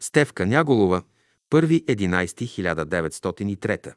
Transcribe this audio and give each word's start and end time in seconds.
Стевка 0.00 0.46
Няголова, 0.46 1.02
1.11.1903 1.50 3.94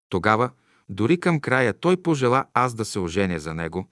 Тогава, 0.09 0.49
дори 0.89 1.19
към 1.19 1.39
края, 1.39 1.73
той 1.73 1.97
пожела 1.97 2.45
аз 2.53 2.73
да 2.73 2.85
се 2.85 2.99
оженя 2.99 3.39
за 3.39 3.53
него, 3.53 3.87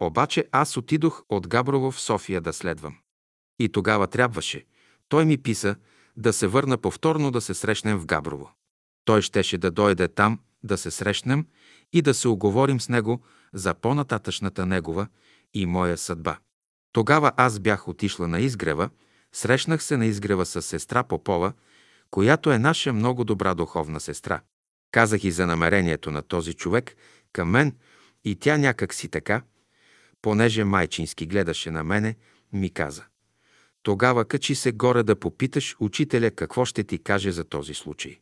обаче 0.00 0.44
аз 0.52 0.76
отидох 0.76 1.22
от 1.28 1.48
Габрово 1.48 1.90
в 1.90 2.00
София 2.00 2.40
да 2.40 2.52
следвам. 2.52 2.96
И 3.58 3.68
тогава 3.68 4.06
трябваше. 4.06 4.64
Той 5.08 5.24
ми 5.24 5.38
писа 5.38 5.76
да 6.16 6.32
се 6.32 6.46
върна 6.46 6.78
повторно 6.78 7.30
да 7.30 7.40
се 7.40 7.54
срещнем 7.54 7.98
в 7.98 8.06
Габрово. 8.06 8.50
Той 9.04 9.22
щеше 9.22 9.58
да 9.58 9.70
дойде 9.70 10.08
там, 10.08 10.40
да 10.62 10.78
се 10.78 10.90
срещнем 10.90 11.46
и 11.92 12.02
да 12.02 12.14
се 12.14 12.28
оговорим 12.28 12.80
с 12.80 12.88
него 12.88 13.22
за 13.52 13.74
по-нататъчната 13.74 14.66
негова 14.66 15.08
и 15.54 15.66
моя 15.66 15.96
съдба. 15.96 16.38
Тогава 16.92 17.32
аз 17.36 17.58
бях 17.58 17.88
отишла 17.88 18.28
на 18.28 18.40
изгрева, 18.40 18.90
срещнах 19.32 19.82
се 19.82 19.96
на 19.96 20.06
изгрева 20.06 20.46
с 20.46 20.62
сестра 20.62 21.02
Попова, 21.02 21.52
която 22.10 22.52
е 22.52 22.58
наша 22.58 22.92
много 22.92 23.24
добра 23.24 23.54
духовна 23.54 24.00
сестра. 24.00 24.40
Казах 24.90 25.24
и 25.24 25.30
за 25.30 25.46
намерението 25.46 26.10
на 26.10 26.22
този 26.22 26.54
човек 26.54 26.96
към 27.32 27.50
мен 27.50 27.76
и 28.24 28.36
тя 28.36 28.56
някак 28.56 28.94
си 28.94 29.08
така, 29.08 29.42
понеже 30.22 30.64
майчински 30.64 31.26
гледаше 31.26 31.70
на 31.70 31.84
мене, 31.84 32.16
ми 32.52 32.70
каза. 32.70 33.04
Тогава 33.86 34.24
качи 34.24 34.54
се 34.54 34.72
горе 34.72 35.02
да 35.02 35.16
попиташ 35.16 35.76
учителя 35.80 36.30
какво 36.30 36.64
ще 36.64 36.84
ти 36.84 36.98
каже 36.98 37.32
за 37.32 37.44
този 37.44 37.74
случай. 37.74 38.18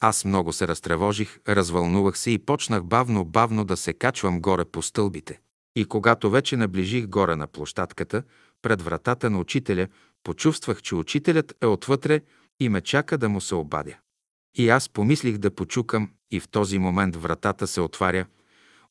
Аз 0.00 0.24
много 0.24 0.52
се 0.52 0.68
разтревожих, 0.68 1.38
развълнувах 1.48 2.18
се 2.18 2.30
и 2.30 2.38
почнах 2.38 2.82
бавно-бавно 2.82 3.64
да 3.64 3.76
се 3.76 3.92
качвам 3.92 4.40
горе 4.40 4.64
по 4.64 4.82
стълбите. 4.82 5.40
И 5.76 5.84
когато 5.84 6.30
вече 6.30 6.56
наближих 6.56 7.06
горе 7.06 7.36
на 7.36 7.46
площадката, 7.46 8.22
пред 8.62 8.82
вратата 8.82 9.30
на 9.30 9.38
учителя, 9.38 9.88
почувствах, 10.24 10.82
че 10.82 10.94
учителят 10.94 11.54
е 11.62 11.66
отвътре 11.66 12.20
и 12.60 12.68
ме 12.68 12.80
чака 12.80 13.18
да 13.18 13.28
му 13.28 13.40
се 13.40 13.54
обадя. 13.54 13.96
И 14.54 14.68
аз 14.68 14.88
помислих 14.88 15.38
да 15.38 15.50
почукам 15.50 16.10
и 16.30 16.40
в 16.40 16.48
този 16.48 16.78
момент 16.78 17.16
вратата 17.16 17.66
се 17.66 17.80
отваря. 17.80 18.26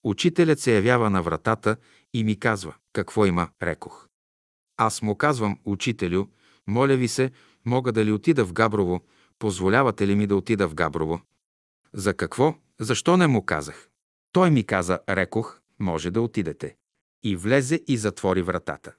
Учителят 0.04 0.60
се 0.60 0.76
явява 0.76 1.10
на 1.10 1.22
вратата 1.22 1.76
и 2.14 2.24
ми 2.24 2.40
казва, 2.40 2.74
какво 2.94 3.26
има, 3.26 3.50
рекох. 3.64 4.08
Аз 4.78 5.02
му 5.02 5.16
казвам, 5.16 5.60
учителю, 5.66 6.26
моля 6.68 6.96
ви 6.96 7.08
се, 7.08 7.32
мога 7.66 7.92
да 7.92 8.06
ли 8.06 8.12
отида 8.12 8.46
в 8.46 8.54
Габрово, 8.54 9.02
позволявате 9.40 10.08
ли 10.08 10.16
ми 10.16 10.28
да 10.28 10.36
отида 10.36 10.68
в 10.68 10.76
Габрово? 10.76 11.22
За 11.94 12.14
какво? 12.14 12.56
Защо 12.80 13.18
не 13.18 13.28
му 13.28 13.46
казах? 13.46 13.90
Той 14.32 14.52
ми 14.52 14.64
каза, 14.64 15.00
рекох, 15.10 15.60
може 15.80 16.12
да 16.12 16.22
отидете. 16.22 16.76
И 17.24 17.36
влезе 17.36 17.82
и 17.88 17.98
затвори 17.98 18.42
вратата. 18.42 18.94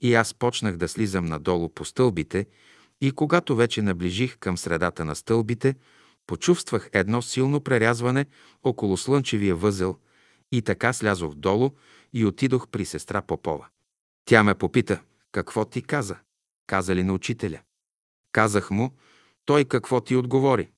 И 0.00 0.14
аз 0.14 0.34
почнах 0.34 0.76
да 0.76 0.88
слизам 0.88 1.24
надолу 1.24 1.68
по 1.68 1.84
стълбите 1.84 2.46
и 3.00 3.12
когато 3.12 3.56
вече 3.56 3.82
наближих 3.82 4.38
към 4.38 4.58
средата 4.58 5.04
на 5.04 5.14
стълбите, 5.14 5.74
почувствах 6.26 6.90
едно 6.92 7.22
силно 7.22 7.60
прерязване 7.60 8.26
около 8.62 8.96
слънчевия 8.96 9.56
възел 9.56 9.98
и 10.52 10.62
така 10.62 10.92
слязох 10.92 11.34
долу 11.34 11.70
и 12.12 12.26
отидох 12.26 12.68
при 12.68 12.84
сестра 12.84 13.22
Попова. 13.22 13.66
Тя 14.24 14.42
ме 14.42 14.54
попита, 14.54 15.00
какво 15.34 15.64
ти 15.64 15.82
каза? 15.82 16.16
Каза 16.66 16.94
ли 16.94 17.02
на 17.02 17.12
учителя? 17.12 17.60
Казах 18.32 18.70
му, 18.70 18.90
той 19.44 19.64
какво 19.64 20.00
ти 20.00 20.16
отговори? 20.16 20.70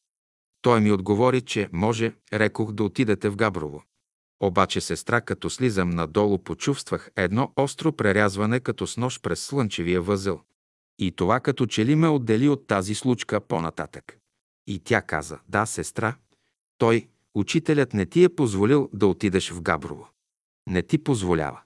Той 0.62 0.80
ми 0.80 0.92
отговори, 0.92 1.40
че 1.40 1.68
може, 1.72 2.14
рекох 2.32 2.72
да 2.72 2.84
отидете 2.84 3.28
в 3.28 3.36
Габрово. 3.36 3.82
Обаче 4.40 4.80
сестра, 4.80 5.20
като 5.20 5.50
слизам 5.50 5.90
надолу, 5.90 6.38
почувствах 6.38 7.10
едно 7.16 7.52
остро 7.56 7.92
прерязване 7.92 8.60
като 8.60 8.86
с 8.86 8.96
нож 8.96 9.20
през 9.20 9.40
слънчевия 9.40 10.02
възел. 10.02 10.40
И 10.98 11.12
това 11.12 11.40
като 11.40 11.66
че 11.66 11.84
ли 11.86 11.94
ме 11.94 12.08
отдели 12.08 12.48
от 12.48 12.66
тази 12.66 12.94
случка 12.94 13.40
по-нататък. 13.40 14.18
И 14.66 14.78
тя 14.78 15.02
каза, 15.02 15.38
да, 15.48 15.66
сестра, 15.66 16.16
той, 16.78 17.08
учителят 17.34 17.94
не 17.94 18.06
ти 18.06 18.24
е 18.24 18.28
позволил 18.28 18.90
да 18.92 19.06
отидеш 19.06 19.50
в 19.50 19.62
Габрово. 19.62 20.08
Не 20.66 20.82
ти 20.82 20.98
позволява. 20.98 21.60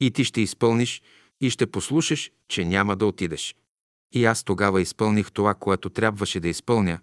И 0.00 0.10
ти 0.10 0.24
ще 0.24 0.40
изпълниш 0.40 1.02
и 1.40 1.50
ще 1.50 1.66
послушаш, 1.66 2.30
че 2.48 2.64
няма 2.64 2.96
да 2.96 3.06
отидеш. 3.06 3.56
И 4.12 4.24
аз 4.24 4.44
тогава 4.44 4.80
изпълних 4.80 5.32
това, 5.32 5.54
което 5.54 5.90
трябваше 5.90 6.40
да 6.40 6.48
изпълня. 6.48 6.98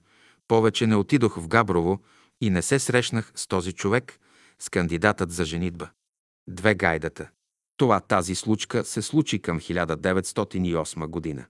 Повече 0.47 0.87
не 0.87 0.95
отидох 0.95 1.39
в 1.39 1.47
Габрово 1.47 1.99
и 2.41 2.49
не 2.49 2.61
се 2.61 2.79
срещнах 2.79 3.31
с 3.35 3.47
този 3.47 3.73
човек, 3.73 4.19
с 4.59 4.69
кандидатът 4.69 5.31
за 5.31 5.45
женитба. 5.45 5.89
Две 6.49 6.75
гайдата. 6.75 7.29
Това 7.77 7.99
тази 7.99 8.35
случка 8.35 8.85
се 8.85 9.01
случи 9.01 9.39
към 9.39 9.59
1908 9.59 11.07
година. 11.07 11.45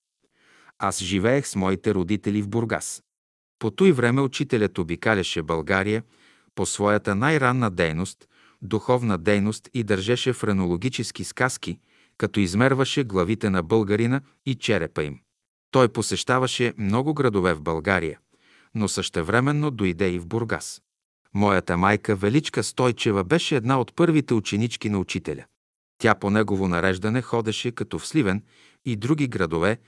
Аз 0.80 1.04
живеех 1.04 1.48
с 1.48 1.56
моите 1.56 1.94
родители 1.94 2.42
в 2.42 2.50
Бургас. 2.50 3.04
По 3.60 3.72
той 3.72 3.92
време 3.92 4.22
учителят 4.22 4.78
обикаляше 4.78 5.44
България 5.44 6.04
по 6.56 6.66
своята 6.66 7.16
най-ранна 7.16 7.72
дейност, 7.72 8.28
духовна 8.62 9.18
дейност 9.18 9.70
и 9.74 9.84
държеше 9.84 10.34
френологически 10.34 11.24
сказки, 11.24 11.80
като 12.18 12.40
измерваше 12.40 13.04
главите 13.04 13.50
на 13.50 13.64
българина 13.64 14.22
и 14.46 14.56
черепа 14.56 15.04
им. 15.04 15.20
Той 15.72 15.88
посещаваше 15.90 16.74
много 16.78 17.14
градове 17.14 17.54
в 17.54 17.62
България, 17.62 18.20
но 18.76 18.88
същевременно 18.88 19.72
дойде 19.72 20.10
и 20.10 20.20
в 20.20 20.28
Бургас. 20.28 20.82
Моята 21.34 21.78
майка 21.78 22.16
Величка 22.16 22.64
Стойчева 22.64 23.24
беше 23.24 23.56
една 23.56 23.80
от 23.80 23.96
първите 23.96 24.34
ученички 24.34 24.90
на 24.90 25.00
учителя. 25.00 25.46
Тя 25.98 26.16
по 26.16 26.30
негово 26.30 26.68
нареждане 26.68 27.22
ходеше 27.22 27.72
като 27.72 28.00
в 28.00 28.08
Сливен 28.08 28.44
и 28.86 28.96
други 28.96 29.28
градове 29.28 29.80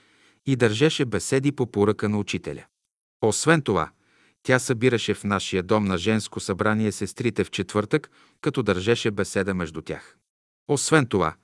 и 0.45 0.55
държеше 0.55 1.05
беседи 1.05 1.51
по 1.51 1.71
поръка 1.71 2.09
на 2.09 2.17
учителя. 2.17 2.65
Освен 3.21 3.61
това, 3.61 3.89
тя 4.43 4.59
събираше 4.59 5.13
в 5.13 5.23
нашия 5.23 5.63
дом 5.63 5.85
на 5.85 5.97
женско 5.97 6.39
събрание 6.39 6.91
сестрите 6.91 7.43
в 7.43 7.51
четвъртък, 7.51 8.11
като 8.41 8.63
държеше 8.63 9.11
беседа 9.11 9.53
между 9.53 9.81
тях. 9.81 10.17
Освен 10.67 11.05
това, 11.05 11.35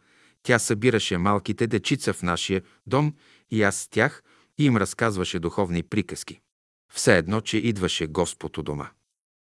тя 0.44 0.59
събираше 0.59 1.18
малките 1.18 1.68
дечица 1.68 2.14
в 2.14 2.24
нашия 2.24 2.62
дом 2.88 3.14
и 3.52 3.64
аз 3.64 3.76
с 3.76 3.88
тях 3.88 4.24
им 4.58 4.78
разказваше 4.78 5.40
духовни 5.40 5.84
приказки. 5.84 6.40
Все 6.94 7.18
едно, 7.18 7.42
че 7.42 7.58
идваше 7.58 8.08
Господ 8.08 8.58
у 8.58 8.64
дома. 8.64 8.90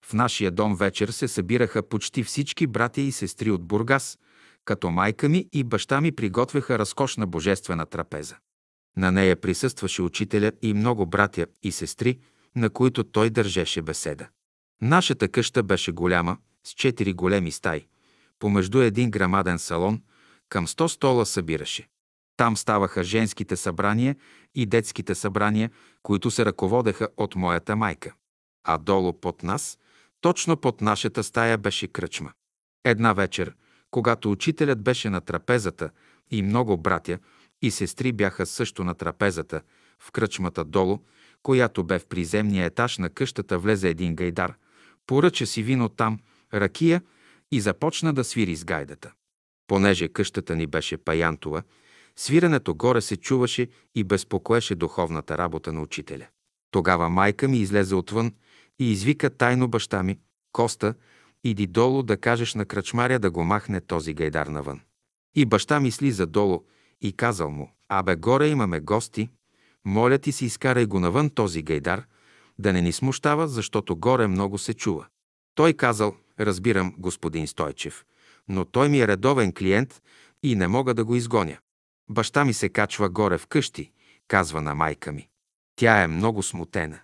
В 0.06 0.14
нашия 0.14 0.52
дом 0.52 0.76
вечер 0.76 1.10
се 1.10 1.28
събираха 1.28 1.90
почти 1.90 2.24
всички 2.24 2.68
братя 2.68 3.02
и 3.02 3.12
сестри 3.12 3.52
от 3.52 3.64
Бургас, 3.64 4.20
като 4.66 4.90
майка 4.90 5.30
ми 5.30 5.48
и 5.54 5.64
баща 5.64 6.02
ми 6.02 6.12
приготвяха 6.12 6.80
разкошна 6.80 7.28
божествена 7.28 7.86
трапеза. 7.86 8.36
На 8.98 9.12
нея 9.12 9.42
присъстваше 9.42 10.02
учителя 10.02 10.52
и 10.62 10.74
много 10.74 11.06
братя 11.06 11.46
и 11.64 11.72
сестри, 11.72 12.20
на 12.56 12.70
които 12.70 13.04
той 13.04 13.30
държеше 13.30 13.82
беседа. 13.82 14.28
Нашата 14.82 15.28
къща 15.28 15.64
беше 15.64 15.92
голяма, 15.92 16.38
с 16.64 16.72
четири 16.72 17.14
големи 17.14 17.52
стаи. 17.52 17.86
Помежду 18.40 18.82
един 18.82 19.12
грамаден 19.12 19.60
салон, 19.60 20.02
към 20.52 20.68
сто 20.68 20.90
стола 20.90 21.26
събираше. 21.26 21.88
Там 22.38 22.58
ставаха 22.58 23.04
женските 23.04 23.56
събрания 23.56 24.16
и 24.56 24.66
детските 24.66 25.16
събрания, 25.16 25.72
които 26.04 26.32
се 26.32 26.46
ръководеха 26.46 27.08
от 27.18 27.36
моята 27.36 27.76
майка. 27.76 28.14
А 28.64 28.78
долу 28.78 29.14
под 29.14 29.44
нас, 29.44 29.78
точно 30.22 30.58
под 30.58 30.82
нашата 30.82 31.24
стая, 31.24 31.58
беше 31.58 31.88
кръчма. 31.88 32.32
Една 32.84 33.14
вечер, 33.14 33.56
когато 33.92 34.32
учителят 34.32 34.84
беше 34.84 35.10
на 35.10 35.22
трапезата 35.22 35.90
и 36.32 36.42
много 36.42 36.78
братя 36.78 37.20
и 37.62 37.72
сестри 37.72 38.12
бяха 38.12 38.46
също 38.46 38.84
на 38.84 38.96
трапезата, 38.96 39.62
в 40.00 40.12
кръчмата 40.12 40.66
долу, 40.66 41.00
която 41.44 41.84
бе 41.84 42.00
в 42.00 42.06
приземния 42.06 42.66
етаж 42.66 42.98
на 42.98 43.10
къщата, 43.10 43.60
влезе 43.60 43.90
един 43.90 44.16
гайдар, 44.16 44.54
поръча 45.08 45.46
си 45.46 45.64
вино 45.64 45.90
там, 45.90 46.20
ракия 46.54 47.02
и 47.52 47.62
започна 47.62 48.14
да 48.14 48.24
свири 48.24 48.56
с 48.56 48.66
гайдата. 48.66 49.12
Понеже 49.68 50.08
къщата 50.08 50.56
ни 50.56 50.68
беше 50.68 50.98
паянтова, 50.98 51.64
свирането 52.16 52.76
горе 52.76 53.02
се 53.02 53.18
чуваше 53.18 53.68
и 53.96 54.04
безпокоеше 54.04 54.76
духовната 54.76 55.38
работа 55.38 55.74
на 55.74 55.82
учителя. 55.82 56.28
Тогава 56.72 57.10
майка 57.10 57.48
ми 57.48 57.58
излезе 57.58 57.96
отвън 57.96 58.34
и 58.80 58.92
извика 58.92 59.30
тайно 59.30 59.68
баща 59.68 60.04
ми, 60.04 60.20
Коста, 60.52 60.94
иди 61.44 61.68
долу 61.68 62.04
да 62.04 62.18
кажеш 62.18 62.56
на 62.56 62.66
кръчмаря 62.66 63.20
да 63.20 63.32
го 63.32 63.44
махне 63.44 63.82
този 63.82 64.14
гайдар 64.14 64.48
навън. 64.48 64.82
И 65.36 65.46
баща 65.46 65.80
ми 65.80 65.92
слиза 65.92 66.26
долу 66.26 66.64
и 67.02 67.14
казал 67.14 67.50
му, 67.50 67.72
абе 67.90 68.16
горе 68.16 68.48
имаме 68.48 68.80
гости, 68.80 69.30
моля 69.86 70.18
ти 70.18 70.32
си 70.32 70.46
изкарай 70.46 70.86
го 70.86 71.00
навън 71.00 71.30
този 71.30 71.62
гайдар, 71.62 72.04
да 72.60 72.74
не 72.74 72.82
ни 72.82 72.92
смущава, 72.92 73.48
защото 73.48 73.96
горе 73.96 74.28
много 74.28 74.58
се 74.58 74.74
чува. 74.74 75.08
Той 75.56 75.74
казал, 75.74 76.16
разбирам, 76.40 76.96
господин 76.98 77.48
Стойчев, 77.48 78.06
но 78.48 78.66
той 78.66 78.90
ми 78.90 79.00
е 79.00 79.08
редовен 79.08 79.54
клиент 79.54 80.02
и 80.44 80.56
не 80.56 80.68
мога 80.68 80.94
да 80.94 81.06
го 81.06 81.16
изгоня. 81.16 81.58
Баща 82.10 82.46
ми 82.46 82.54
се 82.54 82.70
качва 82.70 83.10
горе 83.10 83.38
в 83.38 83.48
къщи, 83.48 83.92
казва 84.28 84.62
на 84.62 84.76
майка 84.76 85.12
ми. 85.12 85.28
Тя 85.76 86.04
е 86.04 86.08
много 86.08 86.44
смутена. 86.44 87.00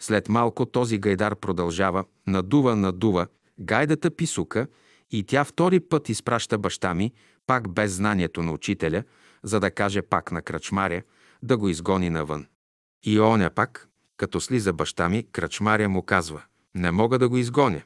След 0.00 0.28
малко 0.28 0.66
този 0.66 0.98
гайдар 0.98 1.36
продължава, 1.36 2.04
надува, 2.26 2.76
надува, 2.76 3.26
гайдата 3.60 4.10
писука 4.10 4.66
и 5.10 5.24
тя 5.24 5.44
втори 5.44 5.80
път 5.80 6.08
изпраща 6.08 6.58
баща 6.58 6.94
ми, 6.94 7.12
пак 7.46 7.68
без 7.68 7.92
знанието 7.92 8.42
на 8.42 8.52
учителя, 8.52 9.04
за 9.42 9.60
да 9.60 9.70
каже 9.70 10.02
пак 10.02 10.32
на 10.32 10.42
кръчмаря, 10.42 11.02
да 11.42 11.56
го 11.56 11.68
изгони 11.68 12.10
навън. 12.10 12.46
И 13.04 13.20
оня 13.20 13.50
пак, 13.50 13.88
като 14.16 14.40
слиза 14.40 14.72
баща 14.72 15.08
ми, 15.08 15.26
кръчмаря 15.32 15.88
му 15.88 16.02
казва, 16.02 16.42
не 16.74 16.90
мога 16.90 17.18
да 17.18 17.28
го 17.28 17.36
изгоня, 17.36 17.82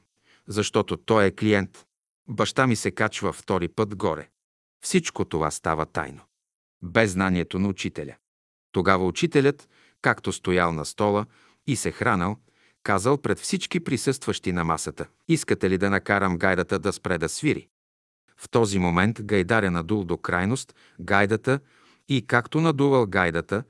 защото 0.48 0.96
той 0.96 1.24
е 1.24 1.30
клиент. 1.30 1.86
Баща 2.28 2.66
ми 2.66 2.76
се 2.76 2.90
качва 2.90 3.32
втори 3.32 3.68
път 3.68 3.96
горе. 3.96 4.28
Всичко 4.84 5.24
това 5.24 5.50
става 5.50 5.86
тайно. 5.86 6.20
Без 6.82 7.12
знанието 7.12 7.58
на 7.58 7.68
учителя. 7.68 8.16
Тогава 8.72 9.06
учителят, 9.06 9.68
както 10.02 10.32
стоял 10.32 10.72
на 10.72 10.84
стола 10.84 11.26
и 11.66 11.76
се 11.76 11.90
хранал, 11.90 12.36
казал 12.82 13.18
пред 13.18 13.38
всички 13.38 13.80
присъстващи 13.80 14.52
на 14.52 14.64
масата, 14.64 15.06
искате 15.28 15.70
ли 15.70 15.78
да 15.78 15.90
накарам 15.90 16.38
гайдата 16.38 16.78
да 16.78 16.92
спре 16.92 17.18
да 17.18 17.28
свири? 17.28 17.68
В 18.36 18.48
този 18.48 18.78
момент 18.78 19.22
гайдаря 19.22 19.70
надул 19.70 20.04
до 20.04 20.16
крайност 20.16 20.74
гайдата 21.00 21.60
и 22.08 22.26
както 22.26 22.60
надувал 22.60 23.06
гайдата, 23.06 23.64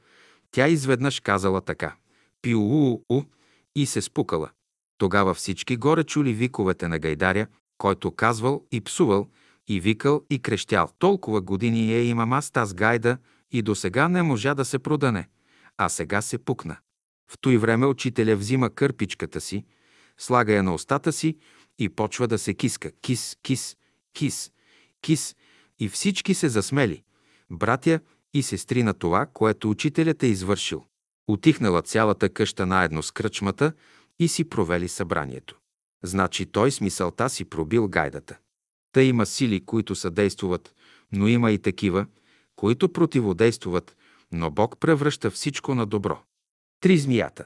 тя 0.51 0.69
изведнъж 0.69 1.21
казала 1.21 1.61
така 1.61 1.97
пиу-у-у 2.43 3.23
и 3.75 3.87
се 3.87 4.03
спукала. 4.03 4.51
Тогава 4.99 5.35
всички 5.35 5.77
горе 5.77 6.05
чули 6.05 6.33
виковете 6.33 6.89
на 6.89 6.99
гайдаря, 6.99 7.47
който 7.79 8.11
казвал 8.11 8.65
и 8.73 8.81
псувал, 8.81 9.29
и 9.69 9.81
викал 9.81 10.23
и 10.31 10.39
крещял. 10.39 10.91
Толкова 10.99 11.41
години 11.41 11.95
е 11.95 12.05
имам 12.05 12.33
аз 12.33 12.51
таз 12.51 12.75
гайда 12.75 13.19
и 13.53 13.63
до 13.63 13.75
сега 13.75 14.09
не 14.09 14.23
можа 14.23 14.55
да 14.55 14.65
се 14.65 14.79
продане, 14.79 15.29
а 15.77 15.89
сега 15.89 16.23
се 16.23 16.39
пукна. 16.39 16.77
В 17.31 17.39
той 17.41 17.57
време 17.57 17.87
учителя 17.87 18.37
взима 18.37 18.71
кърпичката 18.71 19.41
си, 19.41 19.65
слага 20.19 20.53
я 20.53 20.63
на 20.63 20.75
устата 20.75 21.13
си 21.13 21.39
и 21.79 21.89
почва 21.89 22.29
да 22.29 22.39
се 22.39 22.55
киска. 22.55 22.93
Кис, 23.03 23.37
кис, 23.43 23.77
кис, 24.15 24.51
кис. 25.01 25.37
И 25.79 25.89
всички 25.89 26.35
се 26.35 26.49
засмели. 26.49 27.03
Братя 27.51 28.01
и 28.35 28.43
сестри 28.43 28.83
на 28.83 28.95
това, 28.95 29.27
което 29.27 29.71
учителят 29.71 30.23
е 30.23 30.27
извършил. 30.27 30.85
Отихнала 31.29 31.83
цялата 31.83 32.29
къща 32.29 32.67
наедно 32.67 33.03
с 33.03 33.11
кръчмата 33.11 33.73
и 34.19 34.29
си 34.29 34.49
провели 34.49 34.89
събранието. 34.89 35.59
Значи 36.05 36.47
той 36.47 36.71
с 36.71 36.81
мисълта 36.81 37.29
си 37.29 37.45
пробил 37.45 37.89
гайдата. 37.89 38.39
Та 38.93 39.03
има 39.03 39.27
сили, 39.27 39.65
които 39.65 39.95
съдействуват, 39.95 40.75
но 41.13 41.29
има 41.29 41.51
и 41.51 41.59
такива, 41.59 42.07
които 42.57 42.93
противодействуват, 42.93 43.97
но 44.33 44.51
Бог 44.51 44.81
превръща 44.81 45.31
всичко 45.31 45.75
на 45.75 45.87
добро. 45.87 46.19
Три 46.81 46.99
змията. 46.99 47.45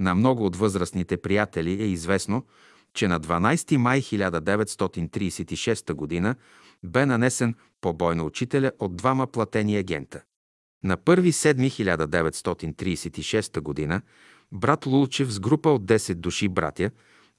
На 0.00 0.14
много 0.14 0.46
от 0.46 0.56
възрастните 0.56 1.16
приятели 1.16 1.82
е 1.82 1.86
известно, 1.86 2.46
че 2.94 3.08
на 3.08 3.20
12 3.20 3.76
май 3.76 4.02
1936 4.02 6.22
г. 6.22 6.34
бе 6.84 7.06
нанесен 7.06 7.54
побой 7.80 8.16
на 8.16 8.24
учителя 8.24 8.72
от 8.78 8.96
двама 8.96 9.26
платени 9.26 9.76
агента. 9.76 10.22
На 10.84 10.96
1.7.1936 10.96 13.88
г. 13.88 14.00
брат 14.52 14.86
Лулчев 14.86 15.30
с 15.30 15.40
група 15.40 15.70
от 15.70 15.84
10 15.84 16.14
души 16.14 16.48
братя 16.48 16.90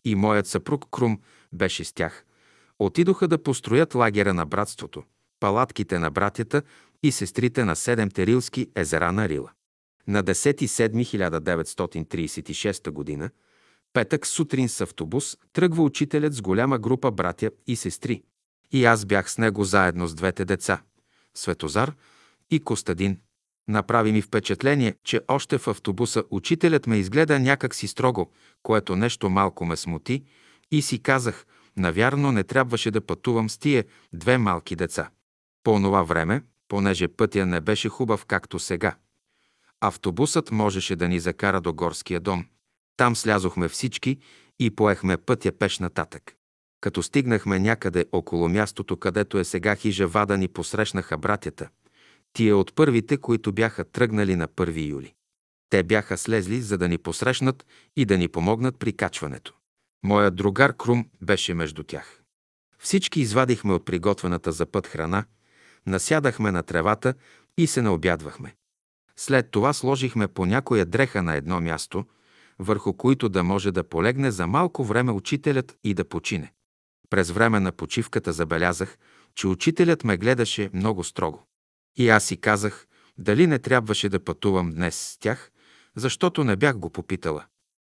и 0.05 0.15
моят 0.15 0.47
съпруг 0.47 0.85
Крум 0.91 1.19
беше 1.53 1.83
с 1.83 1.93
тях. 1.93 2.25
Отидоха 2.79 3.27
да 3.27 3.43
построят 3.43 3.95
лагера 3.95 4.33
на 4.33 4.45
братството, 4.45 5.03
палатките 5.39 5.99
на 5.99 6.11
братята 6.11 6.61
и 7.03 7.11
сестрите 7.11 7.65
на 7.65 7.75
седемте 7.75 8.25
рилски 8.25 8.67
езера 8.75 9.11
на 9.11 9.29
Рила. 9.29 9.51
На 10.07 10.23
10.7.1936 10.23 13.19
г. 13.19 13.29
петък 13.93 14.27
сутрин 14.27 14.69
с 14.69 14.81
автобус 14.81 15.37
тръгва 15.53 15.83
учителят 15.83 16.33
с 16.33 16.41
голяма 16.41 16.79
група 16.79 17.11
братя 17.11 17.51
и 17.67 17.75
сестри. 17.75 18.23
И 18.71 18.85
аз 18.85 19.05
бях 19.05 19.31
с 19.31 19.37
него 19.37 19.63
заедно 19.63 20.07
с 20.07 20.13
двете 20.13 20.45
деца– 20.45 20.81
Светозар 21.33 21.95
и 22.51 22.59
Костадин. 22.59 23.17
Направи 23.69 24.11
ми 24.11 24.21
впечатление, 24.21 24.95
че 25.03 25.21
още 25.27 25.57
в 25.57 25.67
автобуса 25.67 26.23
учителят 26.31 26.87
ме 26.87 26.97
изгледа 26.97 27.39
някак 27.39 27.75
си 27.75 27.87
строго, 27.87 28.31
което 28.63 28.95
нещо 28.95 29.29
малко 29.29 29.65
ме 29.65 29.75
смути 29.75 30.23
и 30.71 30.81
си 30.81 30.99
казах, 30.99 31.45
навярно 31.77 32.31
не 32.31 32.43
трябваше 32.43 32.91
да 32.91 33.01
пътувам 33.01 33.49
с 33.49 33.57
тия 33.57 33.85
две 34.13 34.37
малки 34.37 34.75
деца. 34.75 35.09
По 35.63 35.71
онова 35.71 36.03
време, 36.03 36.41
понеже 36.67 37.07
пътя 37.07 37.45
не 37.45 37.61
беше 37.61 37.89
хубав 37.89 38.25
както 38.25 38.59
сега, 38.59 38.95
автобусът 39.81 40.51
можеше 40.51 40.95
да 40.95 41.07
ни 41.07 41.19
закара 41.19 41.61
до 41.61 41.73
горския 41.73 42.19
дом. 42.19 42.45
Там 42.97 43.15
слязохме 43.15 43.67
всички 43.67 44.17
и 44.59 44.75
поехме 44.75 45.17
пътя 45.17 45.51
пеш 45.51 45.79
нататък. 45.79 46.33
Като 46.81 47.03
стигнахме 47.03 47.59
някъде 47.59 48.05
около 48.11 48.49
мястото, 48.49 48.97
където 48.97 49.39
е 49.39 49.43
сега 49.43 49.75
хижа 49.75 50.07
Вада, 50.07 50.37
ни 50.37 50.47
посрещнаха 50.47 51.17
братята– 51.17 51.69
тия 52.33 52.57
от 52.57 52.75
първите, 52.75 53.17
които 53.17 53.51
бяха 53.51 53.83
тръгнали 53.83 54.35
на 54.35 54.47
1 54.47 54.89
юли. 54.89 55.13
Те 55.69 55.83
бяха 55.83 56.17
слезли, 56.17 56.61
за 56.61 56.77
да 56.77 56.87
ни 56.87 56.97
посрещнат 56.97 57.65
и 57.95 58.05
да 58.05 58.17
ни 58.17 58.27
помогнат 58.27 58.79
при 58.79 58.93
качването. 58.93 59.53
Моят 60.03 60.35
другар 60.35 60.77
Крум 60.77 61.05
беше 61.21 61.53
между 61.53 61.83
тях. 61.83 62.21
Всички 62.79 63.21
извадихме 63.21 63.73
от 63.73 63.85
приготвената 63.85 64.51
за 64.51 64.65
път 64.65 64.87
храна, 64.87 65.25
насядахме 65.87 66.51
на 66.51 66.63
тревата 66.63 67.13
и 67.57 67.67
се 67.67 67.81
наобядвахме. 67.81 68.55
След 69.17 69.51
това 69.51 69.73
сложихме 69.73 70.27
по 70.27 70.45
някоя 70.45 70.85
дреха 70.85 71.23
на 71.23 71.35
едно 71.35 71.61
място, 71.61 72.05
върху 72.59 72.93
които 72.93 73.29
да 73.29 73.43
може 73.43 73.71
да 73.71 73.83
полегне 73.83 74.31
за 74.31 74.47
малко 74.47 74.83
време 74.83 75.11
учителят 75.11 75.77
и 75.83 75.93
да 75.93 76.05
почине. 76.05 76.53
През 77.09 77.31
време 77.31 77.59
на 77.59 77.71
почивката 77.71 78.33
забелязах, 78.33 78.97
че 79.35 79.47
учителят 79.47 80.03
ме 80.03 80.17
гледаше 80.17 80.69
много 80.73 81.03
строго. 81.03 81.48
И 81.99 82.09
аз 82.09 82.23
си 82.23 82.37
казах, 82.37 82.87
дали 83.17 83.47
не 83.47 83.59
трябваше 83.59 84.09
да 84.09 84.19
пътувам 84.19 84.71
днес 84.71 84.95
с 84.95 85.17
тях, 85.17 85.51
защото 85.95 86.43
не 86.43 86.55
бях 86.55 86.77
го 86.77 86.89
попитала. 86.89 87.45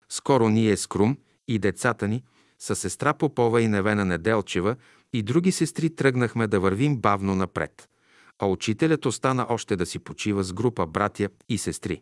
Скоро 0.09 0.49
ние 0.49 0.77
с 0.77 0.87
Крум 0.87 1.17
и 1.47 1.59
децата 1.59 2.07
ни, 2.07 2.23
с 2.59 2.75
сестра 2.75 3.13
Попова 3.13 3.61
и 3.61 3.67
Невена 3.67 4.05
Неделчева 4.05 4.75
и 5.13 5.23
други 5.23 5.51
сестри 5.51 5.95
тръгнахме 5.95 6.47
да 6.47 6.59
вървим 6.59 6.97
бавно 6.97 7.35
напред, 7.35 7.89
а 8.39 8.45
учителят 8.45 9.05
остана 9.05 9.45
още 9.49 9.75
да 9.75 9.85
си 9.85 9.99
почива 9.99 10.43
с 10.43 10.53
група 10.53 10.87
братя 10.87 11.29
и 11.49 11.57
сестри. 11.57 12.01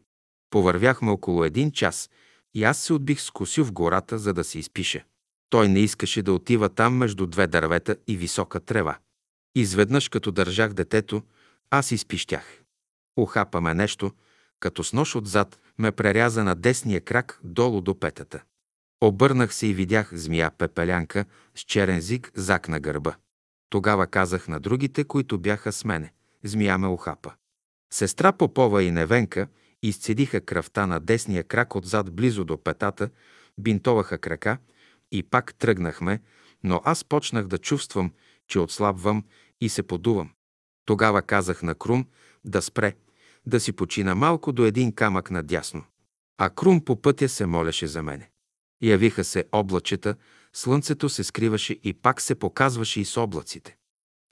Повървяхме 0.50 1.12
около 1.12 1.44
един 1.44 1.72
час 1.72 2.10
и 2.54 2.64
аз 2.64 2.78
се 2.78 2.94
отбих 2.94 3.22
с 3.22 3.32
Косю 3.32 3.66
в 3.66 3.72
гората, 3.72 4.18
за 4.18 4.34
да 4.34 4.44
се 4.44 4.60
изпише. 4.60 5.06
Той 5.50 5.68
не 5.68 5.80
искаше 5.80 6.22
да 6.22 6.34
отива 6.34 6.70
там 6.70 6.98
между 6.98 7.28
две 7.28 7.48
дървета 7.48 7.96
и 8.08 8.18
висока 8.18 8.60
трева. 8.60 8.98
Изведнъж, 9.56 10.10
като 10.10 10.32
държах 10.32 10.74
детето, 10.74 11.24
аз 11.72 11.92
изпищях. 11.92 12.64
Ухапа 13.18 13.62
ме 13.62 13.74
нещо, 13.74 14.12
като 14.60 14.84
с 14.84 14.94
нож 14.94 15.16
отзад 15.16 15.60
ме 15.78 15.92
преряза 15.92 16.44
на 16.44 16.56
десния 16.56 17.02
крак 17.02 17.40
долу 17.44 17.82
до 17.82 18.00
петата. 18.00 18.44
Обърнах 19.02 19.54
се 19.54 19.68
и 19.68 19.74
видях 19.74 20.10
змия 20.14 20.52
пепелянка 20.52 21.26
с 21.56 21.62
черен 21.62 22.02
зиг 22.02 22.32
зак 22.36 22.68
на 22.68 22.80
гърба. 22.80 23.16
Тогава 23.70 24.08
казах 24.08 24.48
на 24.48 24.60
другите, 24.60 25.04
които 25.04 25.40
бяха 25.40 25.72
с 25.72 25.86
мене. 25.86 26.14
Змия 26.44 26.78
ме 26.78 26.88
ухапа. 26.88 27.34
Сестра 27.94 28.32
Попова 28.32 28.84
и 28.84 28.92
Невенка 28.92 29.48
изцедиха 29.84 30.42
кръвта 30.42 30.88
на 30.88 31.00
десния 31.00 31.44
крак 31.44 31.76
отзад 31.76 32.16
близо 32.16 32.46
до 32.46 32.64
петата, 32.64 33.10
бинтоваха 33.58 34.18
крака 34.18 34.58
и 35.12 35.24
пак 35.24 35.56
тръгнахме, 35.56 36.22
но 36.64 36.82
аз 36.86 37.04
почнах 37.04 37.48
да 37.48 37.58
чувствам, 37.58 38.14
че 38.48 38.60
отслабвам 38.60 39.24
и 39.62 39.70
се 39.70 39.84
подувам. 39.84 40.32
Тогава 40.90 41.22
казах 41.22 41.64
на 41.64 41.76
Крум 41.76 42.06
да 42.46 42.62
спре, 42.62 42.96
да 43.46 43.60
си 43.60 43.72
почина 43.72 44.16
малко 44.16 44.52
до 44.52 44.66
един 44.66 44.92
камък 44.92 45.32
надясно. 45.32 45.84
А 46.38 46.50
Крум 46.50 46.86
по 46.86 47.02
пътя 47.02 47.30
се 47.30 47.46
молеше 47.46 47.88
за 47.88 48.04
мене. 48.04 48.30
Явиха 48.84 49.24
се 49.24 49.46
облачета, 49.52 50.16
слънцето 50.54 51.10
се 51.10 51.24
скриваше 51.24 51.80
и 51.84 51.94
пак 51.94 52.22
се 52.22 52.36
показваше 52.36 53.02
и 53.02 53.06
с 53.06 53.18
облаците. 53.18 53.78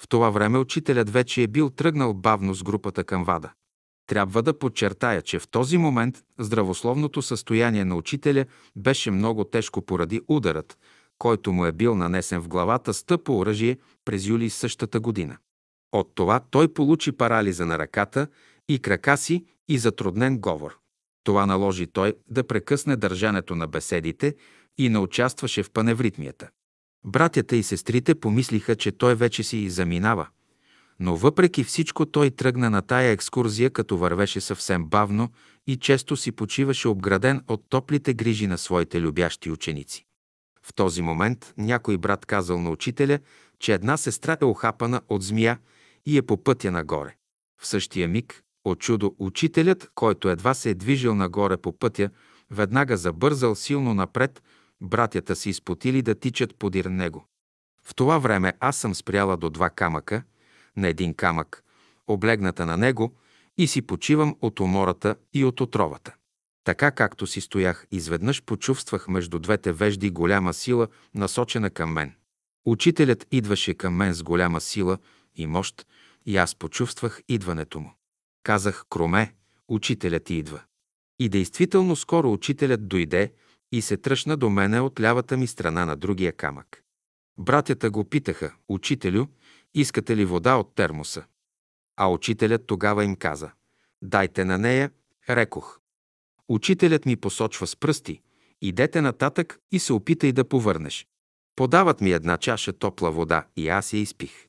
В 0.02 0.08
това 0.08 0.30
време 0.30 0.58
учителят 0.58 1.10
вече 1.10 1.44
е 1.44 1.48
бил 1.48 1.70
тръгнал 1.70 2.14
бавно 2.14 2.54
с 2.54 2.64
групата 2.64 3.04
към 3.04 3.24
Вада. 3.24 3.52
Трябва 4.08 4.44
да 4.44 4.60
подчертая, 4.60 5.22
че 5.22 5.40
в 5.40 5.48
този 5.48 5.78
момент 5.78 6.24
здравословното 6.40 7.22
състояние 7.22 7.86
на 7.86 7.96
учителя 7.96 8.46
беше 8.76 9.12
много 9.12 9.44
тежко 9.44 9.82
поради 9.82 10.22
ударът, 10.28 10.78
който 11.18 11.54
му 11.54 11.66
е 11.66 11.72
бил 11.72 11.96
нанесен 11.96 12.42
в 12.42 12.48
главата 12.48 12.94
с 12.94 13.04
тъпо 13.04 13.38
оръжие 13.38 13.78
през 14.06 14.26
юли 14.26 14.50
същата 14.50 15.00
година. 15.00 15.38
От 15.92 16.12
това 16.16 16.40
той 16.40 16.74
получи 16.74 17.12
парализа 17.12 17.66
на 17.66 17.80
ръката 17.80 18.28
и 18.70 18.80
крака 18.80 19.18
си 19.18 19.46
и 19.68 19.78
затруднен 19.78 20.40
говор. 20.40 20.78
Това 21.24 21.46
наложи 21.46 21.88
той 21.88 22.14
да 22.30 22.48
прекъсне 22.48 22.96
държането 22.96 23.56
на 23.56 23.68
беседите 23.68 24.36
и 24.78 24.90
не 24.90 24.98
участваше 24.98 25.64
в 25.64 25.72
паневритмията. 25.72 26.50
Братята 27.06 27.56
и 27.56 27.64
сестрите 27.64 28.16
помислиха, 28.16 28.76
че 28.76 28.92
той 28.92 29.16
вече 29.16 29.44
си 29.44 29.70
заминава, 29.70 30.28
но 31.00 31.16
въпреки 31.16 31.64
всичко 31.64 32.06
той 32.06 32.32
тръгна 32.32 32.70
на 32.70 32.82
тая 32.82 33.12
екскурзия, 33.12 33.70
като 33.70 33.98
вървеше 33.98 34.42
съвсем 34.42 34.86
бавно 34.86 35.30
и 35.68 35.78
често 35.78 36.18
си 36.18 36.32
почиваше 36.32 36.88
обграден 36.88 37.42
от 37.48 37.64
топлите 37.70 38.14
грижи 38.14 38.48
на 38.48 38.58
своите 38.58 39.02
любящи 39.02 39.52
ученици. 39.52 40.06
В 40.64 40.74
този 40.74 41.02
момент 41.02 41.54
някой 41.58 41.98
брат 41.98 42.26
казал 42.26 42.62
на 42.62 42.70
учителя, 42.70 43.20
че 43.60 43.74
една 43.74 43.98
сестра 43.98 44.38
е 44.42 44.46
охапана 44.46 45.02
от 45.10 45.24
змия 45.24 45.60
и 46.08 46.18
е 46.18 46.22
по 46.22 46.44
пътя 46.44 46.72
нагоре. 46.72 47.16
В 47.62 47.68
същия 47.68 48.08
миг, 48.08 48.44
от 48.66 48.80
чудо, 48.80 49.16
учителят, 49.20 49.92
който 49.96 50.30
едва 50.30 50.54
се 50.54 50.70
е 50.70 50.74
движил 50.74 51.16
нагоре 51.16 51.58
по 51.58 51.80
пътя, 51.80 52.10
веднага 52.52 52.98
забързал 52.98 53.56
силно 53.56 53.94
напред, 53.94 54.44
братята 54.82 55.36
си 55.36 55.50
изпотили 55.50 56.02
да 56.02 56.16
тичат 56.16 56.56
подир 56.56 56.86
него. 56.86 57.26
В 57.84 57.96
това 57.96 58.18
време 58.18 58.54
аз 58.60 58.78
съм 58.78 58.96
спряла 58.96 59.38
до 59.38 59.50
два 59.50 59.70
камъка, 59.70 60.24
на 60.78 60.88
един 60.88 61.14
камък, 61.14 61.64
облегната 62.08 62.66
на 62.66 62.78
него, 62.78 63.16
и 63.58 63.68
си 63.68 63.82
почивам 63.82 64.36
от 64.42 64.60
умората 64.60 65.16
и 65.34 65.46
от 65.46 65.62
отровата. 65.62 66.16
Така 66.64 66.92
както 66.92 67.28
си 67.28 67.42
стоях, 67.42 67.88
изведнъж 67.92 68.44
почувствах 68.44 69.08
между 69.08 69.40
двете 69.40 69.72
вежди 69.72 70.10
голяма 70.10 70.54
сила, 70.54 70.88
насочена 71.16 71.70
към 71.70 71.94
мен. 71.94 72.14
Учителят 72.66 73.28
идваше 73.32 73.74
към 73.74 73.96
мен 73.96 74.14
с 74.14 74.24
голяма 74.24 74.62
сила 74.62 74.98
и 75.36 75.48
мощ, 75.48 75.86
и 76.28 76.38
аз 76.38 76.56
почувствах 76.56 77.22
идването 77.28 77.80
му. 77.80 77.94
Казах, 78.44 78.86
Кроме, 78.90 79.34
учителят 79.68 80.30
идва. 80.30 80.62
И 81.20 81.30
действително 81.30 81.96
скоро 81.96 82.32
учителят 82.32 82.88
дойде 82.88 83.34
и 83.72 83.82
се 83.82 83.98
тръщна 83.98 84.38
до 84.38 84.50
мене 84.50 84.80
от 84.80 85.00
лявата 85.00 85.38
ми 85.38 85.48
страна 85.48 85.86
на 85.86 85.96
другия 85.96 86.34
камък. 86.34 86.84
Братята 87.38 87.92
го 87.92 88.04
питаха, 88.04 88.56
учителю, 88.70 89.26
искате 89.74 90.18
ли 90.18 90.26
вода 90.26 90.56
от 90.56 90.76
термоса? 90.76 91.24
А 91.96 92.08
учителят 92.08 92.68
тогава 92.68 93.06
им 93.06 93.16
каза, 93.16 93.52
дайте 94.02 94.46
на 94.46 94.58
нея, 94.58 94.92
рекох. 95.30 95.80
Учителят 96.50 97.06
ми 97.06 97.16
посочва 97.16 97.68
с 97.68 97.76
пръсти, 97.76 98.22
идете 98.62 99.02
нататък 99.02 99.60
и 99.72 99.80
се 99.80 99.94
опитай 99.94 100.32
да 100.32 100.50
повърнеш. 100.50 101.08
Подават 101.56 102.02
ми 102.02 102.12
една 102.12 102.38
чаша 102.38 102.74
топла 102.74 103.12
вода 103.12 103.48
и 103.56 103.70
аз 103.70 103.94
я 103.94 104.00
изпих. 104.00 104.48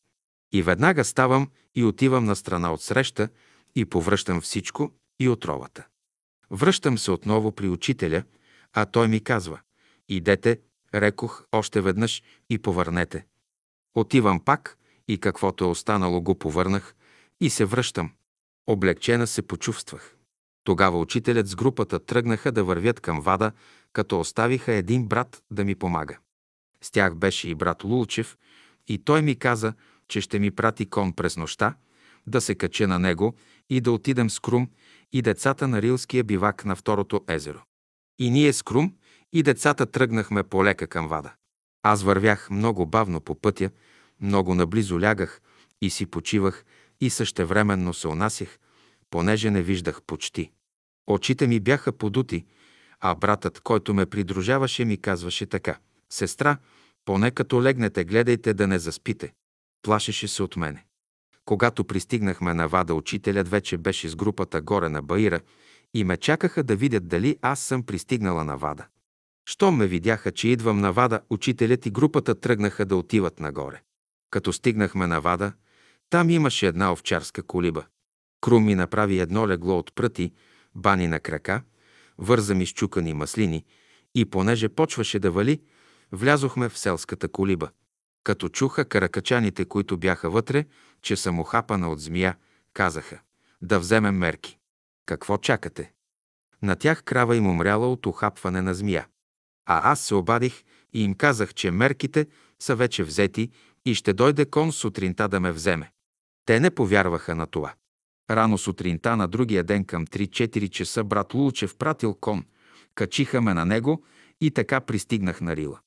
И 0.53 0.63
веднага 0.63 1.05
ставам 1.05 1.49
и 1.79 1.85
отивам 1.85 2.25
на 2.25 2.37
страна 2.37 2.73
от 2.73 2.83
среща 2.83 3.29
и 3.75 3.85
повръщам 3.85 4.41
всичко 4.41 4.93
и 5.21 5.29
отровата. 5.29 5.87
Връщам 6.51 6.99
се 6.99 7.11
отново 7.11 7.53
при 7.53 7.69
учителя, 7.69 8.23
а 8.73 8.87
той 8.87 9.09
ми 9.09 9.21
казва 9.21 9.61
«Идете», 10.09 10.61
рекох 10.95 11.45
още 11.53 11.81
веднъж 11.81 12.23
и 12.51 12.59
повърнете. 12.59 13.27
Отивам 13.95 14.41
пак 14.41 14.79
и 15.09 15.19
каквото 15.19 15.65
е 15.65 15.69
останало 15.69 16.21
го 16.21 16.39
повърнах 16.39 16.95
и 17.41 17.51
се 17.51 17.65
връщам. 17.65 18.13
Облегчена 18.67 19.27
се 19.27 19.43
почувствах. 19.43 20.17
Тогава 20.65 20.99
учителят 20.99 21.47
с 21.47 21.57
групата 21.57 21.99
тръгнаха 21.99 22.53
да 22.53 22.65
вървят 22.65 23.01
към 23.01 23.21
Вада, 23.21 23.53
като 23.93 24.21
оставиха 24.21 24.73
един 24.73 25.07
брат 25.07 25.43
да 25.51 25.65
ми 25.65 25.75
помага. 25.75 26.19
С 26.83 26.91
тях 26.91 27.15
беше 27.15 27.49
и 27.49 27.55
брат 27.55 27.85
Лулчев, 27.85 28.39
и 28.89 28.99
той 28.99 29.23
ми 29.23 29.37
каза, 29.37 29.75
че 30.09 30.21
ще 30.21 30.39
ми 30.39 30.51
прати 30.51 30.87
кон 30.87 31.13
през 31.13 31.37
нощта, 31.37 31.75
да 32.27 32.41
се 32.41 32.55
кача 32.55 32.89
на 32.89 32.99
него 32.99 33.35
и 33.71 33.81
да 33.81 33.93
отидем 33.93 34.31
с 34.31 34.41
Крум 34.41 34.69
и 35.13 35.23
децата 35.23 35.69
на 35.69 35.83
Рилския 35.83 36.25
бивак 36.25 36.65
на 36.65 36.77
второто 36.77 37.25
езеро. 37.29 37.63
И 38.19 38.31
ние 38.31 38.53
с 38.53 38.63
Крум 38.63 38.95
и 39.33 39.43
децата 39.43 39.87
тръгнахме 39.87 40.43
полека 40.43 40.87
към 40.87 41.09
Вада. 41.09 41.33
Аз 41.83 42.03
вървях 42.03 42.51
много 42.51 42.87
бавно 42.87 43.21
по 43.21 43.35
пътя, 43.35 43.71
много 44.21 44.55
наблизо 44.55 45.01
лягах 45.01 45.41
и 45.83 45.91
си 45.91 46.07
почивах 46.07 46.65
и 47.01 47.11
същевременно 47.11 47.95
се 47.95 48.09
унасях, 48.09 48.59
понеже 49.11 49.51
не 49.51 49.63
виждах 49.63 50.03
почти. 50.03 50.51
Очите 51.07 51.47
ми 51.47 51.61
бяха 51.61 51.93
подути, 51.93 52.47
а 53.01 53.15
братът, 53.15 53.61
който 53.61 53.95
ме 53.95 54.07
придружаваше, 54.07 54.85
ми 54.85 54.97
казваше 54.97 55.47
така. 55.47 55.79
Сестра, 56.11 56.59
поне 57.05 57.31
като 57.31 57.63
легнете, 57.63 58.05
гледайте 58.05 58.55
да 58.55 58.67
не 58.67 58.79
заспите. 58.79 59.33
Плашеше 59.83 60.29
се 60.29 60.43
от 60.43 60.57
мене. 60.57 60.85
Когато 61.45 61.85
пристигнахме 61.85 62.55
на 62.55 62.69
Вада, 62.69 62.95
учителят 62.95 63.49
вече 63.49 63.79
беше 63.79 64.09
с 64.09 64.17
групата 64.17 64.61
горе 64.61 64.89
на 64.89 65.03
Баира 65.03 65.41
и 65.95 66.05
ме 66.05 66.17
чакаха 66.17 66.63
да 66.63 66.77
видят 66.77 67.09
дали 67.09 67.39
аз 67.43 67.61
съм 67.61 67.83
пристигнала 67.83 68.45
на 68.45 68.57
Вада. 68.57 68.87
Щом 69.51 69.77
ме 69.77 69.87
видяха, 69.87 70.33
че 70.33 70.49
идвам 70.49 70.81
на 70.81 70.93
Вада, 70.93 71.21
учителят 71.31 71.87
и 71.87 71.91
групата 71.91 72.41
тръгнаха 72.41 72.87
да 72.87 72.97
отиват 72.97 73.41
нагоре. 73.41 73.81
Като 74.31 74.53
стигнахме 74.53 75.07
на 75.07 75.21
Вада, 75.21 75.53
там 76.11 76.31
имаше 76.31 76.67
една 76.67 76.93
овчарска 76.93 77.43
колиба. 77.43 77.85
Крум 78.41 78.65
ми 78.65 78.75
направи 78.75 79.19
едно 79.19 79.49
легло 79.49 79.79
от 79.79 79.95
пръти, 79.95 80.33
бани 80.75 81.07
на 81.07 81.21
крака, 81.21 81.63
върза 82.19 82.55
ми 82.55 82.67
с 82.67 82.71
чукани 82.71 83.15
маслини 83.15 83.65
и 84.15 84.25
понеже 84.25 84.69
почваше 84.69 85.19
да 85.19 85.31
вали, 85.31 85.61
влязохме 86.13 86.69
в 86.69 86.79
селската 86.79 87.29
колиба. 87.29 87.71
Като 88.29 88.49
чуха 88.49 88.85
каракачаните, 88.85 89.65
които 89.65 89.97
бяха 89.97 90.31
вътре, 90.31 90.65
че 91.03 91.17
съм 91.17 91.41
охапана 91.41 91.91
от 91.91 92.01
змия, 92.01 92.37
казаха 92.73 93.21
да 93.63 93.81
вземем 93.81 94.17
мерки. 94.17 94.59
Какво 95.07 95.39
чакате? 95.39 95.93
На 96.63 96.77
тях 96.77 97.03
крава 97.03 97.37
им 97.37 97.47
умряла 97.47 97.93
от 97.93 98.07
охапване 98.07 98.63
на 98.63 98.75
змия. 98.75 99.07
А 99.67 99.93
аз 99.93 100.01
се 100.01 100.15
обадих 100.15 100.65
и 100.93 101.05
им 101.05 101.15
казах, 101.15 101.55
че 101.55 101.71
мерките 101.71 102.27
са 102.59 102.77
вече 102.77 103.03
взети 103.03 103.51
и 103.85 103.95
ще 103.95 104.13
дойде 104.13 104.45
кон 104.45 104.73
сутринта 104.73 105.29
да 105.29 105.41
ме 105.41 105.53
вземе. 105.53 105.93
Те 106.45 106.61
не 106.61 106.71
повярваха 106.71 107.35
на 107.35 107.47
това. 107.47 107.75
Рано 108.31 108.59
сутринта 108.59 109.17
на 109.17 109.29
другия 109.29 109.65
ден 109.65 109.85
към 109.85 110.07
3-4 110.07 110.69
часа 110.69 111.05
брат 111.05 111.35
Лулчев 111.35 111.77
пратил 111.77 112.15
кон, 112.15 112.45
качиха 112.95 113.41
ме 113.41 113.55
на 113.55 113.65
него 113.65 114.05
и 114.41 114.51
така 114.51 114.81
пристигнах 114.81 115.41
на 115.41 115.57
Рила. 115.57 115.81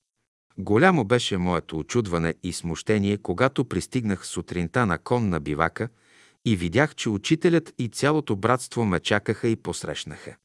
Голямо 0.57 1.05
беше 1.05 1.37
моето 1.37 1.77
очудване 1.77 2.35
и 2.43 2.53
смущение, 2.53 3.17
когато 3.17 3.65
пристигнах 3.65 4.25
сутринта 4.25 4.85
на 4.85 4.97
кон 4.97 5.29
на 5.29 5.39
бивака 5.39 5.89
и 6.45 6.55
видях, 6.55 6.95
че 6.95 7.09
учителят 7.09 7.73
и 7.77 7.87
цялото 7.87 8.35
братство 8.35 8.85
ме 8.85 8.99
чакаха 8.99 9.47
и 9.47 9.55
посрещнаха. 9.55 10.35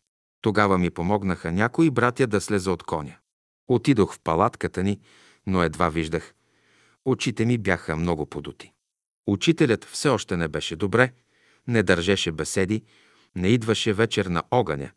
Тогава 0.41 0.79
ми 0.79 0.91
помогнаха 0.91 1.53
някои 1.53 1.91
братя 1.91 2.27
да 2.27 2.41
слеза 2.41 2.73
от 2.73 2.83
коня. 2.83 3.17
Отидох 3.69 4.15
в 4.15 4.21
палатката 4.21 4.83
ни, 4.83 5.01
но 5.47 5.63
едва 5.63 5.89
виждах. 5.89 6.35
Очите 7.05 7.45
ми 7.45 7.59
бяха 7.59 7.97
много 7.97 8.27
подути. 8.27 8.73
Учителят 9.27 9.85
все 9.85 10.09
още 10.09 10.37
не 10.37 10.49
беше 10.49 10.77
добре, 10.77 11.13
не 11.69 11.83
държеше 11.83 12.33
беседи, 12.33 12.83
не 13.37 13.49
идваше 13.49 13.93
вечер 13.93 14.27
на 14.27 14.43
огъня, 14.51 14.91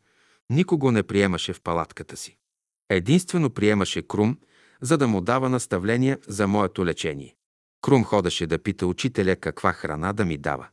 никого 0.50 0.92
не 0.92 1.04
приемаше 1.04 1.54
в 1.54 1.62
палатката 1.62 2.18
си. 2.18 2.38
Единствено 2.90 3.50
приемаше 3.50 4.02
Крум, 4.02 4.38
за 4.82 4.98
да 4.98 5.08
му 5.08 5.22
дава 5.22 5.50
наставления 5.50 6.20
за 6.28 6.48
моето 6.48 6.86
лечение. 6.86 7.36
Крум 7.82 8.04
ходеше 8.04 8.48
да 8.48 8.64
пита 8.64 8.88
учителя 8.88 9.36
каква 9.36 9.74
храна 9.74 10.14
да 10.14 10.26
ми 10.26 10.38
дава. 10.38 10.68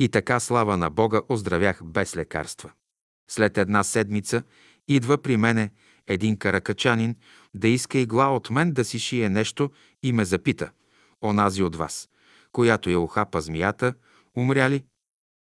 И 0.00 0.08
така, 0.08 0.40
слава 0.40 0.76
на 0.76 0.90
Бога, 0.90 1.22
оздравях 1.28 1.84
без 1.84 2.16
лекарства. 2.16 2.70
След 3.30 3.58
една 3.58 3.84
седмица 3.84 4.42
идва 4.88 5.18
при 5.22 5.36
мене 5.36 5.70
един 6.06 6.36
каракачанин 6.36 7.16
да 7.54 7.68
иска 7.68 7.98
игла 7.98 8.36
от 8.36 8.50
мен 8.50 8.72
да 8.72 8.84
си 8.84 8.98
шие 8.98 9.28
нещо 9.28 9.70
и 10.02 10.12
ме 10.12 10.24
запита, 10.24 10.70
онази 11.24 11.62
от 11.62 11.76
вас, 11.76 12.08
която 12.52 12.90
я 12.90 13.00
ухапа 13.00 13.40
змията, 13.40 13.94
умря 14.36 14.70
ли? 14.70 14.84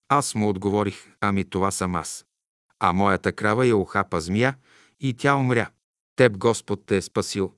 Аз 0.09 0.35
му 0.35 0.49
отговорих, 0.49 1.07
ами 1.21 1.49
това 1.49 1.71
съм 1.71 1.95
аз. 1.95 2.25
А 2.79 2.93
моята 2.93 3.31
крава 3.33 3.65
я 3.65 3.77
ухапа 3.77 4.21
змия 4.21 4.57
и 4.99 5.13
тя 5.13 5.35
умря. 5.35 5.69
Теб 6.15 6.37
Господ 6.37 6.85
те 6.85 6.97
е 6.97 7.01
спасил. 7.01 7.53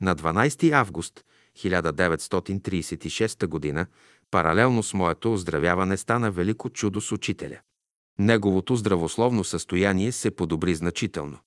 На 0.00 0.16
12 0.16 0.72
август 0.72 1.24
1936 1.56 3.74
г. 3.74 3.86
паралелно 4.30 4.82
с 4.82 4.94
моето 4.94 5.32
оздравяване 5.32 5.96
стана 5.96 6.30
велико 6.30 6.70
чудо 6.70 7.00
с 7.00 7.12
учителя. 7.12 7.60
Неговото 8.18 8.76
здравословно 8.76 9.44
състояние 9.44 10.12
се 10.12 10.30
подобри 10.30 10.74
значително. 10.74 11.38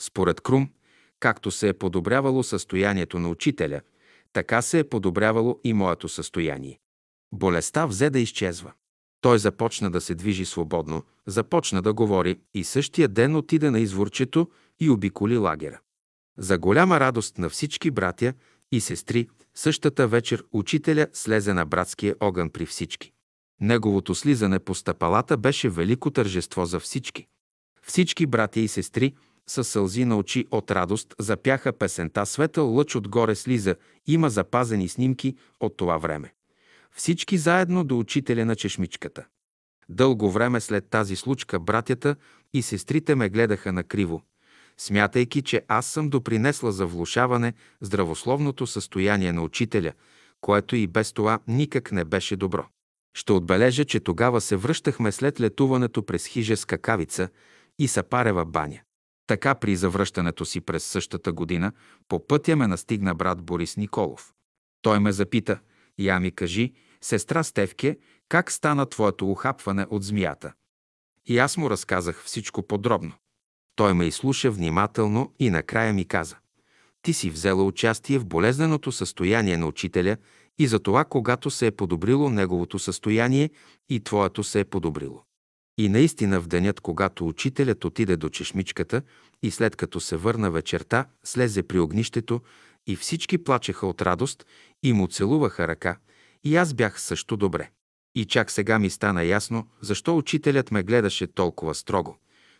Според 0.00 0.40
Крум, 0.40 0.68
както 1.20 1.50
се 1.50 1.68
е 1.68 1.72
подобрявало 1.72 2.42
състоянието 2.42 3.18
на 3.18 3.28
учителя, 3.28 3.80
така 4.32 4.62
се 4.62 4.78
е 4.78 4.88
подобрявало 4.88 5.60
и 5.64 5.72
моето 5.72 6.08
състояние. 6.08 6.78
Болестта 7.32 7.86
взе 7.86 8.10
да 8.10 8.18
изчезва. 8.18 8.72
Той 9.20 9.38
започна 9.38 9.90
да 9.90 10.00
се 10.00 10.14
движи 10.14 10.44
свободно, 10.44 11.02
започна 11.26 11.82
да 11.82 11.92
говори 11.92 12.40
и 12.54 12.64
същия 12.64 13.08
ден 13.08 13.36
отиде 13.36 13.70
на 13.70 13.80
изворчето 13.80 14.48
и 14.80 14.90
обиколи 14.90 15.36
лагера. 15.36 15.80
За 16.38 16.58
голяма 16.58 17.00
радост 17.00 17.38
на 17.38 17.48
всички 17.48 17.90
братя 17.90 18.32
и 18.72 18.80
сестри, 18.80 19.28
същата 19.54 20.08
вечер 20.08 20.44
учителя 20.52 21.06
слезе 21.12 21.54
на 21.54 21.66
братския 21.66 22.14
огън 22.20 22.50
при 22.50 22.66
всички. 22.66 23.12
Неговото 23.60 24.14
слизане 24.14 24.58
по 24.58 24.74
стъпалата 24.74 25.36
беше 25.36 25.70
велико 25.70 26.10
тържество 26.10 26.64
за 26.64 26.80
всички. 26.80 27.26
Всички 27.82 28.26
братя 28.26 28.60
и 28.60 28.68
сестри 28.68 29.14
със 29.46 29.68
сълзи 29.68 30.04
на 30.04 30.18
очи 30.18 30.46
от 30.50 30.70
радост 30.70 31.14
запяха 31.18 31.72
песента 31.72 32.26
«Светъл 32.26 32.74
лъч 32.74 32.96
отгоре 32.96 33.34
слиза». 33.34 33.76
Има 34.06 34.30
запазени 34.30 34.88
снимки 34.88 35.36
от 35.60 35.76
това 35.76 35.98
време. 35.98 36.34
Всички 36.92 37.38
заедно 37.38 37.84
до 37.84 37.98
учителя 37.98 38.44
на 38.44 38.56
чешмичката. 38.56 39.26
Дълго 39.88 40.30
време 40.30 40.60
след 40.60 40.90
тази 40.90 41.16
случка 41.16 41.60
братята 41.60 42.16
и 42.52 42.62
сестрите 42.62 43.14
ме 43.14 43.28
гледаха 43.28 43.72
накриво, 43.72 44.22
смятайки, 44.80 45.42
че 45.42 45.62
аз 45.68 45.86
съм 45.86 46.10
допринесла 46.10 46.72
за 46.72 46.86
влушаване 46.86 47.52
здравословното 47.80 48.66
състояние 48.66 49.32
на 49.32 49.42
учителя, 49.42 49.92
което 50.40 50.76
и 50.76 50.86
без 50.86 51.12
това 51.12 51.38
никак 51.48 51.92
не 51.92 52.04
беше 52.04 52.36
добро. 52.36 52.66
Ще 53.14 53.32
отбележа, 53.32 53.84
че 53.84 54.00
тогава 54.00 54.40
се 54.40 54.56
връщахме 54.56 55.12
след 55.12 55.40
летуването 55.40 56.02
през 56.02 56.26
хижа 56.26 56.56
Скакавица 56.56 57.28
и 57.78 57.88
Сапарева 57.88 58.44
баня. 58.44 58.80
Така 59.26 59.54
при 59.54 59.76
завръщането 59.76 60.44
си 60.44 60.60
през 60.60 60.84
същата 60.84 61.32
година 61.32 61.72
по 62.08 62.26
пътя 62.26 62.56
ме 62.56 62.66
настигна 62.66 63.14
брат 63.14 63.42
Борис 63.42 63.76
Николов. 63.76 64.32
Той 64.82 65.00
ме 65.00 65.12
запита, 65.12 65.58
я 65.98 66.20
ми 66.20 66.30
кажи, 66.30 66.72
сестра 67.00 67.42
Стевке, 67.42 67.98
как 68.28 68.52
стана 68.52 68.86
твоето 68.86 69.30
ухапване 69.30 69.86
от 69.90 70.04
змията? 70.04 70.52
И 71.26 71.38
аз 71.38 71.56
му 71.56 71.70
разказах 71.70 72.22
всичко 72.24 72.62
подробно. 72.62 73.12
Той 73.78 73.94
ме 73.94 74.06
изслуша 74.06 74.50
внимателно 74.50 75.32
и 75.38 75.50
накрая 75.50 75.92
ми 75.92 76.04
каза. 76.04 76.36
Ти 77.02 77.12
си 77.12 77.30
взела 77.30 77.64
участие 77.64 78.18
в 78.18 78.26
болезненото 78.26 78.92
състояние 78.92 79.56
на 79.56 79.66
учителя 79.66 80.16
и 80.58 80.66
за 80.66 80.78
това, 80.78 81.04
когато 81.04 81.50
се 81.50 81.66
е 81.66 81.70
подобрило 81.70 82.30
неговото 82.30 82.78
състояние 82.78 83.50
и 83.88 84.00
твоето 84.00 84.44
се 84.44 84.60
е 84.60 84.64
подобрило. 84.64 85.22
И 85.78 85.88
наистина 85.88 86.40
в 86.40 86.46
денят, 86.46 86.80
когато 86.80 87.26
учителят 87.26 87.84
отиде 87.84 88.16
до 88.16 88.28
чешмичката 88.28 89.02
и 89.42 89.50
след 89.50 89.76
като 89.76 90.00
се 90.00 90.16
върна 90.16 90.50
вечерта, 90.50 91.06
слезе 91.24 91.62
при 91.62 91.78
огнището 91.78 92.40
и 92.86 92.96
всички 92.96 93.38
плачеха 93.38 93.86
от 93.86 94.02
радост 94.02 94.46
и 94.82 94.92
му 94.92 95.06
целуваха 95.06 95.68
ръка, 95.68 95.96
и 96.44 96.56
аз 96.56 96.74
бях 96.74 97.00
също 97.00 97.36
добре. 97.36 97.70
И 98.14 98.24
чак 98.24 98.50
сега 98.50 98.78
ми 98.78 98.90
стана 98.90 99.24
ясно, 99.24 99.66
защо 99.80 100.16
учителят 100.16 100.70
ме 100.70 100.82
гледаше 100.82 101.26
толкова 101.26 101.74
строго, 101.74 102.18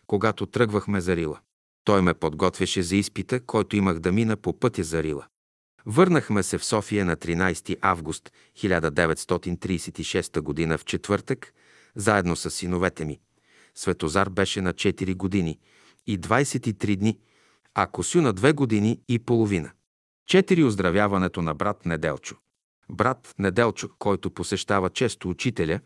когато 0.09 0.45
тръгвахме 0.45 1.01
за 1.01 1.15
Рила. 1.15 1.39
Той 1.83 2.01
ме 2.01 2.13
подготвяше 2.13 2.83
за 2.83 2.95
изпита, 2.95 3.39
който 3.39 3.75
имах 3.75 3.99
да 3.99 4.11
мина 4.11 4.37
по 4.37 4.59
пътя 4.59 4.83
за 4.83 5.03
Рила. 5.03 5.25
Върнахме 5.85 6.43
се 6.43 6.57
в 6.57 6.65
София 6.65 7.05
на 7.05 7.15
13 7.15 7.77
август 7.81 8.31
1936 8.57 10.69
г. 10.69 10.77
в 10.77 10.85
четвъртък, 10.85 11.53
заедно 11.95 12.35
с 12.35 12.51
синовете 12.51 13.05
ми. 13.05 13.19
Светозар 13.75 14.29
беше 14.29 14.61
на 14.61 14.73
4 14.73 15.15
години 15.15 15.59
и 16.07 16.19
23 16.19 16.95
дни, 16.95 17.19
а 17.73 17.87
Косю 17.87 18.21
на 18.21 18.33
2 18.33 18.53
години 18.53 19.01
и 19.07 19.19
половина. 19.19 19.71
Четири 20.27 20.63
оздравяването 20.63 21.41
на 21.41 21.55
брат 21.55 21.85
Неделчо. 21.85 22.35
Брат 22.91 23.35
Неделчо, 23.39 23.89
който 23.99 24.31
посещава 24.31 24.89
често 24.89 25.29
учителя, 25.29 25.79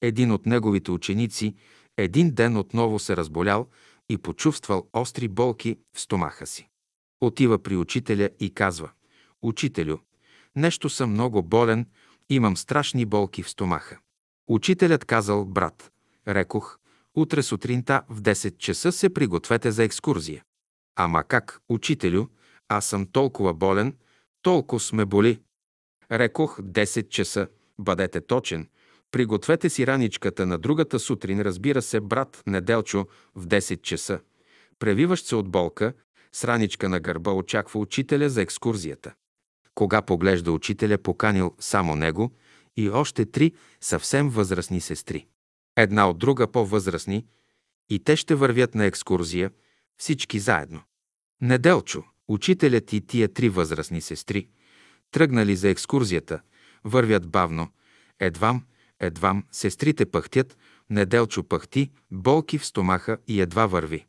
един 0.00 0.32
от 0.32 0.46
неговите 0.46 0.90
ученици, 0.90 1.54
един 1.96 2.30
ден 2.30 2.56
отново 2.56 2.98
се 2.98 3.16
разболял 3.16 3.68
и 4.08 4.18
почувствал 4.18 4.88
остри 4.92 5.28
болки 5.28 5.78
в 5.94 6.00
стомаха 6.00 6.46
си. 6.46 6.68
Отива 7.20 7.58
при 7.62 7.76
учителя 7.76 8.30
и 8.40 8.54
казва 8.54 8.90
«Учителю, 9.42 9.96
нещо 10.56 10.88
съм 10.88 11.10
много 11.10 11.42
болен, 11.42 11.86
имам 12.30 12.56
страшни 12.56 13.04
болки 13.04 13.42
в 13.42 13.50
стомаха». 13.50 13.98
Учителят 14.48 15.04
казал 15.04 15.44
«Брат, 15.44 15.92
рекох, 16.28 16.78
утре 17.14 17.42
сутринта 17.42 18.02
в 18.08 18.22
10 18.22 18.58
часа 18.58 18.92
се 18.92 19.14
пригответе 19.14 19.70
за 19.70 19.84
екскурзия». 19.84 20.44
Ама 20.96 21.24
как, 21.24 21.60
учителю, 21.68 22.26
аз 22.68 22.86
съм 22.86 23.06
толкова 23.06 23.54
болен, 23.54 23.96
толкова 24.42 24.80
сме 24.80 25.04
боли. 25.04 25.40
Рекох 26.12 26.60
10 26.60 27.08
часа, 27.08 27.48
бъдете 27.78 28.20
точен. 28.20 28.68
Пригответе 29.10 29.70
си 29.70 29.86
раничката 29.86 30.46
на 30.46 30.58
другата 30.58 30.98
сутрин, 30.98 31.40
разбира 31.40 31.82
се, 31.82 32.00
брат 32.00 32.42
Неделчо, 32.46 33.06
в 33.34 33.46
10 33.46 33.82
часа. 33.82 34.20
Превиващ 34.78 35.26
се 35.26 35.36
от 35.36 35.50
болка, 35.50 35.92
с 36.32 36.44
раничка 36.44 36.88
на 36.88 37.00
гърба 37.00 37.30
очаква 37.30 37.80
учителя 37.80 38.28
за 38.28 38.42
екскурзията. 38.42 39.14
Кога 39.74 40.02
поглежда 40.02 40.52
учителя, 40.52 40.98
поканил 40.98 41.54
само 41.60 41.96
него 41.96 42.32
и 42.76 42.90
още 42.90 43.26
три 43.26 43.52
съвсем 43.80 44.28
възрастни 44.28 44.80
сестри. 44.80 45.26
Една 45.76 46.10
от 46.10 46.18
друга 46.18 46.52
по-възрастни 46.52 47.26
и 47.90 47.98
те 47.98 48.16
ще 48.16 48.34
вървят 48.34 48.74
на 48.74 48.84
екскурзия, 48.84 49.50
всички 49.96 50.38
заедно. 50.38 50.82
Неделчо, 51.40 52.04
учителят 52.28 52.92
и 52.92 53.00
тия 53.00 53.28
три 53.32 53.48
възрастни 53.48 54.00
сестри, 54.00 54.48
тръгнали 55.10 55.56
за 55.56 55.68
екскурзията, 55.68 56.40
вървят 56.84 57.28
бавно, 57.28 57.68
едвам, 58.20 58.64
едвам, 59.00 59.44
сестрите 59.52 60.06
пъхтят, 60.06 60.56
Неделчо 60.90 61.42
пъхти, 61.44 61.90
болки 62.10 62.58
в 62.58 62.66
стомаха 62.66 63.18
и 63.28 63.40
едва 63.40 63.66
върви. 63.66 64.06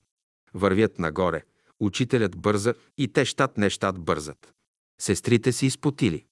Вървят 0.54 1.00
нагоре, 1.00 1.44
учителят 1.80 2.38
бърза 2.38 2.74
и 2.98 3.08
те 3.08 3.26
щат 3.26 3.58
не 3.58 3.70
щат 3.70 4.00
бързат. 4.00 4.54
Сестрите 5.02 5.52
си 5.52 5.66
изпотили. 5.66 6.26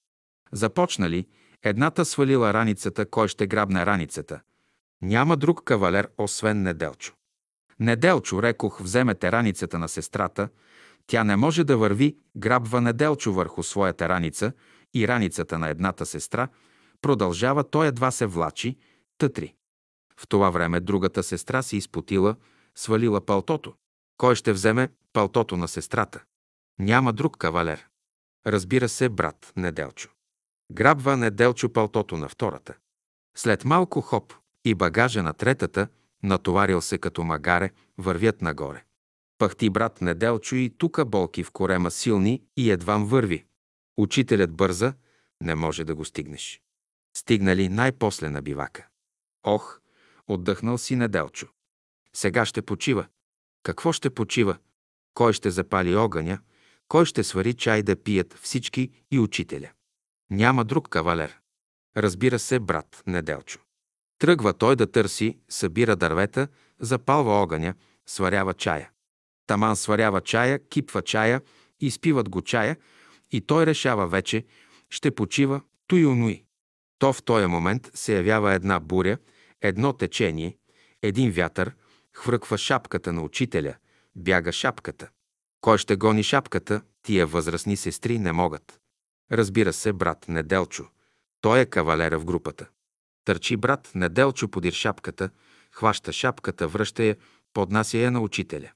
Започнали, 0.52 1.26
едната 1.62 2.04
свалила 2.04 2.54
раницата, 2.54 3.06
кой 3.06 3.28
ще 3.28 3.46
грабне 3.46 3.86
раницата. 3.86 4.40
Няма 5.02 5.36
друг 5.36 5.64
кавалер, 5.64 6.08
освен 6.18 6.62
Неделчо. 6.62 7.14
Неделчо, 7.80 8.42
рекох, 8.42 8.80
вземете 8.80 9.32
раницата 9.32 9.78
на 9.78 9.88
сестрата, 9.88 10.48
тя 11.06 11.24
не 11.24 11.36
може 11.36 11.64
да 11.64 11.76
върви, 11.76 12.16
грабва 12.36 12.80
Неделчо 12.80 13.32
върху 13.32 13.62
своята 13.62 14.08
раница 14.08 14.52
и 14.94 15.08
раницата 15.08 15.58
на 15.58 15.68
едната 15.68 16.06
сестра, 16.06 16.48
продължава, 17.02 17.64
той 17.64 17.86
едва 17.86 18.10
се 18.10 18.26
влачи, 18.26 18.76
тътри. 19.18 19.54
В 20.16 20.28
това 20.28 20.50
време 20.50 20.80
другата 20.80 21.22
сестра 21.22 21.62
се 21.62 21.76
изпотила, 21.76 22.36
свалила 22.74 23.26
палтото. 23.26 23.74
Кой 24.16 24.34
ще 24.34 24.52
вземе 24.52 24.88
палтото 25.12 25.56
на 25.56 25.68
сестрата? 25.68 26.24
Няма 26.78 27.12
друг 27.12 27.36
кавалер. 27.36 27.86
Разбира 28.46 28.88
се, 28.88 29.08
брат 29.08 29.52
Неделчо. 29.56 30.10
Грабва 30.72 31.16
Неделчо 31.16 31.72
палтото 31.72 32.16
на 32.16 32.28
втората. 32.28 32.74
След 33.36 33.64
малко 33.64 34.00
хоп 34.00 34.34
и 34.64 34.74
багажа 34.74 35.22
на 35.22 35.32
третата, 35.32 35.88
натоварил 36.22 36.80
се 36.80 36.98
като 36.98 37.24
магаре, 37.24 37.70
вървят 37.98 38.42
нагоре. 38.42 38.84
Пахти 39.38 39.70
брат 39.70 40.00
Неделчо 40.00 40.56
и 40.56 40.74
тука 40.78 41.04
болки 41.04 41.42
в 41.42 41.50
корема 41.50 41.90
силни 41.90 42.42
и 42.56 42.70
едвам 42.70 43.06
върви. 43.06 43.46
Учителят 43.96 44.52
бърза, 44.52 44.94
не 45.40 45.54
може 45.54 45.84
да 45.84 45.94
го 45.94 46.04
стигнеш. 46.04 46.62
Стигнали 47.16 47.68
най-после 47.68 48.30
на 48.30 48.42
бивака. 48.42 48.86
Ох, 49.44 49.80
отдъхнал 50.28 50.78
си 50.78 50.96
Неделчо. 50.96 51.48
Сега 52.12 52.46
ще 52.46 52.62
почива. 52.62 53.06
Какво 53.62 53.92
ще 53.92 54.10
почива? 54.10 54.58
Кой 55.14 55.32
ще 55.32 55.50
запали 55.50 55.96
огъня? 55.96 56.38
Кой 56.88 57.04
ще 57.04 57.24
свари 57.24 57.54
чай 57.54 57.82
да 57.82 58.02
пият 58.02 58.34
всички 58.34 58.90
и 59.10 59.18
учителя? 59.18 59.70
Няма 60.30 60.64
друг 60.64 60.88
кавалер. 60.88 61.38
Разбира 61.96 62.38
се, 62.38 62.58
брат 62.58 63.02
Неделчо. 63.06 63.60
Тръгва 64.18 64.52
той 64.52 64.76
да 64.76 64.90
търси, 64.90 65.38
събира 65.48 65.96
дървета, 65.96 66.48
запалва 66.80 67.32
огъня, 67.32 67.74
сварява 68.06 68.54
чая. 68.54 68.90
Таман 69.46 69.76
сварява 69.76 70.20
чая, 70.20 70.68
кипва 70.68 71.02
чая, 71.02 71.42
изпиват 71.80 72.28
го 72.28 72.42
чая 72.42 72.76
и 73.30 73.40
той 73.40 73.66
решава 73.66 74.08
вече, 74.08 74.44
ще 74.90 75.10
почива 75.10 75.60
туй 75.86 76.06
онуи. 76.06 76.45
То 76.98 77.12
в 77.12 77.22
този 77.22 77.46
момент 77.46 77.90
се 77.94 78.16
явява 78.16 78.54
една 78.54 78.80
буря, 78.80 79.18
едно 79.62 79.92
течение, 79.92 80.56
един 81.02 81.30
вятър, 81.30 81.74
хвърква 82.12 82.58
шапката 82.58 83.12
на 83.12 83.22
учителя, 83.22 83.74
бяга 84.16 84.52
шапката. 84.52 85.08
Кой 85.60 85.78
ще 85.78 85.96
гони 85.96 86.22
шапката, 86.22 86.82
тия 87.02 87.26
възрастни 87.26 87.76
сестри 87.76 88.18
не 88.18 88.32
могат. 88.32 88.80
Разбира 89.32 89.72
се, 89.72 89.92
брат 89.92 90.28
Неделчо. 90.28 90.84
Той 91.40 91.60
е 91.60 91.66
кавалера 91.66 92.18
в 92.18 92.24
групата. 92.24 92.66
Търчи 93.24 93.56
брат 93.56 93.90
Неделчо 93.94 94.48
подир 94.48 94.72
шапката, 94.72 95.30
хваща 95.70 96.12
шапката, 96.12 96.68
връща 96.68 97.04
я, 97.04 97.16
поднася 97.52 97.98
я 97.98 98.10
на 98.10 98.20
учителя. 98.20 98.70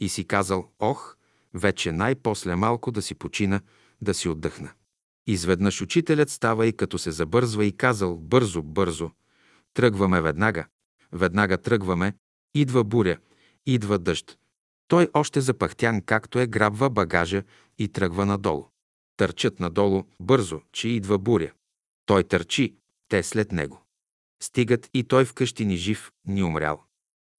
И 0.00 0.08
си 0.08 0.24
казал, 0.24 0.70
ох, 0.78 1.16
вече 1.54 1.92
най-после 1.92 2.56
малко 2.56 2.90
да 2.90 3.02
си 3.02 3.14
почина, 3.14 3.60
да 4.00 4.14
си 4.14 4.28
отдъхна. 4.28 4.72
Изведнъж 5.30 5.82
учителят 5.82 6.30
става 6.30 6.66
и 6.66 6.72
като 6.72 6.98
се 6.98 7.10
забързва 7.10 7.64
и 7.64 7.76
казал 7.76 8.16
бързо, 8.16 8.62
бързо, 8.62 9.10
Тръгваме 9.74 10.20
веднага. 10.20 10.66
Веднага 11.12 11.58
тръгваме. 11.58 12.14
Идва 12.54 12.84
буря. 12.84 13.18
Идва 13.66 13.98
дъжд. 13.98 14.38
Той 14.88 15.08
още 15.14 15.40
запахтян, 15.40 16.02
както 16.02 16.38
е, 16.38 16.46
грабва 16.46 16.90
багажа 16.90 17.42
и 17.78 17.88
тръгва 17.88 18.26
надолу. 18.26 18.66
Търчат 19.16 19.60
надолу 19.60 20.04
бързо, 20.20 20.60
че 20.72 20.88
идва 20.88 21.18
буря. 21.18 21.52
Той 22.06 22.24
търчи, 22.24 22.74
те 23.08 23.22
след 23.22 23.52
него. 23.52 23.82
Стигат 24.42 24.90
и 24.94 25.04
той 25.04 25.24
вкъщи 25.24 25.64
ни 25.64 25.76
жив, 25.76 26.12
ни 26.26 26.42
умрял. 26.42 26.82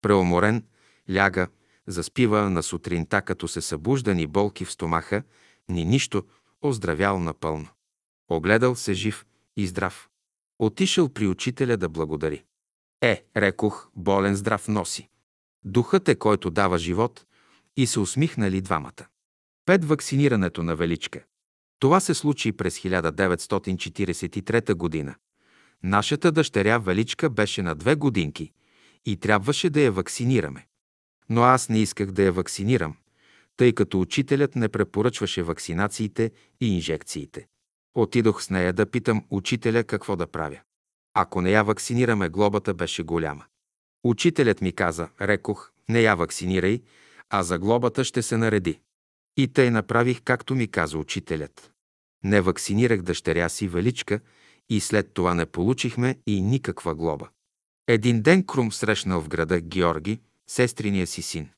Преуморен, 0.02 0.64
ляга, 1.12 1.48
заспива 1.88 2.50
на 2.50 2.64
сутринта, 2.64 3.22
като 3.22 3.48
се 3.48 3.62
събужда 3.62 4.16
ни 4.16 4.28
болки 4.28 4.66
в 4.66 4.72
стомаха, 4.72 5.24
ни 5.70 5.86
нищо, 5.86 6.24
оздравял 6.62 7.20
напълно. 7.20 7.68
Огледал 8.30 8.76
се 8.76 8.94
жив 8.94 9.26
и 9.58 9.68
здрав. 9.68 10.10
Отишъл 10.60 11.10
при 11.10 11.28
учителя 11.28 11.78
да 11.78 11.90
благодари. 11.90 12.44
Е, 13.02 13.24
рекох, 13.38 13.90
болен 13.96 14.36
здрав 14.36 14.68
носи. 14.68 15.10
Духът 15.64 16.10
е, 16.10 16.16
който 16.16 16.50
дава 16.50 16.78
живот, 16.78 17.26
и 17.78 17.88
се 17.88 18.00
усмихнали 18.00 18.62
двамата. 18.62 19.06
Пет 19.66 19.86
вакцинирането 19.86 20.64
на 20.64 20.76
Величка. 20.76 21.24
Това 21.80 22.00
се 22.00 22.14
случи 22.14 22.52
през 22.52 22.80
1943 22.80 24.74
година. 24.74 25.16
Нашата 25.84 26.32
дъщеря 26.32 26.78
Величка 26.78 27.30
беше 27.30 27.62
на 27.62 27.76
две 27.76 27.96
годинки 27.96 28.52
и 29.06 29.18
трябваше 29.18 29.70
да 29.70 29.82
я 29.82 29.92
вакцинираме. 29.92 30.68
Но 31.30 31.42
аз 31.42 31.70
не 31.70 31.80
исках 31.80 32.12
да 32.12 32.24
я 32.24 32.32
вакцинирам, 32.32 32.96
тъй 33.58 33.74
като 33.74 34.02
учителят 34.02 34.56
не 34.56 34.70
препоръчваше 34.70 35.44
вакцинациите 35.44 36.32
и 36.62 36.76
инжекциите. 36.76 37.48
Отидох 38.00 38.44
с 38.44 38.50
нея 38.50 38.74
да 38.74 38.86
питам 38.86 39.26
учителя 39.30 39.84
какво 39.84 40.16
да 40.16 40.28
правя. 40.28 40.60
Ако 41.14 41.42
не 41.42 41.52
я 41.52 41.64
вакцинираме, 41.64 42.30
глобата 42.30 42.74
беше 42.74 43.04
голяма. 43.04 43.46
Учителят 44.04 44.62
ми 44.62 44.72
каза, 44.72 45.10
рекох, 45.22 45.72
не 45.90 46.02
я 46.02 46.16
вакцинирай, 46.16 46.82
а 47.30 47.44
за 47.44 47.60
глобата 47.60 48.04
ще 48.04 48.22
се 48.22 48.38
нареди. 48.38 48.80
И 49.38 49.48
тъй 49.48 49.72
направих, 49.72 50.22
както 50.24 50.56
ми 50.56 50.68
каза 50.68 50.98
учителят. 50.98 51.72
Не 52.24 52.42
вакцинирах 52.42 53.02
дъщеря 53.02 53.50
си 53.50 53.68
Величка 53.68 54.20
и 54.70 54.80
след 54.80 55.14
това 55.14 55.34
не 55.34 55.46
получихме 55.46 56.16
и 56.28 56.42
никаква 56.42 56.96
глоба. 56.96 57.30
Един 57.88 58.22
ден 58.22 58.46
Крум 58.46 58.72
срещнал 58.72 59.22
в 59.22 59.30
града 59.30 59.62
Георги, 59.62 60.20
сестриния 60.48 61.08
си 61.08 61.22
син. 61.22 61.50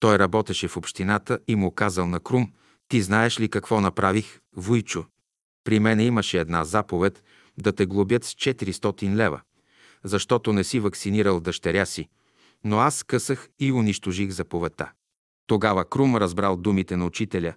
Той 0.00 0.18
работеше 0.18 0.68
в 0.68 0.76
общината 0.76 1.38
и 1.48 1.56
му 1.56 1.70
казал 1.70 2.06
на 2.06 2.20
Крум, 2.20 2.52
ти 2.88 3.02
знаеш 3.02 3.40
ли 3.40 3.48
какво 3.48 3.80
направих, 3.80 4.40
Войчо? 4.56 5.04
При 5.66 5.80
мене 5.80 6.04
имаше 6.04 6.38
една 6.40 6.64
заповед 6.64 7.24
да 7.58 7.72
те 7.72 7.86
глобят 7.86 8.24
с 8.24 8.34
400 8.34 9.14
лева, 9.14 9.40
защото 10.04 10.52
не 10.52 10.64
си 10.64 10.80
вакцинирал 10.80 11.40
дъщеря 11.40 11.86
си, 11.86 12.08
но 12.64 12.78
аз 12.78 13.02
късах 13.02 13.48
и 13.58 13.72
унищожих 13.72 14.30
заповедта. 14.30 14.92
Тогава 15.46 15.84
Крум 15.84 16.16
разбрал 16.16 16.56
думите 16.56 16.96
на 16.96 17.06
учителя 17.06 17.54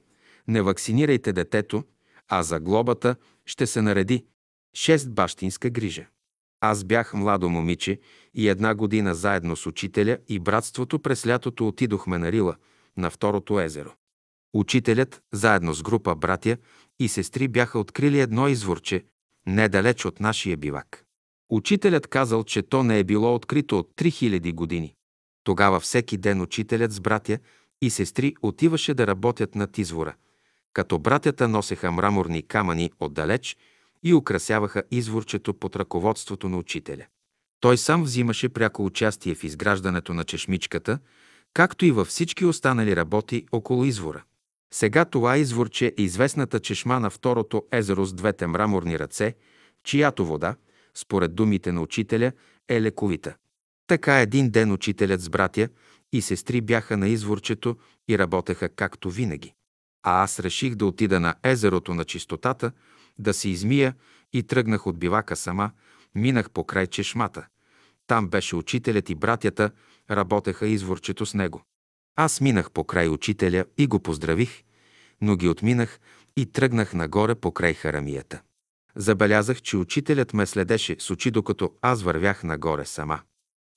«Не 0.48 0.62
вакцинирайте 0.62 1.34
детето, 1.34 1.84
а 2.28 2.44
за 2.44 2.60
глобата 2.60 3.16
ще 3.46 3.68
се 3.68 3.82
нареди 3.82 4.26
шест 4.74 5.14
бащинска 5.14 5.70
грижа». 5.70 6.06
Аз 6.62 6.84
бях 6.84 7.14
младо 7.14 7.50
момиче 7.50 8.00
и 8.34 8.50
една 8.50 8.76
година 8.76 9.16
заедно 9.16 9.56
с 9.56 9.66
учителя 9.66 10.18
и 10.28 10.40
братството 10.40 11.00
през 11.00 11.28
лятото 11.28 11.68
отидохме 11.68 12.18
на 12.18 12.32
Рила, 12.32 12.56
на 12.98 13.10
второто 13.10 13.60
езеро. 13.60 13.94
Учителят, 14.54 15.22
заедно 15.34 15.74
с 15.74 15.84
група 15.84 16.16
братя 16.16 16.58
и 17.00 17.08
сестри 17.08 17.48
бяха 17.48 17.80
открили 17.80 18.20
едно 18.20 18.48
изворче, 18.48 19.04
недалеч 19.48 20.06
от 20.06 20.20
нашия 20.20 20.58
бивак. 20.58 21.06
Учителят 21.50 22.08
казал, 22.08 22.44
че 22.44 22.62
то 22.62 22.84
не 22.84 23.00
е 23.00 23.04
било 23.04 23.36
открито 23.36 23.80
от 23.80 23.92
3000 23.98 24.54
години. 24.54 24.94
Тогава 25.44 25.80
всеки 25.80 26.18
ден 26.18 26.42
учителят 26.42 26.92
с 26.92 27.00
братя 27.00 27.40
и 27.82 27.90
сестри 27.90 28.36
отиваше 28.42 28.94
да 28.94 29.08
работят 29.08 29.56
над 29.56 29.78
извора, 29.78 30.16
като 30.74 31.00
братята 31.00 31.48
носеха 31.48 31.92
мраморни 31.92 32.42
камъни 32.42 32.92
отдалеч 33.00 33.58
и 34.04 34.14
украсяваха 34.14 34.84
изворчето 34.92 35.54
под 35.54 35.76
ръководството 35.76 36.50
на 36.50 36.58
учителя. 36.58 37.06
Той 37.60 37.78
сам 37.78 38.04
взимаше 38.04 38.50
пряко 38.50 38.86
участие 38.86 39.36
в 39.36 39.44
изграждането 39.44 40.14
на 40.14 40.24
чешмичката, 40.24 41.00
както 41.54 41.86
и 41.86 41.92
във 41.92 42.08
всички 42.08 42.46
останали 42.46 42.96
работи 42.96 43.46
около 43.52 43.86
извора. 43.86 44.24
Сега 44.74 45.06
това 45.06 45.38
изворче 45.38 45.94
е 45.98 46.02
известната 46.02 46.60
чешма 46.60 47.00
на 47.00 47.10
второто 47.10 47.64
езеро 47.72 48.06
с 48.06 48.14
двете 48.14 48.48
мраморни 48.48 49.00
ръце, 49.00 49.36
чиято 49.84 50.26
вода, 50.26 50.56
според 50.96 51.36
думите 51.36 51.72
на 51.72 51.82
учителя, 51.82 52.32
е 52.70 52.82
лековита. 52.82 53.36
Така 53.88 54.20
един 54.20 54.50
ден 54.50 54.72
учителят 54.72 55.22
с 55.22 55.30
братя 55.30 55.70
и 56.14 56.22
сестри 56.22 56.62
бяха 56.62 56.98
на 56.98 57.08
изворчето 57.08 57.78
и 58.10 58.18
работеха 58.18 58.70
както 58.70 59.10
винаги. 59.10 59.54
А 60.04 60.24
аз 60.24 60.40
реших 60.40 60.76
да 60.76 60.86
отида 60.86 61.20
на 61.20 61.36
езерото 61.44 61.94
на 61.94 62.06
чистотата, 62.06 62.72
да 63.20 63.34
се 63.34 63.50
измия 63.50 63.96
и 64.34 64.44
тръгнах 64.44 64.88
от 64.88 65.00
бивака 65.00 65.36
сама, 65.36 65.72
минах 66.16 66.52
по 66.52 66.64
край 66.64 66.88
чешмата. 66.88 67.48
Там 68.08 68.30
беше 68.30 68.56
учителят 68.56 69.10
и 69.10 69.16
братята, 69.16 69.72
работеха 70.12 70.68
изворчето 70.68 71.26
с 71.26 71.34
него. 71.34 71.64
Аз 72.16 72.42
минах 72.42 72.72
по 72.72 72.84
край 72.84 73.10
учителя 73.10 73.66
и 73.78 73.88
го 73.88 74.00
поздравих, 74.00 74.64
но 75.22 75.36
ги 75.36 75.48
отминах 75.48 76.00
и 76.38 76.46
тръгнах 76.46 76.94
нагоре 76.94 77.36
по 77.36 77.52
край 77.52 77.74
харамията. 77.74 78.42
Забелязах, 78.96 79.62
че 79.62 79.78
учителят 79.78 80.34
ме 80.34 80.46
следеше 80.46 80.96
с 81.00 81.10
очи, 81.12 81.32
докато 81.32 81.74
аз 81.82 82.04
вървях 82.04 82.44
нагоре 82.44 82.86
сама. 82.86 83.22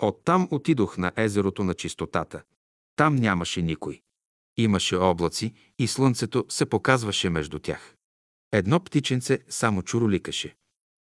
Оттам 0.02 0.48
отидох 0.50 0.98
на 0.98 1.12
езерото 1.16 1.64
на 1.64 1.74
чистотата. 1.74 2.42
Там 2.96 3.16
нямаше 3.16 3.62
никой. 3.62 4.00
Имаше 4.56 4.96
облаци 4.96 5.52
и 5.78 5.86
слънцето 5.86 6.44
се 6.48 6.66
показваше 6.66 7.30
между 7.30 7.58
тях. 7.58 7.94
Едно 8.52 8.80
птиченце 8.80 9.38
само 9.48 9.82
чуроликаше. 9.82 10.54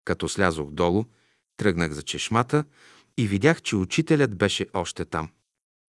Като 0.04 0.28
слязох 0.28 0.70
долу, 0.70 1.04
тръгнах 1.56 1.92
за 1.92 2.02
чешмата 2.02 2.64
и 3.16 3.26
видях, 3.26 3.62
че 3.62 3.76
учителят 3.76 4.36
беше 4.36 4.66
още 4.74 5.04
там. 5.04 5.28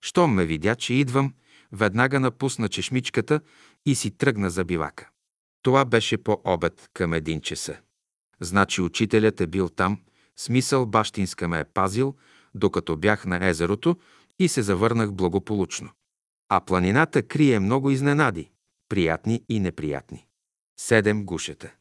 Щом 0.02 0.34
ме 0.34 0.46
видя, 0.46 0.76
че 0.76 0.94
идвам, 0.94 1.34
веднага 1.72 2.20
напусна 2.20 2.70
чешмичката 2.70 3.42
и 3.86 3.96
си 3.96 4.12
тръгна 4.12 4.50
за 4.50 4.66
бивака. 4.66 5.10
Това 5.62 5.86
беше 5.86 6.18
по 6.18 6.42
обед 6.44 6.90
към 6.94 7.14
един 7.14 7.42
часа. 7.42 7.78
Значи 8.40 8.82
учителят 8.82 9.42
е 9.42 9.48
бил 9.48 9.70
там, 9.70 10.02
смисъл 10.38 10.86
бащинска 10.86 11.48
ме 11.48 11.60
е 11.60 11.66
пазил, 11.66 12.16
докато 12.56 12.98
бях 12.98 13.26
на 13.26 13.48
езерото 13.48 13.98
и 14.40 14.48
се 14.48 14.62
завърнах 14.62 15.12
благополучно. 15.12 15.90
А 16.50 16.62
планината 16.62 17.24
крие 17.24 17.60
много 17.60 17.90
изненади, 17.90 18.50
приятни 18.90 19.44
и 19.50 19.60
неприятни. 19.60 20.28
Седем 20.80 21.26
гушета. 21.26 21.74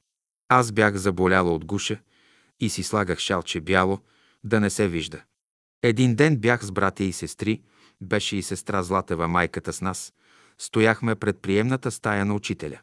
Аз 0.48 0.72
бях 0.72 0.96
заболяла 0.96 1.54
от 1.54 1.64
гуша 1.64 2.00
и 2.60 2.68
си 2.68 2.82
слагах 2.82 3.18
шалче 3.18 3.60
бяло, 3.60 3.98
да 4.44 4.60
не 4.60 4.70
се 4.70 4.88
вижда. 4.88 5.22
Един 5.82 6.14
ден 6.14 6.36
бях 6.36 6.64
с 6.64 6.72
братя 6.72 7.04
и 7.04 7.12
сестри, 7.12 7.62
беше 8.00 8.36
и 8.36 8.42
сестра 8.42 8.82
Златева, 8.82 9.28
майката 9.28 9.72
с 9.72 9.80
нас. 9.80 10.12
Стояхме 10.58 11.14
пред 11.14 11.38
приемната 11.38 11.90
стая 11.90 12.24
на 12.24 12.34
учителя. 12.34 12.80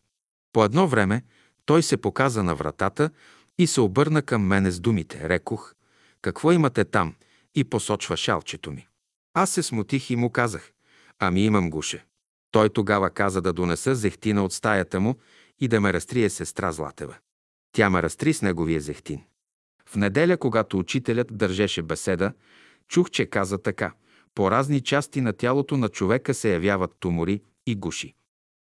По 0.53 0.63
едно 0.63 0.87
време 0.87 1.23
той 1.65 1.83
се 1.83 1.97
показа 1.97 2.43
на 2.43 2.55
вратата 2.55 3.09
и 3.57 3.67
се 3.67 3.81
обърна 3.81 4.21
към 4.21 4.41
мене 4.41 4.71
с 4.71 4.79
думите. 4.79 5.29
Рекох, 5.29 5.73
какво 6.21 6.51
имате 6.51 6.85
там? 6.85 7.15
И 7.55 7.63
посочва 7.63 8.17
шалчето 8.17 8.71
ми. 8.71 8.87
Аз 9.33 9.49
се 9.49 9.63
смутих 9.63 10.09
и 10.09 10.15
му 10.15 10.29
казах, 10.29 10.71
ами 11.19 11.45
имам 11.45 11.69
гуше. 11.69 12.05
Той 12.51 12.69
тогава 12.69 13.09
каза 13.09 13.41
да 13.41 13.53
донеса 13.53 13.95
зехтина 13.95 14.43
от 14.43 14.53
стаята 14.53 14.99
му 14.99 15.15
и 15.59 15.67
да 15.67 15.81
ме 15.81 15.93
разтрие 15.93 16.29
сестра 16.29 16.71
Златева. 16.71 17.15
Тя 17.71 17.89
ме 17.89 18.03
разтри 18.03 18.33
с 18.33 18.41
неговия 18.41 18.81
зехтин. 18.81 19.23
В 19.85 19.95
неделя, 19.95 20.37
когато 20.37 20.79
учителят 20.79 21.37
държеше 21.37 21.81
беседа, 21.81 22.33
чух, 22.87 23.09
че 23.09 23.25
каза 23.25 23.57
така– 23.57 23.93
по 24.37 24.51
разни 24.51 24.81
части 24.81 25.21
на 25.21 25.33
тялото 25.33 25.77
на 25.77 25.89
човека 25.89 26.33
се 26.33 26.53
явяват 26.53 26.91
тумори 26.99 27.41
и 27.65 27.75
гуши. 27.75 28.13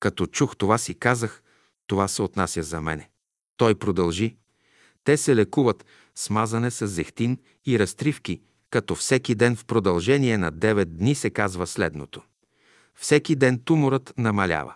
Като 0.01 0.27
чух 0.27 0.57
това 0.57 0.79
си 0.79 0.95
казах, 0.95 1.43
това 1.87 2.09
се 2.09 2.23
отнася 2.23 2.63
за 2.63 2.81
мене. 2.81 3.11
Той 3.57 3.75
продължи. 3.75 4.37
Те 5.05 5.17
се 5.17 5.37
лекуват 5.37 5.87
смазане 6.15 6.71
с 6.71 6.87
зехтин 6.87 7.39
и 7.67 7.79
разтривки, 7.79 8.41
като 8.71 8.95
всеки 8.95 9.35
ден 9.35 9.57
в 9.57 9.65
продължение 9.65 10.39
на 10.39 10.53
9 10.53 10.85
дни 10.85 11.15
се 11.15 11.31
казва 11.31 11.67
следното. 11.67 12.23
Всеки 12.95 13.37
ден 13.37 13.63
туморът 13.65 14.15
намалява. 14.19 14.75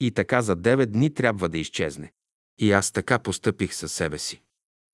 И 0.00 0.10
така 0.10 0.42
за 0.42 0.56
9 0.56 0.86
дни 0.86 1.14
трябва 1.14 1.48
да 1.48 1.58
изчезне. 1.58 2.12
И 2.58 2.72
аз 2.72 2.92
така 2.92 3.18
постъпих 3.18 3.74
със 3.74 3.92
себе 3.92 4.18
си. 4.18 4.42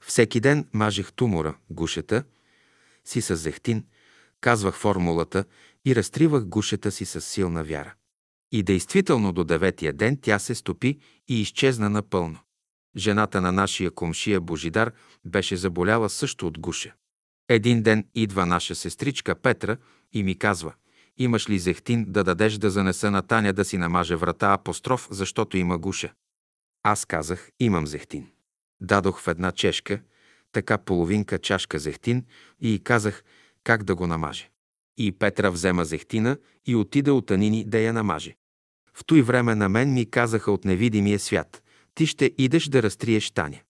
Всеки 0.04 0.40
ден 0.40 0.68
мажех 0.72 1.12
тумора, 1.12 1.57
гушета, 1.70 2.24
си 3.04 3.20
с 3.20 3.37
зехтин, 3.37 3.85
казвах 4.44 4.76
формулата 4.76 5.44
и 5.85 5.96
разтривах 5.96 6.44
гушета 6.44 6.90
си 6.90 7.04
с 7.04 7.20
силна 7.20 7.64
вяра. 7.64 7.94
И 8.52 8.62
действително 8.62 9.33
до 9.33 9.44
деветия 9.44 9.92
ден 9.92 10.18
тя 10.22 10.38
се 10.38 10.54
стопи 10.54 10.98
и 11.28 11.40
изчезна 11.40 11.90
напълно. 11.90 12.38
Жената 12.96 13.40
на 13.40 13.52
нашия 13.52 13.90
комшия 13.90 14.40
Божидар 14.40 14.92
беше 15.24 15.57
заболяла 15.57 16.11
също 16.11 16.46
от 16.46 16.59
гуша. 16.59 16.94
Един 17.48 17.83
ден 17.83 18.07
идва 18.14 18.46
наша 18.46 18.74
сестричка 18.74 19.35
Петра 19.35 19.76
и 20.12 20.22
ми 20.22 20.38
казва, 20.38 20.74
имаш 21.18 21.50
ли 21.50 21.59
зехтин 21.59 22.04
да 22.09 22.24
дадеш 22.24 22.54
да 22.54 22.70
занеса 22.70 23.11
на 23.11 23.22
Таня 23.22 23.52
да 23.52 23.64
си 23.64 23.78
намаже 23.78 24.16
врата 24.16 24.52
апостроф, 24.52 25.09
защото 25.11 25.57
има 25.57 25.78
гуша. 25.78 26.12
Аз 26.83 27.04
казах, 27.04 27.50
имам 27.61 27.87
зехтин. 27.87 28.26
Дадох 28.80 29.20
в 29.20 29.28
една 29.28 29.52
чешка, 29.52 30.00
така 30.52 30.78
половинка 30.78 31.38
чашка 31.38 31.78
зехтин 31.78 32.24
и 32.61 32.80
казах 32.85 33.22
как 33.64 33.85
да 33.85 33.94
го 33.94 34.07
намаже. 34.07 34.50
И 34.96 35.12
Петра 35.12 35.50
взема 35.50 35.85
зехтина 35.85 36.38
и 36.66 36.77
отида 36.77 37.14
от 37.14 37.31
Анини 37.31 37.64
да 37.64 37.79
я 37.79 37.92
намаже. 37.92 38.37
В 38.94 39.05
той 39.05 39.22
време 39.22 39.55
на 39.55 39.68
мен 39.68 39.92
ми 39.92 40.11
казаха 40.11 40.53
от 40.53 40.64
невидимия 40.64 41.18
свят, 41.18 41.62
ти 41.94 42.07
ще 42.07 42.33
идеш 42.38 42.68
да 42.68 42.83
разтриеш 42.83 43.31
Таня. 43.31 43.61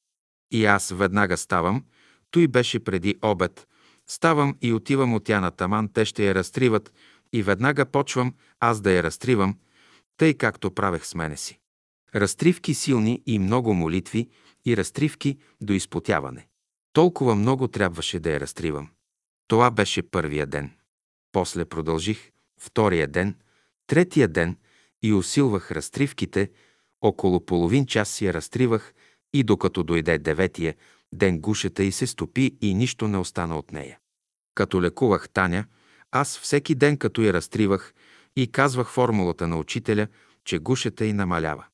И 0.50 0.64
аз 0.64 0.90
веднага 0.90 1.36
ставам, 1.36 1.84
той 2.30 2.48
беше 2.48 2.84
преди 2.84 3.18
обед, 3.22 3.68
ставам 4.06 4.56
и 4.60 4.72
отивам 4.72 5.14
от 5.14 5.24
тя 5.24 5.40
на 5.40 5.50
таман, 5.50 5.88
те 5.88 6.04
ще 6.04 6.26
я 6.26 6.34
разтриват 6.34 6.92
и 7.32 7.42
веднага 7.42 7.86
почвам 7.86 8.34
аз 8.60 8.80
да 8.80 8.92
я 8.92 9.02
разтривам, 9.02 9.58
тъй 10.16 10.34
както 10.34 10.70
правех 10.70 11.06
с 11.06 11.14
мене 11.14 11.36
си. 11.36 11.58
Разтривки 12.14 12.74
силни 12.74 13.22
и 13.26 13.38
много 13.38 13.74
молитви 13.74 14.28
и 14.66 14.76
разтривки 14.76 15.38
до 15.60 15.72
изпотяване. 15.72 16.46
Толкова 16.92 17.34
много 17.34 17.68
трябваше 17.68 18.20
да 18.20 18.30
я 18.30 18.40
разтривам. 18.40 18.88
Това 19.48 19.70
беше 19.70 20.02
първия 20.02 20.46
ден. 20.46 20.70
После 21.32 21.64
продължих 21.64 22.30
втория 22.60 23.08
ден, 23.08 23.34
третия 23.86 24.28
ден 24.28 24.56
и 25.02 25.12
усилвах 25.12 25.70
разтривките, 25.70 26.50
около 27.00 27.46
половин 27.46 27.86
час 27.86 28.08
си 28.10 28.26
я 28.26 28.34
разтривах 28.34 28.94
и 29.32 29.42
докато 29.42 29.82
дойде 29.82 30.18
деветия 30.18 30.74
ден 31.12 31.40
гушата 31.40 31.82
й 31.82 31.92
се 31.92 32.06
стопи 32.06 32.56
и 32.60 32.74
нищо 32.74 33.08
не 33.08 33.18
остана 33.18 33.58
от 33.58 33.72
нея. 33.72 33.98
Като 34.54 34.82
лекувах 34.82 35.28
Таня, 35.28 35.64
аз 36.12 36.38
всеки 36.38 36.74
ден 36.74 36.96
като 36.96 37.22
я 37.22 37.32
разтривах 37.32 37.94
и 38.36 38.52
казвах 38.52 38.90
формулата 38.90 39.48
на 39.48 39.58
учителя, 39.58 40.06
че 40.44 40.58
гушата 40.58 41.04
й 41.04 41.12
намалява. 41.12 41.64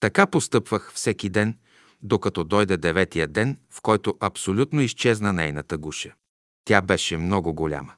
Така 0.00 0.26
постъпвах 0.26 0.92
всеки 0.94 1.28
ден, 1.28 1.58
докато 2.02 2.44
дойде 2.44 2.76
деветия 2.76 3.28
ден, 3.28 3.58
в 3.70 3.82
който 3.82 4.14
абсолютно 4.20 4.80
изчезна 4.80 5.32
нейната 5.32 5.78
гуша. 5.78 6.14
Тя 6.70 6.82
беше 6.82 7.16
много 7.16 7.54
голяма. 7.54 7.92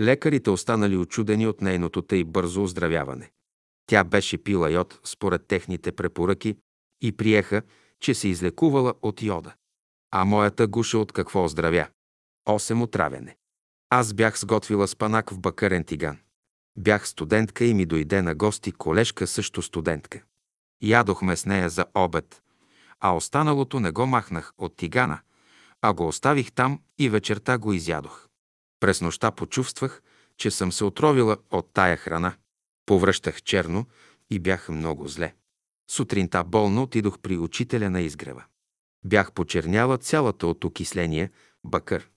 Лекарите 0.00 0.50
останали 0.50 0.96
очудени 0.96 1.46
от 1.46 1.60
нейното 1.60 2.02
тъй 2.02 2.24
бързо 2.24 2.62
оздравяване. 2.62 3.30
Тя 3.86 4.04
беше 4.04 4.38
пила 4.38 4.70
йод 4.70 5.00
според 5.04 5.46
техните 5.46 5.92
препоръки 5.92 6.56
и 7.02 7.16
приеха, 7.16 7.62
че 8.00 8.14
се 8.14 8.28
излекувала 8.28 8.94
от 9.02 9.22
йода. 9.22 9.54
А 10.10 10.24
моята 10.24 10.66
гуша 10.66 10.98
от 10.98 11.12
какво 11.12 11.44
оздравя? 11.44 11.88
Осем 12.46 12.82
отравяне. 12.82 13.36
Аз 13.90 14.14
бях 14.14 14.38
сготвила 14.38 14.88
спанак 14.88 15.30
в 15.30 15.38
Бакарен 15.38 15.84
тиган. 15.84 16.18
Бях 16.78 17.08
студентка 17.08 17.64
и 17.64 17.74
ми 17.74 17.86
дойде 17.86 18.22
на 18.22 18.34
гости 18.34 18.72
колежка 18.72 19.26
също 19.26 19.62
студентка. 19.62 20.22
Ядохме 20.82 21.36
с 21.36 21.46
нея 21.46 21.70
за 21.70 21.84
обед, 21.94 22.42
а 23.00 23.16
останалото 23.16 23.80
не 23.80 23.90
го 23.90 24.06
махнах 24.06 24.52
от 24.58 24.76
тигана, 24.76 25.20
а 25.82 25.92
го 25.92 26.08
оставих 26.08 26.52
там 26.52 26.80
и 26.98 27.08
вечерта 27.08 27.58
го 27.58 27.72
изядох. 27.72 28.28
През 28.80 29.00
нощта 29.00 29.30
почувствах, 29.30 30.02
че 30.36 30.50
съм 30.50 30.72
се 30.72 30.84
отровила 30.84 31.36
от 31.50 31.70
тая 31.72 31.96
храна. 31.96 32.34
Повръщах 32.86 33.42
черно 33.42 33.86
и 34.30 34.38
бях 34.38 34.68
много 34.68 35.08
зле. 35.08 35.34
Сутринта 35.90 36.44
болно 36.44 36.82
отидох 36.82 37.18
при 37.18 37.38
учителя 37.38 37.90
на 37.90 38.00
изгрева. 38.00 38.44
Бях 39.04 39.32
почерняла 39.32 39.98
цялата 39.98 40.46
от 40.46 40.64
окисление, 40.64 41.30
бакър. 41.64 42.10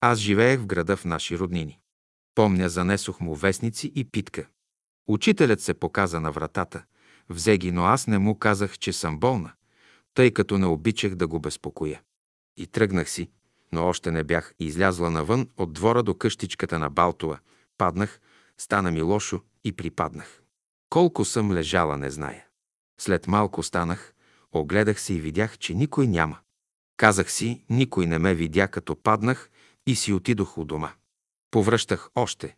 Аз 0.00 0.18
живеех 0.18 0.60
в 0.60 0.66
града 0.66 0.96
в 0.96 1.04
наши 1.04 1.38
роднини. 1.38 1.78
Помня, 2.34 2.68
занесох 2.68 3.20
му 3.20 3.34
вестници 3.34 3.92
и 3.94 4.04
питка. 4.04 4.46
Учителят 5.08 5.60
се 5.60 5.74
показа 5.74 6.20
на 6.20 6.32
вратата, 6.32 6.84
взе 7.28 7.58
ги, 7.58 7.72
но 7.72 7.84
аз 7.84 8.06
не 8.06 8.18
му 8.18 8.38
казах, 8.38 8.78
че 8.78 8.92
съм 8.92 9.18
болна, 9.18 9.52
тъй 10.14 10.30
като 10.30 10.58
не 10.58 10.66
обичах 10.66 11.14
да 11.14 11.26
го 11.26 11.40
безпокоя. 11.40 12.02
И 12.58 12.66
тръгнах 12.66 13.10
си, 13.10 13.30
но 13.72 13.86
още 13.86 14.10
не 14.10 14.24
бях 14.24 14.54
излязла 14.58 15.10
навън 15.10 15.48
от 15.56 15.72
двора 15.72 16.02
до 16.02 16.14
къщичката 16.14 16.78
на 16.78 16.90
Балтова. 16.90 17.38
Паднах, 17.78 18.20
стана 18.58 18.90
ми 18.90 19.02
лошо 19.02 19.40
и 19.64 19.72
припаднах. 19.72 20.42
Колко 20.90 21.24
съм 21.24 21.52
лежала, 21.52 21.96
не 21.96 22.10
зная. 22.10 22.46
След 23.00 23.26
малко 23.26 23.62
станах, 23.62 24.14
огледах 24.52 25.00
се 25.00 25.14
и 25.14 25.20
видях, 25.20 25.58
че 25.58 25.74
никой 25.74 26.06
няма. 26.06 26.38
Казах 26.96 27.32
си, 27.32 27.64
никой 27.70 28.06
не 28.06 28.18
ме 28.18 28.34
видя, 28.34 28.68
като 28.68 28.96
паднах 28.96 29.50
и 29.86 29.96
си 29.96 30.12
отидох 30.12 30.58
у 30.58 30.64
дома. 30.64 30.92
Повръщах 31.50 32.10
още, 32.14 32.56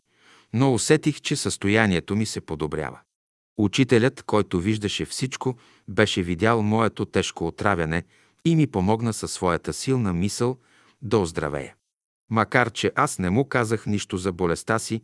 но 0.53 0.73
усетих, 0.73 1.21
че 1.21 1.35
състоянието 1.35 2.15
ми 2.15 2.25
се 2.25 2.41
подобрява. 2.41 2.99
Учителят, 3.57 4.23
който 4.23 4.59
виждаше 4.59 5.05
всичко, 5.05 5.57
беше 5.87 6.23
видял 6.23 6.61
моето 6.61 7.05
тежко 7.05 7.47
отравяне 7.47 8.03
и 8.45 8.55
ми 8.55 8.67
помогна 8.67 9.13
със 9.13 9.31
своята 9.31 9.73
силна 9.73 10.13
мисъл 10.13 10.57
да 11.01 11.17
оздравея. 11.17 11.75
Макар, 12.29 12.71
че 12.71 12.91
аз 12.95 13.19
не 13.19 13.29
му 13.29 13.49
казах 13.49 13.85
нищо 13.85 14.17
за 14.17 14.31
болестта 14.31 14.79
си, 14.79 15.01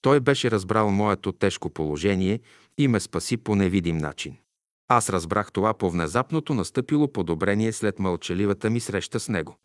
той 0.00 0.20
беше 0.20 0.50
разбрал 0.50 0.90
моето 0.90 1.32
тежко 1.32 1.70
положение 1.70 2.40
и 2.78 2.88
ме 2.88 3.00
спаси 3.00 3.36
по 3.36 3.54
невидим 3.54 3.98
начин. 3.98 4.36
Аз 4.88 5.10
разбрах 5.10 5.52
това 5.52 5.74
по 5.74 5.90
внезапното 5.90 6.54
настъпило 6.54 7.12
подобрение 7.12 7.72
след 7.72 7.98
мълчаливата 7.98 8.70
ми 8.70 8.80
среща 8.80 9.20
с 9.20 9.28
него. 9.28 9.56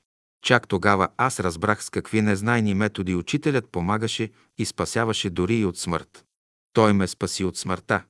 Чак 0.43 0.67
тогава 0.67 1.07
аз 1.17 1.39
разбрах 1.39 1.83
с 1.83 1.89
какви 1.89 2.21
незнайни 2.21 2.73
методи 2.73 3.15
учителят 3.15 3.69
помагаше 3.69 4.31
и 4.57 4.65
спасяваше 4.65 5.29
дори 5.29 5.55
и 5.55 5.65
от 5.65 5.77
смърт. 5.77 6.25
Той 6.73 6.93
ме 6.93 7.07
спаси 7.07 7.43
от 7.43 7.57
смъртта. 7.57 8.03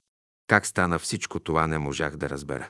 Как 0.47 0.65
стана 0.65 0.99
всичко 0.99 1.39
това, 1.39 1.67
не 1.67 1.77
можах 1.79 2.17
да 2.17 2.29
разбера. 2.29 2.69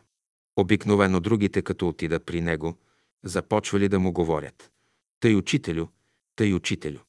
Обикновено 0.55 1.19
другите, 1.19 1.61
като 1.61 1.87
отидат 1.87 2.25
при 2.25 2.41
него, 2.41 2.77
започвали 3.23 3.89
да 3.89 3.99
му 3.99 4.11
говорят. 4.11 4.71
Тъй 5.19 5.35
учителю, 5.35 5.87
тъй 6.35 6.53
учителю. 6.53 6.99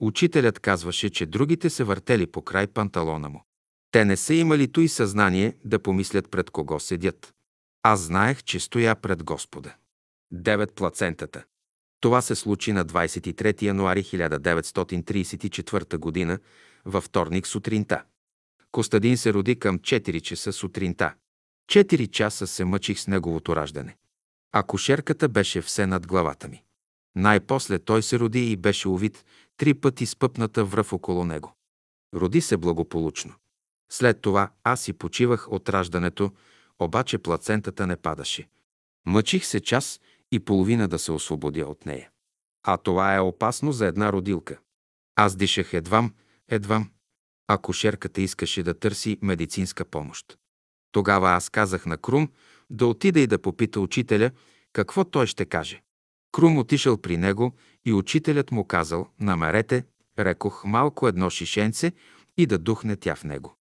Учителят 0.00 0.58
казваше, 0.58 1.10
че 1.10 1.26
другите 1.26 1.70
се 1.70 1.84
въртели 1.84 2.26
по 2.26 2.42
край 2.42 2.66
панталона 2.66 3.28
му. 3.28 3.44
Те 3.90 4.04
не 4.04 4.16
са 4.16 4.34
имали 4.34 4.72
той 4.72 4.88
съзнание 4.88 5.56
да 5.64 5.78
помислят 5.78 6.30
пред 6.30 6.50
кого 6.50 6.80
седят. 6.80 7.34
Аз 7.82 8.00
знаех, 8.00 8.42
че 8.42 8.60
стоя 8.60 8.96
пред 8.96 9.24
Господа. 9.24 9.74
Девет 10.32 10.74
плацентата. 10.74 11.44
Това 12.00 12.22
се 12.22 12.34
случи 12.34 12.72
на 12.72 12.84
23 12.84 13.62
януари 13.62 14.02
1934 14.02 16.28
г. 16.28 16.38
във 16.84 17.04
вторник 17.04 17.46
сутринта. 17.46 18.02
Костадин 18.72 19.16
се 19.16 19.32
роди 19.32 19.58
към 19.58 19.78
4 19.78 20.20
часа 20.20 20.52
сутринта. 20.52 21.14
Четири 21.68 22.06
часа 22.06 22.46
се 22.46 22.64
мъчих 22.64 23.00
с 23.00 23.06
неговото 23.06 23.56
раждане. 23.56 23.96
А 24.52 24.62
кошерката 24.62 25.28
беше 25.28 25.62
все 25.62 25.86
над 25.86 26.06
главата 26.06 26.48
ми. 26.48 26.62
Най-после 27.16 27.78
той 27.78 28.02
се 28.02 28.18
роди 28.18 28.50
и 28.52 28.56
беше 28.56 28.88
увит 28.88 29.24
три 29.56 29.74
пъти 29.74 30.06
с 30.06 30.16
пъпната 30.16 30.64
връв 30.64 30.92
около 30.92 31.24
него. 31.24 31.54
Роди 32.14 32.40
се 32.40 32.56
благополучно. 32.56 33.34
След 33.92 34.20
това 34.20 34.50
аз 34.64 34.80
си 34.82 34.92
почивах 34.92 35.52
от 35.52 35.68
раждането, 35.68 36.32
обаче 36.78 37.18
плацентата 37.18 37.86
не 37.86 37.96
падаше. 37.96 38.48
Мъчих 39.06 39.46
се 39.46 39.60
час 39.60 40.00
и 40.32 40.40
половина 40.40 40.88
да 40.88 40.98
се 40.98 41.12
освободя 41.12 41.66
от 41.66 41.86
нея. 41.86 42.10
А 42.62 42.76
това 42.76 43.14
е 43.14 43.20
опасно 43.20 43.72
за 43.72 43.86
една 43.86 44.12
родилка. 44.12 44.58
Аз 45.16 45.36
дишах 45.36 45.72
едвам, 45.72 46.14
едвам, 46.48 46.90
а 47.48 47.58
искаше 48.16 48.62
да 48.62 48.78
търси 48.78 49.18
медицинска 49.22 49.84
помощ. 49.84 50.38
Тогава 50.92 51.30
аз 51.30 51.48
казах 51.48 51.86
на 51.86 51.96
Крум 51.96 52.28
да 52.70 52.86
отида 52.86 53.20
и 53.20 53.26
да 53.26 53.42
попита 53.42 53.80
учителя 53.80 54.30
какво 54.72 55.04
той 55.04 55.26
ще 55.26 55.44
каже. 55.44 55.82
Крум 56.32 56.58
отишъл 56.58 56.96
при 56.96 57.16
него 57.16 57.56
и 57.84 57.92
учителят 57.92 58.50
му 58.50 58.64
казал, 58.64 59.08
намерете, 59.20 59.84
рекох, 60.18 60.64
малко 60.64 61.08
едно 61.08 61.30
шишенце 61.30 61.92
и 62.36 62.46
да 62.46 62.58
духне 62.58 62.96
тя 62.96 63.14
в 63.14 63.24
него. 63.24 63.56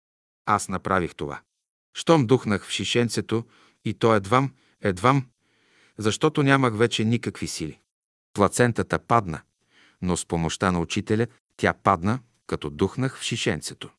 Аз 0.47 0.69
направих 0.69 1.14
това. 1.14 1.41
Щом 1.95 2.27
духнах 2.27 2.67
в 2.67 2.71
шишенцето 2.71 3.45
и 3.85 3.95
то 3.95 4.14
едвам, 4.14 4.55
едвам, 4.81 5.27
защото 5.99 6.43
нямах 6.43 6.77
вече 6.77 7.05
никакви 7.05 7.47
сили. 7.47 7.81
Плацентата 8.33 8.99
падна, 8.99 9.41
но 10.03 10.17
с 10.17 10.27
помощта 10.27 10.73
на 10.73 10.81
учителя 10.81 11.27
тя 11.57 11.75
падна, 11.75 12.19
като 12.47 12.71
духнах 12.71 13.19
в 13.19 13.23
шишенцето. 13.23 13.91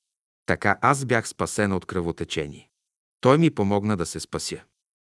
Така 0.46 0.78
аз 0.82 1.06
бях 1.06 1.28
спасен 1.28 1.74
от 1.74 1.86
кръвотечение. 1.86 2.69
Той 3.22 3.38
ми 3.38 3.50
помогна 3.50 3.98
да 3.98 4.06
се 4.06 4.20
спася. 4.20 4.62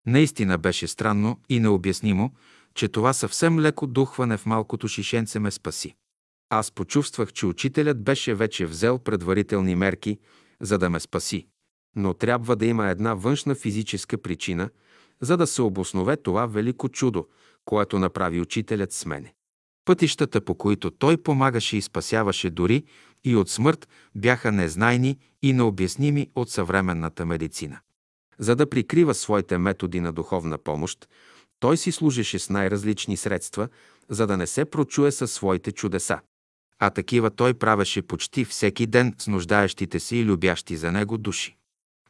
Наистина 0.06 0.58
беше 0.58 0.88
странно 0.88 1.40
и 1.48 1.60
необяснимо, 1.60 2.32
че 2.74 2.88
това 2.88 3.12
съвсем 3.12 3.60
леко 3.60 3.86
духване 3.86 4.36
в 4.36 4.46
малкото 4.46 4.88
шишенце 4.88 5.38
ме 5.38 5.50
спаси. 5.50 5.94
Аз 6.50 6.70
почувствах, 6.70 7.32
че 7.32 7.46
учителят 7.46 8.02
беше 8.02 8.34
вече 8.34 8.66
взел 8.66 8.98
предварителни 8.98 9.74
мерки, 9.74 10.18
за 10.60 10.78
да 10.78 10.90
ме 10.90 11.00
спаси. 11.00 11.46
Но 11.96 12.14
трябва 12.14 12.56
да 12.56 12.66
има 12.66 12.88
една 12.88 13.14
външна 13.14 13.54
физическа 13.54 14.18
причина, 14.18 14.70
за 15.20 15.36
да 15.36 15.46
се 15.46 15.62
обоснове 15.62 16.16
това 16.16 16.46
велико 16.46 16.88
чудо, 16.88 17.26
което 17.64 17.98
направи 17.98 18.40
учителят 18.40 18.92
с 18.92 19.06
мене. 19.06 19.34
Пътищата, 19.84 20.40
по 20.40 20.54
които 20.54 20.90
той 20.90 21.16
помагаше 21.16 21.76
и 21.76 21.82
спасяваше 21.82 22.50
дори 22.50 22.84
и 23.24 23.36
от 23.36 23.50
смърт, 23.50 23.88
бяха 24.14 24.52
незнайни 24.52 25.18
и 25.42 25.52
необясними 25.52 26.30
от 26.34 26.50
съвременната 26.50 27.26
медицина. 27.26 27.80
За 28.38 28.56
да 28.56 28.70
прикрива 28.70 29.14
своите 29.14 29.58
методи 29.58 30.00
на 30.00 30.12
духовна 30.12 30.58
помощ, 30.58 31.08
той 31.60 31.76
си 31.76 31.92
служеше 31.92 32.38
с 32.38 32.50
най-различни 32.50 33.16
средства, 33.16 33.68
за 34.08 34.26
да 34.26 34.36
не 34.36 34.46
се 34.46 34.64
прочуе 34.64 35.10
със 35.10 35.32
своите 35.32 35.72
чудеса. 35.72 36.20
А 36.78 36.90
такива 36.90 37.30
той 37.30 37.54
правеше 37.54 38.02
почти 38.02 38.44
всеки 38.44 38.86
ден 38.86 39.14
с 39.18 39.26
нуждаещите 39.26 40.00
си 40.00 40.16
и 40.16 40.24
любящи 40.24 40.76
за 40.76 40.92
него 40.92 41.18
души. 41.18 41.56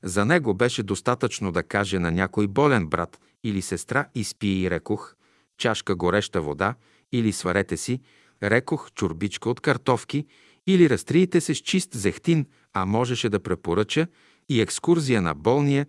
За 0.02 0.24
него 0.24 0.54
беше 0.54 0.82
достатъчно 0.82 1.52
да 1.52 1.62
каже 1.62 1.98
на 1.98 2.10
някой 2.10 2.46
болен 2.46 2.86
брат 2.86 3.20
или 3.44 3.62
сестра 3.62 4.08
изпи 4.14 4.46
и 4.46 4.70
рекох, 4.70 5.14
чашка 5.58 5.96
гореща 5.96 6.40
вода 6.40 6.74
или 7.12 7.32
сварете 7.32 7.76
си, 7.76 8.00
рекох 8.42 8.90
чурбичка 8.92 9.50
от 9.50 9.60
картофки 9.60 10.26
или 10.66 10.90
разтриете 10.90 11.40
се 11.40 11.54
с 11.54 11.58
чист 11.58 11.90
зехтин, 11.94 12.46
а 12.72 12.86
можеше 12.86 13.28
да 13.28 13.40
препоръча 13.40 14.06
и 14.48 14.60
екскурзия 14.60 15.22
на 15.22 15.34
болния 15.34 15.86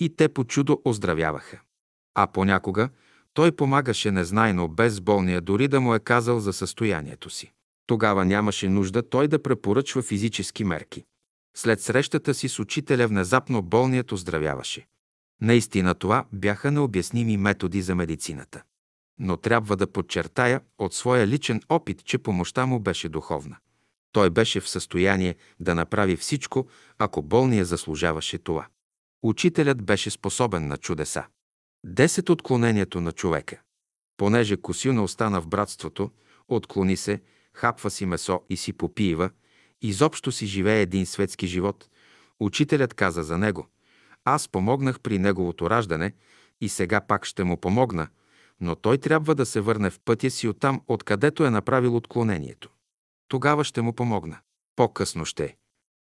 и 0.00 0.16
те 0.16 0.28
по 0.28 0.44
чудо 0.44 0.82
оздравяваха. 0.84 1.60
А 2.14 2.26
понякога 2.26 2.88
той 3.34 3.52
помагаше 3.52 4.10
незнайно 4.10 4.68
без 4.68 5.00
болния 5.00 5.40
дори 5.40 5.68
да 5.68 5.80
му 5.80 5.94
е 5.94 6.00
казал 6.00 6.40
за 6.40 6.52
състоянието 6.52 7.30
си. 7.30 7.52
Тогава 7.86 8.24
нямаше 8.24 8.68
нужда 8.68 9.08
той 9.08 9.28
да 9.28 9.42
препоръчва 9.42 10.02
физически 10.02 10.64
мерки. 10.64 11.04
След 11.56 11.80
срещата 11.80 12.34
си 12.34 12.48
с 12.48 12.58
учителя 12.58 13.06
внезапно 13.06 13.62
болният 13.62 14.12
оздравяваше. 14.12 14.86
Наистина 15.40 15.94
това 15.94 16.24
бяха 16.32 16.70
необясними 16.70 17.36
методи 17.36 17.82
за 17.82 17.94
медицината. 17.94 18.62
Но 19.18 19.36
трябва 19.36 19.76
да 19.76 19.86
подчертая 19.86 20.60
от 20.78 20.94
своя 20.94 21.26
личен 21.26 21.60
опит, 21.68 22.04
че 22.04 22.18
помощта 22.18 22.66
му 22.66 22.80
беше 22.80 23.08
духовна. 23.08 23.56
Той 24.12 24.30
беше 24.30 24.60
в 24.60 24.68
състояние 24.68 25.34
да 25.60 25.74
направи 25.74 26.16
всичко, 26.16 26.68
ако 26.98 27.22
болния 27.22 27.64
заслужаваше 27.64 28.38
това. 28.38 28.66
Учителят 29.22 29.82
беше 29.82 30.10
способен 30.10 30.68
на 30.68 30.76
чудеса. 30.76 31.24
Десет 31.84 32.30
отклонението 32.30 33.00
на 33.00 33.12
човека. 33.12 33.60
Понеже 34.16 34.56
Косюна 34.56 35.02
остана 35.02 35.40
в 35.40 35.48
братството, 35.48 36.10
отклони 36.48 36.96
се, 36.96 37.22
хапва 37.54 37.90
си 37.90 38.06
месо 38.06 38.40
и 38.50 38.56
си 38.56 38.72
попиива, 38.72 39.30
изобщо 39.82 40.32
си 40.32 40.46
живее 40.46 40.82
един 40.82 41.06
светски 41.06 41.46
живот, 41.46 41.88
учителят 42.40 42.94
каза 42.94 43.22
за 43.22 43.38
него. 43.38 43.66
Аз 44.24 44.48
помогнах 44.48 45.00
при 45.00 45.18
неговото 45.18 45.70
раждане 45.70 46.12
и 46.60 46.68
сега 46.68 47.00
пак 47.00 47.24
ще 47.24 47.44
му 47.44 47.56
помогна, 47.56 48.08
но 48.60 48.74
той 48.74 48.98
трябва 48.98 49.34
да 49.34 49.46
се 49.46 49.60
върне 49.60 49.90
в 49.90 50.00
пътя 50.04 50.30
си 50.30 50.48
оттам, 50.48 50.80
откъдето 50.88 51.44
е 51.44 51.50
направил 51.50 51.96
отклонението. 51.96 52.70
Тогава 53.28 53.64
ще 53.64 53.82
му 53.82 53.92
помогна. 53.92 54.38
По-късно 54.76 55.24
ще. 55.24 55.56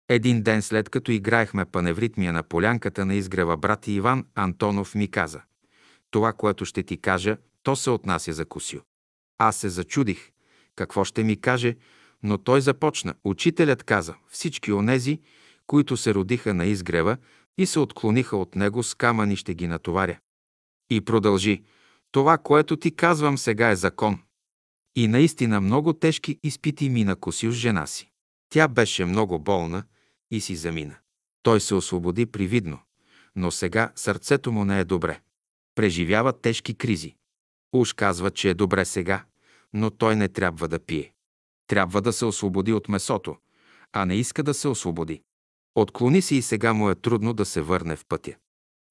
Един 0.08 0.42
ден 0.42 0.62
след 0.62 0.88
като 0.88 1.12
играехме 1.12 1.64
паневритмия 1.64 2.32
на 2.32 2.42
полянката 2.42 3.06
на 3.06 3.14
изгрева 3.14 3.56
брат 3.56 3.88
Иван 3.88 4.26
Антонов 4.34 4.94
ми 4.94 5.08
каза 5.08 5.40
Това, 6.10 6.32
което 6.32 6.64
ще 6.64 6.82
ти 6.82 6.96
кажа, 6.96 7.36
то 7.62 7.76
се 7.76 7.90
отнася 7.90 8.32
за 8.32 8.44
Косю. 8.44 8.80
Аз 9.38 9.56
се 9.56 9.68
зачудих. 9.68 10.30
Какво 10.76 11.04
ще 11.04 11.24
ми 11.24 11.40
каже? 11.40 11.76
Но 12.22 12.38
той 12.38 12.60
започна. 12.60 13.14
Учителят 13.24 13.82
каза, 13.82 14.14
всички 14.28 14.72
онези, 14.72 15.20
които 15.66 15.96
се 15.96 16.14
родиха 16.14 16.54
на 16.54 16.66
изгрева 16.66 17.16
и 17.58 17.66
се 17.66 17.78
отклониха 17.78 18.36
от 18.36 18.56
него 18.56 18.82
с 18.82 18.94
камъни 18.94 19.36
ще 19.36 19.54
ги 19.54 19.66
натоваря. 19.66 20.18
И 20.90 21.00
продължи. 21.00 21.64
Това, 22.12 22.38
което 22.38 22.76
ти 22.76 22.96
казвам 22.96 23.38
сега 23.38 23.70
е 23.70 23.76
закон. 23.76 24.18
И 24.96 25.08
наистина 25.08 25.60
много 25.60 25.92
тежки 25.92 26.38
изпити 26.42 26.88
мина 26.88 27.16
Косил 27.16 27.52
с 27.52 27.54
жена 27.54 27.86
си. 27.86 28.10
Тя 28.48 28.68
беше 28.68 29.04
много 29.04 29.38
болна 29.38 29.84
и 30.30 30.40
си 30.40 30.56
замина. 30.56 30.96
Той 31.42 31.60
се 31.60 31.74
освободи 31.74 32.26
привидно, 32.26 32.78
но 33.36 33.50
сега 33.50 33.92
сърцето 33.94 34.52
му 34.52 34.64
не 34.64 34.80
е 34.80 34.84
добре. 34.84 35.20
Преживява 35.74 36.40
тежки 36.40 36.74
кризи. 36.74 37.16
Уж 37.72 37.92
казва, 37.92 38.30
че 38.30 38.50
е 38.50 38.54
добре 38.54 38.84
сега, 38.84 39.24
но 39.72 39.90
той 39.90 40.16
не 40.16 40.28
трябва 40.28 40.68
да 40.68 40.78
пие. 40.78 41.12
Трябва 41.66 42.02
да 42.02 42.12
се 42.12 42.24
освободи 42.24 42.72
от 42.72 42.88
месото, 42.88 43.36
а 43.92 44.06
не 44.06 44.14
иска 44.14 44.42
да 44.42 44.54
се 44.54 44.68
освободи. 44.68 45.22
Отклони 45.74 46.22
се 46.22 46.34
и 46.34 46.42
сега 46.42 46.72
му 46.72 46.90
е 46.90 46.94
трудно 46.94 47.32
да 47.32 47.44
се 47.44 47.60
върне 47.60 47.96
в 47.96 48.04
пътя. 48.08 48.34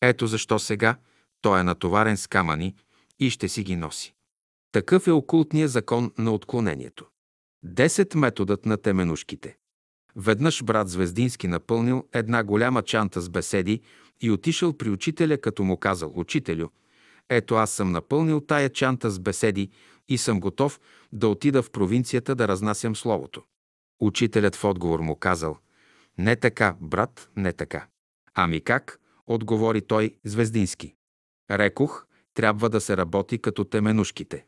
Ето 0.01 0.27
защо 0.27 0.59
сега 0.59 0.97
той 1.41 1.59
е 1.59 1.63
натоварен 1.63 2.17
с 2.17 2.27
камъни 2.27 2.75
и 3.19 3.29
ще 3.29 3.49
си 3.49 3.63
ги 3.63 3.75
носи. 3.75 4.13
Такъв 4.71 5.07
е 5.07 5.11
окултният 5.11 5.71
закон 5.71 6.11
на 6.17 6.31
отклонението. 6.31 7.05
Десет 7.63 8.15
методът 8.15 8.65
на 8.65 8.77
теменушките. 8.77 9.57
Веднъж 10.15 10.63
брат 10.63 10.89
Звездински 10.89 11.47
напълнил 11.47 12.03
една 12.13 12.43
голяма 12.43 12.81
чанта 12.81 13.21
с 13.21 13.29
беседи 13.29 13.81
и 14.21 14.31
отишъл 14.31 14.73
при 14.73 14.89
учителя, 14.89 15.37
като 15.37 15.63
му 15.63 15.77
казал 15.77 16.11
«Учителю, 16.15 16.67
ето 17.29 17.55
аз 17.55 17.71
съм 17.71 17.91
напълнил 17.91 18.41
тая 18.41 18.69
чанта 18.69 19.09
с 19.09 19.19
беседи 19.19 19.69
и 20.07 20.17
съм 20.17 20.39
готов 20.39 20.79
да 21.11 21.27
отида 21.27 21.63
в 21.63 21.71
провинцията 21.71 22.35
да 22.35 22.47
разнасям 22.47 22.95
Словото». 22.95 23.43
Учителят 23.99 24.55
в 24.55 24.63
отговор 24.63 24.99
му 24.99 25.15
казал 25.15 25.57
«Не 26.17 26.35
така, 26.35 26.75
брат, 26.81 27.29
не 27.35 27.53
така». 27.53 27.87
«Ами 28.33 28.61
как?» 28.61 28.99
отговори 29.27 29.81
той 29.81 30.15
Звездински. 30.23 30.95
Рекох, 31.51 32.05
трябва 32.33 32.69
да 32.69 32.81
се 32.81 32.97
работи 32.97 33.37
като 33.37 33.65
теменушките. 33.65 34.45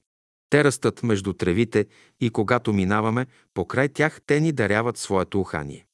Те 0.50 0.64
растат 0.64 1.04
между 1.04 1.34
тревите 1.34 1.86
и 2.20 2.30
когато 2.30 2.74
минаваме, 2.74 3.26
покрай 3.54 3.90
тях 3.90 4.22
те 4.26 4.40
ни 4.40 4.52
даряват 4.52 4.98
своето 4.98 5.40
ухание. 5.40 5.86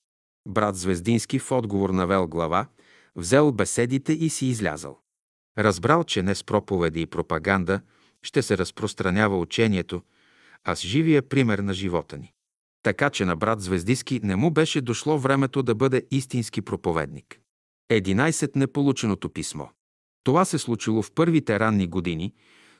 Брат 0.48 0.76
Звездински 0.76 1.40
в 1.40 1.52
отговор 1.52 1.90
навел 1.90 2.28
глава, 2.28 2.68
взел 3.16 3.52
беседите 3.52 4.14
и 4.14 4.30
си 4.30 4.46
излязал. 4.46 5.00
Разбрал, 5.58 6.04
че 6.04 6.24
не 6.24 6.36
с 6.36 6.44
проповеди 6.44 7.02
и 7.02 7.06
пропаганда 7.06 7.82
ще 8.24 8.42
се 8.42 8.58
разпространява 8.58 9.40
учението, 9.40 10.02
а 10.64 10.76
с 10.76 10.82
живия 10.82 11.30
пример 11.30 11.60
на 11.60 11.74
живота 11.74 12.18
ни. 12.18 12.34
Така 12.84 13.10
че 13.10 13.26
на 13.26 13.36
брат 13.36 13.62
Звездиски 13.62 14.20
не 14.24 14.36
му 14.36 14.52
беше 14.52 14.82
дошло 14.82 15.18
времето 15.18 15.64
да 15.64 15.76
бъде 15.76 16.04
истински 16.12 16.62
проповедник. 16.62 17.40
11. 17.92 18.56
Неполученото 18.56 19.30
писмо. 19.30 19.66
Това 20.24 20.46
се 20.46 20.58
случило 20.58 21.02
в 21.02 21.12
първите 21.12 21.60
ранни 21.60 21.88
години, 21.88 22.34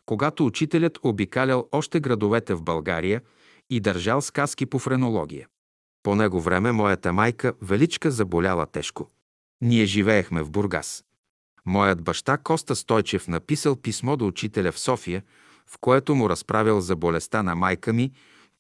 когато 0.06 0.46
учителят 0.46 1.00
обикалял 1.04 1.68
още 1.72 2.00
градовете 2.00 2.54
в 2.54 2.64
България 2.64 3.22
и 3.70 3.80
държал 3.80 4.22
сказки 4.22 4.66
по 4.66 4.80
френология. 4.80 5.48
По 6.04 6.16
него 6.16 6.42
време 6.42 6.72
моята 6.72 7.14
майка 7.14 7.54
Величка 7.62 8.12
заболяла 8.12 8.66
тежко. 8.66 9.12
Ние 9.62 9.86
живеехме 9.86 10.44
в 10.44 10.52
Бургас. 10.52 11.04
Моят 11.66 12.04
баща 12.04 12.38
Коста 12.38 12.76
Стойчев 12.76 13.28
написал 13.28 13.76
писмо 13.76 14.18
до 14.18 14.28
учителя 14.28 14.72
в 14.72 14.80
София, 14.80 15.24
в 15.68 15.78
което 15.82 16.16
му 16.16 16.30
разправял 16.30 16.82
за 16.82 16.96
болестта 16.96 17.44
на 17.44 17.56
майка 17.56 17.94
ми 17.94 18.12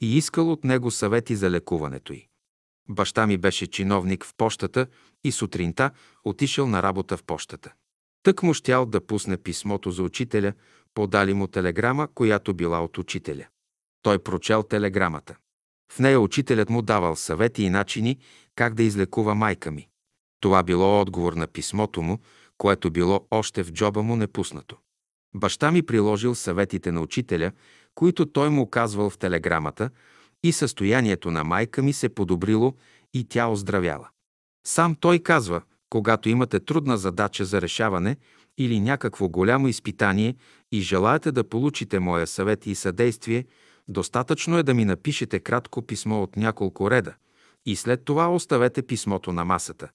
и 0.01 0.17
искал 0.17 0.51
от 0.51 0.63
него 0.63 0.91
съвети 0.91 1.36
за 1.36 1.49
лекуването 1.49 2.13
й. 2.13 2.27
Баща 2.89 3.27
ми 3.27 3.38
беше 3.38 3.67
чиновник 3.67 4.25
в 4.25 4.34
пощата 4.38 4.88
и 5.23 5.32
сутринта 5.32 5.91
отишъл 6.23 6.67
на 6.67 6.84
работа 6.84 7.17
в 7.17 7.23
пощата. 7.23 7.73
Тък 8.23 8.43
му 8.43 8.53
щял 8.53 8.86
да 8.86 9.06
пусне 9.06 9.38
писмото 9.38 9.91
за 9.91 10.03
учителя, 10.03 10.53
подали 10.93 11.34
му 11.34 11.47
телеграма, 11.47 12.08
която 12.15 12.53
била 12.53 12.84
от 12.84 12.97
учителя. 12.97 13.45
Той 14.01 14.19
прочел 14.19 14.63
телеграмата. 14.63 15.36
В 15.91 15.99
нея 15.99 16.19
учителят 16.19 16.69
му 16.69 16.82
давал 16.82 17.15
съвети 17.15 17.63
и 17.63 17.69
начини 17.69 18.17
как 18.56 18.73
да 18.73 18.84
излекува 18.84 19.36
майка 19.36 19.71
ми. 19.71 19.88
Това 20.39 20.63
било 20.63 21.01
отговор 21.01 21.34
на 21.34 21.47
писмото 21.47 22.01
му, 22.01 22.19
което 22.58 22.91
било 22.91 23.27
още 23.32 23.63
в 23.63 23.71
джоба 23.71 24.03
му 24.03 24.15
непуснато. 24.15 24.77
Баща 25.36 25.71
ми 25.71 25.84
приложил 25.84 26.36
съветите 26.36 26.91
на 26.91 27.01
учителя, 27.01 27.51
които 27.95 28.25
той 28.25 28.49
му 28.49 28.69
казвал 28.69 29.10
в 29.10 29.17
телеграмата, 29.17 29.89
и 30.43 30.51
състоянието 30.51 31.32
на 31.32 31.43
майка 31.43 31.84
ми 31.84 31.93
се 31.93 32.10
подобрило 32.10 32.73
и 33.13 33.27
тя 33.27 33.48
оздравяла. 33.48 34.10
Сам 34.67 34.96
той 34.96 35.19
казва, 35.19 35.62
когато 35.89 36.29
имате 36.29 36.60
трудна 36.60 36.98
задача 36.98 37.46
за 37.46 37.62
решаване 37.62 38.17
или 38.58 38.79
някакво 38.79 39.29
голямо 39.29 39.67
изпитание 39.67 40.35
и 40.71 40.81
желаете 40.81 41.31
да 41.31 41.43
получите 41.43 41.99
моя 41.99 42.27
съвет 42.27 42.65
и 42.65 42.75
съдействие, 42.75 43.45
достатъчно 43.87 44.58
е 44.58 44.63
да 44.63 44.73
ми 44.73 44.85
напишете 44.85 45.39
кратко 45.39 45.81
писмо 45.81 46.23
от 46.23 46.35
няколко 46.37 46.91
реда 46.91 47.13
и 47.65 47.75
след 47.75 48.06
това 48.06 48.33
оставете 48.33 48.81
писмото 48.81 49.33
на 49.33 49.45
масата. 49.45 49.89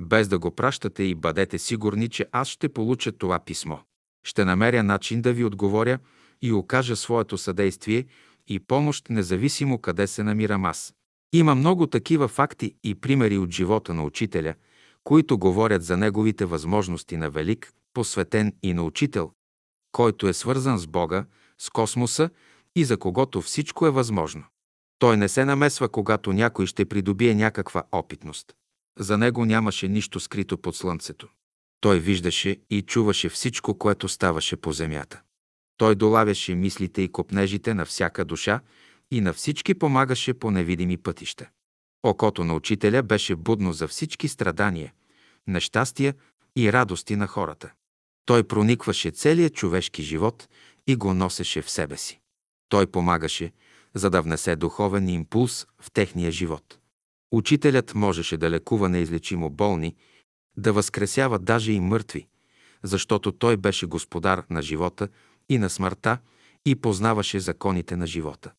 Без 0.00 0.28
да 0.28 0.38
го 0.38 0.50
пращате 0.50 1.02
и 1.02 1.14
бъдете 1.14 1.58
сигурни, 1.58 2.08
че 2.08 2.26
аз 2.32 2.48
ще 2.48 2.68
получа 2.68 3.12
това 3.12 3.38
писмо. 3.38 3.76
Ще 4.24 4.44
намеря 4.44 4.82
начин 4.82 5.22
да 5.22 5.32
ви 5.32 5.44
отговоря 5.44 5.98
и 6.42 6.52
окажа 6.52 6.96
своето 6.96 7.38
съдействие 7.38 8.04
и 8.48 8.60
помощ, 8.60 9.10
независимо 9.10 9.78
къде 9.78 10.06
се 10.06 10.22
намирам 10.22 10.64
аз. 10.64 10.94
Има 11.32 11.54
много 11.54 11.86
такива 11.86 12.28
факти 12.28 12.74
и 12.84 12.94
примери 12.94 13.38
от 13.38 13.50
живота 13.50 13.94
на 13.94 14.04
учителя, 14.04 14.54
които 15.04 15.38
говорят 15.38 15.84
за 15.84 15.96
неговите 15.96 16.44
възможности 16.44 17.16
на 17.16 17.30
велик, 17.30 17.72
посветен 17.94 18.52
и 18.62 18.74
на 18.74 18.82
учител, 18.82 19.32
който 19.92 20.28
е 20.28 20.32
свързан 20.32 20.78
с 20.78 20.86
Бога, 20.86 21.26
с 21.58 21.70
космоса 21.70 22.30
и 22.76 22.84
за 22.84 22.96
когото 22.96 23.40
всичко 23.40 23.86
е 23.86 23.90
възможно. 23.90 24.44
Той 24.98 25.16
не 25.16 25.28
се 25.28 25.44
намесва, 25.44 25.88
когато 25.88 26.32
някой 26.32 26.66
ще 26.66 26.84
придобие 26.84 27.34
някаква 27.34 27.82
опитност. 27.92 28.52
За 28.98 29.18
него 29.18 29.44
нямаше 29.44 29.88
нищо 29.88 30.20
скрито 30.20 30.58
под 30.58 30.76
слънцето. 30.76 31.28
Той 31.80 32.00
виждаше 32.00 32.56
и 32.70 32.82
чуваше 32.82 33.28
всичко, 33.28 33.78
което 33.78 34.08
ставаше 34.08 34.56
по 34.56 34.72
земята. 34.72 35.22
Той 35.76 35.94
долавяше 35.94 36.54
мислите 36.54 37.02
и 37.02 37.12
копнежите 37.12 37.74
на 37.74 37.84
всяка 37.84 38.24
душа 38.24 38.60
и 39.10 39.20
на 39.20 39.32
всички 39.32 39.74
помагаше 39.74 40.34
по 40.34 40.50
невидими 40.50 40.96
пътища. 40.96 41.48
Окото 42.02 42.44
на 42.44 42.54
учителя 42.54 43.02
беше 43.02 43.36
будно 43.36 43.72
за 43.72 43.88
всички 43.88 44.28
страдания, 44.28 44.92
нещастия 45.46 46.14
и 46.56 46.72
радости 46.72 47.16
на 47.16 47.26
хората. 47.26 47.72
Той 48.24 48.44
проникваше 48.44 49.10
целия 49.10 49.50
човешки 49.50 50.02
живот 50.02 50.48
и 50.86 50.96
го 50.96 51.14
носеше 51.14 51.62
в 51.62 51.70
себе 51.70 51.96
си. 51.96 52.20
Той 52.68 52.86
помагаше, 52.86 53.52
за 53.94 54.10
да 54.10 54.22
внесе 54.22 54.56
духовен 54.56 55.08
импулс 55.08 55.66
в 55.80 55.90
техния 55.90 56.30
живот. 56.30 56.78
Учителят 57.32 57.94
можеше 57.94 58.36
да 58.36 58.50
лекува 58.50 58.88
неизлечимо 58.88 59.50
болни, 59.50 59.96
да 60.56 60.72
възкресява 60.72 61.38
даже 61.38 61.72
и 61.72 61.80
мъртви, 61.80 62.26
защото 62.82 63.32
той 63.32 63.56
беше 63.56 63.86
господар 63.86 64.44
на 64.50 64.62
живота 64.62 65.08
и 65.48 65.58
на 65.58 65.70
смъртта 65.70 66.18
и 66.66 66.74
познаваше 66.74 67.40
законите 67.40 67.96
на 67.96 68.06
живота. 68.06 68.52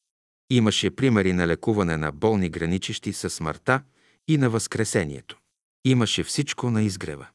Имаше 0.50 0.96
примери 0.96 1.34
на 1.34 1.48
лекуване 1.48 1.98
на 1.98 2.12
болни, 2.12 2.50
граничещи 2.50 3.14
със 3.14 3.34
смъртта 3.34 3.82
и 4.28 4.38
на 4.38 4.50
възкресението. 4.50 5.40
Имаше 5.86 6.24
всичко 6.24 6.72
на 6.72 6.84
изгрева. 6.84 7.28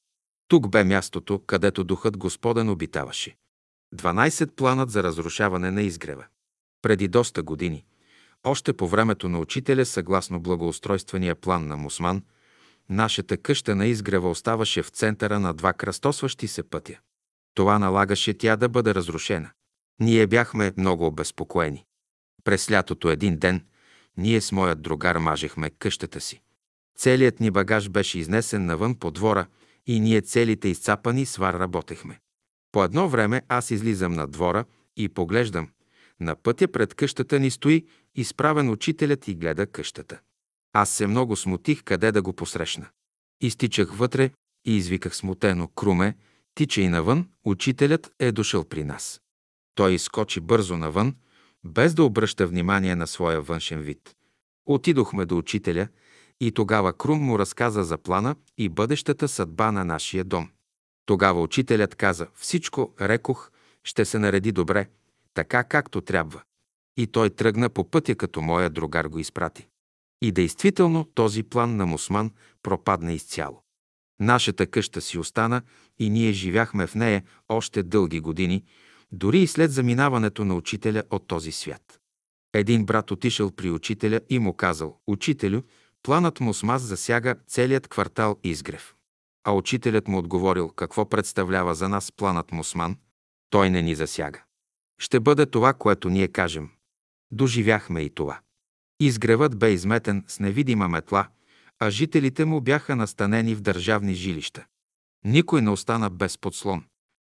Тук 0.49 0.69
бе 0.69 0.85
мястото, 0.85 1.39
където 1.47 1.85
Духът 1.85 2.17
Господен 2.17 2.69
обитаваше. 2.69 3.37
12 3.97 4.51
планът 4.51 4.91
за 4.91 5.03
разрушаване 5.03 5.71
на 5.71 5.83
изгрева. 5.83 6.25
Преди 6.83 7.09
доста 7.09 7.43
години, 7.43 7.85
още 8.45 8.73
по 8.73 8.89
времето 8.89 9.29
на 9.29 9.39
учителя, 9.39 9.85
съгласно 9.85 10.41
благоустройствения 10.41 11.35
план 11.35 11.67
на 11.67 11.77
Мусман, 11.77 12.23
нашата 12.89 13.37
къща 13.37 13.75
на 13.75 13.87
изгрева 13.87 14.31
оставаше 14.31 14.83
в 14.83 14.89
центъра 14.89 15.41
на 15.41 15.55
два 15.55 15.73
кръстосващи 15.73 16.49
се 16.49 16.63
пътя. 16.63 16.99
Това 17.55 17.79
налагаше 17.79 18.39
тя 18.39 18.57
да 18.57 18.69
бъде 18.69 18.95
разрушена. 18.95 19.51
Ние 20.01 20.27
бяхме 20.27 20.73
много 20.77 21.07
обезпокоени. 21.07 21.85
През 22.45 22.71
лятото 22.71 23.09
един 23.11 23.39
ден 23.39 23.65
ние 24.17 24.41
с 24.41 24.53
моят 24.53 24.83
другар 24.83 25.17
мажехме 25.17 25.71
къщата 25.71 26.21
си. 26.21 26.41
Целият 26.97 27.41
ни 27.41 27.51
багаж 27.51 27.89
беше 27.89 28.19
изнесен 28.19 28.67
навън 28.67 28.95
по 28.95 29.11
двора 29.11 29.47
и 29.89 30.01
ние 30.01 30.21
целите 30.21 30.69
изцапани 30.69 31.27
свар 31.27 31.55
работехме. 31.55 32.21
По 32.73 32.85
едно 32.85 33.09
време 33.09 33.43
аз 33.49 33.71
излизам 33.71 34.13
на 34.13 34.27
двора 34.27 34.65
и 34.97 35.09
поглеждам. 35.09 35.69
На 36.21 36.37
пътя 36.37 36.69
пред 36.69 36.95
къщата 36.95 37.41
ни 37.41 37.51
стои 37.51 37.87
изправен 38.15 38.71
учителят 38.71 39.29
и 39.29 39.35
гледа 39.35 39.67
къщата. 39.67 40.21
Аз 40.73 40.91
се 40.91 41.07
много 41.07 41.37
смутих 41.37 41.83
къде 41.83 42.13
да 42.13 42.23
го 42.23 42.33
посрещна. 42.33 42.87
Изтичах 43.41 43.93
вътре 43.93 44.31
и 44.67 44.77
извиках 44.77 45.17
смутено 45.17 45.69
«Круме, 45.69 46.17
тича 46.55 46.81
и 46.81 46.89
навън, 46.89 47.29
учителят 47.45 48.13
е 48.19 48.33
дошъл 48.33 48.65
при 48.65 48.85
нас». 48.85 49.21
Той 49.75 49.93
изскочи 49.93 50.41
бързо 50.41 50.77
навън, 50.77 51.17
без 51.65 51.95
да 51.95 52.05
обръща 52.05 52.47
внимание 52.47 52.97
на 52.97 53.07
своя 53.07 53.41
външен 53.41 53.81
вид. 53.81 54.15
Отидохме 54.67 55.25
до 55.25 55.39
учителя 55.39 55.89
и 56.41 56.53
тогава 56.53 56.93
Крум 56.93 57.19
му 57.19 57.39
разказа 57.39 57.85
за 57.85 57.99
плана 57.99 58.37
и 58.59 58.69
бъдещата 58.69 59.29
съдба 59.29 59.73
на 59.73 59.85
нашия 59.85 60.25
дом. 60.25 60.49
Тогава 61.07 61.43
учителят 61.43 61.95
каза, 61.95 62.27
всичко, 62.35 62.95
рекох, 63.01 63.51
ще 63.85 64.05
се 64.05 64.19
нареди 64.19 64.53
добре, 64.53 64.89
така 65.35 65.65
както 65.65 66.01
трябва. 66.01 66.43
И 66.97 67.07
той 67.07 67.31
тръгна 67.31 67.69
по 67.69 67.91
пътя, 67.91 68.15
като 68.15 68.41
моя 68.41 68.71
другар 68.71 69.05
го 69.05 69.19
изпрати. 69.19 69.69
И 70.23 70.33
действително 70.33 71.05
този 71.05 71.43
план 71.43 71.77
на 71.77 71.87
Мусман 71.87 72.31
пропадна 72.63 73.13
изцяло. 73.13 73.63
Нашата 74.21 74.67
къща 74.67 75.01
си 75.01 75.19
остана 75.19 75.63
и 75.99 76.11
ние 76.11 76.33
живяхме 76.33 76.87
в 76.87 76.95
нея 76.95 77.23
още 77.49 77.83
дълги 77.83 78.21
години, 78.21 78.65
дори 79.13 79.39
и 79.39 79.47
след 79.47 79.73
заминаването 79.73 80.45
на 80.45 80.55
учителя 80.55 81.03
от 81.11 81.27
този 81.27 81.53
свят. 81.53 82.01
Един 82.55 82.85
брат 82.85 83.11
отишъл 83.11 83.51
при 83.51 83.71
учителя 83.71 84.21
и 84.31 84.39
му 84.39 84.55
казал, 84.55 84.99
«Учителю, 85.07 85.63
планът 86.09 86.41
му 86.41 86.55
с 86.55 86.79
засяга 86.79 87.35
целият 87.47 87.89
квартал 87.89 88.37
Изгрев». 88.45 88.95
А 89.45 89.53
учителят 89.53 90.09
му 90.09 90.19
отговорил, 90.19 90.69
какво 90.69 91.09
представлява 91.09 91.75
за 91.75 91.89
нас 91.89 92.13
планът 92.13 92.53
Мусман? 92.53 92.97
Той 93.51 93.71
не 93.71 93.83
ни 93.83 93.95
засяга. 93.95 94.43
Ще 95.01 95.21
бъде 95.21 95.47
това, 95.47 95.73
което 95.73 96.11
ние 96.11 96.29
кажем. 96.29 96.71
Доживяхме 97.31 98.01
и 98.01 98.11
това. 98.11 98.41
Изгревът 99.01 99.59
бе 99.59 99.71
изметен 99.71 100.25
с 100.29 100.41
невидима 100.41 100.89
метла, 100.89 101.29
а 101.79 101.91
жителите 101.91 102.45
му 102.45 102.61
бяха 102.61 102.97
настанени 102.97 103.55
в 103.55 103.61
държавни 103.61 104.15
жилища. 104.15 104.65
Никой 105.25 105.63
не 105.63 105.71
остана 105.71 106.11
без 106.11 106.39
подслон. 106.39 106.85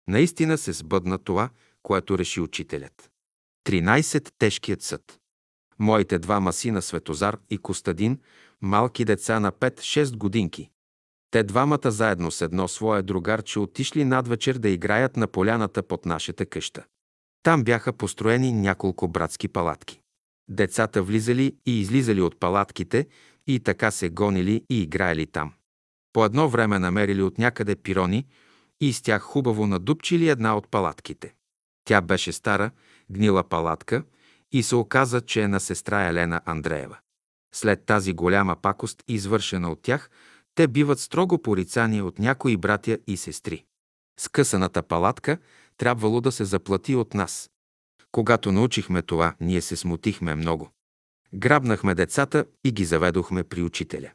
Наистина 0.09 0.59
се 0.59 0.73
сбъдна 0.73 1.19
това, 1.19 1.51
което 1.83 2.19
реши 2.19 2.41
учителят. 2.41 3.11
13. 3.67 4.33
Тежкият 4.39 4.83
съд. 4.83 5.21
Моите 5.79 6.19
двама 6.19 6.53
сина 6.53 6.83
Светозар 6.83 7.39
и 7.51 7.59
Костадин, 7.59 8.19
малки 8.63 9.05
деца 9.05 9.41
на 9.41 9.53
5-6 9.53 10.17
годинки. 10.17 10.71
Те 11.31 11.43
двамата 11.43 11.91
заедно 11.91 12.31
с 12.31 12.41
едно 12.41 12.69
свое 12.69 13.03
другарче 13.03 13.59
отишли 13.59 14.05
надвечер 14.05 14.59
да 14.59 14.69
играят 14.69 15.17
на 15.17 15.27
поляната 15.27 15.83
под 15.83 16.07
нашата 16.07 16.47
къща. 16.47 16.85
Там 17.43 17.65
бяха 17.65 17.93
построени 17.93 18.53
няколко 18.53 19.09
братски 19.09 19.49
палатки. 19.49 20.01
Децата 20.49 21.03
влизали 21.03 21.57
и 21.67 21.81
излизали 21.81 22.21
от 22.21 22.41
палатките 22.41 23.07
и 23.47 23.61
така 23.61 23.91
се 23.91 24.09
гонили 24.09 24.65
и 24.71 24.83
играели 24.83 25.27
там. 25.27 25.53
По 26.13 26.25
едно 26.25 26.49
време 26.49 26.79
намерили 26.79 27.23
от 27.23 27.39
някъде 27.39 27.77
пирони 27.77 28.27
и 28.81 28.93
с 28.93 29.03
тях 29.03 29.23
хубаво 29.23 29.67
надупчили 29.67 30.29
една 30.29 30.57
от 30.57 30.69
палатките. 30.69 31.35
Тя 31.85 32.01
беше 32.01 32.33
стара, 32.33 32.71
гнила 33.11 33.45
палатка 33.45 34.05
и 34.53 34.63
се 34.63 34.77
оказа, 34.77 35.21
че 35.21 35.43
е 35.43 35.49
на 35.49 35.61
сестра 35.61 36.09
Елена 36.09 36.41
Андреева. 36.45 36.99
След 37.55 37.85
тази 37.87 38.13
голяма 38.13 38.57
пакост, 38.57 39.03
извършена 39.09 39.71
от 39.71 39.83
тях, 39.83 40.11
те 40.55 40.69
биват 40.69 41.01
строго 41.01 41.43
порицани 41.43 42.03
от 42.03 42.19
някои 42.19 42.57
братя 42.57 42.99
и 43.07 43.17
сестри. 43.17 43.65
Скъсаната 44.21 44.83
палатка 44.83 45.39
трябвало 45.77 46.21
да 46.21 46.33
се 46.33 46.45
заплати 46.45 46.95
от 46.95 47.15
нас. 47.15 47.51
Когато 48.13 48.53
научихме 48.53 49.03
това, 49.03 49.35
ние 49.41 49.61
се 49.61 49.77
смутихме 49.77 50.35
много. 50.35 50.71
Грабнахме 51.35 51.95
децата 51.95 52.45
и 52.65 52.73
ги 52.73 52.85
заведохме 52.85 53.45
при 53.45 53.63
учителя. 53.63 54.11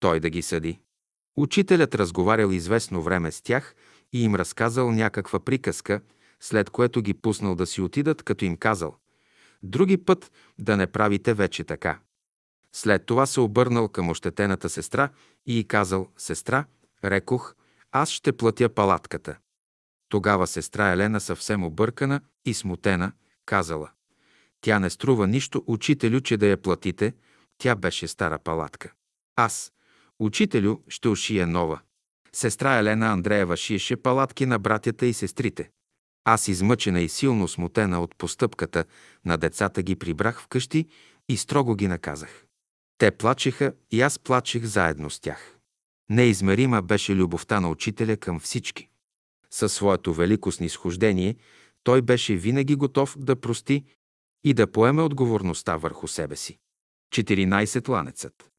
Той 0.00 0.20
да 0.20 0.30
ги 0.30 0.42
съди. 0.42 0.78
Учителят 1.36 1.94
разговарял 1.94 2.50
известно 2.50 3.02
време 3.02 3.32
с 3.32 3.42
тях 3.42 3.74
и 4.12 4.24
им 4.24 4.34
разказал 4.34 4.92
някаква 4.92 5.40
приказка, 5.40 6.00
след 6.40 6.70
което 6.70 7.02
ги 7.02 7.14
пуснал 7.14 7.54
да 7.54 7.66
си 7.66 7.80
отидат, 7.80 8.22
като 8.22 8.44
им 8.44 8.56
казал 8.56 8.96
«Други 9.62 10.04
път 10.04 10.32
да 10.58 10.76
не 10.76 10.86
правите 10.86 11.34
вече 11.34 11.64
така». 11.64 12.00
След 12.72 13.06
това 13.06 13.26
се 13.26 13.40
обърнал 13.40 13.88
към 13.88 14.10
ощетената 14.10 14.68
сестра 14.68 15.08
и 15.46 15.64
казал 15.68 16.08
«Сестра, 16.16 16.64
рекох, 17.04 17.54
аз 17.92 18.10
ще 18.10 18.32
платя 18.32 18.68
палатката». 18.68 19.38
Тогава 20.08 20.46
сестра 20.46 20.92
Елена 20.92 21.20
съвсем 21.20 21.64
объркана 21.64 22.20
и 22.44 22.54
смутена 22.54 23.12
казала 23.46 23.90
«Тя 24.60 24.78
не 24.78 24.90
струва 24.90 25.26
нищо, 25.26 25.64
учителю, 25.66 26.20
че 26.20 26.36
да 26.36 26.46
я 26.46 26.56
платите, 26.56 27.14
тя 27.58 27.74
беше 27.74 28.08
стара 28.08 28.38
палатка. 28.38 28.92
Аз, 29.36 29.72
учителю, 30.18 30.76
ще 30.88 31.08
ушия 31.08 31.46
нова». 31.46 31.80
Сестра 32.32 32.78
Елена 32.78 33.06
Андреева 33.06 33.56
шиеше 33.56 33.96
палатки 33.96 34.46
на 34.46 34.58
братята 34.58 35.06
и 35.06 35.12
сестрите. 35.12 35.70
Аз, 36.24 36.48
измъчена 36.48 37.00
и 37.00 37.08
силно 37.08 37.48
смутена 37.48 38.02
от 38.02 38.16
постъпката 38.18 38.84
на 39.24 39.38
децата, 39.38 39.82
ги 39.82 39.96
прибрах 39.96 40.42
вкъщи 40.42 40.86
и 41.28 41.36
строго 41.36 41.74
ги 41.74 41.88
наказах. 41.88 42.44
Те 42.98 43.10
плачеха 43.10 43.72
и 43.90 44.00
аз 44.00 44.18
плачех 44.18 44.64
заедно 44.64 45.10
с 45.10 45.20
тях. 45.20 45.58
Неизмерима 46.10 46.82
беше 46.82 47.14
любовта 47.14 47.60
на 47.60 47.70
учителя 47.70 48.16
към 48.16 48.40
всички. 48.40 48.88
Със 49.50 49.72
своето 49.72 50.14
велико 50.14 50.52
снисхождение 50.52 51.36
той 51.82 52.02
беше 52.02 52.36
винаги 52.36 52.74
готов 52.74 53.18
да 53.18 53.36
прости 53.36 53.84
и 54.44 54.54
да 54.54 54.72
поеме 54.72 55.02
отговорността 55.02 55.76
върху 55.76 56.08
себе 56.08 56.36
си. 56.36 56.58
14 57.14 57.88
ланецът. 57.88 58.50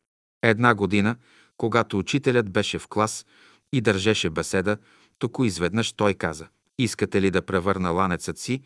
Една 0.42 0.76
година, 0.76 1.16
когато 1.58 1.98
учителят 1.98 2.52
беше 2.52 2.80
в 2.80 2.88
клас 2.88 3.26
и 3.74 3.82
държеше 3.82 4.30
беседа, 4.30 4.78
току 5.18 5.46
изведнъж 5.46 5.94
той 5.94 6.14
каза– 6.14 6.48
Искате 6.80 7.22
ли 7.22 7.32
да 7.32 7.42
превърна 7.42 7.90
ланецът 7.90 8.38
си, 8.38 8.62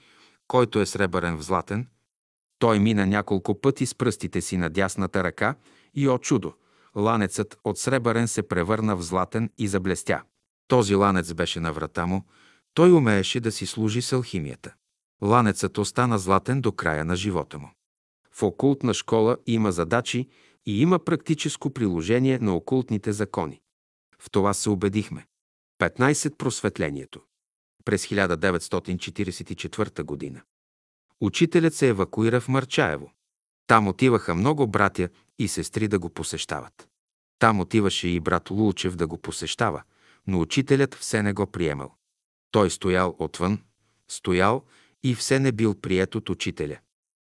който 0.47 0.79
е 0.79 0.85
сребърен 0.85 1.37
в 1.37 1.41
златен? 1.41 1.87
Той 2.59 2.79
мина 2.79 3.05
няколко 3.05 3.61
пъти 3.61 3.85
с 3.85 3.95
пръстите 3.95 4.41
си 4.41 4.57
на 4.57 4.69
дясната 4.69 5.23
ръка 5.23 5.55
и, 5.93 6.09
о 6.09 6.17
чудо, 6.17 6.53
ланецът 6.95 7.57
от 7.63 7.77
сребърен 7.77 8.27
се 8.27 8.47
превърна 8.47 8.95
в 8.95 9.01
златен 9.01 9.49
и 9.57 9.67
заблестя. 9.67 10.21
Този 10.67 10.95
ланец 10.95 11.33
беше 11.33 11.59
на 11.59 11.73
врата 11.73 12.05
му, 12.05 12.23
той 12.73 12.91
умееше 12.91 13.39
да 13.39 13.51
си 13.51 13.65
служи 13.65 14.01
с 14.01 14.13
алхимията. 14.13 14.73
Ланецът 15.23 15.77
остана 15.77 16.19
златен 16.19 16.61
до 16.61 16.71
края 16.71 17.05
на 17.05 17.15
живота 17.15 17.59
му. 17.59 17.71
В 18.31 18.43
окултна 18.43 18.93
школа 18.93 19.37
има 19.45 19.71
задачи 19.71 20.27
и 20.65 20.81
има 20.81 20.99
практическо 20.99 21.69
приложение 21.69 22.39
на 22.39 22.55
окултните 22.55 23.11
закони. 23.11 23.61
В 24.19 24.31
това 24.31 24.53
се 24.53 24.69
убедихме. 24.69 25.25
15. 25.81 26.37
Просветлението. 26.37 27.21
През 27.85 28.07
1944 28.07 30.03
година. 30.03 30.41
Учителят 31.21 31.73
се 31.73 31.87
евакуира 31.87 32.41
в 32.41 32.47
Марчаево. 32.47 33.11
Там 33.67 33.87
отиваха 33.87 34.35
много 34.35 34.67
братя 34.67 35.09
и 35.39 35.47
сестри 35.47 35.87
да 35.87 35.99
го 35.99 36.09
посещават. 36.09 36.89
Там 37.39 37.59
отиваше 37.59 38.07
и 38.07 38.19
брат 38.19 38.49
Лулчев 38.49 38.95
да 38.95 39.07
го 39.07 39.17
посещава, 39.17 39.83
но 40.27 40.41
учителят 40.41 40.95
все 40.95 41.23
не 41.23 41.33
го 41.33 41.47
приемал. 41.47 41.95
Той 42.51 42.69
стоял 42.69 43.15
отвън, 43.19 43.61
стоял 44.07 44.63
и 45.03 45.15
все 45.15 45.39
не 45.39 45.51
бил 45.51 45.75
прият 45.75 46.15
от 46.15 46.29
учителя. 46.29 46.77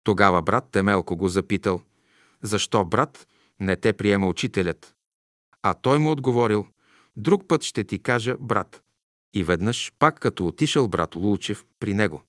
Тогава 0.03 0.41
брат 0.41 0.69
Темелко 0.71 1.17
го 1.17 1.27
запитал, 1.27 1.81
защо, 2.41 2.85
брат, 2.85 3.27
не 3.59 3.75
те 3.75 3.93
приема 3.93 4.27
учителят? 4.27 4.95
А 5.61 5.73
той 5.73 5.99
му 5.99 6.11
отговорил, 6.11 6.67
друг 7.15 7.47
път 7.47 7.63
ще 7.63 7.83
ти 7.83 7.99
кажа, 7.99 8.37
брат. 8.39 8.81
И 9.35 9.43
веднъж, 9.43 9.91
пак 9.99 10.19
като 10.19 10.47
отишъл 10.47 10.87
брат 10.87 11.15
Лулчев 11.15 11.65
при 11.79 11.93
него, 11.93 12.23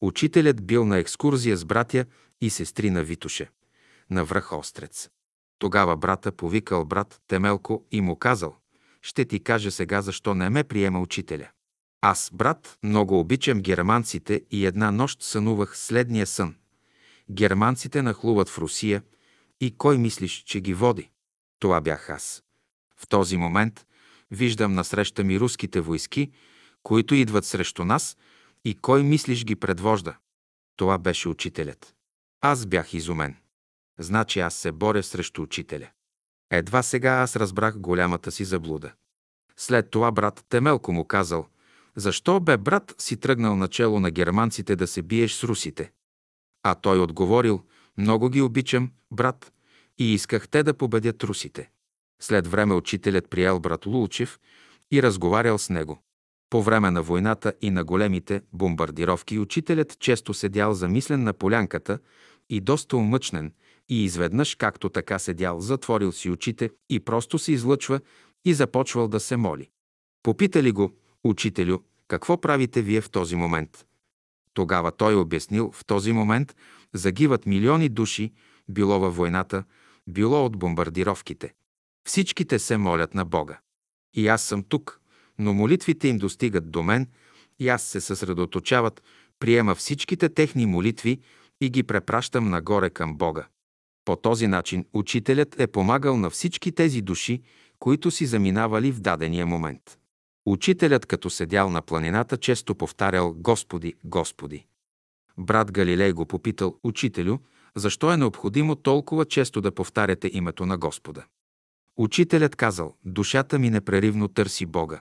учителят 0.00 0.66
бил 0.66 0.84
на 0.84 0.98
екскурзия 0.98 1.56
с 1.56 1.64
братя 1.64 2.04
и 2.40 2.50
сестри 2.50 2.90
на 2.90 3.04
Витоше, 3.04 3.50
на 4.10 4.24
връх 4.24 4.52
Острец. 4.52 5.10
Тогава 5.58 5.96
брата 5.96 6.32
повикал 6.32 6.84
брат 6.84 7.20
Темелко 7.28 7.84
и 7.90 8.00
му 8.00 8.16
казал, 8.16 8.56
ще 9.02 9.24
ти 9.24 9.40
кажа 9.40 9.70
сега 9.70 10.02
защо 10.02 10.34
не 10.34 10.50
ме 10.50 10.64
приема 10.64 11.00
учителя. 11.00 11.48
Аз, 12.00 12.30
брат, 12.34 12.78
много 12.82 13.20
обичам 13.20 13.60
германците 13.60 14.42
и 14.50 14.66
една 14.66 14.90
нощ 14.90 15.22
сънувах 15.22 15.78
следния 15.78 16.26
сън. 16.26 16.54
Германците 17.30 18.02
нахлуват 18.02 18.48
в 18.48 18.58
Русия 18.58 19.02
и 19.60 19.76
кой 19.78 19.98
мислиш, 19.98 20.42
че 20.46 20.60
ги 20.60 20.74
води? 20.74 21.10
Това 21.58 21.80
бях 21.80 22.10
аз. 22.10 22.42
В 22.96 23.08
този 23.08 23.36
момент 23.36 23.86
виждам 24.30 24.74
насреща 24.74 25.24
ми 25.24 25.40
руските 25.40 25.80
войски, 25.80 26.32
които 26.82 27.14
идват 27.14 27.44
срещу 27.44 27.84
нас 27.84 28.16
и 28.64 28.74
кой 28.74 29.02
мислиш 29.02 29.44
ги 29.44 29.56
предвожда? 29.56 30.16
Това 30.76 30.98
беше 30.98 31.28
учителят. 31.28 31.94
Аз 32.40 32.66
бях 32.66 32.94
изумен. 32.94 33.36
Значи 33.98 34.40
аз 34.40 34.54
се 34.54 34.72
боря 34.72 35.02
срещу 35.02 35.42
учителя. 35.42 35.90
Едва 36.50 36.82
сега 36.82 37.10
аз 37.10 37.36
разбрах 37.36 37.78
голямата 37.78 38.32
си 38.32 38.44
заблуда. 38.44 38.92
След 39.56 39.90
това 39.90 40.12
брат 40.12 40.44
Темелко 40.48 40.92
му 40.92 41.04
казал, 41.04 41.46
защо 41.96 42.40
бе 42.40 42.56
брат 42.56 42.94
си 42.98 43.16
тръгнал 43.16 43.56
начело 43.56 44.00
на 44.00 44.10
германците 44.10 44.76
да 44.76 44.86
се 44.86 45.02
биеш 45.02 45.34
с 45.34 45.44
русите? 45.44 45.92
А 46.62 46.74
той 46.74 47.00
отговорил, 47.00 47.62
много 47.98 48.28
ги 48.28 48.42
обичам, 48.42 48.90
брат, 49.10 49.52
и 49.98 50.14
исках 50.14 50.48
те 50.48 50.62
да 50.62 50.74
победят 50.74 51.24
русите. 51.24 51.70
След 52.20 52.46
време 52.46 52.74
учителят 52.74 53.30
приел 53.30 53.60
брат 53.60 53.86
Лулчев 53.86 54.40
и 54.90 55.02
разговарял 55.02 55.58
с 55.58 55.70
него. 55.70 56.02
По 56.50 56.62
време 56.62 56.90
на 56.90 57.02
войната 57.02 57.52
и 57.60 57.70
на 57.70 57.84
големите 57.84 58.42
бомбардировки 58.52 59.38
учителят 59.38 59.98
често 59.98 60.34
седял 60.34 60.74
замислен 60.74 61.22
на 61.22 61.32
полянката 61.32 61.98
и 62.50 62.60
доста 62.60 62.96
умъчнен, 62.96 63.52
и 63.88 64.04
изведнъж, 64.04 64.54
както 64.54 64.88
така 64.88 65.18
седял, 65.18 65.60
затворил 65.60 66.12
си 66.12 66.30
очите 66.30 66.70
и 66.90 67.00
просто 67.00 67.38
се 67.38 67.52
излъчва 67.52 68.00
и 68.44 68.54
започвал 68.54 69.08
да 69.08 69.20
се 69.20 69.36
моли. 69.36 69.70
Попитали 70.22 70.72
го, 70.72 70.92
учителю, 71.24 71.78
какво 72.08 72.40
правите 72.40 72.82
вие 72.82 73.00
в 73.00 73.10
този 73.10 73.36
момент? 73.36 73.84
Тогава 74.54 74.92
той 74.92 75.14
обяснил, 75.14 75.70
в 75.72 75.84
този 75.84 76.12
момент 76.12 76.56
загиват 76.92 77.46
милиони 77.46 77.88
души, 77.88 78.32
било 78.68 79.00
във 79.00 79.16
войната, 79.16 79.64
било 80.06 80.46
от 80.46 80.56
бомбардировките. 80.56 81.54
Всичките 82.08 82.58
се 82.58 82.76
молят 82.76 83.14
на 83.14 83.24
Бога. 83.24 83.58
И 84.14 84.28
аз 84.28 84.42
съм 84.42 84.62
тук, 84.62 85.00
но 85.38 85.54
молитвите 85.54 86.08
им 86.08 86.18
достигат 86.18 86.70
до 86.70 86.82
мен 86.82 87.08
и 87.58 87.68
аз 87.68 87.82
се 87.82 88.00
съсредоточават, 88.00 89.02
приема 89.38 89.74
всичките 89.74 90.28
техни 90.28 90.66
молитви 90.66 91.20
и 91.60 91.70
ги 91.70 91.82
препращам 91.82 92.50
нагоре 92.50 92.90
към 92.90 93.16
Бога. 93.16 93.46
По 94.04 94.16
този 94.16 94.46
начин 94.46 94.84
учителят 94.92 95.60
е 95.60 95.66
помагал 95.66 96.16
на 96.16 96.30
всички 96.30 96.72
тези 96.72 97.02
души, 97.02 97.42
които 97.78 98.10
си 98.10 98.26
заминавали 98.26 98.92
в 98.92 99.00
дадения 99.00 99.46
момент. 99.46 99.98
Учителят, 100.46 101.06
като 101.06 101.30
седял 101.30 101.70
на 101.70 101.82
планината, 101.82 102.36
често 102.36 102.74
повтарял 102.74 103.34
«Господи, 103.34 103.94
Господи». 104.04 104.66
Брат 105.38 105.72
Галилей 105.72 106.12
го 106.12 106.26
попитал 106.26 106.78
«Учителю, 106.84 107.38
защо 107.76 108.12
е 108.12 108.16
необходимо 108.16 108.76
толкова 108.76 109.24
често 109.24 109.60
да 109.60 109.72
повтаряте 109.72 110.30
името 110.32 110.66
на 110.66 110.78
Господа?» 110.78 111.24
Учителят 111.96 112.56
казал 112.56 112.96
«Душата 113.04 113.58
ми 113.58 113.70
непреривно 113.70 114.28
търси 114.28 114.66
Бога». 114.66 115.00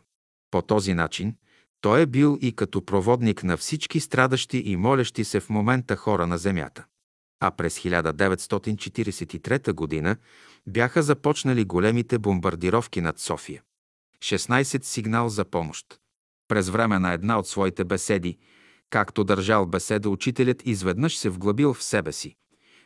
По 0.52 0.62
този 0.62 0.94
начин 0.94 1.36
той 1.82 2.02
е 2.02 2.06
бил 2.06 2.38
и 2.42 2.56
като 2.56 2.86
проводник 2.86 3.44
на 3.44 3.58
всички 3.58 4.00
страдащи 4.00 4.58
и 4.58 4.76
молещи 4.76 5.24
се 5.24 5.40
в 5.40 5.50
момента 5.50 5.96
хора 5.96 6.28
на 6.28 6.38
земята. 6.38 6.86
А 7.40 7.52
през 7.52 7.80
1943 7.80 10.04
г. 10.04 10.16
бяха 10.68 11.04
започнали 11.04 11.66
големите 11.66 12.20
бомбардировки 12.20 13.02
над 13.02 13.20
София. 13.20 13.62
16 14.20 14.84
сигнал 14.84 15.30
за 15.30 15.46
помощ. 15.46 15.86
През 16.48 16.70
време 16.70 17.00
на 17.00 17.14
една 17.14 17.40
от 17.40 17.48
своите 17.48 17.84
беседи, 17.84 18.38
както 18.90 19.24
държал 19.24 19.66
беседа, 19.66 20.10
учителят 20.10 20.66
изведнъж 20.66 21.18
се 21.18 21.30
вглъбил 21.30 21.74
в 21.74 21.84
себе 21.84 22.12
си, 22.12 22.36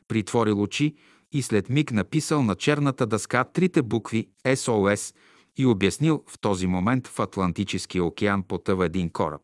притворил 0.07 0.61
очи 0.61 0.95
и 1.31 1.41
след 1.41 1.69
миг 1.69 1.91
написал 1.91 2.43
на 2.43 2.55
черната 2.55 3.05
дъска 3.05 3.43
трите 3.43 3.81
букви 3.81 4.29
СОС 4.55 5.13
и 5.57 5.65
обяснил 5.65 6.23
в 6.27 6.39
този 6.39 6.67
момент 6.67 7.07
в 7.07 7.19
Атлантическия 7.19 8.03
океан 8.03 8.43
потъва 8.43 8.85
един 8.85 9.09
кораб. 9.09 9.41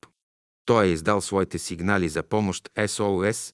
Той 0.66 0.86
е 0.86 0.90
издал 0.90 1.22
своите 1.22 1.60
сигнали 1.60 2.10
за 2.10 2.24
помощ 2.24 2.70
СОС, 2.88 3.54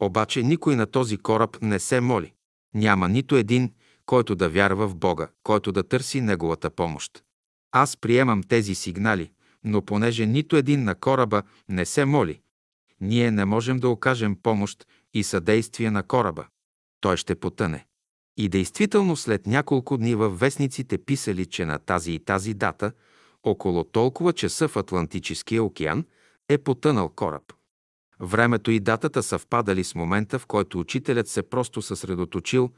обаче 0.00 0.42
никой 0.42 0.76
на 0.76 0.86
този 0.86 1.18
кораб 1.18 1.58
не 1.62 1.78
се 1.78 2.00
моли. 2.00 2.32
Няма 2.74 3.08
нито 3.08 3.36
един, 3.36 3.72
който 4.06 4.34
да 4.34 4.48
вярва 4.48 4.88
в 4.88 4.96
Бога, 4.96 5.28
който 5.42 5.72
да 5.72 5.82
търси 5.82 6.20
Неговата 6.20 6.70
помощ. 6.70 7.22
Аз 7.72 7.96
приемам 7.96 8.42
тези 8.42 8.74
сигнали, 8.74 9.30
но 9.64 9.82
понеже 9.82 10.26
нито 10.26 10.56
един 10.56 10.84
на 10.84 10.94
кораба 10.94 11.42
не 11.68 11.84
се 11.84 12.04
моли, 12.04 12.40
ние 13.02 13.30
не 13.30 13.44
можем 13.44 13.78
да 13.78 13.88
окажем 13.88 14.36
помощ 14.42 14.86
и 15.14 15.24
съдействие 15.24 15.90
на 15.90 16.02
кораба. 16.02 16.46
Той 17.02 17.16
ще 17.16 17.34
потъне. 17.34 17.86
И 18.36 18.48
действително 18.48 19.16
след 19.16 19.46
няколко 19.46 19.96
дни 19.96 20.14
във 20.14 20.40
вестниците 20.40 20.98
писали, 20.98 21.46
че 21.46 21.64
на 21.64 21.78
тази 21.78 22.12
и 22.12 22.18
тази 22.18 22.54
дата, 22.54 22.92
около 23.42 23.84
толкова 23.84 24.32
часа 24.32 24.68
в 24.68 24.76
Атлантическия 24.76 25.62
океан, 25.62 26.04
е 26.48 26.58
потънал 26.58 27.08
кораб. 27.08 27.42
Времето 28.20 28.70
и 28.70 28.80
датата 28.80 29.22
съвпадали 29.22 29.84
с 29.84 29.94
момента, 29.94 30.38
в 30.38 30.46
който 30.46 30.80
учителят 30.80 31.28
се 31.28 31.42
просто 31.42 31.82
съсредоточил, 31.82 32.70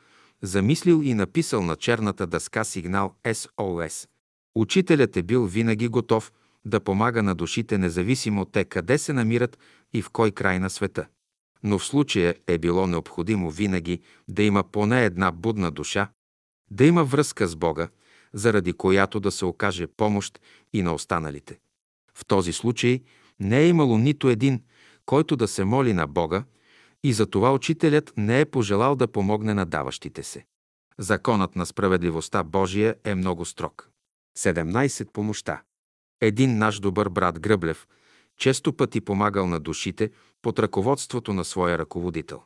замислил 0.43 1.01
и 1.05 1.15
написал 1.15 1.63
на 1.63 1.77
черната 1.77 2.27
дъска 2.27 2.65
сигнал 2.65 3.15
СОС. 3.33 4.09
Учителят 4.55 5.17
е 5.17 5.23
бил 5.23 5.47
винаги 5.47 5.89
готов 5.89 6.33
да 6.65 6.81
помага 6.81 7.23
на 7.23 7.35
душите, 7.35 7.79
независимо 7.79 8.45
те 8.45 8.65
къде 8.65 8.99
се 8.99 9.13
намират 9.13 9.59
и 9.93 10.03
в 10.03 10.11
кой 10.11 10.31
край 10.31 10.59
на 10.59 10.71
света. 10.71 11.07
Но 11.65 11.79
в 11.79 11.85
случая 11.85 12.35
е 12.47 12.59
било 12.59 12.87
необходимо 12.87 13.51
винаги 13.51 14.01
да 14.29 14.43
има 14.43 14.65
поне 14.65 15.05
една 15.05 15.31
будна 15.31 15.71
душа, 15.71 16.11
да 16.71 16.85
има 16.85 17.05
връзка 17.05 17.47
с 17.47 17.57
Бога, 17.57 17.89
заради 18.33 18.73
която 18.73 19.21
да 19.21 19.31
се 19.31 19.45
окаже 19.45 19.87
помощ 19.87 20.41
и 20.73 20.83
на 20.83 20.95
останалите. 20.95 21.59
В 22.15 22.27
този 22.27 22.53
случай 22.53 23.03
не 23.41 23.61
е 23.61 23.69
имало 23.69 23.99
нито 23.99 24.29
един, 24.29 24.63
който 25.07 25.37
да 25.37 25.49
се 25.49 25.65
моли 25.65 25.93
на 25.93 26.07
Бога, 26.07 26.45
и 27.03 27.13
затова 27.13 27.53
учителят 27.53 28.13
не 28.17 28.41
е 28.41 28.45
пожелал 28.45 28.97
да 28.97 29.09
помогне 29.09 29.55
на 29.55 29.67
даващите 29.67 30.23
се. 30.23 30.45
Законът 30.99 31.57
на 31.57 31.67
справедливостта 31.67 32.43
Божия 32.43 32.95
е 33.05 33.15
много 33.15 33.45
строг. 33.45 33.91
17. 34.39 35.13
Помощта. 35.13 35.63
Един 36.21 36.59
наш 36.59 36.81
добър 36.81 37.09
брат 37.09 37.41
Гръблев 37.41 37.87
често 38.39 38.73
пъти 38.73 39.01
помагал 39.01 39.47
на 39.47 39.61
душите 39.61 40.11
под 40.43 40.59
ръководството 40.59 41.33
на 41.33 41.45
своя 41.45 41.79
ръководител. 41.79 42.43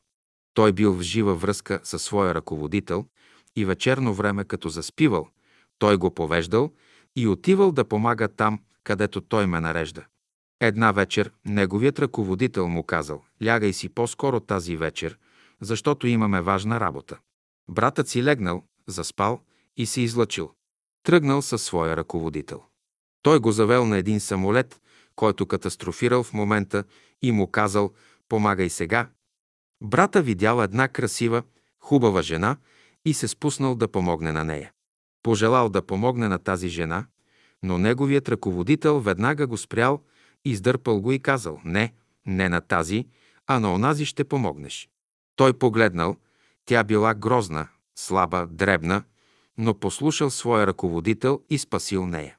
Той 0.55 0.72
бил 0.72 0.93
в 0.93 1.03
жива 1.03 1.34
връзка 1.34 1.80
със 1.84 2.03
своя 2.03 2.34
ръководител 2.34 3.07
и 3.57 3.64
вечерно 3.64 4.14
време, 4.14 4.45
като 4.45 4.68
заспивал, 4.68 5.28
той 5.78 5.97
го 5.97 6.14
повеждал 6.14 6.72
и 7.16 7.28
отивал 7.28 7.72
да 7.72 7.84
помага 7.84 8.28
там, 8.28 8.61
където 8.84 9.20
той 9.20 9.47
ме 9.47 9.61
нарежда. 9.61 10.05
Една 10.61 10.93
вечер 10.93 11.32
неговият 11.45 11.99
ръководител 11.99 12.68
му 12.68 12.82
казал, 12.82 13.24
лягай 13.45 13.72
си 13.72 13.89
по-скоро 13.89 14.41
тази 14.41 14.76
вечер, 14.76 15.18
защото 15.61 16.07
имаме 16.07 16.41
важна 16.41 16.80
работа. 16.80 17.18
Братът 17.70 18.09
си 18.09 18.24
легнал, 18.24 18.64
заспал 18.86 19.41
и 19.76 19.86
се 19.86 20.01
излъчил. 20.01 20.53
Тръгнал 21.03 21.43
със 21.43 21.62
своя 21.62 21.97
ръководител. 21.97 22.62
Той 23.22 23.39
го 23.39 23.53
завел 23.53 23.86
на 23.86 23.97
един 23.97 24.20
самолет, 24.20 24.80
който 25.19 25.47
катастрофирал 25.47 26.23
в 26.23 26.33
момента 26.33 26.85
и 27.23 27.33
му 27.33 27.47
казал, 27.47 27.93
помагай 28.29 28.69
сега. 28.69 29.09
Брата 29.83 30.23
видял 30.23 30.62
една 30.62 30.89
красива, 30.89 31.43
хубава 31.81 32.23
жена 32.23 32.57
и 33.05 33.14
се 33.14 33.29
спуснал 33.29 33.75
да 33.75 33.89
помогне 33.89 34.33
на 34.33 34.45
нея. 34.45 34.73
Пожелал 35.23 35.69
да 35.69 35.83
помогне 35.83 36.29
на 36.29 36.39
тази 36.39 36.69
жена, 36.69 37.07
но 37.62 37.79
неговият 37.79 38.29
ръководител 38.29 39.01
веднага 39.01 39.47
го 39.47 39.57
спрял, 39.57 40.03
издърпал 40.45 41.01
го 41.01 41.12
и 41.12 41.19
казал 41.19 41.61
«Не, 41.64 41.93
не 42.27 42.49
на 42.49 42.61
тази, 42.61 43.07
а 43.47 43.61
на 43.61 43.75
онази 43.75 44.05
ще 44.05 44.25
помогнеш». 44.25 44.89
Той 45.37 45.53
погледнал, 45.53 46.16
тя 46.64 46.85
била 46.85 47.14
грозна, 47.14 47.69
слаба, 47.97 48.47
дребна, 48.51 49.03
но 49.57 49.75
послушал 49.75 50.31
своя 50.31 50.66
ръководител 50.66 51.43
и 51.51 51.59
спасил 51.59 52.07
нея. 52.07 52.38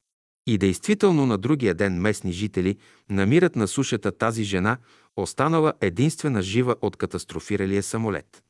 И 0.49 0.57
действително 0.57 1.25
на 1.25 1.37
другия 1.37 1.73
ден 1.75 2.01
местни 2.01 2.31
жители 2.31 2.77
намират 3.09 3.55
на 3.55 3.67
сушата 3.67 4.11
тази 4.11 4.43
жена, 4.43 4.77
останала 5.15 5.73
единствена 5.81 6.41
жива 6.41 6.75
от 6.81 6.95
катастрофиралия 6.95 7.83
самолет. 7.83 8.43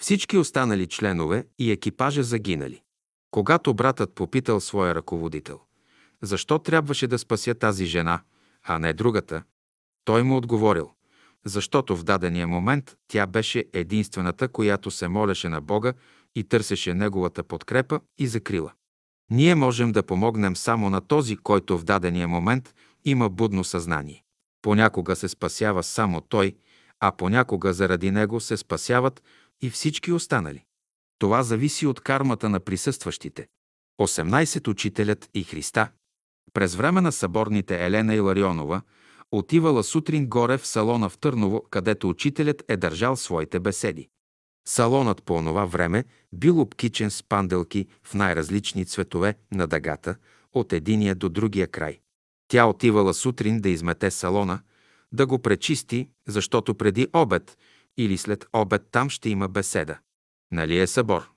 Всички 0.00 0.38
останали 0.38 0.86
членове 0.86 1.46
и 1.58 1.70
екипажа 1.70 2.22
загинали. 2.22 2.82
Когато 3.30 3.74
братът 3.74 4.14
попитал 4.14 4.60
своя 4.60 4.94
ръководител, 4.94 5.60
защо 6.22 6.58
трябваше 6.58 7.06
да 7.06 7.18
спася 7.18 7.54
тази 7.54 7.86
жена, 7.86 8.20
а 8.62 8.78
не 8.78 8.92
другата, 8.92 9.42
той 10.04 10.22
му 10.22 10.36
отговорил, 10.36 10.90
защото 11.44 11.96
в 11.96 12.04
дадения 12.04 12.48
момент 12.48 12.96
тя 13.08 13.26
беше 13.26 13.64
единствената, 13.72 14.48
която 14.48 14.90
се 14.90 15.08
молеше 15.08 15.48
на 15.48 15.60
Бога 15.60 15.92
и 16.34 16.44
търсеше 16.44 16.94
Неговата 16.94 17.42
подкрепа 17.42 18.00
и 18.18 18.26
закрила. 18.26 18.72
Ние 19.30 19.54
можем 19.54 19.92
да 19.92 20.02
помогнем 20.02 20.56
само 20.56 20.90
на 20.90 21.00
този, 21.00 21.36
който 21.36 21.78
в 21.78 21.84
дадения 21.84 22.28
момент 22.28 22.74
има 23.04 23.30
будно 23.30 23.64
съзнание. 23.64 24.22
Понякога 24.62 25.16
се 25.16 25.28
спасява 25.28 25.82
само 25.82 26.20
той, 26.20 26.56
а 27.00 27.12
понякога 27.12 27.72
заради 27.72 28.10
него 28.10 28.40
се 28.40 28.56
спасяват 28.56 29.22
и 29.62 29.70
всички 29.70 30.12
останали. 30.12 30.64
Това 31.18 31.42
зависи 31.42 31.86
от 31.86 32.00
кармата 32.00 32.48
на 32.48 32.60
присъстващите. 32.60 33.46
18. 34.00 34.68
Учителят 34.68 35.30
и 35.34 35.44
Христа. 35.44 35.88
През 36.52 36.74
време 36.74 37.00
на 37.00 37.12
съборните 37.12 37.86
Елена 37.86 38.14
Иларионова 38.14 38.82
отивала 39.32 39.84
сутрин 39.84 40.26
горе 40.26 40.58
в 40.58 40.66
салона 40.66 41.08
в 41.08 41.18
Търново, 41.18 41.62
където 41.70 42.08
учителят 42.08 42.62
е 42.68 42.76
държал 42.76 43.16
своите 43.16 43.60
беседи. 43.60 44.08
Салонът 44.68 45.22
по 45.22 45.34
онова 45.34 45.64
време 45.64 46.04
бил 46.32 46.60
обкичен 46.60 47.10
с 47.10 47.22
панделки 47.22 47.86
в 48.02 48.14
най-различни 48.14 48.86
цветове 48.86 49.34
на 49.52 49.66
дъгата, 49.66 50.16
от 50.52 50.72
единия 50.72 51.14
до 51.14 51.28
другия 51.28 51.68
край. 51.68 52.00
Тя 52.48 52.66
отивала 52.66 53.14
сутрин 53.14 53.60
да 53.60 53.68
измете 53.68 54.10
салона, 54.10 54.60
да 55.12 55.26
го 55.26 55.38
пречисти, 55.38 56.08
защото 56.28 56.74
преди 56.74 57.08
обед 57.12 57.58
или 57.96 58.18
след 58.18 58.46
обед 58.52 58.82
там 58.90 59.10
ще 59.10 59.28
има 59.30 59.48
беседа. 59.48 59.98
Нали 60.52 60.78
е 60.78 60.86
събор? 60.86 61.30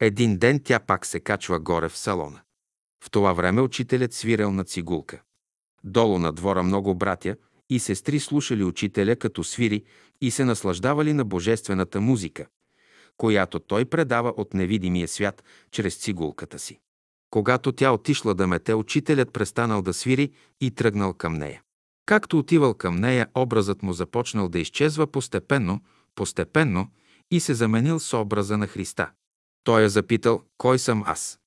Един 0.00 0.38
ден 0.38 0.60
тя 0.64 0.78
пак 0.78 1.06
се 1.06 1.20
качва 1.20 1.60
горе 1.60 1.88
в 1.88 1.98
салона. 1.98 2.40
В 3.04 3.10
това 3.10 3.32
време 3.32 3.60
учителят 3.60 4.12
свирел 4.12 4.52
на 4.52 4.64
цигулка. 4.64 5.22
Долу 5.84 6.18
на 6.18 6.32
двора 6.32 6.62
много 6.62 6.94
братя 6.94 7.36
и 7.70 7.78
сестри 7.78 8.20
слушали 8.20 8.64
учителя 8.64 9.16
като 9.16 9.44
свири 9.44 9.84
и 10.20 10.30
се 10.30 10.44
наслаждавали 10.44 11.12
на 11.12 11.24
божествената 11.24 12.00
музика, 12.00 12.46
която 13.20 13.58
той 13.58 13.84
предава 13.84 14.34
от 14.36 14.54
невидимия 14.54 15.08
свят 15.08 15.44
чрез 15.70 15.96
цигулката 15.96 16.58
си. 16.58 16.80
Когато 17.30 17.72
тя 17.72 17.92
отишла 17.92 18.34
да 18.34 18.46
мете, 18.46 18.74
учителят 18.74 19.32
престанал 19.32 19.82
да 19.82 19.94
свири 19.94 20.32
и 20.60 20.70
тръгнал 20.70 21.14
към 21.14 21.34
нея. 21.34 21.62
Както 22.06 22.38
отивал 22.38 22.74
към 22.74 22.96
нея, 22.96 23.28
образът 23.34 23.82
му 23.82 23.92
започнал 23.92 24.48
да 24.48 24.58
изчезва 24.58 25.06
постепенно, 25.06 25.80
постепенно 26.14 26.88
и 27.30 27.40
се 27.40 27.54
заменил 27.54 27.98
с 27.98 28.18
образа 28.18 28.56
на 28.56 28.66
Христа. 28.66 29.10
Той 29.64 29.82
я 29.82 29.88
запитал, 29.88 30.42
кой 30.58 30.78
съм 30.78 31.02
аз? 31.06 31.40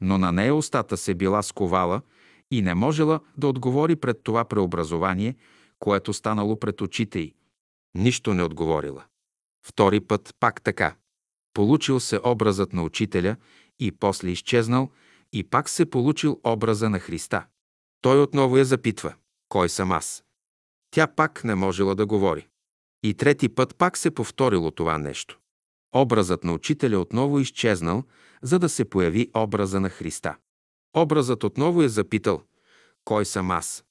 Но 0.00 0.18
на 0.18 0.32
нея 0.32 0.54
устата 0.54 0.96
се 0.96 1.14
била 1.14 1.42
сковала 1.42 2.02
и 2.50 2.62
не 2.62 2.74
можела 2.74 3.20
да 3.36 3.48
отговори 3.48 3.96
пред 3.96 4.22
това 4.22 4.44
преобразование, 4.44 5.36
което 5.78 6.12
станало 6.12 6.60
пред 6.60 6.80
очите 6.80 7.18
й. 7.18 7.34
Нищо 7.94 8.34
не 8.34 8.42
отговорила. 8.42 9.04
Втори 9.66 10.00
път 10.00 10.34
пак 10.40 10.62
така. 10.62 10.96
Получил 11.54 12.00
се 12.00 12.20
образът 12.24 12.72
на 12.72 12.82
учителя 12.82 13.36
и 13.78 13.92
после 13.92 14.28
изчезнал 14.28 14.90
и 15.32 15.44
пак 15.44 15.68
се 15.68 15.86
получил 15.86 16.40
образа 16.44 16.90
на 16.90 16.98
Христа. 16.98 17.46
Той 18.00 18.22
отново 18.22 18.56
я 18.56 18.64
запитва, 18.64 19.14
кой 19.48 19.68
съм 19.68 19.92
аз? 19.92 20.24
Тя 20.90 21.06
пак 21.06 21.44
не 21.44 21.54
можела 21.54 21.94
да 21.94 22.06
говори. 22.06 22.48
И 23.02 23.14
трети 23.14 23.48
път 23.48 23.76
пак 23.76 23.96
се 23.96 24.10
повторило 24.10 24.70
това 24.70 24.98
нещо. 24.98 25.38
Образът 25.94 26.44
на 26.44 26.52
учителя 26.52 26.98
отново 26.98 27.40
изчезнал, 27.40 28.04
за 28.42 28.58
да 28.58 28.68
се 28.68 28.84
появи 28.84 29.30
образа 29.36 29.80
на 29.80 29.90
Христа. 29.90 30.36
Образът 30.96 31.44
отново 31.44 31.82
е 31.82 31.88
запитал 31.88 32.42
«Кой 33.04 33.24
съм 33.24 33.50
аз?» 33.50 33.84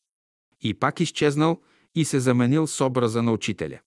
И 0.62 0.74
пак 0.74 1.00
изчезнал 1.00 1.62
и 1.96 2.06
се 2.06 2.20
заменил 2.20 2.68
с 2.68 2.86
образа 2.86 3.24
на 3.24 3.32
учителя. 3.32 3.80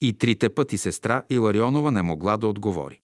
И 0.00 0.12
трите 0.12 0.48
пъти 0.48 0.78
сестра 0.78 1.22
Иларионова 1.30 1.90
не 1.92 2.02
могла 2.02 2.36
да 2.36 2.48
отговори. 2.48 3.00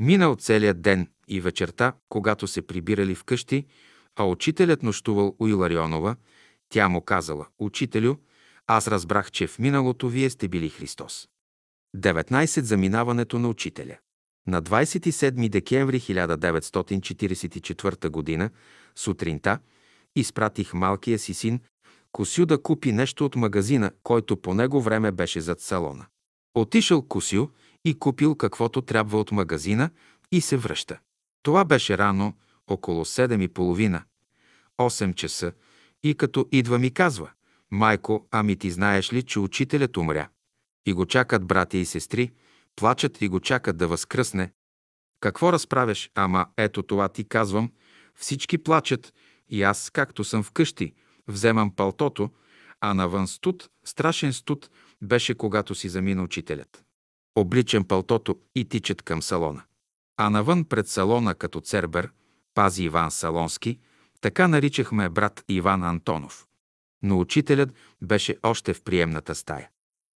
Минал 0.00 0.36
целият 0.36 0.82
ден 0.82 1.08
и 1.28 1.40
вечерта, 1.40 1.92
когато 2.08 2.46
се 2.46 2.62
прибирали 2.62 3.14
вкъщи, 3.14 3.66
а 4.16 4.24
учителят 4.24 4.82
нощувал 4.82 5.36
у 5.38 5.48
Иларионова, 5.48 6.16
тя 6.68 6.88
му 6.88 7.00
казала 7.00 7.46
«Учителю, 7.58 8.14
аз 8.66 8.88
разбрах, 8.88 9.30
че 9.30 9.46
в 9.46 9.58
миналото 9.58 10.08
вие 10.08 10.30
сте 10.30 10.48
били 10.48 10.68
Христос». 10.68 11.28
19. 11.96 12.60
Заминаването 12.60 13.38
на 13.38 13.48
учителя 13.48 13.98
На 14.46 14.62
27 14.62 15.48
декември 15.48 16.00
1944 16.00 18.38
г. 18.38 18.50
сутринта 18.96 19.58
изпратих 20.16 20.74
малкия 20.74 21.18
си 21.18 21.34
син 21.34 21.60
Косю 22.12 22.46
да 22.46 22.62
купи 22.62 22.92
нещо 22.92 23.24
от 23.24 23.36
магазина, 23.36 23.90
който 24.02 24.36
по 24.36 24.54
него 24.54 24.80
време 24.80 25.12
беше 25.12 25.40
зад 25.40 25.60
салона. 25.60 26.06
Отишъл 26.54 27.02
Косю 27.02 27.48
и 27.84 27.98
купил 27.98 28.34
каквото 28.34 28.82
трябва 28.82 29.20
от 29.20 29.32
магазина 29.32 29.90
и 30.32 30.40
се 30.40 30.56
връща. 30.56 30.98
Това 31.42 31.64
беше 31.64 31.98
рано, 31.98 32.34
около 32.66 33.04
7 33.04 33.42
и 33.42 33.48
половина, 33.48 34.02
8 34.78 35.14
часа, 35.14 35.52
и 36.02 36.14
като 36.14 36.48
идва 36.52 36.78
ми 36.78 36.90
казва, 36.90 37.30
«Майко, 37.70 38.26
ами 38.30 38.56
ти 38.56 38.70
знаеш 38.70 39.12
ли, 39.12 39.22
че 39.22 39.40
учителят 39.40 39.96
умря?» 39.96 40.28
И 40.86 40.92
го 40.92 41.06
чакат 41.06 41.46
братя 41.46 41.76
и 41.76 41.84
сестри, 41.84 42.32
плачат 42.76 43.22
и 43.22 43.28
го 43.28 43.40
чакат 43.40 43.76
да 43.76 43.88
възкръсне. 43.88 44.52
Какво 45.20 45.52
разправяш? 45.52 46.10
Ама 46.14 46.46
ето 46.56 46.82
това 46.82 47.08
ти 47.08 47.24
казвам. 47.24 47.72
Всички 48.14 48.58
плачат 48.58 49.14
и 49.48 49.62
аз, 49.62 49.90
както 49.90 50.24
съм 50.24 50.42
вкъщи, 50.42 50.94
вземам 51.28 51.76
палтото, 51.76 52.30
а 52.80 52.94
навън 52.94 53.28
студ, 53.28 53.70
страшен 53.84 54.32
студ, 54.32 54.70
беше 55.02 55.34
когато 55.34 55.74
си 55.74 55.88
замина 55.88 56.22
учителят. 56.22 56.84
Обличам 57.36 57.84
палтото 57.84 58.38
и 58.54 58.64
тичат 58.64 59.02
към 59.02 59.22
салона. 59.22 59.62
А 60.16 60.30
навън 60.30 60.64
пред 60.64 60.88
салона 60.88 61.34
като 61.34 61.60
цербер 61.60 62.10
пази 62.54 62.84
Иван 62.84 63.10
Салонски, 63.10 63.78
така 64.20 64.48
наричахме 64.48 65.08
брат 65.08 65.44
Иван 65.48 65.82
Антонов. 65.84 66.46
Но 67.02 67.20
учителят 67.20 67.72
беше 68.02 68.36
още 68.42 68.74
в 68.74 68.82
приемната 68.82 69.34
стая. 69.34 69.68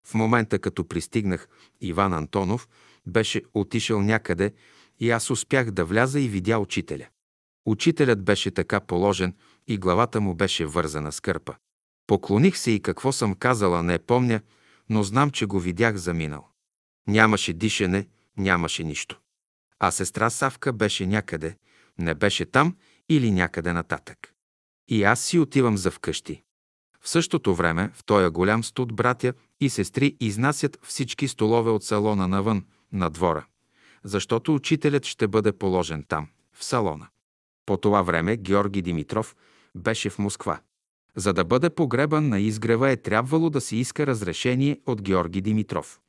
В 0.06 0.14
момента, 0.14 0.58
като 0.58 0.88
пристигнах, 0.88 1.48
Иван 1.80 2.12
Антонов 2.12 2.68
беше 3.06 3.42
отишъл 3.54 4.02
някъде 4.02 4.52
и 5.00 5.10
аз 5.10 5.30
успях 5.30 5.70
да 5.70 5.84
вляза 5.84 6.20
и 6.20 6.28
видя 6.28 6.58
учителя. 6.58 7.06
Учителят 7.66 8.24
беше 8.24 8.50
така 8.50 8.80
положен 8.80 9.34
и 9.68 9.78
главата 9.78 10.20
му 10.20 10.34
беше 10.34 10.66
вързана 10.66 11.12
с 11.12 11.20
кърпа. 11.20 11.54
Поклоних 12.06 12.56
се 12.56 12.70
и 12.70 12.80
какво 12.80 13.12
съм 13.12 13.34
казала, 13.34 13.82
не 13.82 13.98
помня, 13.98 14.40
но 14.88 15.02
знам, 15.02 15.30
че 15.30 15.46
го 15.46 15.60
видях 15.60 15.96
заминал. 15.96 16.51
Нямаше 17.08 17.52
дишане, 17.52 18.08
нямаше 18.36 18.84
нищо. 18.84 19.20
А 19.78 19.90
сестра 19.90 20.30
Савка 20.30 20.72
беше 20.72 21.06
някъде, 21.06 21.56
не 21.98 22.14
беше 22.14 22.46
там 22.46 22.76
или 23.08 23.30
някъде 23.30 23.72
нататък. 23.72 24.34
И 24.88 25.02
аз 25.02 25.20
си 25.20 25.38
отивам 25.38 25.76
за 25.76 25.90
вкъщи. 25.90 26.42
В 27.00 27.08
същото 27.08 27.54
време 27.54 27.90
в 27.94 28.04
този 28.04 28.28
голям 28.28 28.64
студ 28.64 28.94
братя 28.94 29.32
и 29.60 29.70
сестри 29.70 30.16
изнасят 30.20 30.78
всички 30.82 31.28
столове 31.28 31.70
от 31.70 31.84
салона 31.84 32.28
навън, 32.28 32.64
на 32.92 33.10
двора, 33.10 33.44
защото 34.04 34.54
учителят 34.54 35.04
ще 35.04 35.28
бъде 35.28 35.52
положен 35.52 36.04
там, 36.08 36.28
в 36.52 36.64
салона. 36.64 37.08
По 37.66 37.76
това 37.76 38.02
време 38.02 38.36
Георги 38.36 38.82
Димитров 38.82 39.36
беше 39.74 40.10
в 40.10 40.18
Москва. 40.18 40.60
За 41.16 41.32
да 41.32 41.44
бъде 41.44 41.70
погребан 41.70 42.28
на 42.28 42.40
изгрева 42.40 42.90
е 42.90 42.96
трябвало 42.96 43.50
да 43.50 43.60
се 43.60 43.76
иска 43.76 44.06
разрешение 44.06 44.80
от 44.86 45.02
Георги 45.02 45.40
Димитров. 45.40 46.00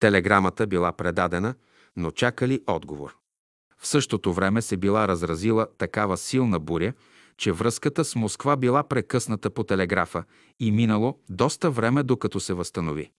Телеграмата 0.00 0.66
била 0.66 0.92
предадена, 0.92 1.54
но 1.96 2.10
чакали 2.10 2.62
отговор. 2.66 3.16
В 3.78 3.86
същото 3.86 4.32
време 4.32 4.62
се 4.62 4.76
била 4.76 5.08
разразила 5.08 5.66
такава 5.78 6.16
силна 6.16 6.60
буря, 6.60 6.92
че 7.36 7.52
връзката 7.52 8.04
с 8.04 8.16
Москва 8.16 8.56
била 8.56 8.82
прекъсната 8.82 9.50
по 9.50 9.64
телеграфа 9.64 10.24
и 10.60 10.72
минало 10.72 11.18
доста 11.30 11.70
време 11.70 12.02
докато 12.02 12.40
се 12.40 12.54
възстанови. 12.54 13.10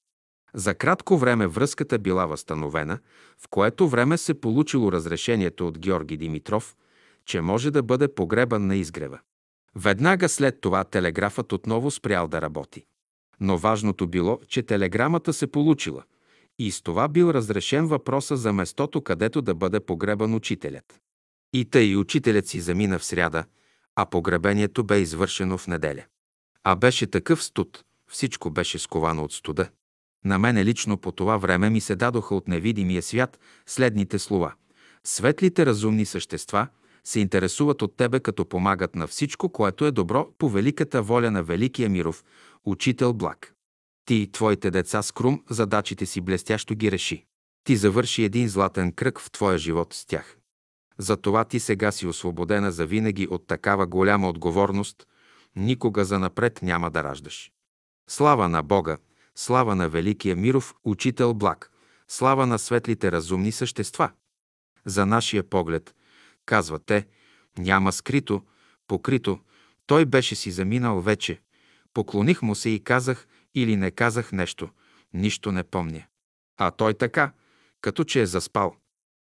За 0.53 0.75
кратко 0.75 1.17
време 1.17 1.47
връзката 1.47 1.99
била 1.99 2.25
възстановена, 2.25 2.99
в 3.37 3.47
което 3.49 3.87
време 3.87 4.17
се 4.17 4.41
получило 4.41 4.91
разрешението 4.91 5.67
от 5.67 5.79
Георги 5.79 6.17
Димитров, 6.17 6.75
че 7.25 7.41
може 7.41 7.71
да 7.71 7.83
бъде 7.83 8.15
погребан 8.15 8.67
на 8.67 8.75
изгрева. 8.75 9.19
Веднага 9.75 10.29
след 10.29 10.61
това 10.61 10.83
телеграфът 10.83 11.53
отново 11.53 11.91
спрял 11.91 12.27
да 12.27 12.41
работи. 12.41 12.85
Но 13.39 13.57
важното 13.57 14.07
било, 14.07 14.39
че 14.47 14.63
телеграмата 14.63 15.33
се 15.33 15.47
получила 15.47 16.03
и 16.59 16.71
с 16.71 16.81
това 16.81 17.07
бил 17.07 17.29
разрешен 17.29 17.87
въпроса 17.87 18.37
за 18.37 18.53
местото, 18.53 19.01
където 19.01 19.41
да 19.41 19.55
бъде 19.55 19.79
погребан 19.79 20.33
учителят. 20.33 20.99
И 21.53 21.65
тъй 21.65 21.95
учителят 21.95 22.47
си 22.47 22.59
замина 22.59 22.99
в 22.99 23.05
сряда, 23.05 23.43
а 23.95 24.05
погребението 24.05 24.83
бе 24.83 24.99
извършено 24.99 25.57
в 25.57 25.67
неделя. 25.67 26.03
А 26.63 26.75
беше 26.75 27.07
такъв 27.07 27.43
студ, 27.43 27.83
всичко 28.11 28.49
беше 28.49 28.79
сковано 28.79 29.23
от 29.23 29.33
студа. 29.33 29.69
На 30.25 30.39
мене 30.39 30.65
лично 30.65 30.97
по 30.97 31.11
това 31.11 31.37
време 31.37 31.69
ми 31.69 31.81
се 31.81 31.95
дадоха 31.95 32.35
от 32.35 32.47
невидимия 32.47 33.01
свят 33.01 33.39
следните 33.65 34.19
слова. 34.19 34.53
Светлите 35.03 35.65
разумни 35.65 36.05
същества 36.05 36.67
се 37.03 37.19
интересуват 37.19 37.81
от 37.81 37.97
тебе, 37.97 38.19
като 38.19 38.45
помагат 38.45 38.95
на 38.95 39.07
всичко, 39.07 39.49
което 39.49 39.85
е 39.85 39.91
добро 39.91 40.29
по 40.37 40.49
великата 40.49 41.01
воля 41.01 41.31
на 41.31 41.43
Великия 41.43 41.89
Миров, 41.89 42.23
учител 42.65 43.13
Благ. 43.13 43.56
Ти 44.07 44.15
и 44.15 44.31
твоите 44.31 44.71
деца 44.71 45.01
с 45.01 45.11
крум 45.11 45.43
задачите 45.49 46.05
си 46.05 46.21
блестящо 46.21 46.75
ги 46.75 46.91
реши. 46.91 47.25
Ти 47.63 47.75
завърши 47.75 48.23
един 48.23 48.47
златен 48.47 48.91
кръг 48.91 49.19
в 49.19 49.31
твоя 49.31 49.57
живот 49.57 49.93
с 49.93 50.05
тях. 50.05 50.37
Затова 50.97 51.45
ти 51.45 51.59
сега 51.59 51.91
си 51.91 52.07
освободена 52.07 52.71
за 52.71 52.85
винаги 52.85 53.27
от 53.31 53.47
такава 53.47 53.87
голяма 53.87 54.29
отговорност, 54.29 55.07
никога 55.55 56.05
за 56.05 56.19
напред 56.19 56.59
няма 56.61 56.91
да 56.91 57.03
раждаш. 57.03 57.51
Слава 58.09 58.49
на 58.49 58.63
Бога, 58.63 58.97
слава 59.35 59.75
на 59.75 59.89
Великия 59.89 60.35
Миров, 60.35 60.75
учител 60.83 61.33
благ, 61.33 61.71
слава 62.07 62.47
на 62.47 62.59
светлите 62.59 63.11
разумни 63.11 63.51
същества. 63.51 64.11
За 64.85 65.05
нашия 65.05 65.43
поглед, 65.43 65.95
казват 66.45 66.83
те, 66.85 67.07
няма 67.57 67.91
скрито, 67.91 68.41
покрито, 68.87 69.39
той 69.87 70.05
беше 70.05 70.35
си 70.35 70.51
заминал 70.51 71.01
вече. 71.01 71.41
Поклоних 71.93 72.41
му 72.41 72.55
се 72.55 72.69
и 72.69 72.83
казах 72.83 73.27
или 73.61 73.75
не 73.75 73.91
казах 73.91 74.31
нещо, 74.31 74.69
нищо 75.13 75.51
не 75.51 75.63
помня. 75.63 76.03
А 76.57 76.71
той 76.71 76.93
така, 76.93 77.31
като 77.81 78.03
че 78.03 78.21
е 78.21 78.25
заспал, 78.25 78.75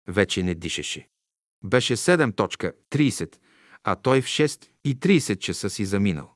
вече 0.08 0.42
не 0.42 0.54
дишеше. 0.54 1.08
Беше 1.64 1.96
7.30, 1.96 3.36
а 3.84 3.96
той 3.96 4.22
в 4.22 4.26
6 4.26 4.68
и 4.84 4.98
30 4.98 5.38
часа 5.38 5.70
си 5.70 5.84
заминал. 5.84 6.34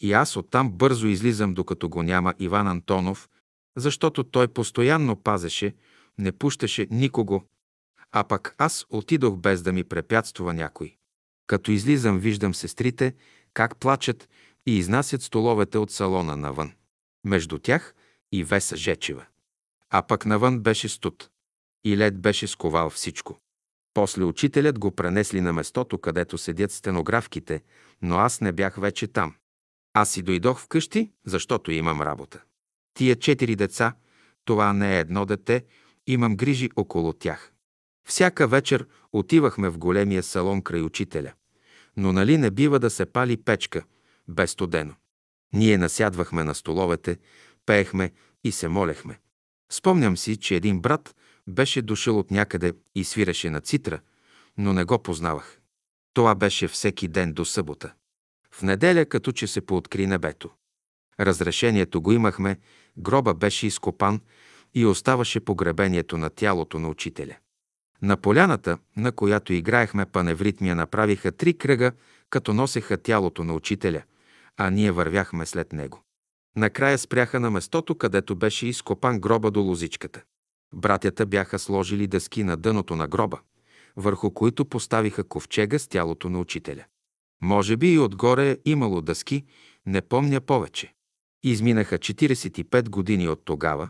И 0.00 0.12
аз 0.12 0.36
оттам 0.36 0.72
бързо 0.72 1.06
излизам, 1.06 1.54
докато 1.54 1.88
го 1.88 2.02
няма 2.02 2.34
Иван 2.38 2.68
Антонов, 2.68 3.28
защото 3.76 4.24
той 4.24 4.48
постоянно 4.48 5.16
пазеше, 5.16 5.74
не 6.18 6.32
пущаше 6.32 6.86
никого, 6.90 7.44
а 8.12 8.24
пък 8.24 8.54
аз 8.58 8.86
отидох 8.90 9.36
без 9.36 9.62
да 9.62 9.72
ми 9.72 9.84
препятствува 9.84 10.54
някой. 10.54 10.96
Като 11.46 11.70
излизам, 11.70 12.18
виждам 12.18 12.54
сестрите 12.54 13.14
как 13.54 13.76
плачат 13.76 14.28
и 14.66 14.78
изнасят 14.78 15.22
столовете 15.22 15.78
от 15.78 15.90
салона 15.90 16.36
навън. 16.36 16.72
Между 17.24 17.58
тях 17.58 17.94
и 18.32 18.44
Веса 18.44 18.76
Жечева. 18.76 19.26
А 19.90 20.02
пък 20.02 20.26
навън 20.26 20.60
беше 20.60 20.88
студ. 20.88 21.30
И 21.84 21.96
лед 21.96 22.20
беше 22.20 22.46
сковал 22.46 22.90
всичко. 22.90 23.38
После 23.94 24.24
учителят 24.24 24.78
го 24.78 24.90
пренесли 24.90 25.40
на 25.40 25.52
местото, 25.52 25.98
където 25.98 26.38
седят 26.38 26.72
стенографките, 26.72 27.62
но 28.02 28.16
аз 28.16 28.40
не 28.40 28.52
бях 28.52 28.76
вече 28.76 29.06
там. 29.06 29.34
Аз 29.92 30.10
си 30.10 30.22
дойдох 30.22 30.60
вкъщи, 30.60 31.12
защото 31.26 31.72
имам 31.72 32.00
работа. 32.00 32.42
Тия 32.94 33.16
четири 33.16 33.56
деца, 33.56 33.94
това 34.44 34.72
не 34.72 34.96
е 34.96 35.00
едно 35.00 35.26
дете, 35.26 35.64
имам 36.06 36.36
грижи 36.36 36.70
около 36.76 37.12
тях. 37.12 37.52
Всяка 38.08 38.48
вечер 38.48 38.86
отивахме 39.12 39.68
в 39.68 39.78
големия 39.78 40.22
салон 40.22 40.62
край 40.62 40.82
учителя. 40.82 41.32
Но 41.96 42.12
нали 42.12 42.38
не 42.38 42.50
бива 42.50 42.78
да 42.78 42.90
се 42.90 43.06
пали 43.06 43.36
печка, 43.36 43.84
без 44.28 44.50
студено. 44.50 44.94
Ние 45.54 45.78
насядвахме 45.78 46.44
на 46.44 46.54
столовете, 46.54 47.18
пеехме 47.66 48.12
и 48.44 48.52
се 48.52 48.68
молехме. 48.68 49.18
Спомням 49.72 50.16
си, 50.16 50.36
че 50.36 50.56
един 50.56 50.80
брат 50.80 51.14
беше 51.46 51.82
дошъл 51.82 52.18
от 52.18 52.30
някъде 52.30 52.72
и 52.94 53.04
свиреше 53.04 53.50
на 53.50 53.60
цитра, 53.60 54.00
но 54.58 54.72
не 54.72 54.84
го 54.84 55.02
познавах. 55.02 55.60
Това 56.14 56.34
беше 56.34 56.68
всеки 56.68 57.08
ден 57.08 57.32
до 57.32 57.44
събота. 57.44 57.92
В 58.50 58.62
неделя 58.62 59.06
като 59.06 59.32
че 59.32 59.46
се 59.46 59.60
пооткри 59.60 60.06
небето. 60.06 60.50
Разрешението 61.20 62.02
го 62.02 62.12
имахме, 62.12 62.58
гроба 62.96 63.34
беше 63.34 63.66
изкопан 63.66 64.20
и 64.74 64.86
оставаше 64.86 65.40
погребението 65.40 66.18
на 66.18 66.30
тялото 66.30 66.78
на 66.78 66.88
учителя. 66.88 67.36
На 68.02 68.16
поляната, 68.16 68.78
на 68.96 69.12
която 69.12 69.52
играехме 69.52 70.06
паневритмия, 70.06 70.74
направиха 70.74 71.32
три 71.32 71.58
кръга, 71.58 71.92
като 72.30 72.52
носеха 72.52 72.96
тялото 72.96 73.44
на 73.44 73.54
учителя, 73.54 74.02
а 74.56 74.70
ние 74.70 74.92
вървяхме 74.92 75.46
след 75.46 75.72
него. 75.72 76.02
Накрая 76.56 76.98
спряха 76.98 77.40
на 77.40 77.50
местото, 77.50 77.94
където 77.94 78.36
беше 78.36 78.66
изкопан 78.66 79.20
гроба 79.20 79.50
до 79.50 79.60
лозичката. 79.60 80.22
Братята 80.74 81.26
бяха 81.26 81.58
сложили 81.58 82.06
дъски 82.06 82.44
на 82.44 82.56
дъното 82.56 82.96
на 82.96 83.08
гроба, 83.08 83.40
върху 83.96 84.30
които 84.30 84.64
поставиха 84.64 85.24
ковчега 85.24 85.78
с 85.78 85.88
тялото 85.88 86.30
на 86.30 86.40
учителя. 86.40 86.84
Може 87.42 87.76
би 87.76 87.92
и 87.92 87.98
отгоре 87.98 88.58
имало 88.64 89.00
дъски, 89.00 89.44
не 89.86 90.00
помня 90.00 90.40
повече. 90.40 90.94
Изминаха 91.42 91.98
45 91.98 92.88
години 92.88 93.28
от 93.28 93.44
тогава. 93.44 93.88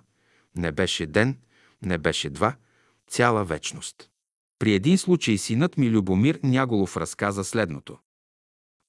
Не 0.57 0.73
беше 0.73 1.07
ден, 1.07 1.39
не 1.83 1.99
беше 1.99 2.31
два, 2.31 2.57
цяла 3.09 3.45
вечност. 3.45 4.11
При 4.59 4.75
един 4.75 4.99
случай 4.99 5.39
синът 5.39 5.79
ми 5.79 5.91
Любомир 5.91 6.41
Няголов 6.43 6.97
разказа 6.97 7.45
следното. 7.45 7.99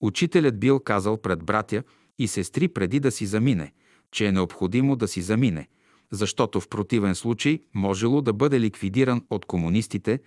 Учителят 0.01 0.59
бил 0.59 0.79
казал 0.79 1.17
пред 1.17 1.43
братя 1.43 1.83
и 2.19 2.27
сестри 2.27 2.67
преди 2.67 2.99
да 2.99 3.11
си 3.11 3.25
замине, 3.25 3.73
че 4.11 4.25
е 4.25 4.31
необходимо 4.31 4.95
да 4.95 5.07
си 5.07 5.21
замине, 5.21 5.67
защото 6.11 6.61
в 6.61 6.67
противен 6.67 7.15
случай 7.15 7.59
можело 7.73 8.21
да 8.21 8.33
бъде 8.33 8.59
ликвидиран 8.59 9.25
от 9.29 9.45
комунистите, 9.45 10.19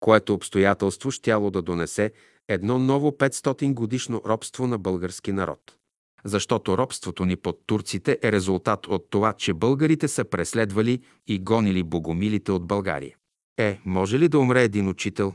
което 0.00 0.34
обстоятелство 0.34 1.10
щяло 1.10 1.50
да 1.50 1.62
донесе 1.62 2.12
едно 2.48 2.78
ново 2.78 3.10
500 3.10 3.74
годишно 3.74 4.22
робство 4.26 4.66
на 4.66 4.78
български 4.78 5.32
народ. 5.32 5.76
Защото 6.24 6.78
робството 6.78 7.24
ни 7.24 7.36
под 7.36 7.60
турците 7.66 8.18
е 8.22 8.32
резултат 8.32 8.86
от 8.86 9.10
това, 9.10 9.32
че 9.32 9.54
българите 9.54 10.08
са 10.08 10.24
преследвали 10.24 11.00
и 11.26 11.38
гонили 11.38 11.82
богомилите 11.82 12.52
от 12.52 12.66
България. 12.66 13.16
Е, 13.58 13.80
може 13.84 14.18
ли 14.18 14.28
да 14.28 14.38
умре 14.38 14.62
един 14.62 14.88
учител? 14.88 15.34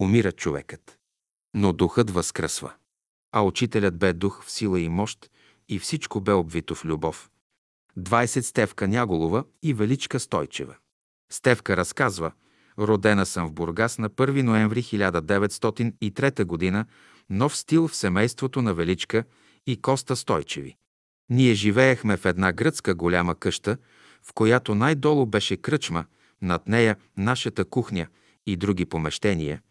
Умира 0.00 0.32
човекът. 0.32 0.98
Но 1.54 1.72
духът 1.72 2.10
възкръсва. 2.10 2.72
А 3.32 3.42
учителят 3.42 3.98
бе 3.98 4.12
дух 4.12 4.44
в 4.44 4.50
сила 4.50 4.80
и 4.80 4.88
мощ 4.88 5.30
и 5.68 5.78
всичко 5.78 6.20
бе 6.20 6.32
обвито 6.32 6.74
в 6.74 6.84
любов. 6.84 7.30
20 7.98 8.40
Стевка 8.40 8.88
Няголова 8.88 9.44
и 9.62 9.74
Величка 9.74 10.20
Стойчева. 10.20 10.76
Стевка 11.32 11.76
разказва, 11.76 12.32
родена 12.78 13.26
съм 13.26 13.48
в 13.48 13.52
Бургас 13.52 13.98
на 13.98 14.10
1 14.10 14.42
ноември 14.42 14.82
1903 14.82 16.72
г., 16.72 16.86
нов 17.30 17.56
стил 17.56 17.88
в 17.88 17.96
семейството 17.96 18.62
на 18.62 18.74
Величка 18.74 19.24
и 19.66 19.80
Коста 19.80 20.16
Стойчеви. 20.16 20.76
Ние 21.30 21.54
живеехме 21.54 22.16
в 22.16 22.24
една 22.24 22.52
гръцка 22.52 22.94
голяма 22.94 23.34
къща, 23.34 23.76
в 24.22 24.32
която 24.32 24.74
най-долу 24.74 25.26
беше 25.26 25.56
кръчма, 25.56 26.04
над 26.42 26.68
нея 26.68 26.96
нашата 27.16 27.64
кухня 27.64 28.06
и 28.46 28.56
други 28.56 28.86
помещения, 28.86 29.62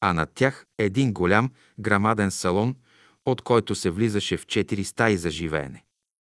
а 0.00 0.12
над 0.12 0.30
тях 0.34 0.66
един 0.78 1.12
голям 1.12 1.50
грамаден 1.80 2.30
салон, 2.30 2.76
от 3.26 3.42
който 3.42 3.74
се 3.74 3.90
влизаше 3.90 4.36
в 4.36 4.46
четири 4.46 4.84
стаи 4.84 5.16
за 5.16 5.30
живеене. 5.30 5.84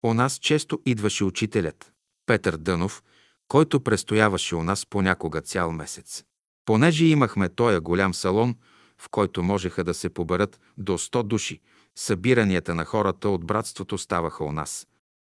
У 0.06 0.14
нас 0.14 0.40
често 0.40 0.80
идваше 0.86 1.24
учителят, 1.24 1.92
Петър 2.26 2.58
Дънов, 2.58 3.04
който 3.48 3.80
престояваше 3.80 4.56
у 4.56 4.64
нас 4.64 4.86
понякога 4.86 5.42
цял 5.42 5.72
месец. 5.72 6.24
Понеже 6.66 7.06
имахме 7.06 7.50
тоя 7.50 7.82
голям 7.82 8.14
салон, 8.14 8.56
в 8.98 9.10
който 9.10 9.44
можеха 9.44 9.84
да 9.84 9.94
се 9.94 10.10
поберат 10.10 10.60
до 10.78 10.98
100 10.98 11.24
души, 11.24 11.62
събиранията 11.96 12.76
на 12.76 12.86
хората 12.86 13.30
от 13.30 13.46
братството 13.46 13.98
ставаха 13.98 14.44
у 14.44 14.52
нас. 14.52 14.88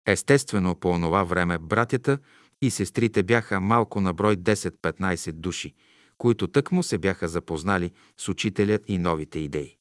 Естествено, 0.07 0.75
по 0.75 0.89
онова 0.89 1.23
време 1.23 1.57
братята 1.57 2.17
и 2.61 2.71
сестрите 2.71 3.23
бяха 3.23 3.59
малко 3.59 4.01
на 4.01 4.13
брой 4.13 4.37
10-15 4.37 5.31
души, 5.31 5.73
които 6.17 6.47
тъкмо 6.47 6.83
се 6.83 6.97
бяха 6.97 7.27
запознали 7.27 7.91
с 8.17 8.29
учителят 8.29 8.83
и 8.87 8.97
новите 8.97 9.39
идеи. 9.39 9.77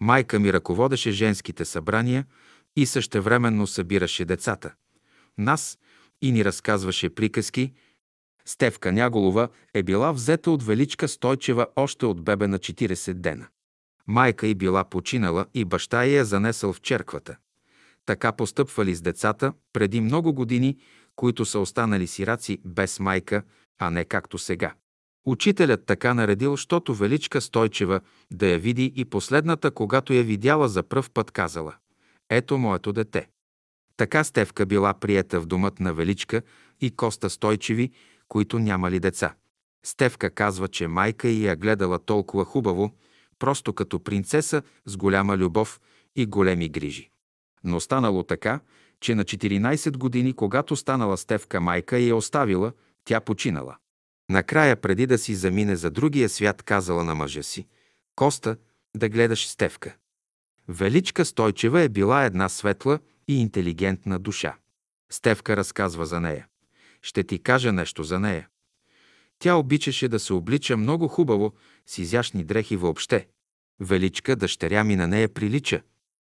Майка 0.00 0.40
ми 0.40 0.52
ръководеше 0.52 1.10
женските 1.10 1.64
събрания 1.64 2.26
и 2.76 2.86
същевременно 2.86 3.66
събираше 3.66 4.24
децата. 4.24 4.74
Нас 5.38 5.78
и 6.22 6.32
ни 6.32 6.44
разказваше 6.44 7.14
приказки. 7.14 7.72
Стевка 8.44 8.92
Няголова 8.92 9.48
е 9.74 9.82
била 9.82 10.12
взета 10.12 10.50
от 10.50 10.62
Величка 10.62 11.08
Стойчева 11.08 11.66
още 11.76 12.06
от 12.06 12.24
бебе 12.24 12.46
на 12.46 12.58
40 12.58 13.12
дена. 13.12 13.46
Майка 14.06 14.46
й 14.46 14.54
била 14.54 14.84
починала 14.84 15.46
и 15.54 15.64
баща 15.64 16.04
й 16.04 16.16
я 16.16 16.24
занесъл 16.24 16.72
в 16.72 16.80
черквата. 16.80 17.36
Така 18.06 18.32
постъпвали 18.32 18.94
с 18.94 19.00
децата 19.00 19.52
преди 19.72 20.00
много 20.00 20.34
години, 20.34 20.78
които 21.16 21.44
са 21.44 21.58
останали 21.58 22.06
сираци 22.06 22.58
без 22.64 23.00
майка, 23.00 23.42
а 23.78 23.90
не 23.90 24.04
както 24.04 24.38
сега. 24.38 24.74
Учителят 25.28 25.86
така 25.86 26.14
наредил, 26.14 26.56
щото 26.56 26.94
Величка 26.94 27.40
Стойчева 27.40 28.00
да 28.32 28.46
я 28.48 28.58
види 28.58 28.92
и 28.96 29.04
последната, 29.04 29.70
когато 29.70 30.12
я 30.12 30.22
видяла 30.22 30.68
за 30.68 30.82
пръв 30.82 31.10
път, 31.10 31.30
казала 31.30 31.74
«Ето 32.30 32.58
моето 32.58 32.92
дете». 32.92 33.28
Така 33.96 34.24
Стевка 34.24 34.66
била 34.66 34.94
приета 34.94 35.40
в 35.40 35.46
домът 35.46 35.80
на 35.80 35.94
Величка 35.94 36.42
и 36.80 36.90
Коста 36.90 37.30
Стойчеви, 37.30 37.90
които 38.28 38.58
нямали 38.58 39.00
деца. 39.00 39.34
Стевка 39.84 40.30
казва, 40.30 40.68
че 40.68 40.88
майка 40.88 41.28
й 41.28 41.46
я 41.46 41.56
гледала 41.56 41.98
толкова 41.98 42.44
хубаво, 42.44 42.94
просто 43.38 43.72
като 43.72 44.00
принцеса 44.00 44.62
с 44.86 44.96
голяма 44.96 45.36
любов 45.36 45.80
и 46.16 46.26
големи 46.26 46.68
грижи. 46.68 47.10
Но 47.64 47.80
станало 47.80 48.22
така, 48.22 48.60
че 49.00 49.14
на 49.14 49.24
14 49.24 49.96
години, 49.96 50.32
когато 50.32 50.76
станала 50.76 51.16
Стевка 51.16 51.60
майка 51.60 51.98
и 51.98 52.08
я 52.08 52.16
оставила, 52.16 52.72
тя 53.04 53.20
починала. 53.20 53.76
Накрая, 54.30 54.76
преди 54.76 55.06
да 55.06 55.18
си 55.18 55.34
замине 55.34 55.76
за 55.76 55.90
другия 55.90 56.28
свят, 56.28 56.62
казала 56.62 57.04
на 57.04 57.14
мъжа 57.14 57.42
си, 57.42 57.66
Коста, 58.16 58.56
да 58.96 59.08
гледаш 59.08 59.48
Стевка. 59.48 59.96
Величка 60.68 61.24
Стойчева 61.24 61.80
е 61.80 61.88
била 61.88 62.24
една 62.24 62.48
светла 62.48 62.98
и 63.28 63.40
интелигентна 63.40 64.18
душа. 64.18 64.56
Стевка 65.10 65.56
разказва 65.56 66.06
за 66.06 66.20
нея. 66.20 66.46
Ще 67.02 67.24
ти 67.24 67.38
кажа 67.38 67.72
нещо 67.72 68.02
за 68.02 68.20
нея. 68.20 68.48
Тя 69.38 69.54
обичаше 69.54 70.08
да 70.08 70.18
се 70.18 70.32
облича 70.32 70.76
много 70.76 71.08
хубаво, 71.08 71.54
с 71.86 71.98
изящни 71.98 72.44
дрехи 72.44 72.76
въобще. 72.76 73.28
Величка 73.80 74.36
дъщеря 74.36 74.84
ми 74.84 74.96
на 74.96 75.08
нея 75.08 75.34
прилича. 75.34 75.82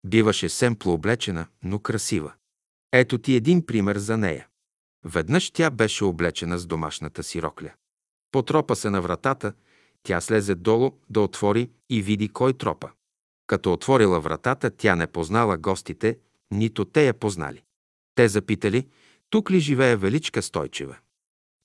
Биваше 0.06 0.48
семпло 0.48 0.92
облечена, 0.92 1.46
но 1.62 1.78
красива. 1.78 2.32
Ето 2.92 3.18
ти 3.18 3.34
един 3.34 3.66
пример 3.66 3.98
за 3.98 4.16
нея. 4.16 4.46
Веднъж 5.04 5.50
тя 5.50 5.70
беше 5.70 6.04
облечена 6.04 6.58
с 6.58 6.66
домашната 6.66 7.22
си 7.22 7.42
рокля. 7.42 7.70
Потропа 8.32 8.76
се 8.76 8.90
на 8.90 9.00
вратата, 9.00 9.52
тя 10.02 10.20
слезе 10.20 10.54
долу 10.54 10.90
да 11.10 11.20
отвори 11.20 11.70
и 11.90 12.02
види 12.02 12.28
кой 12.28 12.52
тропа. 12.52 12.90
Като 13.46 13.72
отворила 13.72 14.20
вратата, 14.20 14.70
тя 14.70 14.96
не 14.96 15.06
познала 15.06 15.56
гостите, 15.56 16.18
нито 16.50 16.84
те 16.84 17.06
я 17.06 17.14
познали. 17.14 17.62
Те 18.14 18.28
запитали, 18.28 18.88
тук 19.30 19.50
ли 19.50 19.60
живее 19.60 19.96
Величка 19.96 20.42
Стойчева? 20.42 20.96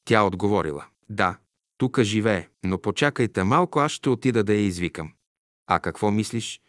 Тя 0.05 0.23
отговорила, 0.23 0.85
да, 1.09 1.37
тук 1.77 2.01
живее, 2.01 2.49
но 2.63 2.77
почакайте 2.77 3.43
малко, 3.43 3.79
аз 3.79 3.91
ще 3.91 4.09
отида 4.09 4.43
да 4.43 4.53
я 4.53 4.59
извикам. 4.59 5.13
А 5.67 5.79
какво 5.79 6.11
мислиш? 6.11 6.61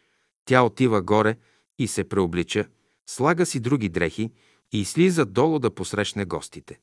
Тя 0.45 0.63
отива 0.63 1.03
горе 1.03 1.37
и 1.79 1.89
се 1.89 2.09
преоблича, 2.09 2.67
слага 3.07 3.47
си 3.47 3.61
други 3.61 3.89
дрехи 3.89 4.33
и 4.73 4.85
слиза 4.85 5.27
долу 5.27 5.59
да 5.59 5.75
посрещне 5.75 6.25
гостите. 6.25 6.81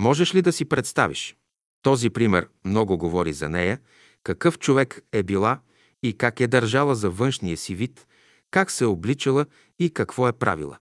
Можеш 0.00 0.34
ли 0.34 0.42
да 0.42 0.52
си 0.52 0.64
представиш? 0.64 1.36
Този 1.82 2.10
пример 2.10 2.48
много 2.64 2.98
говори 2.98 3.32
за 3.32 3.48
нея, 3.48 3.80
какъв 4.22 4.58
човек 4.58 5.00
е 5.12 5.22
била 5.22 5.60
и 6.02 6.18
как 6.18 6.40
е 6.40 6.46
държала 6.46 6.94
за 6.94 7.10
външния 7.10 7.56
си 7.56 7.74
вид, 7.74 8.06
как 8.50 8.70
се 8.70 8.84
е 8.84 8.86
обличала 8.86 9.46
и 9.78 9.90
какво 9.90 10.28
е 10.28 10.32
правила. 10.32 10.78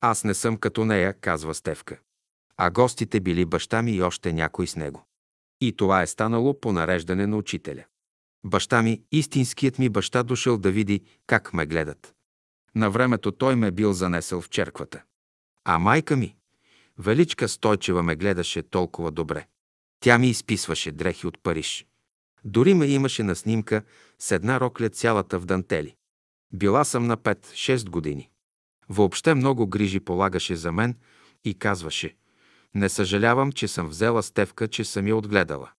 Аз 0.00 0.24
не 0.24 0.34
съм 0.34 0.56
като 0.56 0.84
нея, 0.84 1.14
казва 1.20 1.54
Стевка. 1.54 1.98
А 2.56 2.70
гостите 2.70 3.20
били 3.20 3.44
баща 3.44 3.82
ми 3.82 3.92
и 3.92 4.02
още 4.02 4.32
някой 4.32 4.66
с 4.66 4.76
него. 4.76 5.06
И 5.60 5.76
това 5.76 6.02
е 6.02 6.06
станало 6.06 6.60
по 6.60 6.72
нареждане 6.72 7.26
на 7.26 7.36
учителя. 7.36 7.84
Баща 8.44 8.82
ми, 8.82 9.02
истинският 9.12 9.78
ми 9.78 9.88
баща, 9.88 10.22
дошъл 10.22 10.58
да 10.58 10.70
види 10.70 11.00
как 11.26 11.52
ме 11.52 11.66
гледат. 11.66 12.14
На 12.74 12.90
времето 12.90 13.32
той 13.32 13.56
ме 13.56 13.70
бил 13.70 13.92
занесъл 13.92 14.40
в 14.40 14.48
черквата. 14.48 15.02
А 15.64 15.78
майка 15.78 16.16
ми, 16.16 16.36
Величка 16.98 17.48
Стойчева, 17.48 18.02
ме 18.02 18.16
гледаше 18.16 18.62
толкова 18.62 19.10
добре. 19.10 19.46
Тя 20.00 20.18
ми 20.18 20.28
изписваше 20.28 20.92
дрехи 20.92 21.26
от 21.26 21.42
Париж. 21.42 21.86
Дори 22.44 22.74
ме 22.74 22.86
имаше 22.86 23.22
на 23.22 23.36
снимка 23.36 23.82
с 24.18 24.30
една 24.30 24.60
рокля 24.60 24.88
цялата 24.88 25.38
в 25.38 25.46
дантели. 25.46 25.96
Била 26.52 26.84
съм 26.84 27.06
на 27.06 27.16
5-6 27.16 27.90
години. 27.90 28.30
Въобще 28.88 29.34
много 29.34 29.66
грижи 29.66 30.00
полагаше 30.00 30.56
за 30.56 30.72
мен 30.72 30.94
и 31.44 31.54
казваше 31.54 32.16
«Не 32.74 32.88
съжалявам, 32.88 33.52
че 33.52 33.68
съм 33.68 33.88
взела 33.88 34.22
Стевка, 34.22 34.68
че 34.68 34.84
съм 34.84 35.06
я 35.06 35.16
отгледала. 35.16 35.70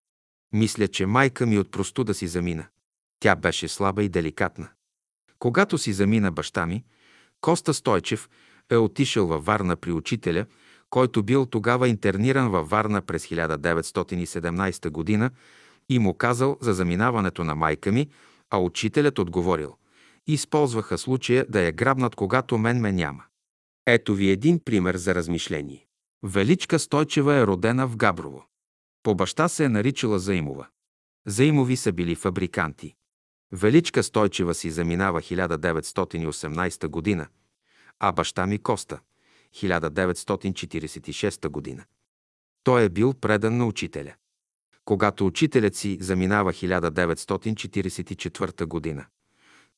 Мисля, 0.54 0.88
че 0.88 1.06
майка 1.06 1.46
ми 1.46 1.60
от 1.60 1.72
простуда 1.72 2.14
си 2.14 2.28
замина. 2.28 2.68
Тя 3.20 3.36
беше 3.36 3.68
слаба 3.68 4.04
и 4.04 4.10
деликатна. 4.10 4.70
Когато 5.40 5.78
си 5.78 5.94
замина 5.94 6.32
баща 6.32 6.66
ми, 6.66 6.84
Коста 7.42 7.74
Стойчев 7.74 8.30
е 8.70 8.78
отишъл 8.78 9.28
във 9.28 9.46
Варна 9.46 9.76
при 9.76 9.92
учителя, 9.92 10.46
който 10.90 11.24
бил 11.24 11.46
тогава 11.46 11.88
интерниран 11.88 12.50
във 12.50 12.70
Варна 12.70 13.02
през 13.02 13.28
1917 13.28 14.90
година 14.90 15.32
и 15.90 16.00
му 16.00 16.14
казал 16.14 16.58
за 16.62 16.74
заминаването 16.74 17.44
на 17.44 17.56
майка 17.56 17.92
ми, 17.92 18.10
а 18.50 18.58
учителят 18.58 19.20
отговорил– 19.20 19.76
използваха 20.28 20.98
случая 20.98 21.46
да 21.50 21.62
я 21.62 21.72
грабнат, 21.72 22.16
когато 22.16 22.58
мен 22.58 22.80
ме 22.80 22.92
няма. 22.92 23.24
Ето 23.86 24.16
ви 24.16 24.30
един 24.30 24.60
пример 24.60 24.96
за 24.96 25.16
размишление. 25.16 25.86
Величка 26.24 26.80
Стойчева 26.80 27.36
е 27.36 27.48
родена 27.48 27.88
в 27.88 27.98
Габрово. 27.98 28.46
По 29.04 29.16
баща 29.16 29.48
се 29.48 29.66
е 29.66 29.70
наричала 29.70 30.20
Заимова. 30.20 30.68
Заимови 31.28 31.76
са 31.76 31.92
били 31.92 32.16
фабриканти. 32.16 32.96
Величка 33.52 34.04
Стойчева 34.04 34.54
си 34.54 34.72
заминава 34.72 35.22
1918 35.22 36.88
година, 36.88 37.28
а 38.00 38.12
баща 38.12 38.48
ми 38.48 38.58
Коста 38.58 39.00
1946 39.58 41.50
година. 41.50 41.86
Той 42.64 42.84
е 42.84 42.90
бил 42.90 43.14
предан 43.14 43.58
на 43.58 43.66
учителя. 43.66 44.14
Когато 44.86 45.26
учителят 45.26 45.76
си 45.76 45.98
заминава 46.02 46.54
1944 46.54 48.66
година, 48.66 49.06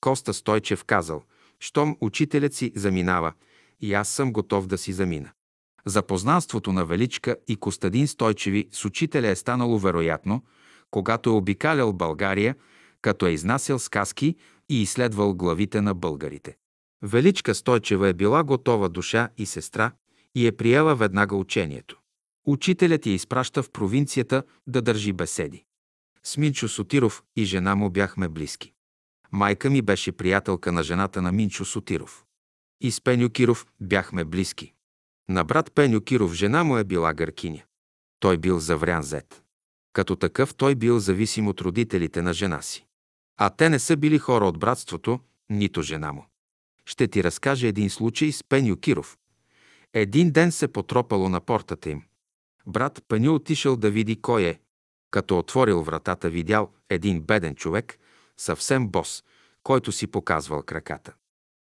Коста 0.02 0.34
Стойчев 0.34 0.84
казал, 0.84 1.24
щом 1.60 1.98
учителят 2.02 2.54
си 2.54 2.72
заминава, 2.76 3.34
и 3.82 3.94
аз 3.94 4.10
съм 4.10 4.34
готов 4.34 4.68
да 4.68 4.78
си 4.78 4.94
замина. 4.94 5.32
Запознанството 5.86 6.74
на 6.74 6.86
Величка 6.86 7.36
и 7.48 7.56
Костадин 7.56 8.08
Стойчеви 8.08 8.70
с 8.72 8.86
учителя 8.86 9.28
е 9.28 9.36
станало 9.36 9.80
вероятно, 9.80 10.44
когато 10.92 11.30
е 11.30 11.34
обикалял 11.34 11.94
България, 11.94 12.56
като 13.02 13.26
е 13.26 13.32
изнасял 13.32 13.80
сказки 13.80 14.36
и 14.70 14.82
изследвал 14.82 15.34
главите 15.34 15.82
на 15.82 15.94
българите. 15.94 16.58
Величка 17.04 17.56
Стойчева 17.56 18.08
е 18.08 18.14
била 18.14 18.44
готова 18.44 18.90
душа 18.90 19.30
и 19.38 19.46
сестра 19.46 19.92
и 20.36 20.48
е 20.48 20.52
приела 20.52 20.96
веднага 20.96 21.36
учението. 21.36 22.00
Учителят 22.48 23.06
я 23.06 23.14
изпраща 23.14 23.64
в 23.64 23.72
провинцията 23.72 24.44
да 24.68 24.82
държи 24.82 25.14
беседи. 25.14 25.66
С 26.24 26.38
Минчо 26.38 26.68
Сотиров 26.68 27.24
и 27.36 27.46
жена 27.46 27.76
му 27.76 27.90
бяхме 27.90 28.30
близки. 28.30 28.74
Майка 29.32 29.70
ми 29.70 29.82
беше 29.82 30.12
приятелка 30.12 30.72
на 30.72 30.84
жената 30.84 31.22
на 31.22 31.32
Минчо 31.32 31.66
Сотиров. 31.66 32.26
И 32.82 32.92
с 32.92 33.02
Пеню 33.02 33.30
Киров 33.30 33.68
бяхме 33.82 34.26
близки. 34.26 34.74
На 35.30 35.44
брат 35.44 35.72
Пеню 35.76 36.02
Киров 36.02 36.34
жена 36.34 36.64
му 36.64 36.78
е 36.78 36.84
била 36.84 37.14
гъркиня. 37.14 37.62
Той 38.20 38.38
бил 38.38 38.60
заврян 38.60 39.04
зет. 39.04 39.44
Като 39.94 40.16
такъв 40.16 40.56
той 40.56 40.76
бил 40.76 41.00
зависим 41.00 41.48
от 41.48 41.62
родителите 41.62 42.22
на 42.22 42.34
жена 42.34 42.62
си. 42.62 42.86
А 43.38 43.50
те 43.50 43.70
не 43.70 43.80
са 43.80 43.98
били 43.98 44.18
хора 44.18 44.46
от 44.46 44.60
братството, 44.60 45.20
нито 45.50 45.82
жена 45.82 46.12
му. 46.12 46.26
Ще 46.90 47.08
ти 47.08 47.24
разкажа 47.24 47.68
един 47.68 47.90
случай 47.90 48.32
с 48.32 48.44
Пеню 48.44 48.78
Киров. 48.78 49.18
Един 49.94 50.32
ден 50.32 50.52
се 50.52 50.68
потропало 50.68 51.30
на 51.30 51.42
портата 51.42 51.90
им. 51.90 52.02
Брат 52.68 53.04
Пеню 53.08 53.36
отишъл 53.36 53.76
да 53.76 53.92
види 53.92 54.22
кой 54.22 54.44
е. 54.44 54.60
Като 55.12 55.40
отворил 55.40 55.84
вратата, 55.84 56.30
видял 56.30 56.70
един 56.90 57.22
беден 57.22 57.56
човек, 57.56 58.00
съвсем 58.38 58.88
бос, 58.88 59.24
който 59.64 59.92
си 59.92 60.08
показвал 60.08 60.64
краката. 60.64 61.14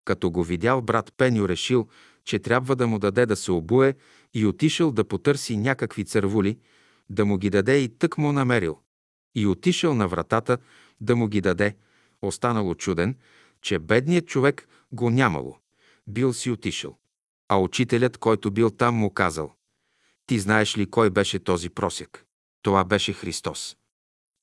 Като 0.06 0.32
го 0.32 0.44
видял, 0.44 0.82
брат 0.82 1.14
Пеню 1.18 1.48
решил, 1.48 1.88
че 2.26 2.40
трябва 2.40 2.76
да 2.76 2.88
му 2.88 3.00
даде 3.00 3.26
да 3.26 3.36
се 3.36 3.52
обуе 3.52 3.96
и 4.34 4.46
отишъл 4.46 4.92
да 4.92 5.04
потърси 5.04 5.58
някакви 5.58 6.06
цървули, 6.06 6.60
да 7.10 7.26
му 7.26 7.38
ги 7.38 7.50
даде 7.50 7.78
и 7.78 7.98
тък 7.98 8.18
му 8.18 8.32
намерил. 8.32 8.80
И 9.36 9.48
отишъл 9.48 9.94
на 9.94 10.08
вратата 10.08 10.58
да 11.02 11.16
му 11.16 11.28
ги 11.28 11.42
даде, 11.42 11.76
останало 12.22 12.76
чуден, 12.76 13.16
че 13.62 13.80
бедният 13.80 14.28
човек 14.28 14.68
го 14.94 15.10
нямало. 15.10 15.58
Бил 16.08 16.34
си 16.34 16.52
отишъл. 16.52 16.98
А 17.50 17.58
учителят, 17.58 18.18
който 18.18 18.52
бил 18.52 18.70
там, 18.70 18.96
му 18.96 19.14
казал, 19.14 19.54
«Ти 20.26 20.40
знаеш 20.40 20.78
ли 20.78 20.90
кой 20.90 21.10
беше 21.10 21.40
този 21.40 21.70
просек? 21.70 22.26
Това 22.62 22.84
беше 22.84 23.14
Христос». 23.14 23.78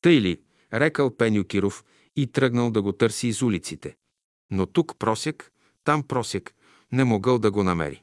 Тъй 0.01 0.21
ли, 0.21 0.41
рекал 0.75 1.17
Пеню 1.17 1.45
Киров 1.45 1.85
и 2.17 2.27
тръгнал 2.27 2.71
да 2.71 2.83
го 2.83 2.93
търси 2.93 3.29
из 3.29 3.43
улиците. 3.43 3.97
Но 4.51 4.67
тук 4.67 4.99
просек, 4.99 5.53
там 5.85 6.03
просек, 6.03 6.55
не 6.93 7.05
могъл 7.05 7.39
да 7.39 7.51
го 7.51 7.63
намери. 7.63 8.03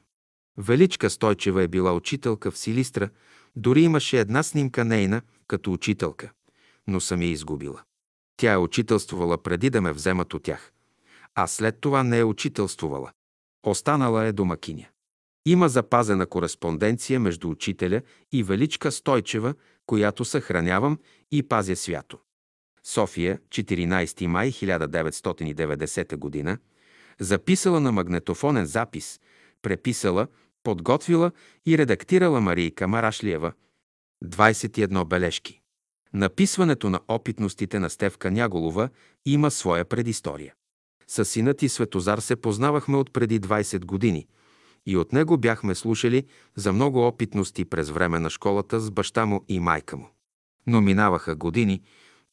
Величка 0.56 1.10
Стойчева 1.10 1.62
е 1.62 1.68
била 1.68 1.92
учителка 1.92 2.50
в 2.50 2.58
Силистра, 2.58 3.10
дори 3.56 3.82
имаше 3.82 4.20
една 4.20 4.42
снимка 4.42 4.84
нейна 4.84 5.22
като 5.46 5.72
учителка, 5.72 6.30
но 6.86 7.00
съм 7.00 7.22
я 7.22 7.28
изгубила. 7.28 7.82
Тя 8.36 8.52
е 8.52 8.56
учителствувала 8.56 9.42
преди 9.42 9.70
да 9.70 9.80
ме 9.80 9.92
вземат 9.92 10.34
от 10.34 10.42
тях, 10.42 10.72
а 11.40 11.46
след 11.46 11.80
това 11.80 12.02
не 12.02 12.18
е 12.18 12.24
учителствувала. 12.24 13.12
Останала 13.66 14.24
е 14.24 14.32
домакиня. 14.32 14.86
Има 15.46 15.68
запазена 15.68 16.26
кореспонденция 16.26 17.20
между 17.20 17.50
учителя 17.50 18.02
и 18.32 18.42
Величка 18.42 18.92
Стойчева, 18.92 19.54
която 19.86 20.24
съхранявам 20.24 20.98
и 21.32 21.42
пазя 21.42 21.76
свято. 21.76 22.18
София, 22.84 23.38
14 23.48 24.26
май 24.26 24.52
1990 24.52 26.44
г. 26.44 26.58
Записала 27.20 27.80
на 27.80 27.92
магнетофонен 27.92 28.66
запис, 28.66 29.20
преписала, 29.62 30.26
подготвила 30.62 31.32
и 31.66 31.78
редактирала 31.78 32.40
Марийка 32.40 32.88
Марашлиева. 32.88 33.52
21 34.24 35.04
бележки. 35.04 35.60
Написването 36.12 36.90
на 36.90 37.00
опитностите 37.08 37.78
на 37.78 37.90
Стевка 37.90 38.30
Няголова 38.30 38.88
има 39.26 39.50
своя 39.50 39.84
предистория. 39.84 40.54
С 41.10 41.24
синът 41.24 41.62
и 41.62 41.68
Светозар 41.68 42.18
се 42.18 42.36
познавахме 42.36 42.96
от 42.96 43.12
преди 43.12 43.40
20 43.40 43.84
години 43.84 44.26
и 44.86 44.96
от 44.96 45.12
него 45.12 45.38
бяхме 45.38 45.74
слушали 45.74 46.24
за 46.56 46.72
много 46.72 47.06
опитности 47.06 47.64
през 47.64 47.90
време 47.90 48.18
на 48.18 48.30
школата 48.30 48.80
с 48.80 48.90
баща 48.90 49.26
му 49.26 49.44
и 49.48 49.60
майка 49.60 49.96
му. 49.96 50.08
Но 50.66 50.80
минаваха 50.80 51.36
години 51.36 51.82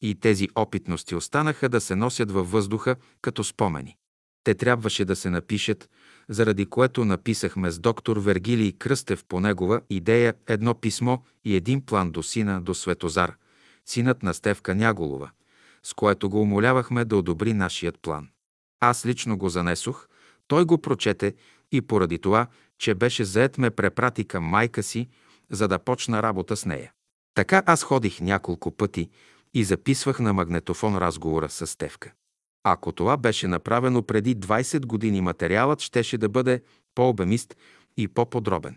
и 0.02 0.14
тези 0.14 0.48
опитности 0.54 1.14
останаха 1.14 1.68
да 1.68 1.80
се 1.80 1.94
носят 1.94 2.30
във 2.30 2.50
въздуха 2.50 2.96
като 3.22 3.44
спомени. 3.44 3.96
Те 4.44 4.54
трябваше 4.54 5.04
да 5.04 5.16
се 5.16 5.30
напишат, 5.30 5.90
заради 6.28 6.66
което 6.66 7.04
написахме 7.04 7.70
с 7.70 7.78
доктор 7.78 8.16
Вергилий 8.16 8.72
Кръстев 8.72 9.24
по 9.24 9.40
негова 9.40 9.80
идея 9.90 10.34
едно 10.46 10.74
писмо 10.74 11.18
и 11.44 11.56
един 11.56 11.80
план 11.86 12.10
до 12.10 12.22
сина, 12.22 12.60
до 12.60 12.74
Светозар, 12.74 13.36
синът 13.86 14.22
на 14.22 14.34
Стевка 14.34 14.74
Няголова, 14.74 15.30
с 15.82 15.94
което 15.94 16.30
го 16.30 16.40
умолявахме 16.40 17.04
да 17.04 17.16
одобри 17.16 17.52
нашият 17.52 17.98
план. 18.02 18.28
Аз 18.80 19.06
лично 19.06 19.38
го 19.38 19.48
занесох, 19.48 20.08
той 20.46 20.64
го 20.64 20.78
прочете 20.78 21.34
и 21.72 21.80
поради 21.80 22.18
това, 22.18 22.46
че 22.78 22.94
беше 22.94 23.24
заед 23.24 23.58
ме 23.58 23.70
препрати 23.70 24.24
към 24.24 24.44
майка 24.44 24.82
си, 24.82 25.08
за 25.50 25.68
да 25.68 25.78
почна 25.78 26.22
работа 26.22 26.56
с 26.56 26.66
нея. 26.66 26.92
Така 27.34 27.62
аз 27.66 27.82
ходих 27.82 28.20
няколко 28.20 28.70
пъти 28.70 29.10
и 29.54 29.64
записвах 29.64 30.20
на 30.20 30.32
магнетофон 30.32 30.96
разговора 30.96 31.50
с 31.50 31.66
Стевка. 31.66 32.12
Ако 32.64 32.92
това 32.92 33.16
беше 33.16 33.48
направено 33.48 34.02
преди 34.02 34.36
20 34.36 34.86
години, 34.86 35.20
материалът 35.20 35.80
щеше 35.80 36.18
да 36.18 36.28
бъде 36.28 36.62
по-обемист 36.94 37.56
и 37.96 38.08
по-подробен. 38.08 38.76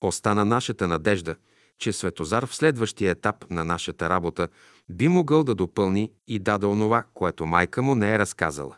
Остана 0.00 0.44
нашата 0.44 0.88
надежда, 0.88 1.36
че 1.78 1.92
Светозар 1.92 2.46
в 2.46 2.54
следващия 2.54 3.10
етап 3.10 3.50
на 3.50 3.64
нашата 3.64 4.08
работа 4.08 4.48
би 4.90 5.08
могъл 5.08 5.44
да 5.44 5.54
допълни 5.54 6.12
и 6.26 6.38
даде 6.38 6.66
онова, 6.66 7.04
което 7.14 7.46
майка 7.46 7.82
му 7.82 7.94
не 7.94 8.14
е 8.14 8.18
разказала. 8.18 8.76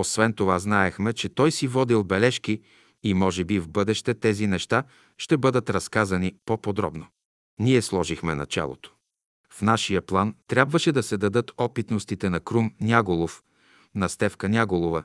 Освен 0.00 0.32
това, 0.32 0.58
знаехме, 0.58 1.12
че 1.12 1.28
той 1.28 1.52
си 1.52 1.68
водил 1.68 2.04
бележки 2.04 2.60
и 3.02 3.14
може 3.14 3.44
би 3.44 3.58
в 3.58 3.68
бъдеще 3.68 4.14
тези 4.14 4.46
неща 4.46 4.84
ще 5.18 5.36
бъдат 5.36 5.70
разказани 5.70 6.34
по-подробно. 6.44 7.06
Ние 7.58 7.82
сложихме 7.82 8.34
началото. 8.34 8.92
В 9.52 9.62
нашия 9.62 10.02
план 10.02 10.34
трябваше 10.48 10.92
да 10.92 11.02
се 11.02 11.16
дадат 11.16 11.52
опитностите 11.58 12.30
на 12.30 12.40
Крум 12.40 12.70
Няголов, 12.80 13.42
на 13.94 14.08
Стевка 14.08 14.48
Няголова, 14.48 15.04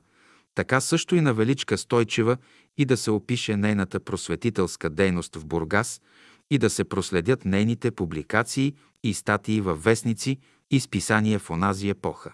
така 0.55 0.81
също 0.81 1.15
и 1.15 1.21
на 1.21 1.33
Величка 1.33 1.77
Стойчева 1.77 2.37
и 2.77 2.85
да 2.85 2.97
се 2.97 3.11
опише 3.11 3.57
нейната 3.57 3.99
просветителска 3.99 4.89
дейност 4.89 5.35
в 5.35 5.45
Бургас 5.45 6.01
и 6.49 6.57
да 6.57 6.69
се 6.69 6.83
проследят 6.83 7.45
нейните 7.45 7.91
публикации 7.91 8.73
и 9.03 9.13
статии 9.13 9.61
във 9.61 9.83
вестници 9.83 10.37
и 10.71 10.79
списания 10.79 11.39
в 11.39 11.49
онази 11.49 11.89
епоха. 11.89 12.33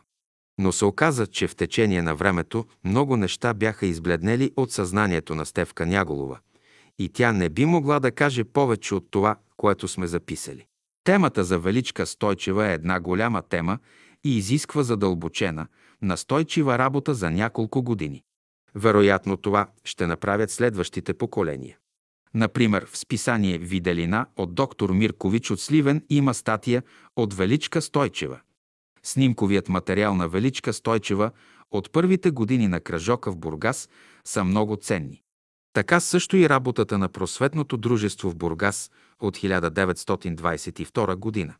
Но 0.59 0.71
се 0.71 0.85
оказа, 0.85 1.27
че 1.27 1.47
в 1.47 1.55
течение 1.55 2.01
на 2.01 2.15
времето 2.15 2.65
много 2.83 3.17
неща 3.17 3.53
бяха 3.53 3.85
избледнели 3.85 4.51
от 4.55 4.71
съзнанието 4.71 5.35
на 5.35 5.45
Стевка 5.45 5.85
Няголова 5.85 6.39
и 6.99 7.09
тя 7.09 7.31
не 7.31 7.49
би 7.49 7.65
могла 7.65 7.99
да 7.99 8.11
каже 8.11 8.43
повече 8.43 8.95
от 8.95 9.07
това, 9.11 9.35
което 9.57 9.87
сме 9.87 10.07
записали. 10.07 10.65
Темата 11.03 11.43
за 11.43 11.59
Величка 11.59 12.05
Стойчева 12.05 12.67
е 12.67 12.73
една 12.73 12.99
голяма 12.99 13.41
тема 13.41 13.79
и 14.23 14.37
изисква 14.37 14.83
задълбочена, 14.83 15.67
настойчива 16.01 16.77
работа 16.77 17.13
за 17.13 17.31
няколко 17.31 17.83
години. 17.83 18.23
Вероятно 18.75 19.37
това 19.37 19.67
ще 19.83 20.07
направят 20.07 20.51
следващите 20.51 21.13
поколения. 21.13 21.77
Например, 22.33 22.85
в 22.85 22.97
списание 22.97 23.57
«Виделина» 23.57 24.25
от 24.35 24.55
доктор 24.55 24.89
Миркович 24.89 25.51
от 25.51 25.61
Сливен 25.61 26.05
има 26.09 26.33
статия 26.33 26.83
от 27.15 27.33
Величка 27.33 27.81
Стойчева. 27.81 28.39
Снимковият 29.07 29.69
материал 29.69 30.15
на 30.15 30.27
Величка 30.27 30.73
Стойчева 30.73 31.31
от 31.71 31.91
първите 31.91 32.31
години 32.31 32.67
на 32.67 32.79
кръжока 32.79 33.31
в 33.31 33.37
Бургас 33.37 33.89
са 34.25 34.43
много 34.43 34.75
ценни. 34.75 35.23
Така 35.73 35.99
също 35.99 36.37
и 36.37 36.49
работата 36.49 36.97
на 36.97 37.09
Просветното 37.09 37.77
дружество 37.77 38.29
в 38.29 38.35
Бургас 38.35 38.91
от 39.19 39.37
1922 39.37 41.15
година. 41.15 41.53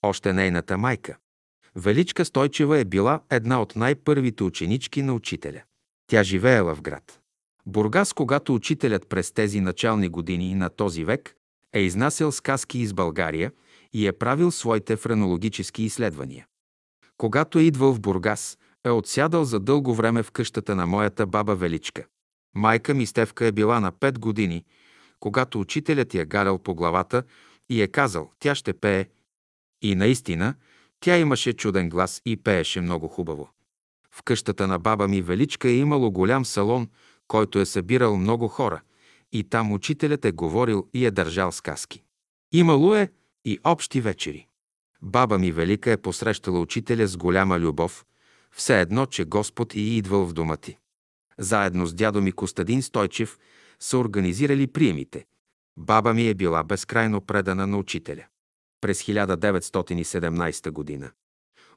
Още 0.02 0.32
нейната 0.32 0.78
майка. 0.78 1.16
Величка 1.76 2.24
Стойчева 2.24 2.78
е 2.78 2.84
била 2.84 3.20
една 3.30 3.62
от 3.62 3.76
най-първите 3.76 4.44
ученички 4.44 5.02
на 5.02 5.14
учителя. 5.14 5.62
Тя 6.06 6.22
живеела 6.22 6.74
в 6.74 6.82
град. 6.82 7.20
Бургас, 7.66 8.12
когато 8.12 8.54
учителят 8.54 9.08
през 9.08 9.32
тези 9.32 9.60
начални 9.60 10.08
години 10.08 10.54
на 10.54 10.70
този 10.70 11.04
век 11.04 11.36
е 11.72 11.80
изнасял 11.80 12.32
сказки 12.32 12.78
из 12.78 12.92
България 12.92 13.52
и 13.92 14.06
е 14.06 14.12
правил 14.12 14.50
своите 14.50 14.96
френологически 14.96 15.82
изследвания. 15.82 16.46
Когато 17.16 17.58
е 17.58 17.62
идвал 17.62 17.92
в 17.92 18.00
Бургас, 18.00 18.58
е 18.84 18.90
отсядал 18.90 19.44
за 19.44 19.60
дълго 19.60 19.94
време 19.94 20.22
в 20.22 20.30
къщата 20.30 20.74
на 20.74 20.86
моята 20.86 21.26
баба 21.26 21.54
Величка. 21.54 22.04
Майка 22.54 22.94
ми 22.94 23.06
Стевка 23.06 23.46
е 23.46 23.52
била 23.52 23.80
на 23.80 23.92
5 23.92 24.18
години, 24.18 24.64
когато 25.20 25.60
учителят 25.60 26.14
я 26.14 26.24
галял 26.24 26.58
по 26.58 26.74
главата 26.74 27.22
и 27.68 27.82
е 27.82 27.88
казал, 27.88 28.30
тя 28.38 28.54
ще 28.54 28.72
пее. 28.72 29.08
И 29.82 29.94
наистина, 29.94 30.54
тя 31.00 31.18
имаше 31.18 31.52
чуден 31.52 31.88
глас 31.88 32.22
и 32.26 32.36
пееше 32.36 32.80
много 32.80 33.08
хубаво. 33.08 33.48
В 34.10 34.22
къщата 34.22 34.66
на 34.66 34.78
баба 34.78 35.08
ми 35.08 35.22
Величка 35.22 35.68
е 35.68 35.76
имало 35.76 36.10
голям 36.10 36.44
салон, 36.44 36.88
който 37.28 37.58
е 37.58 37.66
събирал 37.66 38.16
много 38.16 38.48
хора 38.48 38.80
и 39.32 39.44
там 39.44 39.72
учителят 39.72 40.24
е 40.24 40.32
говорил 40.32 40.88
и 40.94 41.06
е 41.06 41.10
държал 41.10 41.52
сказки. 41.52 42.02
Имало 42.52 42.94
е 42.94 43.08
и 43.44 43.58
общи 43.64 44.00
вечери. 44.00 44.46
Баба 45.02 45.38
ми 45.38 45.52
Велика 45.52 45.90
е 45.90 45.96
посрещала 45.96 46.60
учителя 46.60 47.06
с 47.06 47.16
голяма 47.16 47.60
любов, 47.60 48.04
все 48.52 48.80
едно, 48.80 49.06
че 49.06 49.24
Господ 49.24 49.74
и 49.74 49.96
идвал 49.96 50.26
в 50.26 50.32
дома 50.32 50.56
ти. 50.56 50.78
Заедно 51.38 51.86
с 51.86 51.94
дядо 51.94 52.20
ми 52.20 52.32
Костадин 52.32 52.82
Стойчев 52.82 53.38
са 53.80 53.98
организирали 53.98 54.66
приемите. 54.66 55.26
Баба 55.76 56.14
ми 56.14 56.28
е 56.28 56.34
била 56.34 56.64
безкрайно 56.64 57.20
предана 57.20 57.66
на 57.66 57.78
учителя. 57.78 58.24
През 58.80 59.02
1917 59.02 60.70
година 60.70 61.10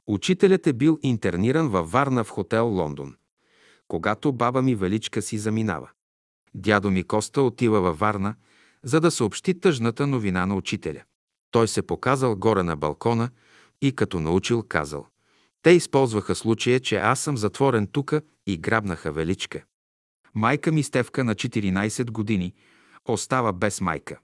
учителят 0.06 0.66
е 0.66 0.72
бил 0.72 0.98
интерниран 1.02 1.68
във 1.68 1.90
Варна 1.90 2.24
в 2.24 2.30
хотел 2.30 2.68
Лондон, 2.68 3.16
когато 3.88 4.32
баба 4.32 4.62
ми 4.62 4.74
Величка 4.74 5.22
си 5.22 5.38
заминава. 5.38 5.90
Дядо 6.54 6.90
ми 6.90 7.04
Коста 7.04 7.42
отива 7.42 7.80
във 7.80 7.98
Варна, 7.98 8.34
за 8.82 9.00
да 9.00 9.10
съобщи 9.10 9.60
тъжната 9.60 10.06
новина 10.06 10.46
на 10.46 10.54
учителя. 10.54 11.02
Той 11.50 11.68
се 11.68 11.82
показал 11.82 12.36
горе 12.36 12.62
на 12.62 12.76
балкона 12.76 13.30
и 13.82 13.96
като 13.96 14.20
научил 14.20 14.62
казал 14.62 15.06
те 15.68 15.72
използваха 15.72 16.34
случая, 16.34 16.80
че 16.80 16.96
аз 16.96 17.20
съм 17.20 17.36
затворен 17.36 17.86
тука 17.86 18.22
и 18.46 18.56
грабнаха 18.56 19.12
Величка. 19.12 19.64
Майка 20.34 20.72
ми 20.72 20.82
Стевка 20.82 21.24
на 21.24 21.34
14 21.34 22.10
години 22.10 22.54
остава 23.04 23.52
без 23.52 23.80
майка. 23.80 24.18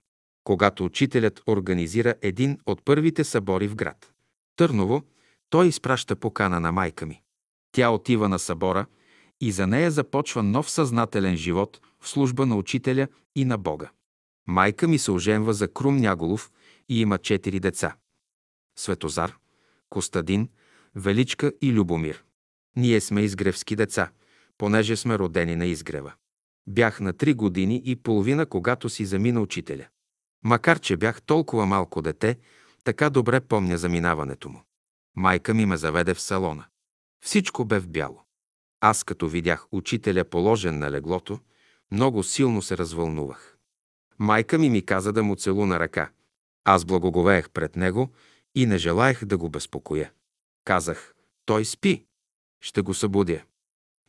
Когато 0.45 0.85
учителят 0.85 1.43
организира 1.47 2.15
един 2.23 2.59
от 2.67 2.85
първите 2.85 3.25
събори 3.25 3.69
в 3.69 3.75
град 3.75 4.13
Търново, 4.57 5.03
той 5.51 5.67
изпраща 5.67 6.17
покана 6.17 6.61
на 6.61 6.73
майка 6.73 7.07
ми. 7.07 7.23
Тя 7.73 7.91
отива 7.91 8.29
на 8.29 8.39
събора 8.39 8.87
и 9.41 9.53
за 9.53 9.67
нея 9.67 9.91
започва 9.91 10.43
нов 10.43 10.71
съзнателен 10.71 11.37
живот 11.37 11.81
в 12.01 12.09
служба 12.09 12.47
на 12.47 12.57
учителя 12.57 13.09
и 13.37 13.45
на 13.45 13.59
Бога. 13.59 13.91
Майка 14.47 14.89
ми 14.89 14.99
се 14.99 15.11
оженва 15.11 15.55
за 15.55 15.69
Крум 15.69 15.97
Няголов 15.97 16.51
и 16.89 17.01
има 17.01 17.19
четири 17.19 17.61
деца. 17.61 17.97
Светозар, 18.77 19.37
Костадин, 19.91 20.49
Величка 20.97 21.53
и 21.61 21.73
Любомир. 21.73 22.25
Ние 22.77 23.01
сме 23.01 23.21
изгревски 23.21 23.77
деца, 23.77 24.11
понеже 24.59 24.97
сме 24.97 25.19
родени 25.19 25.57
на 25.57 25.67
изгрева. 25.67 26.13
Бях 26.67 27.01
на 27.01 27.13
три 27.13 27.35
години 27.35 27.83
и 27.85 27.97
половина, 27.97 28.47
когато 28.47 28.89
си 28.89 29.05
замина 29.05 29.41
учителя. 29.41 29.87
Макар, 30.45 30.79
че 30.79 30.97
бях 30.97 31.23
толкова 31.23 31.67
малко 31.67 32.03
дете, 32.03 32.39
така 32.85 33.11
добре 33.11 33.41
помня 33.41 33.79
заминаването 33.79 34.49
му. 34.49 34.63
Майка 35.17 35.55
ми 35.55 35.67
ме 35.67 35.77
заведе 35.77 36.15
в 36.15 36.21
салона. 36.21 36.65
Всичко 37.25 37.65
бе 37.65 37.81
в 37.81 37.89
бяло. 37.89 38.23
Аз 38.81 39.05
като 39.05 39.29
видях 39.29 39.67
учителя 39.73 40.25
положен 40.25 40.79
на 40.79 40.91
леглото, 40.91 41.39
много 41.91 42.23
силно 42.23 42.63
се 42.63 42.79
развълнувах. 42.79 43.57
Майка 44.19 44.59
ми 44.59 44.71
ми 44.71 44.83
каза 44.83 45.13
да 45.13 45.23
му 45.23 45.37
целуна 45.37 45.81
ръка. 45.81 46.11
Аз 46.65 46.85
благоговеех 46.85 47.51
пред 47.51 47.77
него 47.77 48.09
и 48.55 48.67
не 48.67 48.79
желаях 48.79 49.25
да 49.25 49.39
го 49.39 49.49
безпокоя. 49.49 50.13
Казах, 50.65 51.15
той 51.45 51.65
спи. 51.65 52.05
Ще 52.61 52.81
го 52.81 52.95
събудя. 52.95 53.43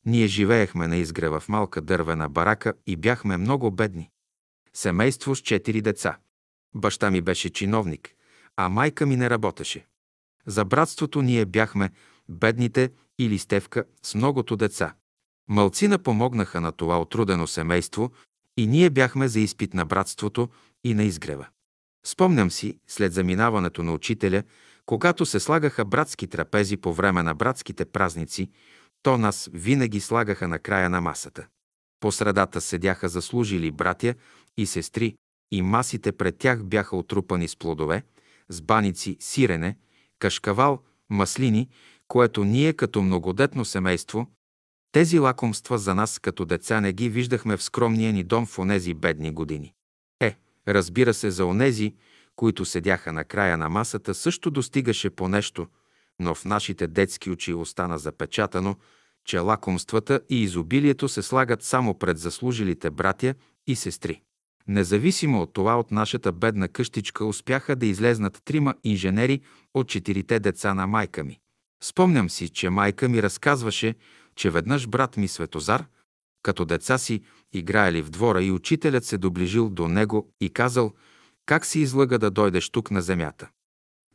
Ние 0.06 0.28
живеехме 0.28 0.88
на 0.88 0.98
изгрева 0.98 1.40
в 1.40 1.50
малка 1.50 1.82
дървена 1.82 2.30
барака 2.30 2.74
и 2.88 2.96
бяхме 2.96 3.38
много 3.38 3.72
бедни. 3.72 4.10
Семейство 4.74 5.36
с 5.36 5.40
четири 5.40 5.82
деца. 5.82 6.18
Баща 6.76 7.12
ми 7.12 7.22
беше 7.22 7.50
чиновник, 7.50 8.16
а 8.56 8.70
майка 8.70 9.06
ми 9.06 9.16
не 9.16 9.30
работеше. 9.30 9.86
За 10.46 10.66
братството 10.66 11.22
ние 11.22 11.46
бяхме 11.46 11.90
бедните 12.30 12.92
или 13.20 13.38
стевка 13.38 13.86
с 14.04 14.16
многото 14.16 14.56
деца. 14.56 14.96
Малцина 15.48 16.00
помогнаха 16.00 16.62
на 16.62 16.72
това 16.72 17.02
отрудено 17.02 17.48
семейство 17.48 18.12
и 18.58 18.68
ние 18.68 18.90
бяхме 18.90 19.28
за 19.28 19.40
изпит 19.40 19.74
на 19.74 19.86
братството 19.86 20.50
и 20.84 20.94
на 20.94 21.04
изгрева. 21.04 21.48
Спомням 22.06 22.52
си, 22.52 22.80
след 22.88 23.14
заминаването 23.14 23.84
на 23.84 23.94
учителя, 23.94 24.44
когато 24.86 25.26
се 25.26 25.40
слагаха 25.40 25.86
братски 25.86 26.28
трапези 26.28 26.78
по 26.78 26.94
време 26.94 27.24
на 27.24 27.36
братските 27.36 27.86
празници, 27.86 28.50
то 29.04 29.18
нас 29.18 29.50
винаги 29.54 30.00
слагаха 30.00 30.48
на 30.48 30.60
края 30.60 30.90
на 30.90 31.02
масата. 31.02 31.48
По 32.00 32.12
средата 32.12 32.62
седяха 32.62 33.10
заслужили 33.10 33.72
братя 33.72 34.16
и 34.58 34.66
сестри, 34.66 35.16
и 35.52 35.62
масите 35.62 36.12
пред 36.12 36.38
тях 36.38 36.64
бяха 36.64 36.98
отрупани 36.98 37.48
с 37.48 37.56
плодове, 37.56 38.04
с 38.50 38.62
баници, 38.62 39.18
сирене, 39.20 39.78
кашкавал, 40.20 40.80
маслини, 41.10 41.70
което 42.08 42.44
ние 42.44 42.74
като 42.74 43.02
многодетно 43.02 43.66
семейство, 43.66 44.28
тези 44.92 45.20
лакомства 45.20 45.78
за 45.78 45.96
нас 45.96 46.20
като 46.20 46.46
деца 46.46 46.82
не 46.82 46.94
ги 46.94 47.10
виждахме 47.10 47.58
в 47.58 47.64
скромния 47.64 48.14
ни 48.14 48.24
дом 48.24 48.46
в 48.46 48.60
онези 48.60 48.94
бедни 48.94 49.32
години. 49.32 49.74
Е, 50.22 50.36
разбира 50.68 51.14
се, 51.14 51.32
за 51.32 51.46
онези, 51.46 51.96
които 52.36 52.66
седяха 52.66 53.14
на 53.14 53.24
края 53.24 53.58
на 53.58 53.70
масата, 53.70 54.14
също 54.14 54.52
достигаше 54.52 55.10
по 55.10 55.28
нещо, 55.28 55.68
но 56.20 56.36
в 56.36 56.46
нашите 56.46 56.88
детски 56.88 57.30
очи 57.30 57.54
остана 57.54 57.98
запечатано, 57.98 58.76
че 59.26 59.40
лакомствата 59.40 60.22
и 60.30 60.42
изобилието 60.42 61.10
се 61.10 61.22
слагат 61.22 61.64
само 61.64 62.00
пред 62.00 62.18
заслужилите 62.18 62.92
братя 62.92 63.36
и 63.68 63.76
сестри. 63.76 64.22
Независимо 64.68 65.42
от 65.42 65.54
това, 65.54 65.80
от 65.80 65.92
нашата 65.92 66.32
бедна 66.32 66.68
къщичка 66.68 67.26
успяха 67.26 67.76
да 67.76 67.86
излезнат 67.86 68.42
трима 68.46 68.76
инженери 68.84 69.42
от 69.74 69.88
четирите 69.88 70.40
деца 70.40 70.74
на 70.74 70.88
майка 70.88 71.24
ми. 71.24 71.40
Спомням 71.84 72.30
си, 72.30 72.50
че 72.50 72.70
майка 72.70 73.10
ми 73.10 73.24
разказваше, 73.24 73.96
че 74.36 74.50
веднъж 74.50 74.88
брат 74.88 75.18
ми 75.18 75.28
Светозар, 75.28 75.86
като 76.44 76.66
деца 76.66 76.98
си 76.98 77.22
играели 77.54 78.02
в 78.02 78.10
двора 78.10 78.44
и 78.44 78.52
учителят 78.52 79.06
се 79.06 79.18
доближил 79.18 79.70
до 79.70 79.88
него 79.88 80.34
и 80.42 80.50
казал– 80.50 80.94
как 81.46 81.66
си 81.66 81.80
излъга 81.80 82.18
да 82.18 82.32
дойдеш 82.32 82.70
тук 82.70 82.92
на 82.92 83.02
земята? 83.02 83.50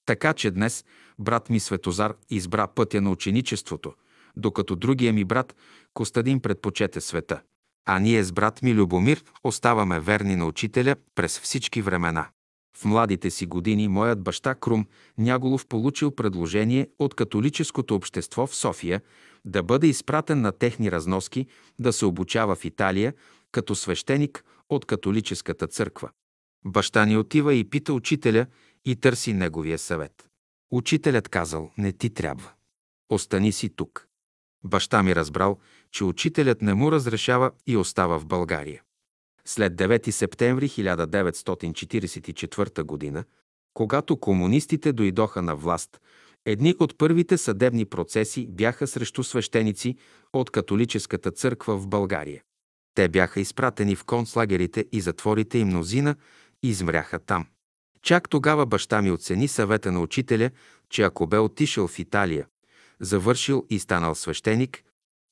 Така 0.06 0.32
че 0.32 0.50
днес 0.50 0.84
брат 1.18 1.50
ми 1.50 1.60
Светозар 1.60 2.14
избра 2.30 2.66
пътя 2.66 3.00
на 3.00 3.10
ученичеството, 3.10 3.94
докато 4.36 4.76
другия 4.76 5.12
ми 5.12 5.24
брат 5.24 5.56
Костадин 5.94 6.40
предпочете 6.40 7.00
света. 7.00 7.40
А 7.86 7.98
ние 7.98 8.24
с 8.24 8.32
брат 8.32 8.62
ми 8.62 8.74
Любомир 8.74 9.24
оставаме 9.44 10.00
верни 10.00 10.36
на 10.36 10.46
учителя 10.46 10.96
през 11.14 11.40
всички 11.40 11.82
времена. 11.82 12.28
В 12.76 12.84
младите 12.84 13.30
си 13.30 13.46
години 13.46 13.88
моят 13.88 14.22
баща 14.22 14.54
Крум 14.54 14.86
Няголов 15.18 15.66
получил 15.66 16.10
предложение 16.10 16.88
от 16.98 17.14
католическото 17.14 17.94
общество 17.94 18.46
в 18.46 18.54
София 18.54 19.00
да 19.44 19.62
бъде 19.62 19.86
изпратен 19.86 20.40
на 20.40 20.52
техни 20.52 20.92
разноски 20.92 21.46
да 21.78 21.92
се 21.92 22.06
обучава 22.06 22.54
в 22.54 22.64
Италия 22.64 23.14
като 23.52 23.74
свещеник 23.74 24.44
от 24.68 24.84
католическата 24.84 25.66
църква. 25.66 26.10
Баща 26.64 27.04
ни 27.04 27.16
отива 27.16 27.54
и 27.54 27.70
пита 27.70 27.92
учителя 27.92 28.46
и 28.84 28.96
търси 28.96 29.32
неговия 29.32 29.78
съвет. 29.78 30.28
Учителят 30.70 31.28
казал, 31.28 31.70
не 31.78 31.92
ти 31.92 32.10
трябва. 32.10 32.50
Остани 33.08 33.52
си 33.52 33.68
тук. 33.68 34.06
Баща 34.64 35.02
ми 35.02 35.14
разбрал, 35.14 35.58
че 35.90 36.04
учителят 36.04 36.62
не 36.62 36.74
му 36.74 36.92
разрешава 36.92 37.50
и 37.66 37.76
остава 37.76 38.18
в 38.18 38.26
България. 38.26 38.82
След 39.44 39.76
9 39.76 40.10
септември 40.10 40.68
1944 40.68 43.14
г., 43.14 43.24
когато 43.74 44.16
комунистите 44.16 44.92
дойдоха 44.92 45.42
на 45.42 45.56
власт, 45.56 46.00
едни 46.44 46.74
от 46.78 46.98
първите 46.98 47.38
съдебни 47.38 47.84
процеси 47.84 48.46
бяха 48.46 48.86
срещу 48.86 49.24
свещеници 49.24 49.96
от 50.32 50.50
католическата 50.50 51.30
църква 51.30 51.76
в 51.76 51.88
България. 51.88 52.42
Те 52.94 53.08
бяха 53.08 53.40
изпратени 53.40 53.96
в 53.96 54.04
концлагерите 54.04 54.86
и 54.92 55.00
затворите 55.00 55.58
и 55.58 55.64
мнозина 55.64 56.16
измряха 56.62 57.18
там. 57.18 57.46
Чак 58.02 58.28
тогава 58.28 58.66
баща 58.66 59.02
ми 59.02 59.10
оцени 59.10 59.48
съвета 59.48 59.92
на 59.92 60.00
учителя, 60.00 60.50
че 60.90 61.02
ако 61.02 61.26
бе 61.26 61.38
отишъл 61.38 61.88
в 61.88 61.98
Италия, 61.98 62.46
завършил 63.00 63.66
и 63.70 63.78
станал 63.78 64.14
свещеник, 64.14 64.84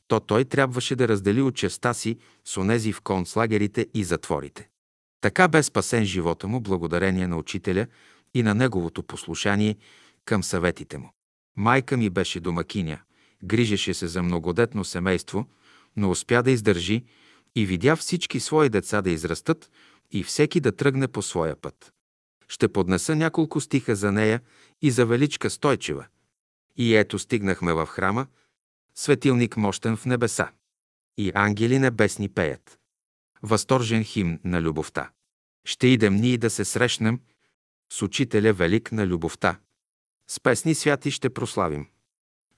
то 0.09 0.21
той 0.21 0.45
трябваше 0.45 0.97
да 0.97 1.09
раздели 1.09 1.43
от 1.43 1.55
честа 1.55 1.95
си 1.95 2.19
с 2.45 2.57
онези 2.57 2.93
в 2.93 3.01
концлагерите 3.01 3.87
и 3.95 4.05
затворите. 4.05 4.69
Така 5.21 5.49
бе 5.49 5.63
спасен 5.63 6.05
живота 6.05 6.49
му 6.49 6.61
благодарение 6.61 7.27
на 7.27 7.37
учителя 7.37 7.87
и 8.35 8.43
на 8.43 8.55
неговото 8.55 9.03
послушание 9.03 9.77
към 10.25 10.43
съветите 10.43 10.99
му. 10.99 11.13
Майка 11.57 11.97
ми 11.97 12.11
беше 12.11 12.41
домакиня, 12.41 12.99
грижеше 13.45 13.95
се 13.95 14.07
за 14.07 14.23
многодетно 14.23 14.85
семейство, 14.85 15.47
но 15.97 16.11
успя 16.11 16.43
да 16.43 16.51
издържи 16.51 17.05
и 17.57 17.67
видя 17.67 17.97
всички 17.97 18.41
свои 18.41 18.69
деца 18.69 19.03
да 19.03 19.11
израстат 19.11 19.71
и 20.11 20.23
всеки 20.23 20.61
да 20.61 20.77
тръгне 20.77 21.09
по 21.09 21.23
своя 21.23 21.57
път. 21.57 21.93
Ще 22.49 22.69
поднеса 22.69 23.17
няколко 23.17 23.61
стиха 23.61 23.97
за 23.97 24.13
нея 24.13 24.41
и 24.83 24.91
за 24.91 25.07
Величка 25.07 25.51
Стойчева. 25.51 26.07
И 26.77 26.97
ето 26.97 27.19
стигнахме 27.19 27.73
в 27.73 27.87
храма, 27.87 28.27
светилник 28.95 29.57
мощен 29.57 29.97
в 29.97 30.07
небеса. 30.07 30.53
И 31.17 31.33
ангели 31.35 31.79
небесни 31.79 32.29
пеят. 32.29 32.79
Възторжен 33.43 34.05
химн 34.05 34.39
на 34.45 34.63
любовта. 34.63 35.11
Ще 35.65 35.87
идем 35.87 36.15
ние 36.15 36.39
да 36.39 36.51
се 36.51 36.65
срещнем 36.65 37.21
с 37.93 38.03
Учителя 38.03 38.53
Велик 38.53 38.93
на 38.93 39.07
любовта. 39.07 39.61
С 40.31 40.41
песни 40.41 40.75
святи 40.75 41.11
ще 41.11 41.31
прославим. 41.31 41.87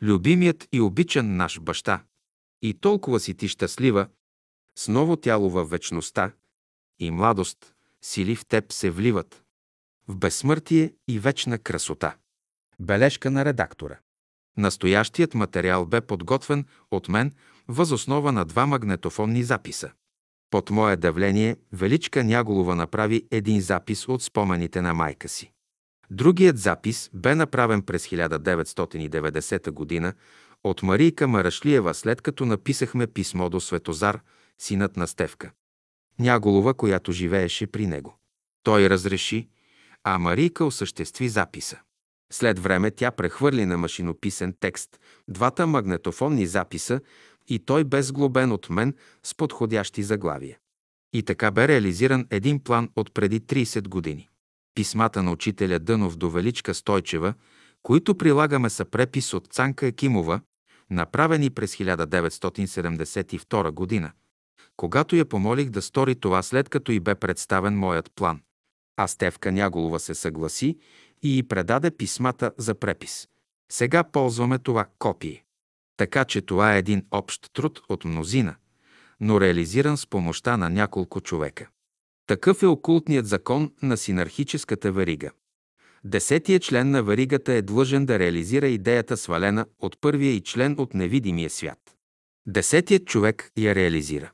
Любимият 0.03 0.69
и 0.73 0.81
обичан 0.81 1.37
наш 1.37 1.61
баща. 1.61 2.05
И 2.63 2.75
толкова 2.75 3.21
си 3.21 3.35
ти 3.35 3.49
щастлива, 3.49 4.09
с 4.79 4.89
ново 4.89 5.17
тяло 5.17 5.51
във 5.51 5.71
вечността, 5.71 6.33
и 7.01 7.11
младост, 7.11 7.75
сили 8.03 8.37
в 8.37 8.47
теб 8.47 8.73
се 8.73 8.91
вливат. 8.91 9.43
В 10.09 10.17
безсмъртие 10.17 10.93
и 11.09 11.19
вечна 11.19 11.59
красота. 11.59 12.17
Бележка 12.81 13.31
на 13.31 13.45
редактора. 13.45 13.99
Настоящият 14.57 15.35
материал 15.35 15.87
бе 15.87 16.01
подготвен 16.01 16.65
от 16.91 17.09
мен 17.09 17.33
възоснова 17.69 18.33
на 18.33 18.45
два 18.45 18.67
магнетофонни 18.67 19.43
записа. 19.43 19.91
Под 20.51 20.71
мое 20.71 20.97
давление 20.97 21.57
Величка 21.73 22.25
Няголова 22.25 22.75
направи 22.75 23.27
един 23.31 23.61
запис 23.61 24.09
от 24.09 24.23
спомените 24.23 24.83
на 24.83 24.95
майка 24.95 25.29
си. 25.29 25.53
Другият 26.11 26.59
запис 26.59 27.11
бе 27.15 27.35
направен 27.35 27.83
през 27.83 28.07
1990 28.07 30.03
г. 30.03 30.15
от 30.65 30.83
Марийка 30.83 31.29
Марашлиева, 31.29 31.95
след 31.95 32.23
като 32.23 32.47
написахме 32.47 33.07
писмо 33.07 33.51
до 33.51 33.61
Светозар, 33.61 34.21
синът 34.59 34.97
на 34.97 35.07
Стевка. 35.07 35.51
Няголова, 36.21 36.75
която 36.75 37.13
живееше 37.13 37.67
при 37.67 37.87
него. 37.87 38.17
Той 38.63 38.91
разреши, 38.91 39.49
а 40.05 40.19
Марийка 40.19 40.65
осъществи 40.65 41.29
записа. 41.29 41.79
След 42.33 42.59
време 42.59 42.91
тя 42.91 43.11
прехвърли 43.11 43.67
на 43.67 43.79
машинописен 43.79 44.55
текст 44.61 45.01
двата 45.29 45.67
магнетофонни 45.67 46.47
записа 46.47 47.01
и 47.49 47.59
той 47.59 47.85
бе 47.85 48.03
сглобен 48.03 48.53
от 48.53 48.71
мен 48.71 48.95
с 49.23 49.35
подходящи 49.35 50.03
заглавия. 50.03 50.59
И 51.13 51.23
така 51.23 51.51
бе 51.51 51.69
реализиран 51.69 52.27
един 52.31 52.61
план 52.65 52.91
от 52.97 53.15
преди 53.15 53.41
30 53.41 53.89
години. 53.89 54.29
Писмата 54.75 55.23
на 55.23 55.33
учителя 55.33 55.79
Дънов 55.79 56.17
до 56.17 56.31
Величка 56.31 56.75
Стойчева, 56.75 57.35
които 57.83 58.19
прилагаме 58.19 58.71
са 58.71 58.85
препис 58.85 59.35
от 59.35 59.47
Цанка 59.47 59.87
Екимова, 59.87 60.41
направени 60.91 61.51
през 61.51 61.77
1972 61.77 63.71
година, 63.71 64.13
когато 64.77 65.17
я 65.17 65.25
помолих 65.25 65.71
да 65.71 65.83
стори 65.83 66.15
това 66.15 66.43
след 66.43 66.69
като 66.69 66.93
и 66.93 67.01
бе 67.01 67.15
представен 67.15 67.79
моят 67.79 68.11
план. 68.15 68.41
А 68.97 69.09
Стевка 69.09 69.53
Няголова 69.53 70.01
се 70.01 70.15
съгласи 70.15 70.79
и 71.23 71.39
й 71.39 71.43
предаде 71.43 71.91
писмата 71.91 72.53
за 72.59 72.75
препис. 72.75 73.29
Сега 73.73 74.05
ползваме 74.05 74.59
това 74.59 74.87
копие. 74.99 75.45
Така 75.97 76.25
че 76.25 76.41
това 76.41 76.75
е 76.75 76.79
един 76.79 77.07
общ 77.11 77.53
труд 77.53 77.81
от 77.89 78.05
мнозина, 78.05 78.55
но 79.21 79.41
реализиран 79.41 79.97
с 79.97 80.07
помощта 80.07 80.57
на 80.57 80.71
няколко 80.71 81.21
човека. 81.21 81.69
Такъв 82.27 82.63
е 82.63 82.67
окултният 82.67 83.27
закон 83.27 83.73
на 83.83 83.97
синархическата 83.97 84.93
варига. 84.93 85.31
Десетият 86.05 86.63
член 86.63 86.91
на 86.91 87.03
варигата 87.03 87.53
е 87.53 87.63
длъжен 87.63 88.07
да 88.07 88.19
реализира 88.19 88.69
идеята 88.69 89.17
свалена 89.17 89.67
от 89.79 90.01
първия 90.01 90.33
и 90.33 90.41
член 90.41 90.75
от 90.79 90.95
невидимия 90.95 91.51
свят. 91.51 91.79
Десетият 92.47 93.07
човек 93.07 93.51
я 93.57 93.75
реализира. 93.75 94.31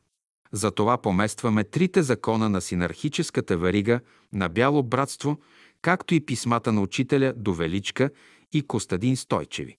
Затова 0.56 0.98
поместваме 0.98 1.64
трите 1.64 2.02
закона 2.02 2.48
на 2.48 2.60
синархическата 2.60 3.58
варига 3.58 4.00
на 4.32 4.48
бяло 4.48 4.82
братство, 4.82 5.40
както 5.82 6.14
и 6.14 6.26
писмата 6.26 6.72
на 6.72 6.80
учителя 6.80 7.32
до 7.36 7.54
Величка 7.54 8.10
и 8.52 8.62
Костадин 8.62 9.16
Стойчеви. 9.16 9.76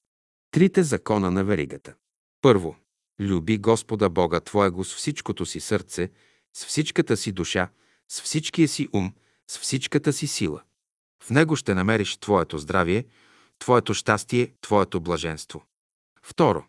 Трите 0.51 0.83
закона 0.83 1.31
на 1.31 1.43
веригата. 1.43 1.93
Първо, 2.41 2.75
люби 3.21 3.57
Господа 3.57 4.09
Бога 4.09 4.39
Твоего 4.39 4.83
с 4.83 4.95
всичкото 4.95 5.45
си 5.45 5.59
сърце, 5.59 6.09
с 6.53 6.65
всичката 6.65 7.17
си 7.17 7.31
душа, 7.31 7.69
с 8.09 8.21
всичкия 8.21 8.67
си 8.67 8.87
ум, 8.93 9.13
с 9.47 9.59
всичката 9.59 10.13
си 10.13 10.27
сила. 10.27 10.61
В 11.23 11.29
него 11.29 11.55
ще 11.55 11.73
намериш 11.73 12.17
Твоето 12.17 12.57
здравие, 12.57 13.05
Твоето 13.59 13.93
щастие, 13.93 14.53
Твоето 14.61 15.01
блаженство. 15.01 15.63
Второ, 16.21 16.65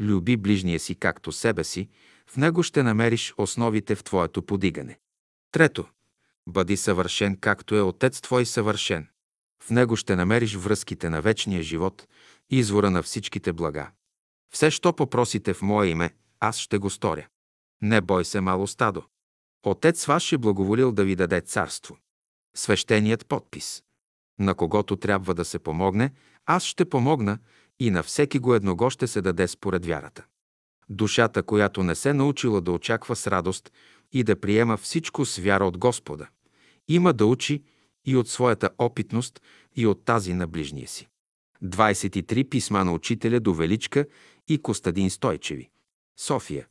люби 0.00 0.36
ближния 0.36 0.80
си 0.80 0.94
както 0.94 1.32
себе 1.32 1.64
си, 1.64 1.88
в 2.30 2.36
него 2.36 2.62
ще 2.62 2.82
намериш 2.82 3.34
основите 3.38 3.94
в 3.94 4.04
Твоето 4.04 4.42
подигане. 4.42 4.98
Трето, 5.52 5.86
бъди 6.48 6.76
съвършен, 6.76 7.36
както 7.36 7.74
е 7.74 7.80
Отец 7.80 8.20
Твой 8.20 8.46
съвършен. 8.46 9.08
В 9.62 9.70
него 9.70 9.96
ще 9.96 10.16
намериш 10.16 10.54
връзките 10.54 11.10
на 11.10 11.22
вечния 11.22 11.62
живот, 11.62 12.06
извора 12.50 12.90
на 12.90 13.02
всичките 13.02 13.52
блага. 13.52 13.90
Все, 14.52 14.70
що 14.70 14.92
попросите 14.92 15.54
в 15.54 15.62
Мое 15.62 15.86
име, 15.86 16.10
аз 16.40 16.58
ще 16.58 16.78
го 16.78 16.90
сторя. 16.90 17.26
Не 17.82 18.00
бой 18.00 18.24
се, 18.24 18.40
мало 18.40 18.66
стадо. 18.66 19.04
Отец 19.66 20.04
ваш 20.04 20.32
е 20.32 20.38
благоволил 20.38 20.92
да 20.92 21.04
ви 21.04 21.16
даде 21.16 21.40
царство. 21.40 21.98
Свещеният 22.56 23.26
подпис. 23.26 23.82
На 24.38 24.54
когото 24.54 24.96
трябва 24.96 25.34
да 25.34 25.44
се 25.44 25.58
помогне, 25.58 26.12
аз 26.46 26.64
ще 26.64 26.84
помогна 26.84 27.38
и 27.80 27.90
на 27.90 28.02
всеки 28.02 28.38
го 28.38 28.54
едного 28.54 28.90
ще 28.90 29.06
се 29.06 29.20
даде 29.22 29.48
според 29.48 29.86
вярата. 29.86 30.24
Душата, 30.90 31.42
която 31.42 31.82
не 31.82 31.94
се 31.94 32.12
научила 32.12 32.60
да 32.60 32.72
очаква 32.72 33.16
с 33.16 33.26
радост 33.26 33.72
и 34.12 34.22
да 34.24 34.40
приема 34.40 34.76
всичко 34.76 35.24
с 35.24 35.38
вяра 35.38 35.64
от 35.64 35.78
Господа, 35.78 36.28
има 36.88 37.12
да 37.12 37.26
учи 37.26 37.62
и 38.04 38.16
от 38.16 38.28
своята 38.28 38.70
опитност, 38.78 39.42
и 39.76 39.86
от 39.86 40.04
тази 40.04 40.34
на 40.34 40.46
ближния 40.46 40.88
си. 40.88 41.08
23 41.64 42.48
писма 42.48 42.84
на 42.84 42.92
учителя 42.92 43.40
до 43.40 43.54
Величка 43.54 44.06
и 44.48 44.62
Костадин 44.62 45.10
Стойчеви. 45.10 45.70
София. 46.18 46.66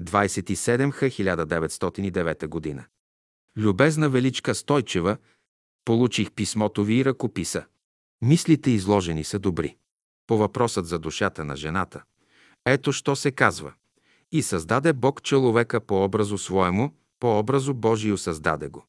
27 0.00 0.90
х 0.90 1.06
1909 1.06 2.46
година. 2.46 2.84
Любезна 3.56 4.08
Величка 4.08 4.54
Стойчева, 4.54 5.16
получих 5.84 6.32
писмото 6.32 6.84
ви 6.84 6.94
и 6.94 7.04
ръкописа. 7.04 7.64
Мислите 8.22 8.70
изложени 8.70 9.24
са 9.24 9.38
добри. 9.38 9.76
По 10.26 10.38
въпросът 10.38 10.86
за 10.86 10.98
душата 10.98 11.44
на 11.44 11.56
жената. 11.56 12.02
Ето 12.66 12.92
що 12.92 13.16
се 13.16 13.30
казва. 13.30 13.72
И 14.32 14.42
създаде 14.42 14.92
Бог 14.92 15.22
човека 15.22 15.80
по 15.80 16.04
образу 16.04 16.38
своему, 16.38 16.94
по 17.20 17.38
образу 17.38 17.74
Божию 17.74 18.18
създаде 18.18 18.68
го. 18.68 18.86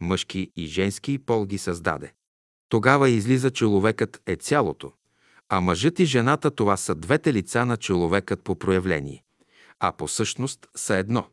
Мъжки 0.00 0.50
и 0.56 0.66
женски 0.66 1.18
пол 1.18 1.46
ги 1.46 1.58
създаде. 1.58 2.12
Тогава 2.68 3.08
излиза 3.08 3.50
човекът 3.50 4.22
е 4.26 4.36
цялото, 4.36 4.92
а 5.48 5.60
мъжът 5.60 5.98
и 5.98 6.04
жената 6.04 6.50
това 6.50 6.76
са 6.76 6.94
двете 6.94 7.32
лица 7.32 7.64
на 7.66 7.76
човекът 7.76 8.42
по 8.42 8.58
проявление, 8.58 9.24
а 9.80 9.92
по 9.92 10.08
същност 10.08 10.66
са 10.76 10.96
едно. 10.96 11.26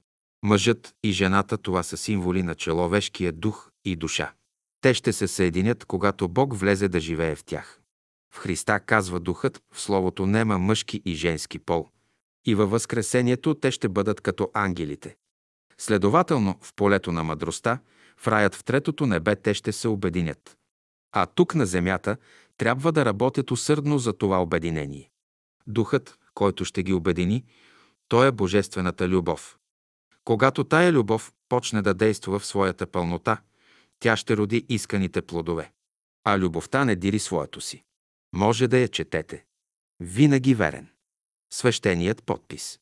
Мъжът 0.44 0.96
и 1.04 1.12
жената 1.12 1.58
това 1.58 1.84
са 1.84 1.98
символи 1.98 2.44
на 2.44 2.56
човешкия 2.56 3.32
дух 3.32 3.72
и 3.86 3.96
душа. 3.96 4.34
Те 4.82 4.94
ще 4.94 5.14
се 5.14 5.28
съединят, 5.28 5.86
когато 5.86 6.30
Бог 6.30 6.58
влезе 6.58 6.88
да 6.88 7.00
живее 7.00 7.36
в 7.36 7.44
тях. 7.44 7.83
В 8.34 8.38
Христа 8.38 8.80
казва 8.80 9.20
Духът, 9.20 9.64
в 9.72 9.82
Словото 9.82 10.26
нема 10.26 10.58
мъжки 10.58 11.02
и 11.06 11.16
женски 11.16 11.60
пол. 11.60 11.90
И 12.46 12.56
във 12.56 12.70
Възкресението 12.70 13.54
те 13.54 13.72
ще 13.72 13.90
бъдат 13.90 14.22
като 14.22 14.52
ангелите. 14.54 15.16
Следователно, 15.78 16.58
в 16.62 16.74
полето 16.76 17.12
на 17.12 17.24
мъдростта, 17.24 17.80
в 18.18 18.28
раят 18.28 18.56
в 18.56 18.64
третото 18.64 19.06
небе 19.06 19.36
те 19.36 19.54
ще 19.54 19.72
се 19.72 19.88
обединят. 19.88 20.58
А 21.12 21.26
тук 21.26 21.56
на 21.56 21.66
земята 21.66 22.18
трябва 22.58 22.92
да 22.92 23.06
работят 23.06 23.52
усърдно 23.52 23.98
за 23.98 24.14
това 24.14 24.42
обединение. 24.42 25.10
Духът, 25.68 26.18
който 26.34 26.66
ще 26.66 26.84
ги 26.84 26.94
обедини, 26.94 27.46
той 28.08 28.28
е 28.28 28.32
божествената 28.32 29.08
любов. 29.10 29.58
Когато 30.24 30.64
тая 30.64 30.92
любов 30.92 31.34
почне 31.50 31.82
да 31.82 31.94
действа 31.94 32.40
в 32.40 32.46
своята 32.46 32.88
пълнота, 32.88 33.38
тя 34.00 34.18
ще 34.18 34.38
роди 34.38 34.66
исканите 34.70 35.22
плодове. 35.22 35.72
А 36.24 36.38
любовта 36.38 36.86
не 36.86 36.96
дири 36.96 37.20
своето 37.20 37.62
си. 37.62 37.84
Може 38.34 38.68
да 38.68 38.78
я 38.78 38.88
четете. 38.88 39.46
Винаги 40.00 40.56
верен. 40.56 40.88
Свещеният 41.54 42.24
подпис. 42.24 42.80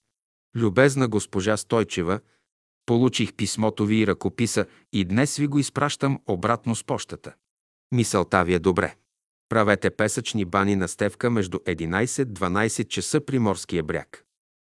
Любезна 0.56 1.08
госпожа 1.08 1.58
Стойчева, 1.58 2.20
получих 2.86 3.34
писмото 3.34 3.86
ви 3.86 3.96
и 3.96 4.08
ръкописа 4.08 4.66
и 4.94 5.06
днес 5.06 5.38
ви 5.38 5.48
го 5.48 5.60
изпращам 5.60 6.20
обратно 6.28 6.76
с 6.76 6.84
пощата. 6.84 7.34
Мисълта 7.92 8.44
ви 8.44 8.54
е 8.54 8.60
добре. 8.60 8.96
Правете 9.50 9.90
песъчни 9.90 10.46
бани 10.46 10.76
на 10.76 10.88
Стевка 10.88 11.30
между 11.30 11.58
11-12 11.58 12.88
часа 12.88 13.26
при 13.26 13.40
морския 13.40 13.84
бряг. 13.84 14.26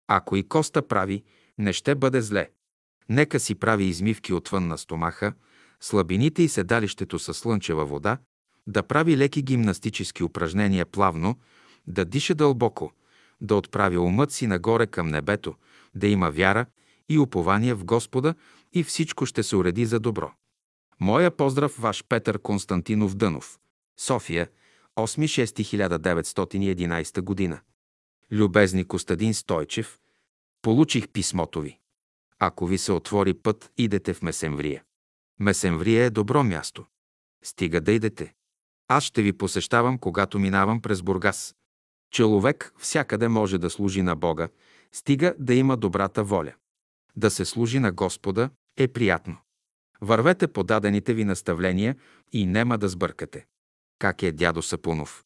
Ако 0.07 0.35
и 0.35 0.47
Коста 0.47 0.87
прави, 0.87 1.23
не 1.57 1.73
ще 1.73 1.95
бъде 1.95 2.21
зле. 2.21 2.49
Нека 3.09 3.39
си 3.39 3.55
прави 3.55 3.83
измивки 3.83 4.33
отвън 4.33 4.67
на 4.67 4.77
стомаха, 4.77 5.33
слабините 5.79 6.43
и 6.43 6.49
седалището 6.49 7.19
със 7.19 7.37
слънчева 7.37 7.85
вода, 7.85 8.17
да 8.72 8.84
прави 8.84 9.18
леки 9.18 9.41
гимнастически 9.41 10.23
упражнения 10.23 10.85
плавно, 10.85 11.39
да 11.88 12.06
диша 12.06 12.35
дълбоко, 12.35 12.91
да 13.41 13.56
отправи 13.56 13.98
умът 13.98 14.31
си 14.31 14.48
нагоре 14.48 14.88
към 14.88 15.07
небето, 15.07 15.56
да 15.95 16.07
има 16.07 16.31
вяра 16.31 16.65
и 17.10 17.19
упование 17.19 17.73
в 17.73 17.85
Господа 17.85 18.35
и 18.73 18.84
всичко 18.84 19.26
ще 19.26 19.43
се 19.43 19.56
уреди 19.56 19.85
за 19.85 19.99
добро. 19.99 20.31
Моя 20.99 21.31
поздрав 21.31 21.76
ваш 21.80 22.03
Петър 22.10 22.39
Константинов 22.39 23.15
Дънов. 23.15 23.60
София, 23.99 24.49
8.6.1911 24.98 27.22
година. 27.22 27.60
Любезни 28.31 28.85
Костадин 28.85 29.34
Стойчев, 29.34 29.99
получих 30.61 31.10
писмото 31.10 31.61
ви. 31.61 31.77
Ако 32.39 32.68
ви 32.68 32.77
се 32.77 32.91
отвори 32.91 33.34
път, 33.34 33.72
идете 33.77 34.14
в 34.14 34.22
Месемврия. 34.22 34.84
Месемврия 35.39 36.06
е 36.06 36.10
добро 36.10 36.43
място. 36.43 36.85
Стига 37.43 37.81
да 37.81 37.91
идете. 37.91 38.34
Аз 38.91 39.03
ще 39.03 39.22
ви 39.22 39.34
посещавам, 39.34 39.97
когато 39.97 40.39
минавам 40.39 40.81
през 40.81 41.01
Бургас. 41.01 41.55
Човек 42.13 42.73
всякъде 42.77 43.27
може 43.27 43.57
да 43.57 43.69
служи 43.69 44.01
на 44.01 44.15
Бога, 44.15 44.49
стига 44.91 45.35
да 45.39 45.53
има 45.53 45.77
добрата 45.77 46.23
воля. 46.23 46.53
Да 47.15 47.30
се 47.30 47.45
служи 47.45 47.80
на 47.80 47.91
Господа 47.91 48.49
е 48.77 48.88
приятно. 48.88 49.38
Вървете 50.01 50.47
по 50.47 50.63
дадените 50.63 51.13
ви 51.13 51.26
наставления 51.26 51.95
и 52.31 52.45
нема 52.45 52.77
да 52.77 52.89
сбъркате. 52.89 53.45
Как 53.99 54.23
е 54.23 54.31
дядо 54.31 54.61
Сапунов? 54.61 55.23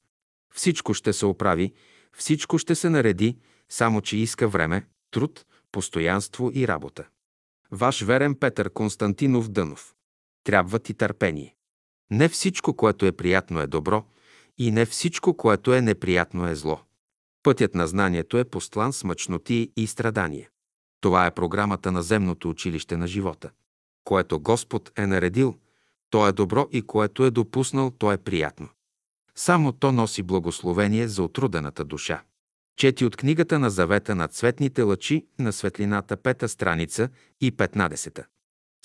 Всичко 0.54 0.94
ще 0.94 1.14
се 1.14 1.26
оправи, 1.26 1.74
всичко 2.18 2.58
ще 2.58 2.76
се 2.76 2.90
нареди, 2.90 3.38
само 3.70 4.02
че 4.02 4.18
иска 4.18 4.48
време, 4.48 4.88
труд, 5.12 5.46
постоянство 5.72 6.52
и 6.54 6.68
работа. 6.68 7.08
Ваш 7.72 8.02
верен 8.02 8.36
Петър 8.36 8.70
Константинов 8.70 9.50
Дънов. 9.50 9.96
Трябва 10.44 10.80
ти 10.80 10.94
търпение. 10.94 11.56
Не 12.12 12.30
всичко, 12.30 12.74
което 12.74 13.06
е 13.06 13.12
приятно 13.12 13.60
е 13.60 13.68
добро 13.68 14.04
и 14.58 14.72
не 14.72 14.86
всичко, 14.86 15.38
което 15.38 15.74
е 15.74 15.82
неприятно 15.82 16.48
е 16.48 16.56
зло. 16.56 16.82
Пътят 17.44 17.76
на 17.76 17.88
знанието 17.88 18.38
е 18.38 18.44
постлан 18.44 18.94
с 18.94 19.04
мъчноти 19.04 19.72
и 19.78 19.88
страдания. 19.88 20.50
Това 21.02 21.26
е 21.26 21.36
програмата 21.36 21.92
на 21.92 22.04
земното 22.04 22.50
училище 22.50 22.98
на 22.98 23.08
живота. 23.08 23.50
Което 24.04 24.40
Господ 24.40 24.92
е 24.98 25.08
наредил, 25.08 25.56
то 26.10 26.28
е 26.28 26.32
добро 26.32 26.68
и 26.72 26.82
което 26.82 27.26
е 27.26 27.32
допуснал, 27.32 27.92
то 27.92 28.12
е 28.12 28.18
приятно. 28.18 28.70
Само 29.36 29.72
то 29.72 29.92
носи 29.92 30.24
благословение 30.24 31.08
за 31.08 31.24
отрудената 31.24 31.86
душа. 31.86 32.24
Чети 32.78 33.06
от 33.06 33.16
книгата 33.16 33.60
на 33.60 33.70
завета 33.70 34.16
на 34.16 34.28
цветните 34.28 34.82
лъчи 34.82 35.28
на 35.40 35.54
светлината 35.54 36.18
пета 36.18 36.50
страница 36.50 37.10
и 37.42 37.52
15. 37.52 38.26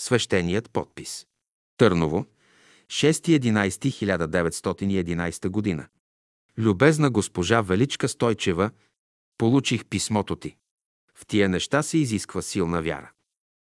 Свещеният 0.01 0.71
подпис. 0.71 1.27
Търново, 1.77 2.27
6.11.1911 2.91 5.49
година. 5.49 5.87
Любезна 6.59 7.11
госпожа 7.11 7.61
Величка 7.61 8.09
Стойчева, 8.09 8.71
получих 9.39 9.85
писмото 9.85 10.37
ти. 10.37 10.57
В 11.15 11.27
тия 11.27 11.49
неща 11.49 11.83
се 11.83 11.99
изисква 11.99 12.43
силна 12.43 12.83
вяра. 12.83 13.11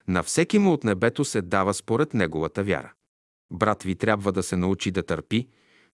На 0.07 0.23
всеки 0.23 0.59
му 0.59 0.73
от 0.73 0.83
небето 0.83 1.25
се 1.25 1.41
дава 1.41 1.73
според 1.73 2.13
неговата 2.13 2.63
вяра. 2.63 2.93
Брат 3.51 3.83
ви 3.83 3.95
трябва 3.95 4.31
да 4.31 4.43
се 4.43 4.57
научи 4.57 4.91
да 4.91 5.03
търпи, 5.03 5.47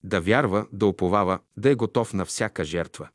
да 0.03 0.21
вярва, 0.21 0.67
да 0.73 0.85
уповава, 0.85 1.39
да 1.57 1.69
е 1.69 1.75
готов 1.75 2.13
на 2.13 2.25
всяка 2.25 2.65
жертва. 2.65 3.09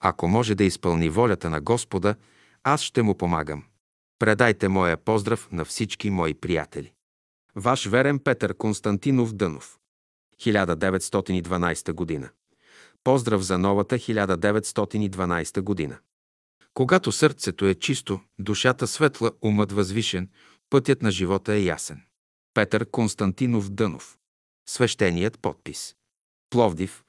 Ако 0.00 0.28
може 0.28 0.54
да 0.54 0.64
изпълни 0.64 1.08
волята 1.08 1.50
на 1.50 1.60
Господа, 1.60 2.14
аз 2.62 2.82
ще 2.82 3.02
му 3.02 3.14
помагам. 3.14 3.64
Предайте 4.18 4.68
моя 4.68 4.96
поздрав 4.96 5.48
на 5.52 5.64
всички 5.64 6.10
мои 6.10 6.34
приятели. 6.34 6.92
Ваш 7.58 7.86
верен 7.86 8.18
Петър 8.18 8.54
Константинов 8.54 9.32
Дънов. 9.32 9.78
1912 10.40 11.92
година. 11.92 12.28
Поздрав 13.04 13.42
за 13.42 13.58
новата 13.58 13.96
1912 13.96 15.60
година. 15.60 15.98
Когато 16.74 17.12
сърцето 17.12 17.66
е 17.66 17.74
чисто, 17.74 18.20
душата 18.38 18.86
светла, 18.86 19.30
умът 19.42 19.72
възвишен, 19.72 20.30
пътят 20.70 21.02
на 21.02 21.10
живота 21.10 21.54
е 21.54 21.62
ясен. 21.62 22.02
Петър 22.54 22.90
Константинов 22.90 23.70
Дънов. 23.70 24.18
Свещеният 24.68 25.38
подпис. 25.38 25.94
Пловдив, 26.50 27.04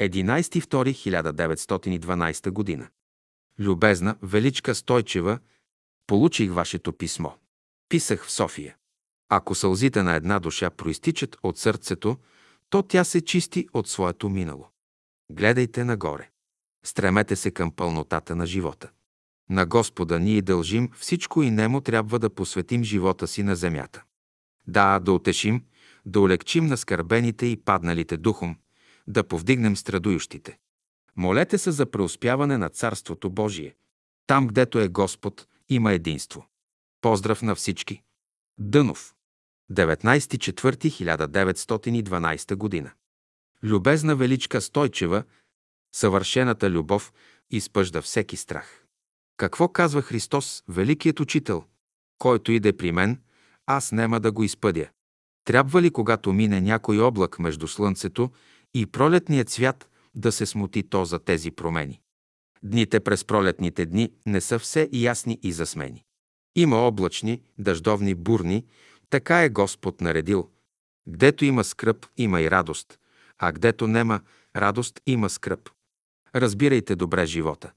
11.2.1912 0.00 2.50
година. 2.50 2.88
Любезна 3.58 4.16
Величка 4.22 4.74
Стойчева, 4.74 5.38
получих 6.06 6.52
вашето 6.52 6.92
писмо. 6.92 7.30
Писах 7.88 8.26
в 8.26 8.30
София. 8.30 8.76
Ако 9.28 9.54
сълзите 9.54 10.02
на 10.02 10.14
една 10.14 10.38
душа 10.38 10.70
проистичат 10.70 11.36
от 11.42 11.58
сърцето, 11.58 12.16
то 12.70 12.82
тя 12.82 13.04
се 13.04 13.20
чисти 13.20 13.68
от 13.72 13.88
своето 13.88 14.28
минало. 14.28 14.68
Гледайте 15.30 15.84
нагоре. 15.84 16.30
Стремете 16.84 17.36
се 17.36 17.50
към 17.50 17.70
пълнотата 17.70 18.36
на 18.36 18.46
живота. 18.46 18.90
На 19.50 19.66
Господа 19.66 20.18
ние 20.18 20.42
дължим 20.42 20.90
всичко 20.96 21.42
и 21.42 21.50
нему 21.50 21.80
трябва 21.80 22.18
да 22.18 22.30
посветим 22.30 22.84
живота 22.84 23.26
си 23.26 23.42
на 23.42 23.56
земята. 23.56 24.04
Да, 24.66 24.98
да 24.98 25.12
утешим, 25.12 25.64
да 26.06 26.20
улегчим 26.20 26.66
на 26.66 26.76
скърбените 26.76 27.46
и 27.46 27.56
падналите 27.56 28.16
духом, 28.16 28.56
да 29.06 29.24
повдигнем 29.24 29.76
страдующите. 29.76 30.58
Молете 31.16 31.58
се 31.58 31.70
за 31.70 31.86
преуспяване 31.90 32.58
на 32.58 32.68
Царството 32.68 33.30
Божие. 33.30 33.74
Там, 34.26 34.46
гдето 34.46 34.78
е 34.78 34.88
Господ, 34.88 35.46
има 35.68 35.92
единство. 35.92 36.46
Поздрав 37.00 37.42
на 37.42 37.54
всички! 37.54 38.02
Дънов 38.58 39.15
19.4.1912 39.72 42.54
година 42.54 42.90
Любезна 43.62 44.16
Величка 44.16 44.60
Стойчева, 44.60 45.24
съвършената 45.94 46.70
любов 46.70 47.12
изпъжда 47.50 48.02
всеки 48.02 48.36
страх. 48.36 48.84
Какво 49.36 49.68
казва 49.68 50.02
Христос, 50.02 50.62
Великият 50.68 51.20
Учител? 51.20 51.64
Който 52.18 52.52
иде 52.52 52.72
при 52.72 52.92
мен, 52.92 53.20
аз 53.66 53.92
нема 53.92 54.20
да 54.20 54.32
го 54.32 54.42
изпъдя. 54.42 54.88
Трябва 55.44 55.82
ли, 55.82 55.90
когато 55.90 56.32
мине 56.32 56.60
някой 56.60 56.98
облак 56.98 57.38
между 57.38 57.68
слънцето 57.68 58.30
и 58.74 58.86
пролетният 58.86 59.50
цвят, 59.50 59.90
да 60.14 60.32
се 60.32 60.46
смути 60.46 60.82
то 60.82 61.04
за 61.04 61.18
тези 61.18 61.50
промени? 61.50 62.00
Дните 62.62 63.00
през 63.00 63.24
пролетните 63.24 63.86
дни 63.86 64.12
не 64.26 64.40
са 64.40 64.58
все 64.58 64.88
ясни 64.92 65.38
и 65.42 65.52
засмени. 65.52 66.04
Има 66.56 66.76
облачни, 66.76 67.42
дъждовни, 67.58 68.14
бурни, 68.14 68.64
така 69.10 69.42
е 69.42 69.48
Господ 69.48 70.00
наредил. 70.00 70.50
Гдето 71.08 71.44
има 71.44 71.64
скръп, 71.64 72.06
има 72.16 72.40
и 72.40 72.50
радост, 72.50 72.98
а 73.38 73.52
гдето 73.52 73.86
нема 73.86 74.20
радост, 74.56 75.00
има 75.06 75.30
скръп. 75.30 75.70
Разбирайте 76.34 76.96
добре 76.96 77.26
живота. 77.26 77.72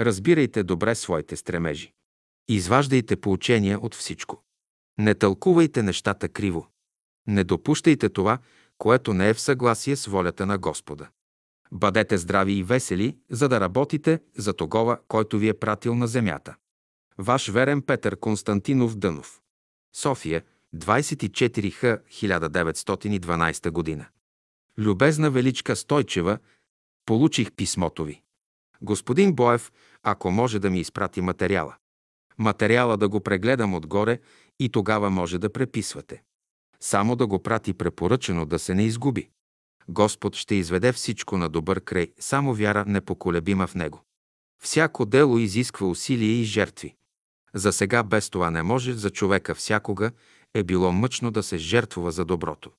Разбирайте 0.00 0.62
добре 0.62 0.94
своите 0.94 1.36
стремежи. 1.36 1.92
Изваждайте 2.48 3.16
поучения 3.16 3.80
от 3.80 3.94
всичко. 3.94 4.42
Не 4.98 5.14
тълкувайте 5.14 5.82
нещата 5.82 6.28
криво. 6.28 6.66
Не 7.26 7.44
допущайте 7.44 8.08
това, 8.08 8.38
което 8.78 9.14
не 9.14 9.28
е 9.28 9.34
в 9.34 9.40
съгласие 9.40 9.96
с 9.96 10.06
волята 10.06 10.46
на 10.46 10.58
Господа. 10.58 11.08
Бъдете 11.72 12.18
здрави 12.18 12.52
и 12.52 12.62
весели, 12.62 13.16
за 13.30 13.48
да 13.48 13.60
работите 13.60 14.20
за 14.36 14.52
тогова, 14.52 14.98
който 15.08 15.38
ви 15.38 15.48
е 15.48 15.54
пратил 15.54 15.94
на 15.94 16.06
земята. 16.06 16.56
Ваш 17.18 17.48
верен 17.48 17.82
Петър 17.82 18.16
Константинов 18.16 18.96
Дънов. 18.96 19.40
София, 19.96 20.42
24 20.74 21.70
х 21.70 21.86
1912 22.10 23.70
година. 23.70 24.06
Любезна 24.78 25.30
Величка 25.30 25.76
Стойчева, 25.76 26.38
получих 27.06 27.52
писмото 27.52 28.04
ви. 28.04 28.22
Господин 28.82 29.34
Боев, 29.34 29.72
ако 30.02 30.30
може 30.30 30.58
да 30.58 30.70
ми 30.70 30.80
изпрати 30.80 31.20
материала. 31.20 31.76
Материала 32.38 32.96
да 32.96 33.08
го 33.08 33.20
прегледам 33.20 33.74
отгоре 33.74 34.18
и 34.58 34.68
тогава 34.68 35.10
може 35.10 35.38
да 35.38 35.52
преписвате. 35.52 36.22
Само 36.80 37.16
да 37.16 37.26
го 37.26 37.42
прати 37.42 37.74
препоръчено 37.74 38.46
да 38.46 38.58
се 38.58 38.74
не 38.74 38.84
изгуби. 38.84 39.30
Господ 39.88 40.36
ще 40.36 40.54
изведе 40.54 40.92
всичко 40.92 41.36
на 41.36 41.48
добър 41.48 41.80
край, 41.80 42.12
само 42.20 42.54
вяра 42.54 42.84
непоколебима 42.84 43.66
в 43.66 43.74
Него. 43.74 44.02
Всяко 44.62 45.06
дело 45.06 45.38
изисква 45.38 45.86
усилие 45.86 46.40
и 46.40 46.44
жертви. 46.44 46.94
За 47.54 47.72
сега 47.72 48.02
без 48.02 48.30
това 48.30 48.50
не 48.50 48.62
може, 48.62 48.92
за 48.92 49.10
човека 49.10 49.54
всякога 49.54 50.12
е 50.54 50.62
било 50.62 50.92
мъчно 50.92 51.30
да 51.30 51.42
се 51.42 51.58
жертвува 51.58 52.12
за 52.12 52.24
доброто. 52.24 52.70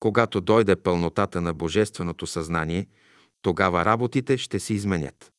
Когато 0.00 0.40
дойде 0.40 0.76
пълнотата 0.76 1.40
на 1.40 1.54
Божественото 1.54 2.26
съзнание, 2.26 2.86
тогава 3.42 3.84
работите 3.84 4.38
ще 4.38 4.60
се 4.60 4.74
изменят. 4.74 5.32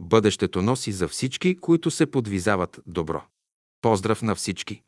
Бъдещето 0.00 0.62
носи 0.62 0.92
за 0.92 1.08
всички, 1.08 1.56
които 1.56 1.90
се 1.90 2.06
подвизават 2.06 2.80
добро. 2.86 3.22
Поздрав 3.80 4.22
на 4.22 4.34
всички! 4.34 4.82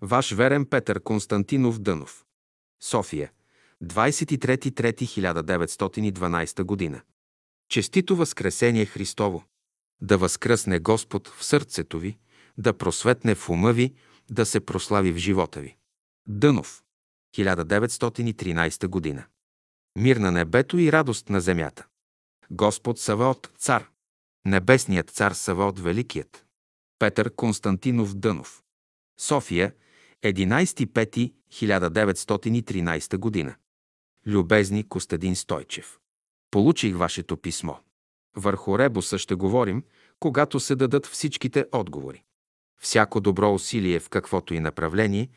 Ваш 0.00 0.32
верен 0.32 0.66
Петър 0.66 1.00
Константинов 1.00 1.78
Дънов. 1.78 2.24
София, 2.82 3.32
23.3.1912 3.84 6.62
година. 6.62 7.00
Честито 7.68 8.16
Възкресение 8.16 8.86
Христово! 8.86 9.44
Да 10.00 10.18
възкръсне 10.18 10.78
Господ 10.78 11.28
в 11.28 11.44
сърцето 11.44 11.98
ви, 11.98 12.18
да 12.58 12.72
просветне 12.72 13.34
в 13.34 13.48
ума 13.48 13.72
ви, 13.72 13.94
да 14.30 14.46
се 14.46 14.60
прослави 14.60 15.12
в 15.12 15.16
живота 15.16 15.60
ви. 15.60 15.76
Дънов, 16.28 16.82
1913 17.36 18.86
година. 18.86 19.24
Мир 19.98 20.16
на 20.16 20.32
небето 20.32 20.78
и 20.78 20.92
радост 20.92 21.28
на 21.28 21.40
земята. 21.40 21.86
Господ 22.50 22.98
Саваот, 22.98 23.50
цар. 23.58 23.90
Небесният 24.44 25.10
цар 25.10 25.32
Саваот 25.32 25.80
Великият. 25.80 26.46
Петър 26.98 27.34
Константинов 27.34 28.14
Дънов. 28.14 28.62
София, 29.20 29.74
11.5.1913 30.24 33.16
година. 33.16 33.54
Любезни 34.26 34.88
Костадин 34.88 35.36
Стойчев. 35.36 35.98
Получих 36.50 36.96
вашето 36.96 37.36
писмо. 37.36 37.74
Върху 38.36 38.78
ребуса 38.78 39.18
ще 39.18 39.34
говорим, 39.34 39.84
когато 40.20 40.60
се 40.60 40.76
дадат 40.76 41.06
всичките 41.06 41.66
отговори. 41.72 42.22
Всяко 42.80 43.20
добро 43.20 43.54
усилие 43.54 44.00
в 44.00 44.08
каквото 44.08 44.54
и 44.54 44.60
направление 44.60 45.28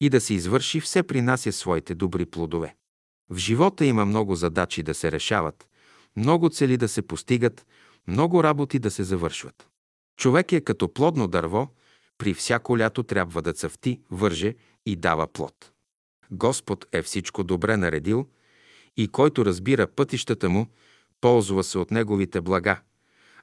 и 0.00 0.10
да 0.10 0.20
се 0.20 0.34
извърши, 0.34 0.80
все 0.80 1.02
принася 1.02 1.52
своите 1.52 1.94
добри 1.94 2.26
плодове. 2.26 2.76
В 3.30 3.36
живота 3.36 3.84
има 3.84 4.04
много 4.04 4.34
задачи 4.34 4.82
да 4.82 4.94
се 4.94 5.12
решават, 5.12 5.68
много 6.16 6.48
цели 6.48 6.76
да 6.76 6.88
се 6.88 7.02
постигат, 7.02 7.66
много 8.06 8.44
работи 8.44 8.78
да 8.78 8.90
се 8.90 9.04
завършват. 9.04 9.68
Човек 10.16 10.52
е 10.52 10.60
като 10.60 10.92
плодно 10.92 11.28
дърво, 11.28 11.68
при 12.18 12.34
всяко 12.34 12.78
лято 12.78 13.02
трябва 13.02 13.42
да 13.42 13.52
цъфти, 13.52 14.00
върже 14.10 14.54
и 14.86 14.96
дава 14.96 15.26
плод. 15.26 15.72
Господ 16.30 16.86
е 16.92 17.02
всичко 17.02 17.44
добре 17.44 17.76
наредил 17.76 18.26
и 18.96 19.08
който 19.08 19.44
разбира 19.44 19.86
пътищата 19.86 20.48
му, 20.48 20.66
ползва 21.20 21.64
се 21.64 21.78
от 21.78 21.90
неговите 21.90 22.40
блага, 22.40 22.80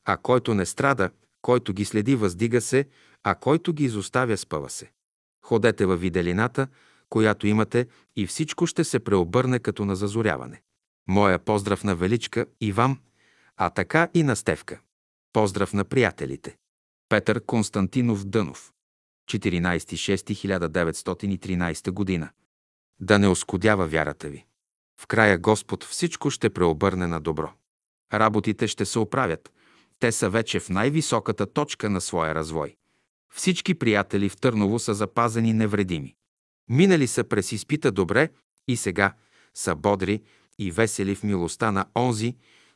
а 0.06 0.18
който 0.18 0.54
не 0.54 0.66
страда, 0.66 1.10
който 1.42 1.74
ги 1.74 1.86
следи, 1.86 2.16
въздига 2.16 2.62
се, 2.62 2.86
а 3.24 3.36
който 3.36 3.74
ги 3.74 3.84
изоставя, 3.84 4.38
спъва 4.38 4.70
се. 4.70 4.92
Ходете 5.46 5.86
във 5.86 6.02
виделината, 6.02 6.68
която 7.10 7.48
имате, 7.48 7.88
и 8.16 8.28
всичко 8.28 8.68
ще 8.68 8.84
се 8.84 9.00
преобърне 9.00 9.60
като 9.60 9.86
на 9.86 9.96
зазоряване. 9.96 10.62
Моя 11.08 11.40
поздрав 11.40 11.84
на 11.84 11.96
Величка 11.96 12.46
и 12.62 12.72
вам, 12.72 13.00
а 13.58 13.70
така 13.70 14.10
и 14.14 14.24
на 14.24 14.36
Стевка. 14.36 14.80
Поздрав 15.34 15.74
на 15.74 15.84
приятелите. 15.84 16.58
Петър 17.10 17.46
Константинов 17.46 18.26
Дънов. 18.26 18.72
14.6.1913 19.32 21.92
година. 21.92 22.30
Да 23.00 23.20
не 23.20 23.28
оскудява 23.28 23.88
вярата 23.88 24.30
ви. 24.30 24.46
В 25.02 25.08
края 25.08 25.38
Господ 25.38 25.84
всичко 25.84 26.30
ще 26.30 26.50
преобърне 26.50 27.08
на 27.08 27.22
добро. 27.22 27.52
Работите 28.14 28.68
ще 28.68 28.86
се 28.86 29.00
оправят. 29.00 29.52
Те 30.00 30.12
са 30.12 30.30
вече 30.30 30.60
в 30.60 30.70
най-високата 30.70 31.54
точка 31.54 31.90
на 31.90 32.02
своя 32.02 32.36
развой. 32.36 32.76
Всички 33.34 33.76
приятели 33.76 34.30
в 34.30 34.38
Търново 34.38 34.80
са 34.80 34.94
запазени 34.94 35.54
невредими. 35.54 36.16
Минали 36.70 37.08
са 37.08 37.24
през 37.24 37.52
изпита 37.52 37.92
добре 37.92 38.30
и 38.68 38.78
сега 38.78 39.14
са 39.54 39.76
бодри 39.76 40.22
и 40.60 40.72
весели 40.72 41.16
в 41.16 41.24
милостта 41.24 41.72
на 41.72 41.86
онзи, 41.98 42.36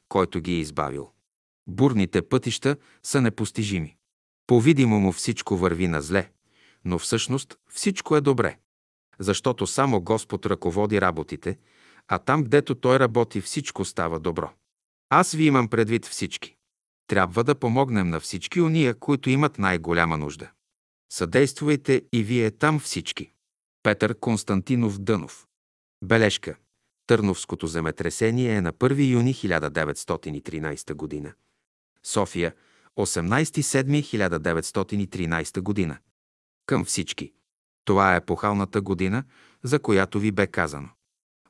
който 0.09 0.41
ги 0.41 0.51
е 0.51 0.59
избавил. 0.59 1.11
Бурните 1.67 2.21
пътища 2.21 2.77
са 3.03 3.21
непостижими. 3.21 3.95
По-видимо 4.47 4.99
му 4.99 5.11
всичко 5.11 5.57
върви 5.57 5.87
на 5.87 6.01
зле, 6.01 6.31
но 6.85 6.99
всъщност 6.99 7.57
всичко 7.71 8.15
е 8.15 8.21
добре. 8.21 8.57
Защото 9.19 9.67
само 9.67 10.01
Господ 10.01 10.45
ръководи 10.45 11.01
работите, 11.01 11.57
а 12.07 12.19
там, 12.19 12.43
гдето 12.43 12.75
Той 12.75 12.99
работи, 12.99 13.41
всичко 13.41 13.85
става 13.85 14.19
добро. 14.19 14.51
Аз 15.09 15.31
ви 15.31 15.45
имам 15.45 15.67
предвид 15.67 16.05
всички. 16.05 16.55
Трябва 17.09 17.43
да 17.43 17.55
помогнем 17.55 18.09
на 18.09 18.19
всички 18.19 18.61
уния, 18.61 18.95
които 18.95 19.29
имат 19.29 19.59
най-голяма 19.59 20.17
нужда. 20.17 20.51
Съдействайте 21.11 22.03
и 22.13 22.23
вие 22.23 22.51
там 22.51 22.79
всички. 22.79 23.31
Петър 23.83 24.19
Константинов 24.19 24.99
Дънов. 24.99 25.47
Бележка. 26.03 26.55
Търновското 27.07 27.67
земетресение 27.67 28.55
е 28.55 28.61
на 28.61 28.73
1 28.73 29.11
юни 29.11 29.33
1913 29.33 30.93
година. 30.93 31.33
София, 32.03 32.55
18.7.1913 32.97 35.61
година. 35.61 35.97
Към 36.65 36.85
всички. 36.85 37.33
Това 37.85 38.13
е 38.13 38.17
епохалната 38.17 38.81
година, 38.81 39.23
за 39.63 39.79
която 39.79 40.19
ви 40.19 40.31
бе 40.31 40.47
казано. 40.47 40.89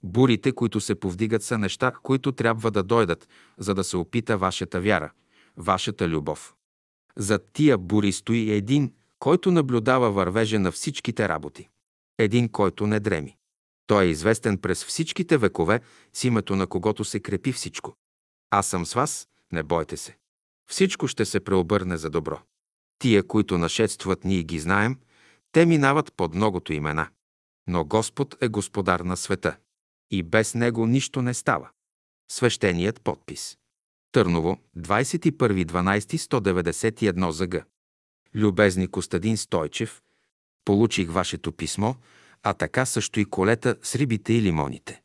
Бурите, 0.03 0.51
които 0.51 0.81
се 0.81 0.99
повдигат, 0.99 1.43
са 1.43 1.57
неща, 1.57 1.91
които 2.03 2.31
трябва 2.31 2.71
да 2.71 2.83
дойдат, 2.83 3.29
за 3.57 3.75
да 3.75 3.83
се 3.83 3.97
опита 3.97 4.37
вашата 4.37 4.81
вяра, 4.81 5.11
вашата 5.59 6.07
любов. 6.07 6.55
Зад 7.15 7.49
тия 7.53 7.77
бури 7.77 8.11
стои 8.11 8.51
един, 8.51 8.93
който 9.19 9.51
наблюдава 9.51 10.11
вървежа 10.11 10.59
на 10.59 10.71
всичките 10.71 11.29
работи. 11.29 11.69
Един, 12.17 12.49
който 12.49 12.87
не 12.87 12.99
дреми. 12.99 13.35
Той 13.87 14.05
е 14.05 14.09
известен 14.09 14.57
през 14.57 14.85
всичките 14.85 15.37
векове 15.37 15.79
с 16.13 16.23
името 16.23 16.55
на 16.55 16.67
когото 16.67 17.05
се 17.05 17.19
крепи 17.19 17.51
всичко. 17.51 17.93
Аз 18.51 18.67
съм 18.67 18.85
с 18.85 18.93
вас, 18.93 19.27
не 19.51 19.63
бойте 19.63 19.97
се. 19.97 20.17
Всичко 20.71 21.07
ще 21.07 21.25
се 21.25 21.39
преобърне 21.39 21.97
за 21.97 22.09
добро. 22.09 22.41
Тия, 22.99 23.27
които 23.27 23.57
нашедстват, 23.57 24.25
ние 24.25 24.43
ги 24.43 24.59
знаем, 24.59 24.99
те 25.51 25.65
минават 25.65 26.13
под 26.13 26.35
многото 26.35 26.73
имена. 26.73 27.09
Но 27.67 27.85
Господ 27.85 28.35
е 28.41 28.47
господар 28.47 28.99
на 28.99 29.17
света. 29.17 29.57
И 30.11 30.23
без 30.23 30.55
Него 30.55 30.85
нищо 30.85 31.21
не 31.21 31.33
става. 31.33 31.69
Свещеният 32.31 33.01
подпис. 33.01 33.58
Търново, 34.11 34.57
21.12.191 34.77 37.29
ЗГ. 37.29 37.65
Любезни 38.35 38.87
Костадин 38.87 39.37
Стойчев, 39.37 40.01
получих 40.65 41.11
вашето 41.11 41.51
писмо, 41.51 41.93
а 42.43 42.53
така 42.53 42.85
също 42.85 43.19
и 43.19 43.25
колета 43.25 43.75
с 43.81 43.95
рибите 43.95 44.33
и 44.33 44.41
лимоните. 44.41 45.01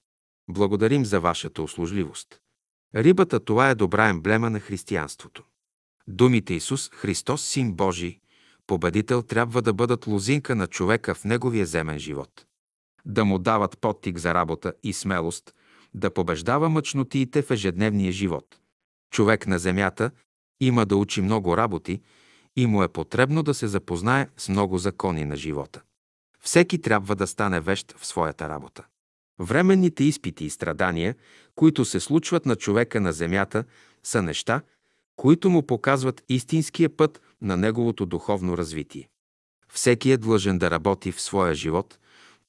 Благодарим 0.49 1.05
за 1.05 1.21
вашата 1.21 1.63
услужливост. 1.63 2.41
Рибата 2.95 3.41
това 3.41 3.71
е 3.71 3.75
добра 3.75 4.09
емблема 4.09 4.51
на 4.51 4.61
християнството. 4.61 5.45
Думите 6.09 6.55
Исус 6.55 6.91
Христос, 6.93 7.45
Син 7.45 7.73
Божий, 7.73 8.21
победител 8.67 9.23
трябва 9.23 9.63
да 9.63 9.73
бъдат 9.73 10.07
лозинка 10.07 10.55
на 10.55 10.67
човека 10.67 11.15
в 11.15 11.25
неговия 11.25 11.67
земен 11.67 11.99
живот. 11.99 12.47
Да 13.05 13.25
му 13.25 13.39
дават 13.39 13.79
подтик 13.79 14.19
за 14.19 14.35
работа 14.35 14.73
и 14.83 14.93
смелост, 14.93 15.55
да 15.95 16.15
побеждава 16.15 16.69
мъчнотиите 16.69 17.43
в 17.43 17.51
ежедневния 17.51 18.13
живот. 18.13 18.61
Човек 19.11 19.47
на 19.47 19.59
земята 19.59 20.11
има 20.61 20.87
да 20.87 20.97
учи 20.97 21.23
много 21.23 21.57
работи 21.57 22.01
и 22.57 22.67
му 22.67 22.83
е 22.83 22.89
потребно 22.89 23.43
да 23.43 23.55
се 23.55 23.67
запознае 23.67 24.29
с 24.37 24.49
много 24.49 24.79
закони 24.79 25.25
на 25.25 25.37
живота. 25.37 25.83
Всеки 26.41 26.81
трябва 26.81 27.17
да 27.17 27.27
стане 27.27 27.61
вещ 27.61 27.95
в 27.99 28.07
своята 28.07 28.49
работа. 28.49 28.85
Временните 29.41 30.05
изпити 30.05 30.45
и 30.45 30.51
страдания, 30.51 31.15
които 31.55 31.85
се 31.85 32.01
случват 32.01 32.47
на 32.47 32.57
човека 32.57 33.01
на 33.01 33.13
земята, 33.13 33.65
са 34.03 34.23
неща, 34.23 34.63
които 35.17 35.51
му 35.51 35.63
показват 35.63 36.25
истинския 36.29 36.97
път 36.97 37.21
на 37.43 37.57
неговото 37.57 38.07
духовно 38.07 38.59
развитие. 38.59 39.09
Всеки 39.73 40.11
е 40.11 40.17
длъжен 40.17 40.59
да 40.59 40.71
работи 40.71 41.13
в 41.13 41.21
своя 41.21 41.55
живот, 41.55 41.99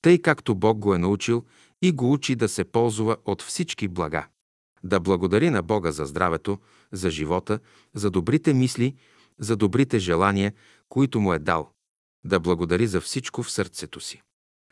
тъй 0.02 0.22
както 0.22 0.56
Бог 0.56 0.78
го 0.78 0.94
е 0.96 0.98
научил 0.98 1.44
и 1.82 1.92
го 1.92 2.12
учи 2.12 2.36
да 2.36 2.50
се 2.50 2.64
ползва 2.64 3.18
от 3.26 3.42
всички 3.42 3.88
блага. 3.88 4.28
Да 4.86 5.00
благодари 5.00 5.50
на 5.50 5.62
Бога 5.62 5.92
за 5.92 6.06
здравето, 6.06 6.60
за 6.92 7.10
живота, 7.10 7.60
за 7.94 8.12
добрите 8.12 8.54
мисли, 8.54 8.96
за 9.40 9.56
добрите 9.56 10.00
желания, 10.00 10.54
които 10.90 11.20
му 11.20 11.34
е 11.34 11.40
дал. 11.40 11.72
Да 12.26 12.40
благодари 12.40 12.88
за 12.88 13.02
всичко 13.02 13.44
в 13.44 13.52
сърцето 13.52 14.00
си. 14.00 14.22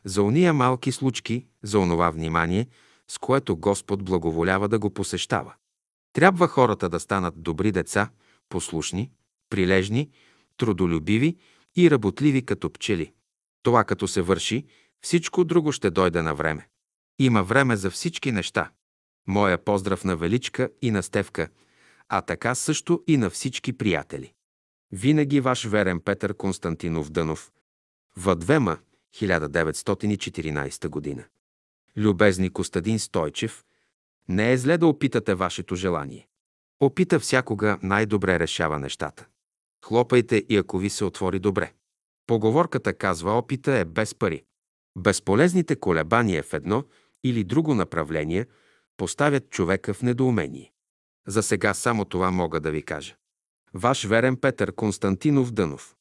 За 0.05 0.23
уния 0.23 0.53
малки 0.53 0.91
случки, 0.91 1.45
за 1.63 1.79
онова 1.79 2.09
внимание, 2.09 2.67
с 3.07 3.17
което 3.17 3.57
Господ 3.57 4.03
благоволява 4.03 4.69
да 4.69 4.79
го 4.79 4.89
посещава. 4.89 5.53
Трябва 6.13 6.47
хората 6.47 6.89
да 6.89 6.99
станат 6.99 7.43
добри 7.43 7.71
деца, 7.71 8.09
послушни, 8.49 9.11
прилежни, 9.49 10.09
трудолюбиви 10.57 11.37
и 11.75 11.91
работливи 11.91 12.45
като 12.45 12.69
пчели. 12.69 13.13
Това 13.63 13.83
като 13.83 14.07
се 14.07 14.21
върши, 14.21 14.65
всичко 15.01 15.43
друго 15.43 15.71
ще 15.71 15.91
дойде 15.91 16.21
на 16.21 16.35
време. 16.35 16.67
Има 17.19 17.43
време 17.43 17.75
за 17.75 17.91
всички 17.91 18.31
неща. 18.31 18.71
Моя 19.27 19.57
поздрав 19.57 20.03
на 20.03 20.15
Величка 20.15 20.69
и 20.81 20.91
на 20.91 21.03
Стевка, 21.03 21.49
а 22.09 22.21
така 22.21 22.55
също 22.55 23.03
и 23.07 23.17
на 23.17 23.29
всички 23.29 23.73
приятели. 23.73 24.33
Винаги 24.91 25.39
ваш 25.39 25.65
верен 25.65 25.99
Петър 25.99 26.33
Константинов 26.33 27.09
Дънов. 27.09 27.51
Въдвема, 28.17 28.77
1914 29.15 30.87
година. 30.87 31.23
Любезни 31.97 32.49
Костадин 32.49 32.99
Стойчев, 32.99 33.63
не 34.29 34.51
е 34.51 34.57
зле 34.57 34.77
да 34.77 34.87
опитате 34.87 35.35
вашето 35.35 35.75
желание. 35.75 36.27
Опита 36.79 37.19
всякога 37.19 37.79
най-добре 37.83 38.39
решава 38.39 38.79
нещата. 38.79 39.25
Хлопайте 39.85 40.45
и 40.49 40.57
ако 40.57 40.77
ви 40.77 40.89
се 40.89 41.05
отвори 41.05 41.39
добре. 41.39 41.73
Поговорката 42.27 42.93
казва 42.93 43.37
опита 43.37 43.73
е 43.73 43.85
без 43.85 44.15
пари. 44.15 44.43
Безполезните 44.97 45.75
колебания 45.75 46.43
в 46.43 46.53
едно 46.53 46.83
или 47.23 47.43
друго 47.43 47.75
направление 47.75 48.45
поставят 49.03 49.49
човека 49.49 49.93
в 49.93 50.01
недоумение. 50.01 50.71
За 51.27 51.43
сега 51.43 51.73
само 51.73 52.05
това 52.05 52.31
мога 52.31 52.59
да 52.59 52.71
ви 52.71 52.83
кажа. 52.83 53.15
Ваш 53.73 54.03
верен 54.03 54.37
Петър 54.37 54.75
Константинов 54.75 55.51
Дънов. 55.51 55.95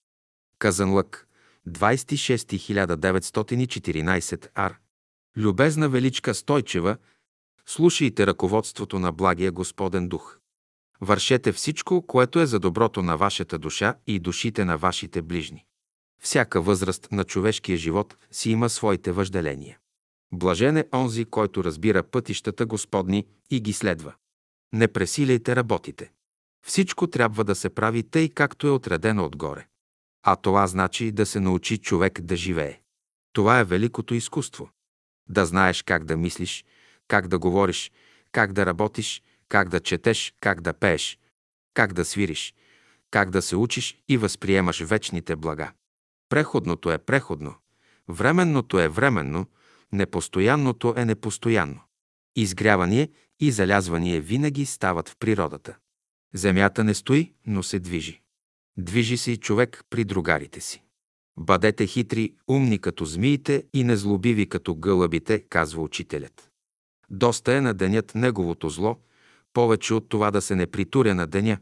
Казанлък, 0.59 1.29
26.1914 1.69 4.49
ар. 4.55 4.79
Любезна 5.37 5.89
Величка 5.89 6.35
Стойчева, 6.35 6.97
слушайте 7.66 8.27
ръководството 8.27 8.99
на 8.99 9.12
благия 9.12 9.53
Господен 9.53 10.09
Дух. 10.09 10.39
Вършете 11.01 11.53
всичко, 11.53 12.07
което 12.07 12.41
е 12.41 12.47
за 12.47 12.59
доброто 12.59 13.03
на 13.03 13.16
вашата 13.16 13.59
душа 13.59 13.95
и 14.07 14.19
душите 14.19 14.65
на 14.65 14.79
вашите 14.79 15.23
ближни. 15.23 15.65
Всяка 16.20 16.61
възраст 16.61 17.09
на 17.12 17.24
човешкия 17.24 17.79
живот 17.79 18.16
си 18.31 18.51
има 18.51 18.69
своите 18.69 19.12
въжделения. 19.12 19.79
Блажен 20.32 20.76
е 20.76 20.88
онзи, 20.94 21.24
който 21.24 21.64
разбира 21.64 22.02
пътищата 22.02 22.66
Господни 22.66 23.26
и 23.50 23.60
ги 23.60 23.72
следва. 23.72 24.14
Не 24.72 24.88
пресиляйте 24.88 25.56
работите. 25.56 26.12
Всичко 26.66 27.06
трябва 27.06 27.44
да 27.44 27.54
се 27.54 27.70
прави 27.70 28.02
тъй, 28.02 28.28
както 28.28 28.66
е 28.66 28.70
отредено 28.70 29.24
отгоре. 29.24 29.66
А 30.22 30.36
това 30.36 30.66
значи 30.66 31.12
да 31.12 31.26
се 31.26 31.40
научи 31.40 31.78
човек 31.78 32.20
да 32.20 32.36
живее. 32.36 32.80
Това 33.32 33.60
е 33.60 33.64
великото 33.64 34.14
изкуство. 34.14 34.70
Да 35.28 35.46
знаеш 35.46 35.82
как 35.82 36.04
да 36.04 36.16
мислиш, 36.16 36.64
как 37.09 37.28
да 37.28 37.38
говориш, 37.38 37.92
как 38.32 38.52
да 38.52 38.66
работиш, 38.66 39.22
как 39.48 39.68
да 39.68 39.80
четеш, 39.80 40.34
как 40.40 40.60
да 40.60 40.72
пееш, 40.72 41.18
как 41.74 41.92
да 41.92 42.04
свириш, 42.04 42.54
как 43.10 43.30
да 43.30 43.42
се 43.42 43.56
учиш 43.56 44.02
и 44.09 44.16
възприемаш 44.16 44.82
вечните 44.82 45.36
блага. 45.36 45.72
Преходното 46.28 46.92
е 46.92 46.98
преходно, 46.98 47.54
временното 48.09 48.80
е 48.80 48.88
временно, 48.88 49.46
Непостоянното 49.93 50.94
е 50.97 51.05
непостоянно. 51.05 51.81
Изгряване 52.36 53.09
и 53.40 53.51
залязвание 53.51 54.20
винаги 54.20 54.66
стават 54.66 55.09
в 55.09 55.16
природата. 55.19 55.77
Земята 56.35 56.85
не 56.85 56.94
стои, 56.94 57.32
но 57.47 57.62
се 57.62 57.78
движи. 57.78 58.20
Движи 58.77 59.16
се 59.16 59.31
и 59.31 59.36
човек 59.36 59.85
при 59.90 60.05
другарите 60.05 60.60
си. 60.60 60.82
Бъдете 61.39 61.86
хитри, 61.86 62.35
умни 62.48 62.78
като 62.78 63.05
змиите 63.05 63.64
и 63.74 63.85
незлобиви 63.85 64.48
като 64.48 64.74
гълъбите, 64.74 65.40
казва 65.40 65.82
учителят. 65.82 66.51
Доста 67.10 67.55
е 67.55 67.60
на 67.60 67.74
денят 67.74 68.14
неговото 68.14 68.69
зло, 68.69 68.97
повече 69.52 69.94
от 69.94 70.09
това 70.09 70.31
да 70.31 70.43
се 70.43 70.55
не 70.55 70.66
притуря 70.66 71.14
на 71.14 71.27
деня, 71.27 71.59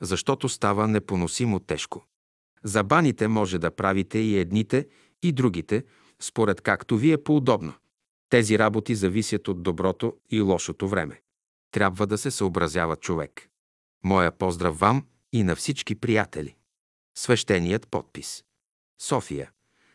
защото 0.00 0.48
става 0.48 0.88
непоносимо 0.88 1.60
тежко. 1.60 2.06
Забаните 2.64 3.28
може 3.28 3.58
да 3.58 3.70
правите 3.70 4.18
и 4.18 4.38
едните, 4.38 4.86
и 5.22 5.32
другите, 5.32 5.84
според 6.22 6.60
както 6.60 6.96
ви 6.96 7.12
е 7.12 7.22
поудобно. 7.22 7.74
Тези 8.28 8.58
работи 8.58 8.94
зависят 8.94 9.48
от 9.48 9.62
доброто 9.62 10.16
и 10.30 10.40
лошото 10.40 10.88
време. 10.88 11.20
Трябва 11.70 12.06
да 12.06 12.18
се 12.18 12.30
съобразява 12.30 12.96
човек. 12.96 13.48
Моя 14.04 14.32
поздрав 14.32 14.78
вам 14.78 15.06
и 15.32 15.42
на 15.42 15.56
всички 15.56 15.94
приятели. 15.94 16.56
Свещеният 17.14 17.88
подпис. 17.88 18.44
София. 19.00 19.50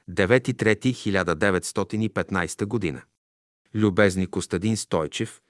9.3.1915 0.09 2.65
година. 2.65 3.01
Любезни 3.75 4.27
Костадин 4.27 4.77
Стойчев, 4.77 5.41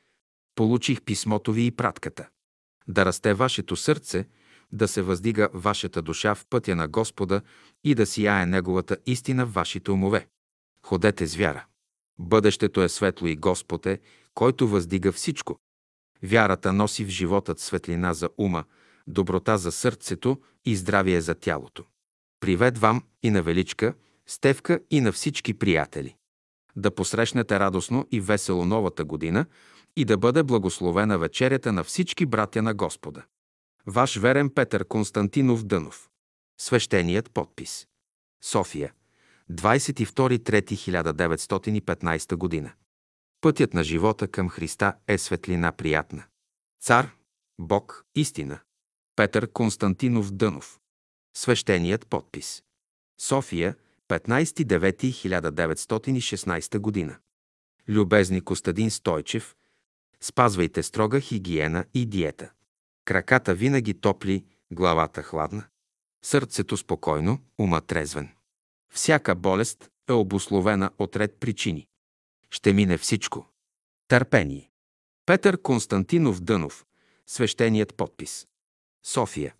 получих 0.55 1.01
писмото 1.01 1.53
ви 1.53 1.65
и 1.65 1.71
пратката. 1.71 2.29
Да 2.87 3.05
расте 3.05 3.33
вашето 3.33 3.75
сърце, 3.75 4.25
да 4.71 4.87
се 4.87 5.01
въздига 5.01 5.49
вашата 5.53 6.01
душа 6.01 6.35
в 6.35 6.45
пътя 6.49 6.75
на 6.75 6.87
Господа 6.87 7.41
и 7.83 7.95
да 7.95 8.05
сияе 8.05 8.45
Неговата 8.45 8.97
истина 9.05 9.45
в 9.45 9.53
вашите 9.53 9.91
умове. 9.91 10.27
Ходете 10.87 11.27
с 11.27 11.35
вяра. 11.35 11.65
Бъдещето 12.19 12.81
е 12.81 12.89
светло 12.89 13.27
и 13.27 13.35
Господ 13.35 13.85
е, 13.85 13.99
който 14.33 14.67
въздига 14.67 15.11
всичко. 15.11 15.57
Вярата 16.23 16.73
носи 16.73 17.05
в 17.05 17.09
животът 17.09 17.59
светлина 17.59 18.13
за 18.13 18.29
ума, 18.37 18.63
доброта 19.07 19.57
за 19.57 19.71
сърцето 19.71 20.41
и 20.65 20.75
здравие 20.75 21.21
за 21.21 21.35
тялото. 21.35 21.83
Привет 22.39 22.77
вам 22.77 23.03
и 23.23 23.29
на 23.29 23.43
Величка, 23.43 23.93
Стевка 24.27 24.79
и 24.89 25.01
на 25.01 25.11
всички 25.11 25.53
приятели. 25.53 26.15
Да 26.75 26.95
посрещнете 26.95 27.59
радостно 27.59 28.07
и 28.11 28.21
весело 28.21 28.65
новата 28.65 29.05
година 29.05 29.45
и 29.95 30.05
да 30.05 30.17
бъде 30.17 30.43
благословена 30.43 31.17
вечерята 31.17 31.71
на 31.73 31.83
всички 31.83 32.25
братя 32.25 32.61
на 32.61 32.73
Господа. 32.73 33.25
Ваш 33.85 34.17
верен 34.17 34.49
Петър 34.49 34.85
Константинов 34.85 35.63
Дънов. 35.63 36.09
Свещеният 36.61 37.31
подпис. 37.31 37.87
София. 38.43 38.93
22.3.1915 39.51 42.35
година. 42.35 42.71
Пътят 43.41 43.73
на 43.73 43.83
живота 43.83 44.27
към 44.27 44.49
Христа 44.49 44.93
е 45.07 45.17
светлина 45.17 45.71
приятна. 45.71 46.23
Цар, 46.81 47.09
Бог, 47.59 48.05
истина. 48.15 48.59
Петър 49.15 49.51
Константинов 49.51 50.31
Дънов. 50.31 50.79
Свещеният 51.37 52.07
подпис. 52.07 52.63
София, 53.21 53.75
15.9.1916 54.09 56.79
година. 56.79 57.17
Любезни 57.87 58.41
Костадин 58.41 58.91
Стойчев, 58.91 59.55
спазвайте 60.21 60.83
строга 60.83 61.19
хигиена 61.19 61.85
и 61.93 62.05
диета. 62.05 62.51
Краката 63.05 63.55
винаги 63.55 63.93
топли, 63.93 64.45
главата 64.71 65.23
хладна. 65.23 65.63
Сърцето 66.23 66.77
спокойно, 66.77 67.39
ума 67.57 67.81
трезвен. 67.81 68.29
Всяка 68.93 69.35
болест 69.35 69.89
е 70.09 70.13
обословена 70.13 70.91
от 70.97 71.15
ред 71.15 71.37
причини. 71.39 71.87
Ще 72.51 72.73
мине 72.73 72.97
всичко. 72.97 73.45
Търпение. 74.07 74.71
Петър 75.25 75.61
Константинов 75.61 76.39
Дънов. 76.39 76.85
Свещеният 77.25 77.95
подпис. 77.95 78.47
София. 79.05 79.55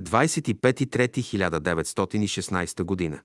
25.3.1916 0.00 2.82
година. 2.82 3.22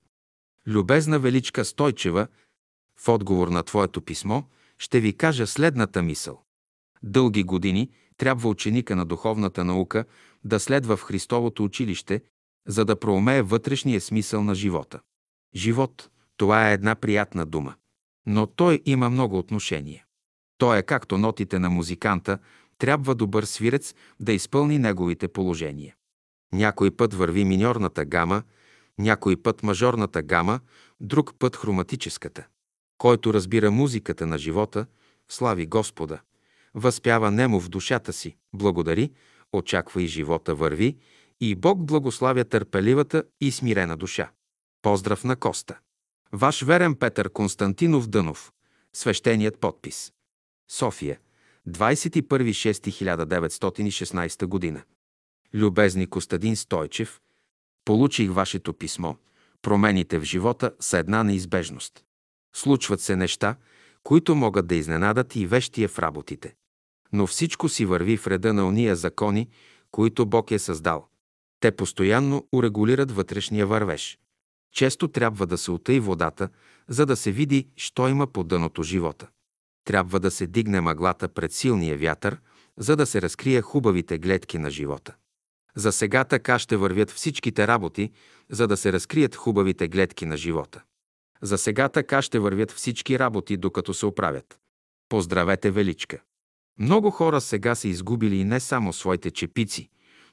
Любезна 0.66 1.18
Величка 1.18 1.64
Стойчева, 1.64 2.26
в 2.96 3.08
отговор 3.08 3.48
на 3.48 3.62
твоето 3.62 4.00
писмо 4.00 4.42
ще 4.78 5.00
ви 5.00 5.16
кажа 5.16 5.46
следната 5.46 6.02
мисъл. 6.02 6.42
Дълги 7.02 7.42
години 7.42 7.90
трябва 8.16 8.48
ученика 8.48 8.96
на 8.96 9.06
духовната 9.06 9.64
наука 9.64 10.04
да 10.44 10.60
следва 10.60 10.96
в 10.96 11.02
Христовото 11.02 11.64
училище, 11.64 12.22
за 12.68 12.84
да 12.84 13.00
проумее 13.00 13.42
вътрешния 13.42 14.00
смисъл 14.00 14.44
на 14.44 14.54
живота. 14.54 15.00
Живот– 15.54 16.10
това 16.36 16.70
е 16.70 16.72
една 16.72 16.94
приятна 16.94 17.46
дума. 17.46 17.74
Но 18.26 18.46
той 18.46 18.82
има 18.86 19.10
много 19.10 19.38
отношение. 19.38 20.04
Той 20.58 20.78
е 20.78 20.82
както 20.82 21.18
нотите 21.18 21.58
на 21.58 21.70
музиканта, 21.70 22.38
трябва 22.78 23.14
добър 23.14 23.44
свирец 23.44 23.94
да 24.20 24.32
изпълни 24.32 24.78
неговите 24.78 25.28
положения. 25.28 25.94
Някой 26.52 26.90
път 26.90 27.14
върви 27.14 27.44
миньорната 27.44 28.04
гама, 28.04 28.42
някой 28.98 29.36
път 29.36 29.62
мажорната 29.62 30.22
гама, 30.22 30.60
друг 31.00 31.34
път 31.38 31.56
хроматическата. 31.56 32.46
Който 32.98 33.34
разбира 33.34 33.70
музиката 33.70 34.26
на 34.26 34.38
живота, 34.38 34.86
слави 35.28 35.66
Господа, 35.66 36.20
възпява 36.74 37.30
немо 37.30 37.60
в 37.60 37.68
душата 37.68 38.12
си, 38.12 38.36
благодари, 38.52 39.10
очаква 39.52 40.02
и 40.02 40.06
живота 40.06 40.54
върви, 40.54 40.96
и 41.40 41.54
Бог 41.54 41.84
благославя 41.84 42.44
търпеливата 42.44 43.24
и 43.40 43.52
смирена 43.52 43.96
душа. 43.96 44.30
Поздрав 44.82 45.24
на 45.24 45.36
Коста. 45.36 45.78
Ваш 46.32 46.62
верен 46.62 46.94
Петър 46.94 47.30
Константинов 47.30 48.08
Дънов. 48.08 48.52
Свещеният 48.92 49.58
подпис. 49.58 50.12
София. 50.70 51.18
21.6.1916 51.68 54.46
година. 54.46 54.82
Любезни 55.54 56.06
Костадин 56.06 56.56
Стойчев, 56.56 57.20
получих 57.84 58.30
вашето 58.30 58.74
писмо. 58.74 59.14
Промените 59.62 60.18
в 60.18 60.24
живота 60.24 60.72
са 60.80 60.98
една 60.98 61.24
неизбежност. 61.24 62.04
Случват 62.56 63.00
се 63.00 63.16
неща, 63.16 63.56
които 64.02 64.34
могат 64.34 64.66
да 64.66 64.74
изненадат 64.74 65.36
и 65.36 65.46
вещия 65.46 65.88
в 65.88 65.98
работите. 65.98 66.54
Но 67.12 67.26
всичко 67.26 67.68
си 67.68 67.84
върви 67.84 68.16
в 68.16 68.26
реда 68.26 68.52
на 68.52 68.66
ония 68.66 68.96
закони, 68.96 69.48
които 69.90 70.26
Бог 70.26 70.50
е 70.50 70.58
създал. 70.58 71.06
Те 71.60 71.76
постоянно 71.76 72.48
урегулират 72.52 73.12
вътрешния 73.12 73.66
вървеж. 73.66 74.18
Често 74.72 75.08
трябва 75.08 75.46
да 75.46 75.58
се 75.58 75.70
отъй 75.70 76.00
водата, 76.00 76.48
за 76.88 77.06
да 77.06 77.16
се 77.16 77.32
види, 77.32 77.68
що 77.76 78.08
има 78.08 78.26
по 78.26 78.44
дъното 78.44 78.82
живота. 78.82 79.28
Трябва 79.84 80.20
да 80.20 80.30
се 80.30 80.46
дигне 80.46 80.80
мъглата 80.80 81.28
пред 81.28 81.52
силния 81.52 81.98
вятър, 81.98 82.40
за 82.76 82.96
да 82.96 83.06
се 83.06 83.22
разкрие 83.22 83.60
хубавите 83.60 84.18
гледки 84.18 84.58
на 84.58 84.70
живота. 84.70 85.14
За 85.76 85.92
сега 85.92 86.24
така 86.24 86.58
ще 86.58 86.76
вървят 86.76 87.10
всичките 87.10 87.66
работи, 87.66 88.10
за 88.50 88.66
да 88.66 88.76
се 88.76 88.92
разкрият 88.92 89.36
хубавите 89.36 89.88
гледки 89.88 90.26
на 90.26 90.36
живота. 90.36 90.82
За 91.42 91.58
сега 91.58 91.88
така 91.88 92.22
ще 92.22 92.38
вървят 92.38 92.72
всички 92.72 93.18
работи, 93.18 93.56
докато 93.56 93.94
се 93.94 94.06
оправят. 94.06 94.58
Поздравете, 95.08 95.70
Величка! 95.70 96.18
Много 96.78 97.10
хора 97.10 97.40
сега 97.40 97.74
са 97.74 97.88
изгубили 97.88 98.44
не 98.44 98.60
само 98.60 98.92
своите 98.92 99.30
чепици, 99.30 99.88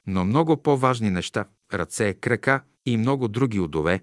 но 0.06 0.24
много 0.24 0.62
по-важни 0.62 1.10
неща– 1.10 1.44
ръце, 1.72 2.14
крака 2.14 2.62
и 2.86 2.96
много 2.96 3.28
други 3.28 3.60
удове, 3.60 4.02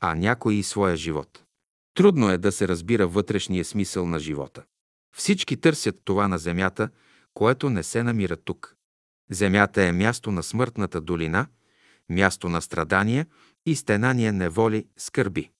а 0.00 0.14
някои 0.14 0.54
и 0.54 0.62
своя 0.62 0.96
живот. 0.96 1.44
Трудно 1.94 2.30
е 2.30 2.38
да 2.38 2.52
се 2.52 2.68
разбира 2.68 3.06
вътрешния 3.06 3.64
смисъл 3.64 4.06
на 4.06 4.18
живота. 4.18 4.64
Всички 5.16 5.56
търсят 5.56 6.00
това 6.04 6.28
на 6.28 6.38
земята, 6.38 6.88
което 7.34 7.70
не 7.70 7.82
се 7.82 8.02
намира 8.02 8.36
тук. 8.36 8.76
Земята 9.30 9.82
е 9.82 9.92
място 9.92 10.32
на 10.32 10.42
смъртната 10.42 11.00
долина, 11.00 11.46
място 12.10 12.48
на 12.48 12.62
страдания 12.62 13.26
и 13.66 13.76
стенания 13.76 14.32
неволи, 14.32 14.86
скърби. 14.96 15.50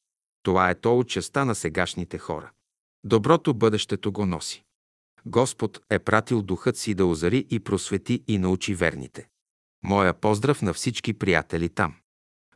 Това 0.43 0.71
е 0.71 0.75
то 0.75 0.99
от 0.99 1.09
частта 1.09 1.45
на 1.45 1.55
сегашните 1.55 2.19
хора. 2.19 2.51
Доброто 3.05 3.55
бъдещето 3.55 4.13
го 4.13 4.27
носи. 4.27 4.65
Господ 5.27 5.81
е 5.91 5.99
пратил 5.99 6.43
духът 6.43 6.77
си 6.77 6.95
да 6.95 7.07
озари 7.07 7.47
и 7.51 7.61
просвети 7.61 8.25
и 8.29 8.39
научи 8.39 8.75
верните. 8.75 9.29
Моя 9.85 10.15
поздрав 10.15 10.63
на 10.63 10.75
всички 10.75 11.13
приятели 11.13 11.69
там. 11.69 11.95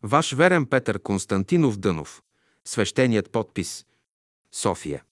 Ваш 0.02 0.32
верен 0.32 0.66
Петър 0.66 0.98
Константинов 0.98 1.76
Дънов. 1.76 2.22
Свещеният 2.64 3.30
подпис. 3.30 3.86
София. 4.52 5.02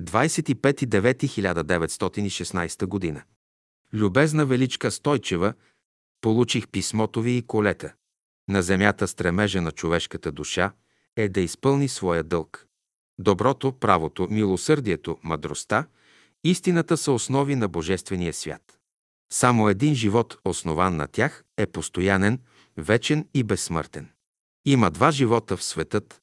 25.9.1916 0.00 2.86
година. 2.86 3.22
Любезна 3.92 4.46
Величка 4.46 4.90
Стойчева, 4.90 5.54
получих 6.20 6.68
писмото 6.68 7.22
ви 7.22 7.36
и 7.36 7.42
колета. 7.42 7.92
На 8.48 8.62
земята 8.62 9.08
стремежа 9.08 9.62
на 9.62 9.72
човешката 9.72 10.32
душа 10.32 10.72
е 11.16 11.28
да 11.28 11.40
изпълни 11.40 11.88
своя 11.88 12.24
дълг. 12.24 12.66
Доброто, 13.18 13.72
правото, 13.72 14.28
милосърдието, 14.30 15.18
мъдростта, 15.22 15.86
истината 16.44 16.96
са 16.96 17.12
основи 17.12 17.56
на 17.56 17.68
Божествения 17.68 18.32
свят. 18.32 18.78
Само 19.32 19.68
един 19.68 19.94
живот, 19.94 20.38
основан 20.44 20.96
на 20.96 21.06
тях, 21.06 21.44
е 21.56 21.66
постоянен, 21.66 22.40
вечен 22.76 23.28
и 23.34 23.42
безсмъртен. 23.42 24.08
Има 24.68 24.90
два 24.90 25.10
живота 25.10 25.56
в 25.56 25.64
светът. 25.64 26.22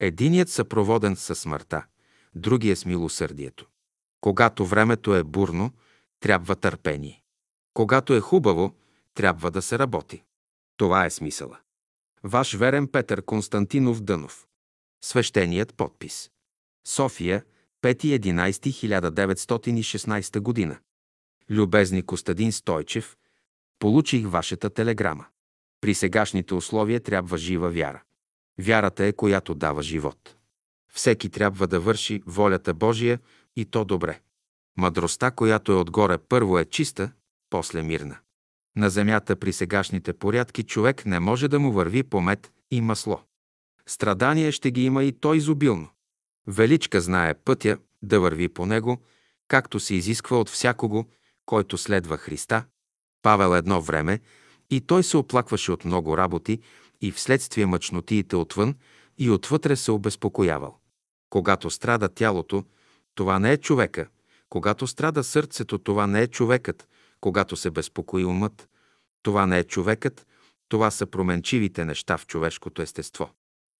Единият 0.00 0.48
съпроводен 0.48 1.16
със 1.16 1.38
смъртта, 1.38 1.86
другия 2.34 2.76
с 2.76 2.84
милосърдието. 2.84 3.66
Когато 4.20 4.66
времето 4.66 5.14
е 5.14 5.24
бурно, 5.24 5.70
трябва 6.20 6.56
търпение. 6.56 7.22
Когато 7.74 8.14
е 8.14 8.20
хубаво, 8.20 8.74
трябва 9.14 9.50
да 9.50 9.62
се 9.62 9.78
работи. 9.78 10.22
Това 10.76 11.04
е 11.04 11.10
смисъла. 11.10 11.58
Ваш 12.22 12.54
верен 12.54 12.88
Петър 12.88 13.22
Константинов 13.22 14.00
Дънов. 14.00 14.46
Свещеният 15.04 15.74
подпис. 15.74 16.30
София, 16.86 17.44
5.11.1916 17.82 20.40
година. 20.40 20.78
Любезни 21.50 22.02
Костадин 22.02 22.52
Стойчев, 22.52 23.16
получих 23.78 24.26
вашата 24.26 24.70
телеграма. 24.70 25.26
При 25.80 25.94
сегашните 25.94 26.54
условия 26.54 27.00
трябва 27.00 27.38
жива 27.38 27.70
вяра. 27.70 28.02
Вярата 28.58 29.04
е, 29.04 29.12
която 29.12 29.54
дава 29.54 29.82
живот. 29.82 30.36
Всеки 30.92 31.30
трябва 31.30 31.66
да 31.66 31.80
върши 31.80 32.22
волята 32.26 32.74
Божия 32.74 33.20
и 33.56 33.64
то 33.64 33.84
добре. 33.84 34.20
Мъдростта, 34.76 35.30
която 35.30 35.72
е 35.72 35.76
отгоре, 35.76 36.18
първо 36.18 36.58
е 36.58 36.64
чиста, 36.64 37.12
после 37.50 37.82
мирна. 37.82 38.18
На 38.76 38.90
земята 38.90 39.36
при 39.36 39.52
сегашните 39.52 40.12
порядки 40.12 40.62
човек 40.62 41.06
не 41.06 41.20
може 41.20 41.48
да 41.48 41.58
му 41.58 41.72
върви 41.72 42.02
по 42.02 42.20
мед 42.20 42.52
и 42.70 42.80
масло. 42.80 43.20
Страдания 43.86 44.52
ще 44.52 44.70
ги 44.70 44.84
има 44.84 45.04
и 45.04 45.12
то 45.12 45.34
изобилно. 45.34 45.88
Величка 46.46 47.00
знае 47.00 47.34
пътя 47.34 47.78
да 48.02 48.20
върви 48.20 48.48
по 48.48 48.66
него, 48.66 48.98
както 49.48 49.80
се 49.80 49.94
изисква 49.94 50.38
от 50.38 50.50
всякого, 50.50 51.06
който 51.46 51.78
следва 51.78 52.16
Христа. 52.16 52.64
Павел 53.22 53.56
едно 53.56 53.80
време 53.80 54.20
и 54.70 54.80
той 54.80 55.02
се 55.02 55.16
оплакваше 55.16 55.72
от 55.72 55.84
много 55.84 56.18
работи 56.18 56.60
и 57.00 57.12
вследствие 57.12 57.66
мъчнотиите 57.66 58.36
отвън 58.36 58.74
и 59.18 59.30
отвътре 59.30 59.76
се 59.76 59.90
обезпокоявал. 59.90 60.78
Когато 61.30 61.70
страда 61.70 62.08
тялото, 62.08 62.64
това 63.14 63.38
не 63.38 63.52
е 63.52 63.56
човека. 63.56 64.08
Когато 64.48 64.86
страда 64.86 65.24
сърцето, 65.24 65.78
това 65.78 66.06
не 66.06 66.22
е 66.22 66.26
човекът. 66.26 66.88
Когато 67.20 67.56
се 67.56 67.70
безпокои 67.70 68.24
умът, 68.24 68.68
това 69.22 69.46
не 69.46 69.58
е 69.58 69.64
човекът, 69.64 70.26
това 70.68 70.90
са 70.90 71.06
променчивите 71.06 71.84
неща 71.84 72.18
в 72.18 72.26
човешкото 72.26 72.82
естество. 72.82 73.30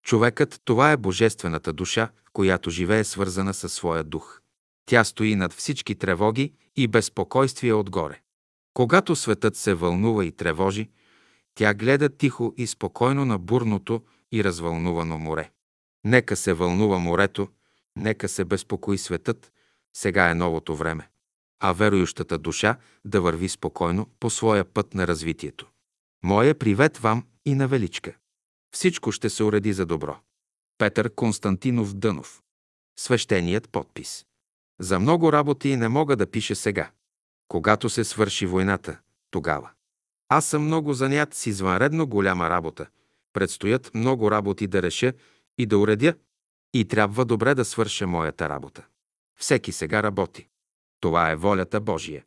Човекът– 0.03 0.61
това 0.65 0.91
е 0.91 0.97
божествената 0.97 1.73
душа, 1.73 2.09
която 2.33 2.69
живее 2.69 3.03
свързана 3.03 3.53
със 3.53 3.73
своя 3.73 4.03
дух. 4.03 4.41
Тя 4.85 5.03
стои 5.03 5.35
над 5.35 5.53
всички 5.53 5.95
тревоги 5.95 6.53
и 6.75 6.87
безпокойствия 6.87 7.77
отгоре. 7.77 8.21
Когато 8.77 9.15
светът 9.15 9.55
се 9.55 9.73
вълнува 9.73 10.25
и 10.25 10.31
тревожи, 10.31 10.89
тя 11.55 11.73
гледа 11.73 12.09
тихо 12.09 12.53
и 12.57 12.67
спокойно 12.67 13.25
на 13.25 13.37
бурното 13.37 14.01
и 14.31 14.43
развълнувано 14.43 15.17
море. 15.17 15.51
Нека 16.03 16.35
се 16.35 16.53
вълнува 16.53 16.97
морето, 16.97 17.47
нека 17.95 18.29
се 18.29 18.45
безпокои 18.45 18.97
светът, 18.97 19.51
сега 19.95 20.29
е 20.29 20.35
новото 20.35 20.75
време. 20.75 21.09
А 21.59 21.73
верующата 21.73 22.37
душа 22.37 22.77
да 23.05 23.21
върви 23.21 23.49
спокойно 23.49 24.07
по 24.19 24.29
своя 24.29 24.65
път 24.65 24.93
на 24.93 25.07
развитието. 25.07 25.67
Моя 26.23 26.55
привет 26.55 26.97
вам 26.97 27.23
и 27.45 27.55
на 27.55 27.67
Величка. 27.67 28.15
Всичко 28.75 29.11
ще 29.11 29.29
се 29.29 29.43
уреди 29.43 29.73
за 29.73 29.85
добро. 29.85 30.17
Петър 30.77 31.15
Константинов 31.15 31.93
Дънов. 31.93 32.41
Свещеният 32.99 33.69
подпис. 33.69 34.25
За 34.79 34.99
много 34.99 35.33
работи 35.33 35.75
не 35.75 35.87
мога 35.89 36.15
да 36.15 36.31
пиша 36.31 36.55
сега. 36.55 36.91
Когато 37.47 37.89
се 37.89 38.03
свърши 38.03 38.45
войната, 38.45 38.99
тогава. 39.31 39.69
Аз 40.29 40.45
съм 40.45 40.65
много 40.65 40.93
занят 40.93 41.33
с 41.33 41.45
извънредно 41.45 42.07
голяма 42.07 42.49
работа. 42.49 42.85
Предстоят 43.33 43.91
много 43.93 44.31
работи 44.31 44.67
да 44.67 44.81
реша 44.81 45.13
и 45.57 45.65
да 45.65 45.77
уредя 45.77 46.13
и 46.73 46.85
трябва 46.85 47.25
добре 47.25 47.55
да 47.55 47.65
свърша 47.65 48.07
моята 48.07 48.49
работа. 48.49 48.85
Всеки 49.39 49.71
сега 49.71 50.03
работи. 50.03 50.47
Това 50.99 51.31
е 51.31 51.35
волята 51.35 51.81
Божия. 51.81 52.25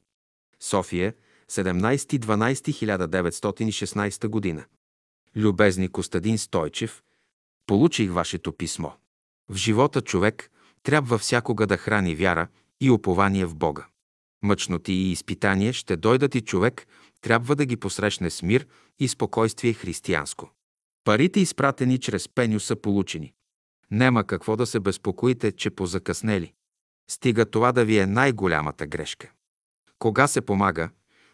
София, 0.60 1.14
17.12.1916 1.51 4.28
година. 4.28 4.64
Любезни 5.36 5.88
Костадин 5.88 6.38
Стойчев, 6.38 7.02
получих 7.66 8.12
вашето 8.12 8.52
писмо. 8.52 8.90
В 9.48 9.55
живота 9.55 10.01
човек 10.01 10.51
трябва 10.82 11.18
всякога 11.18 11.66
да 11.66 11.76
храни 11.76 12.14
вяра 12.14 12.48
и 12.80 12.90
упование 12.90 13.47
в 13.47 13.55
Бога. 13.55 13.86
Мъчноти 14.43 14.93
и 14.93 15.12
изпитания 15.12 15.73
ще 15.73 15.97
дойдат 15.97 16.35
и 16.35 16.41
човек 16.41 16.87
трябва 17.21 17.57
да 17.57 17.67
ги 17.67 17.77
посрещне 17.77 18.31
с 18.31 18.43
мир 18.43 18.67
и 18.99 19.09
спокойствие 19.09 19.73
християнско. 19.73 20.51
Парите, 21.05 21.41
изпратени 21.41 21.99
чрез 21.99 22.29
пеню, 22.29 22.61
са 22.61 22.77
получени. 22.77 23.33
Нема 23.91 24.25
какво 24.25 24.57
да 24.57 24.67
се 24.67 24.81
безпокоите, 24.81 25.53
че 25.53 25.71
позакъснели. 25.71 26.53
Стига 27.11 27.51
това 27.51 27.73
да 27.73 27.85
ви 27.85 27.99
е 27.99 28.07
най-голямата 28.07 28.87
грешка. 28.87 29.31
Кога 29.99 30.27
се 30.27 30.41
помага, 30.41 30.91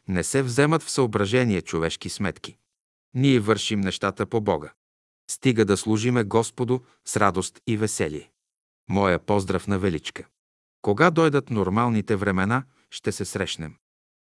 не 0.09 0.25
се 0.25 0.43
вземат 0.43 0.83
в 0.83 0.91
съображение 0.91 1.63
човешки 1.63 2.09
сметки. 2.09 2.57
Ние 3.15 3.41
вършим 3.41 3.81
нещата 3.81 4.27
по 4.27 4.41
Бога. 4.41 4.73
Стига 5.31 5.65
да 5.65 5.77
служиме 5.77 6.25
Господу 6.25 6.81
с 7.05 7.17
радост 7.17 7.61
и 7.67 7.77
веселие. 7.77 8.31
Моя 8.89 9.19
поздрав 9.19 9.67
на 9.67 9.79
Величка. 9.79 10.27
Кога 10.83 11.11
дойдат 11.11 11.51
нормалните 11.51 12.17
времена, 12.17 12.65
ще 12.97 13.13
се 13.13 13.25
срещнем. 13.25 13.75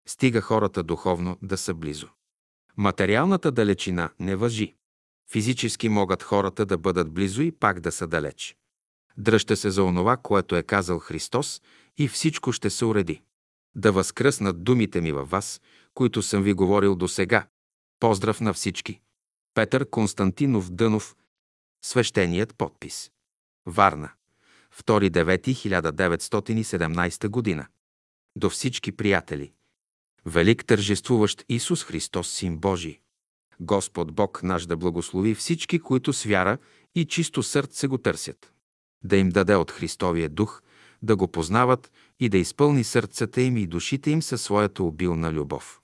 Стига 0.07 0.41
хората 0.41 0.83
духовно 0.83 1.37
да 1.41 1.57
са 1.57 1.73
близо. 1.73 2.07
Материалната 2.77 3.51
далечина 3.51 4.09
не 4.19 4.35
въжи. 4.35 4.75
Физически 5.31 5.89
могат 5.89 6.23
хората 6.23 6.65
да 6.65 6.77
бъдат 6.77 7.11
близо 7.11 7.41
и 7.41 7.51
пак 7.51 7.79
да 7.79 7.91
са 7.91 8.07
далеч. 8.07 8.57
Дръжте 9.17 9.55
се 9.55 9.69
за 9.69 9.83
онова, 9.83 10.17
което 10.17 10.55
е 10.55 10.63
казал 10.63 10.99
Христос 10.99 11.61
и 11.97 12.07
всичко 12.07 12.51
ще 12.51 12.69
се 12.69 12.85
уреди. 12.85 13.21
Да 13.75 13.91
възкръснат 13.91 14.63
думите 14.63 15.01
ми 15.01 15.11
във 15.11 15.29
вас, 15.29 15.61
които 15.93 16.21
съм 16.21 16.43
ви 16.43 16.53
говорил 16.53 16.95
до 16.95 17.07
сега. 17.07 17.47
Поздрав 17.99 18.41
на 18.41 18.53
всички. 18.53 19.01
Петър 19.53 19.89
Константинов 19.89 20.71
Дънов. 20.71 21.15
Свещеният 21.85 22.55
подпис. 22.55 23.11
Варна. 23.65 24.11
2.9.1917 24.83 27.27
година. 27.27 27.67
До 28.35 28.49
всички 28.49 28.91
приятели. 28.91 29.51
Велик 30.25 30.65
тържествуващ 30.65 31.45
Исус 31.49 31.83
Христос, 31.83 32.29
Син 32.29 32.57
Божий. 32.57 32.99
Господ 33.59 34.13
Бог 34.13 34.43
наш 34.43 34.65
да 34.65 34.77
благослови 34.77 35.35
всички, 35.35 35.79
които 35.79 36.13
с 36.13 36.23
вяра 36.23 36.57
и 36.95 37.05
чисто 37.05 37.43
сърце 37.43 37.87
го 37.87 37.97
търсят. 37.97 38.53
Да 39.03 39.17
им 39.17 39.29
даде 39.29 39.55
от 39.55 39.71
Христовия 39.71 40.29
дух, 40.29 40.61
да 41.01 41.15
го 41.15 41.27
познават 41.27 41.91
и 42.19 42.29
да 42.29 42.37
изпълни 42.37 42.83
сърцата 42.83 43.41
им 43.41 43.57
и 43.57 43.67
душите 43.67 44.11
им 44.11 44.21
със 44.21 44.41
своята 44.41 44.83
обилна 44.83 45.31
любов. 45.31 45.81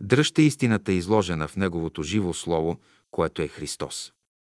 Дръжте 0.00 0.42
истината 0.42 0.92
изложена 0.92 1.48
в 1.48 1.56
Неговото 1.56 2.02
живо 2.02 2.32
Слово, 2.32 2.80
което 3.10 3.42
е 3.42 3.48
Христос. 3.48 4.12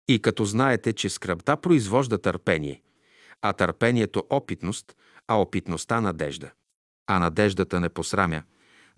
И 0.08 0.18
като 0.18 0.44
знаете, 0.44 0.92
че 0.92 1.08
скръпта 1.08 1.56
произвожда 1.56 2.18
търпение, 2.18 2.82
а 3.42 3.52
търпението– 3.52 4.24
опитност, 4.30 4.96
а 5.28 5.40
опитността– 5.40 6.00
надежда. 6.00 6.50
А 7.06 7.18
надеждата 7.18 7.80
не 7.80 7.88
посрамя, 7.88 8.42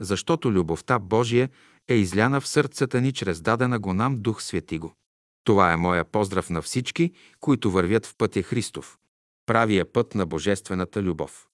защото 0.00 0.52
любовта 0.52 0.98
Божия 0.98 1.50
е 1.88 1.94
изляна 1.94 2.40
в 2.40 2.48
сърцата 2.48 3.00
ни 3.00 3.12
чрез 3.12 3.40
дадена 3.40 3.78
го 3.78 3.94
нам 3.94 4.16
Дух 4.16 4.42
Свети 4.42 4.78
го. 4.78 4.94
Това 5.44 5.72
е 5.72 5.76
моя 5.76 6.04
поздрав 6.04 6.50
на 6.50 6.62
всички, 6.62 7.12
които 7.40 7.70
вървят 7.70 8.06
в 8.06 8.14
пътя 8.18 8.42
Христов. 8.42 8.98
Правия 9.46 9.92
път 9.92 10.14
на 10.14 10.26
божествената 10.26 11.02
любов. 11.02 11.46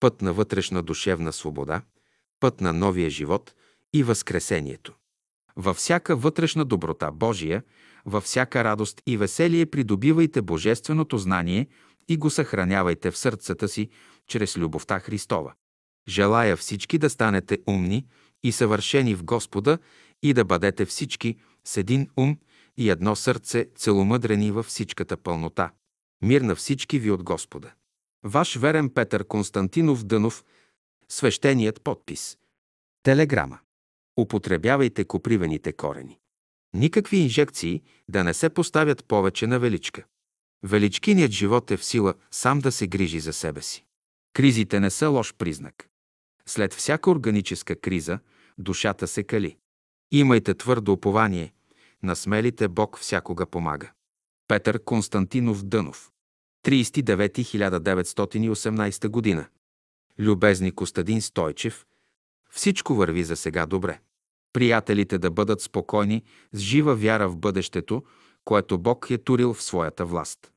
Път 0.00 0.22
на 0.22 0.32
вътрешна 0.32 0.82
душевна 0.82 1.32
свобода, 1.32 1.82
път 2.40 2.60
на 2.60 2.72
новия 2.72 3.10
живот 3.10 3.54
и 3.92 4.02
възкресението. 4.02 4.94
Във 5.56 5.76
всяка 5.76 6.16
вътрешна 6.16 6.64
доброта 6.64 7.10
Божия, 7.12 7.62
във 8.06 8.24
всяка 8.24 8.64
радост 8.64 9.02
и 9.06 9.16
веселие 9.16 9.66
придобивайте 9.66 10.42
божественото 10.42 11.18
знание 11.18 11.66
и 12.08 12.16
го 12.16 12.30
съхранявайте 12.30 13.10
в 13.10 13.18
сърцата 13.18 13.68
си 13.68 13.88
чрез 14.26 14.56
любовта 14.56 15.00
Христова. 15.00 15.52
Желая 16.08 16.56
всички 16.56 16.98
да 16.98 17.10
станете 17.10 17.58
умни 17.66 18.06
и 18.42 18.52
съвършени 18.52 19.14
в 19.14 19.24
Господа 19.24 19.78
и 20.22 20.32
да 20.32 20.44
бъдете 20.44 20.84
всички 20.84 21.36
с 21.64 21.76
един 21.76 22.08
ум 22.16 22.38
и 22.76 22.90
едно 22.90 23.16
сърце 23.16 23.66
целомъдрени 23.76 24.50
във 24.50 24.66
всичката 24.66 25.16
пълнота. 25.16 25.72
Мир 26.22 26.40
на 26.40 26.54
всички 26.54 26.98
ви 26.98 27.10
от 27.10 27.22
Господа. 27.22 27.72
Ваш 28.22 28.56
верен 28.56 28.90
Петър 28.90 29.24
Константинов 29.24 30.04
Дънов, 30.04 30.44
свещеният 31.08 31.82
подпис. 31.82 32.38
Телеграма. 33.02 33.58
Употребявайте 34.18 35.04
копривените 35.04 35.72
корени. 35.72 36.18
Никакви 36.74 37.16
инжекции 37.16 37.82
да 38.08 38.24
не 38.24 38.34
се 38.34 38.48
поставят 38.48 39.04
повече 39.04 39.46
на 39.46 39.58
величка. 39.58 40.04
Величкиният 40.62 41.32
живот 41.32 41.70
е 41.70 41.76
в 41.76 41.84
сила 41.84 42.14
сам 42.30 42.58
да 42.58 42.72
се 42.72 42.86
грижи 42.86 43.20
за 43.20 43.32
себе 43.32 43.62
си. 43.62 43.84
Кризите 44.32 44.80
не 44.80 44.90
са 44.90 45.08
лош 45.08 45.34
признак. 45.34 45.88
След 46.48 46.74
всяка 46.74 47.10
органическа 47.10 47.76
криза 47.76 48.18
душата 48.58 49.06
се 49.06 49.22
кали. 49.22 49.56
Имайте 50.12 50.54
твърдо 50.54 50.92
упование. 50.92 51.52
На 52.02 52.16
смелите 52.16 52.68
Бог 52.68 52.98
всякога 52.98 53.46
помага. 53.46 53.92
Петър 54.48 54.84
Константинов 54.84 55.62
Дънов 55.62 56.10
39.1918 56.66 59.08
година. 59.08 59.46
Любезни 60.18 60.72
Костадин 60.72 61.22
Стойчев, 61.22 61.86
всичко 62.50 62.94
върви 62.94 63.24
за 63.24 63.36
сега 63.36 63.66
добре. 63.66 64.00
Приятелите 64.52 65.18
да 65.18 65.30
бъдат 65.30 65.60
спокойни, 65.60 66.22
с 66.52 66.58
жива 66.58 66.94
вяра 66.94 67.28
в 67.28 67.36
бъдещето, 67.36 68.04
което 68.44 68.78
Бог 68.78 69.06
е 69.10 69.18
турил 69.18 69.54
в 69.54 69.62
своята 69.62 70.04
власт. 70.04 70.52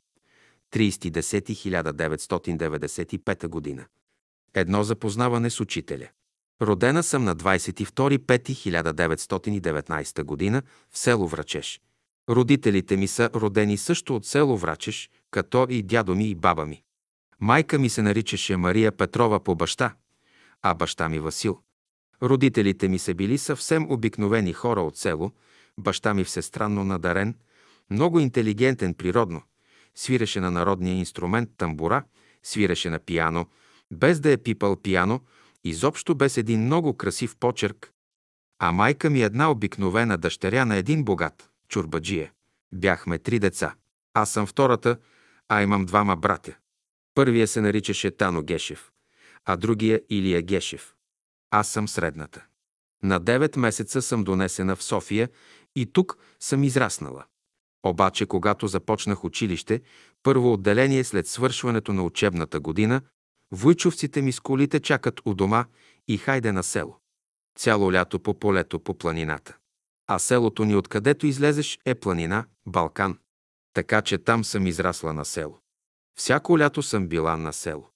30.10.1995 0.74 3.48
година. 3.48 3.85
Едно 4.55 4.85
запознаване 4.85 5.51
с 5.51 5.61
учителя. 5.61 6.09
Родена 6.62 7.02
съм 7.02 7.24
на 7.24 7.36
22.5.1919 7.36 10.23
година 10.23 10.62
в 10.90 10.98
село 10.98 11.28
Врачеш. 11.28 11.81
Родителите 12.31 12.97
ми 12.97 13.09
са 13.09 13.31
родени 13.35 13.77
също 13.77 14.16
от 14.16 14.27
село 14.27 14.56
Врачеш, 14.56 15.11
като 15.31 15.66
и 15.70 15.82
дядо 15.82 16.15
ми 16.15 16.28
и 16.28 16.35
баба 16.35 16.66
ми. 16.66 16.82
Майка 17.40 17.78
ми 17.78 17.89
се 17.89 18.02
наричаше 18.02 18.56
Мария 18.56 18.93
Петрова 18.93 19.40
по 19.40 19.55
баща, 19.55 19.94
а 20.62 20.74
баща 20.74 21.09
ми 21.09 21.19
Васил. 21.19 21.59
Родителите 22.23 22.89
ми 22.89 22.98
са 22.98 23.15
били 23.15 23.39
съвсем 23.39 23.90
обикновени 23.90 24.52
хора 24.52 24.81
от 24.81 24.97
село, 24.97 25.32
баща 25.78 26.14
ми 26.14 26.24
всестранно 26.24 26.84
надарен, 26.84 27.34
много 27.90 28.20
интелигентен 28.20 28.94
природно, 28.94 29.42
свиреше 29.94 30.40
на 30.40 30.51
народния 30.51 30.94
инструмент 30.94 31.51
тамбура, 31.56 32.05
свиреше 32.42 32.90
на 32.90 32.98
пияно, 32.98 33.46
без 33.90 34.20
да 34.20 34.30
е 34.30 34.36
пипал 34.36 34.76
пияно, 34.76 35.20
изобщо 35.64 36.14
без 36.14 36.36
един 36.36 36.64
много 36.64 36.96
красив 36.96 37.36
почерк, 37.36 37.92
а 38.59 38.72
майка 38.72 39.10
ми 39.10 39.22
една 39.22 39.51
обикновена 39.51 40.18
дъщеря 40.18 40.64
на 40.64 40.76
един 40.76 41.05
богат, 41.05 41.51
чурбаджия. 41.68 42.32
Бяхме 42.74 43.18
три 43.18 43.38
деца. 43.38 43.74
Аз 44.14 44.32
съм 44.32 44.46
втората, 44.46 44.98
а 45.48 45.62
имам 45.62 45.86
двама 45.86 46.16
братя. 46.16 46.56
Първия 47.14 47.48
се 47.48 47.60
наричаше 47.60 48.10
Тано 48.10 48.42
Гешев, 48.42 48.92
а 49.44 49.56
другия 49.56 50.01
Илия 50.10 50.42
Гешев. 50.42 50.94
Аз 51.51 51.68
съм 51.68 51.88
средната. 51.88 52.46
На 53.05 53.20
9 53.20 53.56
месеца 53.56 54.02
съм 54.02 54.24
донесена 54.24 54.76
в 54.76 54.82
София 54.82 55.28
и 55.76 55.86
тук 55.86 56.18
съм 56.40 56.64
израснала. 56.64 57.24
Обаче, 57.86 58.26
когато 58.26 58.66
започнах 58.66 59.24
училище, 59.24 59.82
първо 60.22 60.52
отделение 60.52 61.05
след 61.05 61.26
свършването 61.26 61.93
на 61.93 62.02
учебната 62.02 62.60
година, 62.60 63.01
войчовците 63.52 64.22
ми 64.22 64.32
с 64.32 64.40
колите 64.40 64.81
чакат 64.81 65.20
у 65.24 65.35
дома 65.35 65.64
и 66.09 66.18
хайде 66.18 66.52
на 66.52 66.62
село. 66.62 66.98
Цяло 67.59 67.93
лято 67.93 68.20
по 68.20 68.39
полето 68.39 68.81
по 68.81 68.98
планината. 68.98 69.56
А 70.06 70.18
селото 70.18 70.64
ни 70.64 70.76
откъдето 70.76 71.26
излезеш 71.26 71.78
е 71.85 71.94
планина, 71.94 72.44
Балкан. 72.66 73.18
Така 73.74 74.02
че 74.02 74.18
там 74.18 74.44
съм 74.44 74.66
израсла 74.66 75.12
на 75.12 75.24
село. 75.24 75.59
Всяко 76.18 76.59
лято 76.59 76.82
съм 76.82 77.09
била 77.09 77.36
на 77.36 77.52
село. 77.52 77.90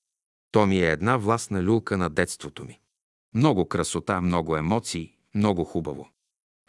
То 0.52 0.66
ми 0.66 0.80
е 0.80 0.90
една 0.90 1.16
властна 1.16 1.62
люлка 1.62 1.96
на 1.96 2.10
детството 2.10 2.64
ми. 2.64 2.80
Много 3.34 3.68
красота, 3.68 4.20
много 4.20 4.56
емоции, 4.56 5.14
много 5.34 5.64
хубаво. 5.64 6.10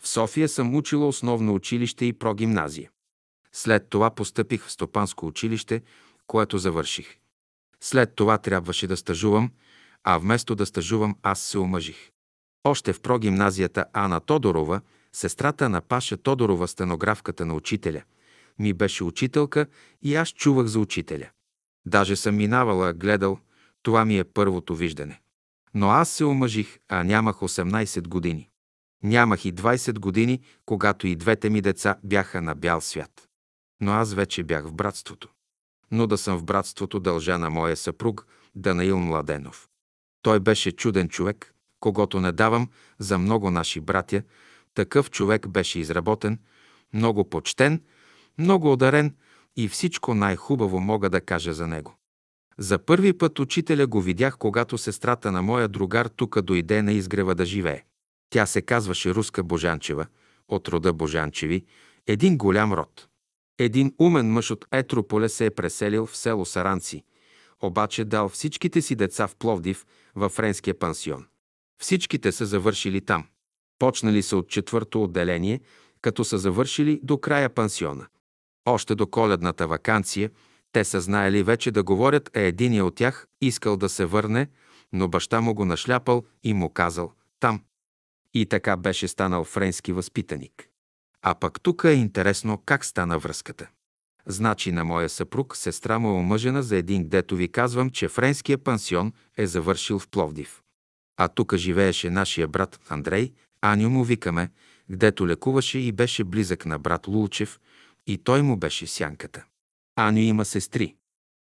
В 0.02 0.08
София 0.08 0.50
съм 0.50 0.76
учила 0.76 1.08
основно 1.08 1.54
училище 1.54 2.06
и 2.06 2.14
прогимназия. 2.14 2.90
След 3.52 3.90
това 3.90 4.10
постъпих 4.10 4.66
в 4.66 4.72
Стопанско 4.72 5.26
училище, 5.26 5.82
което 6.28 6.58
завърших. 6.58 7.18
След 7.82 8.16
това 8.16 8.38
трябваше 8.38 8.88
да 8.88 8.98
стажувам, 8.98 9.52
а 10.04 10.18
вместо 10.18 10.56
да 10.56 10.66
стажувам, 10.66 11.16
аз 11.24 11.40
се 11.40 11.60
омъжих. 11.60 12.12
Още 12.64 12.94
в 12.94 13.02
прогимназията 13.02 13.86
Ана 13.94 14.20
Тодорова, 14.20 14.82
сестрата 15.14 15.70
на 15.70 15.82
Паша 15.82 16.18
Тодорова, 16.18 16.68
стенографката 16.68 17.46
на 17.46 17.54
учителя, 17.54 18.04
ми 18.60 18.74
беше 18.74 19.04
учителка 19.04 19.66
и 20.02 20.16
аз 20.16 20.30
чувах 20.30 20.68
за 20.68 20.80
учителя. 20.80 21.30
Даже 21.86 22.16
съм 22.16 22.36
минавала, 22.36 22.94
гледал, 22.94 23.40
това 23.84 24.06
ми 24.06 24.18
е 24.18 24.24
първото 24.24 24.76
виждане. 24.76 25.22
Но 25.74 25.90
аз 25.90 26.10
се 26.10 26.26
омъжих, 26.26 26.80
а 26.90 27.04
нямах 27.04 27.36
18 27.36 28.08
години. 28.08 28.50
Нямах 29.04 29.46
и 29.46 29.54
20 29.54 30.00
години, 30.00 30.42
когато 30.66 31.08
и 31.08 31.16
двете 31.16 31.50
ми 31.50 31.62
деца 31.62 31.96
бяха 32.04 32.42
на 32.42 32.56
бял 32.56 32.82
свят. 32.82 33.28
Но 33.82 33.92
аз 33.92 34.14
вече 34.14 34.44
бях 34.44 34.66
в 34.66 34.74
братството. 34.74 35.30
Но 35.92 36.08
да 36.08 36.18
съм 36.18 36.38
в 36.38 36.44
братството 36.44 37.00
дължа 37.00 37.38
на 37.38 37.50
моя 37.50 37.78
съпруг 37.78 38.28
Данаил 38.56 39.00
Младенов. 39.00 39.70
Той 40.22 40.40
беше 40.40 40.72
чуден 40.72 41.10
човек, 41.10 41.54
когато 41.80 42.22
не 42.22 42.32
давам 42.32 42.70
за 43.00 43.18
много 43.18 43.52
наши 43.52 43.80
братя. 43.80 44.24
Такъв 44.74 45.12
човек 45.12 45.48
беше 45.48 45.80
изработен, 45.80 46.40
много 46.94 47.30
почтен, 47.30 47.82
много 48.38 48.72
одарен 48.72 49.16
и 49.56 49.68
всичко 49.68 50.14
най-хубаво 50.14 50.80
мога 50.80 51.10
да 51.10 51.22
кажа 51.22 51.54
за 51.54 51.68
него. 51.68 51.99
За 52.60 52.80
първи 52.80 53.14
път 53.14 53.40
учителя 53.40 53.88
го 53.88 54.02
видях, 54.02 54.38
когато 54.38 54.78
сестрата 54.78 55.32
на 55.32 55.42
моя 55.42 55.68
другар 55.68 56.06
тука 56.06 56.42
дойде 56.42 56.82
на 56.82 56.92
изгрева 56.92 57.36
да 57.36 57.46
живее. 57.46 57.84
Тя 58.30 58.46
се 58.46 58.62
казваше 58.62 59.16
Руска 59.16 59.44
Божанчева, 59.44 60.06
от 60.48 60.68
рода 60.68 60.94
Божанчеви, 60.94 61.66
един 62.08 62.38
голям 62.38 62.74
род. 62.74 63.08
Един 63.60 63.94
умен 64.00 64.32
мъж 64.32 64.52
от 64.52 64.66
Етрополе 64.72 65.30
се 65.30 65.46
е 65.46 65.50
преселил 65.50 66.06
в 66.06 66.18
село 66.18 66.46
Саранци, 66.46 67.04
обаче 67.62 68.06
дал 68.06 68.30
всичките 68.30 68.82
си 68.82 68.96
деца 68.96 69.28
в 69.28 69.36
Пловдив, 69.36 69.86
във 70.16 70.32
френския 70.32 70.80
пансион. 70.80 71.26
Всичките 71.82 72.32
са 72.32 72.46
завършили 72.46 73.02
там. 73.02 73.28
Почнали 73.80 74.22
са 74.22 74.38
от 74.38 74.50
четвърто 74.50 75.04
отделение, 75.04 75.60
като 76.02 76.24
са 76.24 76.38
завършили 76.38 77.00
до 77.04 77.18
края 77.18 77.50
пансиона. 77.50 78.08
Още 78.66 78.96
до 78.96 79.08
коледната 79.08 79.68
вакансия 79.68 80.30
те 80.72 80.84
са 80.84 81.02
знаели 81.02 81.44
вече 81.44 81.72
да 81.72 81.84
говорят, 81.84 82.30
а 82.36 82.40
единия 82.40 82.86
от 82.86 82.96
тях 82.96 83.28
искал 83.42 83.78
да 83.78 83.90
се 83.90 84.06
върне, 84.06 84.48
но 84.94 85.08
баща 85.08 85.42
му 85.42 85.54
го 85.54 85.66
нашляпал 85.66 86.24
и 86.44 86.54
му 86.54 86.70
казал 86.70 87.14
«там». 87.40 87.62
И 88.34 88.46
така 88.46 88.78
беше 88.78 89.08
станал 89.08 89.44
френски 89.44 89.92
възпитаник. 89.92 90.70
А 91.22 91.36
пък 91.36 91.62
тук 91.62 91.84
е 91.84 91.92
интересно 91.92 92.62
как 92.66 92.86
стана 92.86 93.20
връзката. 93.20 93.68
Значи 94.26 94.72
на 94.72 94.86
моя 94.86 95.10
съпруг 95.10 95.58
сестра 95.58 96.00
му 96.00 96.10
е 96.10 96.12
омъжена 96.12 96.64
за 96.64 96.78
един, 96.78 97.10
дето 97.10 97.36
ви 97.36 97.52
казвам, 97.52 97.90
че 97.90 98.08
френския 98.08 98.58
пансион 98.58 99.14
е 99.38 99.48
завършил 99.48 100.00
в 100.00 100.08
Пловдив. 100.08 100.62
А 101.18 101.28
тук 101.28 101.56
живееше 101.56 102.10
нашия 102.10 102.48
брат 102.48 102.80
Андрей, 102.90 103.34
Аню 103.62 103.90
му 103.90 104.04
викаме, 104.04 104.52
гдето 104.92 105.28
лекуваше 105.28 105.80
и 105.80 105.92
беше 105.92 106.24
близък 106.24 106.66
на 106.66 106.80
брат 106.80 107.08
Лулчев, 107.08 107.60
и 108.08 108.18
той 108.18 108.42
му 108.42 108.58
беше 108.58 108.88
сянката. 108.88 109.46
Аню 110.00 110.20
има 110.20 110.46
сестри. 110.46 110.96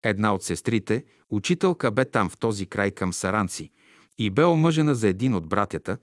Една 0.03 0.33
от 0.33 0.43
сестрите, 0.43 1.05
учителка 1.29 1.91
бе 1.91 2.05
там 2.05 2.29
в 2.29 2.37
този 2.37 2.65
край 2.65 2.91
към 2.91 3.13
Саранци 3.13 3.71
и 4.17 4.29
бе 4.29 4.43
омъжена 4.43 4.95
за 4.95 5.07
един 5.07 5.33
от 5.33 5.47
братята, 5.47 5.97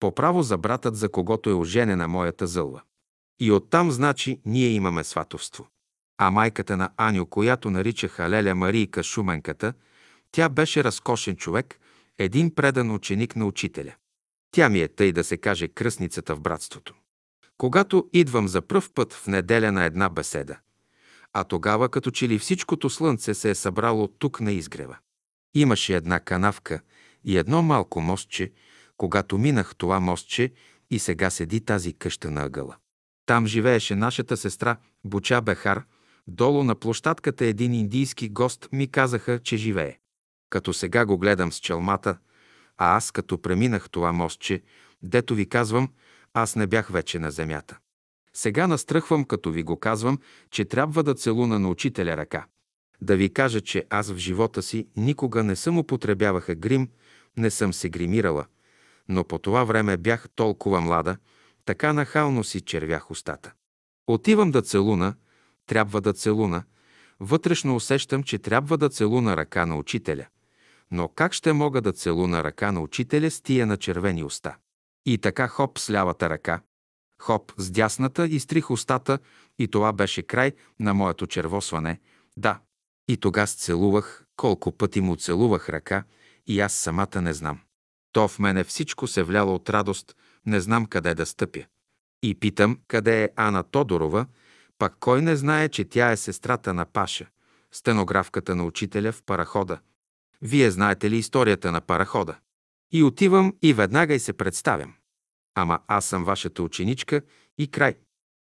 по 0.00 0.14
право 0.14 0.42
за 0.42 0.58
братът, 0.58 0.96
за 0.96 1.08
когото 1.08 1.50
е 1.50 1.54
оженена 1.54 2.08
моята 2.08 2.46
зълва. 2.46 2.82
И 3.40 3.52
оттам, 3.52 3.90
значи, 3.90 4.40
ние 4.44 4.68
имаме 4.68 5.04
сватовство. 5.04 5.66
А 6.18 6.30
майката 6.30 6.76
на 6.76 6.90
Аню, 6.96 7.26
която 7.26 7.70
наричаха 7.70 8.30
Леля 8.30 8.54
Марийка 8.54 9.02
Шуменката, 9.02 9.72
тя 10.32 10.48
беше 10.48 10.84
разкошен 10.84 11.36
човек, 11.36 11.80
един 12.18 12.54
предан 12.54 12.90
ученик 12.90 13.36
на 13.36 13.46
учителя. 13.46 13.94
Тя 14.50 14.68
ми 14.68 14.80
е 14.80 14.88
тъй 14.88 15.12
да 15.12 15.24
се 15.24 15.36
каже 15.36 15.68
кръсницата 15.68 16.34
в 16.34 16.40
братството. 16.40 16.94
Когато 17.58 18.08
идвам 18.12 18.48
за 18.48 18.62
пръв 18.62 18.90
път 18.92 19.12
в 19.12 19.26
неделя 19.26 19.72
на 19.72 19.84
една 19.84 20.08
беседа, 20.08 20.56
а 21.32 21.44
тогава 21.44 21.88
като 21.88 22.10
че 22.10 22.28
ли 22.28 22.38
всичкото 22.38 22.90
слънце 22.90 23.34
се 23.34 23.50
е 23.50 23.54
събрало 23.54 24.08
тук 24.08 24.40
на 24.40 24.52
изгрева. 24.52 24.98
Имаше 25.54 25.96
една 25.96 26.20
канавка 26.20 26.80
и 27.24 27.38
едно 27.38 27.62
малко 27.62 28.00
мостче, 28.00 28.52
когато 28.96 29.38
минах 29.38 29.74
това 29.76 30.00
мостче 30.00 30.52
и 30.90 30.98
сега 30.98 31.30
седи 31.30 31.60
тази 31.60 31.92
къща 31.92 32.30
на 32.30 32.44
ъгъла. 32.44 32.76
Там 33.26 33.46
живееше 33.46 33.94
нашата 33.94 34.36
сестра 34.36 34.76
Буча 35.04 35.40
Бехар. 35.40 35.84
Долу 36.26 36.64
на 36.64 36.74
площадката 36.74 37.44
един 37.46 37.74
индийски 37.74 38.28
гост 38.28 38.68
ми 38.72 38.90
казаха, 38.90 39.38
че 39.38 39.56
живее. 39.56 39.98
Като 40.50 40.72
сега 40.72 41.06
го 41.06 41.18
гледам 41.18 41.52
с 41.52 41.58
челмата, 41.58 42.18
а 42.78 42.96
аз 42.96 43.10
като 43.10 43.42
преминах 43.42 43.90
това 43.90 44.12
мостче, 44.12 44.62
дето 45.02 45.34
ви 45.34 45.48
казвам, 45.48 45.88
аз 46.34 46.56
не 46.56 46.66
бях 46.66 46.88
вече 46.88 47.18
на 47.18 47.30
земята. 47.30 47.78
Сега 48.34 48.66
настръхвам, 48.66 49.24
като 49.24 49.50
ви 49.50 49.62
го 49.62 49.76
казвам, 49.76 50.18
че 50.50 50.64
трябва 50.64 51.02
да 51.02 51.14
целуна 51.14 51.58
на 51.58 51.68
учителя 51.68 52.16
ръка. 52.16 52.46
Да 53.00 53.16
ви 53.16 53.32
кажа, 53.32 53.60
че 53.60 53.84
аз 53.90 54.10
в 54.10 54.16
живота 54.16 54.62
си 54.62 54.88
никога 54.96 55.42
не 55.42 55.56
съм 55.56 55.78
употребяваха 55.78 56.54
грим, 56.54 56.88
не 57.36 57.50
съм 57.50 57.72
се 57.72 57.88
гримирала, 57.88 58.46
но 59.08 59.24
по 59.24 59.38
това 59.38 59.64
време 59.64 59.96
бях 59.96 60.28
толкова 60.34 60.80
млада, 60.80 61.16
така 61.64 61.92
нахално 61.92 62.44
си 62.44 62.60
червях 62.60 63.10
устата. 63.10 63.52
Отивам 64.06 64.50
да 64.50 64.62
целуна, 64.62 65.14
трябва 65.66 66.00
да 66.00 66.12
целуна, 66.12 66.64
вътрешно 67.20 67.76
усещам, 67.76 68.22
че 68.22 68.38
трябва 68.38 68.78
да 68.78 68.88
целуна 68.88 69.36
ръка 69.36 69.66
на 69.66 69.76
учителя. 69.76 70.26
Но 70.90 71.08
как 71.08 71.32
ще 71.32 71.52
мога 71.52 71.80
да 71.80 71.92
целуна 71.92 72.44
ръка 72.44 72.72
на 72.72 72.80
учителя 72.80 73.30
с 73.30 73.40
тия 73.40 73.66
на 73.66 73.76
червени 73.76 74.24
уста? 74.24 74.56
И 75.06 75.18
така 75.18 75.48
хоп 75.48 75.78
с 75.78 75.90
лявата 75.90 76.30
ръка, 76.30 76.60
хоп 77.22 77.52
с 77.56 77.70
дясната 77.70 78.26
изтрих 78.26 78.70
устата 78.70 79.18
и 79.58 79.68
това 79.68 79.92
беше 79.92 80.22
край 80.22 80.52
на 80.80 80.94
моето 80.94 81.26
червосване. 81.26 82.00
Да, 82.36 82.60
и 83.08 83.16
тога 83.16 83.46
целувах, 83.46 84.24
колко 84.36 84.72
пъти 84.72 85.00
му 85.00 85.16
целувах 85.16 85.68
ръка 85.68 86.04
и 86.46 86.60
аз 86.60 86.72
самата 86.72 87.22
не 87.22 87.32
знам. 87.32 87.60
То 88.12 88.28
в 88.28 88.38
мене 88.38 88.64
всичко 88.64 89.06
се 89.06 89.22
вляло 89.22 89.54
от 89.54 89.70
радост, 89.70 90.16
не 90.46 90.60
знам 90.60 90.86
къде 90.86 91.14
да 91.14 91.26
стъпя. 91.26 91.64
И 92.22 92.34
питам, 92.34 92.78
къде 92.88 93.24
е 93.24 93.30
Ана 93.36 93.62
Тодорова, 93.62 94.26
пак 94.78 94.96
кой 95.00 95.22
не 95.22 95.36
знае, 95.36 95.68
че 95.68 95.84
тя 95.84 96.12
е 96.12 96.16
сестрата 96.16 96.74
на 96.74 96.84
Паша, 96.84 97.26
стенографката 97.72 98.54
на 98.54 98.64
учителя 98.64 99.12
в 99.12 99.22
парахода. 99.22 99.78
Вие 100.42 100.70
знаете 100.70 101.10
ли 101.10 101.16
историята 101.16 101.72
на 101.72 101.80
парахода? 101.80 102.36
И 102.92 103.02
отивам 103.02 103.54
и 103.62 103.72
веднага 103.72 104.14
и 104.14 104.18
се 104.18 104.32
представям. 104.32 104.94
Ама 105.54 105.80
аз 105.86 106.04
съм 106.04 106.24
вашата 106.24 106.62
ученичка 106.62 107.22
и 107.58 107.70
край. 107.70 107.96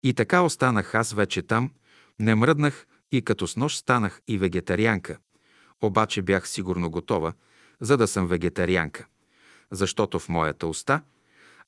И 0.02 0.14
така 0.14 0.42
останах 0.42 0.94
аз 0.94 1.12
вече 1.12 1.42
там, 1.42 1.70
не 2.18 2.34
мръднах 2.34 2.86
и 3.12 3.22
като 3.22 3.46
с 3.46 3.56
нощ 3.56 3.78
станах 3.78 4.20
и 4.28 4.38
вегетарианка. 4.38 5.18
Обаче 5.82 6.22
бях 6.22 6.48
сигурно 6.48 6.90
готова, 6.90 7.32
за 7.80 7.96
да 7.96 8.08
съм 8.08 8.26
вегетарианка. 8.26 9.06
Защото 9.70 10.18
в 10.18 10.28
моята 10.28 10.66
уста, 10.66 11.02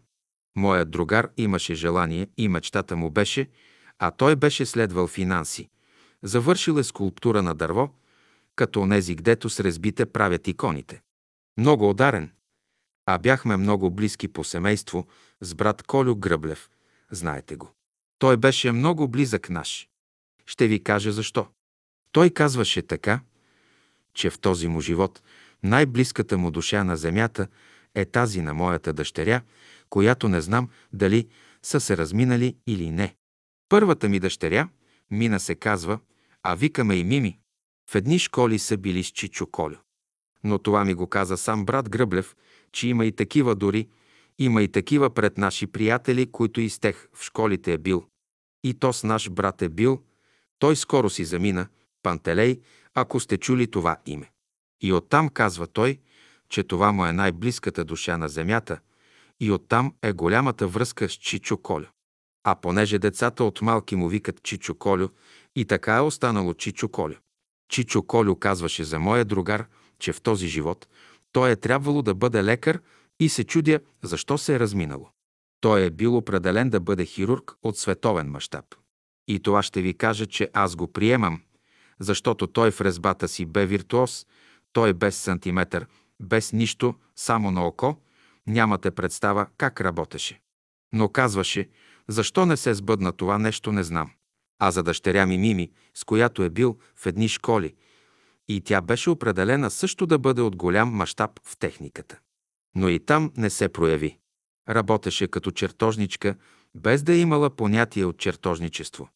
моят 0.55 0.91
другар 0.91 1.29
имаше 1.37 1.75
желание 1.75 2.27
и 2.37 2.47
мечтата 2.47 2.95
му 2.95 3.09
беше, 3.09 3.49
а 3.99 4.11
той 4.11 4.35
беше 4.35 4.65
следвал 4.65 5.07
финанси. 5.07 5.69
Завършил 6.23 6.79
е 6.79 6.83
скулптура 6.83 7.41
на 7.41 7.55
дърво, 7.55 7.89
като 8.55 8.81
онези, 8.81 9.15
гдето 9.15 9.49
с 9.49 9.59
резбите 9.59 10.05
правят 10.05 10.47
иконите. 10.47 11.01
Много 11.57 11.89
ударен, 11.89 12.31
а 13.05 13.17
бяхме 13.17 13.57
много 13.57 13.91
близки 13.91 14.27
по 14.27 14.43
семейство 14.43 15.07
с 15.43 15.55
брат 15.55 15.83
Колю 15.83 16.15
Гръблев. 16.15 16.69
Знаете 17.11 17.55
го. 17.55 17.71
Той 18.19 18.37
беше 18.37 18.71
много 18.71 19.07
близък 19.07 19.49
наш. 19.49 19.89
Ще 20.45 20.67
ви 20.67 20.83
кажа 20.83 21.11
защо. 21.11 21.47
Той 22.11 22.29
казваше 22.29 22.81
така, 22.81 23.19
че 24.13 24.29
в 24.29 24.39
този 24.39 24.67
му 24.67 24.81
живот 24.81 25.21
най-близката 25.63 26.37
му 26.37 26.51
душа 26.51 26.83
на 26.83 26.97
земята 26.97 27.47
е 27.95 28.05
тази 28.05 28.41
на 28.41 28.53
моята 28.53 28.93
дъщеря, 28.93 29.41
която 29.89 30.29
не 30.29 30.41
знам 30.41 30.69
дали 30.93 31.27
са 31.63 31.79
се 31.79 31.97
разминали 31.97 32.55
или 32.67 32.91
не. 32.91 33.15
Първата 33.69 34.09
ми 34.09 34.19
дъщеря, 34.19 34.69
Мина 35.11 35.39
се 35.39 35.55
казва, 35.55 35.99
а 36.43 36.55
викаме 36.55 36.95
и 36.95 37.03
Мими. 37.03 37.39
В 37.89 37.95
едни 37.95 38.19
школи 38.19 38.59
са 38.59 38.77
били 38.77 39.03
с 39.03 39.07
Чичо 39.07 39.47
Колю. 39.47 39.75
Но 40.43 40.59
това 40.59 40.85
ми 40.85 40.93
го 40.93 41.07
каза 41.07 41.37
сам 41.37 41.65
брат 41.65 41.89
Гръблев, 41.89 42.35
че 42.71 42.87
има 42.87 43.05
и 43.05 43.11
такива 43.11 43.55
дори, 43.55 43.87
има 44.39 44.63
и 44.63 44.67
такива 44.67 45.09
пред 45.09 45.37
наши 45.37 45.67
приятели, 45.67 46.31
които 46.31 46.61
и 46.61 46.69
с 46.69 46.79
тех 46.79 47.07
в 47.13 47.23
школите 47.23 47.73
е 47.73 47.77
бил. 47.77 48.05
И 48.63 48.73
то 48.73 48.93
с 48.93 49.03
наш 49.03 49.29
брат 49.29 49.61
е 49.61 49.69
бил, 49.69 50.01
той 50.59 50.75
скоро 50.75 51.09
си 51.09 51.25
замина, 51.25 51.67
Пантелей, 52.03 52.59
ако 52.93 53.19
сте 53.19 53.37
чули 53.37 53.71
това 53.71 53.97
име. 54.05 54.31
И 54.81 54.93
оттам 54.93 55.29
казва 55.29 55.67
той, 55.67 55.99
че 56.49 56.63
това 56.63 56.91
му 56.91 57.05
е 57.05 57.13
най-близката 57.13 57.85
душа 57.85 58.17
на 58.17 58.29
земята 58.29 58.79
и 59.39 59.51
оттам 59.51 59.93
е 60.01 60.13
голямата 60.13 60.67
връзка 60.67 61.09
с 61.09 61.13
Чичо 61.13 61.57
Колю. 61.57 61.85
А 62.43 62.55
понеже 62.55 62.99
децата 62.99 63.43
от 63.43 63.61
малки 63.61 63.95
му 63.95 64.07
викат 64.07 64.43
Чичо 64.43 64.75
Колю, 64.75 65.07
и 65.55 65.65
така 65.65 65.95
е 65.95 65.99
останало 65.99 66.53
Чичо 66.53 66.89
Колю. 66.89 67.15
Чичо 67.69 68.03
Колю 68.03 68.35
казваше 68.35 68.83
за 68.83 68.99
моя 68.99 69.25
другар, 69.25 69.65
че 69.99 70.13
в 70.13 70.21
този 70.21 70.47
живот 70.47 70.87
той 71.31 71.51
е 71.51 71.55
трябвало 71.55 72.01
да 72.01 72.13
бъде 72.13 72.43
лекар 72.43 72.81
и 73.23 73.29
се 73.29 73.43
чудя 73.43 73.79
защо 74.03 74.37
се 74.37 74.55
е 74.55 74.59
разминало. 74.59 75.09
Той 75.61 75.81
е 75.81 75.89
бил 75.89 76.17
определен 76.17 76.69
да 76.69 76.79
бъде 76.79 77.05
хирург 77.05 77.51
от 77.63 77.77
световен 77.77 78.27
мащаб. 78.27 78.65
И 79.27 79.39
това 79.39 79.63
ще 79.63 79.81
ви 79.81 79.93
кажа, 79.93 80.25
че 80.25 80.49
аз 80.53 80.75
го 80.75 80.91
приемам, 80.91 81.41
защото 81.99 82.47
той 82.47 82.71
в 82.71 82.81
резбата 82.81 83.27
си 83.27 83.45
бе 83.45 83.65
виртуоз, 83.65 84.25
той 84.73 84.93
без 84.93 85.17
сантиметър, 85.17 85.87
без 86.19 86.53
нищо, 86.53 86.95
само 87.15 87.51
на 87.51 87.67
око, 87.67 87.97
нямате 88.47 88.91
представа 88.91 89.47
как 89.57 89.81
работеше. 89.81 90.41
Но 90.93 91.09
казваше, 91.09 91.69
защо 92.07 92.45
не 92.45 92.57
се 92.57 92.73
сбъдна 92.73 93.11
това 93.11 93.37
нещо, 93.37 93.71
не 93.71 93.83
знам. 93.83 94.11
А 94.59 94.71
за 94.71 94.83
дъщеря 94.83 95.25
ми 95.25 95.37
Мими, 95.37 95.71
с 95.93 96.03
която 96.03 96.43
е 96.43 96.49
бил 96.49 96.77
в 96.95 97.05
едни 97.05 97.29
школи, 97.29 97.73
и 98.47 98.61
тя 98.61 98.81
беше 98.81 99.09
определена 99.09 99.71
също 99.71 100.05
да 100.05 100.19
бъде 100.19 100.41
от 100.41 100.55
голям 100.55 100.89
мащаб 100.89 101.31
в 101.43 101.57
техниката. 101.57 102.19
Но 102.75 102.89
и 102.89 102.99
там 102.99 103.31
не 103.37 103.49
се 103.49 103.69
прояви. 103.69 104.17
Работеше 104.69 105.27
като 105.27 105.51
чертожничка, 105.51 106.35
без 106.75 107.03
да 107.03 107.13
е 107.13 107.17
имала 107.17 107.49
понятие 107.49 108.05
от 108.05 108.17
чертожничество. 108.17 109.09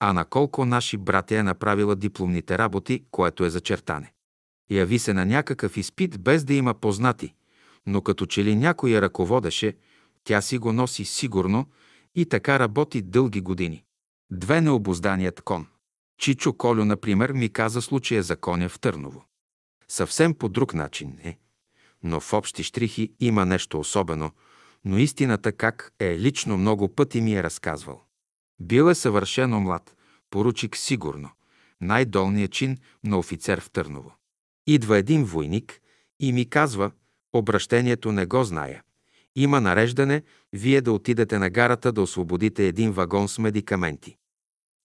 А 0.00 0.12
на 0.12 0.24
колко 0.24 0.64
наши 0.64 0.96
братя 0.96 1.36
е 1.36 1.42
направила 1.42 1.96
дипломните 1.96 2.58
работи, 2.58 3.04
което 3.10 3.44
е 3.44 3.50
зачертане. 3.50 4.12
Яви 4.70 4.98
се 4.98 5.12
на 5.12 5.26
някакъв 5.26 5.76
изпит, 5.76 6.20
без 6.22 6.44
да 6.44 6.54
има 6.54 6.74
познати, 6.74 7.34
но 7.86 8.02
като 8.02 8.26
че 8.26 8.44
ли 8.44 8.56
някой 8.56 8.90
я 8.90 9.02
ръководеше, 9.02 9.76
тя 10.24 10.40
си 10.40 10.58
го 10.58 10.72
носи 10.72 11.04
сигурно 11.04 11.66
и 12.14 12.26
така 12.26 12.58
работи 12.58 13.02
дълги 13.02 13.40
години. 13.40 13.84
Две 14.30 14.60
необозданият 14.60 15.40
кон. 15.40 15.66
Чичо 16.18 16.52
Колю, 16.52 16.84
например, 16.84 17.32
ми 17.32 17.48
каза 17.48 17.82
случая 17.82 18.22
за 18.22 18.36
коня 18.36 18.68
в 18.68 18.78
Търново. 18.78 19.24
Съвсем 19.88 20.34
по 20.34 20.48
друг 20.48 20.74
начин 20.74 21.18
е. 21.24 21.38
Но 22.04 22.20
в 22.20 22.32
общи 22.32 22.62
штрихи 22.62 23.12
има 23.20 23.46
нещо 23.46 23.80
особено, 23.80 24.30
но 24.84 24.98
истината 24.98 25.52
как 25.52 25.92
е 25.98 26.18
лично 26.18 26.56
много 26.56 26.94
пъти 26.94 27.20
ми 27.20 27.34
е 27.34 27.42
разказвал. 27.42 28.02
Бил 28.60 28.90
е 28.90 28.94
съвършено 28.94 29.60
млад, 29.60 29.96
поручик 30.30 30.76
сигурно, 30.76 31.30
най-долният 31.80 32.52
чин 32.52 32.78
на 33.04 33.18
офицер 33.18 33.60
в 33.60 33.70
Търново. 33.70 34.14
Идва 34.66 34.98
един 34.98 35.24
войник 35.24 35.80
и 36.20 36.32
ми 36.32 36.50
казва, 36.50 36.90
обращението 37.32 38.12
не 38.12 38.26
го 38.26 38.44
зная. 38.44 38.82
Има 39.36 39.60
нареждане, 39.60 40.22
вие 40.52 40.80
да 40.80 40.92
отидете 40.92 41.38
на 41.38 41.50
гарата 41.50 41.92
да 41.92 42.02
освободите 42.02 42.66
един 42.66 42.92
вагон 42.92 43.28
с 43.28 43.38
медикаменти. 43.38 44.16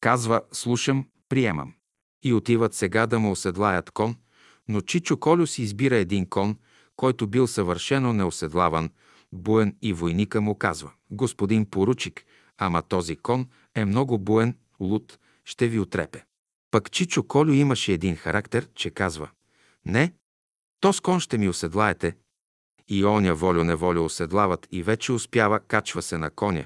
Казва, 0.02 0.42
слушам, 0.52 1.08
приемам. 1.30 1.74
И 2.24 2.34
отиват 2.34 2.74
сега 2.74 3.08
да 3.08 3.20
му 3.20 3.32
оседлаят 3.32 3.92
кон, 3.92 4.16
но 4.68 4.82
Чичо 4.82 5.18
Колю 5.18 5.46
избира 5.58 5.96
един 5.96 6.26
кон, 6.30 6.58
който 7.00 7.28
бил 7.28 7.48
съвършено 7.48 8.14
неоседлаван, 8.14 8.90
буен 9.32 9.76
и 9.82 9.94
войника 9.94 10.42
му 10.42 10.56
казва, 10.56 10.92
господин 11.12 11.66
поручик, 11.66 12.26
ама 12.58 12.82
този 12.82 13.16
кон 13.16 13.48
е 13.76 13.86
много 13.86 14.18
буен, 14.18 14.58
луд, 14.80 15.20
ще 15.46 15.68
ви 15.68 15.80
отрепе. 15.80 16.24
Пък 16.72 16.92
Чичо 16.92 17.24
Колю 17.24 17.52
имаше 17.52 17.94
един 17.94 18.16
характер, 18.16 18.68
че 18.76 18.90
казва 18.90 19.30
«Не, 19.86 20.14
то 20.80 20.94
с 20.94 21.00
кон 21.00 21.20
ще 21.20 21.38
ми 21.38 21.50
оседлаете». 21.50 22.16
И 22.88 23.06
оня 23.06 23.36
волю-неволю 23.36 24.06
оседлават 24.06 24.68
и 24.72 24.84
вече 24.84 25.12
успява, 25.12 25.60
качва 25.60 26.02
се 26.02 26.18
на 26.18 26.30
коня. 26.30 26.66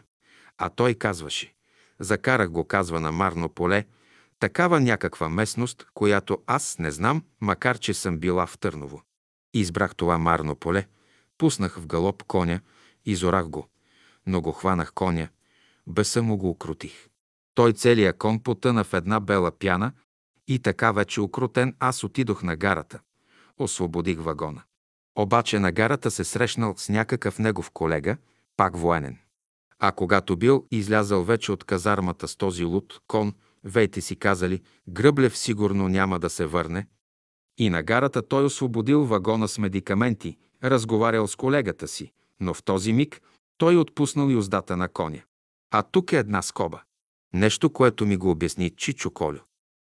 А 0.57 0.69
той 0.69 0.93
казваше 0.93 1.53
«Закарах 1.99 2.49
го, 2.49 2.67
казва 2.67 2.99
на 2.99 3.11
Марно 3.11 3.49
поле, 3.49 3.85
такава 4.39 4.79
някаква 4.79 5.29
местност, 5.29 5.85
която 5.93 6.37
аз 6.47 6.79
не 6.79 6.91
знам, 6.91 7.23
макар 7.41 7.77
че 7.77 7.93
съм 7.93 8.17
била 8.17 8.45
в 8.45 8.57
Търново. 8.57 9.01
Избрах 9.53 9.95
това 9.95 10.17
Марно 10.17 10.55
поле, 10.55 10.87
пуснах 11.37 11.79
в 11.79 11.87
галоп 11.87 12.23
коня, 12.23 12.59
изорах 13.05 13.49
го, 13.49 13.67
но 14.25 14.41
го 14.41 14.51
хванах 14.51 14.93
коня, 14.93 15.27
беса 15.87 16.21
му 16.21 16.37
го 16.37 16.49
укрутих. 16.49 17.09
Той 17.55 17.73
целия 17.73 18.17
кон 18.17 18.39
потъна 18.39 18.83
в 18.83 18.93
една 18.93 19.19
бела 19.19 19.51
пяна 19.51 19.91
и 20.47 20.59
така 20.59 20.91
вече 20.91 21.21
укрутен 21.21 21.75
аз 21.79 22.03
отидох 22.03 22.43
на 22.43 22.55
гарата. 22.55 22.99
Освободих 23.57 24.19
вагона. 24.19 24.63
Обаче 25.15 25.59
на 25.59 25.71
гарата 25.71 26.11
се 26.11 26.23
срещнал 26.23 26.73
с 26.77 26.89
някакъв 26.89 27.39
негов 27.39 27.71
колега, 27.71 28.17
пак 28.57 28.77
военен. 28.77 29.17
А 29.79 29.91
когато 29.91 30.37
бил 30.37 30.67
излязъл 30.71 31.23
вече 31.23 31.51
от 31.51 31.63
казармата 31.63 32.27
с 32.27 32.35
този 32.35 32.63
луд 32.63 32.99
кон, 33.07 33.33
вейте 33.63 34.01
си 34.01 34.15
казали, 34.15 34.61
Гръблев 34.89 35.37
сигурно 35.37 35.87
няма 35.87 36.19
да 36.19 36.29
се 36.29 36.45
върне. 36.45 36.87
И 37.57 37.69
на 37.69 37.83
гарата 37.83 38.27
той 38.27 38.45
освободил 38.45 39.05
вагона 39.05 39.47
с 39.47 39.57
медикаменти, 39.57 40.37
разговарял 40.63 41.27
с 41.27 41.35
колегата 41.35 41.87
си, 41.87 42.11
но 42.39 42.53
в 42.53 42.63
този 42.63 42.93
миг 42.93 43.21
той 43.57 43.77
отпуснал 43.77 44.29
юздата 44.29 44.77
на 44.77 44.87
коня. 44.89 45.21
А 45.71 45.83
тук 45.83 46.13
е 46.13 46.17
една 46.17 46.41
скоба. 46.41 46.81
Нещо, 47.33 47.69
което 47.69 48.05
ми 48.05 48.17
го 48.17 48.29
обясни 48.29 48.69
Чичо 48.69 49.11
Колю. 49.11 49.39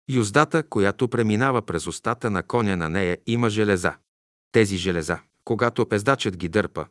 Юздата, 0.08 0.62
която 0.62 1.08
преминава 1.08 1.62
през 1.62 1.86
устата 1.86 2.30
на 2.30 2.42
коня 2.42 2.76
на 2.76 2.88
нея, 2.88 3.18
има 3.26 3.50
железа. 3.50 3.94
Тези 4.52 4.76
железа, 4.76 5.18
когато 5.44 5.86
пездачът 5.86 6.36
ги 6.36 6.48
дърпа, 6.48 6.86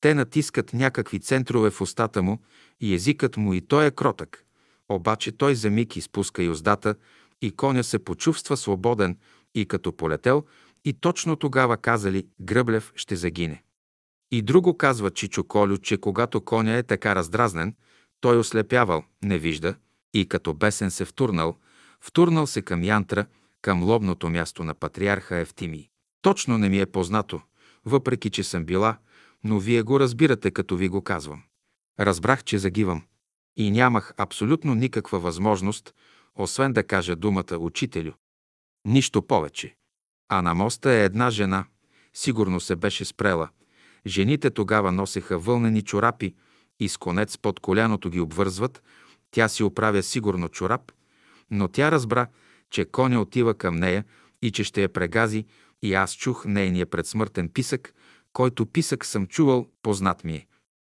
те 0.00 0.14
натискат 0.14 0.72
някакви 0.72 1.20
центрове 1.20 1.70
в 1.70 1.80
устата 1.80 2.22
му 2.22 2.38
и 2.80 2.94
езикът 2.94 3.36
му 3.36 3.54
и 3.54 3.60
той 3.60 3.86
е 3.86 3.90
кротък. 3.90 4.44
Обаче 4.88 5.32
той 5.32 5.54
за 5.54 5.70
миг 5.70 5.96
изпуска 5.96 6.42
юздата 6.42 6.94
и 7.42 7.50
коня 7.50 7.84
се 7.84 7.98
почувства 7.98 8.56
свободен 8.56 9.18
и 9.56 9.66
като 9.66 9.92
полетел, 9.92 10.44
и 10.84 10.92
точно 10.92 11.36
тогава 11.36 11.76
казали 11.76 12.26
Гръблев 12.40 12.92
ще 12.96 13.16
загине. 13.16 13.62
И 14.30 14.42
друго 14.42 14.76
казва 14.78 15.10
Чичо 15.10 15.44
Колю, 15.44 15.78
че 15.78 15.96
когато 15.96 16.40
коня 16.40 16.76
е 16.76 16.82
така 16.82 17.14
раздразнен, 17.14 17.74
той 18.20 18.38
ослепявал, 18.38 19.04
не 19.22 19.38
вижда, 19.38 19.74
и 20.14 20.28
като 20.28 20.54
бесен 20.54 20.90
се 20.90 21.04
втурнал, 21.04 21.56
втурнал 22.00 22.46
се 22.46 22.62
към 22.62 22.84
Янтра, 22.84 23.26
към 23.62 23.84
лобното 23.84 24.28
място 24.28 24.64
на 24.64 24.74
патриарха 24.74 25.36
Евтимий. 25.36 25.88
Точно 26.22 26.58
не 26.58 26.68
ми 26.68 26.80
е 26.80 26.86
познато, 26.86 27.40
въпреки 27.84 28.30
че 28.30 28.42
съм 28.42 28.64
била, 28.64 28.98
но 29.44 29.58
вие 29.58 29.82
го 29.82 30.00
разбирате, 30.00 30.50
като 30.50 30.76
ви 30.76 30.88
го 30.88 31.02
казвам. 31.02 31.42
Разбрах, 32.00 32.44
че 32.44 32.58
загивам. 32.58 33.02
И 33.56 33.70
нямах 33.70 34.14
абсолютно 34.16 34.74
никаква 34.74 35.18
възможност, 35.18 35.94
освен 36.34 36.72
да 36.72 36.82
кажа 36.82 37.16
думата 37.16 37.56
учителю. 37.58 38.12
Нищо 38.86 39.22
повече. 39.22 39.76
А 40.28 40.42
на 40.42 40.54
моста 40.54 40.90
е 40.90 41.04
една 41.04 41.30
жена. 41.30 41.64
Сигурно 42.14 42.60
се 42.60 42.76
беше 42.76 43.04
спрела. 43.04 43.48
Жените 44.06 44.50
тогава 44.50 44.92
носеха 44.92 45.38
вълнени 45.38 45.82
чорапи 45.82 46.34
и 46.80 46.88
с 46.88 46.96
конец 46.96 47.38
под 47.38 47.60
коляното 47.60 48.10
ги 48.10 48.20
обвързват. 48.20 48.82
Тя 49.30 49.48
си 49.48 49.62
оправя 49.62 50.02
сигурно 50.02 50.48
чорап, 50.48 50.92
но 51.50 51.68
тя 51.68 51.90
разбра, 51.90 52.26
че 52.70 52.84
коня 52.84 53.20
отива 53.20 53.54
към 53.54 53.76
нея 53.76 54.04
и 54.42 54.50
че 54.50 54.64
ще 54.64 54.82
я 54.82 54.88
прегази 54.92 55.44
и 55.82 55.94
аз 55.94 56.12
чух 56.12 56.44
нейния 56.44 56.86
предсмъртен 56.86 57.48
писък, 57.48 57.94
който 58.32 58.66
писък 58.66 59.04
съм 59.04 59.26
чувал, 59.26 59.66
познат 59.82 60.24
ми 60.24 60.34
е. 60.34 60.46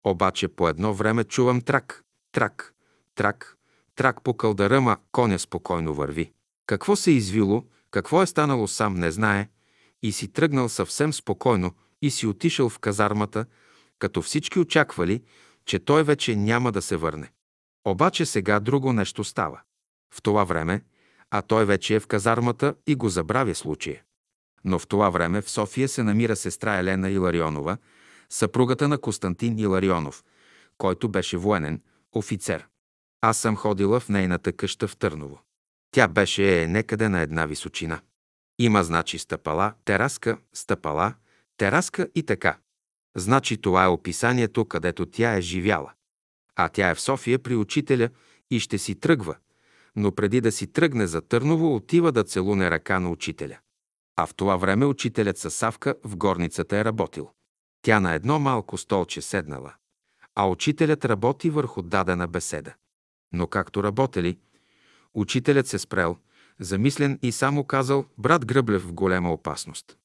Обаче 0.04 0.48
по 0.48 0.68
едно 0.68 0.94
време 0.94 1.24
чувам 1.24 1.60
трак, 1.60 2.04
трак, 2.32 2.74
трак, 3.14 3.56
трак 3.94 4.22
по 4.22 4.34
кълдаръма, 4.34 4.96
коня 5.12 5.38
спокойно 5.38 5.94
върви. 5.94 6.32
Какво 6.66 6.96
се 6.96 7.10
извило, 7.10 7.64
какво 7.90 8.22
е 8.22 8.26
станало 8.26 8.68
сам 8.68 8.94
не 8.94 9.10
знае 9.10 9.48
и 10.02 10.12
си 10.12 10.28
тръгнал 10.32 10.68
съвсем 10.68 11.12
спокойно 11.12 11.74
и 12.02 12.10
си 12.10 12.26
отишъл 12.26 12.68
в 12.68 12.78
казармата, 12.78 13.46
като 13.98 14.22
всички 14.22 14.58
очаквали, 14.58 15.22
че 15.64 15.78
той 15.78 16.02
вече 16.02 16.36
няма 16.36 16.72
да 16.72 16.82
се 16.82 16.96
върне. 16.96 17.32
Обаче 17.86 18.26
сега 18.26 18.60
друго 18.60 18.92
нещо 18.92 19.24
става. 19.24 19.60
В 20.14 20.22
това 20.22 20.44
време, 20.44 20.82
а 21.30 21.42
той 21.42 21.64
вече 21.64 21.94
е 21.94 22.00
в 22.00 22.06
казармата 22.06 22.74
и 22.86 22.94
го 22.94 23.08
забравя 23.08 23.54
случая. 23.54 24.02
Но 24.64 24.78
в 24.78 24.86
това 24.86 25.10
време 25.10 25.42
в 25.42 25.50
София 25.50 25.88
се 25.88 26.02
намира 26.02 26.36
сестра 26.36 26.78
Елена 26.78 27.10
Иларионова, 27.10 27.76
съпругата 28.28 28.88
на 28.88 28.98
Константин 28.98 29.58
Иларионов, 29.58 30.24
който 30.78 31.08
беше 31.08 31.36
военен, 31.36 31.82
офицер. 32.12 32.66
Аз 33.20 33.38
съм 33.38 33.56
ходила 33.56 34.00
в 34.00 34.08
нейната 34.08 34.52
къща 34.52 34.88
в 34.88 34.96
Търново. 34.96 35.40
Тя 35.90 36.08
беше 36.08 36.66
некъде 36.66 37.08
на 37.08 37.20
една 37.20 37.46
височина. 37.46 38.00
Има 38.58 38.84
значи 38.84 39.18
стъпала, 39.18 39.74
тераска, 39.84 40.38
стъпала, 40.52 41.14
тераска 41.56 42.08
и 42.14 42.22
така. 42.22 42.58
Значи 43.16 43.56
това 43.56 43.84
е 43.84 43.88
описанието, 43.88 44.64
където 44.64 45.06
тя 45.06 45.36
е 45.36 45.40
живяла. 45.40 45.92
А 46.56 46.68
тя 46.68 46.90
е 46.90 46.94
в 46.94 47.00
София 47.00 47.38
при 47.38 47.56
учителя 47.56 48.08
и 48.50 48.60
ще 48.60 48.78
си 48.78 48.94
тръгва, 48.94 49.36
но 49.96 50.14
преди 50.14 50.40
да 50.40 50.52
си 50.52 50.66
тръгне 50.66 51.06
за 51.06 51.20
Търново, 51.20 51.74
отива 51.74 52.12
да 52.12 52.24
целуне 52.24 52.70
ръка 52.70 53.00
на 53.00 53.10
учителя. 53.10 53.58
А 54.16 54.26
в 54.26 54.34
това 54.34 54.56
време 54.56 54.86
учителят 54.86 55.38
със 55.38 55.54
Савка 55.54 55.94
в 56.04 56.16
горницата 56.16 56.76
е 56.76 56.84
работил. 56.84 57.30
Тя 57.82 58.00
на 58.00 58.14
едно 58.14 58.38
малко 58.38 58.78
столче 58.78 59.22
седнала, 59.22 59.74
а 60.34 60.46
учителят 60.46 61.04
работи 61.04 61.50
върху 61.50 61.82
дадена 61.82 62.28
беседа. 62.28 62.74
Но 63.32 63.46
както 63.46 63.82
работели, 63.82 64.38
учителят 65.14 65.66
се 65.66 65.78
спрел, 65.78 66.16
замислен 66.60 67.18
и 67.22 67.32
само 67.32 67.64
казал 67.64 68.04
«Брат 68.18 68.46
Гръблев 68.46 68.82
в 68.82 68.92
голема 68.92 69.32
опасност». 69.32 69.98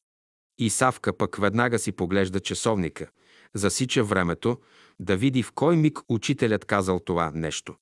И 0.58 0.70
Савка 0.70 1.18
пък 1.18 1.38
веднага 1.38 1.80
си 1.80 1.92
поглежда 1.92 2.40
часовника, 2.40 3.08
засича 3.54 4.04
времето, 4.04 4.58
да 5.00 5.18
види 5.18 5.44
в 5.44 5.52
кой 5.52 5.78
миг 5.78 6.00
учителят 6.10 6.66
казал 6.66 7.00
това 7.00 7.32
нещо. 7.36 7.76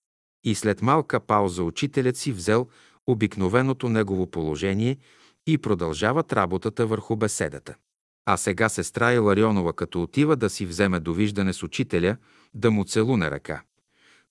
И 0.44 0.56
след 0.56 0.82
малка 0.82 1.20
пауза 1.20 1.64
учителят 1.64 2.18
си 2.18 2.32
взел 2.32 2.68
обикновеното 3.08 3.90
негово 3.90 4.32
положение 4.32 4.98
и 5.48 5.58
продължават 5.58 6.34
работата 6.34 6.88
върху 6.88 7.16
беседата. 7.16 7.76
А 8.26 8.38
сега 8.38 8.70
сестра 8.70 9.14
Иларионова, 9.14 9.74
като 9.74 10.04
отива 10.04 10.36
да 10.36 10.50
си 10.50 10.66
вземе 10.66 11.00
довиждане 11.00 11.54
с 11.54 11.64
учителя, 11.64 12.18
да 12.54 12.72
му 12.72 12.86
целуне 12.86 13.32
ръка. 13.32 13.62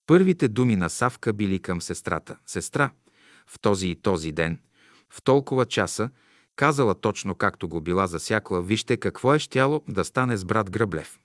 Първите 0.07 0.47
думи 0.47 0.75
на 0.75 0.89
Савка 0.89 1.33
били 1.33 1.59
към 1.59 1.81
сестрата. 1.81 2.37
Сестра, 2.45 2.91
в 3.47 3.59
този 3.59 3.87
и 3.87 3.95
този 3.95 4.31
ден, 4.31 4.59
в 5.09 5.21
толкова 5.21 5.65
часа, 5.65 6.09
казала 6.55 6.95
точно 6.95 7.35
както 7.35 7.69
го 7.69 7.81
била 7.81 8.07
засякла, 8.07 8.61
вижте 8.61 8.97
какво 8.97 9.33
е 9.33 9.39
щяло 9.39 9.83
да 9.87 10.05
стане 10.05 10.37
с 10.37 10.45
брат 10.45 10.71
Гръблев. 10.71 11.19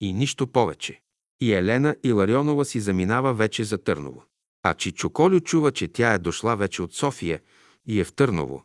И 0.00 0.12
нищо 0.12 0.46
повече. 0.46 1.00
И 1.40 1.52
Елена 1.52 1.96
Иларионова 2.02 2.64
си 2.64 2.80
заминава 2.80 3.34
вече 3.34 3.64
за 3.64 3.78
Търново. 3.78 4.24
А 4.62 4.74
Чичоколю 4.74 5.40
чува, 5.40 5.72
че 5.72 5.88
тя 5.88 6.12
е 6.12 6.18
дошла 6.18 6.56
вече 6.56 6.82
от 6.82 6.94
София 6.94 7.40
и 7.86 8.00
е 8.00 8.04
в 8.04 8.12
Търново. 8.12 8.64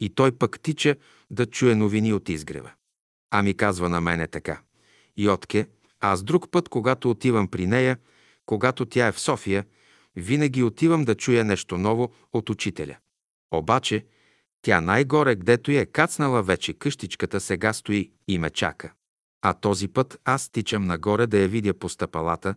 И 0.00 0.08
той 0.08 0.32
пък 0.32 0.60
тича 0.60 0.96
да 1.30 1.46
чуе 1.46 1.74
новини 1.74 2.12
от 2.12 2.28
изгрева. 2.28 2.72
А 3.30 3.42
ми 3.42 3.54
казва 3.54 3.88
на 3.88 4.00
мене 4.00 4.26
така. 4.26 4.60
Йотке, 5.16 5.68
аз 6.00 6.22
друг 6.22 6.50
път, 6.50 6.68
когато 6.68 7.10
отивам 7.10 7.48
при 7.48 7.66
нея, 7.66 7.98
когато 8.46 8.86
тя 8.86 9.06
е 9.06 9.12
в 9.12 9.20
София, 9.20 9.64
винаги 10.16 10.62
отивам 10.62 11.04
да 11.04 11.14
чуя 11.14 11.44
нещо 11.44 11.78
ново 11.78 12.12
от 12.32 12.50
учителя. 12.50 12.96
Обаче, 13.50 14.06
тя 14.62 14.80
най-горе, 14.80 15.36
гдето 15.36 15.70
е 15.70 15.86
кацнала 15.86 16.42
вече 16.42 16.72
къщичката, 16.72 17.40
сега 17.40 17.72
стои 17.72 18.10
и 18.28 18.38
ме 18.38 18.50
чака. 18.50 18.92
А 19.42 19.54
този 19.54 19.88
път 19.88 20.20
аз 20.24 20.48
тичам 20.48 20.86
нагоре 20.86 21.26
да 21.26 21.38
я 21.38 21.48
видя 21.48 21.74
по 21.74 21.88
стъпалата, 21.88 22.54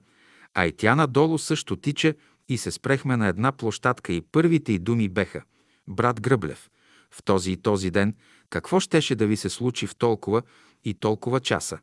а 0.53 0.65
и 0.65 0.71
тя 0.71 0.95
надолу 0.95 1.37
също 1.37 1.75
тича 1.75 2.13
и 2.49 2.57
се 2.57 2.71
спрехме 2.71 3.17
на 3.17 3.27
една 3.27 3.51
площадка 3.51 4.13
и 4.13 4.21
първите 4.21 4.73
й 4.73 4.79
думи 4.79 5.09
беха 5.09 5.43
«Брат 5.87 6.21
Гръблев, 6.21 6.69
в 7.11 7.23
този 7.23 7.51
и 7.51 7.57
този 7.57 7.91
ден 7.91 8.15
какво 8.49 8.79
щеше 8.79 9.15
да 9.15 9.27
ви 9.27 9.37
се 9.37 9.49
случи 9.49 9.87
в 9.87 9.95
толкова 9.95 10.41
и 10.83 10.93
толкова 10.93 11.39
часа?» 11.39 11.79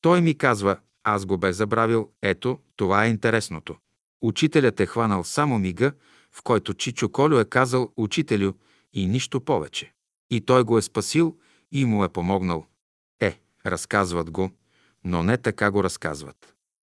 Той 0.00 0.20
ми 0.20 0.38
казва 0.38 0.76
«Аз 1.04 1.26
го 1.26 1.38
бе 1.38 1.52
забравил, 1.52 2.10
ето, 2.22 2.58
това 2.76 3.04
е 3.04 3.08
интересното». 3.08 3.76
Учителят 4.22 4.80
е 4.80 4.86
хванал 4.86 5.24
само 5.24 5.58
мига, 5.58 5.92
в 6.32 6.42
който 6.42 6.74
Чичо 6.74 7.08
Колю 7.08 7.38
е 7.38 7.44
казал 7.44 7.92
«Учителю» 7.96 8.52
и 8.92 9.06
нищо 9.06 9.40
повече. 9.40 9.92
И 10.30 10.40
той 10.40 10.64
го 10.64 10.78
е 10.78 10.82
спасил 10.82 11.36
и 11.72 11.84
му 11.84 12.04
е 12.04 12.08
помогнал. 12.08 12.66
Е, 13.20 13.40
разказват 13.66 14.30
го, 14.30 14.50
но 15.04 15.22
не 15.22 15.36
така 15.36 15.70
го 15.70 15.84
разказват. 15.84 16.54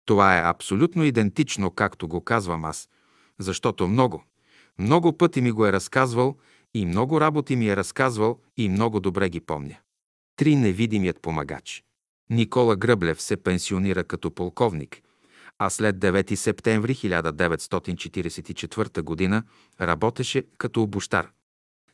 Това 0.05 0.37
е 0.37 0.49
абсолютно 0.49 1.03
идентично, 1.03 1.71
както 1.71 2.07
го 2.07 2.21
казвам 2.21 2.65
аз, 2.65 2.89
защото 3.39 3.87
много, 3.87 4.23
Много 4.79 5.17
пъти 5.17 5.41
ми 5.41 5.51
го 5.51 5.65
е 5.65 5.71
разказвал 5.71 6.37
и 6.73 6.85
много 6.85 7.21
работи 7.21 7.55
ми 7.55 7.69
е 7.69 7.75
разказвал 7.75 8.39
и 8.57 8.69
много 8.69 8.99
добре 8.99 9.29
ги 9.29 9.39
помня. 9.39 9.75
Три 10.35 10.55
невидимият 10.55 11.21
помагач. 11.21 11.83
Никола 12.31 12.75
Гръблев 12.75 13.21
се 13.21 13.37
пенсионира 13.37 14.03
като 14.03 14.31
полковник, 14.31 15.01
а 15.59 15.69
след 15.69 15.95
9 15.95 16.35
септември 16.35 16.95
1944 16.95 19.29
г. 19.29 19.43
работеше 19.81 20.43
като 20.57 20.83
обощар. 20.83 21.31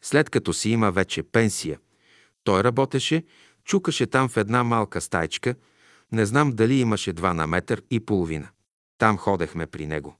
След 0.01 0.29
като 0.29 0.53
си 0.53 0.69
има 0.69 0.91
вече 0.91 1.23
пенсия, 1.23 1.79
той 2.43 2.63
работеше, 2.63 3.23
чукаше 3.63 4.05
там 4.05 4.29
в 4.29 4.37
една 4.37 4.63
малка 4.63 5.01
стайчка, 5.01 5.55
не 6.11 6.25
знам 6.25 6.51
дали 6.51 6.79
имаше 6.79 7.13
два 7.13 7.33
на 7.33 7.47
метър 7.47 7.81
и 7.91 7.99
половина. 7.99 8.49
Там 8.97 9.17
ходехме 9.17 9.67
при 9.67 9.87
него. 9.87 10.15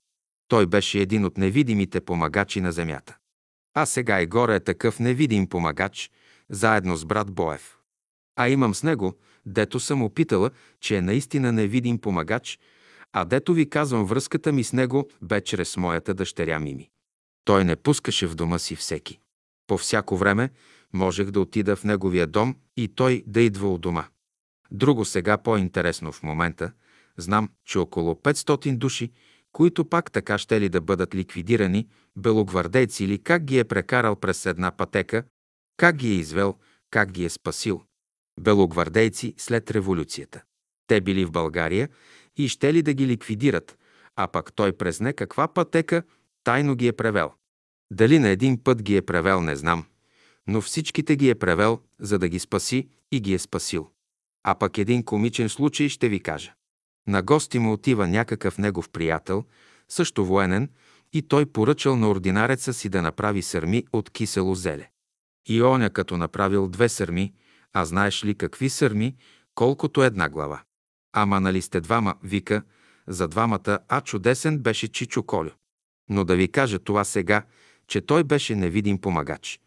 Той 0.48 0.66
беше 0.66 1.00
един 1.00 1.26
от 1.26 1.38
невидимите 1.38 2.02
помагачи 2.02 2.62
на 2.62 2.72
земята. 2.72 3.18
А 3.74 3.86
сега 3.86 4.22
и 4.22 4.28
горе 4.28 4.56
е 4.56 4.60
такъв 4.60 5.00
невидим 5.00 5.50
помагач, 5.50 6.12
заедно 6.50 6.96
с 6.96 7.06
брат 7.06 7.32
Боев. 7.32 7.78
А 8.36 8.50
имам 8.50 8.76
с 8.76 8.84
него, 8.84 9.18
дето 9.48 9.80
съм 9.80 10.04
опитала, 10.04 10.52
че 10.80 10.98
е 10.98 11.02
наистина 11.02 11.52
невидим 11.52 11.98
помагач, 11.98 12.60
а 13.14 13.26
дето 13.26 13.54
ви 13.54 13.70
казвам 13.70 14.06
връзката 14.06 14.52
ми 14.52 14.64
с 14.64 14.74
него 14.74 15.10
бе 15.22 15.42
чрез 15.42 15.78
моята 15.78 16.14
дъщеря 16.14 16.60
Мими. 16.60 16.90
Той 17.46 17.66
не 17.66 17.76
пускаше 17.76 18.28
в 18.28 18.36
дома 18.36 18.60
си 18.60 18.76
всеки. 18.76 19.20
По 19.68 19.78
всяко 19.78 20.18
време 20.18 20.50
можех 20.94 21.32
да 21.32 21.40
отида 21.40 21.76
в 21.76 21.84
неговия 21.84 22.28
дом 22.28 22.56
и 22.78 22.88
той 22.88 23.24
да 23.28 23.42
идва 23.42 23.74
от 23.74 23.82
дома. 23.82 24.06
Друго 24.72 25.06
сега 25.06 25.38
по-интересно 25.38 26.12
в 26.12 26.24
момента, 26.24 26.72
знам, 27.18 27.50
че 27.66 27.80
около 27.80 28.14
500 28.14 28.78
души, 28.78 29.12
които 29.52 29.86
пак 29.86 30.12
така 30.12 30.38
ще 30.38 30.62
ли 30.62 30.70
да 30.70 30.82
бъдат 30.82 31.16
ликвидирани, 31.16 31.88
белогвардейци 32.16 33.04
или 33.04 33.24
как 33.24 33.44
ги 33.44 33.60
е 33.60 33.64
прекарал 33.64 34.16
през 34.16 34.46
една 34.46 34.72
пътека, 34.72 35.24
как 35.78 35.96
ги 35.96 36.08
е 36.08 36.16
извел, 36.16 36.56
как 36.92 37.12
ги 37.12 37.26
е 37.26 37.30
спасил. 37.30 37.87
Белогвардейци 38.40 39.34
след 39.38 39.72
революцията. 39.72 40.42
Те 40.88 41.02
били 41.02 41.26
в 41.26 41.32
България 41.32 41.90
и 42.38 42.48
ще 42.48 42.74
ли 42.74 42.82
да 42.82 42.94
ги 42.94 43.08
ликвидират, 43.08 43.78
а 44.16 44.28
пък 44.28 44.54
той 44.54 44.74
през 44.74 45.00
не 45.00 45.14
каква 45.14 45.48
пътека 45.48 46.04
тайно 46.44 46.76
ги 46.76 46.88
е 46.88 46.94
превел. 46.94 47.32
Дали 47.92 48.20
на 48.20 48.30
един 48.30 48.64
път 48.64 48.84
ги 48.84 48.98
е 48.98 49.02
превел, 49.02 49.42
не 49.42 49.56
знам, 49.56 49.86
но 50.48 50.62
всичките 50.62 51.16
ги 51.16 51.30
е 51.30 51.36
превел, 51.36 51.80
за 52.00 52.20
да 52.20 52.28
ги 52.28 52.40
спаси 52.40 52.88
и 53.12 53.20
ги 53.20 53.34
е 53.34 53.40
спасил. 53.40 53.90
А 54.44 54.56
пък 54.56 54.78
един 54.78 55.04
комичен 55.04 55.50
случай 55.50 55.90
ще 55.90 56.10
ви 56.10 56.20
кажа. 56.20 56.54
На 57.08 57.22
гости 57.22 57.60
му 57.60 57.74
отива 57.74 58.08
някакъв 58.08 58.58
негов 58.58 58.90
приятел, 58.90 59.44
също 59.90 60.26
военен, 60.26 60.70
и 61.14 61.22
той 61.22 61.46
поръчал 61.46 61.96
на 61.96 62.10
ординареца 62.10 62.74
си 62.74 62.90
да 62.90 63.02
направи 63.02 63.42
сърми 63.42 63.86
от 63.94 64.10
кисело 64.10 64.56
зеле. 64.56 64.90
И 65.46 65.64
оня 65.64 65.90
като 65.90 66.18
направил 66.18 66.68
две 66.68 66.90
сърми, 66.90 67.34
а 67.74 67.86
знаеш 67.86 68.26
ли 68.26 68.36
какви 68.36 68.70
сърми, 68.70 69.16
колкото 69.56 70.04
една 70.04 70.30
глава. 70.30 70.62
Ама 71.14 71.40
нали 71.40 71.62
сте 71.62 71.82
двама, 71.82 72.16
вика, 72.24 72.64
за 73.08 73.28
двамата, 73.28 73.80
а 73.88 74.02
чудесен 74.02 74.60
беше 74.60 74.88
Чичо 74.88 75.24
Колю. 75.24 75.50
Но 76.10 76.24
да 76.24 76.36
ви 76.36 76.52
кажа 76.52 76.80
това 76.80 77.04
сега, 77.04 77.46
че 77.88 78.02
той 78.02 78.24
беше 78.24 78.56
невидим 78.56 79.02
помагач. 79.02 79.60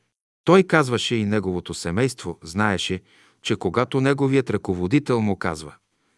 Той 0.44 0.62
казваше 0.62 1.14
и 1.14 1.24
неговото 1.24 1.74
семейство, 1.74 2.38
знаеше, 2.42 3.02
че 3.42 3.56
когато 3.56 4.00
неговият 4.00 4.50
ръководител 4.50 5.20
му 5.20 5.36
казва 5.36 5.74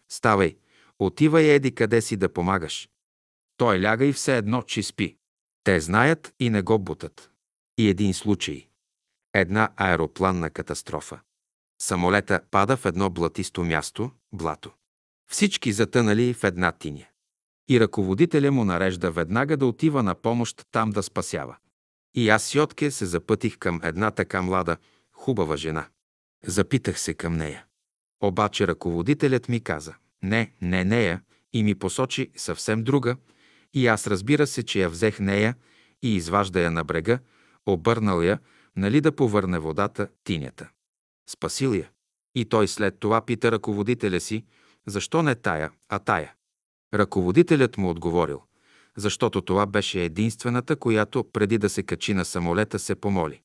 «Ставай, 0.09 0.55
отивай 0.99 1.43
еди 1.43 1.75
къде 1.75 2.01
си 2.01 2.17
да 2.17 2.33
помагаш», 2.33 2.89
той 3.57 3.81
ляга 3.81 4.05
и 4.05 4.13
все 4.13 4.37
едно, 4.37 4.61
че 4.61 4.83
спи. 4.83 5.15
Те 5.63 5.79
знаят 5.79 6.33
и 6.39 6.49
не 6.49 6.61
го 6.61 6.79
бутат. 6.79 7.31
И 7.77 7.89
един 7.89 8.13
случай. 8.13 8.67
Една 9.33 9.69
аеропланна 9.75 10.49
катастрофа. 10.49 11.19
Самолета 11.83 12.41
пада 12.51 12.77
в 12.77 12.85
едно 12.85 13.09
блатисто 13.09 13.63
място, 13.63 14.11
блато. 14.33 14.71
Всички 15.31 15.71
затънали 15.71 16.33
в 16.33 16.43
една 16.43 16.71
тиня. 16.71 17.05
И 17.69 17.79
ръководителя 17.79 18.51
му 18.51 18.65
нарежда 18.65 19.11
веднага 19.11 19.57
да 19.57 19.65
отива 19.65 20.03
на 20.03 20.15
помощ 20.15 20.67
там 20.71 20.89
да 20.89 21.03
спасява. 21.03 21.55
И 22.15 22.29
аз 22.29 22.43
Сьотке 22.43 22.91
се 22.91 23.05
запътих 23.05 23.57
към 23.57 23.79
една 23.83 24.11
така 24.11 24.41
млада, 24.41 24.77
хубава 25.11 25.57
жена. 25.57 25.85
Запитах 26.45 26.99
се 26.99 27.13
към 27.13 27.33
нея. 27.37 27.65
Обаче 28.21 28.67
ръководителят 28.67 29.49
ми 29.49 29.59
каза, 29.59 29.95
не, 30.21 30.51
не 30.61 30.83
нея, 30.83 31.21
и 31.53 31.63
ми 31.63 31.75
посочи 31.75 32.31
съвсем 32.35 32.83
друга, 32.83 33.15
и 33.73 33.87
аз 33.87 34.07
разбира 34.07 34.47
се, 34.47 34.63
че 34.63 34.81
я 34.81 34.89
взех 34.89 35.19
нея 35.19 35.55
и 36.01 36.15
изважда 36.15 36.61
я 36.61 36.71
на 36.71 36.83
брега, 36.83 37.19
обърнал 37.65 38.21
я, 38.21 38.39
нали 38.75 39.01
да 39.01 39.15
повърне 39.15 39.59
водата, 39.59 40.07
тинята. 40.23 40.69
Спасил 41.29 41.73
я. 41.73 41.89
И 42.35 42.45
той 42.45 42.67
след 42.67 42.99
това 42.99 43.21
пита 43.21 43.51
ръководителя 43.51 44.19
си, 44.19 44.45
защо 44.87 45.23
не 45.23 45.35
тая, 45.35 45.71
а 45.89 45.99
тая. 45.99 46.33
Ръководителят 46.93 47.77
му 47.77 47.89
отговорил, 47.89 48.41
защото 48.97 49.41
това 49.41 49.65
беше 49.65 50.03
единствената, 50.03 50.75
която 50.75 51.23
преди 51.23 51.57
да 51.57 51.69
се 51.69 51.83
качи 51.83 52.13
на 52.13 52.25
самолета 52.25 52.79
се 52.79 52.95
помоли. 52.95 53.41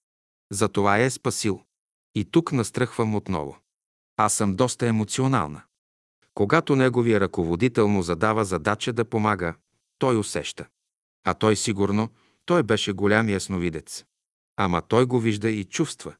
Затова 0.52 0.98
я 0.98 1.04
е 1.04 1.10
спасил. 1.10 1.62
И 2.14 2.24
тук 2.24 2.52
настръхвам 2.52 3.14
отново. 3.14 3.58
Аз 4.16 4.34
съм 4.34 4.56
доста 4.56 4.86
емоционална. 4.86 5.62
Когато 6.34 6.76
неговия 6.76 7.20
ръководител 7.20 7.88
му 7.88 8.02
задава 8.02 8.44
задача 8.44 8.92
да 8.92 9.04
помага, 9.04 9.54
той 9.98 10.16
усеща. 10.18 10.66
А 11.24 11.34
той 11.34 11.56
сигурно, 11.56 12.08
той 12.44 12.62
беше 12.62 12.92
голям 12.92 13.28
ясновидец. 13.28 14.04
Ама 14.56 14.82
той 14.82 15.06
го 15.06 15.20
вижда 15.20 15.50
и 15.50 15.64
чувства. 15.64 16.14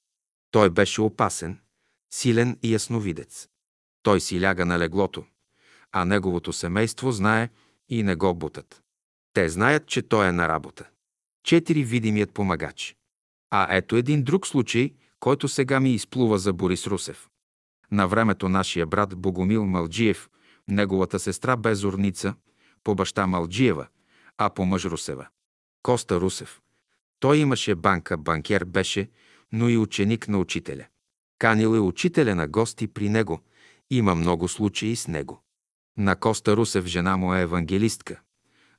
Той 0.50 0.70
беше 0.70 1.00
опасен, 1.00 1.58
силен 2.10 2.58
и 2.62 2.72
ясновидец. 2.72 3.48
Той 4.02 4.20
си 4.20 4.40
ляга 4.40 4.64
на 4.64 4.78
леглото, 4.78 5.24
а 5.92 6.04
неговото 6.04 6.52
семейство 6.52 7.12
знае 7.12 7.48
и 7.88 8.02
не 8.02 8.14
го 8.14 8.34
бутат. 8.34 8.82
Те 9.32 9.48
знаят, 9.48 9.86
че 9.86 10.02
той 10.02 10.28
е 10.28 10.32
на 10.32 10.48
работа. 10.48 10.88
Четири 11.44 11.84
видимият 11.84 12.32
помагач. 12.32 12.96
А 13.50 13.76
ето 13.76 13.96
един 13.96 14.22
друг 14.22 14.46
случай, 14.46 14.94
който 15.20 15.48
сега 15.48 15.80
ми 15.80 15.94
изплува 15.94 16.38
за 16.38 16.52
Борис 16.52 16.86
Русев. 16.86 17.28
На 17.90 18.06
времето 18.06 18.48
нашия 18.48 18.86
брат 18.86 19.16
Богомил 19.16 19.66
Малджиев, 19.66 20.28
неговата 20.68 21.18
сестра 21.18 21.56
бе 21.56 21.74
по 22.84 22.94
баща 22.94 23.26
Малджиева, 23.26 23.86
а 24.38 24.50
по 24.50 24.64
мъж 24.64 24.84
Русева. 24.84 25.26
Коста 25.82 26.20
Русев. 26.20 26.60
Той 27.20 27.38
имаше 27.38 27.74
банка, 27.74 28.16
банкер 28.16 28.64
беше, 28.64 29.10
но 29.52 29.68
и 29.68 29.78
ученик 29.78 30.28
на 30.28 30.38
учителя. 30.38 30.86
Канил 31.38 31.76
е 31.76 31.80
учителя 31.80 32.34
на 32.34 32.48
гости 32.48 32.86
при 32.86 33.08
него. 33.08 33.40
Има 33.90 34.14
много 34.14 34.48
случаи 34.48 34.96
с 34.96 35.08
него. 35.08 35.42
На 35.98 36.16
Коста 36.16 36.56
Русев 36.56 36.86
жена 36.86 37.16
му 37.16 37.34
е 37.34 37.42
евангелистка. 37.42 38.20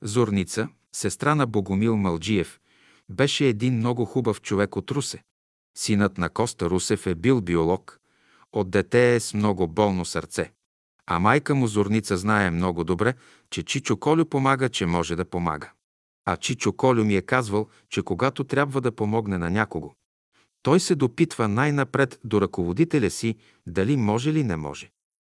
Зорница, 0.01 0.67
сестра 0.95 1.35
на 1.35 1.47
Богомил 1.47 1.97
Малджиев, 1.97 2.59
беше 3.09 3.47
един 3.47 3.77
много 3.77 4.05
хубав 4.05 4.41
човек 4.41 4.75
от 4.75 4.91
Русе. 4.91 5.23
Синът 5.77 6.17
на 6.17 6.29
Коста 6.29 6.69
Русев 6.69 7.07
е 7.07 7.15
бил 7.15 7.41
биолог. 7.41 7.99
От 8.53 8.69
дете 8.69 9.15
е 9.15 9.19
с 9.19 9.33
много 9.33 9.67
болно 9.67 10.05
сърце. 10.05 10.51
А 11.07 11.19
майка 11.19 11.55
му 11.55 11.67
Зорница 11.67 12.17
знае 12.17 12.51
много 12.51 12.83
добре, 12.83 13.13
че 13.49 13.63
Чичо 13.63 13.97
Колю 13.97 14.25
помага, 14.25 14.69
че 14.69 14.85
може 14.85 15.15
да 15.15 15.25
помага. 15.25 15.71
А 16.25 16.37
Чичо 16.37 16.73
Колю 16.73 17.03
ми 17.03 17.15
е 17.15 17.21
казвал, 17.21 17.67
че 17.89 18.01
когато 18.01 18.43
трябва 18.43 18.81
да 18.81 18.91
помогне 18.91 19.37
на 19.37 19.49
някого, 19.49 19.93
той 20.61 20.79
се 20.79 20.95
допитва 20.95 21.47
най-напред 21.47 22.19
до 22.23 22.41
ръководителя 22.41 23.09
си, 23.09 23.35
дали 23.67 23.97
може 23.97 24.33
ли 24.33 24.43
не 24.43 24.55
може. 24.55 24.91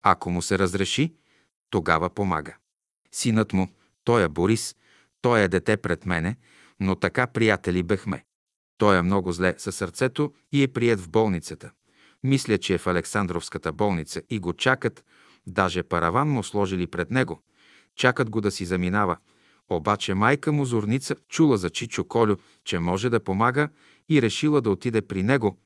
Ако 0.04 0.30
му 0.30 0.42
се 0.42 0.60
разреши, 0.60 1.14
тогава 1.70 2.10
помага. 2.10 2.56
Синът 3.12 3.54
му, 3.54 3.68
той 4.04 4.24
е 4.24 4.30
Борис, 4.30 4.76
той 5.22 5.42
е 5.42 5.48
дете 5.48 5.78
пред 5.78 6.06
мене, 6.06 6.36
но 6.80 6.96
така 6.96 7.28
приятели 7.28 7.84
бехме. 7.84 8.26
Той 8.78 8.98
е 8.98 9.02
много 9.02 9.32
зле 9.32 9.56
със 9.58 9.76
сърцето 9.76 10.34
и 10.52 10.64
е 10.64 10.68
прият 10.68 11.00
в 11.00 11.10
болницата. 11.10 11.72
Мисля, 12.24 12.58
че 12.58 12.74
е 12.74 12.78
в 12.78 12.88
Александровската 12.88 13.72
болница 13.72 14.22
и 14.30 14.40
го 14.40 14.54
чакат, 14.54 15.06
даже 15.48 15.84
параван 15.84 16.30
му 16.30 16.44
сложили 16.44 16.88
пред 16.88 17.12
него. 17.12 17.42
Чакат 17.96 18.30
го 18.30 18.42
да 18.42 18.52
си 18.52 18.66
заминава. 18.66 19.18
Обаче 19.70 20.14
майка 20.14 20.52
му 20.52 20.66
Зорница 20.66 21.16
чула 21.30 21.58
за 21.58 21.70
Чичо 21.70 22.04
Колю, 22.04 22.36
че 22.66 22.80
може 22.80 23.10
да 23.10 23.24
помага 23.24 23.70
и 24.10 24.22
решила 24.22 24.62
да 24.62 24.70
отиде 24.70 25.02
при 25.02 25.24
него, 25.24 25.58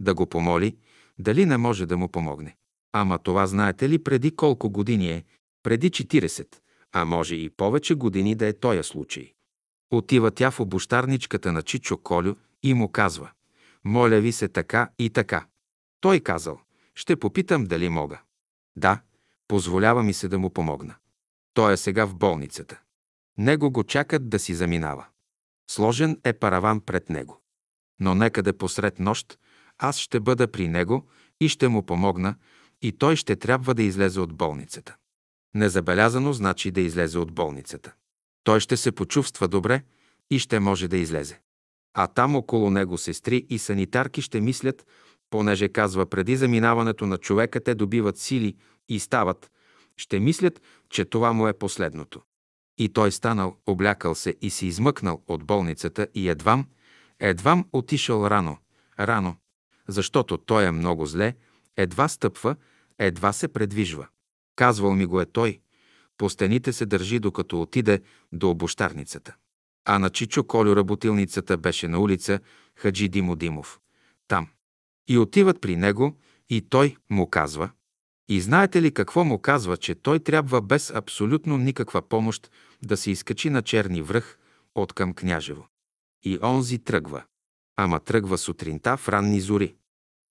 да 0.00 0.14
го 0.14 0.26
помоли, 0.26 0.76
дали 1.18 1.46
не 1.46 1.56
може 1.56 1.86
да 1.86 1.96
му 1.96 2.08
помогне. 2.08 2.56
Ама 2.92 3.18
това 3.18 3.46
знаете 3.46 3.88
ли 3.88 4.04
преди 4.04 4.36
колко 4.36 4.70
години 4.70 5.10
е? 5.10 5.24
Преди 5.62 5.90
40, 5.90 6.56
а 6.92 7.04
може 7.04 7.34
и 7.34 7.50
повече 7.50 7.94
години 7.94 8.34
да 8.34 8.46
е 8.46 8.52
тоя 8.52 8.84
случай. 8.84 9.32
Отива 9.90 10.30
тя 10.30 10.50
в 10.50 10.60
обощарничката 10.60 11.52
на 11.52 11.62
Чичо 11.62 11.98
Колю 11.98 12.34
и 12.62 12.74
му 12.74 12.88
казва 12.88 13.30
«Моля 13.84 14.20
ви 14.20 14.32
се 14.32 14.48
така 14.48 14.90
и 14.98 15.10
така». 15.10 15.46
Той 16.00 16.20
казал 16.20 16.60
«Ще 16.94 17.16
попитам 17.16 17.64
дали 17.64 17.88
мога». 17.88 18.20
Да, 18.76 19.00
позволява 19.48 20.02
ми 20.02 20.12
се 20.12 20.28
да 20.28 20.38
му 20.38 20.50
помогна. 20.50 20.94
Той 21.54 21.72
е 21.72 21.76
сега 21.76 22.04
в 22.04 22.14
болницата. 22.14 22.80
Него 23.38 23.70
го 23.70 23.84
чакат 23.84 24.28
да 24.28 24.38
си 24.38 24.54
заминава. 24.54 25.06
Сложен 25.70 26.20
е 26.24 26.32
параван 26.32 26.80
пред 26.80 27.10
него. 27.10 27.40
Но 28.00 28.14
некъде 28.14 28.52
посред 28.52 28.98
нощ 28.98 29.38
аз 29.78 29.98
ще 29.98 30.20
бъда 30.20 30.48
при 30.48 30.68
него 30.68 31.08
и 31.40 31.48
ще 31.48 31.68
му 31.68 31.86
помогна, 31.86 32.34
и 32.82 32.92
той 32.92 33.16
ще 33.16 33.36
трябва 33.36 33.74
да 33.74 33.82
излезе 33.82 34.20
от 34.20 34.34
болницата. 34.34 34.96
Незабелязано 35.54 36.32
значи 36.32 36.70
да 36.70 36.80
излезе 36.80 37.18
от 37.18 37.32
болницата. 37.32 37.92
Той 38.44 38.60
ще 38.60 38.76
се 38.76 38.92
почувства 38.92 39.48
добре 39.48 39.82
и 40.30 40.38
ще 40.38 40.60
може 40.60 40.88
да 40.88 40.96
излезе. 40.96 41.40
А 41.94 42.06
там 42.06 42.36
около 42.36 42.70
него 42.70 42.98
сестри 42.98 43.46
и 43.50 43.58
санитарки 43.58 44.22
ще 44.22 44.40
мислят, 44.40 44.86
понеже 45.30 45.68
казва 45.68 46.06
преди 46.06 46.36
заминаването 46.36 47.06
на 47.06 47.18
човека 47.18 47.60
те 47.60 47.74
добиват 47.74 48.18
сили 48.18 48.56
и 48.88 49.00
стават, 49.00 49.50
ще 49.96 50.20
мислят, 50.20 50.62
че 50.90 51.04
това 51.04 51.32
му 51.32 51.48
е 51.48 51.58
последното. 51.58 52.22
И 52.78 52.88
той 52.88 53.12
станал, 53.12 53.56
облякал 53.66 54.14
се 54.14 54.34
и 54.40 54.50
си 54.50 54.66
измъкнал 54.66 55.22
от 55.26 55.44
болницата 55.44 56.08
и 56.14 56.28
едвам, 56.28 56.66
едвам 57.20 57.68
отишъл 57.72 58.26
рано, 58.26 58.58
рано, 59.00 59.36
защото 59.88 60.38
той 60.38 60.64
е 60.64 60.70
много 60.70 61.06
зле, 61.06 61.34
едва 61.76 62.08
стъпва, 62.08 62.56
едва 62.98 63.32
се 63.32 63.48
предвижва. 63.48 64.06
Казвал 64.56 64.94
ми 64.94 65.06
го 65.06 65.20
е 65.20 65.26
той, 65.26 65.60
по 66.18 66.30
стените 66.30 66.72
се 66.72 66.86
държи, 66.86 67.18
докато 67.18 67.62
отиде 67.62 68.02
до 68.32 68.50
обощарницата. 68.50 69.34
А 69.84 69.98
на 69.98 70.10
Чичо 70.10 70.44
Колю 70.44 70.76
работилницата 70.76 71.56
беше 71.56 71.88
на 71.88 71.98
улица 71.98 72.40
Хаджи 72.76 73.08
Димо 73.08 73.36
Димов. 73.36 73.80
Там. 74.28 74.48
И 75.08 75.18
отиват 75.18 75.60
при 75.60 75.76
него, 75.76 76.16
и 76.48 76.60
той 76.60 76.96
му 77.10 77.30
казва. 77.30 77.70
И 78.28 78.40
знаете 78.40 78.82
ли 78.82 78.94
какво 78.94 79.24
му 79.24 79.38
казва, 79.38 79.76
че 79.76 79.94
той 79.94 80.18
трябва 80.18 80.60
без 80.60 80.90
абсолютно 80.90 81.58
никаква 81.58 82.02
помощ 82.02 82.50
да 82.82 82.96
се 82.96 83.10
изкачи 83.10 83.50
на 83.50 83.62
черни 83.62 84.02
връх 84.02 84.38
от 84.74 84.92
към 84.92 85.14
Княжево. 85.14 85.66
И 86.24 86.38
онзи 86.42 86.78
тръгва. 86.78 87.24
Ама 87.76 88.00
тръгва 88.00 88.38
сутринта 88.38 88.96
в 88.96 89.08
ранни 89.08 89.40
зори. 89.40 89.74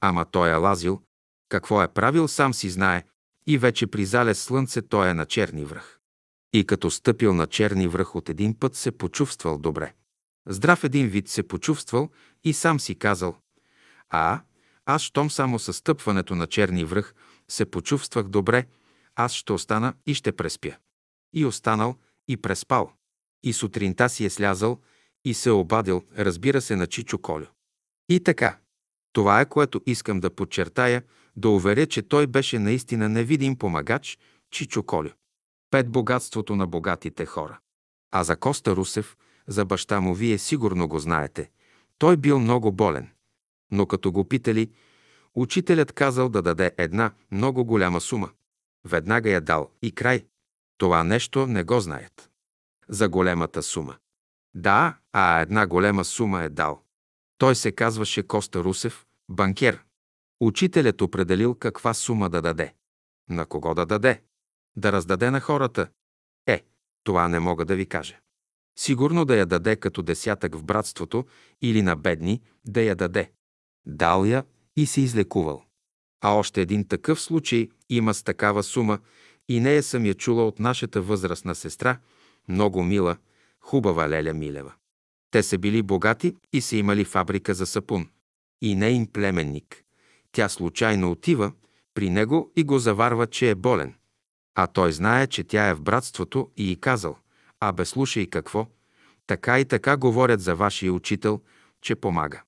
Ама 0.01 0.25
той 0.25 0.51
е 0.51 0.55
лазил. 0.55 1.01
Какво 1.49 1.83
е 1.83 1.87
правил, 1.87 2.27
сам 2.27 2.53
си 2.53 2.69
знае. 2.69 3.03
И 3.47 3.57
вече 3.57 3.87
при 3.87 4.05
залез 4.05 4.43
слънце 4.43 4.81
той 4.81 5.09
е 5.09 5.13
на 5.13 5.25
черни 5.25 5.65
връх. 5.65 5.99
И 6.53 6.65
като 6.65 6.91
стъпил 6.91 7.33
на 7.33 7.47
черни 7.47 7.87
връх 7.87 8.15
от 8.15 8.29
един 8.29 8.59
път 8.59 8.75
се 8.75 8.91
почувствал 8.91 9.57
добре. 9.57 9.93
Здрав 10.47 10.83
един 10.83 11.07
вид 11.07 11.29
се 11.29 11.47
почувствал 11.47 12.09
и 12.43 12.53
сам 12.53 12.79
си 12.79 12.95
казал, 12.95 13.37
а, 14.09 14.41
аз, 14.85 15.01
щом 15.01 15.31
само 15.31 15.59
със 15.59 15.77
стъпването 15.77 16.35
на 16.35 16.47
черни 16.47 16.85
връх 16.85 17.13
се 17.47 17.65
почувствах 17.65 18.27
добре, 18.27 18.65
аз 19.15 19.33
ще 19.33 19.53
остана 19.53 19.93
и 20.05 20.13
ще 20.13 20.31
преспя. 20.31 20.75
И 21.33 21.45
останал, 21.45 21.95
и 22.27 22.37
преспал. 22.37 22.91
И 23.43 23.53
сутринта 23.53 24.09
си 24.09 24.25
е 24.25 24.29
слязал 24.29 24.79
и 25.25 25.33
се 25.33 25.51
обадил, 25.51 26.03
разбира 26.17 26.61
се, 26.61 26.75
на 26.75 26.87
Чичо 26.87 27.17
Колю. 27.17 27.45
И 28.09 28.19
така. 28.19 28.57
Това 29.13 29.41
е, 29.41 29.45
което 29.45 29.81
искам 29.85 30.19
да 30.19 30.35
подчертая, 30.35 31.03
да 31.35 31.49
уверя, 31.49 31.85
че 31.85 32.01
той 32.01 32.27
беше 32.27 32.59
наистина 32.59 33.09
невидим 33.09 33.55
помагач, 33.55 34.19
Чичо 34.51 34.83
Колю. 34.83 35.09
Пет 35.71 35.89
богатството 35.89 36.55
на 36.55 36.67
богатите 36.67 37.25
хора. 37.25 37.59
А 38.11 38.23
за 38.23 38.35
Коста 38.35 38.75
Русев, 38.75 39.17
за 39.47 39.65
баща 39.65 40.01
му, 40.01 40.13
вие 40.13 40.37
сигурно 40.37 40.87
го 40.87 40.99
знаете. 40.99 41.51
Той 41.97 42.17
бил 42.17 42.39
много 42.39 42.71
болен. 42.71 43.09
Но 43.71 43.85
като 43.85 44.11
го 44.11 44.27
питали, 44.27 44.71
учителят 45.35 45.91
казал 45.91 46.29
да 46.29 46.41
даде 46.41 46.71
една 46.77 47.11
много 47.31 47.65
голяма 47.65 48.01
сума. 48.01 48.29
Веднага 48.85 49.29
я 49.29 49.41
дал 49.41 49.69
и 49.81 49.91
край. 49.91 50.25
Това 50.77 51.03
нещо 51.03 51.47
не 51.47 51.63
го 51.63 51.79
знаят. 51.79 52.29
За 52.89 53.09
големата 53.09 53.63
сума. 53.63 53.95
Да, 54.55 54.97
а 55.13 55.41
една 55.41 55.67
голема 55.67 56.05
сума 56.05 56.43
е 56.43 56.49
дал. 56.49 56.83
Той 57.37 57.55
се 57.55 57.71
казваше 57.71 58.23
Коста 58.23 58.63
Русев, 58.63 59.05
банкер. 59.29 59.83
Учителят 60.39 61.01
определил 61.01 61.55
каква 61.55 61.93
сума 61.93 62.29
да 62.29 62.41
даде. 62.41 62.73
На 63.29 63.45
кого 63.45 63.73
да 63.73 63.85
даде? 63.85 64.21
Да 64.75 64.91
раздаде 64.91 65.31
на 65.31 65.39
хората. 65.39 65.87
Е, 66.47 66.63
това 67.03 67.27
не 67.27 67.39
мога 67.39 67.65
да 67.65 67.75
ви 67.75 67.85
кажа. 67.85 68.19
Сигурно 68.79 69.25
да 69.25 69.35
я 69.35 69.45
даде 69.45 69.75
като 69.75 70.01
десятък 70.01 70.55
в 70.55 70.63
братството 70.63 71.25
или 71.61 71.81
на 71.81 71.95
бедни 71.95 72.41
да 72.65 72.81
я 72.81 72.95
даде. 72.95 73.31
Дал 73.85 74.25
я 74.25 74.43
и 74.75 74.85
се 74.85 75.01
излекувал. 75.01 75.63
А 76.21 76.33
още 76.33 76.61
един 76.61 76.87
такъв 76.87 77.21
случай 77.21 77.69
има 77.89 78.13
с 78.13 78.23
такава 78.23 78.63
сума 78.63 78.99
и 79.49 79.59
нея 79.59 79.83
съм 79.83 80.05
я 80.05 80.13
чула 80.13 80.47
от 80.47 80.59
нашата 80.59 81.01
възрастна 81.01 81.55
сестра, 81.55 81.99
много 82.47 82.83
мила, 82.83 83.17
хубава 83.63 84.09
Леля 84.09 84.33
Милева. 84.33 84.73
Те 85.31 85.43
са 85.43 85.57
били 85.57 85.81
богати 85.81 86.35
и 86.53 86.61
са 86.61 86.75
имали 86.75 87.05
фабрика 87.05 87.53
за 87.53 87.65
сапун. 87.65 88.09
И 88.61 88.75
нейн 88.75 89.07
племенник. 89.07 89.83
Тя 90.31 90.49
случайно 90.49 91.11
отива 91.11 91.51
при 91.93 92.09
него 92.09 92.51
и 92.55 92.63
го 92.63 92.79
заварва, 92.79 93.27
че 93.27 93.49
е 93.49 93.55
болен. 93.55 93.95
А 94.55 94.67
той 94.67 94.91
знае, 94.91 95.27
че 95.27 95.43
тя 95.43 95.67
е 95.67 95.73
в 95.73 95.81
братството 95.81 96.51
и 96.57 96.71
й 96.71 96.75
казал, 96.75 97.17
абе 97.59 97.85
слушай 97.85 98.27
какво, 98.27 98.67
така 99.27 99.59
и 99.59 99.65
така 99.65 99.97
говорят 99.97 100.41
за 100.41 100.55
вашия 100.55 100.93
учител, 100.93 101.41
че 101.81 101.95
помага. 101.95 102.43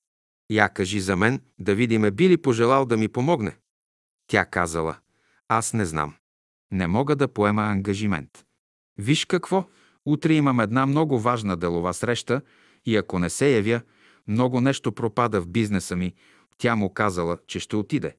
Я 0.49 0.69
кажи 0.69 0.99
за 0.99 1.15
мен, 1.15 1.41
да 1.59 1.75
видиме 1.75 2.11
би 2.11 2.29
ли 2.29 2.37
пожелал 2.37 2.85
да 2.85 2.97
ми 2.97 3.07
помогне. 3.07 3.57
Тя 4.27 4.45
казала, 4.45 4.97
аз 5.47 5.73
не 5.73 5.85
знам. 5.85 6.15
Не 6.71 6.87
мога 6.87 7.15
да 7.15 7.27
поема 7.27 7.63
ангажимент. 7.63 8.45
Виж 8.97 9.25
какво, 9.25 9.65
утре 10.05 10.33
имам 10.33 10.59
една 10.59 10.85
много 10.85 11.19
важна 11.19 11.57
делова 11.57 11.93
среща 11.93 12.41
и 12.85 12.95
ако 12.97 13.19
не 13.19 13.29
се 13.29 13.55
явя, 13.55 13.81
много 14.27 14.61
нещо 14.61 14.91
пропада 14.91 15.41
в 15.41 15.47
бизнеса 15.47 15.95
ми. 15.95 16.13
Тя 16.57 16.75
му 16.75 16.93
казала, 16.93 17.37
че 17.47 17.59
ще 17.59 17.75
отиде. 17.75 18.15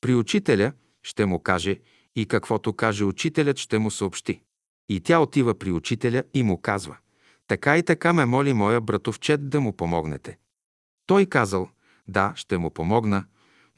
При 0.00 0.14
учителя 0.14 0.72
ще 1.02 1.26
му 1.26 1.38
каже 1.38 1.80
и 2.16 2.26
каквото 2.26 2.72
каже 2.72 3.04
учителят 3.04 3.58
ще 3.58 3.78
му 3.78 3.90
съобщи. 3.90 4.42
И 4.88 5.00
тя 5.00 5.18
отива 5.18 5.58
при 5.58 5.72
учителя 5.72 6.22
и 6.34 6.42
му 6.42 6.60
казва, 6.60 6.96
така 7.46 7.78
и 7.78 7.82
така 7.82 8.12
ме 8.12 8.24
моли 8.24 8.52
моя 8.52 8.80
братовчет 8.80 9.48
да 9.48 9.60
му 9.60 9.76
помогнете. 9.76 10.38
Той 11.06 11.26
казал, 11.26 11.68
да, 12.08 12.32
ще 12.36 12.58
му 12.58 12.70
помогна, 12.70 13.24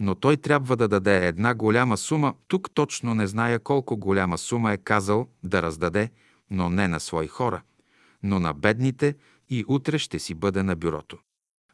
но 0.01 0.15
той 0.15 0.37
трябва 0.37 0.77
да 0.77 0.89
даде 0.89 1.27
една 1.27 1.55
голяма 1.55 1.97
сума. 1.97 2.35
Тук 2.49 2.71
точно 2.75 3.15
не 3.15 3.27
зная 3.27 3.59
колко 3.59 3.97
голяма 3.97 4.39
сума 4.39 4.73
е 4.73 4.77
казал 4.77 5.29
да 5.43 5.63
раздаде, 5.63 6.11
но 6.51 6.69
не 6.69 6.89
на 6.89 7.01
свои 7.01 7.27
хора, 7.27 7.63
но 8.23 8.41
на 8.41 8.55
бедните 8.55 9.17
и 9.51 9.65
утре 9.69 9.99
ще 9.99 10.19
си 10.19 10.35
бъде 10.35 10.63
на 10.63 10.77
бюрото. 10.77 11.19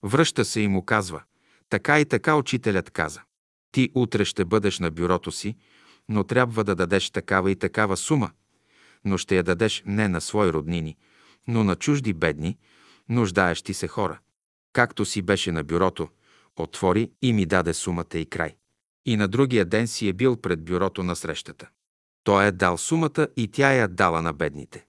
Връща 0.02 0.44
се 0.44 0.60
и 0.60 0.68
му 0.68 0.84
казва, 0.84 1.22
така 1.68 2.01
и 2.01 2.05
така 2.05 2.36
учителят 2.36 2.90
каза. 2.90 3.22
Ти 3.72 3.90
утре 3.94 4.24
ще 4.24 4.44
бъдеш 4.44 4.78
на 4.78 4.90
бюрото 4.90 5.32
си, 5.32 5.56
но 6.09 6.24
трябва 6.24 6.64
да 6.64 6.74
дадеш 6.74 7.10
такава 7.10 7.51
и 7.51 7.56
такава 7.56 7.97
сума, 7.97 8.30
но 9.05 9.18
ще 9.18 9.36
я 9.36 9.42
дадеш 9.42 9.82
не 9.86 10.09
на 10.09 10.20
свои 10.20 10.52
роднини, 10.52 10.97
но 11.48 11.64
на 11.64 11.76
чужди 11.76 12.12
бедни, 12.12 12.59
нуждаещи 13.09 13.74
се 13.74 13.88
хора. 13.88 14.18
Както 14.72 15.05
си 15.05 15.22
беше 15.22 15.52
на 15.52 15.64
бюрото, 15.64 16.09
отвори 16.56 17.10
и 17.22 17.32
ми 17.32 17.47
даде 17.47 17.74
сумата 17.74 18.18
и 18.18 18.26
край. 18.26 18.56
И 19.06 19.16
на 19.16 19.28
другия 19.28 19.64
ден 19.64 19.88
си 19.88 20.09
е 20.09 20.12
бил 20.12 20.36
пред 20.36 20.64
бюрото 20.64 21.02
на 21.02 21.16
срещата. 21.16 21.68
Той 22.24 22.47
е 22.47 22.52
дал 22.52 22.78
сумата 22.78 23.28
и 23.36 23.48
тя 23.48 23.72
я 23.72 23.88
дала 23.88 24.22
на 24.22 24.32
бедните. 24.32 24.86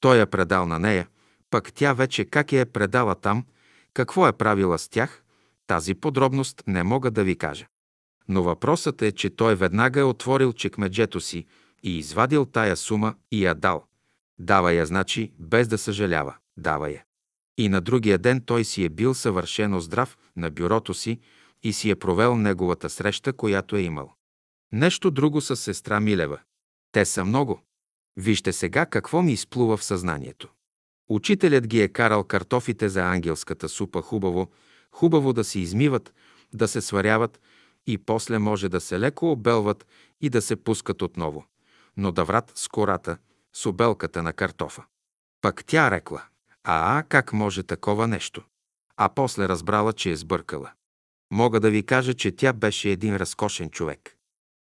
Той 0.00 0.16
я 0.16 0.26
предал 0.26 0.66
на 0.66 0.78
нея, 0.78 1.08
пък 1.50 1.72
тя 1.72 1.92
вече 1.92 2.24
как 2.24 2.52
я 2.52 2.60
е 2.60 2.64
предала 2.64 3.14
там, 3.14 3.44
какво 3.94 4.28
е 4.28 4.32
правила 4.32 4.78
с 4.78 4.88
тях, 4.88 5.22
тази 5.66 5.94
подробност 5.94 6.62
не 6.66 6.82
мога 6.82 7.10
да 7.10 7.24
ви 7.24 7.36
кажа. 7.36 7.66
Но 8.28 8.42
въпросът 8.42 9.02
е, 9.02 9.12
че 9.12 9.30
той 9.30 9.54
веднага 9.54 10.00
е 10.00 10.04
отворил 10.04 10.52
чекмеджето 10.52 11.20
си 11.20 11.46
и 11.82 11.98
извадил 11.98 12.46
тая 12.46 12.76
сума 12.76 13.14
и 13.30 13.44
я 13.44 13.54
дал. 13.54 13.84
Дава 14.38 14.72
я, 14.72 14.86
значи, 14.86 15.32
без 15.38 15.68
да 15.68 15.78
съжалява. 15.78 16.34
Дава 16.56 16.90
я. 16.90 17.04
И 17.58 17.68
на 17.68 17.80
другия 17.80 18.18
ден 18.18 18.42
той 18.46 18.64
си 18.64 18.84
е 18.84 18.88
бил 18.88 19.14
съвършено 19.14 19.80
здрав 19.80 20.18
на 20.36 20.50
бюрото 20.50 20.94
си 20.94 21.20
и 21.62 21.72
си 21.72 21.90
е 21.90 21.96
провел 21.96 22.36
неговата 22.36 22.90
среща, 22.90 23.32
която 23.32 23.76
е 23.76 23.80
имал. 23.80 24.14
Нещо 24.72 25.10
друго 25.10 25.40
с 25.40 25.56
сестра 25.56 26.00
Милева. 26.00 26.38
Те 26.92 27.04
са 27.04 27.24
много. 27.24 27.60
Вижте 28.16 28.52
сега 28.52 28.86
какво 28.86 29.22
ми 29.22 29.32
изплува 29.32 29.76
в 29.76 29.84
съзнанието. 29.84 30.48
Учителят 31.08 31.66
ги 31.66 31.82
е 31.82 31.88
карал 31.88 32.24
картофите 32.24 32.88
за 32.88 33.02
ангелската 33.02 33.68
супа 33.68 34.02
хубаво, 34.02 34.50
хубаво 34.92 35.32
да 35.32 35.44
се 35.44 35.58
измиват, 35.58 36.14
да 36.54 36.68
се 36.68 36.80
сваряват 36.80 37.40
и 37.86 37.98
после 37.98 38.38
може 38.38 38.68
да 38.68 38.80
се 38.80 39.00
леко 39.00 39.32
обелват 39.32 39.86
и 40.20 40.30
да 40.30 40.42
се 40.42 40.56
пускат 40.56 41.02
отново. 41.02 41.44
Но 41.96 42.12
да 42.12 42.24
врат 42.24 42.52
с 42.54 42.68
кората, 42.68 43.16
с 43.52 43.66
обелката 43.66 44.22
на 44.22 44.32
картофа. 44.32 44.84
Пък 45.40 45.64
тя 45.64 45.90
рекла, 45.90 46.22
а, 46.64 47.04
как 47.08 47.32
може 47.32 47.62
такова 47.62 48.08
нещо? 48.08 48.42
А 48.96 49.08
после 49.08 49.48
разбрала, 49.48 49.92
че 49.92 50.10
е 50.10 50.16
сбъркала. 50.16 50.70
Мога 51.30 51.60
да 51.60 51.70
ви 51.70 51.82
кажа, 51.82 52.14
че 52.14 52.36
тя 52.36 52.52
беше 52.52 52.90
един 52.90 53.16
разкошен 53.16 53.70
човек. 53.70 54.16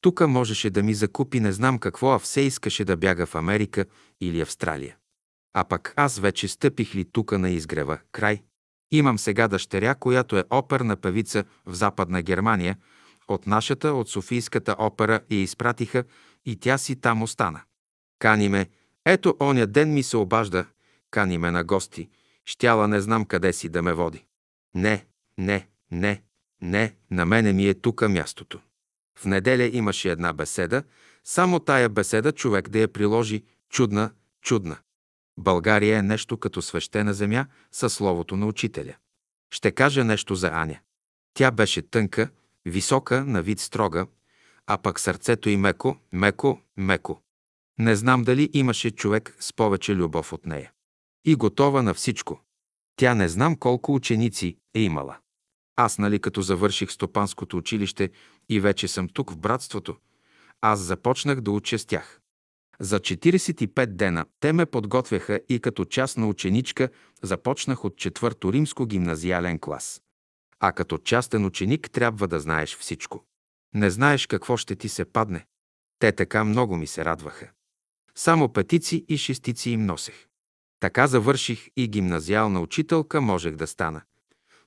Тука 0.00 0.28
можеше 0.28 0.70
да 0.70 0.82
ми 0.82 0.94
закупи 0.94 1.40
не 1.40 1.52
знам 1.52 1.78
какво, 1.78 2.12
а 2.12 2.18
все 2.18 2.40
искаше 2.40 2.84
да 2.84 2.96
бяга 2.96 3.26
в 3.26 3.34
Америка 3.34 3.84
или 4.20 4.40
Австралия. 4.40 4.96
А 5.54 5.64
пък 5.64 5.94
аз 5.96 6.18
вече 6.18 6.48
стъпих 6.48 6.94
ли 6.94 7.04
тука 7.04 7.38
на 7.38 7.50
изгрева, 7.50 7.98
край. 8.12 8.42
Имам 8.92 9.18
сега 9.18 9.48
дъщеря, 9.48 9.94
която 9.94 10.38
е 10.38 10.44
оперна 10.50 10.96
певица 10.96 11.44
в 11.66 11.74
Западна 11.74 12.22
Германия. 12.22 12.76
От 13.28 13.46
нашата, 13.46 13.92
от 13.92 14.08
Софийската 14.08 14.76
опера 14.78 15.20
я 15.30 15.38
изпратиха 15.40 16.04
и 16.46 16.56
тя 16.56 16.78
си 16.78 16.96
там 16.96 17.22
остана. 17.22 17.60
Кани 18.18 18.48
ме, 18.48 18.68
ето 19.04 19.36
оня 19.40 19.66
ден 19.66 19.94
ми 19.94 20.02
се 20.02 20.16
обажда, 20.16 20.66
кани 21.10 21.38
ме 21.38 21.50
на 21.50 21.64
гости, 21.64 22.08
щяла 22.44 22.88
не 22.88 23.00
знам 23.00 23.24
къде 23.24 23.52
си 23.52 23.68
да 23.68 23.82
ме 23.82 23.92
води. 23.92 24.24
Не, 24.74 25.06
не, 25.38 25.68
не, 25.90 26.22
не, 26.64 26.94
на 27.10 27.26
мене 27.26 27.52
ми 27.52 27.66
е 27.66 27.74
тука 27.74 28.08
мястото. 28.08 28.60
В 29.18 29.24
неделя 29.24 29.70
имаше 29.72 30.10
една 30.10 30.32
беседа, 30.32 30.82
само 31.24 31.60
тая 31.60 31.88
беседа 31.88 32.32
човек 32.32 32.68
да 32.68 32.78
я 32.78 32.92
приложи 32.92 33.44
чудна, 33.70 34.10
чудна. 34.42 34.76
България 35.38 35.98
е 35.98 36.02
нещо 36.02 36.36
като 36.36 36.62
свещена 36.62 37.14
земя 37.14 37.46
със 37.72 37.94
словото 37.94 38.36
на 38.36 38.46
учителя. 38.46 38.94
Ще 39.54 39.72
кажа 39.72 40.04
нещо 40.04 40.34
за 40.34 40.48
Аня. 40.48 40.78
Тя 41.34 41.50
беше 41.50 41.82
тънка, 41.82 42.28
висока, 42.64 43.24
на 43.24 43.42
вид 43.42 43.60
строга, 43.60 44.06
а 44.66 44.78
пък 44.78 45.00
сърцето 45.00 45.48
й 45.48 45.56
меко, 45.56 45.96
меко, 46.12 46.60
меко. 46.76 47.22
Не 47.78 47.96
знам 47.96 48.22
дали 48.22 48.50
имаше 48.52 48.90
човек 48.90 49.36
с 49.40 49.52
повече 49.52 49.94
любов 49.94 50.32
от 50.32 50.46
нея. 50.46 50.72
И 51.24 51.34
готова 51.34 51.82
на 51.82 51.94
всичко. 51.94 52.40
Тя 52.96 53.14
не 53.14 53.28
знам 53.28 53.56
колко 53.56 53.94
ученици 53.94 54.56
е 54.74 54.80
имала. 54.80 55.16
Аз, 55.76 55.98
нали, 55.98 56.18
като 56.18 56.42
завърших 56.42 56.90
стопанското 56.90 57.56
училище 57.56 58.10
и 58.48 58.60
вече 58.60 58.88
съм 58.88 59.08
тук 59.08 59.30
в 59.30 59.38
братството, 59.38 59.96
аз 60.60 60.80
започнах 60.80 61.40
да 61.40 61.50
уча 61.50 61.78
с 61.78 61.86
тях. 61.86 62.20
За 62.80 63.00
45 63.00 63.86
дена 63.86 64.26
те 64.40 64.52
ме 64.52 64.66
подготвяха 64.66 65.40
и 65.48 65.60
като 65.60 65.84
частна 65.84 66.28
ученичка 66.28 66.88
започнах 67.22 67.84
от 67.84 67.96
четвърто 67.96 68.52
римско 68.52 68.86
гимназиален 68.86 69.58
клас. 69.58 70.02
А 70.60 70.72
като 70.72 70.98
частен 70.98 71.44
ученик 71.44 71.90
трябва 71.90 72.28
да 72.28 72.40
знаеш 72.40 72.76
всичко. 72.76 73.24
Не 73.74 73.90
знаеш 73.90 74.26
какво 74.26 74.56
ще 74.56 74.76
ти 74.76 74.88
се 74.88 75.04
падне. 75.04 75.46
Те 75.98 76.12
така 76.12 76.44
много 76.44 76.76
ми 76.76 76.86
се 76.86 77.04
радваха. 77.04 77.50
Само 78.14 78.52
петици 78.52 79.04
и 79.08 79.18
шестици 79.18 79.70
им 79.70 79.86
носех. 79.86 80.26
Така 80.80 81.06
завърших 81.06 81.68
и 81.76 81.88
гимназиална 81.88 82.60
учителка 82.60 83.20
можех 83.20 83.54
да 83.54 83.66
стана. 83.66 84.02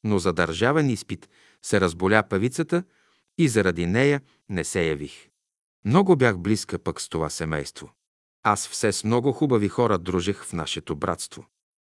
Но 0.08 0.20
за 0.20 0.34
държавен 0.34 0.90
изпит 0.90 1.30
се 1.62 1.82
разболя 1.82 2.24
певицата 2.24 2.84
и 3.38 3.48
заради 3.48 3.86
нея 3.86 4.22
не 4.50 4.64
се 4.64 4.84
явих. 4.84 5.28
Много 5.86 6.16
бях 6.16 6.38
близка 6.38 6.80
пък 6.80 7.02
с 7.02 7.10
това 7.10 7.30
семейство. 7.30 7.92
Аз 8.44 8.68
все 8.68 8.92
с 8.92 9.04
много 9.04 9.32
хубави 9.32 9.68
хора 9.68 9.98
дружех 9.98 10.44
в 10.44 10.54
нашето 10.54 10.96
братство. 10.96 11.46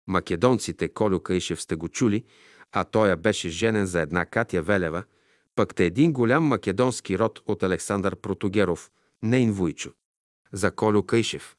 Македонците 0.07 0.89
Колю 0.89 1.19
Каишев 1.19 1.61
сте 1.61 1.75
го 1.75 1.89
чули, 1.89 2.23
а 2.71 2.83
той 2.83 3.15
беше 3.15 3.49
женен 3.49 3.85
за 3.85 4.01
една 4.01 4.25
Катя 4.25 4.61
Велева, 4.61 5.03
пък 5.55 5.75
те 5.75 5.85
един 5.85 6.13
голям 6.13 6.43
македонски 6.43 7.19
род 7.19 7.41
от 7.45 7.63
Александър 7.63 8.15
Протогеров, 8.15 8.91
нейн 9.23 9.51
Вуйчо. 9.51 9.91
За 10.53 10.71
Колю 10.71 11.03
Каишев. 11.03 11.55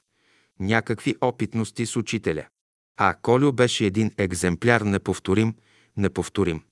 Някакви 0.60 1.16
опитности 1.20 1.86
с 1.86 1.96
учителя. 1.96 2.46
А 2.96 3.14
Колю 3.22 3.52
беше 3.52 3.86
един 3.86 4.10
екземпляр 4.18 4.80
неповторим, 4.80 5.54
неповторим. 5.96 6.62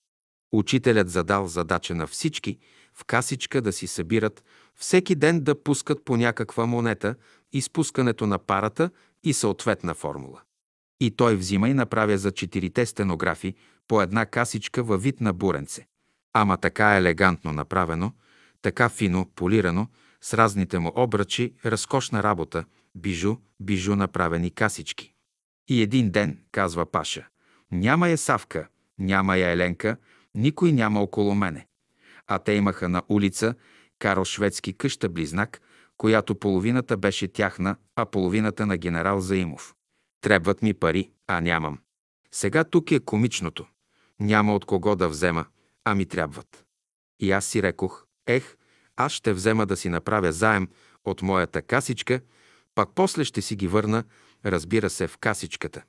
Учителят 0.52 1.10
задал 1.10 1.46
задача 1.46 1.94
на 1.94 2.06
всички 2.06 2.58
в 2.94 3.04
касичка 3.04 3.62
да 3.62 3.72
си 3.72 3.86
събират, 3.86 4.44
всеки 4.74 5.14
ден 5.14 5.40
да 5.40 5.62
пускат 5.62 6.04
по 6.04 6.16
някаква 6.16 6.66
монета, 6.66 7.14
изпускането 7.52 8.26
на 8.26 8.38
парата 8.38 8.90
и 9.24 9.32
съответна 9.32 9.94
формула. 9.94 10.40
И 11.00 11.10
той 11.10 11.36
взима 11.36 11.68
и 11.68 11.74
направя 11.74 12.18
за 12.18 12.32
четирите 12.32 12.86
стенографи 12.86 13.54
по 13.88 14.02
една 14.02 14.26
касичка 14.26 14.82
във 14.82 15.02
вид 15.02 15.20
на 15.20 15.32
буренце. 15.32 15.86
Ама 16.32 16.56
така 16.56 16.96
елегантно 16.96 17.52
направено, 17.52 18.12
така 18.62 18.88
фино, 18.88 19.30
полирано, 19.34 19.88
с 20.20 20.34
разните 20.34 20.78
му 20.78 20.92
обръчи, 20.96 21.54
разкошна 21.64 22.22
работа, 22.22 22.64
бижу, 22.94 23.36
бижу 23.60 23.96
направени 23.96 24.50
касички. 24.50 25.12
И 25.68 25.82
един 25.82 26.10
ден, 26.10 26.38
казва 26.52 26.86
Паша, 26.86 27.28
няма 27.72 28.08
я 28.08 28.18
Савка, 28.18 28.68
няма 29.00 29.36
я 29.36 29.50
Еленка, 29.50 29.96
никой 30.34 30.72
няма 30.72 31.00
около 31.00 31.34
мене. 31.34 31.66
А 32.26 32.38
те 32.38 32.52
имаха 32.52 32.88
на 32.88 33.02
улица 33.08 33.54
Карл 33.98 34.24
Шведски 34.24 34.74
къща-близнак, 34.74 35.60
която 35.96 36.34
половината 36.34 36.96
беше 36.96 37.28
тяхна, 37.28 37.76
а 37.96 38.06
половината 38.06 38.66
на 38.66 38.76
генерал 38.76 39.20
Заимов. 39.20 39.74
Трябват 40.20 40.62
ми 40.62 40.74
пари, 40.74 41.10
а 41.26 41.40
нямам. 41.40 41.78
Сега 42.32 42.64
тук 42.64 42.90
е 42.90 43.00
комичното. 43.00 43.66
Няма 44.20 44.54
от 44.54 44.64
кого 44.64 44.96
да 44.96 45.08
взема, 45.08 45.46
а 45.84 45.94
ми 45.94 46.06
трябват. 46.06 46.64
И 47.20 47.32
аз 47.32 47.44
си 47.44 47.62
рекох, 47.62 48.06
ех, 48.26 48.56
аз 48.96 49.12
ще 49.12 49.32
взема 49.32 49.66
да 49.66 49.76
си 49.76 49.88
направя 49.88 50.32
заем 50.32 50.68
от 51.04 51.22
моята 51.22 51.62
касичка, 51.62 52.20
пак 52.74 52.88
после 52.94 53.24
ще 53.24 53.42
си 53.42 53.56
ги 53.56 53.68
върна, 53.68 54.04
разбира 54.44 54.90
се, 54.90 55.06
в 55.06 55.18
касичката. 55.18 55.82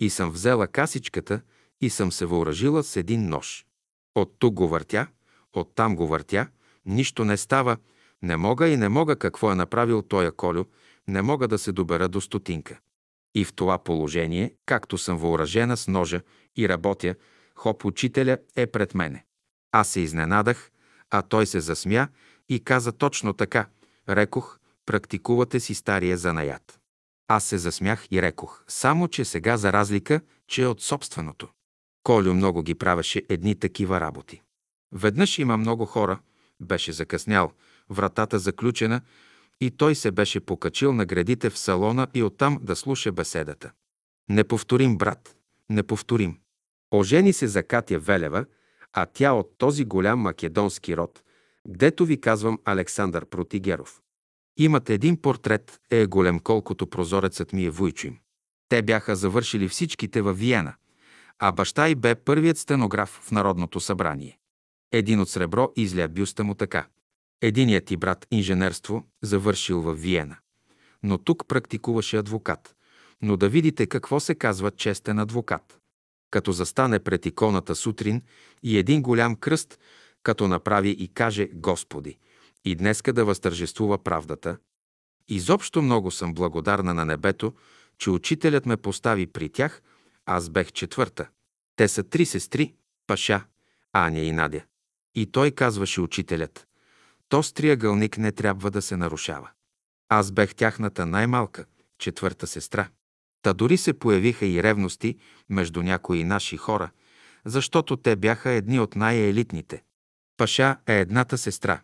И 0.00 0.10
съм 0.10 0.30
взела 0.30 0.68
касичката 0.68 1.40
и 1.80 1.90
съм 1.90 2.12
се 2.12 2.26
въоръжила 2.26 2.82
с 2.82 2.96
един 2.96 3.28
нож. 3.28 3.66
От 4.14 4.34
тук 4.38 4.54
го 4.54 4.68
въртя, 4.68 5.06
от 5.52 5.74
там 5.74 5.96
го 5.96 6.06
въртя, 6.06 6.46
нищо 6.86 7.24
не 7.24 7.36
става, 7.36 7.76
не 8.22 8.36
мога 8.36 8.68
и 8.68 8.76
не 8.76 8.88
мога 8.88 9.16
какво 9.16 9.52
е 9.52 9.54
направил 9.54 10.02
тоя 10.02 10.32
Колю, 10.32 10.64
не 11.08 11.22
мога 11.22 11.48
да 11.48 11.58
се 11.58 11.72
добера 11.72 12.08
до 12.08 12.20
стотинка. 12.20 12.78
И 13.34 13.44
в 13.44 13.52
това 13.52 13.78
положение, 13.78 14.54
както 14.66 14.98
съм 14.98 15.18
въоръжена 15.18 15.76
с 15.76 15.88
ножа 15.88 16.20
и 16.56 16.68
работя, 16.68 17.14
хоп 17.54 17.84
учителя 17.84 18.38
е 18.56 18.66
пред 18.66 18.94
мене. 18.94 19.24
Аз 19.72 19.88
се 19.88 20.00
изненадах, 20.00 20.70
а 21.10 21.22
той 21.22 21.46
се 21.46 21.60
засмя 21.60 22.08
и 22.48 22.64
каза 22.64 22.92
точно 22.92 23.32
така. 23.32 23.66
Рекох, 24.08 24.58
практикувате 24.86 25.60
си 25.60 25.74
стария 25.74 26.16
занаят. 26.16 26.80
Аз 27.28 27.44
се 27.44 27.58
засмях 27.58 28.06
и 28.10 28.22
рекох, 28.22 28.64
само 28.68 29.08
че 29.08 29.24
сега 29.24 29.56
за 29.56 29.72
разлика, 29.72 30.20
че 30.46 30.62
е 30.62 30.66
от 30.66 30.82
собственото. 30.82 31.48
Колю 32.10 32.34
много 32.34 32.62
ги 32.62 32.74
правеше 32.74 33.22
едни 33.28 33.54
такива 33.54 34.00
работи. 34.00 34.42
Веднъж 34.92 35.38
има 35.38 35.56
много 35.56 35.86
хора, 35.86 36.18
беше 36.60 36.92
закъснял, 36.92 37.52
вратата 37.90 38.38
заключена 38.38 39.00
и 39.60 39.70
той 39.70 39.94
се 39.94 40.10
беше 40.10 40.40
покачил 40.40 40.92
на 40.92 41.06
гредите 41.06 41.50
в 41.50 41.58
салона 41.58 42.06
и 42.14 42.22
оттам 42.22 42.58
да 42.62 42.76
слуша 42.76 43.12
беседата. 43.12 43.70
Неповторим, 44.28 44.98
брат, 44.98 45.36
неповторим. 45.68 46.38
Ожени 46.90 47.32
се 47.32 47.46
за 47.46 47.62
Катя 47.62 47.98
Велева, 47.98 48.44
а 48.92 49.06
тя 49.06 49.32
от 49.32 49.58
този 49.58 49.84
голям 49.84 50.20
македонски 50.20 50.96
род, 50.96 51.22
гдето 51.68 52.04
ви 52.04 52.20
казвам 52.20 52.58
Александър 52.64 53.24
Протигеров. 53.24 54.00
Имат 54.56 54.90
един 54.90 55.22
портрет, 55.22 55.80
е 55.90 56.06
голем 56.06 56.40
колкото 56.40 56.86
прозорецът 56.86 57.52
ми 57.52 57.64
е 57.64 57.70
Вуйчим. 57.70 58.18
Те 58.68 58.82
бяха 58.82 59.16
завършили 59.16 59.68
всичките 59.68 60.22
във 60.22 60.38
Виена, 60.38 60.74
а 61.40 61.52
баща 61.52 61.88
й 61.88 61.94
бе 61.94 62.14
първият 62.14 62.58
стенограф 62.58 63.20
в 63.22 63.30
Народното 63.30 63.80
събрание. 63.80 64.38
Един 64.92 65.20
от 65.20 65.28
сребро 65.28 65.72
изля 65.76 66.08
бюста 66.08 66.44
му 66.44 66.54
така. 66.54 66.86
Единият 67.40 67.84
ти 67.84 67.96
брат 67.96 68.26
инженерство 68.30 69.04
завършил 69.22 69.80
в 69.80 69.94
Виена. 69.94 70.36
Но 71.02 71.18
тук 71.18 71.48
практикуваше 71.48 72.16
адвокат. 72.16 72.76
но 73.22 73.36
да 73.36 73.48
видите 73.48 73.86
какво 73.86 74.20
се 74.20 74.34
казва 74.34 74.70
честен 74.70 75.18
адвокат. 75.18 75.78
Като 76.30 76.52
застане 76.52 76.98
пред 76.98 77.26
иконата 77.26 77.74
сутрин 77.74 78.22
и 78.62 78.78
един 78.78 79.02
голям 79.02 79.36
кръст, 79.36 79.78
като 80.22 80.48
направи 80.48 80.90
и 80.90 81.08
каже 81.08 81.48
Господи, 81.52 82.18
и 82.64 82.74
днеска 82.74 83.12
да 83.12 83.24
възтържествува 83.24 83.98
правдата. 83.98 84.56
Изобщо 85.28 85.82
много 85.82 86.10
съм 86.10 86.34
благодарна 86.34 86.94
на 86.94 87.04
небето, 87.04 87.54
че 87.98 88.10
учителят 88.10 88.66
ме 88.66 88.76
постави 88.76 89.26
при 89.26 89.48
тях, 89.48 89.82
аз 90.30 90.48
бех 90.48 90.72
четвърта. 90.72 91.28
Те 91.76 91.88
са 91.88 92.02
три 92.02 92.26
сестри, 92.26 92.74
Паша, 93.06 93.44
Аня 93.92 94.20
и 94.20 94.32
Надя. 94.32 94.62
И 95.14 95.26
той 95.26 95.50
казваше 95.50 96.00
учителят, 96.00 96.66
то 97.28 97.42
с 97.42 97.52
триъгълник 97.52 98.18
не 98.18 98.32
трябва 98.32 98.70
да 98.70 98.82
се 98.82 98.96
нарушава. 98.96 99.50
Аз 100.08 100.32
бех 100.32 100.54
тяхната 100.54 101.06
най-малка, 101.06 101.64
четвърта 101.98 102.46
сестра. 102.46 102.88
Та 103.42 103.52
дори 103.52 103.76
се 103.76 103.98
появиха 103.98 104.46
и 104.46 104.62
ревности 104.62 105.18
между 105.48 105.82
някои 105.82 106.24
наши 106.24 106.56
хора, 106.56 106.90
защото 107.44 107.96
те 107.96 108.16
бяха 108.16 108.50
едни 108.50 108.80
от 108.80 108.96
най-елитните. 108.96 109.82
Паша 110.36 110.76
е 110.86 111.00
едната 111.00 111.38
сестра. 111.38 111.80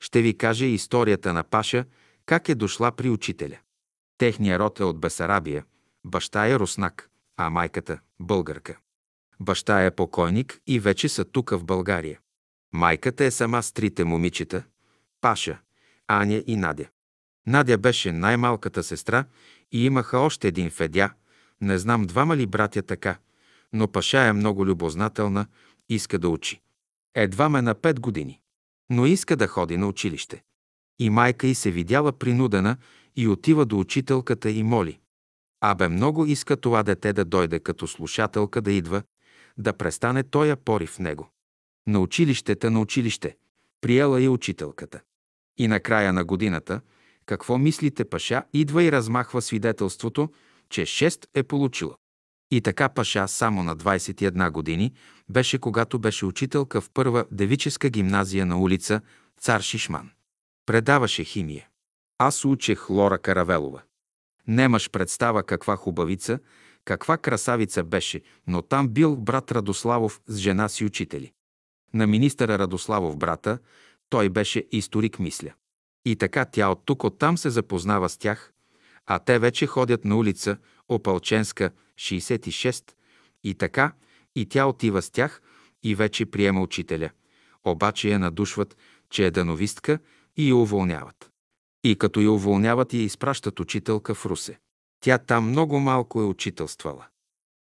Ще 0.00 0.22
ви 0.22 0.38
кажа 0.38 0.66
историята 0.66 1.32
на 1.32 1.44
Паша, 1.44 1.84
как 2.26 2.48
е 2.48 2.54
дошла 2.54 2.92
при 2.92 3.10
учителя. 3.10 3.58
Техният 4.18 4.60
род 4.60 4.80
е 4.80 4.84
от 4.84 5.00
Бесарабия, 5.00 5.64
баща 6.04 6.48
е 6.48 6.58
руснак, 6.58 7.10
а 7.38 7.50
майката– 7.50 8.00
българка. 8.20 8.78
Баща 9.40 9.84
е 9.84 9.90
покойник 9.90 10.60
и 10.66 10.80
вече 10.80 11.08
са 11.08 11.24
тука 11.24 11.58
в 11.58 11.64
България. 11.64 12.20
Майката 12.72 13.24
е 13.24 13.30
сама 13.30 13.62
с 13.62 13.72
трите 13.72 14.04
момичета– 14.04 14.62
Паша, 15.20 15.58
Аня 16.08 16.42
и 16.46 16.56
Надя. 16.56 16.86
Надя 17.46 17.78
беше 17.78 18.12
най-малката 18.12 18.82
сестра 18.82 19.24
и 19.72 19.84
имаха 19.84 20.18
още 20.18 20.48
един 20.48 20.70
Федя, 20.70 21.10
не 21.60 21.78
знам 21.78 22.06
двама 22.06 22.36
ли 22.36 22.46
братя 22.46 22.82
така, 22.82 23.18
но 23.72 23.88
Паша 23.88 24.18
е 24.18 24.32
много 24.32 24.66
любознателна, 24.66 25.46
иска 25.88 26.18
да 26.18 26.28
учи. 26.28 26.60
Едва 27.14 27.48
ме 27.48 27.62
на 27.62 27.74
пет 27.74 28.00
години, 28.00 28.40
но 28.90 29.06
иска 29.06 29.36
да 29.36 29.48
ходи 29.48 29.76
на 29.76 29.88
училище. 29.88 30.42
И 30.98 31.10
майка 31.10 31.46
й 31.46 31.54
се 31.54 31.70
видяла 31.70 32.12
принудена 32.12 32.76
и 33.16 33.28
отива 33.28 33.66
до 33.66 33.78
учителката 33.78 34.50
и 34.50 34.62
моли. 34.62 35.00
Абе 35.60 35.88
много 35.88 36.26
иска 36.26 36.56
това 36.56 36.82
дете 36.82 37.12
да 37.12 37.24
дойде 37.24 37.60
като 37.60 37.86
слушателка 37.86 38.60
да 38.60 38.72
идва, 38.72 39.02
да 39.58 39.72
престане 39.72 40.22
тоя 40.22 40.56
порив 40.56 40.90
в 40.90 40.98
него. 40.98 41.30
На 41.86 42.00
училищета 42.00 42.70
на 42.70 42.80
училище. 42.80 43.36
Приела 43.80 44.22
и 44.22 44.28
учителката. 44.28 45.00
И 45.58 45.68
на 45.68 45.80
края 45.80 46.12
на 46.12 46.24
годината, 46.24 46.80
какво 47.26 47.58
мислите, 47.58 48.04
Паша 48.04 48.42
идва 48.52 48.82
и 48.82 48.92
размахва 48.92 49.42
свидетелството, 49.42 50.28
че 50.70 50.82
6 50.82 51.26
е 51.34 51.42
получила. 51.42 51.94
И 52.50 52.60
така 52.60 52.88
Паша 52.88 53.28
само 53.28 53.62
на 53.62 53.76
21 53.76 54.50
години 54.50 54.92
беше, 55.28 55.58
когато 55.58 55.98
беше 55.98 56.26
учителка 56.26 56.80
в 56.80 56.90
първа 56.94 57.24
девическа 57.30 57.90
гимназия 57.90 58.46
на 58.46 58.60
улица 58.60 59.00
Цар 59.40 59.60
Шишман. 59.60 60.10
Предаваше 60.66 61.24
химия. 61.24 61.68
Аз 62.18 62.44
учех 62.44 62.90
Лора 62.90 63.18
Каравелова. 63.18 63.82
Немаш 64.48 64.90
представа 64.90 65.42
каква 65.42 65.76
хубавица, 65.76 66.38
каква 66.84 67.18
красавица 67.18 67.84
беше, 67.84 68.22
но 68.46 68.62
там 68.62 68.88
бил 68.88 69.16
брат 69.16 69.52
Радославов 69.52 70.20
с 70.26 70.36
жена 70.36 70.68
си 70.68 70.84
учители. 70.84 71.32
На 71.94 72.06
министъра 72.06 72.58
Радославов 72.58 73.16
брата, 73.16 73.58
той 74.08 74.28
беше 74.28 74.64
историк, 74.72 75.18
мисля. 75.18 75.52
И 76.04 76.16
така 76.16 76.44
тя 76.44 76.68
от 76.68 76.82
тук 76.84 77.04
оттам 77.04 77.38
се 77.38 77.50
запознава 77.50 78.08
с 78.08 78.16
тях, 78.16 78.52
а 79.06 79.18
те 79.18 79.38
вече 79.38 79.66
ходят 79.66 80.04
на 80.04 80.16
улица 80.16 80.56
Опалченска, 80.88 81.70
66, 81.96 82.92
и 83.44 83.54
така 83.54 83.92
и 84.34 84.46
тя 84.46 84.66
отива 84.66 85.02
с 85.02 85.10
тях 85.10 85.42
и 85.82 85.94
вече 85.94 86.26
приема 86.26 86.62
учителя. 86.62 87.10
Обаче 87.64 88.10
я 88.10 88.18
надушват, 88.18 88.76
че 89.10 89.26
е 89.26 89.30
дановистка 89.30 89.98
и 90.36 90.48
я 90.48 90.56
уволняват. 90.56 91.30
И 91.84 91.96
като 91.96 92.20
я 92.20 92.30
уволняват, 92.30 92.94
я 92.94 93.02
изпращат 93.02 93.60
учителка 93.60 94.14
в 94.14 94.26
Русе. 94.26 94.58
Тя 95.00 95.18
там 95.18 95.48
много 95.48 95.80
малко 95.80 96.20
е 96.20 96.24
учителствала. 96.24 97.06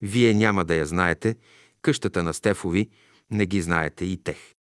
Вие 0.02 0.34
няма 0.34 0.64
да 0.64 0.74
я 0.74 0.86
знаете, 0.86 1.36
къщата 1.82 2.22
на 2.22 2.34
Стефови, 2.34 2.90
не 3.30 3.46
ги 3.46 3.62
знаете 3.62 4.04
и 4.04 4.16
тех. 4.16 4.54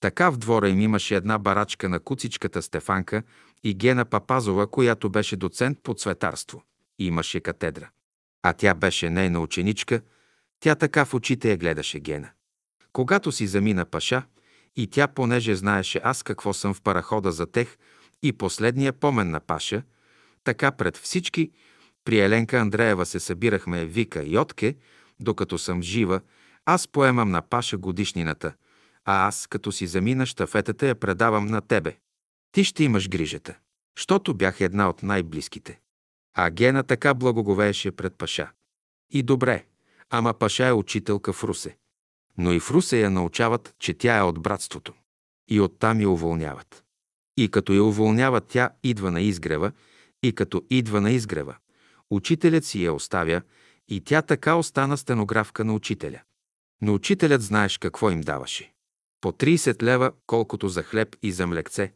Така 0.00 0.30
в 0.30 0.36
двора 0.36 0.68
им 0.68 0.80
имаше 0.80 1.16
една 1.16 1.38
барачка 1.38 1.88
на 1.88 2.00
куцичката 2.00 2.62
Стефанка 2.62 3.22
и 3.64 3.74
Гена 3.74 4.04
Папазова, 4.04 4.66
която 4.70 5.10
беше 5.10 5.36
доцент 5.36 5.78
по 5.82 5.94
цветарство. 5.94 6.62
Имаше 6.98 7.40
катедра. 7.40 7.90
А 8.42 8.52
тя 8.52 8.74
беше 8.74 9.10
нейна 9.10 9.40
ученичка, 9.40 10.00
тя 10.60 10.74
така 10.74 11.04
в 11.04 11.14
очите 11.14 11.50
я 11.50 11.56
гледаше 11.56 12.00
Гена. 12.00 12.30
Когато 12.92 13.32
си 13.32 13.46
замина 13.46 13.84
Паша, 13.84 14.22
и 14.76 14.86
тя, 14.86 15.08
понеже 15.08 15.54
знаеше 15.54 16.00
аз 16.04 16.22
какво 16.22 16.52
съм 16.52 16.74
в 16.74 16.82
парахода 16.82 17.32
за 17.32 17.46
тех 17.46 17.76
и 18.22 18.32
последния 18.32 18.92
помен 18.92 19.30
на 19.30 19.40
Паша, 19.40 19.82
така 20.44 20.72
пред 20.72 20.96
всички, 20.96 21.50
при 22.04 22.20
Еленка 22.20 22.58
Андреева 22.58 23.06
се 23.06 23.20
събирахме 23.20 23.84
Вика 23.84 24.22
и 24.22 24.38
Отке, 24.38 24.76
докато 25.20 25.58
съм 25.58 25.82
жива, 25.82 26.20
аз 26.64 26.88
поемам 26.88 27.30
на 27.30 27.42
Паша 27.42 27.78
годишнината, 27.78 28.52
а 29.04 29.26
аз, 29.26 29.46
като 29.46 29.72
си 29.72 29.86
замина 29.86 30.26
щафетата, 30.26 30.86
я 30.86 30.94
предавам 30.94 31.46
на 31.46 31.60
тебе. 31.60 31.96
Ти 32.52 32.64
ще 32.64 32.84
имаш 32.84 33.08
грижата, 33.08 33.54
щото 33.98 34.34
бях 34.34 34.60
една 34.60 34.88
от 34.88 35.02
най-близките. 35.02 35.80
А 36.34 36.50
Гена 36.50 36.82
така 36.82 37.14
благоговееше 37.14 37.90
пред 37.90 38.14
Паша. 38.18 38.50
И 39.10 39.22
добре, 39.22 39.64
ама 40.10 40.34
Паша 40.34 40.66
е 40.66 40.72
учителка 40.72 41.32
в 41.32 41.44
Русе. 41.44 41.76
Но 42.38 42.52
и 42.52 42.60
в 42.60 42.70
Русе 42.70 43.00
я 43.00 43.10
научават, 43.10 43.74
че 43.78 43.94
тя 43.94 44.16
е 44.16 44.22
от 44.22 44.42
братството. 44.42 44.94
И 45.48 45.60
оттам 45.60 46.00
я 46.00 46.10
уволняват. 46.10 46.85
И 47.36 47.48
като 47.48 47.72
я 47.72 47.84
уволняват, 47.84 48.44
тя 48.48 48.70
идва 48.82 49.10
на 49.10 49.20
изгрева, 49.20 49.72
и 50.22 50.32
като 50.32 50.62
идва 50.70 51.00
на 51.00 51.10
изгрева, 51.10 51.56
учителят 52.10 52.64
си 52.64 52.84
я 52.84 52.92
оставя, 52.92 53.42
и 53.88 54.00
тя 54.00 54.22
така 54.22 54.54
остана 54.54 54.96
стенографка 54.96 55.64
на 55.64 55.74
учителя. 55.74 56.20
Но 56.82 56.94
учителят 56.94 57.42
знаеш 57.42 57.78
какво 57.78 58.10
им 58.10 58.20
даваше. 58.20 58.72
По 59.20 59.32
30 59.32 59.82
лева, 59.82 60.12
колкото 60.26 60.68
за 60.68 60.82
хлеб 60.82 61.16
и 61.22 61.32
за 61.32 61.46
млекце. 61.46 61.92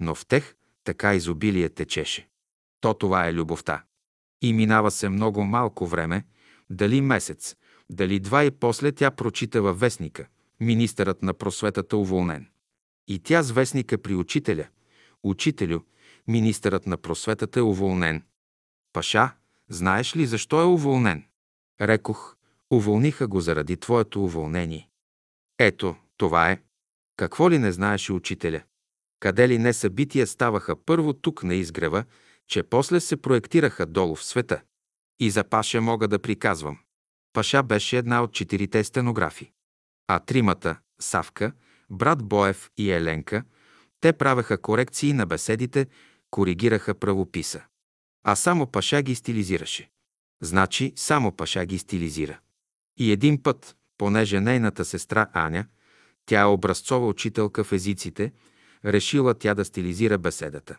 Но 0.00 0.14
в 0.14 0.26
тех 0.26 0.54
така 0.84 1.14
изобилие 1.14 1.68
течеше. 1.68 2.28
То 2.80 2.94
това 2.94 3.28
е 3.28 3.34
любовта. 3.34 3.82
И 4.42 4.52
минава 4.52 4.90
се 4.90 5.08
много 5.08 5.44
малко 5.44 5.86
време, 5.86 6.24
дали 6.70 7.00
месец, 7.00 7.56
дали 7.90 8.20
два 8.20 8.44
и 8.44 8.50
после 8.50 8.92
тя 8.92 9.10
прочита 9.10 9.62
във 9.62 9.80
вестника. 9.80 10.26
Министърът 10.60 11.22
на 11.22 11.34
просветата 11.34 11.96
уволнен. 11.96 12.46
И 13.08 13.18
тя 13.18 13.42
с 13.42 13.50
вестника 13.50 13.98
при 13.98 14.14
учителя. 14.14 14.66
Учителю, 15.22 15.80
министърът 16.28 16.86
на 16.86 16.96
просветата 16.96 17.60
е 17.60 17.62
уволнен. 17.62 18.22
Паша, 18.92 19.34
знаеш 19.68 20.16
ли 20.16 20.26
защо 20.26 20.60
е 20.60 20.64
уволнен? 20.64 21.24
Рекох, 21.80 22.36
уволниха 22.70 23.28
го 23.28 23.40
заради 23.40 23.76
твоето 23.76 24.24
уволнение. 24.24 24.88
Ето, 25.58 25.96
това 26.16 26.50
е. 26.50 26.62
Какво 27.16 27.50
ли 27.50 27.58
не 27.58 27.72
знаеше 27.72 28.12
учителя? 28.12 28.62
Къде 29.20 29.48
ли 29.48 29.58
не 29.58 29.72
събития 29.72 30.26
ставаха 30.26 30.84
първо 30.84 31.12
тук 31.12 31.42
на 31.44 31.54
изгрева, 31.54 32.04
че 32.46 32.62
после 32.62 33.00
се 33.00 33.16
проектираха 33.16 33.86
долу 33.86 34.14
в 34.14 34.24
света. 34.24 34.62
И 35.20 35.30
за 35.30 35.44
Паша 35.44 35.80
мога 35.80 36.08
да 36.08 36.18
приказвам. 36.18 36.78
Паша 37.32 37.62
беше 37.62 37.98
една 37.98 38.22
от 38.22 38.32
четирите 38.32 38.84
стенографи. 38.84 39.52
А 40.08 40.18
тримата– 40.18 40.78
Савка, 41.00 41.52
брат 41.90 42.24
Боев 42.24 42.70
и 42.76 42.90
Еленка– 42.90 43.44
те 44.00 44.12
правеха 44.12 44.58
корекции 44.58 45.12
на 45.12 45.26
беседите, 45.26 45.86
коригираха 46.30 46.94
правописа. 46.94 47.62
А 48.24 48.36
само 48.36 48.66
Паша 48.66 49.02
ги 49.02 49.14
стилизираше. 49.14 49.90
Значи 50.42 50.92
само 50.96 51.32
Паша 51.32 51.66
ги 51.66 51.78
стилизира. 51.78 52.38
И 52.98 53.12
един 53.12 53.42
път, 53.42 53.76
понеже 53.98 54.40
нейната 54.40 54.84
сестра 54.84 55.30
Аня, 55.32 55.66
тя 56.26 56.40
е 56.40 56.44
образцова 56.44 57.06
учителка 57.06 57.64
в 57.64 57.72
езиците, 57.72 58.32
решила 58.84 59.34
тя 59.34 59.54
да 59.54 59.64
стилизира 59.64 60.18
беседата. 60.18 60.78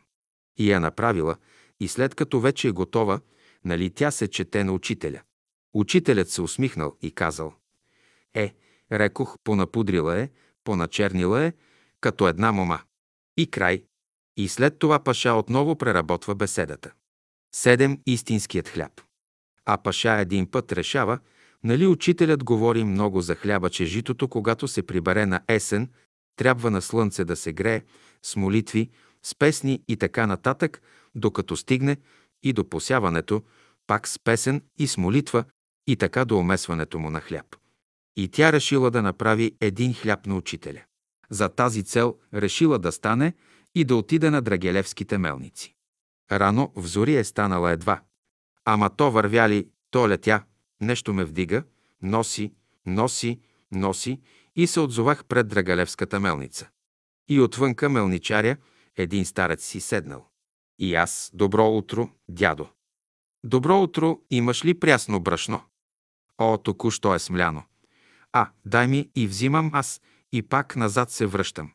И 0.57 0.71
я 0.71 0.79
направила, 0.79 1.35
и 1.79 1.87
след 1.87 2.15
като 2.15 2.39
вече 2.39 2.67
е 2.67 2.71
готова, 2.71 3.19
нали 3.65 3.89
тя 3.89 4.11
се 4.11 4.27
чете 4.27 4.63
на 4.63 4.73
учителя. 4.73 5.21
Учителят 5.73 6.29
се 6.29 6.41
усмихнал 6.41 6.97
и 7.01 7.11
казал 7.11 7.53
Е, 8.33 8.55
рекох, 8.91 9.35
понапудрила 9.43 10.19
е, 10.19 10.29
поначернила 10.63 11.43
е, 11.43 11.53
като 12.01 12.27
една 12.27 12.51
мома. 12.51 12.79
И 13.37 13.51
край. 13.51 13.83
И 14.37 14.47
след 14.47 14.79
това 14.79 14.99
Паша 14.99 15.33
отново 15.33 15.75
преработва 15.75 16.35
беседата. 16.35 16.91
Седем 17.55 17.99
истинският 18.05 18.67
хляб. 18.67 19.01
А 19.65 19.77
Паша 19.77 20.11
един 20.11 20.51
път 20.51 20.71
решава, 20.71 21.19
нали 21.63 21.87
учителят 21.87 22.43
говори 22.43 22.83
много 22.83 23.21
за 23.21 23.35
хляба, 23.35 23.69
че 23.69 23.85
житото, 23.85 24.27
когато 24.27 24.67
се 24.67 24.83
прибере 24.83 25.25
на 25.25 25.41
есен, 25.47 25.89
трябва 26.35 26.71
на 26.71 26.81
слънце 26.81 27.25
да 27.25 27.35
се 27.35 27.53
грее, 27.53 27.83
с 28.23 28.35
молитви, 28.35 28.89
с 29.23 29.35
песни 29.35 29.83
и 29.87 29.97
така 29.97 30.27
нататък, 30.27 30.81
докато 31.15 31.57
стигне 31.57 31.97
и 32.43 32.53
до 32.53 32.69
посяването, 32.69 33.43
пак 33.87 34.07
с 34.07 34.19
песен 34.19 34.61
и 34.79 34.87
с 34.87 34.97
молитва, 34.97 35.43
и 35.87 35.95
така 35.95 36.25
до 36.25 36.37
омесването 36.37 36.99
му 36.99 37.09
на 37.09 37.21
хляб. 37.21 37.55
И 38.17 38.27
тя 38.27 38.53
решила 38.53 38.91
да 38.91 39.01
направи 39.01 39.55
един 39.61 39.93
хляб 39.93 40.25
на 40.25 40.35
учителя. 40.35 40.81
За 41.31 41.49
тази 41.49 41.83
цел 41.83 42.17
решила 42.33 42.79
да 42.79 42.91
стане 42.91 43.33
и 43.75 43.83
да 43.85 43.95
отиде 43.95 44.29
на 44.29 44.41
Драгелевските 44.41 45.17
мелници. 45.17 45.75
Рано 46.31 46.71
в 46.75 46.85
зори 46.85 47.15
е 47.15 47.23
станала 47.23 47.71
едва. 47.71 48.01
Ама 48.65 48.89
то 48.89 49.11
вървяли, 49.11 49.69
то 49.91 50.09
летя, 50.09 50.43
нещо 50.81 51.13
ме 51.13 51.25
вдига, 51.25 51.63
носи, 52.01 52.53
носи, 52.85 53.39
носи 53.71 54.21
и 54.55 54.67
се 54.67 54.79
отзовах 54.79 55.25
пред 55.25 55.47
Драгалевската 55.47 56.19
мелница. 56.19 56.69
И 57.29 57.41
отвънка 57.41 57.89
мелничаря 57.89 58.57
един 58.95 59.25
старец 59.25 59.65
си 59.65 59.79
седнал. 59.79 60.27
И 60.79 60.95
аз, 60.95 61.31
добро 61.33 61.67
утро, 61.67 62.09
дядо. 62.29 62.67
Добро 63.43 63.81
утро, 63.81 64.19
имаш 64.29 64.65
ли 64.65 64.79
прясно 64.79 65.19
брашно? 65.19 65.61
О, 66.37 66.57
току-що 66.57 67.15
е 67.15 67.19
смляно. 67.19 67.63
А, 68.31 68.49
дай 68.65 68.87
ми 68.87 69.09
и 69.15 69.27
взимам 69.27 69.71
аз, 69.73 70.01
и 70.31 70.41
пак 70.41 70.75
назад 70.75 71.11
се 71.11 71.25
връщам. 71.25 71.71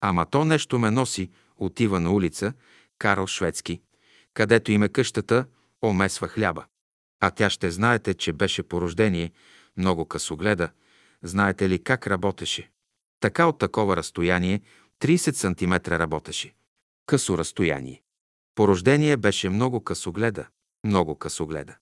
Ама 0.00 0.26
то 0.26 0.44
нещо 0.44 0.78
ме 0.78 0.90
носи, 0.90 1.30
отива 1.56 2.00
на 2.00 2.12
улица, 2.12 2.52
Карл 2.98 3.26
Шведски, 3.26 3.80
където 4.34 4.72
име 4.72 4.88
къщата, 4.88 5.46
омесва 5.82 6.28
хляба. 6.28 6.64
А 7.20 7.30
тя 7.30 7.50
ще 7.50 7.70
знаете, 7.70 8.14
че 8.14 8.32
беше 8.32 8.62
по 8.62 8.80
рождение, 8.80 9.32
много 9.76 10.04
късогледа. 10.04 10.70
Знаете 11.22 11.68
ли 11.68 11.82
как 11.82 12.06
работеше? 12.06 12.70
Така 13.20 13.46
от 13.46 13.58
такова 13.58 13.96
разстояние, 13.96 14.60
30 15.00 15.32
см 15.32 15.92
работеше. 15.92 16.54
Късо 17.06 17.38
разстояние. 17.38 18.02
По 18.54 18.68
рождение 18.68 19.16
беше 19.16 19.48
много 19.48 19.84
късогледа, 19.84 20.46
много 20.84 21.18
късогледа. 21.18 21.76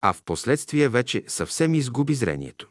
А 0.00 0.12
в 0.12 0.22
последствие 0.22 0.88
вече 0.88 1.24
съвсем 1.26 1.74
изгуби 1.74 2.14
зрението. 2.14 2.70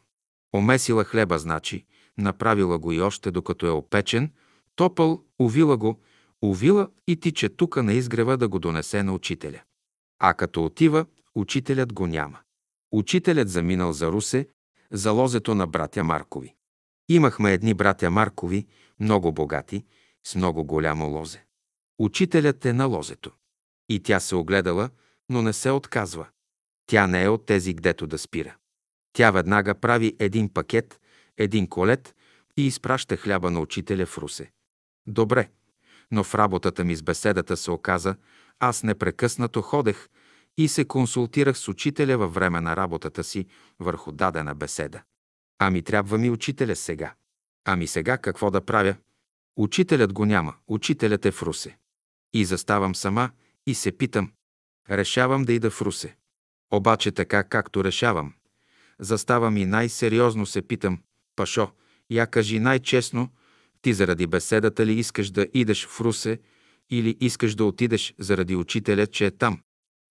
Омесила 0.54 1.04
хлеба, 1.04 1.40
значи, 1.40 1.86
направила 2.20 2.80
го 2.80 2.92
и 2.92 3.02
още 3.02 3.32
докато 3.32 3.68
е 3.68 3.70
опечен, 3.70 4.32
топъл, 4.76 5.24
увила 5.40 5.78
го, 5.78 6.00
увила 6.42 6.90
и 7.08 7.20
тича 7.20 7.50
тука 7.50 7.84
на 7.84 7.94
изгрева 7.94 8.38
да 8.38 8.48
го 8.48 8.60
донесе 8.60 9.04
на 9.04 9.14
учителя. 9.14 9.62
А 10.20 10.34
като 10.34 10.66
отива, 10.66 11.06
учителят 11.36 11.94
го 11.94 12.08
няма. 12.08 12.40
Учителят 12.92 13.50
заминал 13.50 13.94
за 13.94 14.12
Русе, 14.12 14.48
за 14.92 15.12
лозето 15.12 15.56
на 15.56 15.68
братя 15.68 16.04
Маркови. 16.04 16.56
Имахме 17.10 17.54
едни 17.54 17.74
братя 17.74 18.12
Маркови, 18.12 18.68
много 19.00 19.32
богати, 19.32 19.86
с 20.24 20.36
много 20.36 20.64
голямо 20.64 21.08
лозе. 21.08 21.44
Учителят 22.00 22.66
е 22.66 22.74
на 22.74 22.86
лозето. 22.86 23.32
И 23.90 24.00
тя 24.00 24.20
се 24.20 24.36
огледала, 24.36 24.90
но 25.30 25.42
не 25.42 25.54
се 25.54 25.72
отказва. 25.72 26.28
Тя 26.88 27.08
не 27.08 27.24
е 27.24 27.30
от 27.30 27.46
тези, 27.46 27.74
гдето 27.74 28.08
да 28.08 28.18
спира. 28.18 28.56
Тя 29.14 29.32
веднага 29.32 29.76
прави 29.76 30.16
един 30.20 30.50
пакет, 30.54 31.00
един 31.40 31.68
колет 31.68 32.16
и 32.58 32.68
изпраща 32.68 33.18
хляба 33.18 33.52
на 33.52 33.60
учителя 33.60 34.06
в 34.06 34.18
Русе. 34.18 34.52
Добре, 35.08 35.50
но 36.12 36.24
в 36.24 36.36
работата 36.36 36.84
ми 36.84 36.96
с 36.96 37.04
беседата 37.04 37.58
се 37.58 37.72
оказа, 37.72 38.16
аз 38.60 38.84
непрекъснато 38.84 39.62
ходех 39.62 40.10
и 40.58 40.68
се 40.68 40.86
консултирах 40.86 41.58
с 41.58 41.68
учителя 41.68 42.18
във 42.18 42.34
време 42.34 42.62
на 42.62 42.76
работата 42.76 43.24
си 43.24 43.46
върху 43.80 44.12
дадена 44.12 44.56
беседа. 44.56 45.02
Ами 45.60 45.82
трябва 45.82 46.18
ми 46.18 46.30
учителя 46.30 46.76
сега. 46.76 47.14
Ами 47.66 47.88
сега 47.88 48.18
какво 48.18 48.52
да 48.52 48.62
правя? 48.66 48.96
Учителят 49.58 50.14
го 50.14 50.26
няма, 50.26 50.56
учителят 50.68 51.26
е 51.26 51.32
в 51.32 51.44
Русе. 51.44 51.78
И 52.34 52.46
заставам 52.46 52.96
сама 52.96 53.30
и 53.68 53.76
се 53.76 53.92
питам. 53.92 54.32
Решавам 54.90 55.44
да 55.44 55.54
ида 55.54 55.72
в 55.72 55.82
Русе. 55.82 56.16
Обаче 56.72 57.12
така, 57.12 57.44
както 57.44 57.84
решавам. 57.84 58.34
Заставам 59.00 59.58
и 59.58 59.66
най-сериозно 59.66 60.46
се 60.46 60.62
питам. 60.62 61.00
Пашо, 61.40 61.72
я 62.10 62.28
кажи 62.28 62.60
най-честно, 62.60 63.30
ти 63.82 63.94
заради 63.94 64.28
беседата 64.28 64.86
ли 64.86 64.94
искаш 64.94 65.30
да 65.30 65.48
идеш 65.54 65.86
в 65.86 66.02
Русе 66.02 66.40
или 66.90 67.18
искаш 67.20 67.56
да 67.56 67.66
отидеш 67.66 68.14
заради 68.20 68.56
учителя, 68.56 69.08
че 69.08 69.26
е 69.26 69.32
там? 69.32 69.62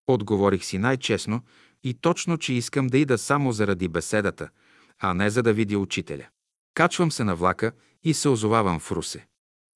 Отговорих 0.06 0.64
си 0.64 0.78
най-честно 0.78 1.42
и 1.84 1.94
точно, 1.94 2.38
че 2.38 2.52
искам 2.52 2.86
да 2.86 2.98
ида 2.98 3.18
само 3.18 3.52
заради 3.52 3.88
беседата, 3.88 4.48
а 4.98 5.14
не 5.14 5.30
за 5.30 5.42
да 5.42 5.52
видя 5.52 5.78
учителя. 5.78 6.26
Качвам 6.74 7.12
се 7.12 7.24
на 7.24 7.34
влака 7.34 7.72
и 8.04 8.14
се 8.14 8.28
озовавам 8.28 8.80
в 8.80 8.92
Русе. 8.92 9.26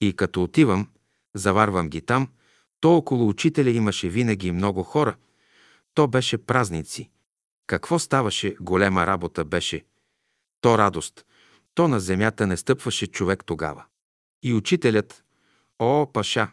И 0.01 0.13
като 0.13 0.43
отивам, 0.43 0.89
заварвам 1.35 1.89
ги 1.89 2.01
там, 2.01 2.29
то 2.81 2.97
около 2.97 3.29
учителя 3.29 3.71
имаше 3.71 4.09
винаги 4.09 4.53
много 4.53 4.83
хора. 4.83 5.17
То 5.95 6.09
беше 6.09 6.39
празници. 6.39 7.11
Какво 7.67 7.99
ставаше, 7.99 8.57
голема 8.61 9.07
работа 9.07 9.45
беше. 9.45 9.85
То 10.61 10.79
радост. 10.79 11.27
То 11.75 11.89
на 11.89 12.01
земята 12.01 12.47
не 12.47 12.57
стъпваше 12.57 13.07
човек 13.07 13.45
тогава. 13.47 13.85
И 14.43 14.55
учителят, 14.55 15.25
о, 15.79 16.07
паша, 16.13 16.51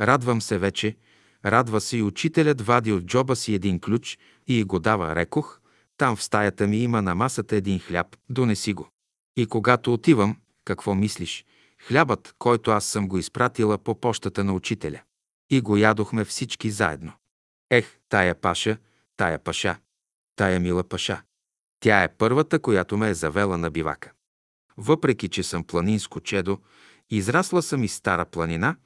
радвам 0.00 0.42
се 0.42 0.58
вече, 0.58 0.96
радва 1.44 1.80
се 1.80 1.96
и 1.96 2.02
учителят 2.02 2.60
вади 2.60 2.92
от 2.92 3.04
джоба 3.04 3.36
си 3.36 3.54
един 3.54 3.80
ключ 3.80 4.18
и 4.46 4.64
го 4.64 4.78
дава. 4.78 5.14
Рекох, 5.16 5.60
там 5.96 6.16
в 6.16 6.22
стаята 6.22 6.66
ми 6.66 6.78
има 6.78 7.02
на 7.02 7.14
масата 7.14 7.56
един 7.56 7.78
хляб, 7.78 8.16
донеси 8.28 8.72
го. 8.72 8.88
И 9.36 9.46
когато 9.46 9.92
отивам, 9.92 10.36
какво 10.64 10.94
мислиш? 10.94 11.44
Хлябът, 11.86 12.34
който 12.38 12.70
аз 12.70 12.84
съм 12.84 13.08
го 13.08 13.18
изпратила 13.18 13.78
по 13.78 14.00
почтата 14.00 14.44
на 14.44 14.52
учителя. 14.52 15.00
И 15.50 15.60
го 15.60 15.76
ядохме 15.76 16.24
всички 16.24 16.70
заедно. 16.70 17.12
Ех, 17.70 17.98
тая 18.08 18.34
паша, 18.34 18.78
тая 19.16 19.38
паша, 19.38 19.78
тая 20.36 20.60
мила 20.60 20.84
паша. 20.84 21.22
Тя 21.80 22.02
е 22.02 22.16
първата, 22.16 22.58
която 22.58 22.96
ме 22.96 23.10
е 23.10 23.14
завела 23.14 23.58
на 23.58 23.70
бивака. 23.70 24.12
Въпреки, 24.78 25.28
че 25.28 25.42
съм 25.42 25.64
планинско 25.64 26.20
чедо, 26.20 26.58
израсла 27.10 27.62
съм 27.62 27.84
и 27.84 27.88
стара 27.88 28.24
планина, 28.24 28.76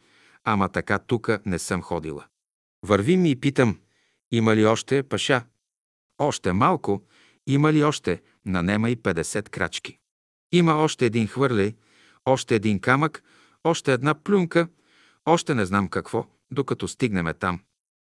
ама 0.44 0.68
така 0.68 0.98
тука 0.98 1.40
не 1.46 1.58
съм 1.58 1.82
ходила. 1.82 2.24
Вървим 2.86 3.26
и 3.26 3.40
питам, 3.40 3.78
има 4.30 4.56
ли 4.56 4.66
още 4.66 5.02
паша? 5.02 5.44
Още 6.18 6.52
малко, 6.52 7.02
има 7.46 7.72
ли 7.72 7.84
още, 7.84 8.22
нанема 8.46 8.90
и 8.90 8.96
50 8.96 9.48
крачки. 9.48 9.98
Има 10.52 10.74
още 10.74 11.06
един 11.06 11.26
хвърлей, 11.26 11.74
още 12.24 12.54
един 12.54 12.80
камък, 12.80 13.22
още 13.64 13.92
една 13.92 14.14
плюнка, 14.14 14.68
още 15.26 15.54
не 15.54 15.66
знам 15.66 15.88
какво, 15.88 16.26
докато 16.50 16.88
стигнеме 16.88 17.34
там. 17.34 17.60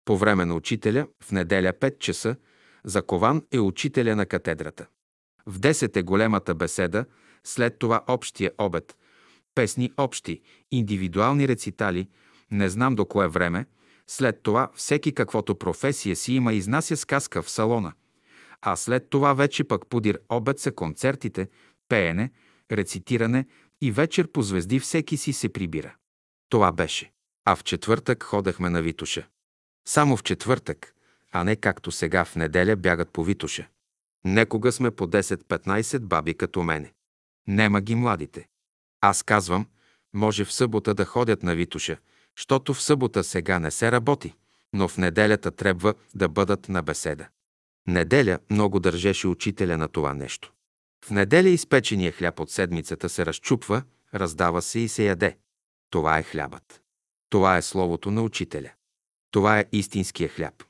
По 0.06 0.18
време 0.18 0.46
на 0.46 0.56
учителя, 0.56 1.08
в 1.24 1.32
неделя 1.32 1.74
5 1.74 2.00
часа, 2.00 2.36
закован 2.84 3.46
е 3.52 3.60
учителя 3.60 4.16
на 4.16 4.26
катедрата. 4.26 4.88
В 5.46 5.60
10 5.60 5.98
е 5.98 6.04
големата 6.04 6.56
беседа, 6.56 7.06
след 7.44 7.80
това 7.80 8.04
общия 8.08 8.52
обед, 8.58 8.98
песни 9.56 9.92
общи, 9.98 10.42
индивидуални 10.72 11.48
рецитали, 11.48 12.08
не 12.52 12.70
знам 12.70 12.96
до 12.96 13.06
кое 13.06 13.28
време, 13.28 13.66
след 14.08 14.44
това 14.44 14.70
всеки 14.76 15.14
каквото 15.14 15.56
професия 15.56 16.16
си 16.16 16.34
има 16.34 16.54
изнася 16.54 16.98
сказка 16.98 17.42
в 17.42 17.50
салона, 17.50 17.94
а 18.62 18.76
след 18.76 19.10
това 19.10 19.34
вече 19.34 19.64
пък 19.64 19.88
подир 19.88 20.20
обед 20.30 20.60
са 20.60 20.72
концертите, 20.72 21.50
пеене, 21.90 22.32
рецитиране 22.72 23.46
и 23.82 23.92
вечер 23.92 24.28
по 24.28 24.42
звезди 24.42 24.80
всеки 24.80 25.18
си 25.18 25.34
се 25.34 25.50
прибира. 25.50 25.96
Това 26.50 26.72
беше. 26.72 27.12
А 27.46 27.56
в 27.56 27.64
четвъртък 27.64 28.24
ходехме 28.24 28.70
на 28.70 28.82
Витуша. 28.82 29.28
Само 29.88 30.18
в 30.18 30.24
четвъртък, 30.24 30.94
а 31.32 31.44
не 31.44 31.56
както 31.56 31.92
сега 31.92 32.26
в 32.26 32.36
неделя 32.36 32.76
бягат 32.76 33.10
по 33.10 33.24
Витуша. 33.24 33.68
Некога 34.26 34.72
сме 34.72 34.92
по 34.92 35.08
10-15 35.08 36.00
баби 36.00 36.34
като 36.34 36.64
мене. 36.64 36.94
Нема 37.50 37.82
ги 37.82 37.96
младите. 37.96 38.48
Аз 39.02 39.24
казвам, 39.24 39.68
може 40.14 40.46
в 40.46 40.54
събота 40.54 40.94
да 40.94 41.06
ходят 41.06 41.44
на 41.44 41.56
Витуша, 41.56 41.98
защото 42.38 42.74
в 42.74 42.82
събота 42.82 43.24
сега 43.24 43.60
не 43.60 43.72
се 43.72 43.92
работи, 43.92 44.34
но 44.74 44.88
в 44.88 44.98
неделята 44.98 45.52
трябва 45.52 45.94
да 46.16 46.30
бъдат 46.30 46.70
на 46.70 46.82
беседа. 46.82 47.28
Неделя 47.88 48.40
много 48.50 48.80
държеше 48.80 49.28
учителя 49.28 49.78
на 49.78 49.88
това 49.88 50.14
нещо. 50.14 50.54
В 51.06 51.12
неделя 51.12 51.50
изпечения 51.50 52.12
хляб 52.12 52.40
от 52.40 52.52
седмицата 52.52 53.10
се 53.10 53.26
разчупва, 53.26 53.84
раздава 54.14 54.62
се 54.62 54.80
и 54.80 54.88
се 54.88 55.04
яде. 55.04 55.38
Това 55.90 56.18
е 56.18 56.24
хлябът. 56.24 56.82
Това 57.30 57.58
е 57.58 57.62
словото 57.62 58.12
на 58.12 58.22
учителя. 58.22 58.72
Това 59.32 59.60
е 59.60 59.66
истинския 59.72 60.30
хляб. 60.30 60.64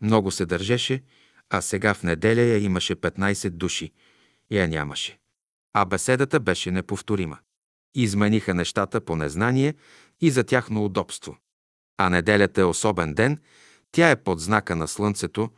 Много 0.00 0.30
се 0.30 0.46
държеше, 0.46 1.02
а 1.50 1.60
сега 1.60 1.94
в 1.94 2.02
неделя 2.02 2.40
я 2.40 2.58
имаше 2.58 2.96
15 2.96 3.50
души. 3.50 3.92
Я 4.50 4.68
нямаше. 4.68 5.18
А 5.72 5.84
беседата 5.84 6.40
беше 6.40 6.70
неповторима. 6.70 7.38
Измениха 7.94 8.54
нещата 8.54 9.00
по 9.00 9.16
незнание 9.16 9.74
и 10.20 10.30
за 10.30 10.44
тяхно 10.44 10.84
удобство. 10.84 11.36
А 11.96 12.10
неделята 12.10 12.60
е 12.60 12.64
особен 12.64 13.14
ден, 13.14 13.38
тя 13.92 14.10
е 14.10 14.22
под 14.22 14.40
знака 14.40 14.76
на 14.76 14.88
Слънцето, 14.88 15.50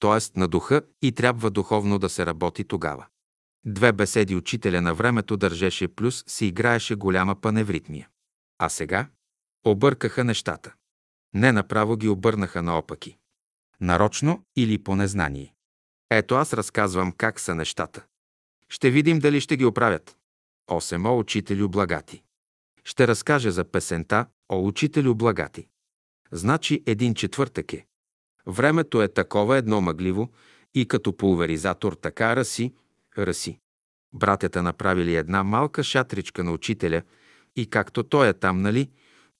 т.е. 0.00 0.38
на 0.38 0.48
духа 0.48 0.82
и 1.02 1.12
трябва 1.12 1.50
духовно 1.50 1.98
да 1.98 2.08
се 2.08 2.26
работи 2.26 2.64
тогава. 2.64 3.06
Две 3.66 3.92
беседи 3.92 4.36
учителя 4.36 4.80
на 4.80 4.94
времето 4.94 5.36
държеше 5.36 5.88
плюс 5.88 6.24
се 6.26 6.46
играеше 6.46 6.94
голяма 6.94 7.40
паневритмия. 7.40 8.08
А 8.58 8.68
сега 8.68 9.08
объркаха 9.66 10.24
нещата. 10.24 10.74
Не 11.34 11.52
направо 11.52 11.96
ги 11.96 12.08
обърнаха 12.08 12.62
наопаки. 12.62 13.18
Нарочно 13.80 14.42
или 14.56 14.82
по 14.82 14.96
незнание. 14.96 15.54
Ето 16.10 16.34
аз 16.34 16.52
разказвам 16.52 17.12
как 17.12 17.40
са 17.40 17.54
нещата. 17.54 18.04
Ще 18.68 18.90
видим 18.90 19.18
дали 19.18 19.40
ще 19.40 19.56
ги 19.56 19.64
оправят. 19.64 20.16
Осемо 20.70 21.18
учителю 21.18 21.68
благати. 21.68 22.22
Ще 22.84 23.08
разкажа 23.08 23.50
за 23.50 23.64
песента 23.64 24.26
О 24.48 24.66
учителю 24.66 25.14
благати. 25.14 25.66
Значи 26.32 26.82
един 26.86 27.14
четвъртък 27.14 27.72
е. 27.72 27.86
Времето 28.46 29.02
е 29.02 29.08
такова 29.08 29.56
едно 29.56 29.80
мъгливо 29.80 30.28
и 30.74 30.88
като 30.88 31.16
пулверизатор 31.16 31.92
така 31.92 32.36
раси, 32.36 32.74
раси. 33.18 33.58
Братята 34.12 34.62
направили 34.62 35.16
една 35.16 35.44
малка 35.44 35.84
шатричка 35.84 36.44
на 36.44 36.52
учителя 36.52 37.02
и 37.56 37.70
както 37.70 38.02
той 38.02 38.28
е 38.28 38.32
там, 38.32 38.62
нали, 38.62 38.90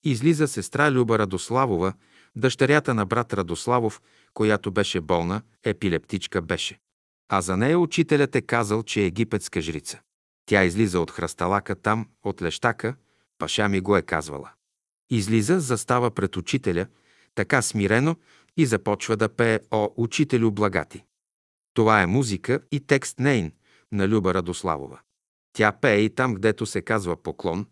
излиза 0.03 0.47
сестра 0.47 0.91
Люба 0.91 1.19
Радославова, 1.19 1.93
дъщерята 2.35 2.93
на 2.93 3.05
брат 3.05 3.33
Радославов, 3.33 4.01
която 4.33 4.71
беше 4.71 5.01
болна, 5.01 5.41
епилептичка 5.63 6.41
беше. 6.41 6.79
А 7.29 7.41
за 7.41 7.57
нея 7.57 7.79
учителят 7.79 8.35
е 8.35 8.41
казал, 8.41 8.83
че 8.83 9.01
е 9.01 9.05
египетска 9.05 9.61
жрица. 9.61 9.99
Тя 10.45 10.63
излиза 10.63 10.99
от 10.99 11.11
хръсталака 11.11 11.75
там, 11.75 12.07
от 12.23 12.41
лещака, 12.41 12.95
паша 13.37 13.69
ми 13.69 13.79
го 13.79 13.97
е 13.97 14.01
казвала. 14.01 14.51
Излиза, 15.09 15.59
застава 15.59 16.11
пред 16.11 16.37
учителя, 16.37 16.87
така 17.35 17.61
смирено 17.61 18.15
и 18.57 18.65
започва 18.65 19.17
да 19.17 19.29
пее 19.29 19.59
«О, 19.71 19.89
учителю 19.97 20.51
благати». 20.51 21.03
Това 21.73 22.01
е 22.01 22.05
музика 22.05 22.59
и 22.71 22.79
текст 22.79 23.19
нейн 23.19 23.51
на 23.91 24.07
Люба 24.07 24.33
Радославова. 24.33 24.99
Тя 25.53 25.71
пее 25.71 25.99
и 25.99 26.09
там, 26.09 26.35
гдето 26.35 26.65
се 26.65 26.81
казва 26.81 27.23
поклон, 27.23 27.65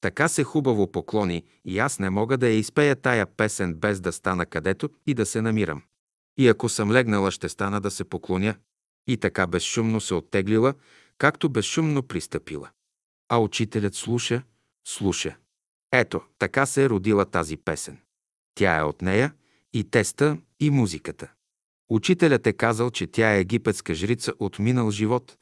така 0.00 0.28
се 0.28 0.44
хубаво 0.44 0.92
поклони 0.92 1.44
и 1.64 1.78
аз 1.78 1.98
не 1.98 2.10
мога 2.10 2.38
да 2.38 2.48
я 2.48 2.58
изпея 2.58 2.96
тая 2.96 3.26
песен 3.26 3.74
без 3.74 4.00
да 4.00 4.12
стана 4.12 4.46
където 4.46 4.90
и 5.06 5.14
да 5.14 5.26
се 5.26 5.42
намирам. 5.42 5.82
И 6.38 6.48
ако 6.48 6.68
съм 6.68 6.92
легнала, 6.92 7.30
ще 7.30 7.48
стана 7.48 7.80
да 7.80 7.90
се 7.90 8.04
поклоня. 8.04 8.54
И 9.06 9.16
така 9.16 9.46
безшумно 9.46 10.00
се 10.00 10.14
оттеглила, 10.14 10.74
както 11.18 11.48
безшумно 11.48 12.02
пристъпила. 12.02 12.70
А 13.28 13.38
учителят 13.38 13.94
слуша, 13.94 14.42
слуша. 14.84 15.36
Ето, 15.92 16.20
така 16.38 16.66
се 16.66 16.84
е 16.84 16.88
родила 16.88 17.24
тази 17.24 17.56
песен. 17.56 17.98
Тя 18.54 18.76
е 18.76 18.82
от 18.82 19.02
нея 19.02 19.32
и 19.72 19.84
теста, 19.84 20.38
и 20.60 20.70
музиката. 20.70 21.32
Учителят 21.88 22.46
е 22.46 22.52
казал, 22.52 22.90
че 22.90 23.06
тя 23.06 23.34
е 23.34 23.40
египетска 23.40 23.94
жрица 23.94 24.32
от 24.38 24.58
минал 24.58 24.90
живот. 24.90 25.38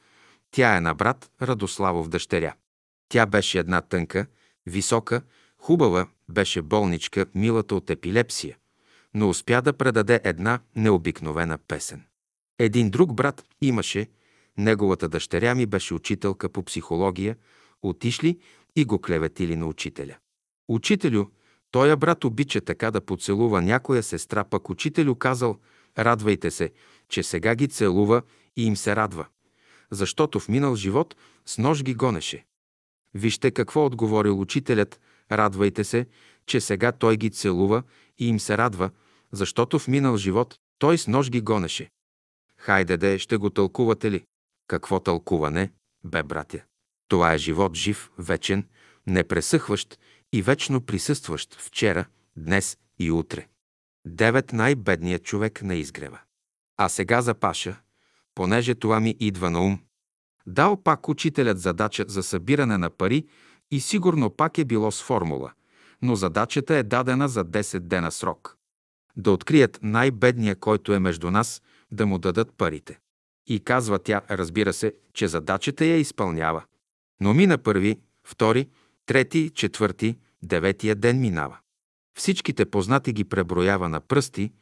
Тя 0.51 0.76
е 0.76 0.80
на 0.80 0.94
брат 0.94 1.30
Радославов 1.43 2.09
дъщеря. 2.09 2.55
Тя 3.09 3.26
беше 3.26 3.59
една 3.59 3.80
тънка, 3.80 4.26
висока, 4.66 5.22
хубава, 5.59 6.06
беше 6.28 6.62
болничка, 6.62 7.26
милата 7.34 7.74
от 7.74 7.90
епилепсия, 7.90 8.56
но 9.14 9.28
успя 9.28 9.62
да 9.62 9.72
предаде 9.72 10.20
една 10.24 10.60
необикновена 10.76 11.59
песен. 11.59 12.05
Един 12.59 12.91
друг 12.91 13.15
брат 13.15 13.45
имаше, 13.61 14.07
неговата 14.59 15.09
дъщеря 15.09 15.55
ми 15.55 15.66
беше 15.66 15.95
учителка 15.95 16.49
по 16.49 16.62
психология, 16.62 17.37
отишли 17.83 18.39
и 18.77 18.85
го 18.85 19.01
клеветили 19.01 19.57
на 19.57 19.66
учителя. 19.66 20.16
Учителю, 20.69 21.24
тоя 21.70 21.97
брат 21.97 22.24
обича 22.24 22.61
така 22.61 22.91
да 22.91 23.01
поцелува 23.01 23.62
някоя 23.62 24.03
сестра, 24.03 24.45
пък 24.45 24.70
учителю 24.70 25.15
казал, 25.15 25.59
радвайте 25.99 26.51
се, 26.51 26.73
че 27.09 27.23
сега 27.23 27.55
ги 27.55 27.69
целува 27.69 28.23
и 28.57 28.66
им 28.66 28.77
се 28.77 28.97
радва, 28.97 29.27
защото 29.91 30.41
в 30.41 30.49
минал 30.49 30.77
живот 30.77 31.16
с 31.47 31.59
нож 31.59 31.83
ги 31.83 31.95
гонеше. 31.95 32.45
Вижте 33.15 33.51
какво 33.51 33.87
отговорил 33.87 34.41
учителят, 34.41 35.01
радвайте 35.33 35.85
се, 35.85 36.07
че 36.47 36.61
сега 36.61 36.93
той 36.93 37.16
ги 37.16 37.31
целува 37.31 37.83
и 38.19 38.29
им 38.29 38.41
се 38.41 38.59
радва, 38.59 38.91
защото 39.33 39.79
в 39.79 39.89
минал 39.89 40.16
живот 40.16 40.59
той 40.79 40.99
с 40.99 41.09
нож 41.09 41.31
ги 41.31 41.41
гонеше. 41.41 41.91
Хайде 42.62 42.97
де, 42.97 43.18
ще 43.18 43.36
го 43.36 43.50
тълкувате 43.50 44.10
ли? 44.10 44.24
Какво 44.66 45.00
тълкуване, 45.00 45.73
бе, 46.05 46.23
братя? 46.23 46.62
Това 47.08 47.32
е 47.32 47.39
живот 47.39 47.74
жив, 47.76 48.10
вечен, 48.18 48.68
непресъхващ 49.07 49.99
и 50.32 50.42
вечно 50.42 50.81
присъстващ 50.81 51.55
вчера, 51.55 52.05
днес 52.36 52.78
и 52.99 53.10
утре. 53.10 53.47
Девет 54.07 54.52
най-бедният 54.52 55.24
човек 55.24 55.62
на 55.62 55.74
изгрева. 55.74 56.20
А 56.76 56.89
сега 56.89 57.23
за 57.23 57.34
Паша, 57.34 57.81
понеже 58.34 58.74
това 58.74 59.00
ми 59.00 59.16
идва 59.20 59.50
на 59.50 59.60
ум. 59.60 59.78
Дал 60.47 60.82
пак 60.82 61.08
учителят 61.08 61.60
задача 61.60 62.05
за 62.08 62.23
събиране 62.23 62.78
на 62.78 62.91
пари 62.91 63.26
и 63.70 63.81
сигурно 63.81 64.31
пак 64.31 64.58
е 64.58 64.65
било 64.65 64.91
с 64.91 65.02
формула, 65.02 65.52
но 66.02 66.16
задачата 66.16 66.74
е 66.74 66.82
дадена 66.82 67.28
за 67.28 67.44
10 67.44 67.78
дена 67.78 68.12
срок. 68.12 68.57
Да 69.16 69.31
открият 69.31 69.78
най-бедния, 69.82 70.57
който 70.57 70.92
е 70.92 70.99
между 70.99 71.31
нас, 71.31 71.62
да 71.93 72.07
му 72.07 72.19
дадат 72.19 72.53
парите. 72.57 72.99
И 73.47 73.61
казва 73.61 73.99
тя, 73.99 74.21
разбира 74.31 74.73
се, 74.73 74.95
че 75.15 75.29
задачата 75.29 75.85
я 75.85 75.97
изпълнява. 75.97 76.65
Но 77.21 77.35
мина 77.35 77.59
първи, 77.59 78.01
втори, 78.25 78.69
трети, 79.07 79.51
четвърти, 79.55 80.19
деветия 80.43 80.95
ден 80.95 81.21
минава. 81.21 81.59
Всичките 82.19 82.65
познати 82.65 83.12
ги 83.12 83.25
преброява 83.25 83.89
на 83.89 84.01
пръсти, 84.01 84.53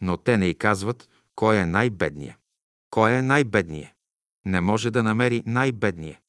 но 0.00 0.16
те 0.16 0.38
не 0.38 0.48
й 0.48 0.54
казват 0.54 1.08
кой 1.34 1.56
е 1.56 1.66
най-бедния. 1.66 2.36
Кой 2.90 3.12
е 3.12 3.22
най-бедния? 3.22 3.92
Не 4.46 4.60
може 4.60 4.90
да 4.90 5.02
намери 5.02 5.42
най-бедния. 5.46 6.20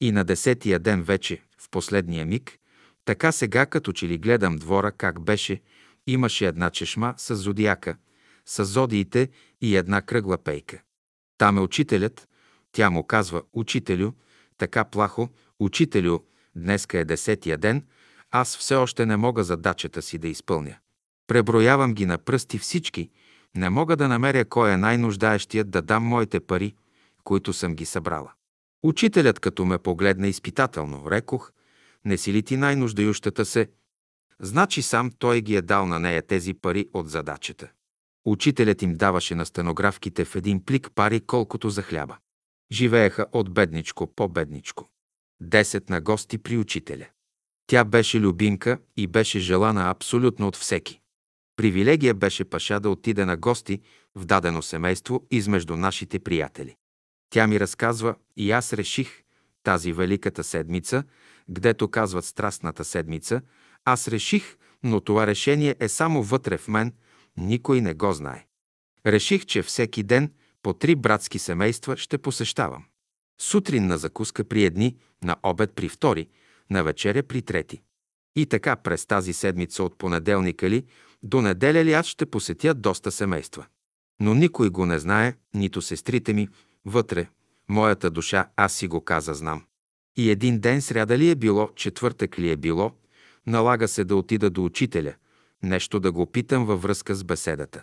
И 0.00 0.12
на 0.12 0.24
десетия 0.24 0.78
ден 0.78 1.02
вече, 1.02 1.42
в 1.58 1.70
последния 1.70 2.26
миг, 2.26 2.58
така 3.04 3.32
сега 3.32 3.66
като 3.66 3.92
че 3.92 4.08
ли 4.08 4.18
гледам 4.18 4.56
двора 4.56 4.92
как 4.92 5.20
беше, 5.20 5.60
имаше 6.06 6.46
една 6.46 6.70
чешма 6.70 7.14
с 7.16 7.36
зодиака, 7.36 7.96
с 8.48 8.64
зодиите 8.64 9.28
и 9.60 9.76
една 9.76 10.02
кръгла 10.02 10.38
пейка. 10.38 10.82
Там 11.38 11.58
е 11.58 11.60
учителят, 11.60 12.28
тя 12.72 12.90
му 12.90 13.04
казва, 13.04 13.42
учителю, 13.52 14.12
така 14.58 14.84
плахо, 14.84 15.28
учителю, 15.60 16.18
днеска 16.56 16.98
е 16.98 17.04
десетия 17.04 17.58
ден, 17.58 17.84
аз 18.30 18.56
все 18.56 18.74
още 18.74 19.06
не 19.06 19.16
мога 19.16 19.44
задачата 19.44 20.02
си 20.02 20.18
да 20.18 20.28
изпълня. 20.28 20.76
Преброявам 21.26 21.94
ги 21.94 22.06
на 22.06 22.18
пръсти 22.18 22.58
всички, 22.58 23.10
не 23.56 23.70
мога 23.70 23.96
да 23.96 24.08
намеря 24.08 24.44
кой 24.44 24.72
е 24.72 24.76
най-нуждаещият 24.76 25.70
да 25.70 25.82
дам 25.82 26.04
моите 26.04 26.40
пари, 26.40 26.74
които 27.24 27.52
съм 27.52 27.74
ги 27.74 27.84
събрала. 27.84 28.32
Учителят, 28.82 29.40
като 29.40 29.64
ме 29.64 29.78
погледна 29.78 30.28
изпитателно, 30.28 31.10
рекох, 31.10 31.52
не 32.04 32.18
си 32.18 32.32
ли 32.32 32.42
ти 32.42 32.56
най-нуждающата 32.56 33.44
се? 33.44 33.68
Значи 34.40 34.82
сам 34.82 35.10
той 35.18 35.40
ги 35.40 35.56
е 35.56 35.62
дал 35.62 35.86
на 35.86 35.98
нея 35.98 36.22
тези 36.22 36.54
пари 36.54 36.88
от 36.92 37.10
задачата. 37.10 37.68
Учителят 38.28 38.82
им 38.82 38.94
даваше 38.94 39.34
на 39.34 39.46
стенографките 39.46 40.24
в 40.24 40.36
един 40.36 40.64
плик 40.64 40.90
пари 40.94 41.20
колкото 41.20 41.70
за 41.70 41.82
хляба. 41.82 42.16
Живееха 42.72 43.26
от 43.32 43.54
бедничко 43.54 44.06
по 44.06 44.28
бедничко. 44.28 44.88
Десет 45.40 45.90
на 45.90 46.00
гости 46.00 46.38
при 46.38 46.56
учителя. 46.56 47.06
Тя 47.66 47.84
беше 47.84 48.20
любимка 48.20 48.78
и 48.96 49.06
беше 49.06 49.38
желана 49.38 49.90
абсолютно 49.90 50.48
от 50.48 50.56
всеки. 50.56 51.00
Привилегия 51.56 52.14
беше 52.14 52.44
паша 52.44 52.80
да 52.80 52.90
отиде 52.90 53.24
на 53.24 53.36
гости 53.36 53.80
в 54.14 54.24
дадено 54.24 54.62
семейство 54.62 55.26
измежду 55.30 55.76
нашите 55.76 56.18
приятели. 56.18 56.76
Тя 57.30 57.46
ми 57.46 57.60
разказва 57.60 58.14
и 58.36 58.50
аз 58.50 58.72
реших 58.72 59.22
тази 59.62 59.92
великата 59.92 60.44
седмица, 60.44 61.04
гдето 61.50 61.88
казват 61.88 62.24
страстната 62.24 62.84
седмица, 62.84 63.42
аз 63.84 64.08
реших, 64.08 64.56
но 64.82 65.00
това 65.00 65.26
решение 65.26 65.76
е 65.80 65.88
само 65.88 66.22
вътре 66.22 66.58
в 66.58 66.68
мен, 66.68 66.92
никой 67.38 67.80
не 67.80 67.94
го 67.94 68.12
знае. 68.12 68.46
Реших, 69.06 69.46
че 69.46 69.62
всеки 69.62 70.02
ден 70.02 70.32
по 70.62 70.72
три 70.72 70.94
братски 70.94 71.38
семейства 71.38 71.96
ще 71.96 72.18
посещавам. 72.18 72.84
Сутрин 73.40 73.86
на 73.86 73.98
закуска 73.98 74.44
при 74.44 74.64
едни, 74.64 74.96
на 75.24 75.36
обед 75.42 75.72
при 75.74 75.88
втори, 75.88 76.28
на 76.70 76.84
вечеря 76.84 77.22
при 77.22 77.42
трети. 77.42 77.82
И 78.36 78.46
така 78.46 78.76
през 78.76 79.06
тази 79.06 79.32
седмица 79.32 79.82
от 79.82 79.98
понеделника 79.98 80.70
ли 80.70 80.84
до 81.22 81.42
неделя 81.42 81.84
ли 81.84 81.92
аз 81.92 82.06
ще 82.06 82.26
посетя 82.26 82.74
доста 82.74 83.10
семейства. 83.10 83.66
Но 84.20 84.34
никой 84.34 84.70
го 84.70 84.86
не 84.86 84.98
знае, 84.98 85.34
нито 85.54 85.82
сестрите 85.82 86.32
ми, 86.32 86.48
вътре, 86.84 87.28
моята 87.68 88.10
душа, 88.10 88.48
аз 88.56 88.72
си 88.72 88.88
го 88.88 89.00
каза, 89.00 89.34
знам. 89.34 89.64
И 90.16 90.30
един 90.30 90.60
ден 90.60 90.82
сряда 90.82 91.18
ли 91.18 91.30
е 91.30 91.34
било, 91.34 91.70
четвъртък 91.74 92.38
ли 92.38 92.50
е 92.50 92.56
било, 92.56 92.92
налага 93.46 93.88
се 93.88 94.04
да 94.04 94.16
отида 94.16 94.50
до 94.50 94.64
учителя, 94.64 95.14
нещо 95.62 96.00
да 96.00 96.12
го 96.12 96.26
питам 96.26 96.66
във 96.66 96.82
връзка 96.82 97.14
с 97.14 97.24
беседата. 97.24 97.82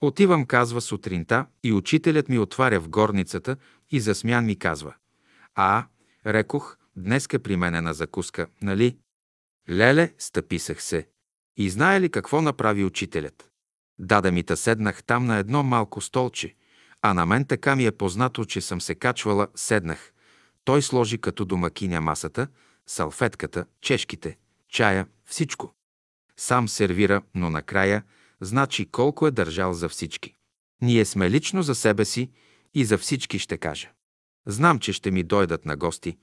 Отивам, 0.00 0.46
казва 0.46 0.80
сутринта, 0.80 1.46
и 1.62 1.72
учителят 1.72 2.28
ми 2.28 2.38
отваря 2.38 2.80
в 2.80 2.88
горницата 2.88 3.56
и 3.90 4.00
засмян 4.00 4.46
ми 4.46 4.58
казва. 4.58 4.94
А, 5.54 5.86
рекох, 6.26 6.76
днеска 6.96 7.38
при 7.38 7.56
мене 7.56 7.80
на 7.80 7.94
закуска, 7.94 8.46
нали? 8.62 8.96
Леле, 9.70 10.12
стъписах 10.18 10.82
се. 10.82 11.08
И 11.56 11.70
знае 11.70 12.00
ли 12.00 12.10
какво 12.10 12.42
направи 12.42 12.84
учителят? 12.84 13.50
Даде 13.98 14.30
ми 14.30 14.42
та 14.42 14.56
седнах 14.56 15.04
там 15.04 15.26
на 15.26 15.36
едно 15.36 15.62
малко 15.62 16.00
столче, 16.00 16.54
а 17.02 17.14
на 17.14 17.26
мен 17.26 17.44
така 17.44 17.76
ми 17.76 17.86
е 17.86 17.92
познато, 17.92 18.44
че 18.44 18.60
съм 18.60 18.80
се 18.80 18.94
качвала, 18.94 19.48
седнах. 19.54 20.12
Той 20.64 20.82
сложи 20.82 21.18
като 21.18 21.44
домакиня 21.44 22.00
масата, 22.00 22.46
салфетката, 22.86 23.66
чешките, 23.80 24.38
чая, 24.68 25.06
всичко. 25.24 25.74
Сам 26.36 26.68
сервира, 26.68 27.22
но 27.34 27.50
накрая, 27.50 28.02
значи 28.40 28.86
колко 28.86 29.26
е 29.26 29.30
държал 29.30 29.72
за 29.72 29.88
всички. 29.88 30.34
Ние 30.82 31.04
сме 31.04 31.30
лично 31.30 31.62
за 31.62 31.74
себе 31.74 32.04
си 32.04 32.30
и 32.74 32.84
за 32.84 32.98
всички 32.98 33.38
ще 33.38 33.58
кажа. 33.58 33.90
Знам, 34.46 34.78
че 34.78 34.92
ще 34.92 35.10
ми 35.10 35.22
дойдат 35.22 35.64
на 35.66 35.76
гости, 35.76 36.16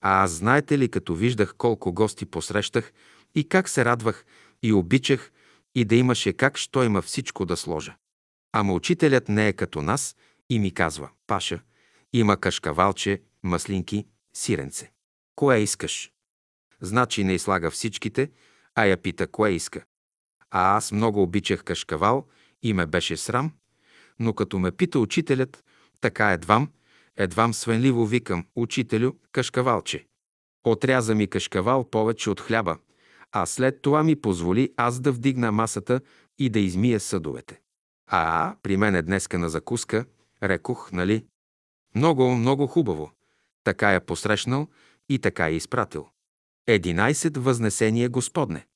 а 0.00 0.22
аз 0.24 0.30
знаете 0.30 0.78
ли, 0.78 0.88
като 0.88 1.14
виждах 1.14 1.54
колко 1.58 1.92
гости 1.92 2.26
посрещах 2.26 2.92
и 3.34 3.48
как 3.48 3.68
се 3.68 3.84
радвах 3.84 4.24
и 4.62 4.72
обичах 4.72 5.32
и 5.74 5.84
да 5.84 5.94
имаше 5.94 6.32
как, 6.32 6.56
що 6.56 6.82
има 6.82 7.02
всичко 7.02 7.46
да 7.46 7.56
сложа. 7.56 7.96
Ама 8.52 8.72
учителят 8.74 9.28
не 9.28 9.48
е 9.48 9.52
като 9.52 9.82
нас 9.82 10.16
и 10.50 10.58
ми 10.58 10.74
казва, 10.74 11.10
Паша, 11.26 11.60
има 12.12 12.36
кашкавалче, 12.36 13.22
маслинки, 13.42 14.06
сиренце. 14.34 14.92
Кое 15.34 15.58
искаш? 15.58 16.12
Значи 16.80 17.24
не 17.24 17.34
излага 17.34 17.70
всичките, 17.70 18.30
а 18.76 18.86
я 18.86 18.96
пита 18.96 19.26
кое 19.26 19.50
иска. 19.50 19.84
А 20.50 20.76
аз 20.76 20.92
много 20.92 21.22
обичах 21.22 21.64
кашкавал 21.64 22.26
и 22.62 22.72
ме 22.72 22.86
беше 22.86 23.16
срам, 23.16 23.52
но 24.18 24.32
като 24.32 24.58
ме 24.58 24.72
пита 24.72 24.98
учителят, 24.98 25.64
така 26.00 26.32
едвам, 26.32 26.70
едвам 27.16 27.54
свенливо 27.54 28.06
викам, 28.06 28.46
учителю, 28.56 29.12
кашкавалче. 29.32 30.06
Отряза 30.64 31.14
ми 31.14 31.26
кашкавал 31.26 31.90
повече 31.90 32.30
от 32.30 32.40
хляба, 32.40 32.78
а 33.32 33.46
след 33.46 33.82
това 33.82 34.02
ми 34.02 34.20
позволи 34.20 34.72
аз 34.76 35.00
да 35.00 35.12
вдигна 35.12 35.52
масата 35.52 36.00
и 36.38 36.50
да 36.50 36.58
измия 36.58 37.00
съдовете. 37.00 37.60
А, 38.06 38.54
при 38.62 38.76
мен 38.76 38.94
е 38.94 39.02
днеска 39.02 39.38
на 39.38 39.48
закуска, 39.48 40.04
рекох, 40.42 40.92
нали? 40.92 41.26
Много, 41.94 42.30
много 42.30 42.66
хубаво. 42.66 43.10
Така 43.64 43.92
я 43.92 44.00
посрещнал 44.00 44.68
и 45.08 45.18
така 45.18 45.48
я 45.48 45.54
изпратил. 45.54 46.08
Единайсет 46.66 47.36
възнесение 47.36 48.08
Господне. 48.08 48.66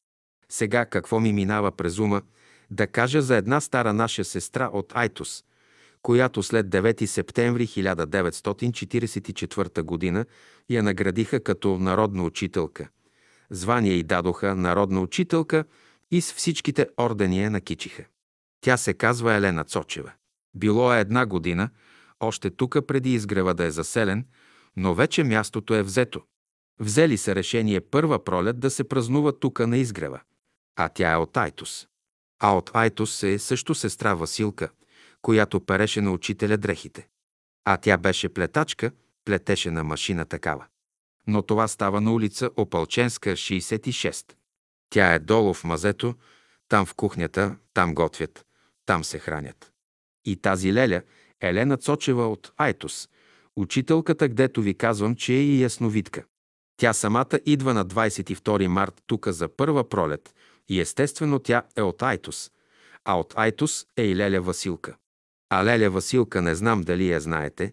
Сега 0.49 0.87
какво 0.87 1.21
ми 1.21 1.33
минава 1.33 1.73
през 1.73 1.99
ума 1.99 2.23
да 2.71 2.87
кажа 2.87 3.23
за 3.23 3.37
една 3.37 3.61
стара 3.61 3.93
наша 3.93 4.25
сестра 4.25 4.71
от 4.73 4.93
Айтос, 4.97 5.45
която 6.03 6.43
след 6.43 6.67
9 6.67 7.07
септември 7.07 7.67
1944 7.67 10.15
г. 10.15 10.25
я 10.71 10.83
наградиха 10.83 11.43
като 11.43 11.79
народна 11.79 12.25
учителка. 12.25 12.89
Звание 13.51 13.93
й 13.93 14.03
дадоха 14.03 14.55
народна 14.55 15.01
учителка 15.01 15.65
и 16.11 16.21
с 16.21 16.33
всичките 16.33 16.89
ордени 17.01 17.43
я 17.43 17.51
накичиха. 17.51 18.05
Тя 18.61 18.77
се 18.77 18.95
казва 18.95 19.35
Елена 19.35 19.65
Цочева. 19.65 20.13
Било 20.55 20.95
е 20.95 21.01
една 21.01 21.27
година, 21.27 21.71
още 22.21 22.51
тука 22.51 22.87
преди 22.87 23.15
изгрева 23.15 23.55
да 23.55 23.65
е 23.65 23.71
заселен, 23.71 24.27
но 24.77 24.95
вече 24.95 25.25
мястото 25.25 25.75
е 25.75 25.83
взето. 25.83 26.23
Взели 26.81 27.17
са 27.17 27.35
решение 27.35 27.81
първа 27.81 28.25
пролет 28.25 28.61
да 28.61 28.71
се 28.71 28.85
празнува 28.85 29.39
тука 29.39 29.67
на 29.67 29.77
изгрева. 29.77 30.21
А 30.77 30.89
тя 30.89 31.13
е 31.13 31.17
от 31.17 31.37
Айтос. 31.37 31.89
А 32.39 32.57
от 32.57 32.71
Айтос 32.75 33.23
е 33.23 33.39
също 33.39 33.75
сестра 33.75 34.15
Василка, 34.15 34.69
която 35.23 35.61
переше 35.61 36.01
на 36.01 36.13
учителя 36.13 36.57
дрехите. 36.57 37.09
А 37.65 37.77
тя 37.77 37.97
беше 37.97 38.29
плетачка, 38.29 38.91
плетеше 39.25 39.71
на 39.71 39.85
машина 39.85 40.25
такава. 40.25 40.67
Но 41.27 41.43
това 41.43 41.69
става 41.69 42.01
на 42.01 42.13
улица 42.13 42.51
Опалченска, 42.57 43.31
66. 43.31 44.33
Тя 44.91 45.15
е 45.15 45.19
долу 45.19 45.55
в 45.55 45.65
мазето, 45.65 46.15
там 46.69 46.87
в 46.87 46.95
кухнята, 46.95 47.57
там 47.75 47.95
готвят, 47.95 48.47
там 48.87 49.05
се 49.05 49.19
хранят. 49.19 49.73
И 50.25 50.37
тази 50.37 50.73
леля, 50.73 51.03
Елена 51.41 51.77
Цочева 51.77 52.29
от 52.29 52.53
Айтос, 52.57 53.09
учителката, 53.57 54.29
гдето 54.29 54.63
ви 54.63 54.75
казвам, 54.75 55.17
че 55.17 55.33
е 55.33 55.43
и 55.43 55.63
ясновидка. 55.63 56.25
Тя 56.81 56.93
самата 56.93 57.39
идва 57.47 57.75
на 57.75 57.87
22 57.87 58.67
март 58.67 59.03
тука 59.07 59.33
за 59.33 59.49
първа 59.49 59.89
пролет 59.89 60.35
и 60.69 60.81
естествено 60.81 61.39
тя 61.39 61.63
е 61.77 61.83
от 61.83 62.03
Айтос, 62.03 62.51
а 63.05 63.19
от 63.19 63.35
Айтос 63.37 63.87
е 63.97 64.03
и 64.03 64.17
Леля 64.17 64.41
Василка. 64.41 64.97
А 65.51 65.65
Леля 65.65 65.91
Василка 65.91 66.43
не 66.43 66.55
знам 66.55 66.81
дали 66.81 67.09
я 67.09 67.21
знаете, 67.21 67.73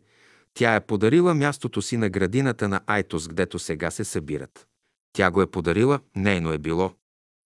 тя 0.53 0.75
е 0.75 0.85
подарила 0.85 1.33
мястото 1.33 1.81
си 1.81 1.97
на 1.97 2.09
градината 2.09 2.67
на 2.67 2.81
Айтос, 2.87 3.27
гдето 3.27 3.59
сега 3.59 3.91
се 3.91 4.03
събират. 4.03 4.67
Тя 5.13 5.31
го 5.31 5.41
е 5.41 5.51
подарила, 5.51 5.99
нейно 6.15 6.53
е 6.53 6.57
било. 6.57 6.93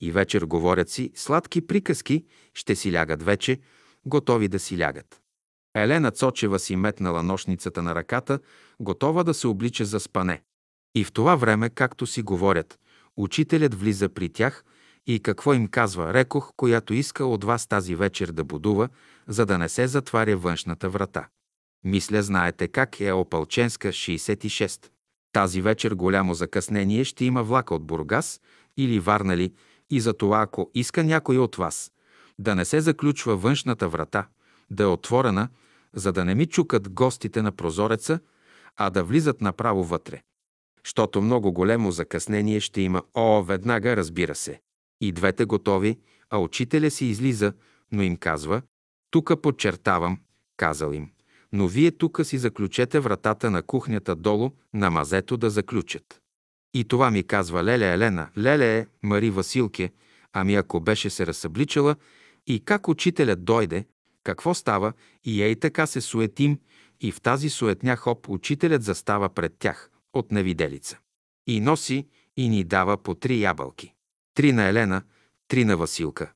И 0.02 0.12
вечер 0.12 0.44
говорят 0.44 0.90
си, 0.90 1.12
сладки 1.16 1.68
приказки, 1.68 2.26
ще 2.54 2.76
си 2.76 2.94
лягат 2.94 3.24
вече, 3.24 3.60
готови 4.06 4.48
да 4.48 4.60
си 4.60 4.80
лягат. 4.80 5.22
Елена 5.76 6.12
Цочева 6.12 6.60
си 6.60 6.76
метнала 6.76 7.24
нощницата 7.24 7.82
на 7.82 7.96
ръката, 7.96 8.40
готова 8.80 9.24
да 9.24 9.34
се 9.34 9.48
облича 9.48 9.86
за 9.86 10.00
спане. 10.00 10.42
И 10.96 11.04
в 11.04 11.12
това 11.12 11.36
време, 11.36 11.70
както 11.70 12.08
си 12.08 12.22
говорят, 12.22 12.80
учителят 13.18 13.74
влиза 13.74 14.10
при 14.10 14.30
тях 14.30 14.64
и 15.08 15.20
какво 15.20 15.54
им 15.54 15.68
казва, 15.68 16.14
рекох, 16.14 16.52
която 16.58 16.94
иска 16.94 17.26
от 17.26 17.44
вас 17.44 17.68
тази 17.68 17.96
вечер 17.96 18.32
да 18.32 18.44
будува, 18.44 18.90
за 19.28 19.46
да 19.46 19.58
не 19.58 19.70
се 19.70 19.88
затваря 19.88 20.38
външната 20.38 20.90
врата. 20.90 21.28
Мисля, 21.84 22.22
знаете 22.22 22.68
как 22.68 23.00
е 23.00 23.12
Опалченска 23.12 23.88
66. 23.88 24.90
Тази 25.34 25.62
вечер 25.62 25.94
голямо 25.94 26.34
закъснение 26.34 27.04
ще 27.04 27.26
има 27.26 27.44
влака 27.44 27.76
от 27.76 27.86
Бургас 27.86 28.42
или 28.78 29.00
Варнали 29.00 29.54
и 29.90 30.00
за 30.00 30.14
това, 30.14 30.42
ако 30.42 30.72
иска 30.74 31.04
някой 31.04 31.38
от 31.38 31.56
вас 31.56 31.92
да 32.40 32.56
не 32.56 32.66
се 32.66 32.82
заключва 32.82 33.36
външната 33.36 33.90
врата, 33.90 34.28
да 34.70 34.84
е 34.84 34.86
отворена, 34.86 35.50
за 35.94 36.12
да 36.12 36.26
не 36.26 36.36
ми 36.36 36.46
чукат 36.46 36.90
гостите 36.90 37.42
на 37.42 37.52
прозореца, 37.52 38.20
а 38.78 38.90
да 38.90 39.04
влизат 39.04 39.42
направо 39.42 39.84
вътре. 39.84 40.22
Щото 40.84 41.22
много 41.22 41.52
големо 41.52 41.92
закъснение 41.92 42.60
ще 42.60 42.82
има, 42.82 43.04
о, 43.14 43.44
веднага 43.44 43.98
разбира 43.98 44.36
се. 44.36 44.62
И 45.02 45.12
двете 45.12 45.46
готови, 45.46 46.00
а 46.30 46.38
учителя 46.38 46.92
си 46.92 47.06
излиза, 47.06 47.54
но 47.92 48.02
им 48.02 48.18
казва, 48.18 48.62
тука 49.12 49.42
подчертавам, 49.42 50.20
казал 50.58 50.92
им, 50.92 51.10
но 51.54 51.68
вие 51.68 51.92
тука 51.92 52.26
си 52.26 52.38
заключете 52.38 53.00
вратата 53.00 53.52
на 53.52 53.62
кухнята 53.62 54.16
долу, 54.16 54.52
на 54.74 54.90
мазето 54.90 55.38
да 55.38 55.50
заключат. 55.50 56.22
И 56.74 56.84
това 56.84 57.12
ми 57.12 57.24
казва 57.24 57.64
Леля 57.64 57.86
Елена, 57.86 58.30
Леле 58.38 58.78
е 58.78 58.88
Мари 59.04 59.30
Василке, 59.30 59.92
ами 60.34 60.56
ако 60.56 60.80
беше 60.80 61.10
се 61.10 61.28
разсъбличала 61.28 61.96
и 62.48 62.60
как 62.60 62.88
учителят 62.88 63.44
дойде, 63.44 63.86
какво 64.24 64.54
става 64.54 64.94
и 65.24 65.44
ей 65.44 65.56
така 65.56 65.86
се 65.86 66.02
суетим 66.02 66.60
и 67.02 67.12
в 67.12 67.22
тази 67.22 67.50
суетня 67.50 67.96
хоп 67.96 68.30
учителят 68.30 68.84
застава 68.84 69.30
пред 69.30 69.54
тях 69.60 69.91
от 70.14 70.32
невиделица. 70.32 71.00
И 71.48 71.60
носи 71.60 72.08
и 72.38 72.50
ни 72.50 72.64
дава 72.64 72.98
по 72.98 73.16
три 73.16 73.42
ябълки. 73.42 73.94
Три 74.34 74.52
на 74.52 74.68
Елена, 74.68 75.04
три 75.48 75.66
на 75.66 75.78
Василка. 75.78 76.32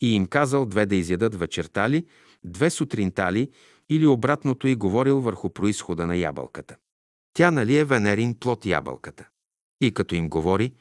И 0.00 0.14
им 0.14 0.26
казал 0.26 0.66
две 0.66 0.86
да 0.86 0.96
изядат 0.96 1.34
вечерта 1.34 1.90
ли, 1.90 2.06
две 2.44 2.70
сутринта 2.70 3.32
ли 3.32 3.50
или 3.88 4.06
обратното 4.06 4.68
и 4.68 4.74
говорил 4.74 5.20
върху 5.20 5.50
происхода 5.50 6.06
на 6.06 6.16
ябълката. 6.16 6.76
Тя 7.34 7.50
нали 7.50 7.76
е 7.76 7.84
Венерин 7.84 8.34
плод 8.34 8.66
ябълката. 8.66 9.28
И 9.80 9.94
като 9.94 10.14
им 10.14 10.28
говори, 10.28 10.74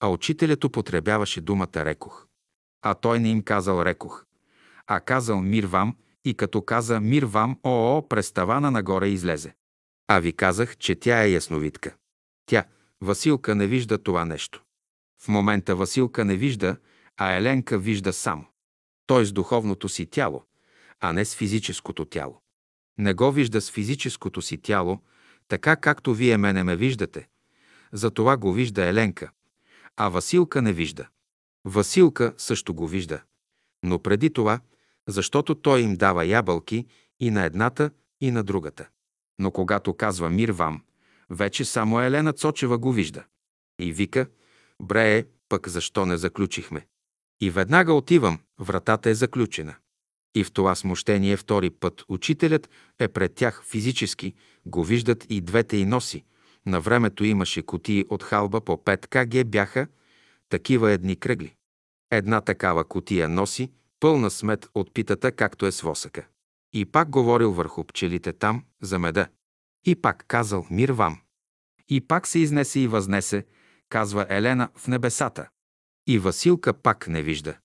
а 0.00 0.08
учителят 0.08 0.64
употребяваше 0.64 1.40
думата 1.40 1.68
рекох. 1.76 2.26
А 2.82 2.94
той 2.94 3.20
не 3.20 3.30
им 3.30 3.42
казал 3.42 3.84
рекох, 3.84 4.24
а 4.86 5.00
казал 5.00 5.40
мир 5.40 5.64
вам 5.64 5.96
и 6.24 6.34
като 6.34 6.62
каза 6.62 7.00
мир 7.00 7.22
вам, 7.22 7.58
ОО, 7.62 8.08
през 8.08 8.32
тавана 8.32 8.70
нагоре 8.70 9.08
излезе. 9.08 9.54
А 10.08 10.18
ви 10.18 10.32
казах, 10.32 10.76
че 10.76 10.94
тя 10.94 11.22
е 11.22 11.30
ясновидка. 11.30 11.96
Тя, 12.46 12.64
Василка, 13.00 13.54
не 13.54 13.66
вижда 13.66 13.98
това 13.98 14.24
нещо. 14.24 14.62
В 15.22 15.28
момента 15.28 15.76
Василка 15.76 16.24
не 16.24 16.36
вижда, 16.36 16.76
а 17.16 17.32
Еленка 17.32 17.78
вижда 17.78 18.12
само. 18.12 18.44
Той 19.06 19.24
с 19.24 19.32
духовното 19.32 19.88
си 19.88 20.06
тяло, 20.06 20.44
а 21.00 21.12
не 21.12 21.24
с 21.24 21.36
физическото 21.36 22.04
тяло. 22.04 22.42
Не 22.98 23.14
го 23.14 23.32
вижда 23.32 23.60
с 23.60 23.70
физическото 23.70 24.42
си 24.42 24.58
тяло, 24.58 25.02
така 25.48 25.76
както 25.76 26.14
вие 26.14 26.36
мене 26.36 26.64
ме 26.64 26.76
виждате. 26.76 27.28
Затова 27.92 28.36
го 28.36 28.52
вижда 28.52 28.86
Еленка, 28.86 29.30
а 29.96 30.08
Василка 30.08 30.62
не 30.62 30.72
вижда. 30.72 31.08
Василка 31.64 32.34
също 32.36 32.74
го 32.74 32.86
вижда. 32.86 33.22
Но 33.82 33.98
преди 33.98 34.32
това, 34.32 34.60
защото 35.08 35.54
той 35.54 35.80
им 35.80 35.96
дава 35.96 36.24
ябълки 36.24 36.86
и 37.20 37.30
на 37.30 37.44
едната, 37.44 37.90
и 38.20 38.30
на 38.30 38.44
другата. 38.44 38.88
Но 39.38 39.50
когато 39.50 39.94
казва 39.94 40.30
мир 40.30 40.48
вам, 40.48 40.82
вече 41.30 41.64
само 41.64 42.00
Елена 42.00 42.32
Цочева 42.32 42.78
го 42.78 42.92
вижда. 42.92 43.24
И 43.78 43.92
вика, 43.92 44.26
бре, 44.82 45.24
пък 45.48 45.68
защо 45.68 46.06
не 46.06 46.16
заключихме? 46.16 46.86
И 47.40 47.50
веднага 47.50 47.92
отивам, 47.92 48.38
вратата 48.60 49.10
е 49.10 49.14
заключена. 49.14 49.74
И 50.34 50.44
в 50.44 50.52
това 50.52 50.74
смущение 50.74 51.36
втори 51.36 51.70
път 51.70 52.04
учителят 52.08 52.70
е 52.98 53.08
пред 53.08 53.34
тях 53.34 53.64
физически, 53.64 54.34
го 54.66 54.84
виждат 54.84 55.26
и 55.30 55.40
двете 55.40 55.76
и 55.76 55.84
носи. 55.84 56.24
На 56.66 56.80
времето 56.80 57.24
имаше 57.24 57.62
кутии 57.62 58.04
от 58.08 58.22
халба 58.22 58.60
по 58.60 58.76
5 58.76 59.06
кг 59.06 59.48
бяха, 59.48 59.86
такива 60.48 60.90
едни 60.90 61.16
кръгли. 61.16 61.54
Една 62.10 62.40
такава 62.40 62.84
кутия 62.84 63.28
носи, 63.28 63.70
пълна 64.00 64.30
смет 64.30 64.68
от 64.74 64.94
питата, 64.94 65.32
както 65.32 65.66
е 65.66 65.72
с 65.72 65.80
восъка. 65.80 66.26
И 66.72 66.84
пак 66.84 67.10
говорил 67.10 67.52
върху 67.52 67.84
пчелите 67.84 68.32
там, 68.32 68.64
за 68.82 68.98
меда. 68.98 69.28
И 69.86 69.94
пак 69.94 70.24
казал 70.28 70.66
мир 70.70 70.88
вам. 70.88 71.20
И 71.88 72.00
пак 72.00 72.26
се 72.26 72.38
изнесе 72.38 72.80
и 72.80 72.88
възнесе, 72.88 73.46
казва 73.88 74.26
Елена 74.28 74.68
в 74.76 74.88
небесата. 74.88 75.48
И 76.06 76.18
Василка 76.18 76.74
пак 76.74 77.08
не 77.08 77.22
вижда. 77.22 77.56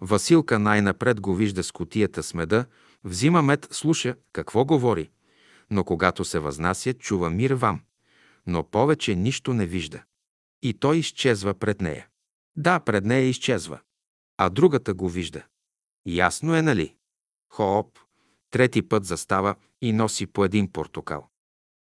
Василка 0.00 0.58
най-напред 0.58 1.20
го 1.20 1.34
вижда 1.34 1.64
с 1.64 1.72
котията 1.72 2.22
с 2.22 2.34
меда 2.34 2.66
Взима 3.04 3.42
мед, 3.42 3.68
слуша 3.70 4.16
какво 4.32 4.64
говори, 4.64 5.10
но 5.70 5.84
когато 5.84 6.24
се 6.24 6.38
възнася, 6.38 6.94
чува 6.94 7.30
мир 7.30 7.50
вам, 7.50 7.80
но 8.46 8.64
повече 8.70 9.14
нищо 9.14 9.54
не 9.54 9.66
вижда. 9.66 10.02
И 10.62 10.74
той 10.74 10.96
изчезва 10.96 11.54
пред 11.54 11.80
нея. 11.80 12.08
Да, 12.56 12.80
пред 12.80 13.04
нея 13.04 13.28
изчезва, 13.28 13.80
а 14.36 14.50
другата 14.50 14.94
го 14.94 15.08
вижда. 15.08 15.42
Ясно 16.06 16.56
е, 16.56 16.62
нали? 16.62 16.94
Хооп, 17.52 17.98
трети 18.54 18.82
път 18.82 19.04
застава 19.04 19.54
и 19.82 19.92
носи 19.92 20.26
по 20.26 20.44
един 20.44 20.72
портокал. 20.72 21.28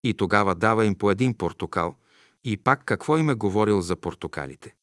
И 0.04 0.14
тогава 0.14 0.54
дава 0.54 0.86
им 0.86 0.94
по 0.94 1.10
един 1.10 1.34
портокал 1.34 1.96
и 2.44 2.56
пак 2.56 2.84
какво 2.84 3.18
им 3.18 3.30
е 3.30 3.34
говорил 3.34 3.80
за 3.80 3.96
портокалите. 3.96 4.74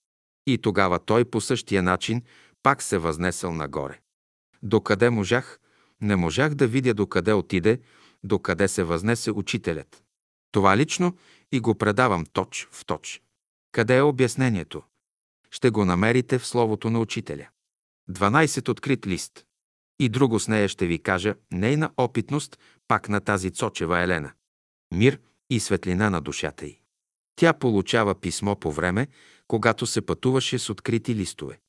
И 0.48 0.58
тогава 0.58 1.00
той 1.00 1.26
по 1.26 1.42
същия 1.42 1.84
начин 1.84 2.22
пак 2.64 2.82
се 2.82 2.98
възнесъл 2.98 3.54
нагоре. 3.54 4.00
Докъде 4.64 5.10
можах, 5.10 5.60
не 6.02 6.16
можах 6.16 6.54
да 6.54 6.68
видя 6.68 6.94
докъде 6.94 7.34
отиде, 7.34 7.80
докъде 8.24 8.68
се 8.68 8.84
възнесе 8.84 9.32
учителят. 9.32 10.04
Това 10.52 10.78
лично 10.78 11.18
и 11.52 11.60
го 11.60 11.76
предавам 11.76 12.26
точ 12.34 12.68
в 12.72 12.86
точ. 12.86 13.22
Къде 13.72 13.98
е 13.98 14.02
обяснението? 14.02 14.84
Ще 15.52 15.70
го 15.70 15.86
намерите 15.86 16.40
в 16.40 16.48
словото 16.48 16.90
на 16.90 17.00
учителя. 17.00 17.48
12 18.10 18.70
открит 18.70 19.08
лист. 19.08 19.46
И 20.00 20.10
друго 20.10 20.40
с 20.40 20.48
нея 20.48 20.68
ще 20.68 20.88
ви 20.88 21.00
кажа, 21.00 21.36
нейна 21.52 21.92
опитност, 21.98 22.60
пак 22.88 23.10
на 23.10 23.20
тази 23.20 23.52
Цочева 23.52 24.00
Елена. 24.00 24.32
Мир 24.94 25.20
и 25.50 25.60
светлина 25.60 26.10
на 26.10 26.22
душата 26.22 26.66
й. 26.66 26.80
Тя 27.36 27.54
получава 27.54 28.16
писмо 28.16 28.56
по 28.56 28.72
време, 28.72 29.08
когато 29.48 29.86
се 29.86 30.02
пътуваше 30.02 30.60
с 30.60 30.70
открити 30.70 31.16
листове. 31.16 31.60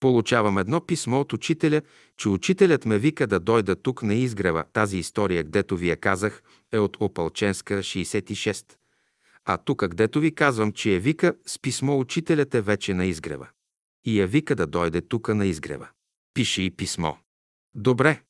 Получавам 0.00 0.58
едно 0.58 0.86
писмо 0.86 1.20
от 1.20 1.32
учителя, 1.32 1.82
че 2.16 2.28
учителят 2.28 2.84
ме 2.84 2.98
вика 2.98 3.26
да 3.26 3.40
дойда 3.40 3.76
тук 3.76 4.02
на 4.02 4.14
изгрева. 4.14 4.64
Тази 4.72 4.98
история, 4.98 5.44
гдето 5.44 5.76
ви 5.76 5.88
я 5.88 5.96
казах, 5.96 6.42
е 6.72 6.78
от 6.78 6.96
Опалченска 7.00 7.78
66. 7.78 8.64
А 9.44 9.56
тук, 9.56 9.88
гдето 9.88 10.20
ви 10.20 10.34
казвам, 10.34 10.72
че 10.72 10.92
я 10.92 11.00
вика, 11.00 11.34
с 11.46 11.58
писмо 11.58 11.98
учителят 11.98 12.54
е 12.54 12.60
вече 12.60 12.94
на 12.94 13.06
изгрева. 13.06 13.48
И 14.04 14.20
я 14.20 14.26
вика 14.26 14.56
да 14.56 14.66
дойде 14.66 15.00
тука 15.00 15.34
на 15.34 15.46
изгрева. 15.46 15.88
Пише 16.34 16.62
и 16.62 16.70
писмо. 16.70 17.12
Добре, 17.74 18.22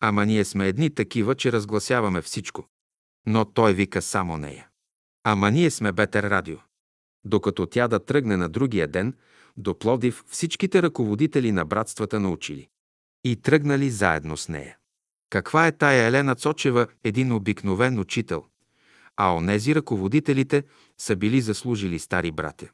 ама 0.00 0.26
ние 0.26 0.44
сме 0.44 0.68
едни 0.68 0.94
такива, 0.94 1.34
че 1.34 1.52
разгласяваме 1.52 2.22
всичко. 2.22 2.68
Но 3.26 3.44
той 3.44 3.74
вика 3.74 4.02
само 4.02 4.36
нея. 4.36 4.68
Ама 5.24 5.50
ние 5.50 5.70
сме 5.70 5.92
Бетер 5.92 6.30
Радио. 6.30 6.56
Докато 7.24 7.66
тя 7.66 7.88
да 7.88 8.04
тръгне 8.04 8.36
на 8.36 8.48
другия 8.48 8.88
ден, 8.88 9.14
до 9.56 9.78
Плодив 9.78 10.24
всичките 10.28 10.82
ръководители 10.82 11.52
на 11.52 11.64
братствата 11.64 12.20
научили. 12.20 12.68
И 13.24 13.36
тръгнали 13.36 13.90
заедно 13.90 14.36
с 14.36 14.48
нея. 14.48 14.76
Каква 15.30 15.66
е 15.66 15.72
тая 15.72 16.06
Елена 16.06 16.34
Цочева, 16.34 16.86
един 17.04 17.32
обикновен 17.32 17.98
учител? 17.98 18.44
А 19.16 19.34
онези 19.34 19.74
ръководителите 19.74 20.64
са 20.98 21.16
били 21.16 21.40
заслужили 21.40 21.98
стари 21.98 22.32
братя. 22.32 22.68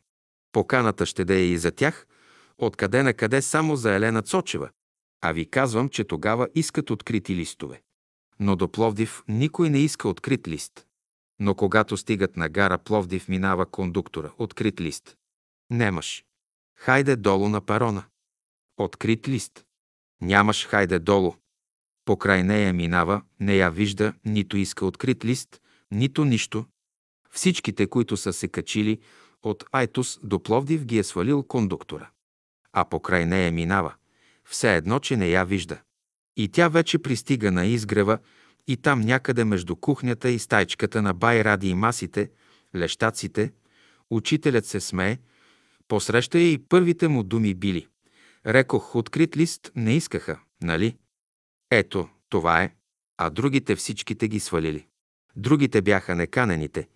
Поканата 0.53 1.07
ще 1.07 1.25
да 1.25 1.35
е 1.35 1.45
и 1.45 1.59
за 1.59 1.71
тях, 1.71 2.07
откъде 2.59 3.03
на 3.03 3.15
къде 3.15 3.43
само 3.43 3.77
за 3.77 3.95
Елена 3.95 4.23
Цочева. 4.23 4.71
А 5.23 5.33
ви 5.33 5.47
казвам, 5.47 5.89
че 5.89 6.05
тогава 6.05 6.49
искат 6.55 6.91
открити 6.91 7.37
листове. 7.37 7.83
Но 8.41 8.57
до 8.57 8.69
Пловдив 8.69 9.25
никой 9.29 9.71
не 9.71 9.79
иска 9.79 10.09
открит 10.09 10.49
лист. 10.49 10.87
Но 11.39 11.55
когато 11.55 11.97
стигат 11.97 12.37
на 12.37 12.49
гара 12.49 12.79
Пловдив, 12.79 13.29
минава 13.29 13.67
кондуктора. 13.67 14.33
Открит 14.39 14.81
лист. 14.81 15.17
Немаш. 15.71 16.25
Хайде 16.79 17.17
долу 17.17 17.49
на 17.49 17.61
парона. 17.61 18.05
Открит 18.77 19.29
лист. 19.29 19.65
Нямаш 20.21 20.67
хайде 20.67 20.99
долу. 20.99 21.37
Покрай 22.05 22.43
нея 22.43 22.73
минава, 22.73 23.23
не 23.41 23.57
я 23.57 23.71
вижда, 23.71 24.15
нито 24.25 24.57
иска 24.57 24.87
открит 24.87 25.25
лист, 25.25 25.61
нито 25.91 26.25
нищо. 26.25 26.67
Всичките, 27.31 27.87
които 27.87 28.17
са 28.17 28.33
се 28.33 28.49
качили 28.49 29.01
от 29.43 29.65
Айтос 29.73 30.21
до 30.23 30.43
Пловдив, 30.43 30.85
ги 30.85 30.99
е 30.99 31.05
свалил 31.05 31.43
кондуктора. 31.43 32.11
А 32.73 32.85
покрай 32.85 33.27
нея 33.27 33.53
минава, 33.53 33.95
все 34.49 34.77
едно, 34.77 34.99
че 34.99 35.17
не 35.17 35.29
я 35.29 35.45
вижда. 35.45 35.81
И 36.37 36.49
тя 36.49 36.69
вече 36.69 36.99
пристига 36.99 37.53
на 37.53 37.67
изгрева 37.67 38.19
и 38.67 38.77
там 38.77 39.01
някъде 39.01 39.45
между 39.45 39.77
кухнята 39.77 40.31
и 40.31 40.39
стайчката 40.39 41.03
на 41.03 41.15
бай 41.15 41.45
ради 41.45 41.69
и 41.69 41.75
масите, 41.75 42.31
лещаците, 42.77 43.53
учителят 44.11 44.67
се 44.67 44.81
смее, 44.81 45.19
посреща 45.89 46.39
я 46.39 46.53
и 46.53 46.59
първите 46.59 47.09
му 47.09 47.23
думи 47.23 47.55
били. 47.55 47.87
Рекох, 48.47 48.97
открит 48.97 49.37
лист 49.37 49.73
не 49.77 49.97
искаха, 49.97 50.41
нали? 50.63 50.97
Ето, 51.71 52.09
това 52.29 52.63
е. 52.63 52.75
А 53.19 53.31
другите 53.31 53.77
всичките 53.77 54.29
ги 54.29 54.41
свалили. 54.41 54.87
Другите 55.37 55.83
бяха 55.83 56.15
неканените, 56.15 56.89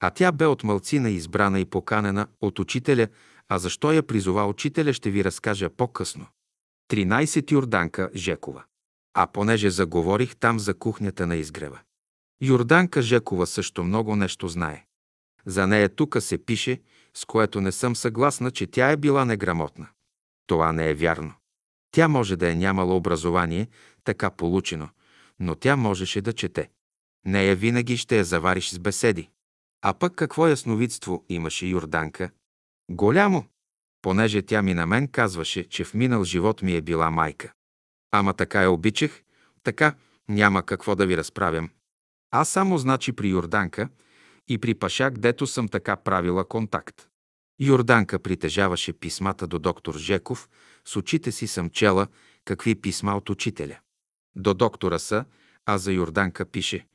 а 0.00 0.10
тя 0.10 0.32
бе 0.32 0.46
от 0.46 0.64
мълцина 0.64 1.10
избрана 1.10 1.60
и 1.60 1.64
поканена 1.64 2.26
от 2.40 2.58
учителя, 2.58 3.08
а 3.48 3.58
защо 3.58 3.92
я 3.92 4.02
призова 4.02 4.46
учителя 4.46 4.92
ще 4.92 5.10
ви 5.10 5.24
разкажа 5.24 5.70
по-късно. 5.70 6.26
13 6.90 7.52
Йорданка 7.52 8.10
Жекова. 8.14 8.64
А 9.14 9.26
понеже 9.26 9.70
заговорих 9.70 10.36
там 10.36 10.60
за 10.60 10.74
кухнята 10.74 11.26
на 11.26 11.36
изгрева. 11.36 11.78
Йорданка 12.42 13.02
Жекова 13.02 13.46
също 13.46 13.84
много 13.84 14.16
нещо 14.16 14.48
знае. 14.48 14.86
За 15.46 15.66
нея 15.66 15.88
тука 15.88 16.20
се 16.20 16.44
пише, 16.44 16.80
с 17.14 17.24
което 17.24 17.60
не 17.60 17.72
съм 17.72 17.96
съгласна, 17.96 18.50
че 18.50 18.66
тя 18.66 18.90
е 18.90 18.96
била 18.96 19.24
неграмотна. 19.24 19.88
Това 20.46 20.72
не 20.72 20.90
е 20.90 20.94
вярно. 20.94 21.32
Тя 21.90 22.08
може 22.08 22.36
да 22.36 22.50
е 22.50 22.54
нямала 22.54 22.94
образование, 22.94 23.68
така 24.04 24.30
получено, 24.30 24.88
но 25.40 25.54
тя 25.54 25.76
можеше 25.76 26.20
да 26.20 26.32
чете. 26.32 26.70
Нея 27.26 27.56
винаги 27.56 27.96
ще 27.96 28.16
я 28.18 28.24
завариш 28.24 28.70
с 28.70 28.78
беседи. 28.78 29.28
А 29.82 29.94
пък 29.94 30.14
какво 30.14 30.48
ясновидство 30.48 31.24
имаше 31.28 31.66
Йорданка? 31.66 32.30
Голямо, 32.90 33.44
понеже 34.02 34.42
тя 34.42 34.62
ми 34.62 34.74
на 34.74 34.86
мен 34.86 35.08
казваше, 35.08 35.68
че 35.68 35.84
в 35.84 35.94
минал 35.94 36.24
живот 36.24 36.62
ми 36.62 36.76
е 36.76 36.80
била 36.80 37.10
майка. 37.10 37.52
Ама 38.10 38.34
така 38.34 38.62
я 38.62 38.70
обичах, 38.70 39.22
така 39.62 39.94
няма 40.28 40.62
какво 40.62 40.94
да 40.96 41.06
ви 41.06 41.16
разправям. 41.16 41.70
Аз 42.30 42.48
само 42.48 42.78
значи 42.78 43.12
при 43.12 43.28
Йорданка 43.28 43.88
и 44.48 44.58
при 44.58 44.74
Пашак, 44.74 45.18
дето 45.18 45.46
съм 45.46 45.68
така 45.68 45.96
правила 45.96 46.48
контакт. 46.48 47.08
Йорданка 47.60 48.18
притежаваше 48.18 48.92
писмата 48.92 49.46
до 49.46 49.58
доктор 49.58 49.98
Жеков, 49.98 50.48
с 50.84 50.96
очите 50.96 51.32
си 51.32 51.46
съм 51.46 51.70
чела 51.70 52.06
какви 52.44 52.74
писма 52.74 53.16
от 53.16 53.30
учителя. 53.30 53.78
До 54.36 54.54
доктора 54.54 54.98
са, 54.98 55.24
а 55.66 55.78
за 55.78 55.92
Йорданка 55.92 56.44
пише 56.44 56.86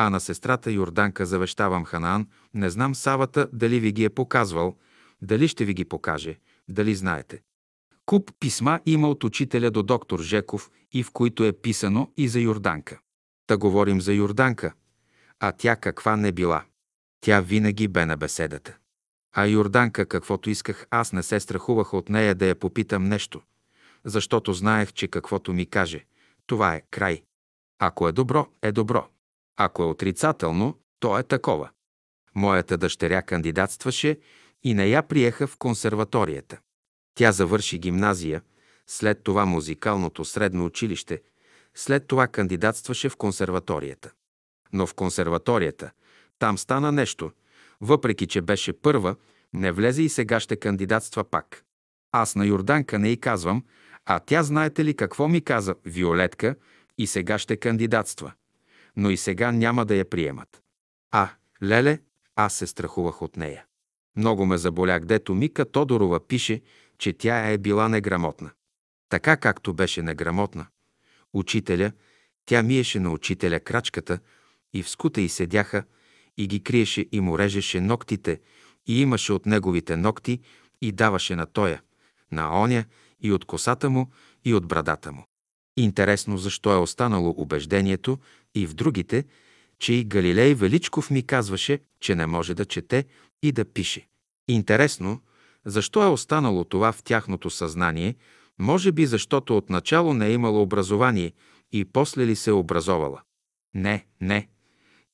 а 0.00 0.10
на 0.10 0.20
сестрата 0.20 0.70
Йорданка 0.70 1.26
завещавам 1.26 1.84
Ханаан, 1.84 2.26
не 2.54 2.70
знам 2.70 2.94
Савата 2.94 3.48
дали 3.52 3.80
ви 3.80 3.92
ги 3.92 4.04
е 4.04 4.10
показвал, 4.10 4.76
дали 5.22 5.48
ще 5.48 5.64
ви 5.64 5.74
ги 5.74 5.84
покаже, 5.84 6.38
дали 6.68 6.94
знаете. 6.94 7.42
Куп 8.06 8.30
писма 8.40 8.80
има 8.86 9.08
от 9.08 9.24
учителя 9.24 9.70
до 9.70 9.82
доктор 9.82 10.20
Жеков 10.20 10.70
и 10.92 11.02
в 11.02 11.10
които 11.10 11.44
е 11.44 11.52
писано 11.52 12.12
и 12.16 12.28
за 12.28 12.40
Йорданка. 12.40 12.98
Та 13.46 13.56
говорим 13.56 14.00
за 14.00 14.12
Йорданка. 14.12 14.72
А 15.40 15.52
тя 15.52 15.76
каква 15.76 16.16
не 16.16 16.32
била. 16.32 16.64
Тя 17.20 17.40
винаги 17.40 17.88
бе 17.88 18.06
на 18.06 18.16
беседата. 18.16 18.76
А 19.32 19.46
Йорданка, 19.46 20.06
каквото 20.06 20.50
исках, 20.50 20.86
аз 20.90 21.12
не 21.12 21.22
се 21.22 21.40
страхувах 21.40 21.94
от 21.94 22.08
нея 22.08 22.34
да 22.34 22.46
я 22.46 22.54
попитам 22.54 23.04
нещо, 23.04 23.42
защото 24.04 24.52
знаех, 24.52 24.92
че 24.92 25.08
каквото 25.08 25.52
ми 25.52 25.66
каже, 25.66 26.04
това 26.46 26.74
е 26.74 26.82
край. 26.90 27.22
Ако 27.78 28.08
е 28.08 28.12
добро, 28.12 28.46
е 28.62 28.72
добро. 28.72 29.08
Ако 29.56 29.82
е 29.82 29.86
отрицателно, 29.86 30.78
то 31.00 31.18
е 31.18 31.22
такова. 31.22 31.70
Моята 32.34 32.78
дъщеря 32.78 33.22
кандидатстваше 33.22 34.18
и 34.62 34.74
не 34.74 34.86
я 34.86 35.02
приеха 35.02 35.46
в 35.46 35.56
консерваторията. 35.56 36.58
Тя 37.14 37.32
завърши 37.32 37.78
гимназия, 37.78 38.42
след 38.86 39.22
това 39.24 39.46
музикалното 39.46 40.24
средно 40.24 40.64
училище, 40.64 41.22
след 41.74 42.06
това 42.06 42.26
кандидатстваше 42.26 43.08
в 43.08 43.16
консерваторията. 43.16 44.10
Но 44.72 44.86
в 44.86 44.94
консерваторията 44.94 45.90
там 46.38 46.58
стана 46.58 46.92
нещо, 46.92 47.30
въпреки 47.80 48.26
че 48.26 48.42
беше 48.42 48.72
първа, 48.72 49.16
не 49.52 49.72
влезе 49.72 50.02
и 50.02 50.08
сега 50.08 50.40
ще 50.40 50.56
кандидатства 50.56 51.24
пак. 51.24 51.64
Аз 52.12 52.34
на 52.34 52.46
Йорданка 52.46 52.98
не 52.98 53.08
й 53.10 53.16
казвам, 53.16 53.64
а 54.06 54.20
тя 54.20 54.42
знаете 54.42 54.84
ли 54.84 54.94
какво 54.94 55.28
ми 55.28 55.40
каза 55.40 55.74
Виолетка 55.84 56.54
и 56.98 57.06
сега 57.06 57.38
ще 57.38 57.56
кандидатства 57.56 58.32
но 58.98 59.10
и 59.10 59.16
сега 59.16 59.52
няма 59.52 59.84
да 59.84 59.94
я 59.94 60.10
приемат. 60.10 60.62
А, 61.10 61.28
леле, 61.62 61.98
аз 62.36 62.54
се 62.54 62.66
страхувах 62.66 63.22
от 63.22 63.36
нея. 63.36 63.64
Много 64.16 64.46
ме 64.46 64.58
заболя, 64.58 65.00
гдето 65.00 65.34
Мика 65.34 65.70
Тодорова 65.70 66.26
пише, 66.26 66.62
че 66.98 67.12
тя 67.12 67.50
е 67.50 67.58
била 67.58 67.88
неграмотна. 67.88 68.50
Така 69.08 69.36
както 69.36 69.74
беше 69.74 70.02
неграмотна. 70.02 70.66
Учителя, 71.32 71.92
тя 72.46 72.62
миеше 72.62 73.00
на 73.00 73.10
учителя 73.10 73.60
крачката 73.60 74.18
и 74.72 74.82
в 74.82 74.88
скута 74.88 75.20
й 75.20 75.28
седяха 75.28 75.84
и 76.36 76.46
ги 76.46 76.62
криеше 76.62 77.06
и 77.12 77.20
му 77.20 77.38
режеше 77.38 77.80
ногтите 77.80 78.40
и 78.86 79.00
имаше 79.00 79.32
от 79.32 79.46
неговите 79.46 79.96
ногти 79.96 80.40
и 80.82 80.92
даваше 80.92 81.36
на 81.36 81.46
тоя, 81.46 81.82
на 82.32 82.62
оня 82.62 82.84
и 83.20 83.32
от 83.32 83.44
косата 83.44 83.90
му 83.90 84.10
и 84.44 84.54
от 84.54 84.66
брадата 84.66 85.12
му. 85.12 85.24
Интересно 85.76 86.38
защо 86.38 86.72
е 86.72 86.76
останало 86.76 87.34
убеждението 87.36 88.18
и 88.54 88.66
в 88.66 88.74
другите, 88.74 89.24
че 89.78 89.92
и 89.92 90.04
Галилей 90.04 90.54
Величков 90.54 91.10
ми 91.10 91.26
казваше, 91.26 91.80
че 92.00 92.14
не 92.14 92.26
може 92.26 92.54
да 92.54 92.64
чете 92.64 93.04
и 93.42 93.52
да 93.52 93.64
пише. 93.64 94.08
Интересно, 94.48 95.20
защо 95.64 96.02
е 96.02 96.06
останало 96.06 96.64
това 96.64 96.92
в 96.92 97.02
тяхното 97.02 97.50
съзнание, 97.50 98.14
може 98.58 98.92
би 98.92 99.06
защото 99.06 99.56
отначало 99.56 100.14
не 100.14 100.26
е 100.26 100.32
имало 100.32 100.62
образование 100.62 101.32
и 101.72 101.84
после 101.84 102.26
ли 102.26 102.36
се 102.36 102.50
е 102.50 102.52
образовала. 102.52 103.22
Не, 103.74 104.06
не. 104.20 104.48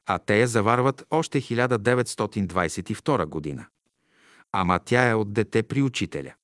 А 0.06 0.18
те 0.18 0.40
я 0.40 0.46
заварват 0.46 1.06
още 1.10 1.40
1922 1.40 3.26
година. 3.26 3.66
Ама 4.52 4.80
тя 4.84 5.10
е 5.10 5.14
от 5.14 5.32
дете 5.32 5.62
при 5.62 5.82
учителя. 5.82 6.34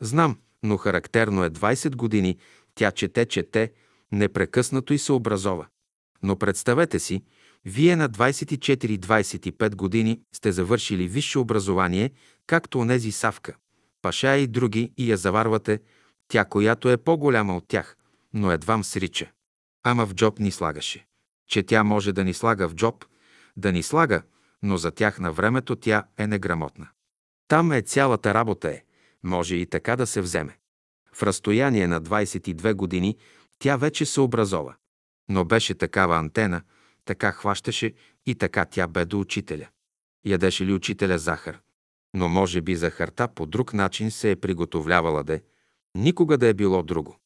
Знам, 0.00 0.38
но 0.62 0.76
характерно 0.76 1.44
е 1.44 1.50
20 1.50 1.96
години, 1.96 2.38
тя 2.74 2.90
чете, 2.90 3.26
чете, 3.26 3.72
непрекъснато 4.12 4.94
и 4.94 4.98
се 4.98 5.12
образова. 5.12 5.66
Но 6.22 6.36
представете 6.36 6.98
си, 6.98 7.24
вие 7.64 7.96
на 7.96 8.10
24-25 8.10 9.74
години 9.74 10.20
сте 10.32 10.52
завършили 10.52 11.08
висше 11.08 11.38
образование, 11.38 12.10
както 12.46 12.78
онези 12.78 13.12
Савка, 13.12 13.56
Паша 14.02 14.36
и 14.36 14.46
други, 14.46 14.92
и 14.96 15.10
я 15.10 15.16
заварвате, 15.16 15.80
тя, 16.28 16.44
която 16.44 16.90
е 16.90 16.96
по-голяма 16.96 17.56
от 17.56 17.68
тях, 17.68 17.96
но 18.32 18.52
едвам 18.52 18.84
срича. 18.84 19.30
Ама 19.82 20.06
в 20.06 20.14
джоб 20.14 20.38
ни 20.38 20.50
слагаше. 20.50 21.06
Че 21.48 21.62
тя 21.62 21.84
може 21.84 22.12
да 22.12 22.24
ни 22.24 22.34
слага 22.34 22.68
в 22.68 22.74
джоб, 22.74 23.04
да 23.56 23.72
ни 23.72 23.82
слага, 23.82 24.22
но 24.62 24.76
за 24.76 24.90
тях 24.90 25.18
на 25.18 25.32
времето 25.32 25.76
тя 25.76 26.04
е 26.18 26.26
неграмотна. 26.26 26.88
Там 27.48 27.72
е 27.72 27.82
цялата 27.82 28.34
работа 28.34 28.68
е. 28.68 28.82
Може 29.22 29.56
и 29.56 29.66
така 29.66 29.96
да 29.96 30.06
се 30.06 30.20
вземе. 30.20 30.58
В 31.12 31.22
разстояние 31.22 31.86
на 31.86 32.02
22 32.02 32.74
години 32.74 33.16
тя 33.58 33.76
вече 33.76 34.06
се 34.06 34.20
образова. 34.20 34.74
Но 35.28 35.44
беше 35.44 35.74
такава 35.74 36.18
антена, 36.18 36.62
така 37.04 37.32
хващаше 37.32 37.94
и 38.26 38.34
така 38.34 38.64
тя 38.64 38.86
бе 38.86 39.04
до 39.04 39.20
учителя. 39.20 39.68
Ядеше 40.24 40.66
ли 40.66 40.72
учителя 40.72 41.18
захар? 41.18 41.60
Но 42.14 42.28
може 42.28 42.60
би 42.60 42.76
захарта 42.76 43.28
по 43.28 43.46
друг 43.46 43.72
начин 43.72 44.10
се 44.10 44.30
е 44.30 44.36
приготовлявала 44.36 45.24
де, 45.24 45.42
никога 45.94 46.38
да 46.38 46.46
е 46.46 46.54
било 46.54 46.82
друго. 46.82 47.16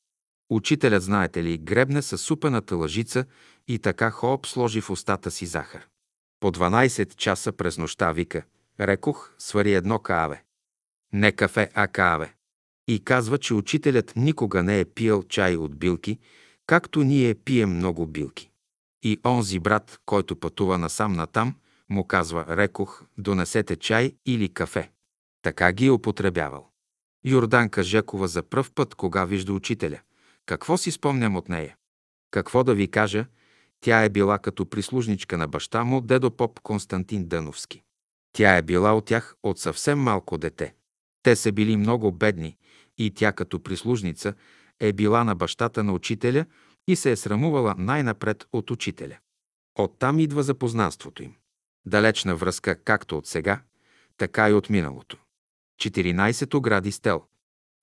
Учителят, 0.50 1.02
знаете 1.02 1.44
ли, 1.44 1.58
гребне 1.58 2.02
със 2.02 2.20
супената 2.20 2.76
лъжица 2.76 3.24
и 3.68 3.78
така 3.78 4.10
хоп 4.10 4.46
сложи 4.46 4.80
в 4.80 4.90
устата 4.90 5.30
си 5.30 5.46
захар. 5.46 5.86
По 6.40 6.52
12 6.52 7.14
часа 7.14 7.52
през 7.52 7.78
нощта 7.78 8.12
вика, 8.12 8.42
рекох, 8.80 9.34
свари 9.38 9.74
едно 9.74 9.98
кааве. 9.98 10.44
Не 11.12 11.32
кафе, 11.32 11.70
а 11.74 11.88
кааве. 11.88 12.34
И 12.88 13.04
казва, 13.04 13.38
че 13.38 13.54
учителят 13.54 14.12
никога 14.16 14.62
не 14.62 14.80
е 14.80 14.84
пиел 14.84 15.22
чай 15.22 15.56
от 15.56 15.78
билки, 15.78 16.18
както 16.66 17.02
ние 17.02 17.34
пием 17.34 17.76
много 17.76 18.06
билки. 18.06 18.50
И 19.02 19.20
онзи 19.26 19.58
брат, 19.58 20.00
който 20.06 20.36
пътува 20.36 20.78
насам 20.78 21.12
натам, 21.12 21.54
му 21.88 22.04
казва, 22.04 22.44
рекох, 22.56 23.04
донесете 23.18 23.76
чай 23.76 24.16
или 24.26 24.48
кафе. 24.48 24.90
Така 25.42 25.72
ги 25.72 25.86
е 25.86 25.90
употребявал. 25.90 26.70
Йорданка 27.24 27.82
Жекова 27.82 28.28
за 28.28 28.42
пръв 28.42 28.72
път, 28.72 28.94
кога 28.94 29.24
вижда 29.24 29.52
учителя. 29.52 30.00
Какво 30.46 30.76
си 30.76 30.90
спомням 30.90 31.36
от 31.36 31.48
нея? 31.48 31.76
Какво 32.30 32.64
да 32.64 32.74
ви 32.74 32.90
кажа, 32.90 33.26
тя 33.80 34.04
е 34.04 34.08
била 34.08 34.38
като 34.38 34.66
прислужничка 34.66 35.38
на 35.38 35.48
баща 35.48 35.84
му, 35.84 36.00
дедо 36.00 36.30
поп 36.30 36.60
Константин 36.60 37.28
Дъновски. 37.28 37.82
Тя 38.32 38.56
е 38.56 38.62
била 38.62 38.94
от 38.94 39.04
тях 39.04 39.34
от 39.42 39.58
съвсем 39.58 39.98
малко 39.98 40.38
дете. 40.38 40.74
Те 41.22 41.36
са 41.36 41.52
били 41.52 41.76
много 41.76 42.12
бедни 42.12 42.56
и 42.98 43.14
тя 43.14 43.32
като 43.32 43.62
прислужница 43.62 44.34
е 44.80 44.92
била 44.92 45.24
на 45.24 45.34
бащата 45.34 45.84
на 45.84 45.92
учителя 45.92 46.46
и 46.88 46.96
се 46.96 47.10
е 47.10 47.16
срамувала 47.16 47.74
най-напред 47.78 48.44
от 48.52 48.70
учителя. 48.70 49.18
Оттам 49.78 50.18
идва 50.18 50.42
запознанството 50.42 51.22
им. 51.22 51.34
Далечна 51.86 52.36
връзка 52.36 52.82
както 52.84 53.18
от 53.18 53.26
сега, 53.26 53.62
така 54.16 54.50
и 54.50 54.52
от 54.52 54.70
миналото. 54.70 55.18
14 55.80 56.60
гради 56.60 56.92
стел. 56.92 57.22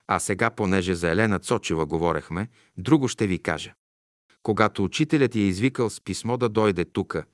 А 0.08 0.18
сега, 0.18 0.50
понеже 0.50 0.94
за 0.94 1.10
Елена 1.10 1.38
Цочева 1.38 1.86
говорехме, 1.86 2.48
друго 2.76 3.08
ще 3.08 3.26
ви 3.26 3.38
кажа. 3.38 3.74
Когато 4.42 4.84
учителят 4.84 5.34
я 5.34 5.42
е 5.42 5.46
извикал 5.46 5.90
с 5.90 6.00
писмо 6.00 6.36
да 6.36 6.48
дойде 6.48 6.84
тука 6.84 7.24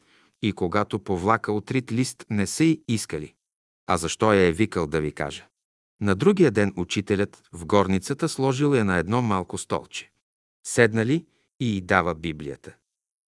и 0.43 0.53
когато 0.53 0.99
по 0.99 1.19
влака 1.19 1.53
отрит 1.53 1.93
лист 1.93 2.27
не 2.31 2.47
са 2.47 2.65
й 2.65 2.83
искали. 2.89 3.35
А 3.87 3.97
защо 3.97 4.33
я 4.33 4.47
е 4.47 4.53
викал 4.53 4.87
да 4.87 5.01
ви 5.01 5.13
кажа? 5.13 5.47
На 6.01 6.15
другия 6.15 6.51
ден 6.51 6.73
учителят 6.77 7.43
в 7.53 7.67
горницата 7.67 8.29
сложил 8.29 8.75
я 8.75 8.85
на 8.85 8.97
едно 8.97 9.23
малко 9.23 9.59
столче. 9.59 10.11
Седнали 10.67 11.27
и 11.61 11.77
й 11.77 11.81
дава 11.81 12.15
Библията. 12.15 12.75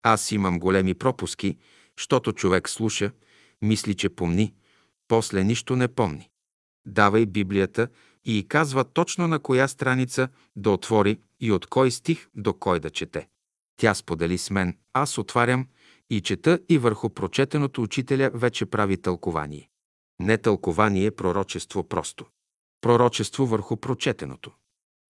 Аз 0.03 0.33
имам 0.33 0.59
големи 0.59 0.95
пропуски, 0.95 1.57
щото 1.97 2.33
човек 2.33 2.69
слуша, 2.69 3.11
мисли, 3.63 3.95
че 3.95 4.09
помни, 4.09 4.55
после 5.09 5.45
нищо 5.45 5.77
не 5.77 5.89
помни. 5.89 6.31
Давай 6.87 7.27
Библията 7.27 7.89
и 8.27 8.49
казва 8.49 8.85
точно 8.85 9.29
на 9.29 9.39
коя 9.39 9.69
страница 9.69 10.29
да 10.57 10.71
отвори 10.71 11.19
и 11.41 11.53
от 11.53 11.67
кой 11.67 11.91
стих 11.91 12.29
до 12.35 12.55
кой 12.55 12.81
да 12.81 12.91
чете. 12.91 13.29
Тя 13.77 13.95
сподели 13.95 14.39
с 14.39 14.51
мен, 14.51 14.77
аз 14.93 15.19
отварям 15.19 15.67
и 16.11 16.21
чета 16.21 16.61
и 16.69 16.79
върху 16.79 17.11
прочетеното 17.11 17.83
учителя 17.83 18.31
вече 18.35 18.67
прави 18.67 18.97
тълкование. 18.97 19.69
Не 20.21 20.39
тълкование, 20.39 21.11
пророчество 21.11 21.89
просто. 21.89 22.27
Пророчество 22.81 23.47
върху 23.47 23.77
прочетеното. 23.77 24.53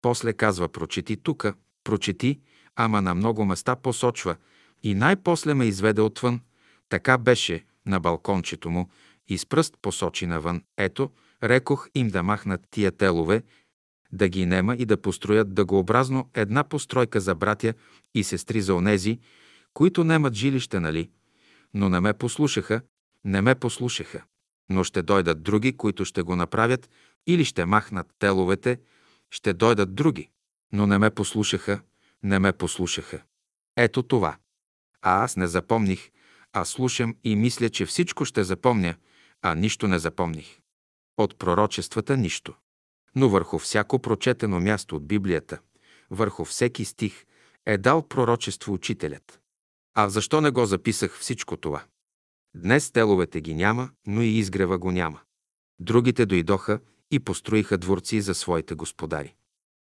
После 0.01 0.33
казва 0.33 0.69
прочети 0.69 1.17
тука, 1.17 1.53
прочети, 1.83 2.39
ама 2.75 3.01
на 3.01 3.15
много 3.15 3.45
места 3.45 3.75
посочва 3.75 4.35
и 4.83 4.95
най-после 4.95 5.53
ме 5.53 5.65
изведе 5.65 6.01
отвън. 6.01 6.41
Така 6.89 7.17
беше 7.17 7.65
на 7.85 7.99
балкончето 7.99 8.69
му 8.69 8.89
и 9.27 9.37
с 9.37 9.45
пръст 9.45 9.77
посочи 9.81 10.25
навън. 10.25 10.63
Ето, 10.77 11.11
рекох 11.43 11.89
им 11.95 12.07
да 12.07 12.23
махнат 12.23 12.61
тия 12.71 12.91
телове, 12.91 13.43
да 14.11 14.29
ги 14.29 14.45
нема 14.45 14.75
и 14.75 14.85
да 14.85 15.01
построят 15.01 15.53
дъгообразно 15.53 16.29
една 16.33 16.63
постройка 16.63 17.21
за 17.21 17.35
братя 17.35 17.73
и 18.15 18.23
сестри 18.23 18.61
за 18.61 18.75
онези, 18.75 19.19
които 19.73 20.03
немат 20.03 20.33
жилище, 20.33 20.79
нали? 20.79 21.09
Но 21.73 21.89
не 21.89 21.99
ме 21.99 22.13
послушаха, 22.13 22.81
не 23.23 23.41
ме 23.41 23.55
послушаха. 23.55 24.23
Но 24.69 24.83
ще 24.83 25.01
дойдат 25.01 25.43
други, 25.43 25.77
които 25.77 26.05
ще 26.05 26.21
го 26.21 26.35
направят 26.35 26.89
или 27.27 27.45
ще 27.45 27.65
махнат 27.65 28.07
теловете, 28.19 28.79
ще 29.31 29.53
дойдат 29.53 29.95
други. 29.95 30.29
Но 30.73 30.87
не 30.87 30.97
ме 30.97 31.09
послушаха, 31.09 31.81
не 32.23 32.39
ме 32.39 32.53
послушаха. 32.53 33.21
Ето 33.75 34.03
това. 34.03 34.37
А 35.01 35.23
аз 35.23 35.35
не 35.35 35.47
запомних, 35.47 36.09
а 36.53 36.65
слушам 36.65 37.15
и 37.23 37.35
мисля, 37.35 37.69
че 37.69 37.85
всичко 37.85 38.25
ще 38.25 38.43
запомня, 38.43 38.95
а 39.41 39.55
нищо 39.55 39.87
не 39.87 39.99
запомних. 39.99 40.59
От 41.17 41.37
пророчествата 41.37 42.17
нищо. 42.17 42.53
Но 43.15 43.29
върху 43.29 43.57
всяко 43.57 43.99
прочетено 43.99 44.59
място 44.59 44.95
от 44.95 45.07
Библията, 45.07 45.59
върху 46.09 46.45
всеки 46.45 46.85
стих 46.85 47.25
е 47.65 47.77
дал 47.77 48.07
пророчество 48.07 48.73
учителят. 48.73 49.39
А 49.95 50.09
защо 50.09 50.41
не 50.41 50.51
го 50.51 50.65
записах 50.65 51.19
всичко 51.19 51.57
това? 51.57 51.83
Днес 52.55 52.91
теловете 52.91 53.41
ги 53.41 53.53
няма, 53.53 53.89
но 54.07 54.21
и 54.21 54.27
изгрева 54.27 54.77
го 54.77 54.91
няма. 54.91 55.19
Другите 55.79 56.25
дойдоха 56.25 56.79
и 57.11 57.19
построиха 57.19 57.77
дворци 57.77 58.21
за 58.21 58.35
своите 58.35 58.75
господари. 58.75 59.35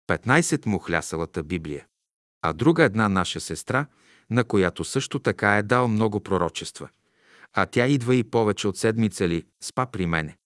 15 0.10 0.66
му 0.66 0.80
хлясалата 0.80 1.44
Библия. 1.44 1.86
А 2.42 2.54
друга 2.54 2.84
една 2.84 3.10
наша 3.10 3.40
сестра, 3.40 3.86
на 4.30 4.44
която 4.44 4.84
също 4.84 5.20
така 5.20 5.58
е 5.58 5.64
дал 5.64 5.88
много 5.88 6.20
пророчества. 6.20 6.90
А 7.54 7.66
тя 7.66 7.88
идва 7.88 8.16
и 8.16 8.24
повече 8.24 8.68
от 8.68 8.78
седмица 8.78 9.28
ли 9.28 9.46
спа 9.62 9.86
при 9.86 10.06
мене. 10.06 10.38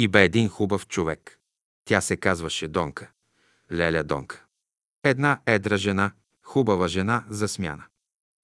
И 0.00 0.08
бе 0.08 0.24
един 0.24 0.48
хубав 0.48 0.88
човек. 0.88 1.38
Тя 1.84 2.00
се 2.00 2.16
казваше 2.16 2.68
Донка. 2.68 3.10
Леля 3.72 4.04
Донка. 4.04 4.44
Една 5.04 5.40
едра 5.46 5.76
жена, 5.76 6.12
хубава 6.42 6.88
жена 6.88 7.24
за 7.28 7.48
смяна. 7.48 7.84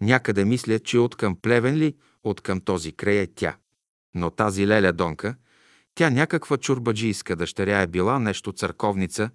Някъде 0.00 0.44
мисля, 0.44 0.78
че 0.78 0.98
от 0.98 1.16
към 1.16 1.36
плевен 1.36 1.76
ли, 1.76 1.96
от 2.24 2.40
към 2.40 2.60
този 2.60 2.92
край 2.92 3.16
е 3.16 3.26
тя. 3.26 3.56
Но 4.14 4.30
тази 4.30 4.66
Леля 4.66 4.92
Донка, 4.92 5.36
тя 5.94 6.10
някаква 6.10 6.56
чурбаджийска 6.56 7.36
дъщеря 7.36 7.80
е 7.80 7.86
била 7.86 8.18
нещо 8.18 8.52
църковница, 8.52 9.30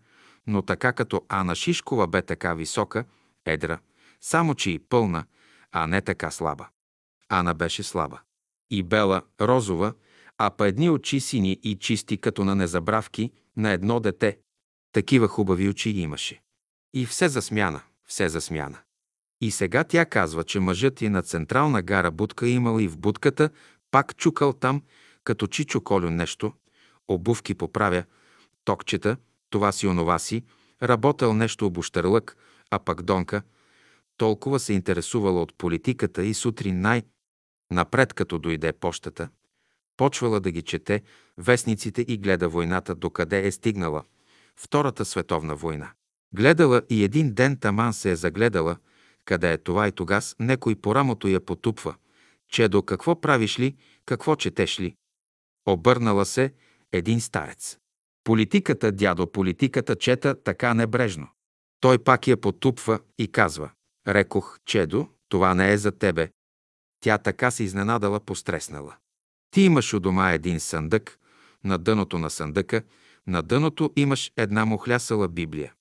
но 0.48 0.62
така 0.62 0.94
като 0.94 1.26
Ана 1.30 1.56
Шишкова 1.56 2.08
бе 2.08 2.22
така 2.22 2.54
висока, 2.54 3.06
едра, 3.46 3.80
само 4.22 4.56
че 4.56 4.72
и 4.72 4.80
пълна, 4.80 5.26
а 5.72 5.88
не 5.88 6.02
така 6.02 6.32
слаба. 6.32 6.68
Ана 7.30 7.54
беше 7.54 7.84
слаба. 7.84 8.20
И 8.70 8.84
бела, 8.84 9.22
розова, 9.42 9.94
а 10.42 10.50
па 10.50 10.68
едни 10.68 10.90
очи 10.90 11.20
сини 11.20 11.60
и 11.64 11.76
чисти 11.76 12.18
като 12.18 12.46
на 12.46 12.56
незабравки 12.56 13.32
на 13.58 13.72
едно 13.72 14.00
дете. 14.00 14.38
Такива 14.92 15.28
хубави 15.28 15.70
очи 15.70 15.90
имаше. 15.90 16.42
И 16.94 17.06
все 17.06 17.30
за 17.30 17.42
смяна, 17.42 17.82
все 18.08 18.30
за 18.30 18.42
смяна. 18.42 18.78
И 19.42 19.52
сега 19.52 19.84
тя 19.84 20.06
казва, 20.06 20.44
че 20.44 20.60
мъжът 20.60 21.02
и 21.02 21.10
на 21.10 21.22
централна 21.22 21.82
гара 21.82 22.12
будка 22.12 22.48
имал 22.48 22.80
и 22.80 22.88
в 22.88 22.98
будката, 22.98 23.50
пак 23.92 24.16
чукал 24.16 24.54
там, 24.54 24.82
като 25.24 25.48
Чичо 25.48 25.82
Колю 25.82 26.10
нещо, 26.10 26.54
обувки 27.08 27.56
поправя, 27.56 28.04
токчета, 28.66 29.18
това 29.50 29.72
си 29.72 29.88
онова 29.88 30.20
си, 30.20 30.44
работел 30.84 31.34
нещо 31.34 31.66
обощърлък, 31.66 32.38
а 32.72 32.80
пък 32.80 33.02
Донка 33.02 33.42
толкова 34.18 34.60
се 34.60 34.74
интересувала 34.74 35.42
от 35.42 35.58
политиката 35.58 36.24
и 36.24 36.34
сутрин 36.34 36.82
най- 36.82 37.04
напред 37.72 38.14
като 38.14 38.40
дойде 38.40 38.74
пощата, 38.74 39.30
почвала 40.00 40.40
да 40.40 40.52
ги 40.52 40.62
чете 40.62 41.02
вестниците 41.38 42.06
и 42.08 42.18
гледа 42.18 42.50
войната 42.50 42.96
докъде 42.96 43.48
е 43.48 43.52
стигнала. 43.52 44.04
Втората 44.56 45.06
световна 45.06 45.56
война. 45.56 45.92
Гледала 46.36 46.82
и 46.90 47.04
един 47.04 47.34
ден 47.34 47.58
таман 47.58 47.94
се 47.94 48.12
е 48.12 48.16
загледала, 48.16 48.78
къде 49.26 49.54
е 49.54 49.58
това 49.58 49.88
и 49.88 49.92
тогас 49.92 50.36
некой 50.40 50.76
по 50.76 50.96
рамото 50.96 51.28
я 51.28 51.40
потупва. 51.40 51.96
Чедо, 52.52 52.84
какво 52.84 53.22
правиш 53.22 53.60
ли, 53.60 53.76
какво 54.06 54.36
четеш 54.36 54.80
ли? 54.80 54.96
Обърнала 55.66 56.26
се 56.26 56.54
един 56.92 57.22
старец. 57.22 57.78
Политиката, 58.24 58.92
дядо, 58.92 59.32
политиката 59.32 59.96
чета 59.96 60.44
така 60.44 60.74
небрежно. 60.74 61.28
Той 61.80 61.98
пак 61.98 62.28
я 62.28 62.38
потупва 62.38 63.00
и 63.18 63.32
казва. 63.32 63.72
Рекох, 64.08 64.60
Чедо, 64.66 65.08
това 65.30 65.54
не 65.54 65.72
е 65.72 65.78
за 65.78 65.92
тебе. 65.92 66.30
Тя 67.00 67.18
така 67.18 67.52
се 67.52 67.64
изненадала, 67.64 68.20
постреснала. 68.20 68.96
Ти 69.52 69.62
имаш 69.62 69.94
у 69.94 70.00
дома 70.00 70.32
един 70.32 70.60
съндък, 70.60 71.20
на 71.64 71.78
дъното 71.78 72.18
на 72.18 72.30
съндъка, 72.30 72.84
на 73.28 73.44
дъното 73.44 73.92
имаш 73.96 74.32
една 74.38 74.66
мухлясала 74.66 75.28
Библия. 75.28 75.74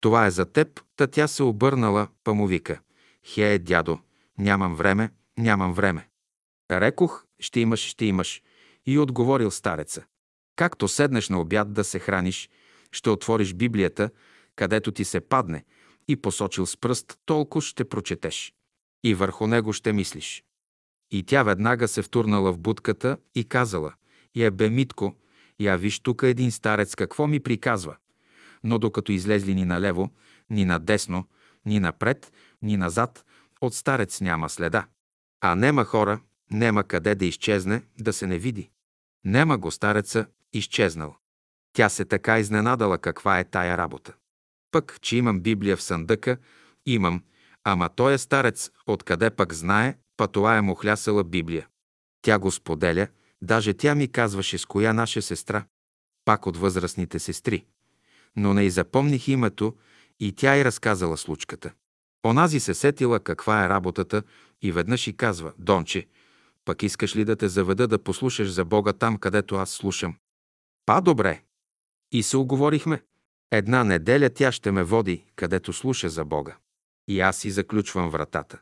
Това 0.00 0.26
е 0.26 0.30
за 0.30 0.44
теб, 0.44 0.80
та 0.96 1.06
тя 1.06 1.28
се 1.28 1.42
обърнала, 1.42 2.08
па 2.24 2.34
му 2.34 2.46
вика. 2.46 2.80
Хе, 3.26 3.58
дядо, 3.58 3.98
нямам 4.38 4.74
време, 4.74 5.10
нямам 5.38 5.72
време. 5.72 6.08
Рекох, 6.70 7.24
ще 7.40 7.60
имаш, 7.60 7.80
ще 7.80 8.04
имаш. 8.04 8.42
И 8.86 8.98
отговорил 8.98 9.50
стареца. 9.50 10.04
Както 10.56 10.88
седнеш 10.88 11.28
на 11.28 11.40
обяд 11.40 11.72
да 11.72 11.84
се 11.84 11.98
храниш, 11.98 12.50
ще 12.92 13.10
отвориш 13.10 13.54
Библията, 13.54 14.10
където 14.56 14.92
ти 14.92 15.04
се 15.04 15.20
падне, 15.20 15.64
и 16.08 16.16
посочил 16.16 16.66
с 16.66 16.76
пръст, 16.76 17.18
толкова 17.24 17.62
ще 17.62 17.88
прочетеш. 17.88 18.54
И 19.04 19.14
върху 19.14 19.46
него 19.46 19.72
ще 19.72 19.92
мислиш. 19.92 20.44
И 21.14 21.22
тя 21.22 21.42
веднага 21.42 21.88
се 21.88 22.02
втурнала 22.02 22.52
в 22.52 22.58
будката 22.58 23.16
и 23.34 23.44
казала, 23.44 23.94
«Я 24.34 24.50
бе, 24.50 24.70
Митко, 24.70 25.16
я 25.60 25.76
виж 25.76 26.00
тук 26.00 26.22
един 26.22 26.50
старец 26.50 26.94
какво 26.94 27.26
ми 27.26 27.40
приказва». 27.40 27.96
Но 28.64 28.78
докато 28.78 29.12
излезли 29.12 29.54
ни 29.54 29.64
налево, 29.64 30.10
ни 30.50 30.64
надесно, 30.64 31.28
ни 31.66 31.80
напред, 31.80 32.32
ни 32.62 32.76
назад, 32.76 33.24
от 33.60 33.74
старец 33.74 34.20
няма 34.20 34.48
следа. 34.48 34.86
А 35.40 35.54
нема 35.54 35.84
хора, 35.84 36.20
нема 36.50 36.84
къде 36.84 37.14
да 37.14 37.24
изчезне, 37.24 37.82
да 38.00 38.12
се 38.12 38.26
не 38.26 38.38
види. 38.38 38.70
Нема 39.24 39.58
го 39.58 39.70
стареца, 39.70 40.26
изчезнал. 40.52 41.16
Тя 41.72 41.88
се 41.88 42.04
така 42.04 42.38
изненадала 42.38 42.98
каква 42.98 43.38
е 43.38 43.44
тая 43.44 43.78
работа. 43.78 44.12
Пък, 44.70 44.98
че 45.00 45.16
имам 45.16 45.40
Библия 45.40 45.76
в 45.76 45.82
съндъка, 45.82 46.36
имам, 46.86 47.22
ама 47.64 47.88
той 47.88 48.14
е 48.14 48.18
старец, 48.18 48.70
откъде 48.86 49.30
пък 49.30 49.52
знае, 49.52 49.96
па 50.16 50.28
това 50.28 50.56
е 50.56 50.60
му 50.60 50.74
хлясала 50.74 51.24
Библия. 51.24 51.68
Тя 52.22 52.38
го 52.38 52.50
споделя, 52.50 53.08
даже 53.42 53.74
тя 53.74 53.94
ми 53.94 54.08
казваше 54.08 54.58
с 54.58 54.66
коя 54.66 54.92
наша 54.92 55.22
сестра, 55.22 55.64
пак 56.24 56.46
от 56.46 56.56
възрастните 56.56 57.18
сестри. 57.18 57.64
Но 58.36 58.54
не 58.54 58.64
и 58.64 58.70
запомних 58.70 59.28
името 59.28 59.74
и 60.20 60.32
тя 60.32 60.56
й 60.56 60.64
разказала 60.64 61.16
случката. 61.16 61.72
Онази 62.26 62.60
се 62.60 62.74
сетила 62.74 63.20
каква 63.20 63.64
е 63.64 63.68
работата 63.68 64.22
и 64.62 64.72
веднъж 64.72 65.06
и 65.06 65.16
казва, 65.16 65.52
Донче, 65.58 66.06
пък 66.64 66.82
искаш 66.82 67.16
ли 67.16 67.24
да 67.24 67.36
те 67.36 67.48
заведа 67.48 67.88
да 67.88 68.02
послушаш 68.02 68.50
за 68.50 68.64
Бога 68.64 68.92
там, 68.92 69.16
където 69.16 69.54
аз 69.54 69.70
слушам? 69.70 70.16
Па 70.86 71.00
добре. 71.00 71.42
И 72.12 72.22
се 72.22 72.36
оговорихме. 72.36 73.02
Една 73.50 73.84
неделя 73.84 74.30
тя 74.30 74.52
ще 74.52 74.70
ме 74.70 74.82
води, 74.82 75.24
където 75.36 75.72
слуша 75.72 76.08
за 76.08 76.24
Бога. 76.24 76.56
И 77.08 77.20
аз 77.20 77.36
си 77.36 77.50
заключвам 77.50 78.10
вратата. 78.10 78.60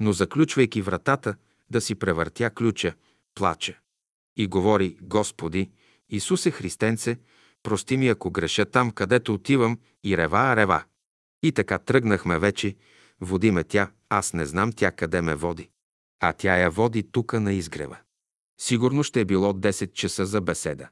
Но 0.00 0.12
заключвайки 0.12 0.82
вратата, 0.82 1.34
да 1.70 1.80
си 1.80 1.94
превъртя 1.94 2.50
ключа, 2.50 2.94
плаче. 3.34 3.78
И 4.36 4.46
говори, 4.46 4.96
Господи, 5.02 5.70
Исусе 6.08 6.50
Христенце, 6.50 7.18
прости 7.62 7.96
ми 7.96 8.08
ако 8.08 8.30
греша 8.30 8.64
там, 8.64 8.90
където 8.90 9.34
отивам, 9.34 9.78
и 10.04 10.16
рева, 10.16 10.56
рева. 10.56 10.84
И 11.42 11.52
така 11.52 11.78
тръгнахме 11.78 12.38
вече, 12.38 12.76
води 13.20 13.50
ме 13.50 13.64
тя, 13.64 13.90
аз 14.08 14.32
не 14.32 14.46
знам 14.46 14.72
тя 14.72 14.92
къде 14.92 15.20
ме 15.20 15.34
води. 15.34 15.70
А 16.20 16.32
тя 16.32 16.56
я 16.56 16.70
води 16.70 17.02
тука 17.02 17.40
на 17.40 17.52
изгрева. 17.52 17.98
Сигурно 18.60 19.02
ще 19.02 19.20
е 19.20 19.24
било 19.24 19.52
10 19.52 19.92
часа 19.92 20.26
за 20.26 20.40
беседа. 20.40 20.88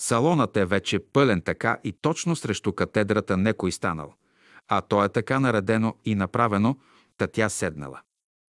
Салонът 0.00 0.56
е 0.56 0.64
вече 0.64 0.98
пълен 0.98 1.42
така 1.42 1.78
и 1.84 1.92
точно 1.92 2.36
срещу 2.36 2.72
катедрата 2.72 3.36
некой 3.36 3.72
станал. 3.72 4.14
А 4.68 4.80
то 4.80 5.04
е 5.04 5.08
така 5.08 5.40
наредено 5.40 5.96
и 6.04 6.14
направено, 6.14 6.78
та 7.16 7.26
тя 7.26 7.48
седнала. 7.48 8.00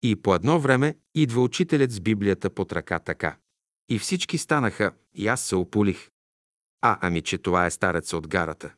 И 0.08 0.16
по 0.16 0.36
едно 0.36 0.60
време 0.60 0.96
идва 1.16 1.42
учителят 1.42 1.92
с 1.92 2.00
Библията 2.00 2.50
под 2.50 2.72
ръка 2.72 3.00
така. 3.00 3.38
И 3.90 4.00
всички 4.00 4.38
станаха, 4.38 4.92
и 5.14 5.28
аз 5.28 5.42
се 5.42 5.56
опулих. 5.56 6.10
А, 6.82 6.98
ами, 7.02 7.22
че 7.22 7.38
това 7.38 7.66
е 7.66 7.72
стареца 7.72 8.18
от 8.18 8.28
гарата. 8.28 8.74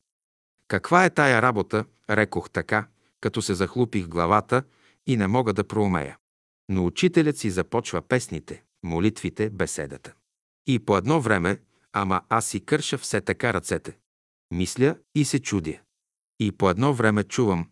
Каква 0.67 1.05
е 1.05 1.09
тая 1.09 1.41
работа, 1.41 1.85
рекох 2.09 2.49
така, 2.49 2.87
като 3.21 3.41
се 3.41 3.53
захлупих 3.53 4.07
главата 4.07 4.63
и 5.07 5.17
не 5.17 5.27
мога 5.27 5.53
да 5.53 5.63
проумея. 5.63 6.17
Но 6.69 6.85
учителят 6.85 7.37
си 7.37 7.49
започва 7.49 8.01
песните, 8.01 8.63
молитвите, 8.83 9.49
беседата. 9.49 10.13
И 10.67 10.79
по 10.79 10.97
едно 10.97 11.21
време, 11.21 11.59
ама 11.93 12.21
аз 12.29 12.45
си 12.45 12.65
кърша 12.65 12.97
все 12.97 13.21
така 13.21 13.53
ръцете. 13.53 13.97
Мисля 14.51 14.95
и 15.15 15.25
се 15.25 15.39
чудя. 15.39 15.79
И 16.39 16.51
по 16.51 16.69
едно 16.69 16.93
време 16.93 17.23
чувам, 17.23 17.69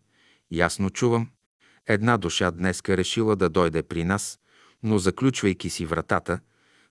ясно 0.50 0.90
чувам, 0.90 1.30
една 1.88 2.16
душа 2.16 2.50
днеска 2.50 2.96
решила 2.96 3.36
да 3.36 3.48
дойде 3.48 3.82
при 3.82 4.04
нас, 4.04 4.38
но 4.82 4.98
заключвайки 4.98 5.70
си 5.70 5.86
вратата, 5.86 6.40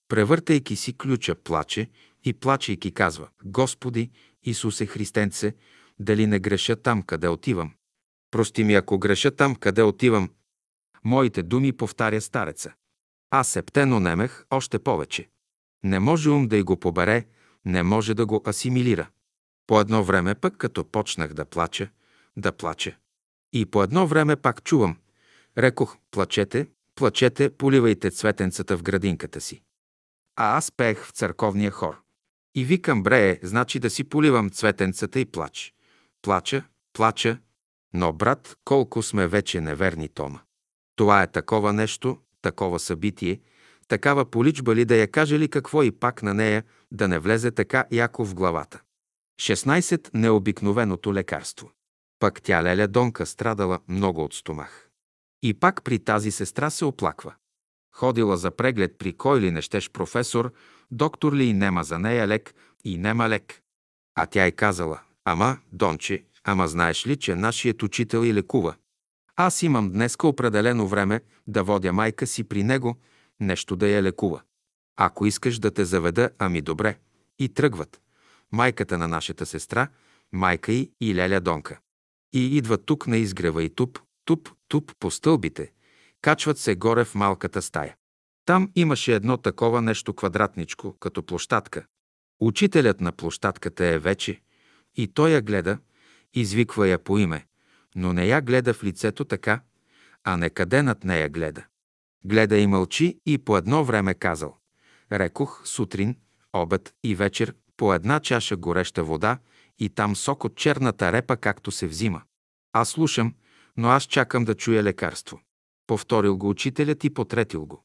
превъртайки 0.08 0.76
си 0.76 0.94
ключа, 0.94 1.36
плаче 1.36 1.90
и 2.24 2.34
плачейки 2.34 2.92
казва 2.92 3.28
«Господи, 3.46 4.12
Исусе 4.44 4.86
Христенце, 4.86 5.54
дали 6.00 6.28
не 6.28 6.40
греша 6.40 6.76
там, 6.76 7.02
къде 7.02 7.28
отивам? 7.28 7.74
Прости 8.32 8.64
ми, 8.64 8.74
ако 8.74 9.00
греша 9.00 9.32
там, 9.32 9.56
къде 9.56 9.84
отивам». 9.84 10.30
Моите 11.04 11.44
думи 11.44 11.74
повтаря 11.74 12.22
стареца. 12.22 12.74
Аз 13.32 13.48
септено 13.48 14.00
немех 14.00 14.46
още 14.52 14.80
повече. 14.80 15.30
Не 15.84 16.00
може 16.00 16.30
ум 16.30 16.48
да 16.48 16.58
й 16.58 16.62
го 16.62 16.80
побере, 16.80 17.26
не 17.66 17.84
може 17.84 18.14
да 18.14 18.26
го 18.26 18.44
асимилира. 18.48 19.08
По 19.68 19.82
едно 19.82 20.04
време 20.04 20.36
пък, 20.36 20.58
като 20.58 20.84
почнах 20.86 21.34
да 21.34 21.46
плача, 21.46 21.90
да 22.38 22.52
плача. 22.52 22.98
И 23.54 23.66
по 23.66 23.84
едно 23.84 24.08
време 24.08 24.36
пак 24.36 24.64
чувам. 24.64 24.98
Рекох, 25.58 25.98
плачете, 26.12 26.68
плачете, 26.96 27.50
поливайте 27.50 28.12
цветенцата 28.12 28.78
в 28.78 28.84
градинката 28.84 29.42
си. 29.42 29.62
А 30.36 30.58
аз 30.58 30.72
пеех 30.72 31.06
в 31.06 31.12
църковния 31.12 31.72
хор. 31.72 32.02
И 32.56 32.66
викам, 32.66 33.04
брее, 33.04 33.40
значи 33.44 33.80
да 33.80 33.90
си 33.90 34.04
поливам 34.04 34.50
цветенцата 34.50 35.20
и 35.20 35.26
плач. 35.26 35.74
Плача, 36.22 36.64
плача. 36.94 37.40
Но, 37.94 38.14
брат, 38.14 38.58
колко 38.66 39.04
сме 39.04 39.28
вече 39.28 39.62
неверни, 39.62 40.10
Тома. 40.10 40.40
Това 40.96 41.24
е 41.24 41.32
такова 41.32 41.74
нещо, 41.74 42.18
такова 42.42 42.80
събитие, 42.80 43.40
такава 43.88 44.26
поличба 44.26 44.76
ли 44.76 44.86
да 44.86 44.96
я 44.96 45.12
каже 45.12 45.40
ли 45.40 45.48
какво 45.48 45.84
и 45.84 45.92
пак 45.92 46.24
на 46.24 46.34
нея 46.34 46.64
да 46.92 47.08
не 47.08 47.20
влезе 47.20 47.52
така 47.52 47.86
яко 47.92 48.26
в 48.26 48.36
главата. 48.36 48.82
16. 49.42 50.10
Необикновеното 50.14 51.14
лекарство. 51.14 51.72
Пък 52.20 52.42
тя 52.42 52.64
Леля 52.64 52.88
Донка 52.88 53.26
страдала 53.26 53.80
много 53.88 54.24
от 54.24 54.34
стомах. 54.34 54.90
И 55.44 55.54
пак 55.54 55.84
при 55.84 56.00
тази 56.00 56.32
сестра 56.32 56.70
се 56.70 56.86
оплаква. 56.86 57.34
Ходила 57.96 58.38
за 58.38 58.52
преглед 58.52 58.96
при 58.98 59.14
кой 59.14 59.42
ли 59.42 59.52
не 59.52 59.62
щеш 59.62 59.90
професор, 59.90 60.54
доктор 60.92 61.34
ли 61.34 61.54
нема 61.54 61.84
за 61.84 62.00
нея 62.00 62.28
лек 62.28 62.54
и 62.84 62.98
нема 62.98 63.30
лек. 63.30 63.62
А 64.16 64.26
тя 64.26 64.46
е 64.46 64.52
казала, 64.52 65.00
ама, 65.26 65.58
Донче, 65.72 66.24
ама 66.44 66.68
знаеш 66.68 67.08
ли, 67.08 67.18
че 67.18 67.36
нашият 67.36 67.84
учител 67.84 68.26
и 68.26 68.34
лекува. 68.34 68.76
Аз 69.36 69.64
имам 69.64 69.92
днеска 69.92 70.28
определено 70.28 70.88
време 70.88 71.22
да 71.48 71.64
водя 71.64 71.94
майка 71.94 72.28
си 72.28 72.44
при 72.44 72.64
него, 72.64 72.98
нещо 73.40 73.76
да 73.76 73.88
я 73.88 74.04
лекува. 74.04 74.42
Ако 74.96 75.26
искаш 75.26 75.60
да 75.60 75.72
те 75.72 75.86
заведа, 75.86 76.30
ами 76.40 76.62
добре. 76.62 76.98
И 77.40 77.50
тръгват. 77.50 78.02
Майката 78.52 78.98
на 78.98 79.08
нашата 79.08 79.46
сестра, 79.46 79.88
майка 80.32 80.72
й 80.72 80.92
и 81.02 81.16
Леля 81.16 81.42
Донка. 81.42 81.80
И 82.34 82.58
идват 82.58 82.86
тук 82.86 83.08
на 83.08 83.18
изгрева 83.18 83.64
и 83.64 83.70
туп, 83.70 84.00
туп, 84.26 84.50
туп 84.68 84.92
по 85.00 85.12
стълбите. 85.12 85.72
Качват 86.22 86.58
се 86.58 86.76
горе 86.76 87.06
в 87.06 87.16
малката 87.16 87.62
стая. 87.62 87.96
Там 88.46 88.72
имаше 88.76 89.16
едно 89.16 89.38
такова 89.38 89.82
нещо 89.82 90.14
квадратничко, 90.14 90.98
като 91.00 91.24
площадка. 91.24 91.86
Учителят 92.40 93.02
на 93.02 93.12
площадката 93.12 93.86
е 93.86 94.00
вече 94.00 94.42
и 94.96 95.08
той 95.08 95.30
я 95.30 95.42
гледа, 95.42 95.78
извиква 96.34 96.88
я 96.88 97.00
по 97.00 97.18
име, 97.18 97.46
но 97.96 98.14
не 98.14 98.26
я 98.26 98.42
гледа 98.42 98.74
в 98.74 98.84
лицето 98.84 99.26
така, 99.26 99.62
а 100.24 100.38
не 100.38 100.50
къде 100.50 100.84
над 100.84 101.04
нея 101.04 101.30
гледа. 101.30 101.66
Гледа 102.26 102.58
и 102.58 102.68
мълчи 102.68 103.20
и 103.26 103.38
по 103.38 103.58
едно 103.58 103.84
време 103.84 104.14
казал. 104.14 104.58
Рекох 105.12 105.62
сутрин, 105.66 106.16
обед 106.54 106.94
и 107.04 107.16
вечер 107.16 107.54
по 107.78 107.94
една 107.94 108.20
чаша 108.20 108.56
гореща 108.58 109.04
вода 109.04 109.40
и 109.80 109.90
там 109.90 110.16
сок 110.16 110.44
от 110.44 110.56
черната 110.56 111.12
репа, 111.12 111.38
както 111.38 111.72
се 111.72 111.88
взима. 111.88 112.22
Аз 112.74 112.90
слушам, 112.90 113.34
но 113.78 113.88
аз 113.88 114.04
чакам 114.04 114.46
да 114.46 114.56
чуя 114.56 114.84
лекарство. 114.84 115.42
Повторил 115.88 116.38
го 116.38 116.50
учителят 116.50 117.04
и 117.04 117.10
потретил 117.14 117.66
го. 117.66 117.84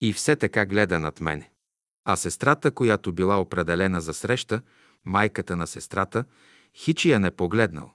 И 0.00 0.12
все 0.12 0.36
така 0.36 0.66
гледа 0.66 0.98
над 0.98 1.20
мене. 1.20 1.50
А 2.04 2.16
сестрата, 2.16 2.70
която 2.70 3.12
била 3.12 3.40
определена 3.40 4.00
за 4.00 4.14
среща, 4.14 4.62
майката 5.04 5.56
на 5.56 5.66
сестрата, 5.66 6.24
хичи 6.74 7.10
я 7.10 7.20
не 7.20 7.30
погледнал. 7.30 7.92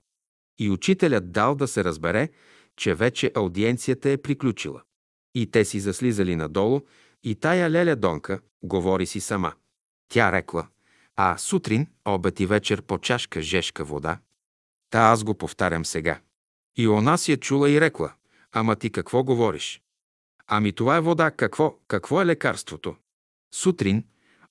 И 0.60 0.70
учителят 0.70 1.32
дал 1.32 1.56
да 1.56 1.68
се 1.68 1.84
разбере, 1.84 2.30
че 2.78 2.96
вече 2.96 3.32
аудиенцията 3.36 4.10
е 4.10 4.18
приключила. 4.18 4.82
И 5.36 5.52
те 5.52 5.66
си 5.66 5.80
заслизали 5.80 6.36
надолу, 6.36 6.82
и 7.24 7.36
тая 7.36 7.70
леля 7.70 7.96
Донка 7.96 8.40
говори 8.64 9.06
си 9.06 9.20
сама. 9.20 9.54
Тя 10.10 10.32
рекла, 10.32 10.68
а 11.22 11.38
сутрин, 11.38 11.88
обед 12.06 12.40
и 12.40 12.46
вечер 12.46 12.82
по 12.82 12.98
чашка 12.98 13.42
жешка 13.42 13.84
вода. 13.84 14.20
Та 14.90 15.00
аз 15.00 15.24
го 15.24 15.34
повтарям 15.34 15.86
сега. 15.86 16.20
И 16.78 16.88
она 16.88 17.18
си 17.18 17.32
е 17.32 17.38
чула 17.38 17.70
и 17.70 17.82
рекла, 17.82 18.14
ама 18.52 18.76
ти 18.76 18.90
какво 18.90 19.24
говориш? 19.24 19.82
Ами 20.48 20.74
това 20.74 20.98
е 20.98 21.02
вода, 21.02 21.32
какво, 21.32 21.76
какво 21.88 22.22
е 22.22 22.26
лекарството? 22.26 22.96
Сутрин, 23.56 24.04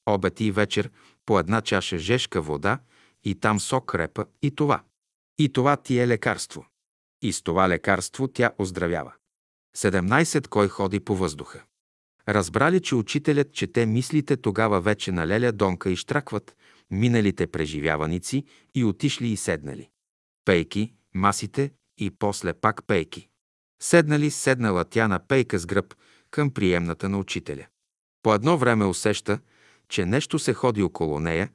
обед 0.07 0.41
и 0.41 0.53
вечер 0.53 0.91
по 1.27 1.39
една 1.39 1.61
чаша 1.61 1.99
жешка 1.99 2.43
вода 2.43 2.79
и 3.25 3.35
там 3.35 3.61
сок 3.61 3.95
репа 3.95 4.27
и 4.43 4.51
това. 4.51 4.83
И 5.39 5.53
това 5.53 5.77
ти 5.77 5.99
е 5.99 6.09
лекарство. 6.09 6.67
И 7.23 7.33
с 7.33 7.43
това 7.43 7.69
лекарство 7.69 8.29
тя 8.29 8.51
оздравява. 8.59 9.13
17. 9.77 10.49
Кой 10.49 10.69
ходи 10.69 11.01
по 11.01 11.17
въздуха? 11.17 11.65
Разбрали, 12.29 12.81
че 12.81 12.95
учителят 12.95 13.53
чете 13.53 13.87
мислите 13.87 14.37
тогава 14.37 14.81
вече 14.81 15.13
на 15.13 15.27
Леля 15.27 15.53
Донка 15.53 15.91
и 15.91 15.97
штракват 15.97 16.57
миналите 16.91 17.47
преживяваници 17.47 18.45
и 18.75 18.85
отишли 18.85 19.29
и 19.29 19.37
седнали. 19.37 19.89
Пейки, 20.45 20.93
масите 21.15 21.71
и 21.99 22.11
после 22.11 22.53
пак 22.53 22.87
пейки. 22.87 23.29
Седнали, 23.83 24.31
седнала 24.31 24.85
тя 24.85 25.09
на 25.09 25.19
пейка 25.19 25.59
с 25.59 25.67
гръб 25.67 25.95
към 26.31 26.51
приемната 26.51 27.09
на 27.09 27.19
учителя. 27.19 27.67
По 28.23 28.35
едно 28.35 28.59
време 28.59 28.85
усеща, 28.85 29.39
че 29.89 30.07
нещо 30.07 30.39
се 30.39 30.55
ходи 30.55 30.83
около 30.83 31.21
нея, 31.21 31.51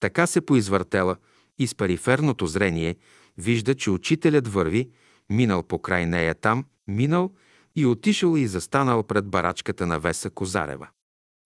така 0.00 0.26
се 0.26 0.40
поизвъртела 0.40 1.16
и 1.58 1.66
с 1.66 1.74
периферното 1.74 2.46
зрение 2.46 2.96
вижда, 3.38 3.74
че 3.74 3.90
учителят 3.90 4.48
върви, 4.48 4.90
минал 5.30 5.62
по 5.62 5.78
край 5.78 6.06
нея 6.06 6.34
там, 6.34 6.64
минал 6.88 7.32
и 7.76 7.86
отишъл 7.86 8.36
и 8.36 8.46
застанал 8.46 9.02
пред 9.02 9.26
барачката 9.26 9.86
на 9.86 10.00
Веса 10.00 10.30
Козарева. 10.30 10.88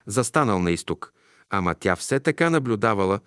Застанал 0.05 0.59
на 0.59 0.71
изток, 0.71 1.13
ама 1.49 1.75
тя 1.75 1.95
все 1.95 2.19
така 2.19 2.49
наблюдавала 2.49 3.19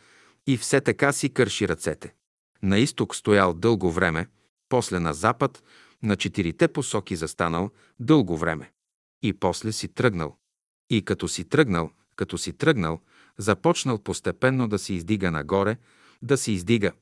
и 0.46 0.56
все 0.56 0.80
така 0.80 1.12
си 1.12 1.28
кърши 1.28 1.68
ръцете. 1.68 2.14
На 2.62 2.78
изток 2.78 3.16
стоял 3.16 3.54
дълго 3.54 3.90
време, 3.90 4.26
после 4.68 5.00
на 5.00 5.14
запад, 5.14 5.62
на 6.02 6.16
четирите 6.16 6.68
посоки 6.68 7.16
застанал 7.16 7.70
дълго 8.00 8.36
време. 8.36 8.72
И 9.22 9.32
после 9.32 9.72
си 9.72 9.88
тръгнал. 9.88 10.36
И 10.90 11.04
като 11.04 11.28
си 11.28 11.44
тръгнал, 11.44 11.90
като 12.16 12.38
си 12.38 12.52
тръгнал, 12.52 13.00
започнал 13.38 13.98
постепенно 13.98 14.68
да 14.68 14.78
се 14.78 14.94
издига 14.94 15.30
нагоре, 15.30 15.76
да 16.22 16.36
се 16.36 16.52
издига, 16.52 16.92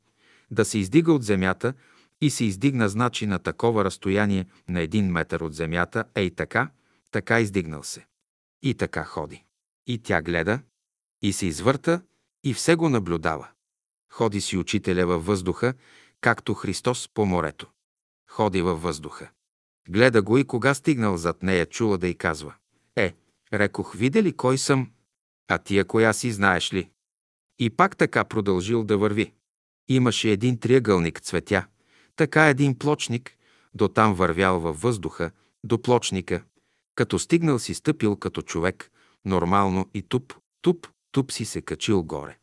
да 0.51 0.65
се 0.65 0.79
издига 0.79 1.13
от 1.13 1.23
земята 1.23 1.75
и 2.21 2.31
се 2.31 2.45
издигна 2.45 2.89
значи 2.89 3.27
на 3.27 3.39
такова 3.39 3.85
разстояние 3.85 4.47
на 4.69 4.81
един 4.81 5.13
метър 5.13 5.41
от 5.41 5.55
земята, 5.55 6.05
ей 6.15 6.31
така, 6.31 6.71
така 7.11 7.41
издигнал 7.41 7.83
се. 7.83 8.07
И 8.63 8.75
така 8.75 9.05
ходи. 9.05 9.45
И 9.87 9.99
тя 9.99 10.23
гледа, 10.23 10.61
и 11.23 11.33
се 11.33 11.47
извърта, 11.47 12.03
и 12.45 12.55
все 12.55 12.75
го 12.75 12.89
наблюдава. 12.89 13.49
Ходи 14.13 14.41
си 14.41 14.57
учителя 14.57 15.07
във 15.07 15.27
въздуха, 15.27 15.75
както 16.21 16.55
Христос 16.55 17.09
по 17.15 17.27
морето. 17.27 17.67
Ходи 18.31 18.63
във 18.63 18.83
въздуха. 18.83 19.31
Гледа 19.89 20.23
го 20.23 20.39
и 20.39 20.45
кога 20.45 20.75
стигнал 20.75 21.17
зад 21.17 21.43
нея, 21.43 21.67
чула 21.67 21.99
да 21.99 22.09
й 22.09 22.15
казва. 22.15 22.55
Е, 22.97 23.15
рекох, 23.53 23.95
видя 23.97 24.23
ли 24.23 24.33
кой 24.33 24.59
съм? 24.59 24.91
А 25.49 25.59
тия 25.59 25.85
коя 25.85 26.13
си 26.13 26.33
знаеш 26.33 26.73
ли? 26.75 26.91
И 27.59 27.71
пак 27.71 27.97
така 27.97 28.25
продължил 28.25 28.85
да 28.85 28.99
върви. 28.99 29.33
Имаше 29.89 30.31
един 30.31 30.59
триъгълник 30.59 31.21
цветя, 31.21 31.67
така 32.19 32.47
един 32.47 32.79
плочник, 32.79 33.37
до 33.75 33.89
там 33.89 34.15
вървял 34.15 34.61
във 34.61 34.81
въздуха, 34.81 35.31
до 35.65 35.83
плочника, 35.83 36.43
като 36.95 37.19
стигнал 37.19 37.59
си 37.59 37.75
стъпил 37.75 38.17
като 38.17 38.43
човек, 38.43 38.91
нормално 39.25 39.91
и 39.95 40.03
туп, 40.03 40.35
туп, 40.63 40.87
туп 41.13 41.33
си 41.33 41.45
се 41.45 41.63
качил 41.63 42.03
горе. 42.03 42.39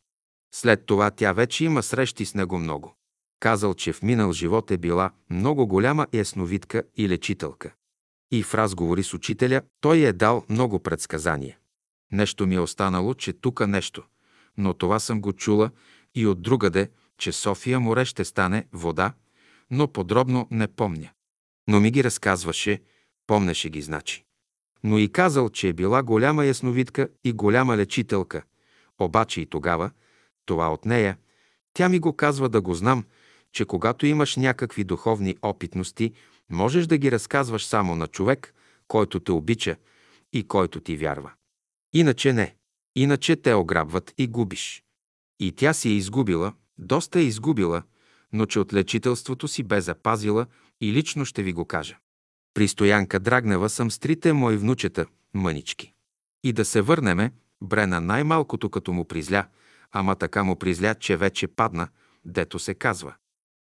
След 0.54 0.86
това 0.86 1.10
тя 1.10 1.32
вече 1.32 1.64
има 1.64 1.82
срещи 1.82 2.24
с 2.24 2.34
него 2.34 2.58
много. 2.58 2.94
Казал, 3.40 3.74
че 3.74 3.92
в 3.92 4.02
минал 4.02 4.32
живот 4.32 4.70
е 4.70 4.78
била 4.78 5.10
много 5.30 5.66
голяма 5.66 6.06
ясновидка 6.12 6.82
и 6.96 7.08
лечителка. 7.08 7.74
И 8.30 8.42
в 8.42 8.54
разговори 8.54 9.02
с 9.02 9.14
учителя 9.14 9.62
той 9.80 9.98
е 9.98 10.12
дал 10.12 10.44
много 10.48 10.78
предсказания. 10.78 11.58
Нещо 12.12 12.46
ми 12.46 12.54
е 12.54 12.60
останало, 12.60 13.14
че 13.14 13.32
тука 13.32 13.66
нещо, 13.66 14.02
но 14.56 14.74
това 14.74 14.98
съм 14.98 15.20
го 15.20 15.32
чула 15.32 15.70
и 16.14 16.26
от 16.26 16.42
другаде, 16.42 16.90
че 17.18 17.32
София 17.32 17.80
море 17.80 18.04
ще 18.04 18.24
стане 18.24 18.66
вода, 18.72 19.12
но 19.70 19.88
подробно 19.88 20.48
не 20.50 20.68
помня. 20.68 21.10
Но 21.68 21.80
ми 21.80 21.90
ги 21.90 22.04
разказваше, 22.04 22.82
помнеше 23.26 23.70
ги 23.70 23.82
значи. 23.82 24.24
Но 24.84 24.98
и 24.98 25.12
казал, 25.12 25.48
че 25.48 25.68
е 25.68 25.72
била 25.72 26.02
голяма 26.02 26.44
ясновидка 26.44 27.08
и 27.24 27.32
голяма 27.32 27.76
лечителка. 27.76 28.42
Обаче 28.98 29.40
и 29.40 29.46
тогава, 29.46 29.90
това 30.46 30.72
от 30.72 30.84
нея, 30.84 31.16
тя 31.72 31.88
ми 31.88 31.98
го 31.98 32.12
казва 32.12 32.48
да 32.48 32.60
го 32.60 32.74
знам, 32.74 33.04
че 33.52 33.64
когато 33.64 34.06
имаш 34.06 34.36
някакви 34.36 34.84
духовни 34.84 35.36
опитности, 35.42 36.12
можеш 36.50 36.86
да 36.86 36.98
ги 36.98 37.12
разказваш 37.12 37.66
само 37.66 37.96
на 37.96 38.06
човек, 38.06 38.54
който 38.88 39.20
те 39.20 39.32
обича 39.32 39.76
и 40.32 40.48
който 40.48 40.80
ти 40.80 40.96
вярва. 40.96 41.32
Иначе 41.92 42.32
не. 42.32 42.54
Иначе 42.96 43.36
те 43.36 43.54
ограбват 43.54 44.14
и 44.18 44.26
губиш. 44.26 44.82
И 45.40 45.52
тя 45.52 45.72
си 45.72 45.88
е 45.88 45.92
изгубила, 45.92 46.52
доста 46.78 47.20
е 47.20 47.22
изгубила, 47.22 47.82
но 48.32 48.46
че 48.46 48.58
от 48.58 48.74
лечителството 48.74 49.48
си 49.48 49.62
бе 49.62 49.80
запазила 49.80 50.46
и 50.80 50.92
лично 50.92 51.24
ще 51.24 51.42
ви 51.42 51.52
го 51.52 51.64
кажа. 51.64 51.96
При 52.54 52.68
Стоянка 52.68 53.20
Драгнева 53.20 53.68
съм 53.68 53.90
с 53.90 53.98
трите 53.98 54.32
мои 54.32 54.56
внучета, 54.56 55.06
мънички. 55.34 55.92
И 56.44 56.52
да 56.52 56.64
се 56.64 56.80
върнеме, 56.80 57.32
Брена 57.62 58.00
най-малкото 58.00 58.70
като 58.70 58.92
му 58.92 59.04
призля, 59.04 59.46
ама 59.92 60.16
така 60.16 60.44
му 60.44 60.56
призля, 60.56 60.94
че 60.94 61.16
вече 61.16 61.48
падна, 61.48 61.88
дето 62.24 62.58
се 62.58 62.74
казва. 62.74 63.14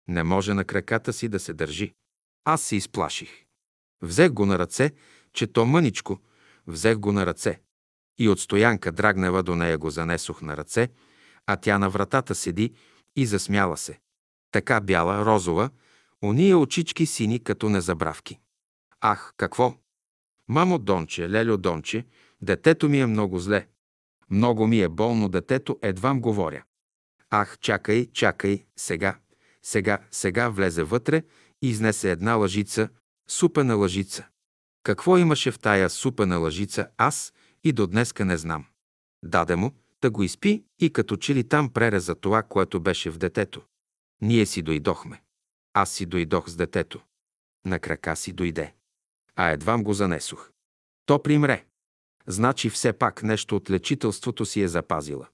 Не 0.08 0.24
може 0.24 0.54
на 0.54 0.66
краката 0.66 1.14
си 1.14 1.28
да 1.28 1.40
се 1.40 1.54
държи. 1.54 1.94
Аз 2.46 2.62
се 2.62 2.76
изплаших. 2.76 3.46
Взех 4.02 4.32
го 4.32 4.46
на 4.46 4.60
ръце, 4.60 4.92
че 5.34 5.48
то 5.48 5.66
мъничко, 5.66 6.20
взех 6.68 6.98
го 6.98 7.12
на 7.12 7.26
ръце. 7.26 7.62
И 8.20 8.30
от 8.30 8.40
стоянка 8.40 8.92
Драгнева 8.92 9.44
до 9.44 9.56
нея 9.56 9.78
го 9.78 9.90
занесох 9.90 10.42
на 10.42 10.58
ръце, 10.58 10.90
а 11.46 11.56
тя 11.56 11.78
на 11.78 11.90
вратата 11.90 12.36
седи 12.36 12.74
и 13.16 13.26
засмяла 13.26 13.78
се. 13.78 14.00
Така 14.52 14.82
бяла, 14.82 15.26
розова, 15.26 15.70
Ония 16.24 16.58
очички 16.58 17.06
сини 17.06 17.40
като 17.40 17.70
незабравки. 17.70 18.40
Ах, 19.02 19.34
какво? 19.38 19.76
Мамо 20.48 20.80
Донче, 20.80 21.30
Лелю 21.30 21.58
Донче, 21.58 22.06
детето 22.42 22.90
ми 22.90 23.00
е 23.00 23.06
много 23.06 23.40
зле. 23.40 23.68
Много 24.30 24.68
ми 24.68 24.82
е 24.82 24.90
болно 24.90 25.30
детето, 25.30 25.80
едвам 25.82 26.22
говоря. 26.22 26.64
Ах, 27.30 27.60
чакай, 27.60 28.06
чакай, 28.14 28.66
сега, 28.76 29.20
сега, 29.64 30.00
сега 30.12 30.50
влезе 30.50 30.84
вътре 30.84 31.24
и 31.62 31.70
изнесе 31.70 32.12
една 32.12 32.34
лъжица, 32.34 32.90
супена 33.30 33.76
лъжица. 33.76 34.28
Какво 34.84 35.18
имаше 35.18 35.52
в 35.52 35.60
тая 35.60 35.90
супена 35.90 36.38
лъжица, 36.38 36.88
аз 36.98 37.34
и 37.64 37.72
до 37.72 37.88
днеска 37.88 38.26
не 38.26 38.38
знам. 38.38 38.66
Даде 39.24 39.56
му, 39.56 39.72
да 40.02 40.10
го 40.10 40.24
изпи 40.24 40.64
и 40.80 40.94
като 40.94 41.18
че 41.18 41.36
ли 41.36 41.48
там 41.48 41.70
пререза 41.70 42.16
това, 42.16 42.44
което 42.44 42.80
беше 42.80 43.10
в 43.10 43.18
детето. 43.18 43.62
Ние 44.22 44.46
си 44.46 44.62
дойдохме. 44.62 45.22
Аз 45.74 45.92
си 45.92 46.06
дойдох 46.06 46.50
с 46.50 46.56
детето. 46.56 47.02
На 47.66 47.80
крака 47.80 48.16
си 48.16 48.34
дойде. 48.34 48.74
А 49.36 49.50
едвам 49.50 49.84
го 49.84 49.94
занесох. 49.94 50.52
То 51.06 51.24
примре. 51.24 51.66
Значи 52.28 52.70
все 52.70 52.94
пак 52.94 53.24
нещо 53.24 53.56
от 53.56 53.70
лечителството 53.70 54.46
си 54.46 54.62
е 54.62 54.68
запазила. 54.68 55.28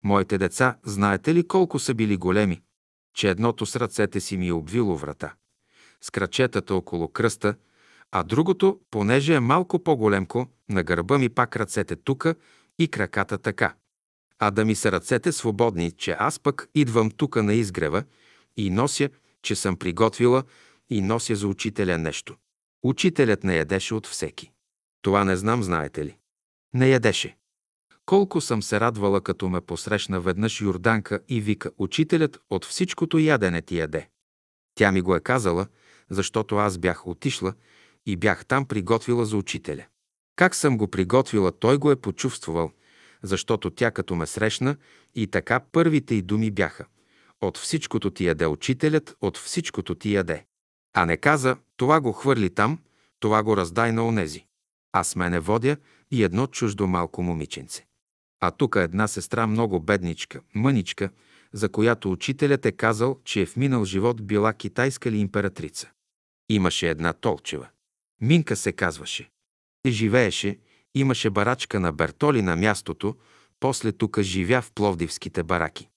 Моите 0.04 0.38
деца, 0.38 0.78
знаете 0.84 1.34
ли 1.34 1.48
колко 1.48 1.80
са 1.80 1.94
били 1.94 2.18
големи? 2.18 2.62
Че 3.16 3.30
едното 3.30 3.66
с 3.66 3.76
ръцете 3.76 4.20
си 4.20 4.38
ми 4.38 4.48
е 4.48 4.54
обвило 4.54 4.98
врата, 4.98 5.34
с 6.02 6.10
крачетата 6.10 6.76
около 6.76 7.08
кръста, 7.08 7.56
а 8.12 8.24
другото, 8.24 8.80
понеже 8.92 9.36
е 9.36 9.40
малко 9.40 9.84
по-големко, 9.84 10.48
на 10.70 10.84
гърба 10.84 11.18
ми 11.18 11.30
пак 11.30 11.56
ръцете 11.56 11.96
тука 11.96 12.36
и 12.80 12.88
краката 12.88 13.38
така. 13.38 13.76
А 14.40 14.52
да 14.52 14.66
ми 14.66 14.76
са 14.76 14.92
ръцете 14.92 15.32
свободни, 15.32 15.92
че 15.92 16.16
аз 16.20 16.40
пък 16.40 16.70
идвам 16.76 17.12
тука 17.12 17.44
на 17.44 17.54
изгрева 17.54 18.04
и 18.58 18.70
нося, 18.70 19.10
че 19.42 19.56
съм 19.56 19.78
приготвила 19.78 20.44
и 20.90 21.02
нося 21.02 21.36
за 21.36 21.48
учителя 21.48 21.98
нещо. 21.98 22.36
Учителят 22.84 23.44
не 23.44 23.56
ядеше 23.56 23.94
от 23.94 24.08
всеки. 24.08 24.52
Това 25.02 25.24
не 25.24 25.36
знам, 25.36 25.64
знаете 25.64 26.06
ли. 26.06 26.18
Не 26.74 26.90
ядеше. 26.90 27.38
Колко 28.06 28.42
съм 28.42 28.64
се 28.64 28.80
радвала, 28.80 29.22
като 29.22 29.50
ме 29.50 29.62
посрещна 29.62 30.22
веднъж 30.22 30.62
Йорданка 30.62 31.20
и 31.30 31.42
вика, 31.42 31.72
учителят 31.78 32.40
от 32.50 32.66
всичкото 32.66 33.20
ядене 33.20 33.62
ти 33.62 33.78
яде. 33.78 34.10
Тя 34.76 34.92
ми 34.92 35.02
го 35.02 35.16
е 35.16 35.20
казала, 35.20 35.68
защото 36.10 36.56
аз 36.56 36.78
бях 36.78 37.08
отишла 37.08 37.54
и 38.06 38.16
бях 38.16 38.46
там 38.46 38.66
приготвила 38.66 39.26
за 39.26 39.38
учителя. 39.38 39.86
Как 40.36 40.56
съм 40.56 40.78
го 40.78 40.88
приготвила, 40.88 41.52
той 41.52 41.78
го 41.78 41.92
е 41.92 41.96
почувствал, 41.96 42.72
защото 43.24 43.70
тя 43.70 43.92
като 43.92 44.16
ме 44.16 44.26
срещна 44.26 44.76
и 45.16 45.28
така 45.28 45.60
първите 45.72 46.16
й 46.16 46.22
думи 46.22 46.52
бяха 46.52 46.86
«От 47.42 47.58
всичкото 47.58 48.10
ти 48.10 48.26
яде 48.26 48.48
учителят, 48.48 49.16
от 49.22 49.38
всичкото 49.38 49.96
ти 49.96 50.14
яде». 50.14 50.46
А 50.94 51.06
не 51.06 51.18
каза 51.18 51.58
«Това 51.78 52.02
го 52.02 52.12
хвърли 52.12 52.50
там, 52.50 52.80
това 53.20 53.44
го 53.44 53.58
раздай 53.58 53.92
на 53.92 54.08
онези». 54.08 54.46
Аз 54.92 55.16
мене 55.16 55.40
водя 55.40 55.78
и 56.12 56.24
едно 56.24 56.48
чуждо 56.48 56.88
малко 56.88 57.24
момиченце. 57.24 57.86
А 58.46 58.52
тук 58.52 58.76
една 58.76 59.08
сестра 59.08 59.48
много 59.48 59.80
бедничка, 59.80 60.42
мъничка, 60.56 61.10
за 61.54 61.70
която 61.70 62.12
учителят 62.12 62.66
е 62.66 62.72
казал, 62.72 63.20
че 63.24 63.42
е 63.42 63.46
в 63.46 63.56
минал 63.56 63.86
живот 63.86 64.28
била 64.28 64.54
китайска 64.54 65.12
ли 65.12 65.18
императрица. 65.18 65.90
Имаше 66.50 66.90
една 66.90 67.14
толчева. 67.14 67.68
Минка 68.22 68.56
се 68.56 68.72
казваше. 68.72 69.30
И 69.86 69.92
живееше, 69.92 70.60
имаше 70.96 71.30
барачка 71.30 71.80
на 71.80 71.94
Бертоли 71.94 72.42
на 72.42 72.56
мястото, 72.56 73.16
после 73.60 73.92
тука 73.92 74.24
живя 74.24 74.62
в 74.62 74.72
Пловдивските 74.72 75.44
бараки. 75.44 75.90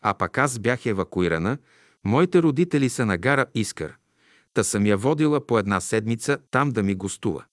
А 0.00 0.14
пък 0.14 0.38
аз 0.38 0.58
бях 0.58 0.86
евакуирана, 0.86 1.58
моите 2.04 2.42
родители 2.42 2.88
са 2.88 3.06
на 3.06 3.18
гара 3.18 3.46
Искър. 3.54 3.96
Та 4.54 4.64
съм 4.64 4.86
я 4.86 4.96
водила 4.96 5.46
по 5.46 5.58
една 5.58 5.80
седмица 5.80 6.38
там 6.50 6.70
да 6.70 6.82
ми 6.82 6.94
гостува. 6.94 7.44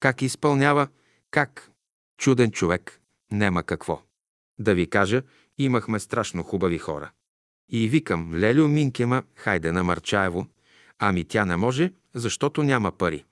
Как 0.00 0.22
изпълнява? 0.22 0.88
Как? 1.30 1.70
Чуден 2.18 2.50
човек. 2.50 3.00
Нема 3.32 3.62
какво. 3.62 4.02
Да 4.58 4.74
ви 4.74 4.90
кажа, 4.90 5.22
имахме 5.58 6.00
страшно 6.00 6.42
хубави 6.42 6.78
хора. 6.78 7.10
И 7.68 7.88
викам, 7.88 8.34
Лелю 8.34 8.68
Минкема, 8.68 9.22
хайде 9.34 9.72
на 9.72 9.84
Марчаево. 9.84 10.46
Ами 10.98 11.24
тя 11.24 11.44
не 11.44 11.56
може, 11.56 11.92
защото 12.14 12.62
няма 12.62 12.92
пари. 12.92 13.24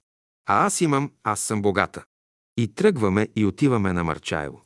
А 0.47 0.67
аз 0.67 0.81
имам, 0.81 1.13
аз 1.23 1.41
съм 1.41 1.63
богата. 1.63 2.05
И 2.57 2.75
тръгваме 2.75 3.29
и 3.37 3.45
отиваме 3.45 3.93
на 3.93 4.05
Марчаево. 4.05 4.63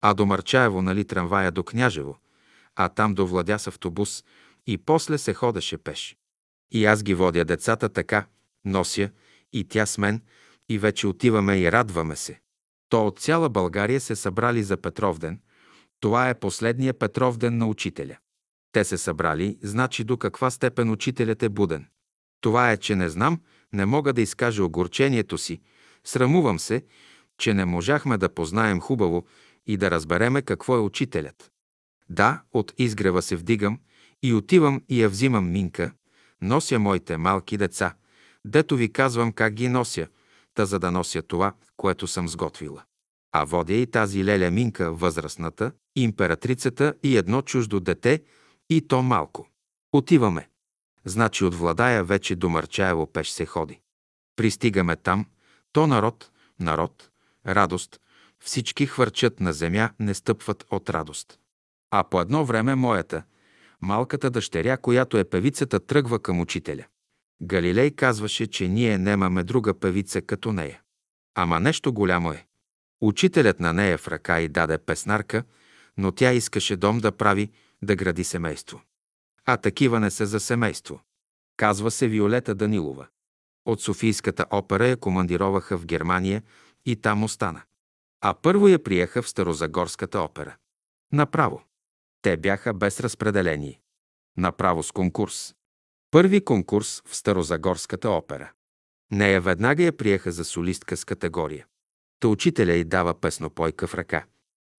А 0.00 0.14
до 0.14 0.26
Марчаево, 0.26 0.82
нали, 0.82 1.04
трамвая 1.04 1.50
до 1.50 1.62
Княжево, 1.62 2.18
а 2.76 2.88
там 2.88 3.14
до 3.14 3.26
Владя 3.26 3.58
с 3.58 3.66
автобус 3.66 4.24
и 4.66 4.78
после 4.78 5.18
се 5.18 5.34
ходеше 5.34 5.78
пеш. 5.78 6.16
И 6.70 6.84
аз 6.84 7.02
ги 7.02 7.14
водя 7.14 7.44
децата 7.44 7.88
така, 7.88 8.26
нося, 8.64 9.10
и 9.52 9.64
тя 9.64 9.86
с 9.86 9.98
мен, 9.98 10.22
и 10.68 10.78
вече 10.78 11.06
отиваме 11.06 11.58
и 11.58 11.72
радваме 11.72 12.16
се. 12.16 12.40
То 12.88 13.06
от 13.06 13.18
цяла 13.18 13.48
България 13.48 14.00
се 14.00 14.16
събрали 14.16 14.62
за 14.62 14.76
Петров 14.76 15.18
ден. 15.18 15.40
Това 16.00 16.28
е 16.28 16.38
последния 16.38 16.94
Петров 16.94 17.36
ден 17.36 17.58
на 17.58 17.66
учителя. 17.66 18.16
Те 18.72 18.84
се 18.84 18.98
събрали, 18.98 19.58
значи 19.62 20.04
до 20.04 20.16
каква 20.16 20.50
степен 20.50 20.90
учителят 20.90 21.42
е 21.42 21.48
буден. 21.48 21.86
Това 22.40 22.72
е, 22.72 22.76
че 22.76 22.96
не 22.96 23.08
знам, 23.08 23.40
не 23.72 23.86
мога 23.86 24.12
да 24.12 24.22
изкажа 24.22 24.64
огорчението 24.64 25.38
си, 25.38 25.60
срамувам 26.04 26.58
се, 26.58 26.84
че 27.38 27.54
не 27.54 27.64
можахме 27.64 28.18
да 28.18 28.34
познаем 28.34 28.80
хубаво 28.80 29.26
и 29.66 29.76
да 29.76 29.90
разбереме 29.90 30.42
какво 30.42 30.76
е 30.76 30.80
учителят. 30.80 31.50
Да, 32.08 32.42
от 32.52 32.74
изгрева 32.78 33.22
се 33.22 33.36
вдигам 33.36 33.80
и 34.22 34.34
отивам 34.34 34.82
и 34.88 35.02
я 35.02 35.08
взимам 35.08 35.50
Минка, 35.50 35.92
нося 36.42 36.78
моите 36.78 37.16
малки 37.16 37.56
деца, 37.56 37.94
дето 38.44 38.76
ви 38.76 38.92
казвам 38.92 39.32
как 39.32 39.54
ги 39.54 39.68
нося, 39.68 40.06
та 40.54 40.66
за 40.66 40.78
да 40.78 40.90
нося 40.90 41.22
това, 41.22 41.52
което 41.76 42.06
съм 42.06 42.28
сготвила. 42.28 42.82
А 43.32 43.44
водя 43.44 43.74
и 43.74 43.86
тази 43.86 44.24
леля 44.24 44.50
Минка, 44.50 44.92
възрастната, 44.92 45.72
императрицата 45.96 46.94
и 47.02 47.16
едно 47.16 47.42
чуждо 47.42 47.80
дете, 47.80 48.22
и 48.70 48.88
то 48.88 49.02
малко. 49.02 49.48
Отиваме. 49.92 50.48
Значи 51.04 51.44
от 51.44 51.54
Владая 51.54 52.04
вече 52.04 52.36
до 52.36 52.48
Марчаево 52.48 53.06
пеш 53.06 53.28
се 53.28 53.46
ходи. 53.46 53.80
Пристигаме 54.36 54.96
там, 54.96 55.26
то 55.72 55.86
народ, 55.86 56.30
народ, 56.60 57.10
радост, 57.46 58.00
всички 58.38 58.86
хвърчат 58.86 59.40
на 59.40 59.52
земя, 59.52 59.90
не 60.00 60.14
стъпват 60.14 60.64
от 60.70 60.90
радост. 60.90 61.38
А 61.90 62.04
по 62.04 62.20
едно 62.20 62.44
време 62.44 62.74
моята, 62.74 63.22
малката 63.80 64.30
дъщеря, 64.30 64.76
която 64.76 65.18
е 65.18 65.24
певицата, 65.24 65.80
тръгва 65.80 66.18
към 66.18 66.40
учителя. 66.40 66.84
Галилей 67.42 67.90
казваше, 67.90 68.46
че 68.46 68.68
ние 68.68 68.98
немаме 68.98 69.44
друга 69.44 69.74
певица 69.74 70.22
като 70.22 70.52
нея. 70.52 70.80
Ама 71.34 71.60
нещо 71.60 71.92
голямо 71.92 72.32
е. 72.32 72.46
Учителят 73.00 73.60
на 73.60 73.72
нея 73.72 73.98
в 73.98 74.08
ръка 74.08 74.40
и 74.40 74.48
даде 74.48 74.78
песнарка, 74.78 75.44
но 75.96 76.12
тя 76.12 76.32
искаше 76.32 76.76
дом 76.76 76.98
да 76.98 77.12
прави, 77.12 77.50
да 77.82 77.96
гради 77.96 78.24
семейство. 78.24 78.82
А 79.44 79.56
такива 79.56 80.00
не 80.00 80.10
са 80.10 80.26
за 80.26 80.40
семейство. 80.40 81.00
Казва 81.56 81.90
се 81.90 82.08
Виолета 82.08 82.54
Данилова. 82.54 83.06
От 83.64 83.80
Софийската 83.80 84.46
опера 84.50 84.86
я 84.86 84.96
командироваха 84.96 85.78
в 85.78 85.86
Германия 85.86 86.42
и 86.86 86.96
там 86.96 87.24
остана. 87.24 87.62
А 88.20 88.34
първо 88.34 88.68
я 88.68 88.82
приеха 88.82 89.22
в 89.22 89.28
Старозагорската 89.28 90.20
опера. 90.20 90.56
Направо. 91.12 91.62
Те 92.22 92.36
бяха 92.36 92.74
без 92.74 93.00
разпределение. 93.00 93.80
Направо 94.36 94.82
с 94.82 94.92
конкурс. 94.92 95.54
Първи 96.10 96.44
конкурс 96.44 97.02
в 97.06 97.16
Старозагорската 97.16 98.10
опера. 98.10 98.52
Нея 99.14 99.40
веднага 99.40 99.82
я 99.82 99.96
приеха 99.96 100.32
за 100.32 100.44
солистка 100.44 100.96
с 100.96 101.04
категория. 101.04 101.66
Та 102.20 102.28
учителя 102.28 102.72
й 102.72 102.84
дава 102.84 103.20
песнопойка 103.20 103.86
в 103.86 103.94
ръка. 103.94 104.24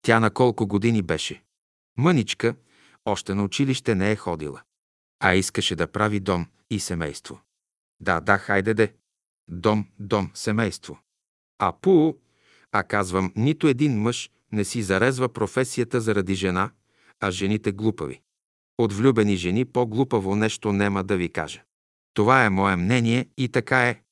Тя 0.02 0.20
на 0.20 0.32
колко 0.32 0.68
години 0.68 1.02
беше? 1.02 1.44
Мъничка, 1.98 2.56
още 3.06 3.34
на 3.34 3.44
училище 3.44 3.96
не 3.96 4.12
е 4.12 4.16
ходила. 4.16 4.62
А 5.20 5.36
искаше 5.36 5.76
да 5.76 5.88
прави 5.88 6.20
дом 6.20 6.48
и 6.70 6.80
семейство. 6.80 7.42
Да, 8.00 8.20
да, 8.20 8.38
хайде 8.38 8.74
де. 8.74 8.94
Дом, 9.50 9.88
дом, 10.00 10.32
семейство. 10.34 11.00
А 11.60 11.74
пу, 11.82 12.14
а 12.72 12.84
казвам, 12.84 13.34
нито 13.36 13.68
един 13.68 14.02
мъж 14.02 14.32
не 14.52 14.66
си 14.66 14.84
зарезва 14.84 15.30
професията 15.30 16.02
заради 16.02 16.36
жена, 16.36 16.72
а 17.20 17.32
жените 17.32 17.72
глупави. 17.72 18.22
От 18.78 18.94
влюбени 18.94 19.36
жени 19.36 19.66
по-глупаво 19.66 20.36
нещо 20.36 20.74
нема 20.74 21.04
да 21.04 21.18
ви 21.18 21.30
кажа. 21.30 21.64
Това 22.14 22.46
е 22.46 22.50
мое 22.50 22.76
мнение 22.76 23.30
и 23.38 23.50
така 23.50 23.90
е. 23.90 24.05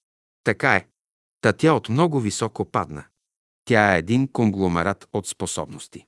Така 0.43 0.75
е. 0.75 0.87
Та 1.41 1.53
тя 1.53 1.73
от 1.73 1.89
много 1.89 2.19
високо 2.19 2.65
падна. 2.65 3.03
Тя 3.65 3.95
е 3.95 3.99
един 3.99 4.27
конгломерат 4.27 5.07
от 5.13 5.27
способности. 5.27 6.05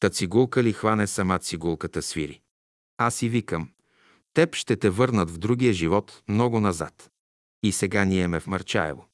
Та 0.00 0.10
цигулка 0.10 0.62
ли 0.62 0.72
хване 0.72 1.06
сама 1.06 1.38
цигулката 1.38 2.02
свири. 2.02 2.40
Аз 2.98 3.22
и 3.22 3.28
викам. 3.28 3.70
Теб 4.34 4.54
ще 4.54 4.76
те 4.76 4.90
върнат 4.90 5.30
в 5.30 5.38
другия 5.38 5.72
живот 5.72 6.22
много 6.28 6.60
назад. 6.60 7.10
И 7.62 7.72
сега 7.72 8.04
ние 8.04 8.28
ме 8.28 8.40
в 8.40 8.46
Марчаево. 8.46 9.06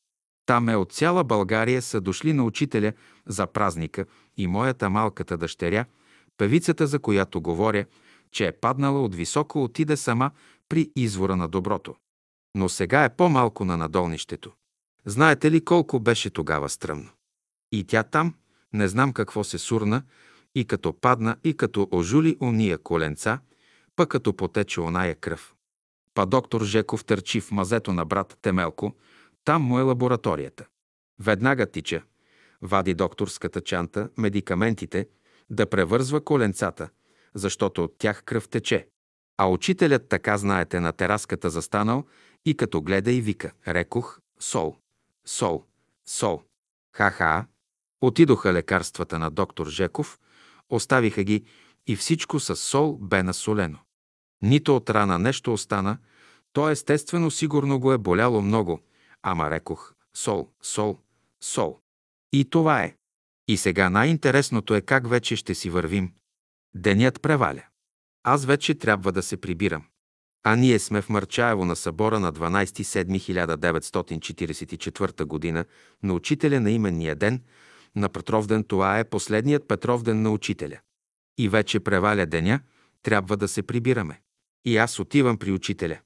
Там 0.47 0.69
е 0.69 0.77
от 0.77 0.93
цяла 0.93 1.25
България 1.25 1.83
са 1.83 2.01
дошли 2.01 2.33
на 2.33 2.45
учителя 2.45 2.93
за 3.27 3.47
празника 3.47 4.07
и 4.37 4.47
моята 4.47 4.91
малката 4.91 5.37
дъщеря, 5.37 5.85
певицата, 6.37 6.87
за 6.87 6.99
която 6.99 7.41
говоря, 7.41 7.85
че 8.31 8.47
е 8.47 8.53
паднала 8.53 9.03
от 9.03 9.15
високо, 9.15 9.65
отиде 9.65 9.97
сама 9.97 10.31
при 10.69 10.91
извора 10.97 11.37
на 11.37 11.49
доброто. 11.49 11.95
Но 12.55 12.69
сега 12.69 13.05
е 13.05 13.17
по-малко 13.17 13.65
на 13.65 13.77
надолнището. 13.77 14.53
Знаете 15.09 15.51
ли 15.51 15.65
колко 15.65 16.01
беше 16.01 16.31
тогава 16.31 16.69
стръмно? 16.69 17.11
И 17.73 17.85
тя 17.85 18.03
там, 18.03 18.35
не 18.73 18.89
знам 18.89 19.13
какво 19.13 19.45
се 19.45 19.59
сурна, 19.59 20.03
и 20.55 20.65
като 20.65 20.93
падна, 21.01 21.37
и 21.45 21.57
като 21.57 21.89
ожули 21.91 22.37
уния 22.41 22.79
коленца, 22.79 23.39
пък 23.97 24.09
като 24.09 24.37
потече 24.37 24.81
оная 24.81 25.15
кръв. 25.15 25.55
Па 26.15 26.27
доктор 26.27 26.65
Жеков 26.65 27.05
търчи 27.05 27.41
в 27.41 27.51
мазето 27.51 27.93
на 27.93 28.05
брат 28.05 28.39
Темелко, 28.43 28.97
там 29.45 29.63
му 29.63 29.79
е 29.79 29.83
лабораторията. 29.83 30.67
Веднага 31.21 31.67
тича, 31.67 32.03
вади 32.63 32.95
докторската 32.95 33.61
чанта, 33.61 34.09
медикаментите, 34.19 35.09
да 35.51 35.71
превързва 35.71 36.25
коленцата, 36.25 36.89
защото 37.35 37.85
от 37.85 37.99
тях 37.99 38.23
кръв 38.25 38.49
тече. 38.49 38.89
А 39.37 39.47
учителят 39.47 40.09
така, 40.09 40.39
знаете, 40.39 40.81
на 40.81 40.93
тераската 40.93 41.51
застанал 41.51 42.05
и 42.45 42.57
като 42.57 42.83
гледа 42.83 43.13
и 43.13 43.21
вика, 43.21 43.53
рекох, 43.69 44.21
сол, 44.41 44.77
сол, 45.29 45.65
сол. 46.07 46.43
Ха-ха. 46.97 47.47
Отидоха 48.01 48.53
лекарствата 48.53 49.19
на 49.19 49.31
доктор 49.31 49.67
Жеков, 49.67 50.19
оставиха 50.71 51.25
ги 51.25 51.45
и 51.87 51.97
всичко 51.97 52.41
с 52.41 52.57
сол 52.57 52.99
бе 52.99 53.23
насолено. 53.23 53.79
Нито 54.43 54.77
от 54.77 54.91
рана 54.91 55.19
нещо 55.19 55.53
остана, 55.53 55.99
то 56.53 56.69
естествено 56.69 57.31
сигурно 57.31 57.81
го 57.81 57.93
е 57.93 57.99
боляло 57.99 58.43
много, 58.43 58.81
ама 59.23 59.51
рекох 59.51 59.95
сол, 60.15 60.49
сол, 60.63 60.99
сол. 61.41 61.81
И 62.33 62.51
това 62.51 62.83
е. 62.83 62.97
И 63.49 63.57
сега 63.57 63.91
най-интересното 63.91 64.75
е 64.75 64.81
как 64.81 65.09
вече 65.09 65.37
ще 65.37 65.55
си 65.55 65.71
вървим. 65.71 66.13
Денят 66.75 67.23
преваля. 67.23 67.63
Аз 68.23 68.45
вече 68.45 68.75
трябва 68.75 69.13
да 69.13 69.23
се 69.23 69.41
прибирам. 69.41 69.85
А 70.51 70.57
ние 70.57 70.79
сме 70.79 71.03
в 71.03 71.09
Мърчаево 71.09 71.65
на 71.65 71.77
събора 71.77 72.21
на 72.21 72.33
12.7.1944 72.33 75.25
година 75.25 75.65
на 76.03 76.15
учителя 76.15 76.61
на 76.61 76.71
именния 76.71 77.17
ден. 77.17 77.43
На 77.97 78.09
Петровден 78.09 78.65
това 78.65 78.99
е 78.99 79.05
последният 79.05 79.69
Петровден 79.69 80.23
на 80.23 80.31
учителя. 80.31 80.79
И 81.39 81.49
вече 81.49 81.81
преваля 81.81 82.27
деня, 82.27 82.61
трябва 83.03 83.37
да 83.37 83.49
се 83.49 83.63
прибираме. 83.63 84.21
И 84.65 84.77
аз 84.77 84.99
отивам 84.99 85.39
при 85.39 85.53
учителя. 85.53 85.99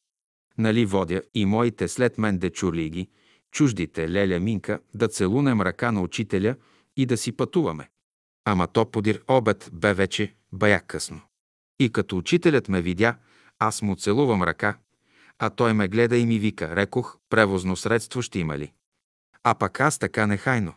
Нали 0.59 0.87
водя 0.87 1.23
и 1.35 1.47
моите 1.47 1.89
след 1.89 2.19
мен 2.19 2.39
дечурлиги, 2.39 3.09
чуждите 3.53 4.11
Леля 4.11 4.41
Минка, 4.41 4.81
да 4.95 5.09
целунем 5.09 5.61
ръка 5.61 5.93
на 5.93 6.03
учителя 6.03 6.57
и 6.97 7.07
да 7.07 7.17
си 7.17 7.33
пътуваме. 7.33 7.89
Ама 8.45 8.67
то 8.67 8.91
подир 8.91 9.23
обед 9.29 9.71
бе 9.73 9.95
вече 9.95 10.35
бая 10.53 10.81
късно. 10.81 11.21
И 11.81 11.93
като 11.93 12.17
учителят 12.17 12.69
ме 12.69 12.83
видя, 12.83 13.17
аз 13.67 13.83
му 13.83 13.97
целувам 13.97 14.43
ръка, 14.43 14.79
а 15.39 15.51
той 15.51 15.73
ме 15.73 15.89
гледа 15.89 16.17
и 16.17 16.27
ми 16.27 16.39
вика, 16.39 16.77
рекох, 16.77 17.19
превозно 17.31 17.77
средство 17.77 18.23
ще 18.23 18.39
има 18.39 18.59
ли? 18.59 18.73
А 19.43 19.55
пък 19.55 19.81
аз 19.81 19.99
така 19.99 20.27
нехайно. 20.27 20.75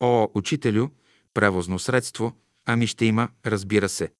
О, 0.00 0.28
учителю, 0.34 0.88
превозно 1.34 1.78
средство, 1.78 2.36
ами 2.66 2.86
ще 2.86 3.04
има, 3.04 3.28
разбира 3.46 3.88
се. 3.88 4.12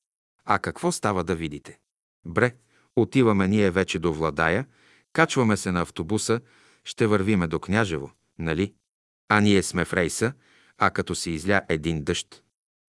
А 0.45 0.59
какво 0.59 0.93
става 0.93 1.25
да 1.25 1.35
видите? 1.35 1.79
Бре, 2.25 2.55
отиваме 2.97 3.49
ние 3.49 3.71
вече 3.71 3.99
до 3.99 4.13
Владая, 4.13 4.67
качваме 5.13 5.57
се 5.57 5.73
на 5.73 5.81
автобуса, 5.81 6.41
ще 6.85 7.07
вървиме 7.07 7.47
до 7.47 7.61
Княжево, 7.61 8.11
нали? 8.39 8.75
А 9.29 9.41
ние 9.41 9.63
сме 9.63 9.85
в 9.85 9.93
рейса, 9.93 10.33
а 10.79 10.91
като 10.91 11.15
се 11.15 11.31
изля 11.31 11.63
един 11.69 12.05
дъжд. 12.05 12.43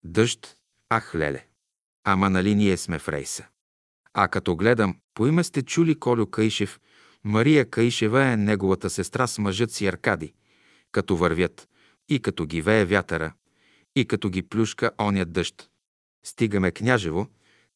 Дъжд, 0.03 0.57
ах, 0.89 1.15
леле. 1.15 1.45
Ама 2.03 2.29
нали 2.29 2.55
ние 2.55 2.77
сме 2.77 2.99
в 2.99 3.09
рейса? 3.09 3.47
А 4.13 4.27
като 4.27 4.55
гледам, 4.55 4.95
по 5.13 5.27
име 5.27 5.43
сте 5.43 5.61
чули 5.61 5.95
Колю 5.95 6.27
Каишев, 6.27 6.79
Мария 7.23 7.69
Каишева 7.69 8.23
е 8.25 8.37
неговата 8.37 8.89
сестра 8.89 9.27
с 9.27 9.39
мъжът 9.39 9.71
си 9.71 9.87
Аркади, 9.87 10.33
като 10.91 11.17
вървят, 11.17 11.67
и 12.09 12.19
като 12.19 12.45
ги 12.45 12.61
вее 12.61 12.85
вятъра, 12.85 13.33
и 13.95 14.05
като 14.05 14.29
ги 14.29 14.41
плюшка 14.43 14.91
оня 15.01 15.25
дъжд. 15.25 15.69
Стигаме 16.25 16.71
Княжево, 16.71 17.27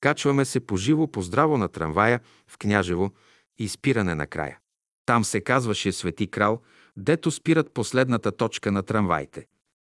качваме 0.01 0.45
се 0.45 0.59
поживо 0.59 1.11
по-здраво 1.11 1.57
на 1.57 1.67
трамвая 1.67 2.19
в 2.47 2.57
Княжево 2.57 3.11
и 3.57 3.69
спиране 3.69 4.15
на 4.15 4.27
края. 4.27 4.59
Там 5.05 5.23
се 5.23 5.41
казваше 5.41 5.91
Свети 5.91 6.27
крал, 6.27 6.61
дето 6.97 7.31
спират 7.31 7.73
последната 7.73 8.31
точка 8.31 8.71
на 8.71 8.83
трамваите. 8.83 9.47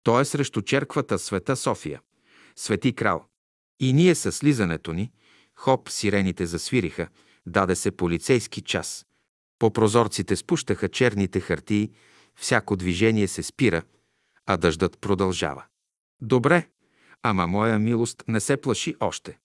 То 0.04 0.20
е 0.20 0.26
срещу 0.26 0.62
черквата 0.62 1.20
Света 1.20 1.56
София. 1.56 2.02
Свети 2.56 2.94
крал. 2.94 3.26
И 3.80 3.94
ние 3.94 4.16
със 4.16 4.36
слизането 4.36 4.94
ни, 4.94 5.12
хоп, 5.56 5.90
сирените 5.90 6.46
засвириха, 6.46 7.08
даде 7.46 7.76
се 7.76 7.92
полицейски 7.92 8.62
час. 8.62 9.06
По 9.60 9.74
прозорците 9.74 10.36
спущаха 10.36 10.90
черните 10.90 11.40
хартии, 11.40 11.92
всяко 12.36 12.76
движение 12.76 13.28
се 13.28 13.44
спира, 13.44 13.84
а 14.46 14.58
дъждът 14.58 15.00
продължава. 15.02 15.64
Добре, 16.22 16.68
ама 17.24 17.48
моя 17.48 17.80
милост 17.80 18.24
не 18.28 18.40
се 18.40 18.58
плаши 18.58 18.96
още. 19.00 19.38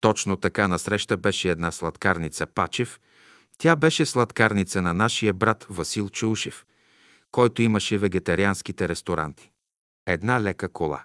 Точно 0.00 0.36
така 0.36 0.68
насреща 0.68 1.16
беше 1.16 1.50
една 1.50 1.72
сладкарница 1.72 2.46
Пачев. 2.46 3.00
Тя 3.58 3.76
беше 3.76 4.06
сладкарница 4.06 4.82
на 4.82 4.94
нашия 4.94 5.32
брат 5.32 5.66
Васил 5.70 6.08
Чаушев, 6.08 6.66
който 7.30 7.62
имаше 7.62 7.98
вегетарианските 7.98 8.88
ресторанти. 8.88 9.50
Една 10.06 10.42
лека 10.42 10.68
кола. 10.68 11.04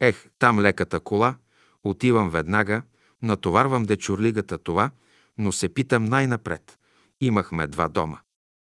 Ех, 0.00 0.26
там 0.38 0.60
леката 0.60 1.00
кола, 1.00 1.36
отивам 1.84 2.30
веднага, 2.30 2.82
натоварвам 3.22 3.84
дечурлигата 3.84 4.58
това, 4.58 4.90
но 5.40 5.52
се 5.52 5.68
питам 5.68 6.04
най-напред. 6.04 6.78
Имахме 7.20 7.66
два 7.66 7.88
дома. 7.88 8.18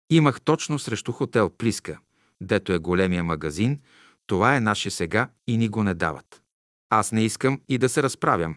Имах 0.09 0.41
точно 0.41 0.79
срещу 0.79 1.11
хотел 1.11 1.49
Плиска, 1.49 1.99
дето 2.41 2.73
е 2.73 2.77
големия 2.77 3.23
магазин, 3.23 3.79
това 4.27 4.55
е 4.55 4.59
наше 4.59 4.89
сега 4.89 5.29
и 5.47 5.57
ни 5.57 5.69
го 5.69 5.83
не 5.83 5.93
дават. 5.93 6.41
Аз 6.89 7.11
не 7.11 7.25
искам 7.25 7.61
и 7.67 7.77
да 7.77 7.89
се 7.89 8.03
разправям. 8.03 8.55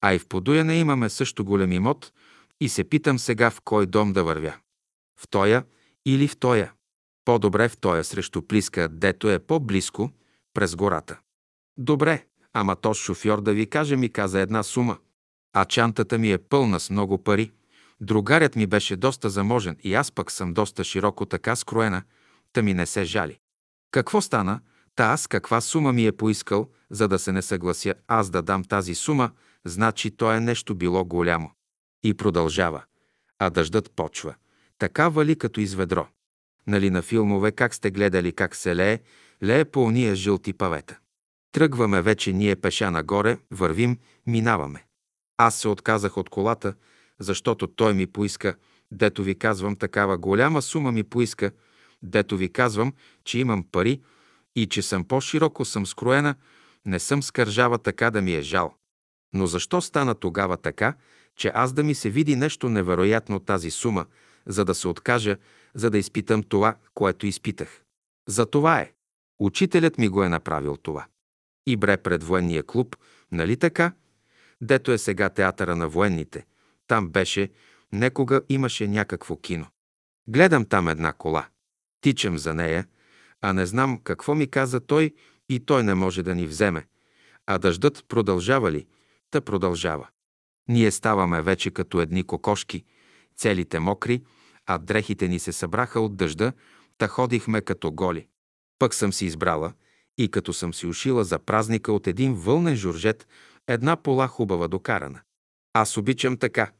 А 0.00 0.14
и 0.14 0.18
в 0.18 0.26
Подуяне 0.26 0.74
имаме 0.74 1.08
също 1.08 1.44
голем 1.44 1.72
имот 1.72 2.12
и 2.60 2.68
се 2.68 2.84
питам 2.84 3.18
сега 3.18 3.50
в 3.50 3.60
кой 3.60 3.86
дом 3.86 4.12
да 4.12 4.24
вървя. 4.24 4.56
В 5.20 5.28
тоя 5.28 5.64
или 6.06 6.28
в 6.28 6.36
тоя. 6.36 6.72
По-добре 7.24 7.68
в 7.68 7.76
тоя 7.76 8.04
срещу 8.04 8.42
Плиска, 8.42 8.88
дето 8.88 9.30
е 9.30 9.38
по-близко, 9.38 10.10
през 10.54 10.76
гората. 10.76 11.18
Добре, 11.78 12.26
ама 12.52 12.76
то 12.76 12.94
шофьор 12.94 13.40
да 13.40 13.52
ви 13.52 13.70
каже 13.70 13.96
ми 13.96 14.08
каза 14.08 14.40
една 14.40 14.62
сума. 14.62 14.98
А 15.52 15.64
чантата 15.64 16.18
ми 16.18 16.32
е 16.32 16.38
пълна 16.38 16.80
с 16.80 16.90
много 16.90 17.18
пари. 17.18 17.52
Другарят 18.00 18.56
ми 18.56 18.66
беше 18.66 18.96
доста 18.96 19.30
заможен 19.30 19.76
и 19.82 19.94
аз 19.94 20.12
пък 20.12 20.30
съм 20.30 20.54
доста 20.54 20.84
широко 20.84 21.26
така 21.26 21.56
скроена, 21.56 22.02
та 22.52 22.62
ми 22.62 22.74
не 22.74 22.86
се 22.86 23.04
жали. 23.04 23.38
Какво 23.90 24.20
стана? 24.20 24.60
Та 24.94 25.04
аз 25.04 25.26
каква 25.26 25.60
сума 25.60 25.92
ми 25.92 26.06
е 26.06 26.12
поискал, 26.12 26.68
за 26.90 27.08
да 27.08 27.18
се 27.18 27.32
не 27.32 27.42
съглася 27.42 27.94
аз 28.08 28.30
да 28.30 28.42
дам 28.42 28.64
тази 28.64 28.94
сума, 28.94 29.30
значи 29.64 30.10
то 30.10 30.32
е 30.32 30.40
нещо 30.40 30.74
било 30.74 31.04
голямо. 31.04 31.50
И 32.02 32.14
продължава. 32.14 32.82
А 33.38 33.50
дъждът 33.50 33.90
почва. 33.96 34.34
Така 34.78 35.08
вали 35.08 35.36
като 35.36 35.60
из 35.60 35.74
ведро. 35.74 36.06
Нали 36.66 36.90
на 36.90 37.02
филмове 37.02 37.52
как 37.52 37.74
сте 37.74 37.90
гледали 37.90 38.32
как 38.32 38.56
се 38.56 38.76
лее, 38.76 38.98
лее 39.44 39.64
по 39.64 39.84
уния 39.84 40.14
жълти 40.14 40.52
павета. 40.52 40.98
Тръгваме 41.52 42.02
вече 42.02 42.32
ние 42.32 42.56
пеша 42.56 42.90
нагоре, 42.90 43.38
вървим, 43.50 43.98
минаваме. 44.26 44.84
Аз 45.42 45.54
се 45.54 45.68
отказах 45.68 46.16
от 46.16 46.28
колата, 46.28 46.74
защото 47.20 47.66
той 47.66 47.94
ми 47.94 48.06
поиска, 48.06 48.54
дето 48.90 49.22
ви 49.22 49.38
казвам, 49.38 49.76
такава 49.76 50.18
голяма 50.18 50.62
сума 50.62 50.92
ми 50.92 51.02
поиска, 51.02 51.50
дето 52.02 52.36
ви 52.36 52.52
казвам, 52.52 52.92
че 53.24 53.38
имам 53.38 53.64
пари 53.72 54.00
и 54.56 54.66
че 54.66 54.82
съм 54.82 55.04
по-широко 55.04 55.64
съм 55.64 55.86
скроена, 55.86 56.34
не 56.86 56.98
съм 56.98 57.22
скържава 57.22 57.78
така 57.78 58.10
да 58.10 58.22
ми 58.22 58.34
е 58.34 58.42
жал. 58.42 58.74
Но 59.32 59.46
защо 59.46 59.80
стана 59.80 60.14
тогава 60.14 60.56
така, 60.56 60.94
че 61.36 61.52
аз 61.54 61.72
да 61.72 61.82
ми 61.82 61.94
се 61.94 62.10
види 62.10 62.36
нещо 62.36 62.68
невероятно 62.68 63.40
тази 63.40 63.70
сума, 63.70 64.06
за 64.46 64.64
да 64.64 64.74
се 64.74 64.88
откажа, 64.88 65.36
за 65.74 65.90
да 65.90 65.98
изпитам 65.98 66.42
това, 66.42 66.76
което 66.94 67.26
изпитах? 67.26 67.82
За 68.28 68.46
това 68.46 68.80
е. 68.80 68.92
Учителят 69.38 69.98
ми 69.98 70.08
го 70.08 70.24
е 70.24 70.28
направил 70.28 70.76
това. 70.76 71.06
И 71.66 71.76
бре 71.76 71.96
пред 71.96 72.24
военния 72.24 72.62
клуб, 72.62 72.96
нали 73.32 73.56
така? 73.56 73.92
Дето 74.60 74.92
е 74.92 74.98
сега 74.98 75.28
театъра 75.28 75.76
на 75.76 75.88
военните. 75.88 76.46
Там 76.86 77.08
беше, 77.08 77.50
некога 77.92 78.40
имаше 78.48 78.88
някакво 78.88 79.36
кино. 79.36 79.66
Гледам 80.28 80.64
там 80.64 80.88
една 80.88 81.12
кола. 81.12 81.48
Тичам 82.00 82.38
за 82.38 82.54
нея, 82.54 82.86
а 83.40 83.52
не 83.52 83.66
знам 83.66 84.00
какво 84.04 84.34
ми 84.34 84.46
каза 84.46 84.80
той 84.80 85.14
и 85.48 85.60
той 85.60 85.82
не 85.82 85.94
може 85.94 86.22
да 86.22 86.34
ни 86.34 86.46
вземе. 86.46 86.86
А 87.46 87.58
дъждът 87.58 88.04
продължава 88.08 88.72
ли? 88.72 88.86
Та 89.30 89.40
продължава. 89.40 90.08
Ние 90.68 90.90
ставаме 90.90 91.42
вече 91.42 91.70
като 91.70 92.00
едни 92.00 92.24
кокошки 92.24 92.84
целите 93.40 93.78
мокри, 93.78 94.22
а 94.66 94.78
дрехите 94.78 95.28
ни 95.28 95.38
се 95.38 95.52
събраха 95.52 96.00
от 96.00 96.16
дъжда, 96.16 96.52
та 96.98 97.08
ходихме 97.08 97.60
като 97.60 97.92
голи. 97.92 98.26
Пък 98.78 98.94
съм 98.94 99.12
си 99.12 99.26
избрала 99.26 99.72
и 100.18 100.28
като 100.30 100.52
съм 100.52 100.74
си 100.74 100.86
ушила 100.86 101.24
за 101.24 101.38
празника 101.38 101.92
от 101.92 102.06
един 102.06 102.34
вълнен 102.34 102.76
журжет 102.76 103.28
една 103.72 103.96
пола 103.96 104.26
хубава 104.26 104.68
докарана. 104.68 105.20
Аз 105.72 105.96
обичам 105.96 106.36
така. 106.36 106.72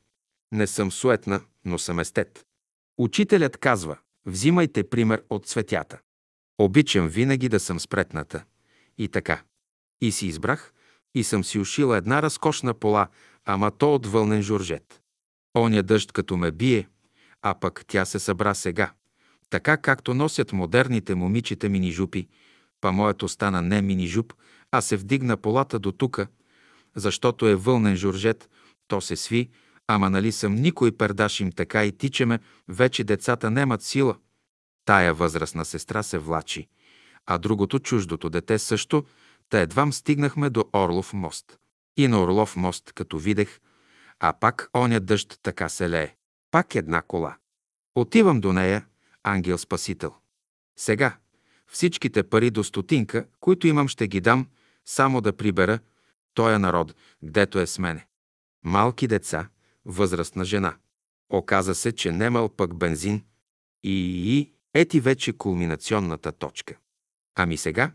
Не 0.53 0.67
съм 0.67 0.93
суетна, 0.93 1.41
но 1.65 1.79
съм 1.79 1.99
естет. 1.99 2.47
Учителят 2.99 3.57
казва, 3.57 3.99
взимайте 4.27 4.91
пример 4.91 5.23
от 5.31 5.47
цветята. 5.47 5.99
Обичам 6.59 7.09
винаги 7.09 7.49
да 7.49 7.61
съм 7.61 7.81
спретната. 7.81 8.45
И 8.99 9.09
така. 9.09 9.43
И 10.01 10.13
си 10.13 10.27
избрах, 10.27 10.73
и 11.15 11.25
съм 11.25 11.45
си 11.45 11.59
ушила 11.59 11.97
една 11.97 12.23
разкошна 12.23 12.75
пола, 12.75 13.09
ама 13.45 13.71
то 13.71 13.95
от 13.95 14.07
вълнен 14.07 14.43
журжет. 14.43 15.01
Оня 15.59 15.83
дъжд 15.83 16.13
като 16.13 16.37
ме 16.37 16.51
бие, 16.51 16.89
а 17.43 17.55
пък 17.55 17.85
тя 17.87 18.05
се 18.05 18.19
събра 18.19 18.55
сега. 18.55 18.93
Така 19.51 19.77
както 19.77 20.15
носят 20.15 20.53
модерните 20.53 21.15
момичета 21.15 21.69
мини 21.69 21.91
жупи, 21.91 22.29
па 22.81 22.93
моето 22.93 23.29
стана 23.29 23.63
не 23.63 23.83
мини 23.83 24.07
жуп, 24.07 24.33
а 24.71 24.81
се 24.81 24.97
вдигна 24.97 25.37
полата 25.37 25.79
до 25.79 25.93
тука, 25.93 26.27
защото 26.97 27.49
е 27.49 27.55
вълнен 27.55 27.97
журжет, 27.97 28.51
то 28.89 29.01
се 29.01 29.17
сви, 29.17 29.51
ама 29.87 30.11
нали 30.11 30.33
съм 30.33 30.55
никой 30.55 30.93
пердаш 30.93 31.41
им 31.41 31.53
така 31.53 31.85
и 31.85 31.93
тичаме, 31.93 32.39
вече 32.69 33.05
децата 33.05 33.51
немат 33.51 33.83
сила. 33.83 34.17
Тая 34.85 35.15
възрастна 35.15 35.65
сестра 35.65 36.03
се 36.03 36.19
влачи, 36.19 36.69
а 37.27 37.39
другото 37.39 37.79
чуждото 37.79 38.31
дете 38.31 38.59
също, 38.59 39.05
та 39.49 39.61
едвам 39.61 39.93
стигнахме 39.93 40.51
до 40.51 40.65
Орлов 40.73 41.13
мост. 41.13 41.59
И 41.97 42.09
на 42.09 42.23
Орлов 42.23 42.57
мост, 42.57 42.93
като 42.93 43.19
видех, 43.19 43.61
а 44.21 44.33
пак 44.33 44.71
оня 44.77 45.01
дъжд 45.01 45.39
така 45.43 45.69
се 45.69 45.91
лее. 45.91 46.15
Пак 46.51 46.75
една 46.75 47.03
кола. 47.03 47.37
Отивам 47.95 48.41
до 48.41 48.53
нея, 48.53 48.87
ангел 49.23 49.59
Спасител. 49.59 50.15
Сега, 50.79 51.17
всичките 51.67 52.23
пари 52.23 52.51
до 52.51 52.65
стотинка, 52.65 53.27
които 53.41 53.67
имам, 53.67 53.89
ще 53.89 54.09
ги 54.09 54.21
дам, 54.21 54.47
само 54.85 55.21
да 55.21 55.37
прибера 55.37 55.79
тоя 56.35 56.59
народ, 56.59 56.95
гдето 57.25 57.59
е 57.59 57.67
с 57.67 57.79
мене. 57.79 58.07
Малки 58.65 59.07
деца, 59.07 59.49
възрастна 59.85 60.45
жена. 60.45 60.77
Оказа 61.33 61.75
се, 61.75 61.93
че 61.93 62.13
немал 62.13 62.49
пък 62.49 62.75
бензин 62.75 63.25
и, 63.85 64.23
и 64.39 64.53
ети 64.75 65.01
вече 65.01 65.33
кулминационната 65.33 66.33
точка. 66.33 66.77
Ами 67.35 67.57
сега? 67.57 67.93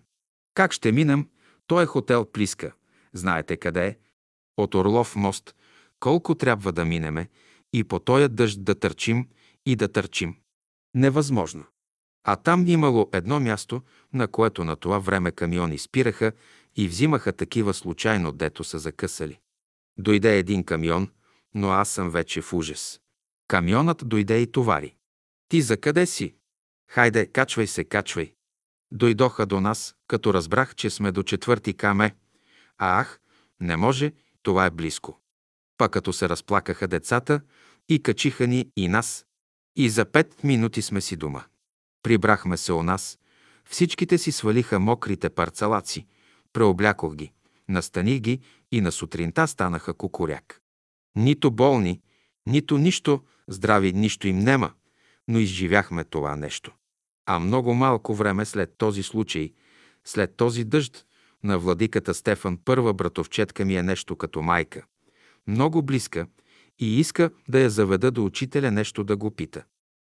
Как 0.53 0.71
ще 0.73 0.91
минем? 0.91 1.29
Той 1.67 1.83
е 1.83 1.85
хотел 1.85 2.25
Плиска. 2.25 2.71
Знаете 3.13 3.57
къде 3.57 3.87
е? 3.87 3.97
От 4.57 4.75
Орлов 4.75 5.15
мост. 5.15 5.55
Колко 5.99 6.35
трябва 6.35 6.71
да 6.71 6.85
минеме 6.85 7.29
и 7.73 7.83
по 7.83 7.99
тоя 7.99 8.29
дъжд 8.29 8.63
да 8.63 8.75
търчим 8.75 9.27
и 9.65 9.75
да 9.75 9.91
търчим. 9.91 10.35
Невъзможно. 10.93 11.65
А 12.23 12.35
там 12.35 12.67
имало 12.67 13.09
едно 13.13 13.39
място, 13.39 13.81
на 14.13 14.27
което 14.27 14.63
на 14.63 14.75
това 14.75 14.99
време 14.99 15.31
камиони 15.31 15.77
спираха 15.77 16.31
и 16.75 16.87
взимаха 16.87 17.33
такива 17.33 17.73
случайно, 17.73 18.31
дето 18.31 18.63
са 18.63 18.79
закъсали. 18.79 19.39
Дойде 19.97 20.37
един 20.37 20.63
камион, 20.63 21.09
но 21.53 21.69
аз 21.69 21.89
съм 21.89 22.09
вече 22.09 22.41
в 22.41 22.53
ужас. 22.53 23.01
Камионът 23.47 24.07
дойде 24.07 24.39
и 24.39 24.51
товари. 24.51 24.95
Ти 25.49 25.61
за 25.61 25.77
къде 25.77 26.05
си? 26.05 26.35
Хайде, 26.91 27.25
качвай 27.25 27.67
се, 27.67 27.83
качвай. 27.83 28.33
Дойдоха 28.91 29.45
до 29.45 29.61
нас, 29.61 29.95
като 30.07 30.33
разбрах, 30.33 30.75
че 30.75 30.89
сме 30.89 31.11
до 31.11 31.23
четвърти 31.23 31.73
каме. 31.73 32.15
А 32.77 32.99
ах, 32.99 33.19
не 33.59 33.77
може, 33.77 34.11
това 34.43 34.65
е 34.65 34.69
близко. 34.69 35.19
Па 35.77 35.89
като 35.89 36.13
се 36.13 36.29
разплакаха 36.29 36.87
децата 36.87 37.41
и 37.89 38.03
качиха 38.03 38.47
ни 38.47 38.71
и 38.75 38.87
нас. 38.87 39.25
И 39.75 39.89
за 39.89 40.05
пет 40.05 40.43
минути 40.43 40.81
сме 40.81 41.01
си 41.01 41.15
дома. 41.15 41.43
Прибрахме 42.03 42.57
се 42.57 42.73
у 42.73 42.83
нас. 42.83 43.19
Всичките 43.69 44.17
си 44.17 44.31
свалиха 44.31 44.79
мокрите 44.79 45.29
парцалаци. 45.29 46.07
Преоблякох 46.55 47.15
ги. 47.15 47.31
Настаних 47.69 48.19
ги 48.19 48.39
и 48.71 48.81
на 48.81 48.91
сутринта 48.91 49.47
станаха 49.47 49.93
кукуряк. 49.93 50.61
Нито 51.15 51.51
болни, 51.51 52.01
нито 52.45 52.77
нищо, 52.77 53.21
здрави 53.47 53.93
нищо 53.93 54.27
им 54.27 54.39
нема, 54.39 54.71
но 55.27 55.39
изживяхме 55.39 56.03
това 56.03 56.35
нещо. 56.35 56.71
А 57.25 57.39
много 57.39 57.73
малко 57.73 58.15
време 58.15 58.45
след 58.45 58.77
този 58.77 59.03
случай, 59.03 59.53
след 60.05 60.35
този 60.35 60.63
дъжд, 60.63 61.05
на 61.43 61.59
владиката 61.59 62.13
Стефан 62.13 62.57
първа 62.65 62.93
братовчетка 62.93 63.65
ми 63.65 63.75
е 63.75 63.83
нещо 63.83 64.15
като 64.15 64.41
майка. 64.41 64.85
Много 65.47 65.81
близка 65.81 66.27
и 66.79 66.99
иска 66.99 67.29
да 67.47 67.59
я 67.59 67.69
заведа 67.69 68.11
до 68.11 68.25
учителя 68.25 68.71
нещо 68.71 69.03
да 69.03 69.17
го 69.17 69.31
пита. 69.31 69.63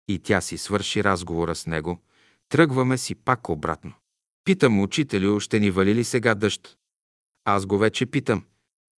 И 0.09 0.19
тя 0.19 0.41
си 0.41 0.59
свърши 0.59 1.05
разговора 1.05 1.55
с 1.55 1.67
него. 1.67 1.99
Тръгваме 2.49 2.99
си 2.99 3.15
пак 3.15 3.49
обратно. 3.49 3.93
Питам 4.45 4.81
учителю, 4.81 5.41
ще 5.41 5.61
ни 5.61 5.71
вали 5.71 5.95
ли 5.95 6.05
сега 6.05 6.35
дъжд? 6.35 6.77
Аз 7.45 7.67
го 7.67 7.79
вече 7.79 8.07
питам. 8.07 8.45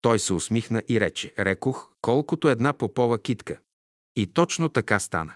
Той 0.01 0.19
се 0.19 0.33
усмихна 0.33 0.83
и 0.89 0.99
рече, 0.99 1.33
рекох, 1.39 1.89
колкото 2.01 2.49
една 2.49 2.73
попова 2.73 3.19
китка. 3.19 3.59
И 4.15 4.27
точно 4.27 4.69
така 4.69 4.99
стана. 4.99 5.33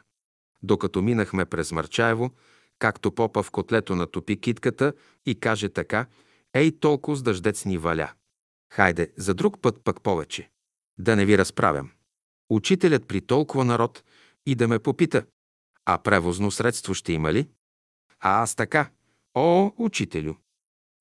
Докато 0.64 1.01
минахме 1.01 1.45
през 1.45 1.72
Марчаево, 1.72 2.31
както 2.80 3.11
попа 3.11 3.43
в 3.43 3.51
котлето 3.51 3.95
натопи 3.95 4.41
китката 4.41 4.93
и 5.25 5.40
каже 5.40 5.69
така, 5.69 6.06
ей 6.53 6.80
толкова 6.80 7.17
с 7.17 7.23
дъждец 7.23 7.65
ни 7.65 7.77
валя. 7.77 8.11
Хайде, 8.73 9.11
за 9.17 9.33
друг 9.33 9.61
път 9.61 9.83
пък 9.83 10.01
повече. 10.01 10.49
Да 10.98 11.15
не 11.15 11.25
ви 11.25 11.38
разправям. 11.38 11.91
Учителят 12.49 13.07
при 13.07 13.22
толкова 13.22 13.65
народ 13.65 14.03
и 14.45 14.56
да 14.56 14.67
ме 14.67 14.80
попита, 14.80 15.25
а 15.85 15.98
превозно 15.98 16.51
средство 16.51 16.93
ще 16.93 17.14
има 17.14 17.33
ли? 17.33 17.48
А 18.19 18.41
аз 18.41 18.56
така, 18.56 18.90
о, 19.35 19.72
учителю. 19.77 20.34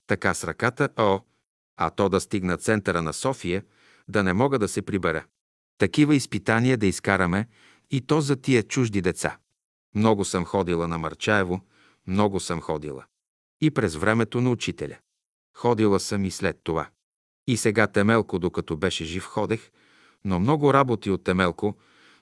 Така 0.06 0.34
с 0.34 0.44
ръката, 0.44 0.88
о, 0.96 1.20
а 1.76 1.90
то 1.90 2.08
да 2.08 2.20
стигна 2.20 2.56
центъра 2.56 3.02
на 3.02 3.12
София, 3.12 3.64
да 4.08 4.22
не 4.22 4.32
мога 4.32 4.58
да 4.58 4.68
се 4.68 4.82
прибера. 4.82 5.24
Такива 5.78 6.14
изпитания 6.14 6.76
да 6.76 6.86
изкараме 6.86 7.48
и 7.90 8.00
то 8.00 8.20
за 8.20 8.36
тия 8.36 8.62
чужди 8.62 9.02
деца. 9.02 9.38
Много 9.94 10.24
съм 10.24 10.44
ходила 10.44 10.88
на 10.88 10.98
Марчаево, 10.98 11.60
много 12.06 12.40
съм 12.40 12.60
ходила. 12.60 13.04
И 13.60 13.70
през 13.70 13.96
времето 13.96 14.40
на 14.40 14.50
учителя. 14.50 14.98
Ходила 15.56 16.00
съм 16.00 16.24
и 16.24 16.30
след 16.30 16.60
това. 16.64 16.88
И 17.46 17.56
сега 17.56 17.86
Темелко, 17.86 18.38
докато 18.38 18.76
беше 18.76 19.04
жив, 19.04 19.24
ходех, 19.24 19.70
но 20.24 20.40
много 20.40 20.74
работи 20.74 21.10
от 21.10 21.24
Темелко, 21.24 21.76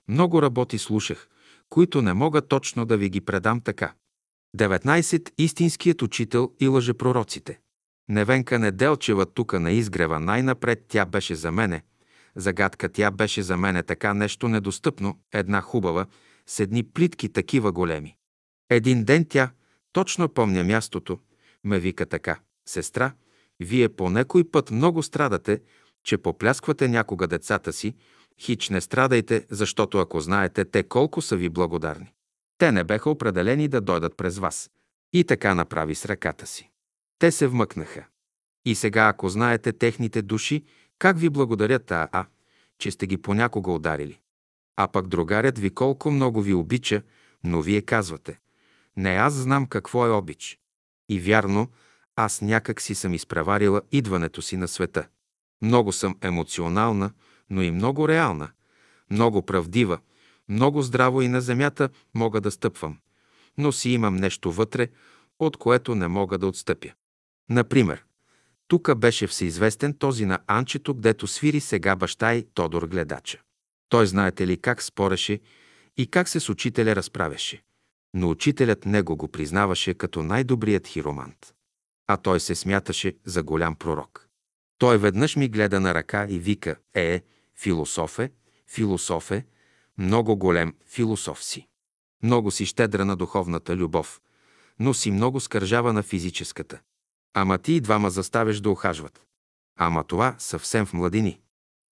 много 0.09 0.43
работи 0.43 0.78
слушах, 0.78 1.28
които 1.69 2.03
не 2.03 2.12
мога 2.12 2.43
точно 2.43 2.87
да 2.87 2.97
ви 2.97 3.09
ги 3.09 3.20
предам 3.20 3.61
така. 3.61 3.95
19. 4.57 5.33
Истинският 5.39 6.02
учител 6.02 6.52
и 6.60 6.68
лъжепророците. 6.68 7.60
Невенка 8.09 8.59
Неделчева 8.59 9.27
тука 9.27 9.60
на 9.60 9.70
изгрева 9.70 10.20
най-напред 10.20 10.85
тя 10.89 11.05
беше 11.07 11.35
за 11.35 11.52
мене. 11.52 11.83
Загадка 12.36 12.89
тя 12.89 13.10
беше 13.10 13.43
за 13.43 13.57
мене 13.57 13.83
така 13.83 14.15
нещо 14.15 14.49
недостъпно, 14.49 15.18
една 15.33 15.60
хубава, 15.60 16.07
с 16.47 16.60
едни 16.60 16.83
плитки 16.83 17.33
такива 17.33 17.73
големи. 17.73 18.17
Един 18.70 19.05
ден 19.05 19.27
тя, 19.28 19.51
точно 19.93 20.28
помня 20.28 20.65
мястото, 20.65 21.18
ме 21.65 21.78
вика 21.78 22.07
така. 22.07 22.41
Сестра, 22.68 23.12
вие 23.60 23.89
по 23.89 24.10
некой 24.10 24.51
път 24.51 24.70
много 24.70 25.02
страдате, 25.02 25.60
че 26.05 26.18
поплясквате 26.18 26.89
някога 26.89 27.27
децата 27.27 27.73
си, 27.73 27.94
хич 28.41 28.70
не 28.70 28.81
страдайте, 28.81 29.47
защото 29.51 29.99
ако 29.99 30.20
знаете 30.20 30.65
те 30.65 30.83
колко 30.83 31.23
са 31.23 31.36
ви 31.36 31.49
благодарни. 31.49 32.12
Те 32.59 32.73
не 32.73 32.85
беха 32.85 33.11
определени 33.11 33.69
да 33.69 33.81
дойдат 33.81 34.17
през 34.17 34.39
вас. 34.39 34.70
И 35.12 35.25
така 35.25 35.55
направи 35.55 35.95
с 35.95 36.07
ръката 36.07 36.47
си. 36.47 36.70
Те 37.19 37.31
се 37.31 37.47
вмъкнаха. 37.47 38.05
И 38.65 38.75
сега, 38.75 39.09
ако 39.09 39.28
знаете 39.28 39.73
техните 39.73 40.23
души, 40.23 40.65
как 40.99 41.19
ви 41.19 41.28
благодарят, 41.28 41.91
а, 41.91 42.09
а, 42.12 42.27
че 42.78 42.91
сте 42.91 43.07
ги 43.07 43.17
понякога 43.17 43.73
ударили. 43.73 44.20
А 44.77 44.89
пък 44.89 45.09
другарят 45.09 45.59
ви 45.59 45.70
колко 45.70 46.11
много 46.11 46.43
ви 46.43 46.55
обича, 46.55 47.03
но 47.45 47.62
вие 47.62 47.83
казвате, 47.83 48.39
не 48.97 49.11
аз 49.11 49.33
знам 49.33 49.67
какво 49.67 50.07
е 50.07 50.11
обич. 50.11 50.59
И 51.09 51.20
вярно, 51.20 51.69
аз 52.17 52.41
някак 52.41 52.81
си 52.81 52.95
съм 52.95 53.15
изпреварила 53.15 53.83
идването 53.93 54.43
си 54.43 54.57
на 54.57 54.69
света. 54.69 55.09
Много 55.62 55.93
съм 55.93 56.17
емоционална, 56.23 57.11
но 57.51 57.62
и 57.62 57.70
много 57.70 58.09
реална, 58.09 58.51
много 59.11 59.43
правдива, 59.43 59.99
много 60.49 60.83
здраво 60.83 61.23
и 61.23 61.28
на 61.28 61.41
земята 61.41 61.89
мога 62.15 62.41
да 62.41 62.51
стъпвам, 62.51 62.99
но 63.59 63.73
си 63.73 63.91
имам 63.91 64.17
нещо 64.17 64.52
вътре, 64.52 64.89
от 65.39 65.57
което 65.57 65.94
не 65.94 66.09
мога 66.09 66.39
да 66.39 66.47
отстъпя. 66.47 66.93
Например, 67.51 68.05
тук 68.68 68.94
беше 68.94 69.27
всеизвестен 69.27 69.94
този 69.94 70.27
на 70.27 70.39
Анчето, 70.47 70.94
гдето 70.94 71.27
свири 71.27 71.60
сега 71.60 71.97
баща 71.97 72.35
и 72.35 72.43
Тодор 72.55 72.83
Гледача. 72.83 73.41
Той 73.89 74.07
знаете 74.07 74.47
ли 74.47 74.57
как 74.57 74.83
спореше 74.83 75.41
и 75.97 76.07
как 76.07 76.28
се 76.28 76.41
с 76.41 76.49
учителя 76.49 76.97
разправяше. 76.97 77.62
Но 78.15 78.31
учителят 78.31 78.86
него 78.86 79.17
го 79.17 79.28
признаваше 79.28 79.94
като 79.94 80.23
най-добрият 80.23 80.86
хиромант. 80.86 81.55
А 82.07 82.17
той 82.17 82.41
се 82.41 82.55
смяташе 82.55 83.17
за 83.25 83.43
голям 83.43 83.75
пророк. 83.75 84.28
Той 84.78 84.99
веднъж 84.99 85.36
ми 85.36 85.49
гледа 85.49 85.81
на 85.81 85.94
ръка 85.94 86.27
и 86.28 86.39
вика, 86.39 86.77
е, 86.94 87.23
философе, 87.57 88.33
философе, 88.67 89.47
Много 89.99 90.36
голем 90.36 90.75
философ 90.86 91.44
си. 91.44 91.67
Много 92.23 92.51
си 92.51 92.67
щедра 92.67 93.05
на 93.05 93.17
духовната 93.17 93.77
любов, 93.77 94.20
но 94.78 94.94
си 94.94 95.10
много 95.10 95.41
скържава 95.41 95.93
на 95.93 96.02
физическата. 96.02 96.81
Ама 97.35 97.59
ти 97.59 97.73
и 97.73 97.81
двама 97.81 98.10
заставяш 98.10 98.60
да 98.60 98.70
охажват. 98.70 99.23
Ама 99.78 100.05
това 100.05 100.35
съвсем 100.39 100.86
в 100.86 100.93
младини. 100.93 101.41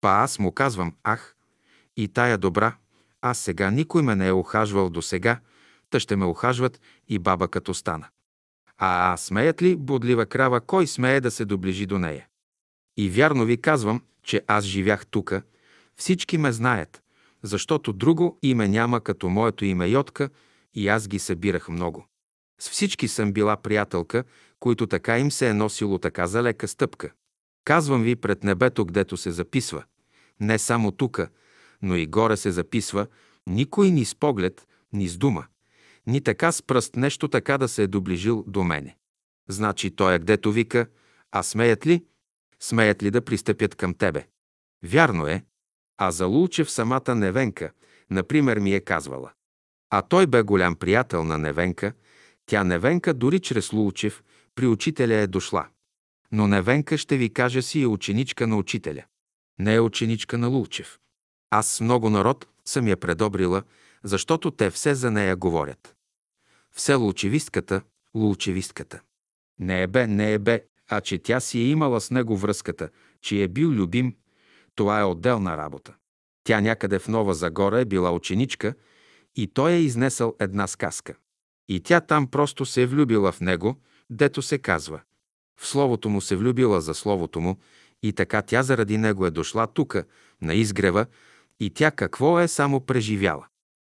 Па 0.01 0.09
аз 0.09 0.39
му 0.39 0.52
казвам, 0.52 0.94
ах, 1.05 1.36
и 1.97 2.09
тая 2.09 2.39
добра, 2.39 2.76
аз 3.20 3.39
сега 3.39 3.70
никой 3.70 4.02
ме 4.02 4.17
не 4.17 4.26
е 4.26 4.33
охажвал 4.33 4.91
до 4.91 5.02
сега, 5.02 5.41
та 5.91 6.01
ще 6.01 6.17
ме 6.17 6.25
охажват 6.25 6.81
и 7.09 7.18
баба 7.18 7.49
като 7.49 7.75
стана. 7.75 8.09
А, 8.78 9.12
а 9.12 9.17
смеят 9.17 9.62
ли, 9.62 9.76
бодлива 9.76 10.26
крава, 10.26 10.60
кой 10.60 10.86
смее 10.86 11.20
да 11.20 11.31
се 11.31 11.44
доближи 11.44 11.86
до 11.86 11.99
нея? 11.99 12.26
И 12.97 13.10
вярно 13.10 13.44
ви 13.44 13.60
казвам, 13.60 14.02
че 14.23 14.43
аз 14.47 14.65
живях 14.65 15.07
тука, 15.07 15.43
всички 15.97 16.39
ме 16.39 16.52
знаят, 16.52 17.02
защото 17.47 17.92
друго 17.92 18.39
име 18.42 18.68
няма 18.68 19.00
като 19.00 19.28
моето 19.28 19.65
име 19.65 19.86
Йотка 19.86 20.31
и 20.75 20.89
аз 20.89 21.08
ги 21.08 21.18
събирах 21.18 21.68
много. 21.68 22.07
С 22.60 22.70
всички 22.70 23.08
съм 23.08 23.33
била 23.33 23.57
приятелка, 23.57 24.25
които 24.60 24.86
така 24.86 25.18
им 25.18 25.31
се 25.31 25.49
е 25.49 25.55
носило 25.55 25.99
така 25.99 26.26
за 26.26 26.42
лека 26.42 26.68
стъпка. 26.68 27.12
Казвам 27.65 28.02
ви 28.02 28.16
пред 28.16 28.44
небето, 28.44 28.84
гдето 28.84 29.16
се 29.16 29.31
записва. 29.31 29.84
Не 30.41 30.58
само 30.58 30.92
тука, 30.92 31.28
но 31.83 31.97
и 31.97 32.07
горе 32.07 32.36
се 32.36 32.50
записва, 32.50 33.07
никой 33.47 33.91
ни 33.91 34.05
с 34.05 34.15
поглед, 34.15 34.66
ни 34.92 35.08
с 35.08 35.16
дума, 35.16 35.47
ни 36.07 36.20
така 36.20 36.52
с 36.52 36.62
пръст 36.62 36.97
нещо 36.97 37.28
така 37.28 37.58
да 37.58 37.68
се 37.68 37.83
е 37.83 37.86
доближил 37.86 38.44
до 38.47 38.65
мене. 38.65 38.97
Значи 39.49 39.91
той 39.91 40.15
е 40.15 40.18
гдето 40.18 40.52
вика, 40.52 40.86
а 41.33 41.42
смеят 41.42 41.86
ли? 41.86 42.05
Смеят 42.60 43.02
ли 43.02 43.10
да 43.10 43.25
пристъпят 43.25 43.75
към 43.75 43.94
тебе? 43.94 44.26
Вярно 44.84 45.26
е. 45.26 45.44
А 45.99 46.10
за 46.10 46.26
Лулчев 46.26 46.70
самата 46.70 47.15
Невенка, 47.15 47.70
например, 48.10 48.58
ми 48.58 48.75
е 48.75 48.81
казвала. 48.81 49.33
А 49.91 50.02
той 50.02 50.26
бе 50.26 50.42
голям 50.42 50.76
приятел 50.76 51.25
на 51.25 51.39
Невенка. 51.39 51.92
Тя 52.47 52.65
Невенка 52.65 53.15
дори 53.15 53.41
чрез 53.41 53.73
Лулчев 53.73 54.23
при 54.55 54.66
учителя 54.66 55.15
е 55.15 55.26
дошла. 55.26 55.68
Но 56.33 56.49
Невенка, 56.49 56.99
ще 56.99 57.16
ви 57.16 57.33
кажа 57.33 57.62
си, 57.62 57.83
е 57.83 57.86
ученичка 57.86 58.47
на 58.47 58.57
учителя. 58.57 59.05
Не 59.58 59.75
е 59.75 59.81
ученичка 59.81 60.39
на 60.39 60.49
Лулчев. 60.49 60.99
Аз 61.50 61.68
с 61.68 61.81
много 61.81 62.10
народ 62.10 62.47
съм 62.65 62.89
я 62.89 62.97
предобрила, 62.97 63.62
защото 64.05 64.50
те 64.50 64.70
все 64.70 64.94
за 64.94 65.10
нея 65.10 65.36
говорят. 65.36 65.97
Все 66.70 66.94
лучевистката, 66.94 67.81
лучевистката. 68.15 69.00
Не 69.58 69.83
е 69.83 69.86
бе, 69.86 70.07
не 70.07 70.33
е 70.33 70.39
бе, 70.39 70.65
а 70.89 71.00
че 71.00 71.18
тя 71.18 71.41
си 71.41 71.58
е 71.58 71.68
имала 71.68 72.00
с 72.00 72.10
него 72.10 72.36
връзката, 72.36 72.89
че 73.20 73.42
е 73.42 73.49
бил 73.49 73.70
любим, 73.70 74.15
това 74.76 75.00
е 75.00 75.05
отделна 75.05 75.56
работа. 75.56 75.94
Тя 76.44 76.60
някъде 76.60 76.98
в 76.98 77.08
Нова 77.08 77.34
Загора 77.34 77.80
е 77.80 77.84
била 77.84 78.10
ученичка 78.12 78.74
и 79.36 79.46
той 79.46 79.72
е 79.72 79.80
изнесъл 79.80 80.34
една 80.40 80.66
сказка. 80.66 81.14
И 81.68 81.80
тя 81.80 82.00
там 82.00 82.26
просто 82.26 82.66
се 82.66 82.82
е 82.82 82.86
влюбила 82.86 83.32
в 83.32 83.40
него, 83.40 83.76
дето 84.10 84.42
се 84.42 84.58
казва. 84.58 85.00
В 85.60 85.66
словото 85.66 86.08
му 86.08 86.20
се 86.20 86.36
влюбила 86.36 86.80
за 86.80 86.94
словото 86.94 87.40
му 87.40 87.56
и 88.02 88.12
така 88.12 88.42
тя 88.42 88.62
заради 88.62 88.98
него 88.98 89.26
е 89.26 89.30
дошла 89.30 89.66
тука, 89.66 90.05
на 90.42 90.55
изгрева, 90.55 91.06
и 91.60 91.70
тя 91.70 91.90
какво 91.90 92.40
е 92.40 92.48
само 92.48 92.80
преживяла. 92.80 93.46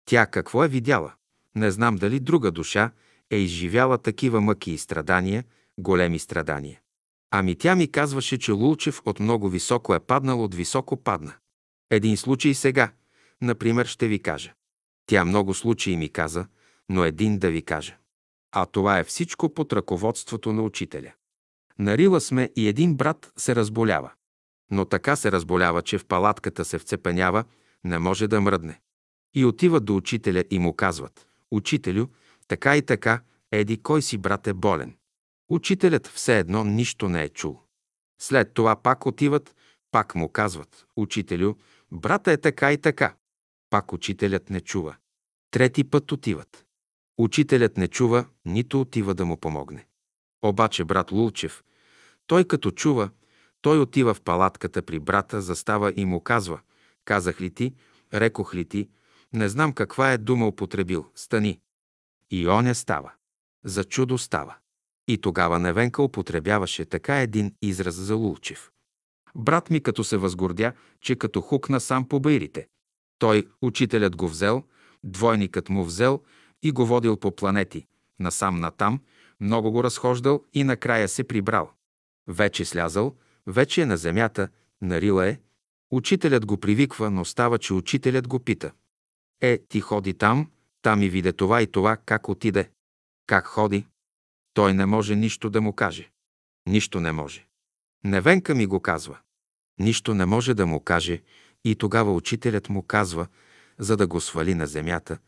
Тя 0.04 0.26
какво 0.26 0.64
е 0.64 0.68
видяла? 0.68 1.12
Не 1.54 1.70
знам 1.70 1.96
дали 1.96 2.20
друга 2.20 2.50
душа 2.50 2.90
е 3.30 3.36
изживяла 3.36 3.98
такива 3.98 4.40
мъки 4.40 4.70
и 4.72 4.78
страдания, 4.78 5.44
големи 5.78 6.18
страдания. 6.18 6.80
Ами 7.30 7.56
тя 7.56 7.76
ми 7.76 7.90
казваше, 7.90 8.38
че 8.38 8.52
Лулчев 8.52 9.02
от 9.04 9.20
много 9.20 9.48
високо 9.48 9.94
е 9.94 10.00
паднал, 10.00 10.44
от 10.44 10.54
високо 10.54 10.96
падна. 10.96 11.34
Един 11.90 12.16
случай 12.16 12.54
сега, 12.54 12.92
например, 13.42 13.86
ще 13.86 14.08
ви 14.08 14.18
кажа. 14.18 14.52
Тя 15.06 15.24
много 15.24 15.54
случаи 15.54 15.96
ми 15.96 16.08
каза, 16.08 16.46
но 16.88 17.04
един 17.04 17.38
да 17.38 17.50
ви 17.50 17.62
кажа. 17.62 17.96
А 18.52 18.66
това 18.66 18.98
е 18.98 19.04
всичко 19.04 19.54
под 19.54 19.72
ръководството 19.72 20.52
на 20.52 20.62
учителя. 20.62 21.12
Нарила 21.78 22.20
сме 22.20 22.50
и 22.56 22.68
един 22.68 22.94
брат 22.94 23.32
се 23.36 23.56
разболява. 23.56 24.12
Но 24.70 24.84
така 24.84 25.16
се 25.16 25.32
разболява, 25.32 25.82
че 25.82 25.98
в 25.98 26.06
палатката 26.06 26.64
се 26.64 26.78
вцепенява, 26.78 27.44
не 27.84 27.98
може 27.98 28.28
да 28.28 28.40
мръдне. 28.40 28.80
И 29.34 29.44
отиват 29.44 29.84
до 29.84 29.96
учителя 29.96 30.44
и 30.50 30.58
му 30.58 30.74
казват, 30.74 31.26
«Учителю, 31.50 32.06
така 32.48 32.76
и 32.76 32.82
така, 32.82 33.20
еди 33.52 33.82
кой 33.82 34.02
си 34.02 34.18
брат 34.18 34.46
е 34.46 34.52
болен». 34.52 34.94
Учителят 35.50 36.06
все 36.06 36.38
едно 36.38 36.64
нищо 36.64 37.08
не 37.08 37.22
е 37.22 37.28
чул. 37.28 37.60
След 38.20 38.54
това 38.54 38.76
пак 38.76 39.06
отиват, 39.06 39.56
пак 39.90 40.14
му 40.14 40.28
казват, 40.28 40.86
«Учителю, 40.96 41.54
брата 41.92 42.32
е 42.32 42.36
така 42.36 42.72
и 42.72 42.78
така». 42.78 43.14
Пак 43.70 43.92
учителят 43.92 44.50
не 44.50 44.60
чува. 44.60 44.96
Трети 45.50 45.84
път 45.84 46.12
отиват. 46.12 46.66
Учителят 47.18 47.76
не 47.76 47.88
чува, 47.88 48.26
нито 48.44 48.80
отива 48.80 49.14
да 49.14 49.26
му 49.26 49.36
помогне. 49.36 49.86
Обаче 50.42 50.84
брат 50.84 51.12
Лулчев, 51.12 51.64
той 52.26 52.44
като 52.44 52.70
чува, 52.70 53.10
той 53.60 53.80
отива 53.80 54.14
в 54.14 54.20
палатката 54.20 54.82
при 54.82 54.98
брата, 54.98 55.40
застава 55.40 55.92
и 55.96 56.04
му 56.04 56.20
казва, 56.20 56.60
казах 57.04 57.40
ли 57.40 57.54
ти, 57.54 57.74
рекох 58.14 58.54
ли 58.54 58.64
ти, 58.64 58.88
не 59.32 59.48
знам 59.48 59.72
каква 59.72 60.12
е 60.12 60.18
дума 60.18 60.46
употребил, 60.46 61.06
стани. 61.14 61.60
И 62.30 62.48
оня 62.48 62.74
става. 62.74 63.12
За 63.64 63.84
чудо 63.84 64.18
става. 64.18 64.56
И 65.10 65.18
тогава 65.18 65.58
Невенка 65.58 66.02
употребяваше 66.02 66.84
така 66.84 67.20
един 67.20 67.54
израз 67.62 67.94
за 67.94 68.14
Лулчев. 68.14 68.70
Брат 69.34 69.70
ми 69.70 69.80
като 69.80 70.04
се 70.04 70.16
възгордя, 70.16 70.72
че 71.00 71.16
като 71.16 71.40
хукна 71.40 71.80
сам 71.80 72.08
по 72.08 72.20
байрите. 72.20 72.66
Той, 73.18 73.46
учителят 73.62 74.16
го 74.16 74.28
взел, 74.28 74.62
двойникът 75.04 75.68
му 75.68 75.84
взел 75.84 76.20
и 76.62 76.72
го 76.72 76.86
водил 76.86 77.16
по 77.16 77.36
планети, 77.36 77.86
насам 78.20 78.60
натам, 78.60 79.00
много 79.40 79.72
го 79.72 79.84
разхождал 79.84 80.44
и 80.52 80.64
накрая 80.64 81.08
се 81.08 81.24
прибрал. 81.24 81.70
Вече 82.28 82.64
слязал, 82.64 83.14
вече 83.46 83.82
е 83.82 83.86
на 83.86 83.96
земята, 83.96 84.48
нарила 84.82 85.26
е. 85.28 85.38
Учителят 85.90 86.46
го 86.46 86.56
привиква, 86.56 87.10
но 87.10 87.24
става, 87.24 87.58
че 87.58 87.74
учителят 87.74 88.28
го 88.28 88.38
пита. 88.38 88.72
Е, 89.40 89.58
ти 89.68 89.80
ходи 89.80 90.14
там, 90.14 90.50
там 90.82 91.02
и 91.02 91.08
виде 91.08 91.32
това 91.32 91.62
и 91.62 91.66
това, 91.66 91.96
как 91.96 92.28
отиде. 92.28 92.70
Как 93.26 93.46
ходи? 93.46 93.86
Той 94.54 94.74
не 94.74 94.86
може 94.86 95.16
нищо 95.16 95.50
да 95.50 95.60
му 95.60 95.72
каже. 95.72 96.10
Нищо 96.66 97.00
не 97.00 97.12
може. 97.12 97.46
Невенка 98.04 98.54
ми 98.54 98.66
го 98.66 98.80
казва. 98.80 99.18
Нищо 99.78 100.14
не 100.14 100.26
може 100.26 100.54
да 100.54 100.66
му 100.66 100.80
каже 100.80 101.22
и 101.64 101.74
тогава 101.74 102.14
учителят 102.14 102.68
му 102.68 102.82
казва, 102.82 103.26
за 103.78 103.96
да 103.96 104.06
го 104.06 104.20
свали 104.20 104.54
на 104.54 104.66
земята, 104.66 105.18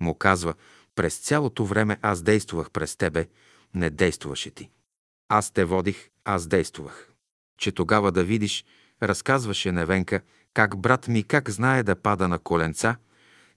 му 0.00 0.14
казва, 0.14 0.54
през 0.94 1.18
цялото 1.18 1.64
време 1.64 1.98
аз 2.02 2.22
действувах 2.22 2.70
през 2.70 2.96
тебе, 2.96 3.28
не 3.74 3.90
действуваше 3.90 4.50
ти. 4.50 4.70
Аз 5.28 5.50
те 5.50 5.64
водих, 5.64 6.10
аз 6.24 6.46
действувах. 6.46 7.12
Че 7.58 7.72
тогава 7.72 8.12
да 8.12 8.24
видиш, 8.24 8.64
разказваше 9.02 9.72
Невенка, 9.72 10.20
как 10.54 10.78
брат 10.78 11.08
ми 11.08 11.22
как 11.22 11.50
знае 11.50 11.82
да 11.82 11.96
пада 11.96 12.28
на 12.28 12.38
коленца, 12.38 12.96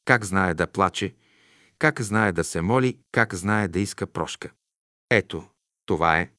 как 0.06 0.26
знае 0.26 0.54
да 0.54 0.68
плаче, 0.68 1.16
как 1.80 2.02
знае 2.02 2.32
да 2.32 2.44
се 2.44 2.62
моли, 2.62 2.98
как 3.12 3.36
знае 3.36 3.68
да 3.68 3.80
иска 3.80 4.08
прошка. 4.08 4.50
Ето, 5.10 5.44
това 5.86 6.20
е. 6.20 6.32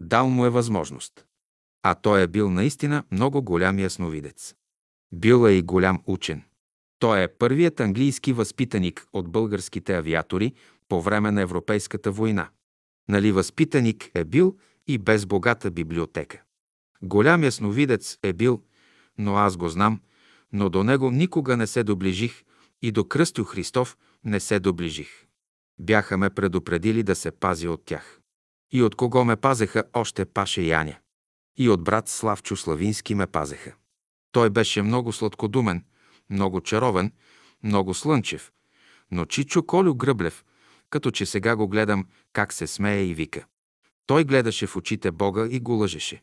Дал 0.00 0.28
му 0.28 0.46
е 0.46 0.50
възможност. 0.50 1.24
А 1.82 1.94
той 1.94 2.22
е 2.22 2.26
бил 2.26 2.50
наистина 2.50 3.04
много 3.10 3.42
голям 3.42 3.78
ясновидец. 3.78 4.54
Бил 5.12 5.46
е 5.46 5.52
и 5.52 5.62
голям 5.62 6.02
учен. 6.06 6.42
Той 6.98 7.22
е 7.22 7.28
първият 7.28 7.80
английски 7.80 8.32
възпитаник 8.32 9.06
от 9.12 9.28
българските 9.28 9.94
авиатори 9.94 10.54
по 10.88 11.02
време 11.02 11.30
на 11.30 11.40
Европейската 11.40 12.12
война. 12.12 12.48
Нали 13.08 13.32
възпитаник 13.32 14.10
е 14.14 14.24
бил 14.24 14.56
и 14.86 14.98
без 14.98 15.26
богата 15.26 15.70
библиотека. 15.70 16.42
Голям 17.02 17.44
ясновидец 17.44 18.18
е 18.22 18.32
бил, 18.32 18.62
но 19.18 19.36
аз 19.36 19.56
го 19.56 19.68
знам, 19.68 20.00
но 20.52 20.68
до 20.68 20.84
него 20.84 21.10
никога 21.10 21.56
не 21.56 21.66
се 21.66 21.84
доближих 21.84 22.44
и 22.82 22.92
до 22.92 23.04
Кръстю 23.04 23.44
Христов 23.44 23.96
не 24.24 24.40
се 24.40 24.60
доближих. 24.60 25.26
Бяха 25.78 26.16
ме 26.18 26.30
предупредили 26.30 27.02
да 27.02 27.14
се 27.14 27.30
пази 27.30 27.68
от 27.68 27.84
тях. 27.84 28.17
И 28.72 28.82
от 28.82 28.94
кого 28.94 29.24
ме 29.24 29.36
пазеха 29.36 29.84
още 29.92 30.24
Паше 30.24 30.62
Яня. 30.62 30.96
И 31.56 31.68
от 31.68 31.84
брат 31.84 32.08
Славчо 32.08 32.56
Славински 32.56 33.14
ме 33.14 33.26
пазеха. 33.26 33.74
Той 34.32 34.50
беше 34.50 34.82
много 34.82 35.12
сладкодумен, 35.12 35.84
много 36.30 36.60
чаровен, 36.60 37.12
много 37.62 37.94
слънчев, 37.94 38.52
но 39.10 39.24
Чичо 39.24 39.66
Колю 39.66 39.94
Гръблев, 39.94 40.44
като 40.90 41.10
че 41.10 41.26
сега 41.26 41.56
го 41.56 41.68
гледам 41.68 42.06
как 42.32 42.52
се 42.52 42.66
смее 42.66 43.02
и 43.02 43.14
вика. 43.14 43.46
Той 44.06 44.24
гледаше 44.24 44.66
в 44.66 44.76
очите 44.76 45.10
Бога 45.10 45.48
и 45.50 45.60
го 45.60 45.72
лъжеше. 45.72 46.22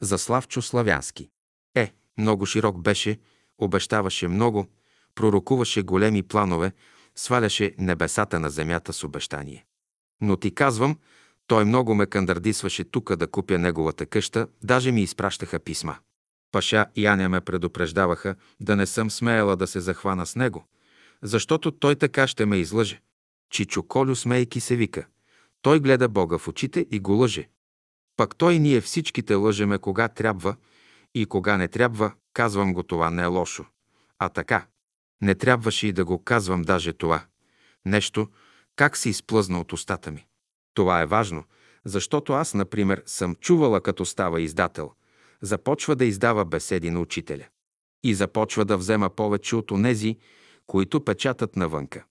За 0.00 0.18
Славчо 0.18 0.62
Славянски. 0.62 1.28
Е, 1.74 1.92
много 2.18 2.46
широк 2.46 2.82
беше, 2.82 3.18
обещаваше 3.58 4.28
много, 4.28 4.66
пророкуваше 5.14 5.82
големи 5.82 6.22
планове, 6.22 6.72
сваляше 7.16 7.74
небесата 7.78 8.40
на 8.40 8.50
земята 8.50 8.92
с 8.92 9.04
обещание. 9.04 9.64
Но 10.20 10.36
ти 10.36 10.54
казвам, 10.54 10.98
той 11.52 11.64
много 11.64 11.94
ме 11.94 12.06
кандардисваше 12.06 12.84
тука 12.84 13.16
да 13.16 13.26
купя 13.26 13.58
неговата 13.58 14.06
къща, 14.06 14.46
даже 14.62 14.92
ми 14.92 15.02
изпращаха 15.02 15.58
писма. 15.58 15.96
Паша 16.52 16.86
и 16.96 17.06
Аня 17.06 17.28
ме 17.28 17.40
предупреждаваха 17.40 18.34
да 18.60 18.76
не 18.76 18.86
съм 18.86 19.10
смеяла 19.10 19.56
да 19.56 19.66
се 19.66 19.80
захвана 19.80 20.26
с 20.26 20.36
него, 20.36 20.64
защото 21.22 21.70
той 21.70 21.96
така 21.96 22.26
ще 22.26 22.46
ме 22.46 22.56
излъже. 22.56 23.00
Чичо 23.50 23.82
Колю 23.82 24.14
смейки 24.14 24.60
се 24.60 24.76
вика. 24.76 25.06
Той 25.62 25.80
гледа 25.80 26.08
Бога 26.08 26.38
в 26.38 26.48
очите 26.48 26.86
и 26.90 27.00
го 27.00 27.12
лъже. 27.12 27.48
Пък 28.16 28.36
той 28.36 28.58
ние 28.58 28.80
всичките 28.80 29.34
лъжеме 29.34 29.78
кога 29.78 30.08
трябва 30.08 30.56
и 31.14 31.26
кога 31.26 31.56
не 31.56 31.68
трябва, 31.68 32.12
казвам 32.32 32.72
го 32.72 32.82
това 32.82 33.10
не 33.10 33.22
е 33.22 33.26
лошо. 33.26 33.64
А 34.18 34.28
така, 34.28 34.66
не 35.22 35.34
трябваше 35.34 35.86
и 35.86 35.92
да 35.92 36.04
го 36.04 36.24
казвам 36.24 36.62
даже 36.62 36.92
това. 36.92 37.24
Нещо, 37.84 38.28
как 38.76 38.96
се 38.96 39.08
изплъзна 39.08 39.60
от 39.60 39.72
устата 39.72 40.10
ми. 40.10 40.26
Това 40.74 41.02
е 41.02 41.06
важно, 41.06 41.44
защото 41.84 42.32
аз, 42.32 42.54
например, 42.54 43.02
съм 43.06 43.34
чувала 43.34 43.80
като 43.80 44.04
става 44.04 44.40
издател. 44.40 44.92
Започва 45.40 45.96
да 45.96 46.04
издава 46.04 46.44
беседи 46.44 46.90
на 46.90 47.00
учителя. 47.00 47.44
И 48.02 48.14
започва 48.14 48.64
да 48.64 48.76
взема 48.76 49.10
повече 49.10 49.56
от 49.56 49.70
онези, 49.70 50.18
които 50.66 51.04
печатат 51.04 51.56
навънка. 51.56 52.04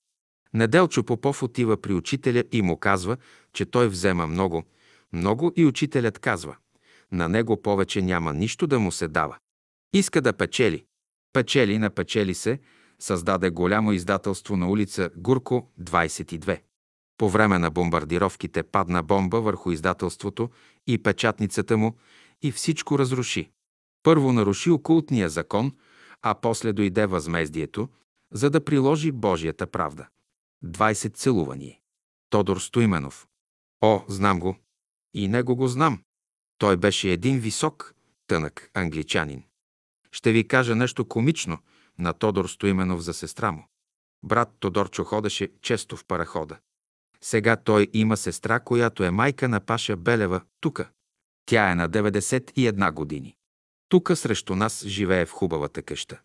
Неделчо 0.53 1.03
Попов 1.03 1.43
отива 1.43 1.81
при 1.81 1.93
учителя 1.93 2.43
и 2.51 2.61
му 2.61 2.77
казва, 2.77 3.17
че 3.53 3.65
той 3.65 3.87
взема 3.87 4.27
много, 4.27 4.63
много 5.13 5.53
и 5.55 5.65
учителят 5.65 6.19
казва. 6.19 6.55
На 7.11 7.29
него 7.29 7.61
повече 7.61 8.01
няма 8.01 8.33
нищо 8.33 8.67
да 8.67 8.79
му 8.79 8.91
се 8.91 9.07
дава. 9.07 9.37
Иска 9.93 10.21
да 10.21 10.33
печели. 10.33 10.85
Печели, 11.33 11.77
напечели 11.77 12.33
се, 12.33 12.59
създаде 12.99 13.49
голямо 13.49 13.91
издателство 13.91 14.57
на 14.57 14.69
улица 14.69 15.09
Гурко, 15.15 15.71
22. 15.81 16.61
По 17.17 17.29
време 17.29 17.59
на 17.59 17.71
бомбардировките 17.71 18.63
падна 18.63 19.03
бомба 19.03 19.41
върху 19.41 19.71
издателството 19.71 20.49
и 20.87 21.03
печатницата 21.03 21.77
му 21.77 21.95
и 22.41 22.51
всичко 22.51 22.99
разруши. 22.99 23.51
Първо 24.03 24.33
наруши 24.33 24.69
окултния 24.69 25.29
закон, 25.29 25.71
а 26.21 26.35
после 26.35 26.73
дойде 26.73 27.05
възмездието, 27.05 27.89
за 28.31 28.49
да 28.49 28.65
приложи 28.65 29.11
Божията 29.11 29.67
правда. 29.67 30.07
20 30.65 31.13
целувания. 31.13 31.77
Тодор 32.29 32.57
Стоименов. 32.57 33.27
О, 33.81 34.03
знам 34.07 34.39
го. 34.39 34.55
И 35.13 35.27
него 35.27 35.55
го 35.55 35.67
знам. 35.67 36.03
Той 36.57 36.77
беше 36.77 37.11
един 37.11 37.39
висок, 37.39 37.95
тънък 38.27 38.71
англичанин. 38.73 39.43
Ще 40.11 40.31
ви 40.31 40.47
кажа 40.47 40.75
нещо 40.75 41.07
комично 41.07 41.57
на 41.99 42.13
Тодор 42.13 42.47
Стоименов 42.47 43.01
за 43.01 43.13
сестра 43.13 43.51
му. 43.51 43.67
Брат 44.23 44.49
Тодорчо 44.59 45.03
ходеше 45.03 45.51
често 45.61 45.97
в 45.97 46.05
парахода. 46.05 46.57
Сега 47.23 47.55
той 47.55 47.87
има 47.93 48.17
сестра, 48.17 48.59
която 48.59 49.03
е 49.03 49.11
майка 49.11 49.49
на 49.49 49.59
Паша 49.59 49.97
Белева, 49.97 50.41
тука. 50.61 50.89
Тя 51.45 51.71
е 51.71 51.75
на 51.75 51.89
91 51.89 52.91
години. 52.91 53.35
Тука 53.89 54.15
срещу 54.15 54.55
нас 54.55 54.85
живее 54.85 55.25
в 55.25 55.31
хубавата 55.31 55.81
къща. 55.81 56.19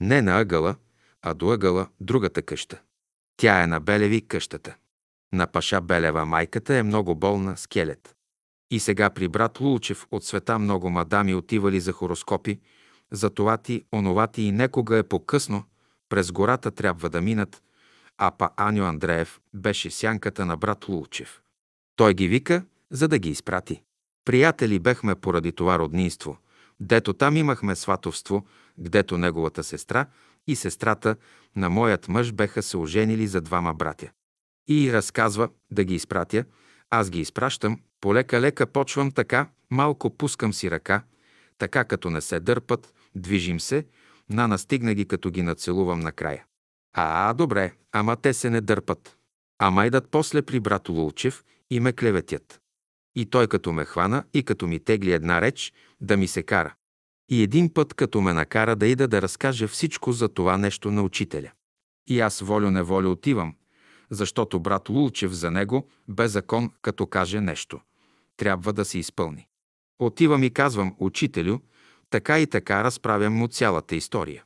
Не 0.00 0.22
на 0.22 0.40
ъгъла, 0.40 0.76
а 1.22 1.34
до 1.34 1.50
ъгъла 1.50 1.88
другата 2.00 2.42
къща. 2.42 2.80
Тя 3.36 3.62
е 3.62 3.66
на 3.66 3.80
Белеви 3.80 4.20
къщата. 4.20 4.76
На 5.32 5.46
Паша 5.46 5.80
Белева 5.80 6.26
майката 6.26 6.74
е 6.76 6.82
много 6.82 7.14
болна, 7.14 7.56
скелет. 7.56 8.16
И 8.70 8.80
сега 8.80 9.10
при 9.10 9.28
брат 9.28 9.60
Лулчев 9.60 10.06
от 10.10 10.24
света 10.24 10.58
много 10.58 10.90
мадами 10.90 11.34
отивали 11.34 11.80
за 11.80 11.92
хороскопи, 11.92 12.60
за 13.10 13.30
това 13.30 13.56
ти, 13.56 13.84
онова 13.92 14.26
ти 14.26 14.42
и 14.42 14.52
некога 14.52 14.96
е 14.96 15.02
по-късно, 15.02 15.64
през 16.08 16.32
гората 16.32 16.70
трябва 16.70 17.10
да 17.10 17.20
минат, 17.20 17.62
а 18.18 18.30
па 18.30 18.50
Аню 18.56 18.84
Андреев 18.84 19.40
беше 19.54 19.90
сянката 19.90 20.46
на 20.46 20.56
брат 20.56 20.88
Лулчев. 20.88 21.40
Той 21.96 22.14
ги 22.14 22.28
вика, 22.28 22.64
за 22.90 23.08
да 23.08 23.18
ги 23.18 23.30
изпрати. 23.30 23.82
Приятели 24.24 24.78
бехме 24.78 25.14
поради 25.14 25.52
това 25.52 25.78
роднинство, 25.78 26.38
дето 26.80 27.12
там 27.12 27.36
имахме 27.36 27.76
сватовство, 27.76 28.46
гдето 28.78 29.18
неговата 29.18 29.64
сестра 29.64 30.06
и 30.46 30.56
сестрата 30.56 31.16
на 31.56 31.70
моят 31.70 32.08
мъж 32.08 32.32
беха 32.32 32.62
се 32.62 32.76
оженили 32.76 33.26
за 33.26 33.40
двама 33.40 33.74
братя. 33.74 34.10
И 34.68 34.92
разказва 34.92 35.48
да 35.70 35.84
ги 35.84 35.94
изпратя, 35.94 36.44
аз 36.90 37.10
ги 37.10 37.20
изпращам, 37.20 37.80
полека-лека 38.00 38.66
почвам 38.66 39.12
така, 39.12 39.48
малко 39.70 40.10
пускам 40.10 40.52
си 40.52 40.70
ръка, 40.70 41.02
така 41.58 41.84
като 41.84 42.10
не 42.10 42.20
се 42.20 42.40
дърпат, 42.40 42.94
движим 43.14 43.60
се, 43.60 43.86
на 44.30 44.48
настигна 44.48 44.94
ги, 44.94 45.04
като 45.04 45.30
ги 45.30 45.42
нацелувам 45.42 46.00
накрая. 46.00 46.44
А, 46.92 47.32
добре, 47.32 47.72
ама 47.92 48.16
те 48.16 48.34
се 48.34 48.50
не 48.50 48.60
дърпат. 48.60 49.16
А 49.58 49.70
майдат 49.70 50.08
после 50.10 50.42
при 50.42 50.60
брат 50.60 50.88
Лулчев 50.88 51.44
и 51.70 51.80
ме 51.80 51.92
клеветят. 51.92 52.60
И 53.14 53.26
той 53.26 53.46
като 53.48 53.72
ме 53.72 53.84
хвана 53.84 54.24
и 54.34 54.42
като 54.42 54.66
ми 54.66 54.80
тегли 54.80 55.12
една 55.12 55.40
реч, 55.40 55.72
да 56.00 56.16
ми 56.16 56.28
се 56.28 56.42
кара. 56.42 56.74
И 57.30 57.42
един 57.42 57.74
път 57.74 57.94
като 57.94 58.20
ме 58.20 58.32
накара 58.32 58.76
да 58.76 58.86
ида 58.86 59.08
да 59.08 59.22
разкаже 59.22 59.66
всичко 59.66 60.12
за 60.12 60.28
това 60.28 60.58
нещо 60.58 60.90
на 60.90 61.02
учителя. 61.02 61.50
И 62.08 62.20
аз 62.20 62.40
волю-неволю 62.40 63.10
отивам, 63.10 63.54
защото 64.10 64.60
брат 64.60 64.88
Лулчев 64.88 65.32
за 65.32 65.50
него 65.50 65.88
бе 66.08 66.28
закон, 66.28 66.70
като 66.82 67.06
каже 67.06 67.40
нещо. 67.40 67.80
Трябва 68.36 68.72
да 68.72 68.84
се 68.84 68.98
изпълни. 68.98 69.48
Отивам 69.98 70.42
и 70.42 70.50
казвам, 70.50 70.96
учителю, 70.98 71.58
така 72.10 72.38
и 72.38 72.46
така 72.46 72.84
разправям 72.84 73.32
му 73.32 73.48
цялата 73.48 73.96
история. 73.96 74.44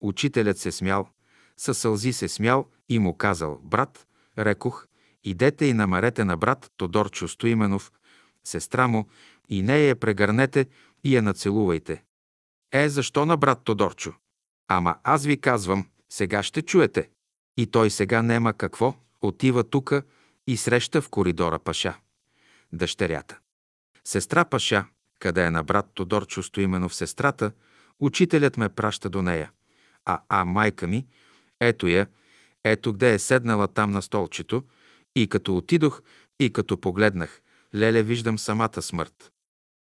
Учителят 0.00 0.58
се 0.58 0.72
смял, 0.72 1.08
със 1.58 1.78
сълзи 1.78 2.12
се 2.12 2.28
смял 2.28 2.68
и 2.88 2.98
му 2.98 3.16
казал, 3.16 3.60
брат, 3.62 4.06
рекох, 4.38 4.86
идете 5.24 5.64
и 5.64 5.72
намерете 5.72 6.24
на 6.24 6.36
брат 6.36 6.70
Тодорчо 6.76 7.28
Стоименов, 7.28 7.92
сестра 8.44 8.88
му, 8.88 9.08
и 9.48 9.62
нея 9.62 9.88
я 9.88 9.96
прегърнете 9.96 10.66
и 11.04 11.16
я 11.16 11.22
нацелувайте. 11.22 12.02
Е, 12.72 12.88
защо 12.88 13.26
на 13.26 13.36
брат 13.36 13.60
Тодорчо? 13.64 14.14
Ама 14.68 14.96
аз 15.02 15.24
ви 15.24 15.40
казвам, 15.40 15.86
сега 16.08 16.42
ще 16.42 16.62
чуете. 16.62 17.08
И 17.56 17.66
той 17.66 17.90
сега 17.90 18.22
нема 18.22 18.52
какво, 18.52 18.94
отива 19.20 19.64
тука 19.64 20.02
и 20.46 20.56
среща 20.56 21.02
в 21.02 21.08
коридора 21.08 21.58
Паша. 21.58 21.98
Дъщерята. 22.72 23.38
Сестра 24.04 24.44
Паша, 24.44 24.84
къде 25.18 25.44
е 25.44 25.50
на 25.50 25.64
брат 25.64 25.86
Тодорчо 25.94 26.42
Стоименов 26.42 26.94
сестрата, 26.94 27.52
учителят 28.00 28.56
ме 28.56 28.68
праща 28.68 29.10
до 29.10 29.22
нея. 29.22 29.50
А, 30.04 30.20
а 30.28 30.44
майка 30.44 30.86
ми, 30.86 31.06
ето 31.60 31.86
я, 31.86 32.06
ето 32.64 32.92
где 32.92 33.14
е 33.14 33.18
седнала 33.18 33.68
там 33.68 33.90
на 33.90 34.02
столчето, 34.02 34.62
и 35.16 35.28
като 35.28 35.56
отидох, 35.56 36.02
и 36.40 36.52
като 36.52 36.80
погледнах, 36.80 37.42
леле, 37.74 38.02
виждам 38.02 38.38
самата 38.38 38.82
смърт. 38.82 39.32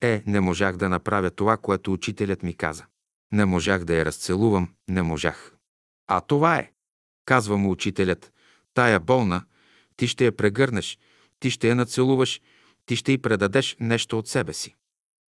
Е, 0.02 0.24
не 0.28 0.40
можах 0.40 0.78
да 0.78 0.90
направя 0.90 1.30
това, 1.30 1.58
което 1.58 1.94
учителят 1.94 2.44
ми 2.44 2.54
каза. 2.54 2.86
Не 3.32 3.46
можах 3.46 3.84
да 3.84 3.96
я 3.96 4.06
разцелувам, 4.06 4.74
не 4.90 5.02
можах. 5.02 5.56
А 6.08 6.22
това 6.22 6.58
е, 6.58 6.72
казва 7.26 7.58
му 7.58 7.72
учителят, 7.72 8.34
тая 8.74 9.00
болна, 9.00 9.46
ти 9.96 10.08
ще 10.08 10.26
я 10.26 10.38
прегърнеш, 10.38 11.00
ти 11.40 11.52
ще 11.52 11.70
я 11.70 11.76
нацелуваш, 11.76 12.42
ти 12.86 12.96
ще 12.96 13.12
й 13.12 13.18
предадеш 13.18 13.78
нещо 13.80 14.20
от 14.20 14.28
себе 14.28 14.54
си. 14.54 14.76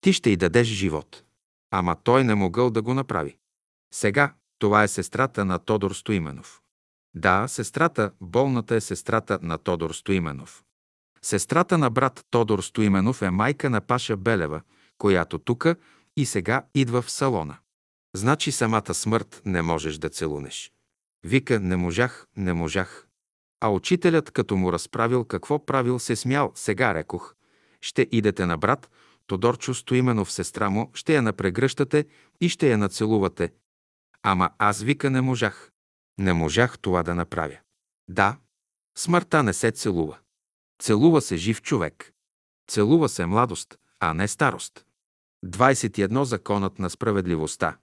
Ти 0.01 0.13
ще 0.13 0.29
й 0.29 0.37
дадеш 0.37 0.67
живот. 0.67 1.23
Ама 1.71 1.95
той 2.03 2.23
не 2.23 2.35
могъл 2.35 2.69
да 2.69 2.81
го 2.81 2.93
направи. 2.93 3.37
Сега 3.93 4.33
това 4.59 4.83
е 4.83 4.87
сестрата 4.87 5.45
на 5.45 5.59
Тодор 5.59 5.91
Стоименов. 5.91 6.61
Да, 7.13 7.47
сестрата, 7.47 8.11
болната 8.21 8.75
е 8.75 8.81
сестрата 8.81 9.39
на 9.41 9.57
Тодор 9.57 9.91
Стоименов. 9.91 10.63
Сестрата 11.21 11.77
на 11.77 11.89
брат 11.89 12.25
Тодор 12.29 12.61
Стоименов 12.61 13.21
е 13.21 13.29
майка 13.29 13.69
на 13.69 13.81
Паша 13.81 14.17
Белева, 14.17 14.61
която 14.97 15.39
тука 15.39 15.75
и 16.17 16.25
сега 16.25 16.65
идва 16.75 17.01
в 17.01 17.11
салона. 17.11 17.57
Значи 18.15 18.51
самата 18.51 18.93
смърт 18.93 19.41
не 19.45 19.61
можеш 19.61 19.97
да 19.97 20.09
целунеш. 20.09 20.71
Вика, 21.23 21.59
не 21.59 21.75
можах, 21.75 22.27
не 22.37 22.53
можах. 22.53 23.07
А 23.61 23.69
учителят, 23.69 24.31
като 24.31 24.55
му 24.55 24.73
разправил 24.73 25.25
какво 25.25 25.65
правил, 25.65 25.99
се 25.99 26.15
смял. 26.15 26.51
Сега 26.55 26.93
рекох, 26.93 27.35
ще 27.81 28.07
идете 28.11 28.45
на 28.45 28.57
брат 28.57 28.89
Тодорчо 29.27 29.73
Стоименов, 29.73 30.31
сестра 30.31 30.69
му, 30.69 30.91
ще 30.93 31.15
я 31.15 31.21
напрегръщате 31.21 32.05
и 32.41 32.49
ще 32.49 32.69
я 32.69 32.77
нацелувате. 32.77 33.51
Ама 34.23 34.49
аз 34.57 34.81
вика 34.81 35.09
не 35.09 35.21
можах. 35.21 35.71
Не 36.17 36.33
можах 36.33 36.79
това 36.79 37.03
да 37.03 37.15
направя. 37.15 37.57
Да, 38.07 38.37
смъртта 38.97 39.43
не 39.43 39.53
се 39.53 39.71
целува. 39.71 40.17
Целува 40.81 41.21
се 41.21 41.37
жив 41.37 41.61
човек. 41.61 42.13
Целува 42.67 43.09
се 43.09 43.25
младост, 43.25 43.77
а 43.99 44.13
не 44.13 44.27
старост. 44.27 44.85
21. 45.45 46.23
Законът 46.23 46.79
на 46.79 46.89
справедливостта. 46.89 47.77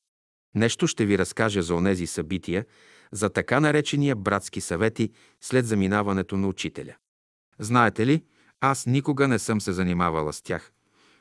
Нещо 0.55 0.87
ще 0.87 1.07
ви 1.07 1.19
разкажа 1.19 1.63
за 1.63 1.75
онези 1.75 2.07
събития, 2.07 2.67
за 3.13 3.31
така 3.31 3.61
наречения 3.61 4.17
братски 4.17 4.61
съвети 4.61 5.13
след 5.41 5.67
заминаването 5.67 6.37
на 6.37 6.49
учителя. 6.49 6.97
Знаете 7.59 8.07
ли, 8.07 8.25
аз 8.61 8.87
никога 8.87 9.29
не 9.29 9.39
съм 9.39 9.61
се 9.61 9.73
занимавала 9.73 10.33
с 10.33 10.43
тях, 10.43 10.73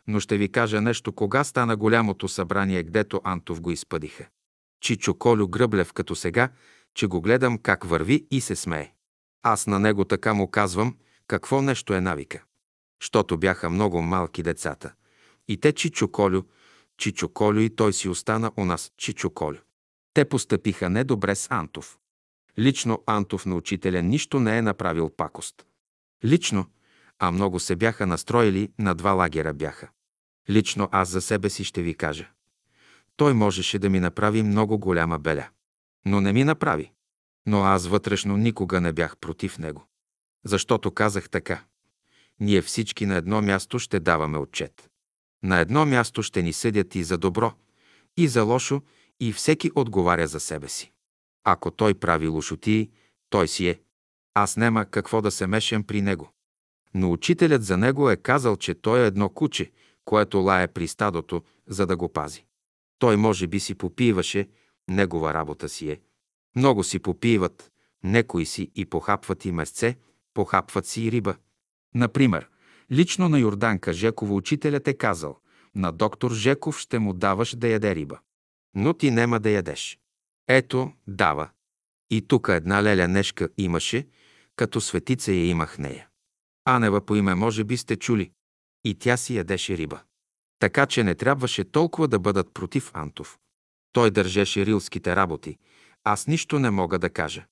но 0.07 0.19
ще 0.19 0.37
ви 0.37 0.51
кажа 0.51 0.81
нещо 0.81 1.13
кога 1.13 1.43
стана 1.43 1.75
голямото 1.75 2.27
събрание, 2.27 2.83
гдето 2.83 3.21
Антов 3.23 3.61
го 3.61 3.71
изпъдиха. 3.71 4.25
Чичо 4.85 5.13
Колю 5.13 5.47
Гръблев 5.47 5.93
като 5.93 6.15
сега, 6.15 6.49
че 6.95 7.07
го 7.07 7.21
гледам 7.21 7.57
как 7.57 7.83
върви 7.83 8.27
и 8.31 8.41
се 8.41 8.55
смее. 8.55 8.91
Аз 9.43 9.67
на 9.67 9.79
него 9.79 10.05
така 10.05 10.33
му 10.33 10.51
казвам, 10.51 10.97
какво 11.27 11.61
нещо 11.61 11.93
е 11.93 12.01
навика. 12.01 12.43
Щото 12.99 13.37
бяха 13.37 13.69
много 13.69 14.01
малки 14.01 14.43
децата. 14.43 14.93
И 15.47 15.57
те 15.57 15.73
Чичо 15.73 16.11
Колю, 16.11 16.41
Чичо 16.97 17.29
Колю 17.29 17.59
и 17.59 17.75
той 17.75 17.93
си 17.93 18.09
остана 18.09 18.51
у 18.57 18.65
нас 18.65 18.91
Чичо 18.97 19.29
Колю. 19.29 19.57
Те 20.13 20.25
постъпиха 20.25 20.89
недобре 20.89 21.35
с 21.35 21.47
Антов. 21.51 21.97
Лично 22.59 23.03
Антов 23.05 23.45
на 23.45 23.55
учителя 23.55 24.01
нищо 24.01 24.39
не 24.39 24.57
е 24.57 24.61
направил 24.61 25.09
пакост. 25.09 25.65
Лично, 26.25 26.65
а 27.19 27.31
много 27.31 27.59
се 27.59 27.75
бяха 27.75 28.07
настроили, 28.07 28.71
на 28.79 28.95
два 28.95 29.11
лагера 29.11 29.53
бяха. 29.53 29.89
Лично 30.49 30.89
аз 30.91 31.09
за 31.09 31.21
себе 31.21 31.49
си 31.49 31.63
ще 31.63 31.83
ви 31.83 31.93
кажа. 31.95 32.34
Той 33.17 33.33
можеше 33.33 33.79
да 33.79 33.89
ми 33.89 33.99
направи 33.99 34.43
много 34.43 34.79
голяма 34.79 35.19
беля. 35.19 35.47
Но 36.05 36.21
не 36.21 36.33
ми 36.33 36.43
направи. 36.43 36.91
Но 37.45 37.63
аз 37.63 37.87
вътрешно 37.87 38.37
никога 38.37 38.81
не 38.81 38.93
бях 38.93 39.17
против 39.17 39.57
него. 39.57 39.87
Защото 40.45 40.91
казах 40.91 41.29
така. 41.29 41.63
Ние 42.39 42.61
всички 42.61 43.05
на 43.05 43.15
едно 43.15 43.41
място 43.41 43.79
ще 43.79 43.99
даваме 43.99 44.37
отчет. 44.37 44.89
На 45.43 45.59
едно 45.59 45.85
място 45.85 46.23
ще 46.23 46.41
ни 46.41 46.53
съдят 46.53 46.95
и 46.95 47.03
за 47.03 47.17
добро, 47.17 47.53
и 48.17 48.27
за 48.27 48.43
лошо, 48.43 48.81
и 49.19 49.33
всеки 49.33 49.71
отговаря 49.75 50.27
за 50.27 50.39
себе 50.39 50.67
си. 50.67 50.91
Ако 51.43 51.71
той 51.71 51.93
прави 51.93 52.27
лошотии, 52.27 52.89
той 53.29 53.47
си 53.47 53.67
е. 53.67 53.79
Аз 54.33 54.57
нема 54.57 54.85
какво 54.85 55.21
да 55.21 55.31
се 55.31 55.47
мешам 55.47 55.83
при 55.83 56.01
него. 56.01 56.31
Но 56.93 57.11
учителят 57.11 57.63
за 57.63 57.77
него 57.77 58.09
е 58.09 58.17
казал, 58.17 58.55
че 58.55 58.73
той 58.73 59.03
е 59.03 59.07
едно 59.07 59.29
куче, 59.29 59.71
което 60.05 60.37
лае 60.37 60.67
при 60.67 60.87
стадото, 60.87 61.43
за 61.67 61.85
да 61.85 61.97
го 61.97 62.09
пази. 62.09 62.45
Той 62.99 63.17
може 63.17 63.47
би 63.47 63.59
си 63.59 63.75
попиваше, 63.75 64.49
негова 64.89 65.33
работа 65.33 65.69
си 65.69 65.91
е. 65.91 65.99
Много 66.55 66.83
си 66.83 66.99
попиват, 66.99 67.71
некои 68.03 68.45
си 68.45 68.71
и 68.75 68.85
похапват 68.85 69.45
и 69.45 69.51
месце, 69.51 69.97
похапват 70.33 70.85
си 70.85 71.05
и 71.05 71.11
риба. 71.11 71.35
Например, 71.95 72.49
лично 72.91 73.29
на 73.29 73.39
Йорданка 73.39 73.93
Жекова 73.93 74.33
учителят 74.33 74.87
е 74.87 74.93
казал, 74.93 75.39
на 75.75 75.91
доктор 75.91 76.31
Жеков 76.31 76.79
ще 76.79 76.99
му 76.99 77.13
даваш 77.13 77.55
да 77.55 77.67
яде 77.67 77.95
риба. 77.95 78.19
Но 78.75 78.93
ти 78.93 79.11
нема 79.11 79.39
да 79.39 79.49
ядеш. 79.49 79.99
Ето, 80.47 80.91
дава. 81.07 81.49
И 82.09 82.27
тук 82.27 82.47
една 82.49 82.83
леля 82.83 83.07
нешка 83.07 83.49
имаше, 83.57 84.07
като 84.55 84.81
светица 84.81 85.31
я 85.31 85.45
имах 85.45 85.77
нея. 85.77 86.07
Анева 86.65 87.05
по 87.05 87.15
име 87.15 87.35
може 87.35 87.63
би 87.63 87.77
сте 87.77 87.95
чули. 87.95 88.31
И 88.83 88.95
тя 88.95 89.17
си 89.17 89.35
ядеше 89.35 89.77
риба. 89.77 90.01
Така 90.59 90.85
че 90.85 91.03
не 91.03 91.15
трябваше 91.15 91.63
толкова 91.63 92.07
да 92.07 92.19
бъдат 92.19 92.53
против 92.53 92.91
Антов. 92.93 93.37
Той 93.93 94.11
държеше 94.11 94.65
рилските 94.65 95.15
работи. 95.15 95.57
Аз 96.03 96.27
нищо 96.27 96.59
не 96.59 96.69
мога 96.69 96.99
да 96.99 97.09
кажа. 97.09 97.45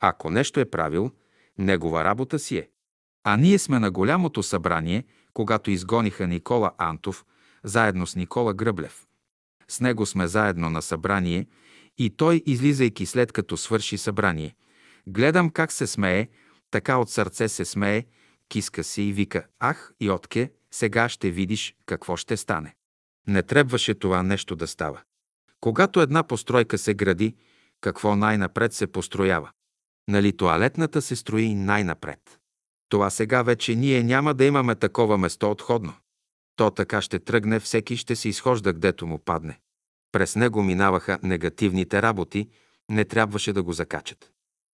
Ако 0.00 0.30
нещо 0.30 0.60
е 0.60 0.70
правил, 0.70 1.10
негова 1.58 2.04
работа 2.04 2.38
си 2.38 2.56
е. 2.56 2.68
А 3.24 3.36
ние 3.36 3.58
сме 3.58 3.78
на 3.78 3.90
голямото 3.90 4.42
събрание, 4.42 5.04
когато 5.32 5.70
изгониха 5.70 6.26
Никола 6.26 6.72
Антов, 6.78 7.24
заедно 7.64 8.06
с 8.06 8.16
Никола 8.16 8.54
Гръблев. 8.54 9.06
С 9.68 9.80
него 9.80 10.06
сме 10.06 10.26
заедно 10.26 10.70
на 10.70 10.82
събрание 10.82 11.46
и 11.98 12.10
той, 12.10 12.42
излизайки 12.46 13.06
след 13.06 13.32
като 13.32 13.56
свърши 13.56 13.98
събрание, 13.98 14.54
гледам 15.06 15.50
как 15.50 15.72
се 15.72 15.86
смее, 15.86 16.28
така 16.70 16.96
от 16.96 17.10
сърце 17.10 17.48
се 17.48 17.64
смее, 17.64 18.04
киска 18.48 18.84
се 18.84 19.02
и 19.02 19.12
вика 19.12 19.46
«Ах, 19.58 19.92
Йотке, 20.00 20.52
сега 20.74 21.08
ще 21.08 21.30
видиш 21.30 21.74
какво 21.86 22.16
ще 22.16 22.36
стане». 22.36 22.74
Не 23.26 23.42
трябваше 23.42 23.94
това 23.94 24.22
нещо 24.22 24.56
да 24.56 24.66
става. 24.66 25.02
Когато 25.60 26.00
една 26.00 26.22
постройка 26.22 26.78
се 26.78 26.94
гради, 26.94 27.34
какво 27.80 28.16
най-напред 28.16 28.72
се 28.72 28.86
построява? 28.86 29.50
Нали 30.08 30.36
туалетната 30.36 31.02
се 31.02 31.16
строи 31.16 31.54
най-напред? 31.54 32.38
Това 32.88 33.10
сега 33.10 33.42
вече 33.42 33.74
ние 33.74 34.02
няма 34.02 34.34
да 34.34 34.44
имаме 34.44 34.74
такова 34.74 35.18
место 35.18 35.50
отходно. 35.50 35.94
То 36.56 36.70
така 36.70 37.02
ще 37.02 37.18
тръгне, 37.18 37.60
всеки 37.60 37.96
ще 37.96 38.16
се 38.16 38.28
изхожда 38.28 38.72
гдето 38.72 39.06
му 39.06 39.18
падне. 39.18 39.58
През 40.12 40.36
него 40.36 40.62
минаваха 40.62 41.18
негативните 41.22 42.02
работи, 42.02 42.48
не 42.90 43.04
трябваше 43.04 43.52
да 43.52 43.62
го 43.62 43.72
закачат. 43.72 44.30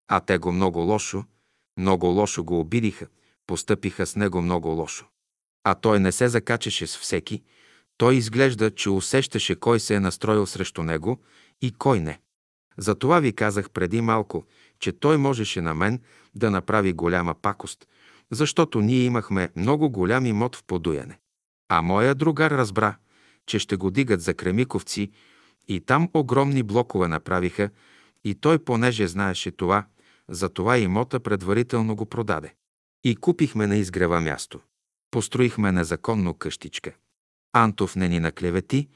А 0.07 0.19
те 0.19 0.37
го 0.37 0.51
много 0.51 0.79
лошо, 0.79 1.23
много 1.77 2.07
лошо 2.07 2.43
го 2.43 2.59
обидиха, 2.59 3.07
постъпиха 3.47 4.05
с 4.05 4.15
него 4.15 4.41
много 4.41 4.67
лошо. 4.67 5.07
А 5.63 5.75
той 5.75 5.99
не 5.99 6.11
се 6.11 6.27
закачаше 6.27 6.87
с 6.87 6.97
всеки, 6.97 7.43
той 7.97 8.15
изглежда, 8.15 8.71
че 8.71 8.89
усещаше 8.89 9.55
кой 9.55 9.79
се 9.79 9.95
е 9.95 9.99
настроил 9.99 10.45
срещу 10.45 10.83
него 10.83 11.19
и 11.61 11.71
кой 11.71 11.99
не. 11.99 12.19
Затова 12.77 13.19
ви 13.19 13.33
казах 13.33 13.69
преди 13.69 14.01
малко, 14.01 14.45
че 14.79 14.91
той 14.91 15.17
можеше 15.17 15.61
на 15.61 15.73
мен 15.73 16.01
да 16.35 16.51
направи 16.51 16.93
голяма 16.93 17.35
пакост, 17.35 17.87
защото 18.31 18.81
ние 18.81 19.03
имахме 19.03 19.49
много 19.55 19.89
голям 19.89 20.25
имот 20.25 20.55
в 20.55 20.63
подуяне. 20.63 21.19
А 21.69 21.81
моя 21.81 22.15
другар 22.15 22.51
разбра, 22.51 22.95
че 23.45 23.59
ще 23.59 23.75
го 23.75 23.91
дигат 23.91 24.21
за 24.21 24.33
Кремиковци 24.33 25.11
и 25.67 25.79
там 25.81 26.09
огромни 26.13 26.63
блокове 26.63 27.07
направиха 27.07 27.69
и 28.23 28.35
той, 28.35 28.59
понеже 28.59 29.07
знаеше 29.07 29.51
това, 29.51 29.85
за 30.29 30.49
това 30.49 30.77
имота 30.77 31.19
предварително 31.19 31.95
го 31.95 32.05
продаде. 32.05 32.53
И 33.03 33.15
купихме 33.15 33.67
на 33.67 33.75
изгрева 33.77 34.21
място. 34.21 34.59
Построихме 35.11 35.71
незаконно 35.71 36.33
къщичка. 36.33 36.95
Антов 37.53 37.95
не 37.95 38.07
ни 38.07 38.19
наклевети, 38.19 38.89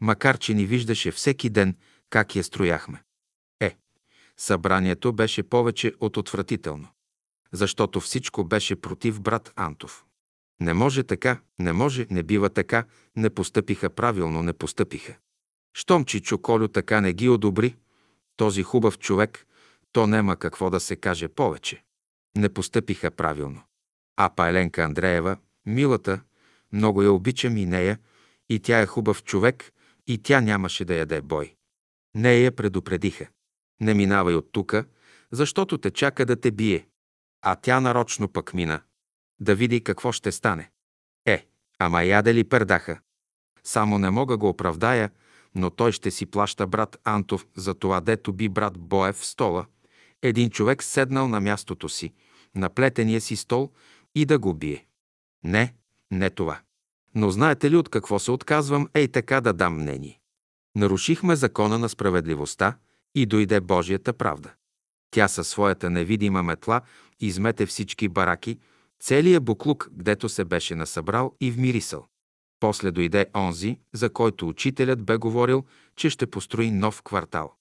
макар 0.00 0.38
че 0.38 0.54
ни 0.54 0.66
виждаше 0.66 1.10
всеки 1.10 1.50
ден 1.50 1.76
как 2.10 2.36
я 2.36 2.44
строяхме. 2.44 3.02
Е, 3.60 3.76
събранието 4.36 5.12
беше 5.12 5.42
повече 5.42 5.92
от 6.00 6.16
отвратително, 6.16 6.88
защото 7.52 8.00
всичко 8.00 8.44
беше 8.44 8.76
против 8.76 9.20
брат 9.20 9.52
Антов. 9.56 10.04
Не 10.60 10.74
може 10.74 11.02
така, 11.02 11.40
не 11.58 11.72
може, 11.72 12.06
не 12.10 12.22
бива 12.22 12.50
така, 12.50 12.84
не 13.16 13.30
постъпиха 13.30 13.90
правилно, 13.90 14.42
не 14.42 14.52
постъпиха. 14.52 15.16
Щом 15.74 16.04
Чичо 16.04 16.38
Колю 16.38 16.68
така 16.68 17.00
не 17.00 17.12
ги 17.12 17.28
одобри, 17.28 17.76
този 18.36 18.62
хубав 18.62 18.98
човек, 18.98 19.46
то 19.92 20.06
нема 20.06 20.36
какво 20.36 20.70
да 20.70 20.80
се 20.80 20.96
каже 20.96 21.28
повече. 21.28 21.82
Не 22.36 22.48
постъпиха 22.48 23.10
правилно. 23.10 23.62
А 24.16 24.30
Пайленка 24.30 24.82
Андреева, 24.82 25.36
милата, 25.66 26.20
много 26.72 27.02
я 27.02 27.12
обичам 27.12 27.56
и 27.56 27.66
нея, 27.66 27.98
и 28.48 28.60
тя 28.60 28.80
е 28.80 28.86
хубав 28.86 29.24
човек, 29.24 29.72
и 30.06 30.18
тя 30.18 30.40
нямаше 30.40 30.84
да 30.84 30.94
яде 30.94 31.20
бой. 31.22 31.54
Нея 32.14 32.40
я 32.40 32.52
предупредиха. 32.52 33.26
Не 33.80 33.94
минавай 33.94 34.34
от 34.34 34.52
тука, 34.52 34.84
защото 35.30 35.78
те 35.78 35.90
чака 35.90 36.26
да 36.26 36.40
те 36.40 36.50
бие. 36.50 36.86
А 37.42 37.56
тя 37.56 37.80
нарочно 37.80 38.28
пък 38.28 38.54
мина. 38.54 38.80
Да 39.40 39.54
види 39.54 39.84
какво 39.84 40.12
ще 40.12 40.32
стане. 40.32 40.70
Е, 41.26 41.46
ама 41.78 42.02
яде 42.04 42.34
ли 42.34 42.44
пердаха? 42.44 43.00
Само 43.64 43.98
не 43.98 44.10
мога 44.10 44.36
го 44.36 44.48
оправдая, 44.48 45.10
но 45.54 45.70
той 45.70 45.92
ще 45.92 46.10
си 46.10 46.26
плаща 46.26 46.66
брат 46.66 47.00
Антов 47.04 47.46
за 47.56 47.74
това, 47.74 48.00
дето 48.00 48.32
би 48.32 48.48
брат 48.48 48.78
Боев 48.78 49.16
в 49.16 49.26
стола. 49.26 49.66
Един 50.22 50.50
човек 50.50 50.82
седнал 50.82 51.28
на 51.28 51.40
мястото 51.40 51.88
си, 51.88 52.12
на 52.54 52.68
плетения 52.68 53.20
си 53.20 53.36
стол 53.36 53.72
и 54.14 54.24
да 54.24 54.38
го 54.38 54.54
бие. 54.54 54.86
Не, 55.46 55.74
не 56.10 56.30
това. 56.30 56.60
Но 57.14 57.30
знаете 57.30 57.70
ли 57.70 57.76
от 57.76 57.88
какво 57.88 58.18
се 58.18 58.30
отказвам, 58.30 58.88
ей 58.94 59.08
така 59.08 59.40
да 59.40 59.52
дам 59.52 59.74
мнение? 59.74 60.20
Нарушихме 60.76 61.36
закона 61.36 61.78
на 61.78 61.88
справедливостта 61.88 62.76
и 63.14 63.26
дойде 63.26 63.60
Божията 63.60 64.12
правда. 64.12 64.52
Тя 65.10 65.28
със 65.28 65.48
своята 65.48 65.90
невидима 65.90 66.42
метла 66.42 66.80
измете 67.20 67.66
всички 67.66 68.08
бараки, 68.08 68.58
целият 69.00 69.44
буклук, 69.44 69.90
гдето 69.92 70.28
се 70.28 70.44
беше 70.44 70.74
насъбрал 70.74 71.34
и 71.40 71.50
вмирисал. 71.50 72.06
После 72.60 72.90
дойде 72.90 73.26
онзи, 73.36 73.78
за 73.92 74.10
който 74.10 74.48
учителят 74.48 75.04
бе 75.04 75.16
говорил, 75.16 75.64
че 75.96 76.10
ще 76.10 76.26
построи 76.26 76.70
нов 76.70 77.02
квартал. 77.02 77.54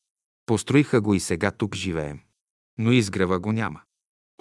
Построиха 0.45 1.01
го 1.01 1.13
и 1.13 1.19
сега 1.19 1.51
тук 1.51 1.75
живеем. 1.75 2.19
Но 2.77 2.91
изгрева 2.91 3.39
го 3.39 3.51
няма. 3.51 3.81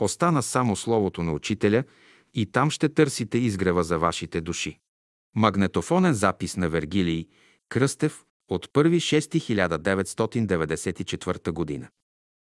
Остана 0.00 0.42
само 0.42 0.76
словото 0.76 1.22
на 1.22 1.32
учителя 1.32 1.84
и 2.34 2.52
там 2.52 2.70
ще 2.70 2.88
търсите 2.88 3.38
изгрева 3.38 3.84
за 3.84 3.98
вашите 3.98 4.40
души. 4.40 4.78
Магнетофонен 5.36 6.14
запис 6.14 6.56
на 6.56 6.68
Вергилий 6.68 7.28
Кръстев 7.68 8.24
от 8.48 8.66
1.6.1994 8.66 11.50
година. 11.50 11.88